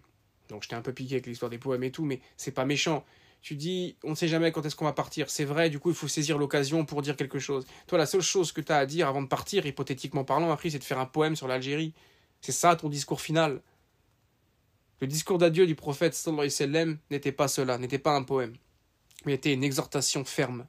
Donc 0.50 0.64
j'étais 0.64 0.76
un 0.76 0.82
peu 0.82 0.92
piqué 0.92 1.16
avec 1.16 1.28
l'histoire 1.28 1.52
des 1.52 1.60
poèmes 1.60 1.84
et 1.84 1.92
tout, 1.92 2.04
mais 2.04 2.20
c'est 2.36 2.52
pas 2.52 2.66
méchant. 2.66 3.06
Tu 3.44 3.56
dis, 3.56 3.96
on 4.04 4.12
ne 4.12 4.16
sait 4.16 4.28
jamais 4.28 4.52
quand 4.52 4.66
est-ce 4.66 4.76
qu'on 4.76 4.86
va 4.86 4.94
partir. 4.94 5.30
C'est 5.30 5.46
vrai, 5.46 5.70
du 5.70 5.78
coup, 5.78 5.90
il 5.90 5.96
faut 5.96 6.08
saisir 6.08 6.38
l'occasion 6.38 6.86
pour 6.86 7.02
dire 7.02 7.16
quelque 7.16 7.40
chose. 7.40 7.66
Toi, 7.88 7.98
la 7.98 8.06
seule 8.06 8.22
chose 8.22 8.54
que 8.54 8.62
tu 8.62 8.72
as 8.72 8.78
à 8.78 8.86
dire 8.86 9.08
avant 9.08 9.22
de 9.22 9.28
partir, 9.28 9.66
hypothétiquement 9.66 10.24
parlant, 10.24 10.50
après, 10.50 10.70
c'est 10.70 10.80
de 10.80 10.84
faire 10.84 11.00
un 11.00 11.06
poème 11.06 11.36
sur 11.36 11.48
l'Algérie. 11.48 11.94
C'est 12.40 12.54
ça 12.54 12.76
ton 12.76 12.88
discours 12.88 13.20
final? 13.20 13.62
Le 15.02 15.08
discours 15.08 15.38
d'adieu 15.38 15.66
du 15.66 15.76
prophète 15.76 16.14
sallallahu 16.14 16.98
n'était 17.12 17.32
pas 17.32 17.48
cela, 17.48 17.78
n'était 17.78 18.00
pas 18.00 18.16
un 18.16 18.24
poème, 18.24 18.54
mais 19.26 19.34
était 19.34 19.54
une 19.54 19.64
exhortation 19.64 20.24
ferme 20.24 20.66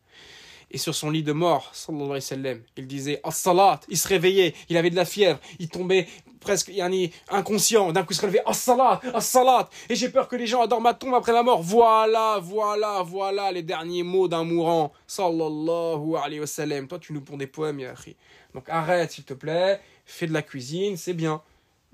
et 0.75 0.79
sur 0.79 0.95
son 0.95 1.11
lit 1.11 1.23
de 1.23 1.33
mort, 1.33 1.71
sallallahu 1.73 2.65
il 2.77 2.87
disait 2.89 3.21
As-salat, 3.23 3.81
il 3.89 3.97
se 3.97 4.09
réveillait, 4.09 4.55
il 4.69 4.77
avait 4.77 4.91
de 4.91 4.97
la 4.97 5.05
fièvre, 5.05 5.39
il 5.61 5.69
tombait 5.69 6.09
presque 6.41 6.69
yani, 6.69 7.13
inconscient, 7.31 7.93
d'un 7.93 8.03
coup 8.03 8.13
il 8.13 8.17
se 8.17 8.21
réveillait 8.23 8.43
As-salat, 8.45 9.01
As-salat, 9.15 9.71
et 9.89 9.95
j'ai 9.95 10.09
peur 10.09 10.27
que 10.27 10.35
les 10.35 10.49
gens 10.49 10.63
adorent 10.63 10.81
ma 10.81 10.93
tombe 10.93 11.15
après 11.15 11.33
la 11.33 11.45
mort. 11.45 11.63
Voilà, 11.63 12.41
voilà, 12.43 13.03
voilà 13.07 13.53
les 13.53 13.63
derniers 13.63 14.03
mots 14.03 14.27
d'un 14.27 14.43
mourant, 14.43 14.93
sallallahu 15.07 16.17
alayhi 16.23 16.41
wa. 16.41 16.87
Toi, 16.89 16.99
tu 16.99 17.13
nous 17.13 17.21
ponds 17.21 17.37
des 17.37 17.47
poèmes, 17.47 17.79
Yahri. 17.79 18.17
Donc 18.53 18.69
arrête, 18.69 19.13
s'il 19.13 19.25
te 19.25 19.35
plaît, 19.35 19.81
fais 20.05 20.27
de 20.27 20.33
la 20.33 20.43
cuisine, 20.43 20.97
c'est 20.97 21.15
bien, 21.15 21.41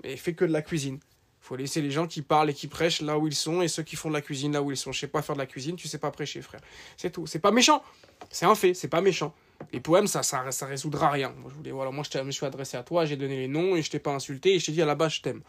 mais 0.03 0.17
fais 0.17 0.33
que 0.33 0.45
de 0.45 0.51
la 0.51 0.63
cuisine 0.63 0.99
faut 1.41 1.55
laisser 1.55 1.81
les 1.81 1.91
gens 1.91 2.07
qui 2.07 2.21
parlent 2.21 2.51
et 2.51 2.53
qui 2.53 2.67
prêchent 2.67 3.01
là 3.01 3.17
où 3.17 3.27
ils 3.27 3.35
sont 3.35 3.61
et 3.61 3.67
ceux 3.67 3.83
qui 3.83 3.95
font 3.95 4.09
de 4.09 4.13
la 4.13 4.21
cuisine 4.21 4.53
là 4.53 4.61
où 4.61 4.71
ils 4.71 4.77
sont. 4.77 4.91
Je 4.91 4.99
sais 4.99 5.07
pas 5.07 5.21
faire 5.21 5.35
de 5.35 5.41
la 5.41 5.47
cuisine, 5.47 5.75
tu 5.75 5.87
sais 5.87 5.97
pas 5.97 6.11
prêcher, 6.11 6.41
frère. 6.41 6.61
C'est 6.97 7.09
tout. 7.09 7.25
C'est 7.25 7.39
pas 7.39 7.51
méchant. 7.51 7.83
C'est 8.29 8.45
un 8.45 8.55
fait, 8.55 8.73
c'est 8.75 8.87
pas 8.87 9.01
méchant. 9.01 9.33
Les 9.73 9.79
poèmes, 9.79 10.07
ça, 10.07 10.23
ça, 10.23 10.51
ça 10.51 10.65
résoudra 10.65 11.09
rien. 11.09 11.33
Moi, 11.39 11.49
je 11.49 11.55
voulais, 11.55 11.71
voilà, 11.71 11.91
moi, 11.91 12.03
je 12.09 12.19
me 12.19 12.31
suis 12.31 12.45
adressé 12.45 12.77
à 12.77 12.83
toi, 12.83 13.05
j'ai 13.05 13.15
donné 13.15 13.37
les 13.37 13.47
noms 13.47 13.75
et 13.75 13.81
je 13.81 13.89
t'ai 13.89 13.99
pas 13.99 14.11
insulté 14.11 14.55
et 14.55 14.59
je 14.59 14.67
t'ai 14.67 14.71
dit 14.71 14.81
à 14.81 14.85
la 14.85 14.95
base, 14.95 15.13
je 15.13 15.21
t'aime. 15.21 15.41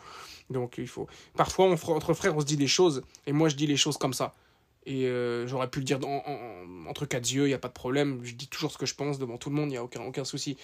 Donc, 0.51 0.79
il 0.79 0.89
faut. 0.89 1.07
Parfois, 1.37 1.67
entre 1.67 2.15
frères, 2.15 2.37
on 2.37 2.41
se 2.41 2.47
dit 2.47 2.57
des 2.57 2.67
choses 2.67 3.03
et 3.27 3.33
moi, 3.33 3.49
je 3.49 3.57
dis 3.57 3.67
les 3.67 3.77
choses 3.77 3.99
comme 3.99 4.15
ça. 4.15 4.35
Et 4.85 5.07
euh, 5.07 5.47
j'aurais 5.47 5.69
pu 5.69 5.79
le 5.79 5.85
dire 5.85 6.01
entre 6.89 7.07
quatre 7.07 7.31
yeux, 7.31 7.45
il 7.45 7.49
n'y 7.49 7.55
a 7.55 7.59
pas 7.59 7.69
de 7.69 7.73
problème. 7.73 8.21
Je 8.25 8.35
dis 8.35 8.49
toujours 8.49 8.73
ce 8.73 8.79
que 8.79 8.87
je 8.87 8.95
pense 8.95 9.19
devant 9.19 9.39
tout 9.39 9.51
le 9.51 9.57
monde, 9.57 9.69
il 9.69 9.73
n'y 9.73 9.77
a 9.77 9.85
aucun, 9.85 10.03
aucun 10.03 10.25
souci. 10.25 10.57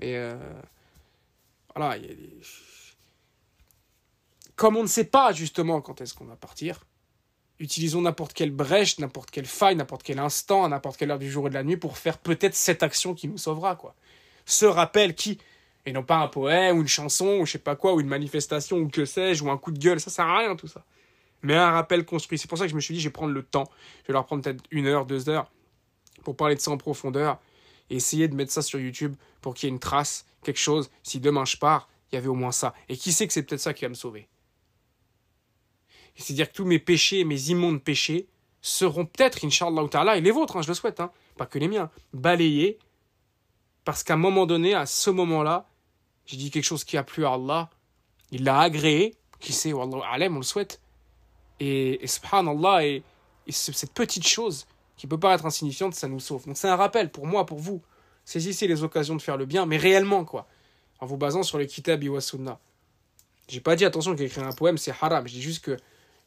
Mais 0.00 0.16
euh, 0.16 0.34
voilà, 1.74 1.96
il 1.96 2.02
y 2.04 2.10
a 2.10 2.14
des 2.14 2.30
comme 4.62 4.76
on 4.76 4.84
ne 4.84 4.88
sait 4.88 5.02
pas 5.02 5.32
justement 5.32 5.80
quand 5.80 6.00
est-ce 6.00 6.14
qu'on 6.14 6.24
va 6.24 6.36
partir, 6.36 6.84
utilisons 7.58 8.02
n'importe 8.02 8.32
quelle 8.32 8.52
brèche, 8.52 9.00
n'importe 9.00 9.32
quelle 9.32 9.44
faille, 9.44 9.74
n'importe 9.74 10.04
quel 10.04 10.20
instant, 10.20 10.62
à 10.62 10.68
n'importe 10.68 10.98
quelle 10.98 11.10
heure 11.10 11.18
du 11.18 11.28
jour 11.28 11.48
et 11.48 11.50
de 11.50 11.54
la 11.54 11.64
nuit 11.64 11.76
pour 11.76 11.98
faire 11.98 12.16
peut-être 12.16 12.54
cette 12.54 12.84
action 12.84 13.12
qui 13.12 13.26
nous 13.26 13.38
sauvera, 13.38 13.74
quoi. 13.74 13.96
Ce 14.46 14.64
rappel 14.64 15.16
qui, 15.16 15.38
et 15.84 15.90
non 15.90 16.04
pas 16.04 16.18
un 16.18 16.28
poème 16.28 16.78
ou 16.78 16.82
une 16.82 16.86
chanson 16.86 17.38
ou 17.40 17.44
je 17.44 17.50
sais 17.50 17.58
pas 17.58 17.74
quoi, 17.74 17.92
ou 17.92 18.00
une 18.00 18.06
manifestation 18.06 18.76
ou 18.76 18.88
que 18.88 19.04
sais-je, 19.04 19.42
ou 19.42 19.50
un 19.50 19.58
coup 19.58 19.72
de 19.72 19.80
gueule, 19.80 19.98
ça 19.98 20.10
sert 20.10 20.26
à 20.26 20.38
rien 20.38 20.54
tout 20.54 20.68
ça. 20.68 20.84
Mais 21.42 21.56
un 21.56 21.72
rappel 21.72 22.04
construit. 22.04 22.38
C'est 22.38 22.46
pour 22.46 22.56
ça 22.56 22.66
que 22.66 22.70
je 22.70 22.76
me 22.76 22.80
suis 22.80 22.94
dit, 22.94 23.00
je 23.00 23.08
vais 23.08 23.12
prendre 23.12 23.32
le 23.32 23.42
temps. 23.42 23.68
Je 24.02 24.06
vais 24.06 24.12
leur 24.12 24.26
prendre 24.26 24.44
peut-être 24.44 24.62
une 24.70 24.86
heure, 24.86 25.06
deux 25.06 25.28
heures 25.28 25.50
pour 26.22 26.36
parler 26.36 26.54
de 26.54 26.60
ça 26.60 26.70
en 26.70 26.76
profondeur 26.76 27.40
et 27.90 27.96
essayer 27.96 28.28
de 28.28 28.36
mettre 28.36 28.52
ça 28.52 28.62
sur 28.62 28.78
YouTube 28.78 29.16
pour 29.40 29.54
qu'il 29.54 29.68
y 29.68 29.72
ait 29.72 29.74
une 29.74 29.80
trace, 29.80 30.24
quelque 30.44 30.60
chose. 30.60 30.88
Si 31.02 31.18
demain 31.18 31.44
je 31.46 31.56
pars, 31.56 31.88
il 32.12 32.14
y 32.14 32.18
avait 32.18 32.28
au 32.28 32.36
moins 32.36 32.52
ça. 32.52 32.74
Et 32.88 32.96
qui 32.96 33.10
sait 33.10 33.26
que 33.26 33.32
c'est 33.32 33.42
peut-être 33.42 33.60
ça 33.60 33.74
qui 33.74 33.84
va 33.84 33.88
me 33.88 33.94
sauver? 33.94 34.28
C'est-à-dire 36.16 36.50
que 36.50 36.56
tous 36.56 36.64
mes 36.64 36.78
péchés, 36.78 37.24
mes 37.24 37.50
immondes 37.50 37.82
péchés, 37.82 38.26
seront 38.60 39.06
peut-être, 39.06 39.44
Inch'Allah 39.44 39.88
ta'ala, 39.88 40.16
et 40.16 40.20
les 40.20 40.30
vôtres, 40.30 40.56
hein, 40.56 40.62
je 40.62 40.68
le 40.68 40.74
souhaite, 40.74 41.00
hein, 41.00 41.10
pas 41.36 41.46
que 41.46 41.58
les 41.58 41.68
miens, 41.68 41.90
balayés, 42.12 42.78
parce 43.84 44.04
qu'à 44.04 44.14
un 44.14 44.18
moment 44.18 44.46
donné, 44.46 44.74
à 44.74 44.86
ce 44.86 45.10
moment-là, 45.10 45.66
j'ai 46.26 46.36
dit 46.36 46.50
quelque 46.50 46.64
chose 46.64 46.84
qui 46.84 46.96
a 46.96 47.02
plu 47.02 47.24
à 47.24 47.32
Allah, 47.32 47.70
il 48.30 48.44
l'a 48.44 48.60
agréé, 48.60 49.16
qui 49.40 49.52
sait, 49.52 49.72
Wallah 49.72 50.06
alem, 50.10 50.36
on 50.36 50.38
le 50.38 50.44
souhaite. 50.44 50.80
Et, 51.58 52.02
et 52.02 52.06
subhanallah, 52.06 52.86
et, 52.86 53.02
et 53.46 53.52
cette 53.52 53.92
petite 53.92 54.26
chose 54.26 54.66
qui 54.96 55.06
peut 55.06 55.18
paraître 55.18 55.44
insignifiante, 55.44 55.94
ça 55.94 56.06
nous 56.06 56.20
sauve. 56.20 56.46
Donc 56.46 56.56
c'est 56.56 56.68
un 56.68 56.76
rappel 56.76 57.10
pour 57.10 57.26
moi, 57.26 57.44
pour 57.44 57.58
vous. 57.58 57.82
Saisissez 58.24 58.68
les 58.68 58.84
occasions 58.84 59.16
de 59.16 59.22
faire 59.22 59.36
le 59.36 59.46
bien, 59.46 59.66
mais 59.66 59.76
réellement, 59.76 60.24
quoi. 60.24 60.46
En 61.00 61.06
vous 61.06 61.16
basant 61.16 61.42
sur 61.42 61.58
le 61.58 61.64
kitab 61.64 62.04
wa 62.04 62.20
sunna. 62.20 62.60
J'ai 63.48 63.60
pas 63.60 63.74
dit, 63.74 63.84
attention, 63.84 64.14
qu'écrire 64.14 64.46
un 64.46 64.52
poème, 64.52 64.78
c'est 64.78 64.92
haram. 65.00 65.26
Je 65.26 65.32
dis 65.32 65.42
juste 65.42 65.64
que 65.64 65.76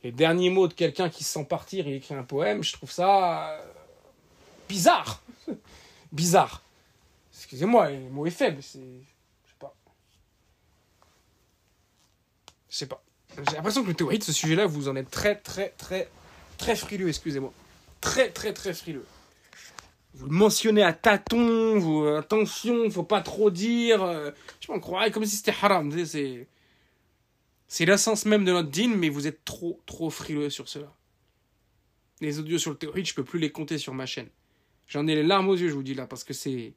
les 0.05 0.11
derniers 0.11 0.51
mots 0.51 0.67
de 0.67 0.73
quelqu'un 0.73 1.09
qui 1.09 1.23
se 1.23 1.33
sent 1.33 1.45
partir 1.45 1.87
et 1.87 1.95
écrit 1.95 2.13
un 2.13 2.21
poème, 2.21 2.63
je 2.63 2.73
trouve 2.73 2.91
ça 2.91 3.49
euh, 3.53 3.63
bizarre. 4.69 5.23
bizarre. 6.11 6.61
Excusez-moi, 7.33 7.89
le 7.89 8.11
mot 8.11 8.27
est 8.27 8.29
faible. 8.29 8.61
C'est. 8.61 8.77
Je 8.77 9.49
sais 9.49 9.55
pas. 9.59 9.73
Je 12.69 12.77
sais 12.77 12.85
pas. 12.85 13.01
J'ai 13.35 13.55
l'impression 13.55 13.81
que 13.81 13.87
le 13.87 13.95
théorie 13.95 14.19
de 14.19 14.23
ce 14.23 14.31
sujet-là, 14.31 14.67
vous 14.67 14.89
en 14.89 14.95
êtes 14.95 15.09
très, 15.09 15.37
très, 15.37 15.69
très, 15.69 16.07
très 16.59 16.75
frileux, 16.75 17.07
excusez-moi. 17.09 17.51
Très, 17.99 18.29
très, 18.29 18.53
très 18.53 18.75
frileux. 18.75 19.07
Vous 20.13 20.27
le 20.27 20.33
mentionnez 20.33 20.83
à 20.83 20.93
tâtons, 20.93 21.79
vous, 21.79 22.05
attention, 22.05 22.91
faut 22.91 23.01
pas 23.01 23.21
trop 23.21 23.49
dire. 23.49 24.03
Euh, 24.03 24.29
je 24.59 24.71
m'en 24.71 24.79
croirais 24.79 25.09
comme 25.09 25.25
si 25.25 25.37
c'était 25.37 25.55
haram. 25.63 25.91
C'est. 26.05 26.45
C'est 27.67 27.85
l'essence 27.85 28.25
même 28.25 28.45
de 28.45 28.51
notre 28.51 28.69
dîne, 28.69 28.95
mais 28.95 29.09
vous 29.09 29.27
êtes 29.27 29.43
trop, 29.43 29.81
trop 29.85 30.09
frileux 30.09 30.49
sur 30.49 30.69
cela. 30.69 30.93
Les 32.21 32.39
audios 32.39 32.59
sur 32.59 32.71
le 32.71 32.77
théorie, 32.77 33.03
je 33.03 33.13
peux 33.13 33.23
plus 33.23 33.39
les 33.39 33.51
compter 33.51 33.77
sur 33.77 33.93
ma 33.93 34.05
chaîne. 34.05 34.29
J'en 34.87 35.07
ai 35.07 35.15
les 35.15 35.23
larmes 35.23 35.49
aux 35.49 35.55
yeux, 35.55 35.69
je 35.69 35.73
vous 35.73 35.83
dis 35.83 35.95
là, 35.95 36.07
parce 36.07 36.23
que 36.23 36.33
c'est. 36.33 36.73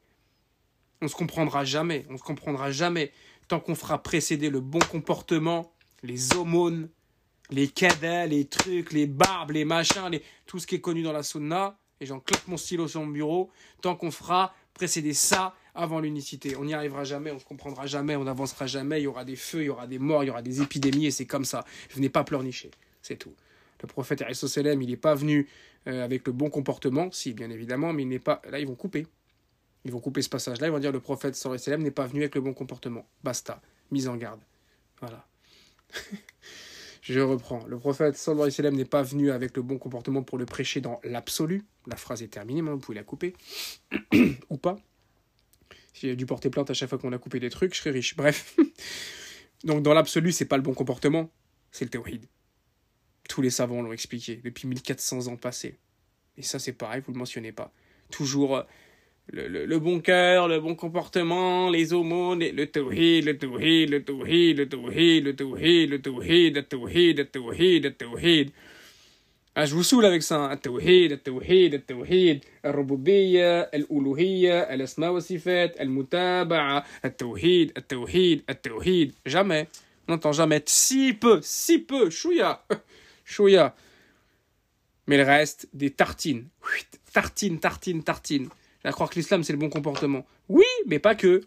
On 1.01 1.07
se 1.07 1.15
comprendra 1.15 1.63
jamais, 1.63 2.05
on 2.09 2.17
se 2.17 2.23
comprendra 2.23 2.71
jamais 2.71 3.13
tant 3.47 3.59
qu'on 3.59 3.75
fera 3.75 4.01
précéder 4.03 4.49
le 4.49 4.59
bon 4.59 4.79
comportement, 4.79 5.73
les 6.03 6.35
aumônes, 6.35 6.89
les 7.49 7.67
cadets, 7.67 8.27
les 8.27 8.45
trucs, 8.45 8.91
les 8.91 9.07
barbes, 9.07 9.51
les 9.51 9.65
machins, 9.65 10.09
les... 10.11 10.23
tout 10.45 10.59
ce 10.59 10.67
qui 10.67 10.75
est 10.75 10.81
connu 10.81 11.01
dans 11.01 11.13
la 11.13 11.23
sauna, 11.23 11.77
et 11.99 12.05
j'en 12.05 12.19
claque 12.19 12.47
mon 12.47 12.57
stylo 12.57 12.87
sur 12.87 13.01
mon 13.01 13.07
bureau, 13.07 13.49
tant 13.81 13.95
qu'on 13.95 14.11
fera 14.11 14.53
précéder 14.73 15.13
ça 15.13 15.55
avant 15.75 15.99
l'unicité. 15.99 16.55
On 16.55 16.65
n'y 16.65 16.73
arrivera 16.73 17.03
jamais, 17.03 17.31
on 17.31 17.35
ne 17.35 17.39
comprendra 17.39 17.85
jamais, 17.85 18.15
on 18.15 18.23
n'avancera 18.23 18.67
jamais, 18.67 19.01
il 19.01 19.03
y 19.03 19.07
aura 19.07 19.25
des 19.25 19.35
feux, 19.35 19.61
il 19.61 19.65
y 19.65 19.69
aura 19.69 19.87
des 19.87 19.99
morts, 19.99 20.23
il 20.23 20.27
y 20.27 20.29
aura 20.29 20.41
des 20.41 20.61
épidémies, 20.61 21.07
et 21.07 21.11
c'est 21.11 21.25
comme 21.25 21.45
ça. 21.45 21.65
Venez 21.91 22.09
pas 22.09 22.23
pleurnicher, 22.23 22.71
c'est 23.01 23.17
tout. 23.17 23.33
Le 23.81 23.87
prophète 23.87 24.23
il 24.27 24.79
n'est 24.79 24.97
pas 24.97 25.15
venu 25.15 25.47
euh, 25.87 26.03
avec 26.03 26.27
le 26.27 26.33
bon 26.33 26.49
comportement, 26.49 27.09
si 27.11 27.33
bien 27.33 27.49
évidemment, 27.49 27.93
mais 27.93 28.03
il 28.03 28.09
n'est 28.09 28.19
pas. 28.19 28.41
Là, 28.49 28.59
ils 28.59 28.67
vont 28.67 28.75
couper. 28.75 29.07
Ils 29.85 29.91
vont 29.91 29.99
couper 29.99 30.21
ce 30.21 30.29
passage-là, 30.29 30.67
ils 30.67 30.71
vont 30.71 30.79
dire 30.79 30.91
le 30.91 30.99
prophète 30.99 31.35
sallam 31.35 31.81
n'est 31.81 31.91
pas 31.91 32.05
venu 32.05 32.21
avec 32.21 32.35
le 32.35 32.41
bon 32.41 32.53
comportement. 32.53 33.07
Basta, 33.23 33.61
mise 33.91 34.09
en 34.09 34.17
garde. 34.17 34.41
Voilà. 34.99 35.25
Je 37.01 37.21
reprends. 37.21 37.65
Le 37.65 37.79
prophète 37.79 38.17
sallam 38.17 38.75
n'est 38.75 38.85
pas 38.85 39.03
venu 39.03 39.31
avec 39.31 39.55
le 39.55 39.63
bon 39.63 39.77
comportement 39.77 40.21
pour 40.21 40.37
le 40.37 40.45
prêcher 40.45 40.81
dans 40.81 40.99
l'absolu. 41.03 41.63
La 41.87 41.95
phrase 41.95 42.21
est 42.21 42.27
terminée, 42.27 42.61
mais 42.61 42.71
vous 42.71 42.79
pouvez 42.79 42.97
la 42.97 43.03
couper. 43.03 43.33
Ou 44.49 44.57
pas. 44.57 44.77
J'ai 46.01 46.15
dû 46.15 46.25
porter 46.25 46.49
plainte 46.49 46.69
à 46.69 46.73
chaque 46.73 46.89
fois 46.89 46.97
qu'on 46.97 47.11
a 47.11 47.17
coupé 47.17 47.39
des 47.39 47.49
trucs, 47.49 47.73
je 47.73 47.79
serais 47.79 47.91
riche. 47.91 48.15
Bref. 48.15 48.57
Donc 49.65 49.83
dans 49.83 49.93
l'absolu, 49.93 50.31
c'est 50.31 50.45
pas 50.45 50.55
le 50.55 50.63
bon 50.63 50.73
comportement, 50.73 51.29
c'est 51.71 51.85
le 51.85 51.91
théoride. 51.91 52.25
Tous 53.27 53.41
les 53.41 53.49
savants 53.49 53.81
l'ont 53.81 53.91
expliqué 53.91 54.39
depuis 54.43 54.67
1400 54.67 55.27
ans 55.27 55.35
passés. 55.35 55.77
Et 56.37 56.41
ça, 56.41 56.57
c'est 56.57 56.73
pareil, 56.73 57.03
vous 57.05 57.11
le 57.11 57.19
mentionnez 57.19 57.51
pas. 57.51 57.73
Toujours 58.11 58.57
euh, 58.57 58.63
le, 59.27 59.65
le, 59.65 59.79
bon 59.79 59.99
cœur, 59.99 60.47
le 60.47 60.59
bon 60.61 60.73
comportement, 60.73 61.69
les 61.69 61.91
aumônes, 61.91 62.39
le 62.39 62.65
tawhid, 62.65 63.25
le 63.25 63.37
tawhid, 63.37 63.89
le 63.89 64.03
tawhid, 64.03 64.57
le 64.57 64.69
tawhid, 64.69 65.25
le 65.25 65.35
tawhid, 65.35 65.89
le 65.89 66.01
tawhid, 66.01 66.55
le 66.55 66.63
tawhid, 66.63 67.17
le 67.17 67.25
tawhid, 67.25 67.83
le 67.83 67.93
tawhid. 67.93 68.51
Ah, 68.51 68.68
je 69.58 69.74
vous 69.74 69.82
saoule 69.82 70.04
avec 70.04 70.22
ça. 70.22 70.52
التوحيد 70.52 71.12
التوحيد 71.12 71.74
التوحيد 71.74 72.44
الربوبية 72.64 73.60
الألوهية 73.60 74.74
الأسماء 74.74 75.10
والصفات 75.10 75.80
المتابعة 75.80 76.84
التوحيد 77.04 77.72
التوحيد 77.76 78.42
التوحيد 78.50 79.14
jamais 79.28 79.66
on 80.08 80.12
n'entend 80.12 80.32
jamais 80.32 80.62
si 80.66 81.12
peu 81.14 81.40
si 81.42 81.78
peu 81.78 82.10
chouïa 82.10 82.64
chouïa 83.24 83.74
mais 85.06 85.16
le 85.16 85.22
reste 85.24 85.68
des 85.72 85.90
tartines 85.90 86.48
tartine 87.12 87.60
tartine 87.60 88.02
tartine 88.02 88.48
à 88.82 88.92
croire 88.92 89.08
que 89.08 89.14
l'islam 89.14 89.44
c'est 89.44 89.52
le 89.52 89.58
bon 89.58 89.70
comportement 89.70 90.26
oui 90.48 90.66
mais 90.86 90.98
pas 90.98 91.14
que 91.14 91.42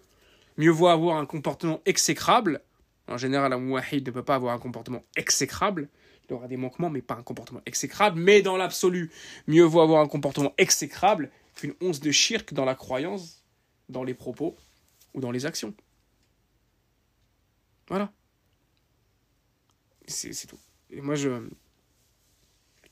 mieux 0.57 0.72
vaut 0.72 0.88
avoir 0.88 1.18
un 1.18 1.26
comportement 1.26 1.81
exécrable 1.85 2.61
en 3.07 3.18
général 3.18 3.51
un 3.53 3.59
mouahid 3.59 4.07
ne 4.07 4.11
peut 4.11 4.23
pas 4.23 4.35
avoir 4.35 4.53
un 4.53 4.59
comportement 4.59 5.03
exécrable 5.15 5.89
il 6.32 6.34
aura 6.34 6.48
des 6.48 6.56
manquements, 6.56 6.88
mais 6.88 7.02
pas 7.02 7.14
un 7.14 7.22
comportement 7.22 7.60
exécrable. 7.66 8.18
Mais 8.18 8.40
dans 8.40 8.56
l'absolu, 8.56 9.10
mieux 9.46 9.64
vaut 9.64 9.82
avoir 9.82 10.00
un 10.00 10.09
comportement 10.09 10.54
exécrable 10.56 11.30
qu'une 11.54 11.74
once 11.82 12.00
de 12.00 12.10
shirk 12.10 12.54
dans 12.54 12.64
la 12.64 12.74
croyance, 12.74 13.44
dans 13.90 14.02
les 14.02 14.14
propos 14.14 14.56
ou 15.12 15.20
dans 15.20 15.30
les 15.30 15.44
actions. 15.44 15.74
Voilà. 17.88 18.10
C'est 20.06 20.46
tout. 20.46 20.59
Et 20.90 21.02
moi, 21.02 21.14
je, 21.14 21.28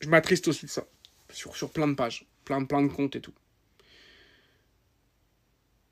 m'attriste 0.07 0.49
aussi 0.49 0.67
de 0.67 0.71
ça. 0.71 0.85
Sur, 1.31 1.57
sur 1.57 1.71
plein 1.71 1.89
de 1.89 1.95
pages, 1.95 2.27
plein, 2.45 2.65
plein 2.65 2.83
de 2.83 2.89
comptes 2.89 3.17
et 3.17 3.21
tout. 3.21 3.35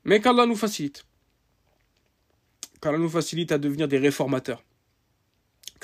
Mais 0.03 0.21
qu'Allah 0.21 0.45
nous 0.45 0.55
facilite. 0.55 1.05
Qu'Allah 2.81 2.97
nous 2.97 3.09
facilite 3.09 3.51
à 3.51 3.57
devenir 3.57 3.87
des 3.87 3.97
réformateurs 3.97 4.63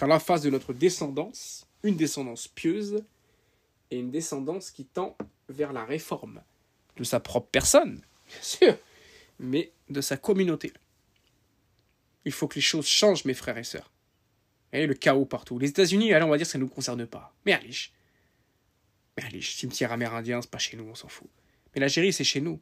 la 0.01 0.19
face 0.19 0.41
de 0.41 0.49
notre 0.49 0.73
descendance 0.73 1.65
une 1.85 1.95
descendance 1.97 2.47
pieuse 2.47 3.03
et 3.91 3.99
une 3.99 4.11
descendance 4.11 4.71
qui 4.71 4.85
tend 4.85 5.15
vers 5.49 5.71
la 5.71 5.85
réforme 5.85 6.41
de 6.97 7.03
sa 7.03 7.19
propre 7.19 7.47
personne, 7.51 8.01
bien 8.27 8.41
sûr, 8.41 8.77
mais 9.39 9.71
de 9.89 10.01
sa 10.01 10.17
communauté. 10.17 10.73
Il 12.25 12.31
faut 12.31 12.47
que 12.47 12.55
les 12.55 12.61
choses 12.61 12.87
changent, 12.87 13.25
mes 13.25 13.35
frères 13.35 13.57
et 13.57 13.63
sœurs. 13.63 13.91
Et 14.73 14.87
le 14.87 14.95
chaos 14.95 15.25
partout. 15.25 15.59
Les 15.59 15.69
États-Unis, 15.69 16.11
allez, 16.11 16.25
on 16.25 16.29
va 16.29 16.37
dire, 16.37 16.47
ça 16.47 16.57
ne 16.57 16.63
nous 16.63 16.69
concerne 16.69 17.05
pas. 17.05 17.33
Mais 17.45 17.53
allez, 17.53 19.41
cimetière 19.41 19.91
amérindien, 19.91 20.41
c'est 20.41 20.49
pas 20.49 20.57
chez 20.57 20.75
nous, 20.75 20.85
on 20.85 20.95
s'en 20.95 21.07
fout. 21.07 21.29
Mais 21.73 21.81
l'Algérie, 21.81 22.11
c'est 22.11 22.23
chez 22.23 22.41
nous. 22.41 22.59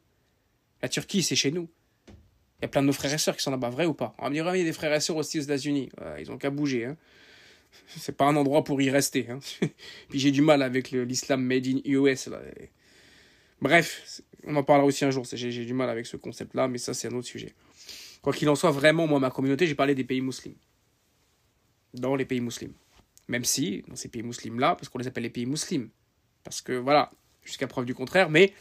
La 0.82 0.88
Turquie, 0.90 1.22
c'est 1.22 1.34
chez 1.34 1.50
nous. 1.50 1.68
Il 2.60 2.62
y 2.62 2.64
a 2.66 2.68
plein 2.68 2.82
de 2.82 2.86
nos 2.86 2.92
frères 2.92 3.12
et 3.12 3.18
sœurs 3.18 3.36
qui 3.36 3.42
sont 3.42 3.50
là-bas, 3.50 3.70
vrai 3.70 3.86
ou 3.86 3.94
pas 3.94 4.14
On 4.18 4.24
va 4.24 4.30
me 4.30 4.34
il 4.34 4.58
y 4.58 4.62
a 4.62 4.64
des 4.64 4.72
frères 4.72 4.92
et 4.92 5.00
sœurs 5.00 5.16
aussi 5.16 5.38
aux 5.38 5.42
États-Unis. 5.42 5.90
ils 6.20 6.30
ont 6.30 6.36
qu'à 6.36 6.50
bouger. 6.50 6.84
Hein. 6.84 6.96
C'est 7.86 8.16
pas 8.16 8.26
un 8.26 8.36
endroit 8.36 8.64
pour 8.64 8.80
y 8.80 8.90
rester. 8.90 9.28
Hein. 9.30 9.40
Puis 10.08 10.18
j'ai 10.18 10.30
du 10.30 10.42
mal 10.42 10.62
avec 10.62 10.90
l'islam 10.90 11.42
made 11.42 11.66
in 11.66 11.80
US. 11.84 12.26
Là. 12.26 12.40
Bref, 13.60 14.22
on 14.44 14.56
en 14.56 14.62
parlera 14.62 14.86
aussi 14.86 15.04
un 15.04 15.10
jour. 15.10 15.24
J'ai 15.30 15.64
du 15.64 15.74
mal 15.74 15.88
avec 15.88 16.06
ce 16.06 16.16
concept-là, 16.16 16.68
mais 16.68 16.78
ça, 16.78 16.94
c'est 16.94 17.08
un 17.08 17.14
autre 17.14 17.26
sujet. 17.26 17.54
Quoi 18.22 18.32
qu'il 18.32 18.48
en 18.48 18.54
soit, 18.54 18.70
vraiment, 18.70 19.06
moi, 19.06 19.20
ma 19.20 19.30
communauté, 19.30 19.66
j'ai 19.66 19.74
parlé 19.74 19.94
des 19.94 20.04
pays 20.04 20.20
musulmans. 20.20 20.56
Dans 21.92 22.16
les 22.16 22.24
pays 22.24 22.40
musulmans. 22.40 22.74
Même 23.28 23.44
si, 23.44 23.84
dans 23.88 23.96
ces 23.96 24.08
pays 24.08 24.22
musulmans-là, 24.22 24.76
parce 24.76 24.88
qu'on 24.88 24.98
les 24.98 25.06
appelle 25.06 25.24
les 25.24 25.30
pays 25.30 25.46
musulmans. 25.46 25.88
Parce 26.42 26.60
que, 26.60 26.72
voilà, 26.72 27.10
jusqu'à 27.44 27.66
preuve 27.66 27.84
du 27.84 27.94
contraire, 27.94 28.30
mais 28.30 28.52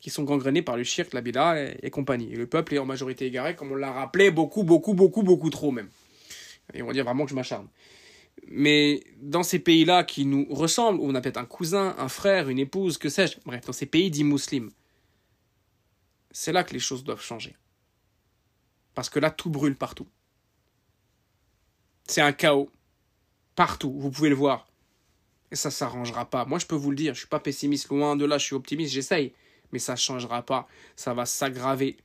qui 0.00 0.10
sont 0.10 0.24
gangrenés 0.24 0.60
par 0.60 0.76
le 0.76 0.84
shirk, 0.84 1.14
la 1.14 1.22
bida 1.22 1.56
et, 1.82 1.90
compagnie. 1.90 2.30
Et 2.30 2.36
le 2.36 2.46
peuple 2.46 2.74
est 2.74 2.78
en 2.78 2.84
majorité 2.84 3.24
égaré, 3.24 3.56
comme 3.56 3.72
on 3.72 3.76
l'a 3.76 3.90
rappelé, 3.90 4.30
beaucoup, 4.30 4.62
beaucoup, 4.62 4.92
beaucoup, 4.92 5.22
beaucoup 5.22 5.48
trop 5.48 5.70
même. 5.70 5.88
Et 6.74 6.82
on 6.82 6.86
va 6.86 6.92
dire 6.92 7.04
vraiment 7.04 7.24
que 7.24 7.30
je 7.30 7.34
m'acharne. 7.34 7.68
Mais 8.48 9.02
dans 9.20 9.42
ces 9.42 9.58
pays-là 9.58 10.04
qui 10.04 10.26
nous 10.26 10.46
ressemblent, 10.50 11.00
où 11.00 11.06
on 11.06 11.14
a 11.14 11.20
peut-être 11.20 11.38
un 11.38 11.46
cousin, 11.46 11.94
un 11.98 12.08
frère, 12.08 12.48
une 12.48 12.58
épouse, 12.58 12.98
que 12.98 13.08
sais-je, 13.08 13.38
bref, 13.44 13.64
dans 13.64 13.72
ces 13.72 13.86
pays 13.86 14.10
dits 14.10 14.24
musulmans, 14.24 14.70
c'est 16.30 16.52
là 16.52 16.64
que 16.64 16.72
les 16.72 16.80
choses 16.80 17.04
doivent 17.04 17.22
changer. 17.22 17.56
Parce 18.94 19.08
que 19.08 19.18
là, 19.18 19.30
tout 19.30 19.50
brûle 19.50 19.76
partout. 19.76 20.08
C'est 22.06 22.20
un 22.20 22.32
chaos. 22.32 22.70
Partout, 23.54 23.92
vous 23.98 24.10
pouvez 24.10 24.28
le 24.28 24.34
voir. 24.34 24.68
Et 25.50 25.56
ça 25.56 25.70
s'arrangera 25.70 26.24
pas. 26.28 26.44
Moi, 26.44 26.58
je 26.58 26.66
peux 26.66 26.74
vous 26.74 26.90
le 26.90 26.96
dire, 26.96 27.14
je 27.14 27.20
suis 27.20 27.28
pas 27.28 27.40
pessimiste, 27.40 27.88
loin 27.88 28.16
de 28.16 28.24
là, 28.24 28.38
je 28.38 28.44
suis 28.44 28.56
optimiste, 28.56 28.92
j'essaye. 28.92 29.32
Mais 29.72 29.78
ça 29.78 29.92
ne 29.92 29.98
changera 29.98 30.42
pas. 30.42 30.68
Ça 30.96 31.14
va 31.14 31.26
s'aggraver. 31.26 31.96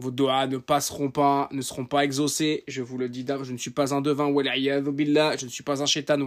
Vos 0.00 0.10
doigts 0.10 0.46
ne 0.46 0.56
passeront 0.56 1.10
pas, 1.10 1.48
ne 1.52 1.60
seront 1.60 1.84
pas 1.84 2.04
exaucés. 2.04 2.64
Je 2.66 2.80
vous 2.80 2.96
le 2.96 3.10
dis 3.10 3.22
d'abord, 3.22 3.44
je 3.44 3.52
ne 3.52 3.58
suis 3.58 3.70
pas 3.70 3.94
un 3.94 4.00
devin. 4.00 4.28
Je 4.28 5.44
ne 5.44 5.50
suis 5.50 5.62
pas 5.62 5.82
un 5.82 5.86
shaitan, 5.86 6.18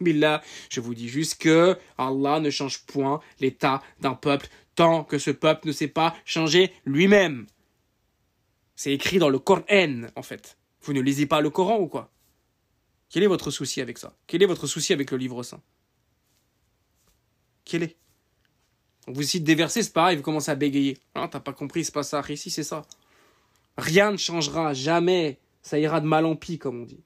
billah. 0.00 0.42
Je 0.70 0.80
vous 0.80 0.94
dis 0.94 1.08
juste 1.08 1.40
que 1.40 1.76
Allah 1.98 2.38
ne 2.38 2.50
change 2.50 2.84
point 2.86 3.20
l'état 3.40 3.82
d'un 4.00 4.14
peuple 4.14 4.48
tant 4.76 5.02
que 5.02 5.18
ce 5.18 5.32
peuple 5.32 5.66
ne 5.66 5.72
sait 5.72 5.88
pas 5.88 6.14
changer 6.24 6.72
lui-même. 6.84 7.46
C'est 8.76 8.92
écrit 8.92 9.18
dans 9.18 9.28
le 9.28 9.40
Coran, 9.40 10.02
en 10.14 10.22
fait. 10.22 10.56
Vous 10.82 10.92
ne 10.92 11.00
lisez 11.00 11.26
pas 11.26 11.40
le 11.40 11.50
Coran 11.50 11.78
ou 11.80 11.88
quoi? 11.88 12.12
Quel 13.10 13.24
est 13.24 13.26
votre 13.26 13.50
souci 13.50 13.80
avec 13.80 13.98
ça? 13.98 14.14
Quel 14.28 14.40
est 14.40 14.46
votre 14.46 14.68
souci 14.68 14.92
avec 14.92 15.10
le 15.10 15.16
livre 15.16 15.42
saint? 15.42 15.60
Quel 17.64 17.82
est? 17.82 17.96
Vous 19.08 19.22
citez 19.22 19.42
des 19.42 19.54
versets, 19.56 19.82
c'est 19.82 19.92
pareil, 19.92 20.16
vous 20.16 20.22
commencez 20.22 20.50
à 20.50 20.54
bégayer. 20.54 20.98
Ah, 21.14 21.28
t'as 21.28 21.40
pas 21.40 21.54
compris, 21.54 21.84
c'est 21.84 21.94
pas 21.94 22.02
ça. 22.04 22.22
Ici, 22.28 22.50
c'est 22.50 22.62
ça. 22.62 22.86
Rien 23.78 24.10
ne 24.10 24.16
changera, 24.16 24.74
jamais. 24.74 25.38
Ça 25.62 25.78
ira 25.78 26.00
de 26.00 26.06
mal 26.06 26.26
en 26.26 26.34
pis, 26.36 26.58
comme 26.58 26.82
on 26.82 26.84
dit. 26.84 27.02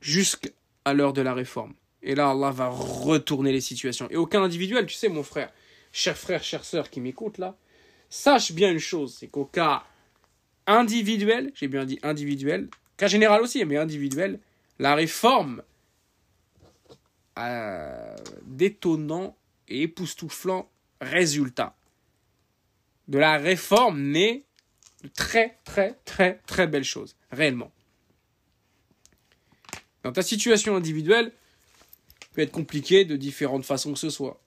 Jusqu'à 0.00 0.48
l'heure 0.92 1.12
de 1.12 1.22
la 1.22 1.34
réforme. 1.34 1.74
Et 2.02 2.14
là, 2.14 2.30
Allah 2.30 2.50
va 2.50 2.68
retourner 2.68 3.52
les 3.52 3.60
situations. 3.60 4.08
Et 4.10 4.16
aucun 4.16 4.42
individuel, 4.42 4.86
tu 4.86 4.94
sais, 4.94 5.08
mon 5.08 5.22
frère, 5.22 5.52
cher 5.92 6.16
frère, 6.16 6.42
chère 6.42 6.64
sœur 6.64 6.90
qui 6.90 7.00
m'écoute 7.00 7.38
là, 7.38 7.56
sache 8.08 8.52
bien 8.52 8.70
une 8.70 8.78
chose, 8.78 9.16
c'est 9.18 9.28
qu'au 9.28 9.44
cas 9.44 9.84
individuel, 10.66 11.52
j'ai 11.54 11.68
bien 11.68 11.84
dit 11.84 11.98
individuel, 12.02 12.68
cas 12.96 13.08
général 13.08 13.42
aussi, 13.42 13.64
mais 13.64 13.76
individuel, 13.76 14.40
la 14.78 14.94
réforme 14.94 15.62
a 17.36 18.14
d'étonnants 18.42 19.36
et 19.68 19.82
époustouflants 19.82 20.70
résultats. 21.00 21.76
De 23.08 23.18
la 23.18 23.36
réforme 23.38 24.00
naît 24.00 24.44
de 25.04 25.08
très, 25.08 25.58
très, 25.64 25.98
très, 26.04 26.40
très 26.46 26.66
belles 26.66 26.84
choses, 26.84 27.14
réellement. 27.30 27.70
Dans 30.02 30.12
ta 30.12 30.22
situation 30.22 30.76
individuelle, 30.76 31.32
peut 32.32 32.42
être 32.42 32.52
compliqué 32.52 33.04
de 33.04 33.16
différentes 33.16 33.64
façons 33.64 33.92
que 33.92 33.98
ce 33.98 34.10
soit. 34.10 34.40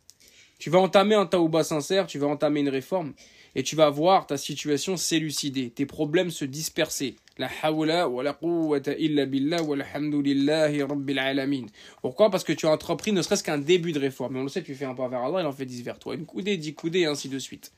Tu 0.59 0.69
vas 0.69 0.79
entamer 0.79 1.15
un 1.15 1.27
taouba 1.27 1.63
sincère, 1.63 2.07
tu 2.07 2.17
vas 2.17 2.27
entamer 2.27 2.61
une 2.61 2.69
réforme, 2.69 3.13
et 3.53 3.61
tu 3.61 3.75
vas 3.75 3.89
voir 3.89 4.25
ta 4.25 4.37
situation 4.37 4.97
s'élucider, 4.97 5.69
tes 5.69 5.85
problèmes 5.85 6.31
se 6.31 6.45
disperser. 6.45 7.15
La 7.37 7.49
hawla 7.61 8.09
wa 8.09 8.23
la 8.23 8.33
quwwata 8.33 8.93
illa 8.97 9.27
billah 9.27 9.61
walhamdulillahi 9.61 10.81
rabbil 10.81 11.19
alamin. 11.19 11.67
Pourquoi? 12.01 12.31
Parce 12.31 12.43
que 12.43 12.53
tu 12.53 12.65
as 12.65 12.71
entrepris 12.71 13.11
ne 13.11 13.21
serait-ce 13.21 13.43
qu'un 13.43 13.59
début 13.59 13.91
de 13.91 13.99
réforme. 13.99 14.33
Mais 14.33 14.39
on 14.39 14.43
le 14.43 14.49
sait, 14.49 14.63
tu 14.63 14.73
fais 14.73 14.85
un 14.85 14.95
pas 14.95 15.07
vers 15.07 15.21
Allah, 15.21 15.41
il 15.41 15.45
en 15.45 15.51
fait 15.51 15.65
dix 15.65 15.83
vers 15.83 15.99
toi. 15.99 16.15
Une 16.15 16.25
coudée, 16.25 16.57
dix 16.57 16.73
coudées, 16.73 17.01
et 17.01 17.05
ainsi 17.05 17.29
de 17.29 17.37
suite. 17.37 17.71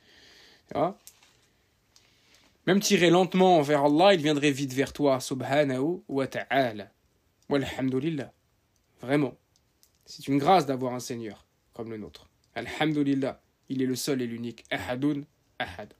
Tu 0.69 0.77
vois? 0.77 0.97
Même 2.69 2.81
tirer 2.81 3.09
lentement 3.09 3.59
vers 3.63 3.85
Allah, 3.85 4.13
il 4.13 4.21
viendrait 4.21 4.51
vite 4.51 4.73
vers 4.73 4.93
toi. 4.93 5.19
Subhanahu 5.19 6.03
wa 6.07 6.27
ta'ala. 6.27 6.91
Walhamdulillah. 7.49 8.31
Vraiment. 9.01 9.33
C'est 10.05 10.27
une 10.27 10.37
grâce 10.37 10.67
d'avoir 10.67 10.93
un 10.93 10.99
Seigneur 10.99 11.47
comme 11.73 11.89
le 11.89 11.97
nôtre. 11.97 12.29
Alhamdulillah, 12.53 13.41
il 13.69 13.81
est 13.81 13.87
le 13.87 13.95
seul 13.95 14.21
et 14.21 14.27
l'unique. 14.27 14.65
Ahadun, 14.69 15.21
ahad. 15.57 15.95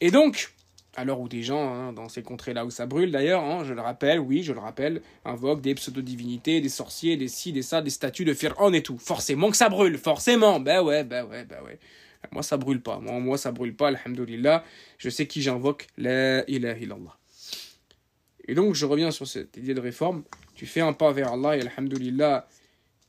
Et 0.00 0.12
donc, 0.12 0.54
à 0.94 1.04
l'heure 1.04 1.18
où 1.18 1.28
des 1.28 1.42
gens, 1.42 1.74
hein, 1.74 1.92
dans 1.92 2.08
ces 2.08 2.22
contrées-là 2.22 2.64
où 2.64 2.70
ça 2.70 2.86
brûle 2.86 3.10
d'ailleurs, 3.10 3.42
hein, 3.42 3.64
je 3.64 3.74
le 3.74 3.80
rappelle, 3.80 4.20
oui, 4.20 4.44
je 4.44 4.52
le 4.52 4.60
rappelle, 4.60 5.02
invoquent 5.24 5.62
des 5.62 5.74
pseudo-divinités, 5.74 6.60
des 6.60 6.68
sorciers, 6.68 7.16
des 7.16 7.26
ci, 7.26 7.52
des 7.52 7.62
ça, 7.62 7.82
des 7.82 7.90
statues 7.90 8.24
de 8.24 8.34
Fir'aun 8.34 8.72
et 8.72 8.84
tout. 8.84 8.98
Forcément 8.98 9.50
que 9.50 9.56
ça 9.56 9.68
brûle, 9.68 9.98
forcément. 9.98 10.60
Ben 10.60 10.80
ouais, 10.80 11.02
ben 11.02 11.24
ouais, 11.24 11.44
ben 11.44 11.60
ouais. 11.64 11.80
Moi, 12.32 12.42
ça 12.42 12.56
brûle 12.56 12.82
pas. 12.82 12.98
Moi, 12.98 13.18
moi 13.18 13.38
ça 13.38 13.50
brûle 13.52 13.74
pas, 13.74 13.88
alhamdulillah. 13.88 14.64
Je 14.98 15.08
sais 15.08 15.26
qui 15.26 15.42
j'invoque, 15.42 15.86
la 15.96 16.48
ilaha 16.48 16.78
illallah. 16.78 17.18
Et 18.46 18.54
donc, 18.54 18.74
je 18.74 18.86
reviens 18.86 19.10
sur 19.10 19.26
cette 19.26 19.56
idée 19.56 19.74
de 19.74 19.80
réforme. 19.80 20.24
Tu 20.54 20.66
fais 20.66 20.80
un 20.80 20.92
pas 20.92 21.12
vers 21.12 21.32
Allah 21.32 21.56
et 21.56 21.60
alhamdulillah, 21.60 22.48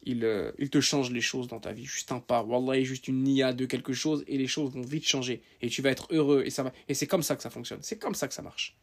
il, 0.04 0.24
euh, 0.24 0.52
il, 0.58 0.70
te 0.70 0.80
change 0.80 1.12
les 1.12 1.22
choses 1.22 1.48
dans 1.48 1.60
ta 1.60 1.74
vie. 1.74 1.86
Juste 1.86 2.12
un 2.12 2.20
pas. 2.20 2.44
Wallah, 2.44 2.82
juste 2.84 3.08
une 3.08 3.24
niya 3.24 3.54
de 3.54 3.66
quelque 3.66 3.94
chose 3.94 4.24
et 4.28 4.38
les 4.38 4.48
choses 4.48 4.72
vont 4.72 4.82
vite 4.82 5.06
changer. 5.06 5.42
Et 5.62 5.70
tu 5.70 5.82
vas 5.82 5.92
être 5.92 6.08
heureux. 6.12 6.44
Et, 6.46 6.50
ça 6.50 6.64
va... 6.64 6.72
et 6.88 6.94
c'est 6.94 7.08
comme 7.08 7.24
ça 7.24 7.36
que 7.36 7.44
ça 7.44 7.50
fonctionne. 7.50 7.80
C'est 7.82 8.00
comme 8.00 8.16
ça 8.16 8.28
que 8.28 8.34
ça 8.34 8.42
marche. 8.42 8.78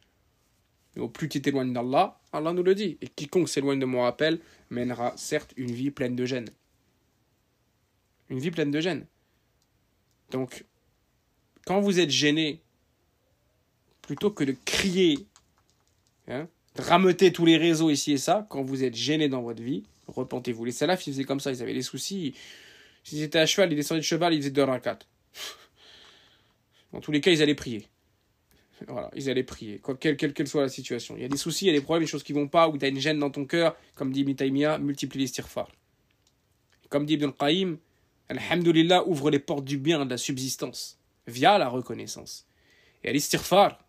Et 0.95 0.99
au 0.99 1.09
plus 1.09 1.29
tu 1.29 1.41
t'éloignes 1.41 1.73
d'Allah, 1.73 2.19
Allah 2.31 2.53
nous 2.53 2.63
le 2.63 2.75
dit. 2.75 2.97
Et 3.01 3.07
quiconque 3.07 3.49
s'éloigne 3.49 3.79
de 3.79 3.85
mon 3.85 4.01
rappel 4.01 4.39
mènera 4.69 5.13
certes 5.17 5.53
une 5.57 5.71
vie 5.71 5.91
pleine 5.91 6.15
de 6.15 6.25
gêne. 6.25 6.49
Une 8.29 8.39
vie 8.39 8.51
pleine 8.51 8.71
de 8.71 8.79
gêne. 8.79 9.05
Donc, 10.31 10.65
quand 11.65 11.79
vous 11.81 11.99
êtes 11.99 12.09
gêné, 12.09 12.61
plutôt 14.01 14.31
que 14.31 14.43
de 14.43 14.55
crier, 14.65 15.27
hein, 16.27 16.47
de 16.75 16.81
rameuter 16.81 17.31
tous 17.31 17.45
les 17.45 17.57
réseaux 17.57 17.89
ici 17.89 18.13
et 18.13 18.17
ça, 18.17 18.47
quand 18.49 18.63
vous 18.63 18.83
êtes 18.83 18.95
gêné 18.95 19.29
dans 19.29 19.41
votre 19.41 19.61
vie, 19.61 19.83
repentez-vous. 20.07 20.65
Les 20.65 20.71
salafs, 20.71 21.05
ils 21.07 21.13
faisaient 21.13 21.23
comme 21.23 21.39
ça, 21.39 21.51
ils 21.51 21.61
avaient 21.61 21.73
des 21.73 21.81
soucis. 21.81 22.33
S'ils 23.03 23.21
étaient 23.21 23.39
à 23.39 23.45
cheval, 23.45 23.71
ils 23.71 23.75
descendaient 23.75 24.01
de 24.01 24.05
cheval, 24.05 24.33
ils 24.33 24.37
faisaient 24.37 24.51
deux 24.51 24.63
rakat. 24.63 24.99
Dans 26.93 27.01
tous 27.01 27.11
les 27.11 27.21
cas, 27.21 27.31
ils 27.31 27.41
allaient 27.41 27.55
prier. 27.55 27.87
Voilà, 28.87 29.11
ils 29.13 29.29
allaient 29.29 29.43
prier, 29.43 29.81
quelle, 29.99 30.15
quelle, 30.15 30.47
soit 30.47 30.61
la 30.61 30.69
situation. 30.69 31.17
Il 31.17 31.21
y 31.21 31.25
a 31.25 31.27
des 31.27 31.35
soucis, 31.35 31.65
il 31.65 31.67
y 31.67 31.71
a 31.71 31.77
des 31.77 31.83
problèmes, 31.83 32.03
des 32.05 32.09
choses 32.09 32.23
qui 32.23 32.31
vont 32.31 32.47
pas, 32.47 32.69
ou 32.69 32.77
tu 32.77 32.85
as 32.85 32.87
une 32.87 32.99
gêne 32.99 33.19
dans 33.19 33.29
ton 33.29 33.45
cœur, 33.45 33.75
comme 33.95 34.13
dit 34.13 34.21
Ibn 34.21 34.77
multiplie 34.81 35.19
les 35.19 35.27
stirfar. 35.27 35.69
Comme 36.87 37.05
dit 37.05 37.15
Ibn 37.15 37.31
Qayyim, 37.31 37.77
Alhamdulillah 38.29 39.07
ouvre 39.07 39.31
les 39.31 39.39
portes 39.39 39.65
du 39.65 39.77
bien, 39.77 40.05
de 40.05 40.09
la 40.11 40.17
subsistance, 40.17 40.99
via 41.27 41.57
la 41.57 41.67
reconnaissance. 41.67 42.47
Et 43.03 43.09
al-istirfar, 43.09 43.79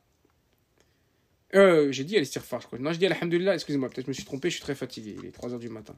euh, 1.54 1.92
j'ai 1.92 2.04
dit 2.04 2.16
al-istirfar, 2.16 2.60
je 2.60 2.66
crois. 2.66 2.78
Non, 2.78 2.92
je 2.92 2.98
dis 2.98 3.06
Alhamdulillah, 3.06 3.54
excusez-moi, 3.54 3.88
peut-être 3.90 4.06
je 4.06 4.10
me 4.10 4.14
suis 4.14 4.24
trompé, 4.24 4.50
je 4.50 4.56
suis 4.56 4.62
très 4.62 4.74
fatigué, 4.74 5.16
il 5.18 5.26
est 5.26 5.36
3h 5.36 5.58
du 5.58 5.68
matin. 5.68 5.96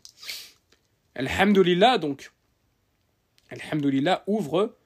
Alhamdulillah, 1.15 1.99
donc, 1.99 2.33
Alhamdulillah 3.51 4.25
ouvre 4.27 4.77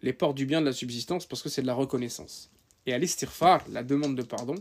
les 0.00 0.12
portes 0.12 0.36
du 0.36 0.46
bien 0.46 0.60
de 0.60 0.66
la 0.66 0.72
subsistance 0.72 1.26
parce 1.26 1.42
que 1.42 1.48
c'est 1.48 1.62
de 1.62 1.66
la 1.66 1.74
reconnaissance. 1.74 2.50
Et 2.86 2.94
al-istirfar, 2.94 3.64
la 3.70 3.82
demande 3.82 4.16
de 4.16 4.22
pardon, 4.22 4.54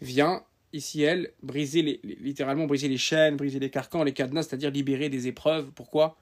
vient 0.00 0.44
ici, 0.72 1.02
elle, 1.02 1.32
briser 1.42 2.00
littéralement 2.04 2.66
briser 2.66 2.88
les 2.88 2.98
chaînes, 2.98 3.36
briser 3.36 3.58
les 3.58 3.70
carcans, 3.70 4.02
les 4.04 4.12
cadenas, 4.12 4.44
c'est-à-dire 4.44 4.70
libérer 4.70 5.08
des 5.08 5.26
épreuves. 5.26 5.70
Pourquoi? 5.72 6.19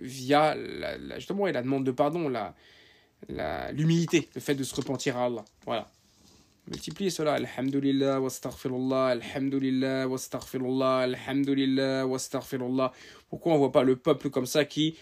Via 0.00 0.54
la, 0.54 1.18
justement 1.18 1.46
la 1.46 1.62
demande 1.62 1.84
de 1.84 1.90
pardon, 1.90 2.28
la 2.28 2.54
l'humilité, 3.72 4.28
le 4.34 4.40
fait 4.40 4.54
de 4.54 4.64
se 4.64 4.74
repentir 4.74 5.16
à 5.16 5.26
Allah. 5.26 5.44
Voilà. 5.66 5.86
Multipliez 6.66 7.10
cela. 7.10 7.34
Alhamdulillah 7.34 8.20
wa 8.20 8.28
alhamdulillah 9.10 10.06
wa 10.06 10.18
alhamdulillah 11.02 12.06
wa. 12.06 12.92
Pourquoi 13.28 13.54
on 13.54 13.58
voit 13.58 13.72
pas 13.72 13.82
le 13.82 13.96
peuple 13.96 14.30
comme 14.30 14.46
ça 14.46 14.64
qui, 14.64 14.96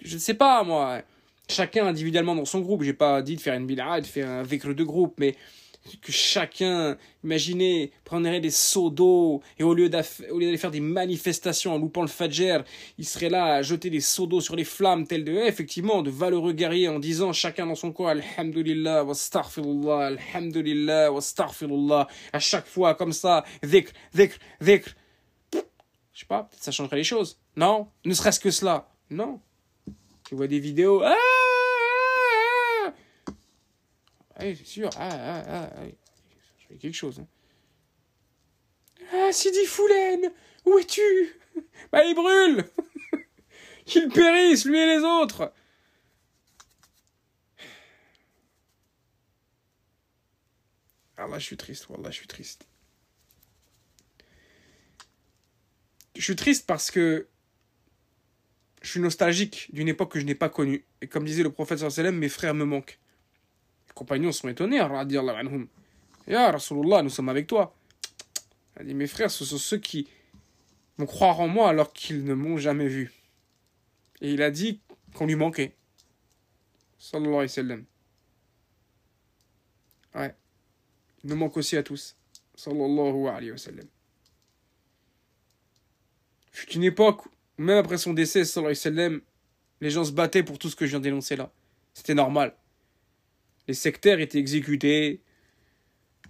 je 0.00 0.14
ne 0.14 0.20
sais 0.20 0.34
pas 0.34 0.62
moi, 0.64 1.02
chacun 1.48 1.86
individuellement 1.86 2.34
dans 2.34 2.44
son 2.44 2.60
groupe, 2.60 2.82
j'ai 2.82 2.94
pas 2.94 3.22
dit 3.22 3.36
de 3.36 3.40
faire 3.40 3.54
une 3.54 3.66
bid'a, 3.66 4.00
de 4.00 4.06
faire 4.06 4.28
un 4.28 4.42
véhicule 4.42 4.74
de 4.74 4.84
groupe, 4.84 5.14
mais 5.18 5.36
que 5.96 6.12
chacun, 6.12 6.96
imaginez, 7.24 7.92
prendrait 8.04 8.40
des 8.40 8.50
seaux 8.50 8.90
d'eau 8.90 9.42
et 9.58 9.64
au 9.64 9.74
lieu 9.74 9.88
d'aller 9.88 10.56
faire 10.56 10.70
des 10.70 10.80
manifestations 10.80 11.74
en 11.74 11.78
loupant 11.78 12.02
le 12.02 12.08
Fajr, 12.08 12.64
il 12.98 13.06
serait 13.06 13.28
là 13.28 13.54
à 13.54 13.62
jeter 13.62 13.90
des 13.90 14.00
seaux 14.00 14.26
d'eau 14.26 14.40
sur 14.40 14.56
les 14.56 14.64
flammes, 14.64 15.06
tels 15.06 15.24
de, 15.24 15.32
effectivement, 15.32 16.02
de 16.02 16.10
valeureux 16.10 16.52
guerriers 16.52 16.88
en 16.88 16.98
disant 16.98 17.32
chacun 17.32 17.66
dans 17.66 17.74
son 17.74 17.92
coin, 17.92 18.10
Alhamdulillah, 18.10 19.04
wa 19.04 19.12
astaghfirullah, 19.12 20.06
Alhamdulillah, 20.06 21.12
wa 21.12 21.18
astaghfirullah, 21.18 22.06
à 22.32 22.38
chaque 22.38 22.66
fois 22.66 22.94
comme 22.94 23.12
ça, 23.12 23.44
dhikr, 23.62 23.92
dhikr, 24.14 24.36
dhikr. 24.60 24.94
Je 26.12 26.20
sais 26.20 26.26
pas, 26.26 26.44
peut-être 26.44 26.62
ça 26.62 26.72
changerait 26.72 26.96
les 26.96 27.04
choses. 27.04 27.38
Non, 27.56 27.88
ne 28.04 28.12
serait-ce 28.12 28.40
que 28.40 28.50
cela. 28.50 28.88
Non. 29.08 29.40
Tu 30.28 30.34
vois 30.34 30.48
des 30.48 30.58
vidéos, 30.58 31.02
ah 31.04 31.37
oui, 34.40 34.56
c'est 34.56 34.66
sûr. 34.66 34.90
Ah, 34.96 35.08
ah, 35.10 35.44
ah, 35.46 35.70
ah. 35.76 36.74
quelque 36.78 36.92
chose. 36.92 37.20
Hein. 37.20 37.26
Ah, 39.12 39.32
Sidi 39.32 39.64
Foulen 39.66 40.32
Où 40.66 40.78
es-tu? 40.78 41.02
Bah, 41.92 42.04
il 42.04 42.14
brûle 42.14 42.64
Qu'il 43.84 44.08
périsse, 44.08 44.64
lui 44.64 44.78
et 44.78 44.86
les 44.86 45.02
autres 45.02 45.52
Ah 51.16 51.26
là, 51.26 51.38
je 51.38 51.44
suis 51.44 51.56
triste, 51.56 51.88
là, 51.88 52.10
je 52.10 52.16
suis 52.16 52.28
triste. 52.28 52.64
Je 56.14 56.22
suis 56.22 56.36
triste 56.36 56.64
parce 56.66 56.92
que 56.92 57.26
je 58.82 58.90
suis 58.90 59.00
nostalgique 59.00 59.68
d'une 59.72 59.88
époque 59.88 60.12
que 60.12 60.20
je 60.20 60.24
n'ai 60.24 60.36
pas 60.36 60.48
connue. 60.48 60.84
Et 61.00 61.08
comme 61.08 61.24
disait 61.24 61.42
le 61.42 61.50
prophète 61.50 61.78
sallam, 61.78 62.16
mes 62.16 62.28
frères 62.28 62.54
me 62.54 62.64
manquent 62.64 63.00
compagnons 63.98 64.32
sont 64.32 64.48
étonnés. 64.48 64.76
Ya 66.26 66.50
Rasulullah, 66.52 67.02
nous 67.02 67.10
sommes 67.10 67.28
avec 67.28 67.46
toi. 67.46 67.74
Elle 68.76 68.86
dit, 68.86 68.94
mes 68.94 69.08
frères, 69.08 69.30
ce 69.30 69.44
sont 69.44 69.58
ceux 69.58 69.78
qui 69.78 70.08
vont 70.98 71.06
croire 71.06 71.40
en 71.40 71.48
moi 71.48 71.68
alors 71.68 71.92
qu'ils 71.92 72.24
ne 72.24 72.34
m'ont 72.34 72.58
jamais 72.58 72.86
vu. 72.86 73.12
Et 74.20 74.32
il 74.32 74.42
a 74.42 74.50
dit 74.50 74.80
qu'on 75.14 75.26
lui 75.26 75.34
manquait. 75.34 75.74
Sallallahu 76.98 77.34
alayhi 77.34 77.42
wa 77.42 77.48
sallam. 77.48 77.84
Ouais. 80.14 80.34
Il 81.24 81.30
nous 81.30 81.36
manque 81.36 81.56
aussi 81.56 81.76
à 81.76 81.82
tous. 81.82 82.16
Sallallahu 82.54 83.28
alayhi 83.28 83.50
wa 83.50 83.58
sallam. 83.58 83.86
Fut 86.52 86.72
une 86.72 86.84
époque 86.84 87.26
où, 87.26 87.30
même 87.58 87.78
après 87.78 87.98
son 87.98 88.12
décès, 88.12 88.44
sallallahu 88.44 88.76
alayhi 88.76 88.78
wa 88.78 88.82
sallam, 88.82 89.20
les 89.80 89.90
gens 89.90 90.04
se 90.04 90.12
battaient 90.12 90.42
pour 90.42 90.58
tout 90.58 90.68
ce 90.68 90.76
que 90.76 90.86
je 90.86 90.90
viens 90.90 91.00
d'énoncer 91.00 91.36
là. 91.36 91.50
C'était 91.94 92.14
normal. 92.14 92.54
Les 93.68 93.74
sectaires 93.74 94.18
étaient 94.18 94.38
exécutés. 94.38 95.20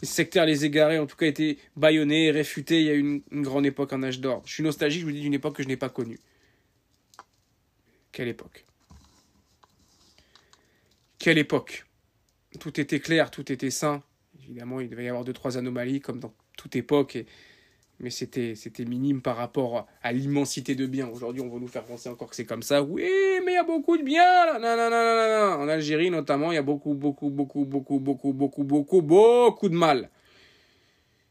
Les 0.03 0.09
sectaires, 0.09 0.45
les 0.45 0.65
égarés, 0.65 0.99
en 0.99 1.07
tout 1.07 1.17
cas, 1.17 1.27
étaient 1.27 1.57
bâillonnés, 1.77 2.31
réfutés. 2.31 2.81
Il 2.81 2.87
y 2.87 2.91
a 2.91 2.95
eu 2.95 3.23
une, 3.31 3.43
grande 3.43 3.65
époque, 3.65 3.93
un 3.93 4.03
âge 4.03 4.21
d'or. 4.21 4.43
Je 4.45 4.55
suis 4.55 4.63
nostalgique, 4.63 5.01
je 5.01 5.07
vous 5.07 5.13
dis, 5.13 5.21
d'une 5.21 5.35
époque 5.35 5.57
que 5.57 5.63
je 5.63 5.69
n'ai 5.69 5.77
pas 5.77 5.89
connue. 5.89 6.19
Quelle 8.11 8.29
époque? 8.29 8.65
Quelle 11.19 11.39
époque? 11.39 11.87
Tout 12.59 12.81
était 12.81 13.01
clair, 13.01 13.31
tout 13.31 13.51
était 13.53 13.71
sain. 13.71 14.03
Évidemment, 14.43 14.81
il 14.81 14.89
devait 14.89 15.05
y 15.05 15.09
avoir 15.09 15.25
deux, 15.25 15.33
trois 15.33 15.59
anomalies, 15.59 16.01
comme 16.01 16.19
dans 16.19 16.35
toute 16.57 16.75
époque, 16.75 17.19
mais 18.01 18.11
c'était, 18.11 18.55
minime 18.87 19.23
par 19.23 19.37
rapport 19.37 19.89
à 20.03 20.13
l'immensité 20.13 20.77
de 20.77 20.87
biens. 20.87 21.09
Aujourd'hui, 21.09 21.43
on 21.43 21.49
va 21.49 21.59
nous 21.59 21.67
faire 21.67 21.85
penser 21.85 22.09
encore 22.09 22.31
que 22.31 22.37
c'est 22.37 22.45
comme 22.45 22.63
ça. 22.63 22.83
Oui, 22.83 23.11
mais 23.45 23.53
il 23.53 23.55
y 23.55 23.59
a 23.59 23.65
beaucoup 23.65 23.97
de 23.97 24.05
biens. 24.05 24.55
Non, 24.55 24.77
non, 24.77 24.77
non, 24.77 24.91
non, 24.91 25.57
non. 25.57 25.65
En 25.65 25.69
Algérie, 25.69 26.11
notamment, 26.11 26.53
il 26.53 26.55
y 26.55 26.59
a 26.59 26.63
beaucoup, 26.63 26.95
beaucoup, 26.95 27.29
beaucoup, 27.31 27.65
beaucoup, 27.65 27.99
beaucoup, 27.99 28.33
beaucoup, 28.33 28.63
beaucoup, 28.63 29.03
beaucoup 29.03 29.69
de 29.69 29.75
mal. 29.75 30.11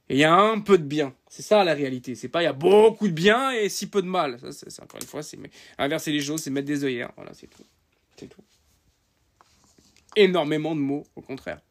Et 0.09 0.15
il 0.15 0.19
y 0.19 0.25
a 0.25 0.35
un 0.35 0.59
peu 0.59 0.77
de 0.77 0.83
bien. 0.83 1.13
C'est 1.29 1.41
ça 1.41 1.63
la 1.63 1.73
réalité. 1.73 2.15
C'est 2.15 2.29
pas 2.29 2.41
il 2.41 2.45
y 2.45 2.49
a 2.49 2.53
beaucoup 2.53 3.07
de 3.07 3.13
bien 3.13 3.51
et 3.51 3.69
si 3.69 3.89
peu 3.89 4.01
de 4.01 4.07
mal. 4.07 4.39
Ça, 4.39 4.51
c'est, 4.51 4.83
encore 4.83 4.99
une 5.01 5.07
fois, 5.07 5.21
inverser 5.77 6.11
les 6.11 6.21
choses, 6.21 6.41
c'est 6.41 6.49
mettre 6.49 6.67
des 6.67 6.83
œillères. 6.83 7.11
Voilà, 7.15 7.33
c'est 7.33 7.47
tout. 7.47 7.63
C'est 8.17 8.27
tout. 8.27 8.43
Énormément 10.17 10.75
de 10.75 10.81
mots, 10.81 11.05
au 11.15 11.21
contraire. 11.21 11.61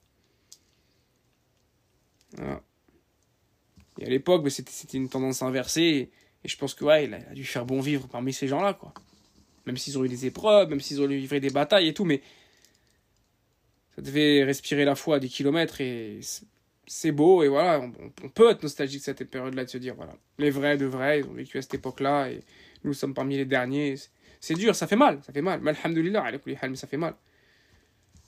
Voilà. 2.37 2.63
Et 3.99 4.07
à 4.07 4.09
l'époque, 4.09 4.49
c'était 4.51 4.99
une 4.99 5.09
tendance 5.09 5.43
inversée. 5.43 6.11
Et 6.45 6.49
je 6.49 6.57
pense 6.57 6.75
que 6.75 6.85
ouais, 6.85 7.05
il 7.05 7.15
a 7.15 7.35
dû 7.35 7.45
faire 7.45 7.65
bon 7.65 7.81
vivre 7.81 8.07
parmi 8.09 8.33
ces 8.33 8.49
gens-là, 8.49 8.75
quoi. 8.75 8.93
Même 9.67 9.77
s'ils 9.77 9.99
ont 9.99 10.05
eu 10.05 10.09
des 10.09 10.27
épreuves, 10.27 10.69
même 10.69 10.81
s'ils 10.81 11.01
ont 11.03 11.07
livré 11.07 11.41
des 11.41 11.51
batailles 11.51 11.89
et 11.89 11.95
tout, 11.95 12.05
mais 12.05 12.23
ça 13.97 14.03
devait 14.03 14.45
respirer 14.45 14.85
la 14.85 14.95
foi 14.95 15.17
à 15.17 15.19
des 15.19 15.29
kilomètres 15.29 15.81
et 15.81 16.21
c'est 16.87 17.11
beau 17.11 17.43
et 17.43 17.49
voilà, 17.49 17.81
on, 17.81 18.29
peut 18.29 18.51
être 18.51 18.63
nostalgique 18.63 19.01
de 19.01 19.05
cette 19.05 19.25
période-là 19.25 19.65
de 19.65 19.71
se 19.71 19.79
dire 19.79 19.97
voilà, 19.97 20.15
les 20.39 20.51
vrais 20.51 20.77
de 20.77 20.87
vrais, 20.87 21.21
ils 21.21 21.25
ont 21.25 21.33
vécu 21.33 21.59
à 21.59 21.63
cette 21.63 21.75
époque-là 21.75 22.31
et 22.31 22.43
nous 22.85 22.95
sommes 22.95 23.15
parmi 23.15 23.37
les 23.37 23.45
derniers. 23.45 23.97
C'est 24.39 24.55
dur, 24.55 24.77
ça 24.77 24.87
fait 24.87 24.97
mal, 24.97 25.19
ça 25.27 25.33
fait 25.33 25.43
mal. 25.43 25.61
Mais 25.63 25.71
alhamdoulilah, 25.71 26.31
mais 26.47 26.77
ça 26.77 26.87
fait 26.87 26.97
mal. 26.97 27.15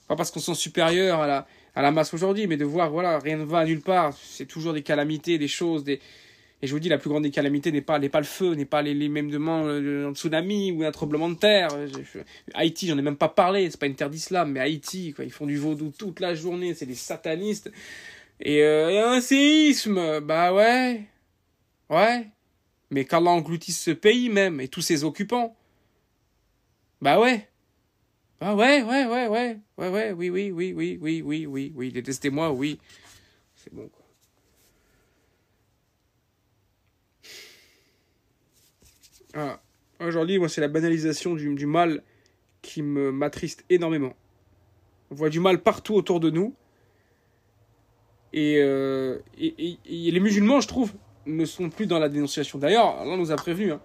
Pas 0.09 0.17
parce 0.17 0.31
qu'on 0.31 0.39
sent 0.41 0.55
supérieur 0.55 1.21
à 1.21 1.27
la, 1.27 1.47
à 1.79 1.81
la 1.81 1.91
masse 1.91 2.13
aujourd'hui, 2.13 2.45
mais 2.45 2.57
de 2.57 2.65
voir, 2.65 2.91
voilà, 2.91 3.19
rien 3.19 3.37
ne 3.37 3.45
va 3.45 3.63
nulle 3.63 3.79
part. 3.79 4.13
C'est 4.21 4.45
toujours 4.45 4.73
des 4.73 4.81
calamités, 4.81 5.37
des 5.37 5.47
choses, 5.47 5.85
des... 5.85 6.01
Et 6.61 6.67
je 6.67 6.73
vous 6.73 6.79
dis, 6.81 6.89
la 6.89 6.97
plus 6.97 7.09
grande 7.09 7.23
des 7.23 7.31
calamités 7.31 7.71
n'est 7.71 7.79
pas, 7.79 7.99
n'est 7.99 8.09
pas 8.09 8.19
le 8.19 8.25
feu, 8.25 8.53
n'est 8.53 8.65
pas 8.65 8.81
les, 8.81 8.93
les 8.93 9.07
mêmes 9.07 9.31
demandes 9.31 9.69
un 9.69 10.13
tsunami 10.13 10.73
ou 10.73 10.83
un 10.83 10.91
tremblement 10.91 11.29
de 11.29 11.35
terre. 11.35 11.69
Haïti, 12.53 12.85
j'en 12.87 12.97
ai 12.97 13.01
même 13.01 13.15
pas 13.15 13.29
parlé, 13.29 13.71
c'est 13.71 13.79
pas 13.79 13.85
une 13.85 13.95
terre 13.95 14.09
d'islam, 14.09 14.51
mais 14.51 14.59
Haïti, 14.59 15.13
quoi, 15.13 15.23
ils 15.23 15.31
font 15.31 15.45
du 15.45 15.55
vaudou 15.55 15.93
toute 15.97 16.19
la 16.19 16.35
journée, 16.35 16.73
c'est 16.73 16.85
des 16.85 16.95
satanistes. 16.95 17.71
Et, 18.41 18.61
euh, 18.61 19.13
un 19.13 19.21
séisme, 19.21 20.19
bah 20.19 20.53
ouais, 20.53 21.05
ouais. 21.89 22.27
Mais 22.91 23.05
qu'Allah 23.05 23.31
engloutisse 23.31 23.81
ce 23.81 23.91
pays 23.91 24.27
même, 24.27 24.59
et 24.59 24.67
tous 24.67 24.81
ses 24.81 25.05
occupants. 25.05 25.55
Bah 27.01 27.21
ouais. 27.21 27.48
Ah 28.41 28.55
ouais, 28.55 28.83
ouais, 28.83 29.05
ouais, 29.05 29.27
ouais, 29.27 29.59
ouais, 29.77 29.89
ouais, 29.89 30.11
oui, 30.13 30.29
oui, 30.29 30.51
oui, 30.51 30.73
oui, 30.73 30.97
oui, 31.01 31.21
oui, 31.21 31.45
oui, 31.45 31.73
oui, 31.75 31.91
détestez-moi, 31.91 32.51
oui. 32.51 32.79
C'est 33.55 33.73
bon, 33.73 33.89
quoi. 33.89 34.05
Ah. 39.33 39.59
Aujourd'hui, 39.99 40.39
moi, 40.39 40.47
c'est 40.47 40.61
la 40.61 40.69
banalisation 40.69 41.35
du, 41.35 41.53
du 41.55 41.65
mal 41.65 42.01
qui 42.61 42.81
me 42.81 43.11
m'attriste 43.11 43.65
énormément. 43.69 44.13
On 45.11 45.15
voit 45.15 45.29
du 45.29 45.41
mal 45.41 45.61
partout 45.61 45.95
autour 45.95 46.21
de 46.21 46.29
nous. 46.29 46.53
Et, 48.31 48.57
euh, 48.59 49.19
et, 49.37 49.77
et, 49.85 50.11
les 50.11 50.19
musulmans, 50.21 50.61
je 50.61 50.67
trouve, 50.67 50.93
ne 51.25 51.43
sont 51.43 51.69
plus 51.69 51.85
dans 51.85 51.99
la 51.99 52.07
dénonciation. 52.07 52.59
D'ailleurs, 52.59 52.99
Allah 52.99 53.17
nous 53.17 53.31
a 53.31 53.35
prévenu. 53.35 53.73
Hein. 53.73 53.81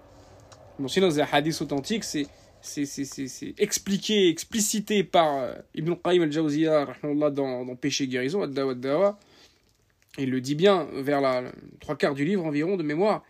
Bon, 0.79 0.87
sinon, 0.87 1.09
les 1.09 1.21
hadiths 1.21 1.63
authentiques, 1.63 2.05
c'est 2.05 2.27
c'est 2.65 3.55
expliqué, 3.59 4.29
explicité 4.29 5.05
par 5.05 5.39
euh, 5.39 5.55
Ibn 5.75 5.95
Qayyim 6.03 6.23
al-Jawziyah 6.23 6.97
dans, 7.03 7.31
dans 7.31 7.77
Péché 7.77 8.07
Guérison, 8.07 8.51
Il 10.19 10.31
le 10.31 10.41
dit 10.41 10.55
bien, 10.55 10.89
vers 10.95 11.21
la, 11.21 11.45
trois 11.81 11.97
quarts 11.97 12.15
du 12.15 12.25
livre 12.25 12.45
environ 12.45 12.77
de 12.77 12.83
mémoire, 12.83 13.23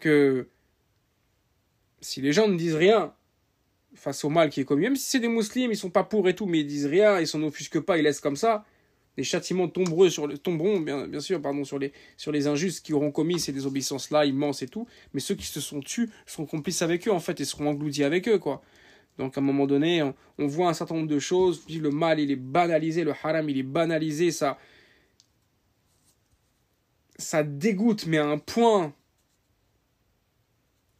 que 0.00 0.48
si 2.00 2.20
les 2.20 2.32
gens 2.32 2.46
ne 2.46 2.56
disent 2.56 2.76
rien 2.76 3.12
face 3.94 4.24
au 4.24 4.28
mal 4.28 4.48
qui 4.48 4.60
est 4.60 4.64
commis, 4.64 4.82
même 4.82 4.96
si 4.96 5.08
c'est 5.10 5.20
des 5.20 5.28
musulmans, 5.28 5.70
ils 5.70 5.76
sont 5.76 5.90
pas 5.90 6.04
pour 6.04 6.28
et 6.28 6.34
tout, 6.34 6.46
mais 6.46 6.60
ils 6.60 6.66
disent 6.66 6.86
rien, 6.86 7.18
ils 7.18 7.26
s'en 7.26 7.42
offusquent 7.42 7.80
pas, 7.80 7.98
ils 7.98 8.04
laissent 8.04 8.20
comme 8.20 8.36
ça, 8.36 8.64
les 9.18 9.24
châtiments 9.24 9.66
tomberont, 9.66 10.08
sur 10.08 10.28
le, 10.28 10.38
tomberont 10.38 10.78
bien, 10.78 11.08
bien 11.08 11.18
sûr 11.18 11.42
pardon, 11.42 11.64
sur, 11.64 11.76
les, 11.80 11.92
sur 12.16 12.30
les 12.30 12.46
injustes 12.46 12.86
qui 12.86 12.92
auront 12.92 13.10
commis 13.10 13.40
ces 13.40 13.50
désobéissances-là 13.50 14.24
immenses 14.24 14.62
et 14.62 14.68
tout, 14.68 14.86
mais 15.12 15.18
ceux 15.18 15.34
qui 15.34 15.44
se 15.44 15.60
sont 15.60 15.80
tués 15.80 16.08
seront 16.24 16.46
complices 16.46 16.82
avec 16.82 17.08
eux 17.08 17.10
en 17.10 17.18
fait 17.18 17.40
et 17.40 17.44
seront 17.44 17.66
engloutis 17.66 18.04
avec 18.04 18.28
eux 18.28 18.38
quoi. 18.38 18.62
Donc 19.18 19.36
à 19.36 19.40
un 19.40 19.42
moment 19.42 19.66
donné, 19.66 20.04
on, 20.04 20.46
voit 20.46 20.68
un 20.68 20.72
certain 20.72 20.94
nombre 20.94 21.08
de 21.08 21.18
choses, 21.18 21.66
le 21.68 21.90
mal 21.90 22.20
il 22.20 22.30
est 22.30 22.36
banalisé, 22.36 23.02
le 23.02 23.10
haram 23.10 23.50
il 23.50 23.58
est 23.58 23.64
banalisé, 23.64 24.30
ça, 24.30 24.56
ça 27.16 27.42
dégoûte 27.42 28.06
mais 28.06 28.18
à 28.18 28.26
un 28.26 28.38
point. 28.38 28.94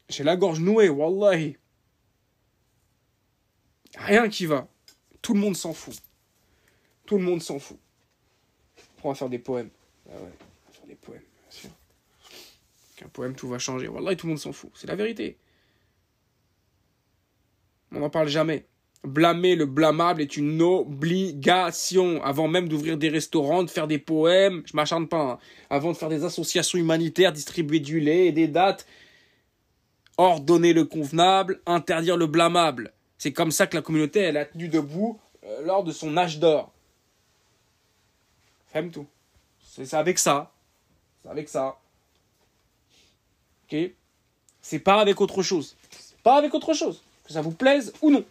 J'ai 0.09 0.24
la 0.24 0.36
gorge 0.36 0.59
nouée, 0.59 0.89
wallahi. 0.89 1.57
Rien 3.97 4.28
qui 4.28 4.47
va. 4.47 4.66
Tout 5.23 5.35
le 5.35 5.40
monde 5.40 5.55
s'en 5.55 5.73
fout. 5.73 5.95
Tout 7.07 7.19
le 7.19 7.23
monde 7.23 7.43
s'en 7.43 7.61
fout. 7.61 7.78
On 9.03 9.11
va 9.11 9.15
faire 9.15 9.29
des 9.29 9.39
poèmes. 9.39 9.70
Ah 10.09 10.12
faire 10.73 10.87
des 10.87 10.95
poèmes, 10.95 11.20
bien 11.20 11.51
sûr. 11.51 11.70
Qu'un 12.97 13.09
poème, 13.09 13.35
tout 13.35 13.49
va 13.49 13.59
changer. 13.59 13.89
Wallah, 13.89 14.16
tout 14.16 14.27
le 14.27 14.31
monde 14.31 14.39
s'en 14.39 14.53
fout. 14.53 14.70
C'est 14.75 14.89
la 14.89 14.97
vérité. 14.97 15.37
On 17.93 18.01
n'en 18.01 18.11
parle 18.11 18.29
jamais. 18.29 18.66
Blâmer 19.05 19.55
le 19.55 19.66
blâmable 19.66 20.20
est 20.20 20.37
une 20.37 20.61
obligation. 20.61 22.23
Avant 22.25 22.49
même 22.49 22.69
d'ouvrir 22.69 22.99
des 22.99 23.09
restaurants, 23.09 23.62
de 23.62 23.70
faire 23.70 23.87
des 23.87 23.99
poèmes, 23.99 24.62
je 24.66 24.77
m'acharne 24.77 25.07
pas. 25.07 25.23
Hein. 25.23 25.39
Avant 25.70 25.93
de 25.93 25.97
faire 25.97 26.09
des 26.09 26.25
associations 26.25 26.79
humanitaires, 26.79 27.33
distribuer 27.33 27.79
du 27.79 28.01
lait 28.01 28.27
et 28.27 28.33
des 28.33 28.49
dates, 28.49 28.87
ordonner 30.16 30.73
le 30.73 30.85
convenable, 30.85 31.61
interdire 31.65 32.16
le 32.16 32.27
blâmable. 32.27 32.93
C'est 33.19 33.33
comme 33.33 33.53
ça 33.53 33.66
que 33.66 33.77
la 33.77 33.83
communauté 33.83 34.20
elle 34.20 34.37
a 34.37 34.45
tenu 34.45 34.69
debout 34.69 35.20
euh, 35.45 35.62
lors 35.65 35.85
de 35.85 35.93
son 35.93 36.16
âge 36.16 36.41
d'or. 36.41 36.73
Tout. 38.93 39.07
C'est 39.61 39.95
avec 39.95 40.19
ça. 40.19 40.53
C'est 41.23 41.31
avec 41.31 41.49
ça. 41.49 41.78
Ok? 43.65 43.77
C'est 44.62 44.78
pas 44.78 45.01
avec 45.01 45.20
autre 45.20 45.43
chose. 45.43 45.77
Pas 46.23 46.36
avec 46.36 46.55
autre 46.55 46.74
chose. 46.74 47.03
Que 47.24 47.32
ça 47.32 47.40
vous 47.40 47.53
plaise 47.53 47.93
ou 48.03 48.11
non. 48.11 48.24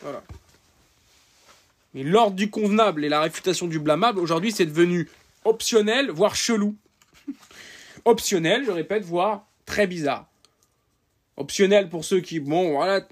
Voilà. 0.00 0.22
Mais 1.94 2.02
l'ordre 2.02 2.36
du 2.36 2.50
convenable 2.50 3.04
et 3.04 3.08
la 3.08 3.20
réfutation 3.20 3.66
du 3.68 3.78
blâmable, 3.78 4.18
aujourd'hui, 4.18 4.52
c'est 4.52 4.66
devenu 4.66 5.08
optionnel, 5.44 6.10
voire 6.10 6.34
chelou. 6.34 6.76
optionnel, 8.04 8.64
je 8.66 8.70
répète, 8.70 9.04
voire 9.04 9.46
très 9.64 9.86
bizarre. 9.86 10.28
Optionnel 11.36 11.88
pour 11.88 12.04
ceux 12.04 12.20
qui, 12.20 12.40
bon, 12.40 12.72
voilà, 12.72 13.06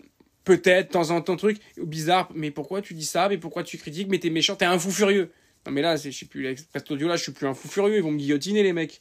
peut-être, 0.44 0.88
de 0.88 0.92
temps 0.92 1.10
en 1.10 1.22
temps, 1.22 1.36
truc, 1.36 1.58
bizarre, 1.76 2.28
mais 2.34 2.50
pourquoi 2.50 2.82
tu 2.82 2.94
dis 2.94 3.04
ça, 3.04 3.28
mais 3.28 3.38
pourquoi 3.38 3.62
tu 3.62 3.78
critiques, 3.78 4.08
mais 4.08 4.18
t'es 4.18 4.30
méchant, 4.30 4.56
t'es 4.56 4.64
un 4.64 4.78
fou 4.78 4.90
furieux. 4.90 5.32
Non, 5.66 5.72
mais 5.72 5.82
là, 5.82 5.96
je 5.96 6.10
suis 6.10 6.26
plus, 6.26 6.56
audio 6.90 7.08
là, 7.08 7.16
je 7.16 7.22
suis 7.22 7.32
plus 7.32 7.46
un 7.46 7.54
fou 7.54 7.68
furieux, 7.68 7.96
ils 7.96 8.02
vont 8.02 8.10
me 8.10 8.18
guillotiner, 8.18 8.62
les 8.62 8.72
mecs. 8.72 9.00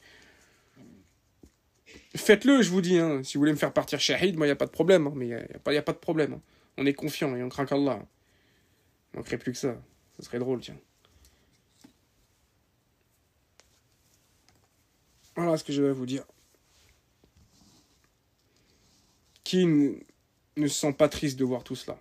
Faites-le, 2.14 2.62
je 2.62 2.70
vous 2.70 2.80
dis, 2.80 2.98
hein. 2.98 3.22
si 3.24 3.34
vous 3.34 3.40
voulez 3.40 3.52
me 3.52 3.56
faire 3.56 3.72
partir 3.72 3.98
shahid, 3.98 4.36
moi, 4.36 4.46
il 4.46 4.50
n'y 4.50 4.52
a 4.52 4.56
pas 4.56 4.66
de 4.66 4.70
problème, 4.70 5.06
hein. 5.06 5.12
mais 5.16 5.26
il 5.26 5.70
n'y 5.72 5.76
a, 5.76 5.82
pas 5.82 5.92
de 5.92 5.98
problème. 5.98 6.34
Hein. 6.34 6.42
On 6.76 6.86
est 6.86 6.94
confiant 6.94 7.34
et 7.34 7.42
on 7.42 7.48
craint 7.48 7.66
Allah. 7.70 8.06
Il 9.12 9.18
manquerait 9.18 9.38
plus 9.38 9.52
que 9.52 9.58
ça. 9.58 9.76
Ce 10.16 10.22
serait 10.22 10.38
drôle, 10.38 10.60
tiens. 10.60 10.78
Voilà 15.34 15.56
ce 15.56 15.64
que 15.64 15.72
je 15.72 15.82
vais 15.82 15.92
vous 15.92 16.06
dire. 16.06 16.24
Qui 19.44 19.66
ne 19.66 19.96
se 20.56 20.68
sent 20.68 20.92
pas 20.92 21.08
triste 21.08 21.38
de 21.38 21.44
voir 21.44 21.64
tout 21.64 21.76
cela? 21.76 21.98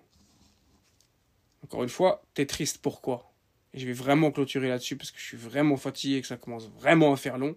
Encore 1.63 1.83
une 1.83 1.89
fois, 1.89 2.21
t'es 2.33 2.45
triste 2.45 2.79
pourquoi? 2.79 3.30
Je 3.73 3.85
vais 3.85 3.93
vraiment 3.93 4.31
clôturer 4.31 4.67
là-dessus 4.67 4.97
parce 4.97 5.11
que 5.11 5.19
je 5.19 5.23
suis 5.23 5.37
vraiment 5.37 5.77
fatigué 5.77 6.17
et 6.17 6.21
que 6.21 6.27
ça 6.27 6.37
commence 6.37 6.67
vraiment 6.69 7.13
à 7.13 7.17
faire 7.17 7.37
long. 7.37 7.55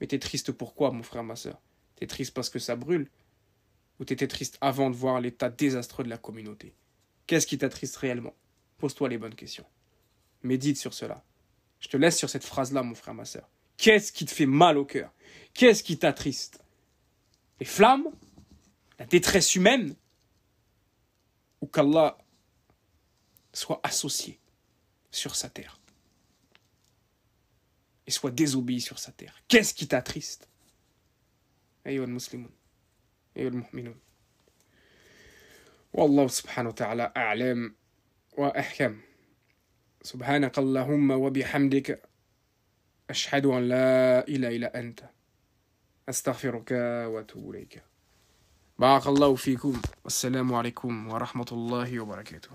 Mais 0.00 0.06
t'es 0.06 0.18
triste 0.18 0.52
pourquoi, 0.52 0.90
mon 0.90 1.02
frère, 1.02 1.24
ma 1.24 1.36
soeur 1.36 1.60
T'es 1.96 2.06
triste 2.06 2.34
parce 2.34 2.50
que 2.50 2.58
ça 2.58 2.76
brûle? 2.76 3.08
Ou 3.98 4.04
t'étais 4.04 4.26
triste 4.26 4.56
avant 4.60 4.90
de 4.90 4.96
voir 4.96 5.20
l'état 5.20 5.50
désastreux 5.50 6.04
de 6.04 6.08
la 6.08 6.18
communauté? 6.18 6.74
Qu'est-ce 7.26 7.46
qui 7.46 7.58
t'attriste 7.58 7.96
réellement? 7.96 8.34
Pose-toi 8.78 9.08
les 9.10 9.18
bonnes 9.18 9.34
questions. 9.34 9.66
Médite 10.42 10.78
sur 10.78 10.94
cela. 10.94 11.22
Je 11.80 11.88
te 11.88 11.96
laisse 11.96 12.16
sur 12.16 12.30
cette 12.30 12.44
phrase-là, 12.44 12.82
mon 12.82 12.94
frère, 12.94 13.14
ma 13.14 13.24
soeur. 13.26 13.48
Qu'est-ce 13.76 14.12
qui 14.12 14.24
te 14.24 14.30
fait 14.30 14.46
mal 14.46 14.78
au 14.78 14.84
cœur? 14.84 15.12
Qu'est-ce 15.54 15.82
qui 15.82 15.98
t'attriste? 15.98 16.62
Les 17.60 17.66
flammes? 17.66 18.08
La 18.98 19.06
détresse 19.06 19.54
humaine? 19.54 19.94
Ou 21.60 21.66
qu'Allah 21.66 22.16
soit 23.52 23.80
associé 23.82 24.39
sur 25.11 25.35
sa 25.35 25.49
terre. 25.49 25.79
Et 28.07 28.11
soit 28.11 28.31
désobéi 28.31 28.81
sur 28.81 28.99
sa 28.99 29.11
terre. 29.11 29.41
Qu'est-ce 29.47 29.73
qui 29.73 29.87
t'attriste 29.87 30.47
أيها 31.87 32.03
المسلمون 32.03 32.49
أيها 33.37 33.47
المؤمنون 33.47 33.99
والله 35.93 36.27
سبحانه 36.27 36.69
وتعالى 36.69 37.13
أعلم 37.17 37.75
وأحكم 38.37 38.99
سبحانك 40.01 40.59
اللهم 40.59 41.11
وبحمدك 41.11 42.01
أشهد 43.09 43.45
أن 43.45 43.69
لا 43.69 44.27
إله 44.27 44.55
إلا 44.55 44.79
أنت 44.79 45.09
أستغفرك 46.09 46.71
وأتوب 47.11 47.49
إليك 47.55 47.83
بارك 48.79 49.07
الله 49.07 49.35
فيكم 49.35 49.81
والسلام 50.03 50.53
عليكم 50.53 51.07
ورحمة 51.07 51.47
الله 51.51 51.99
وبركاته 51.99 52.49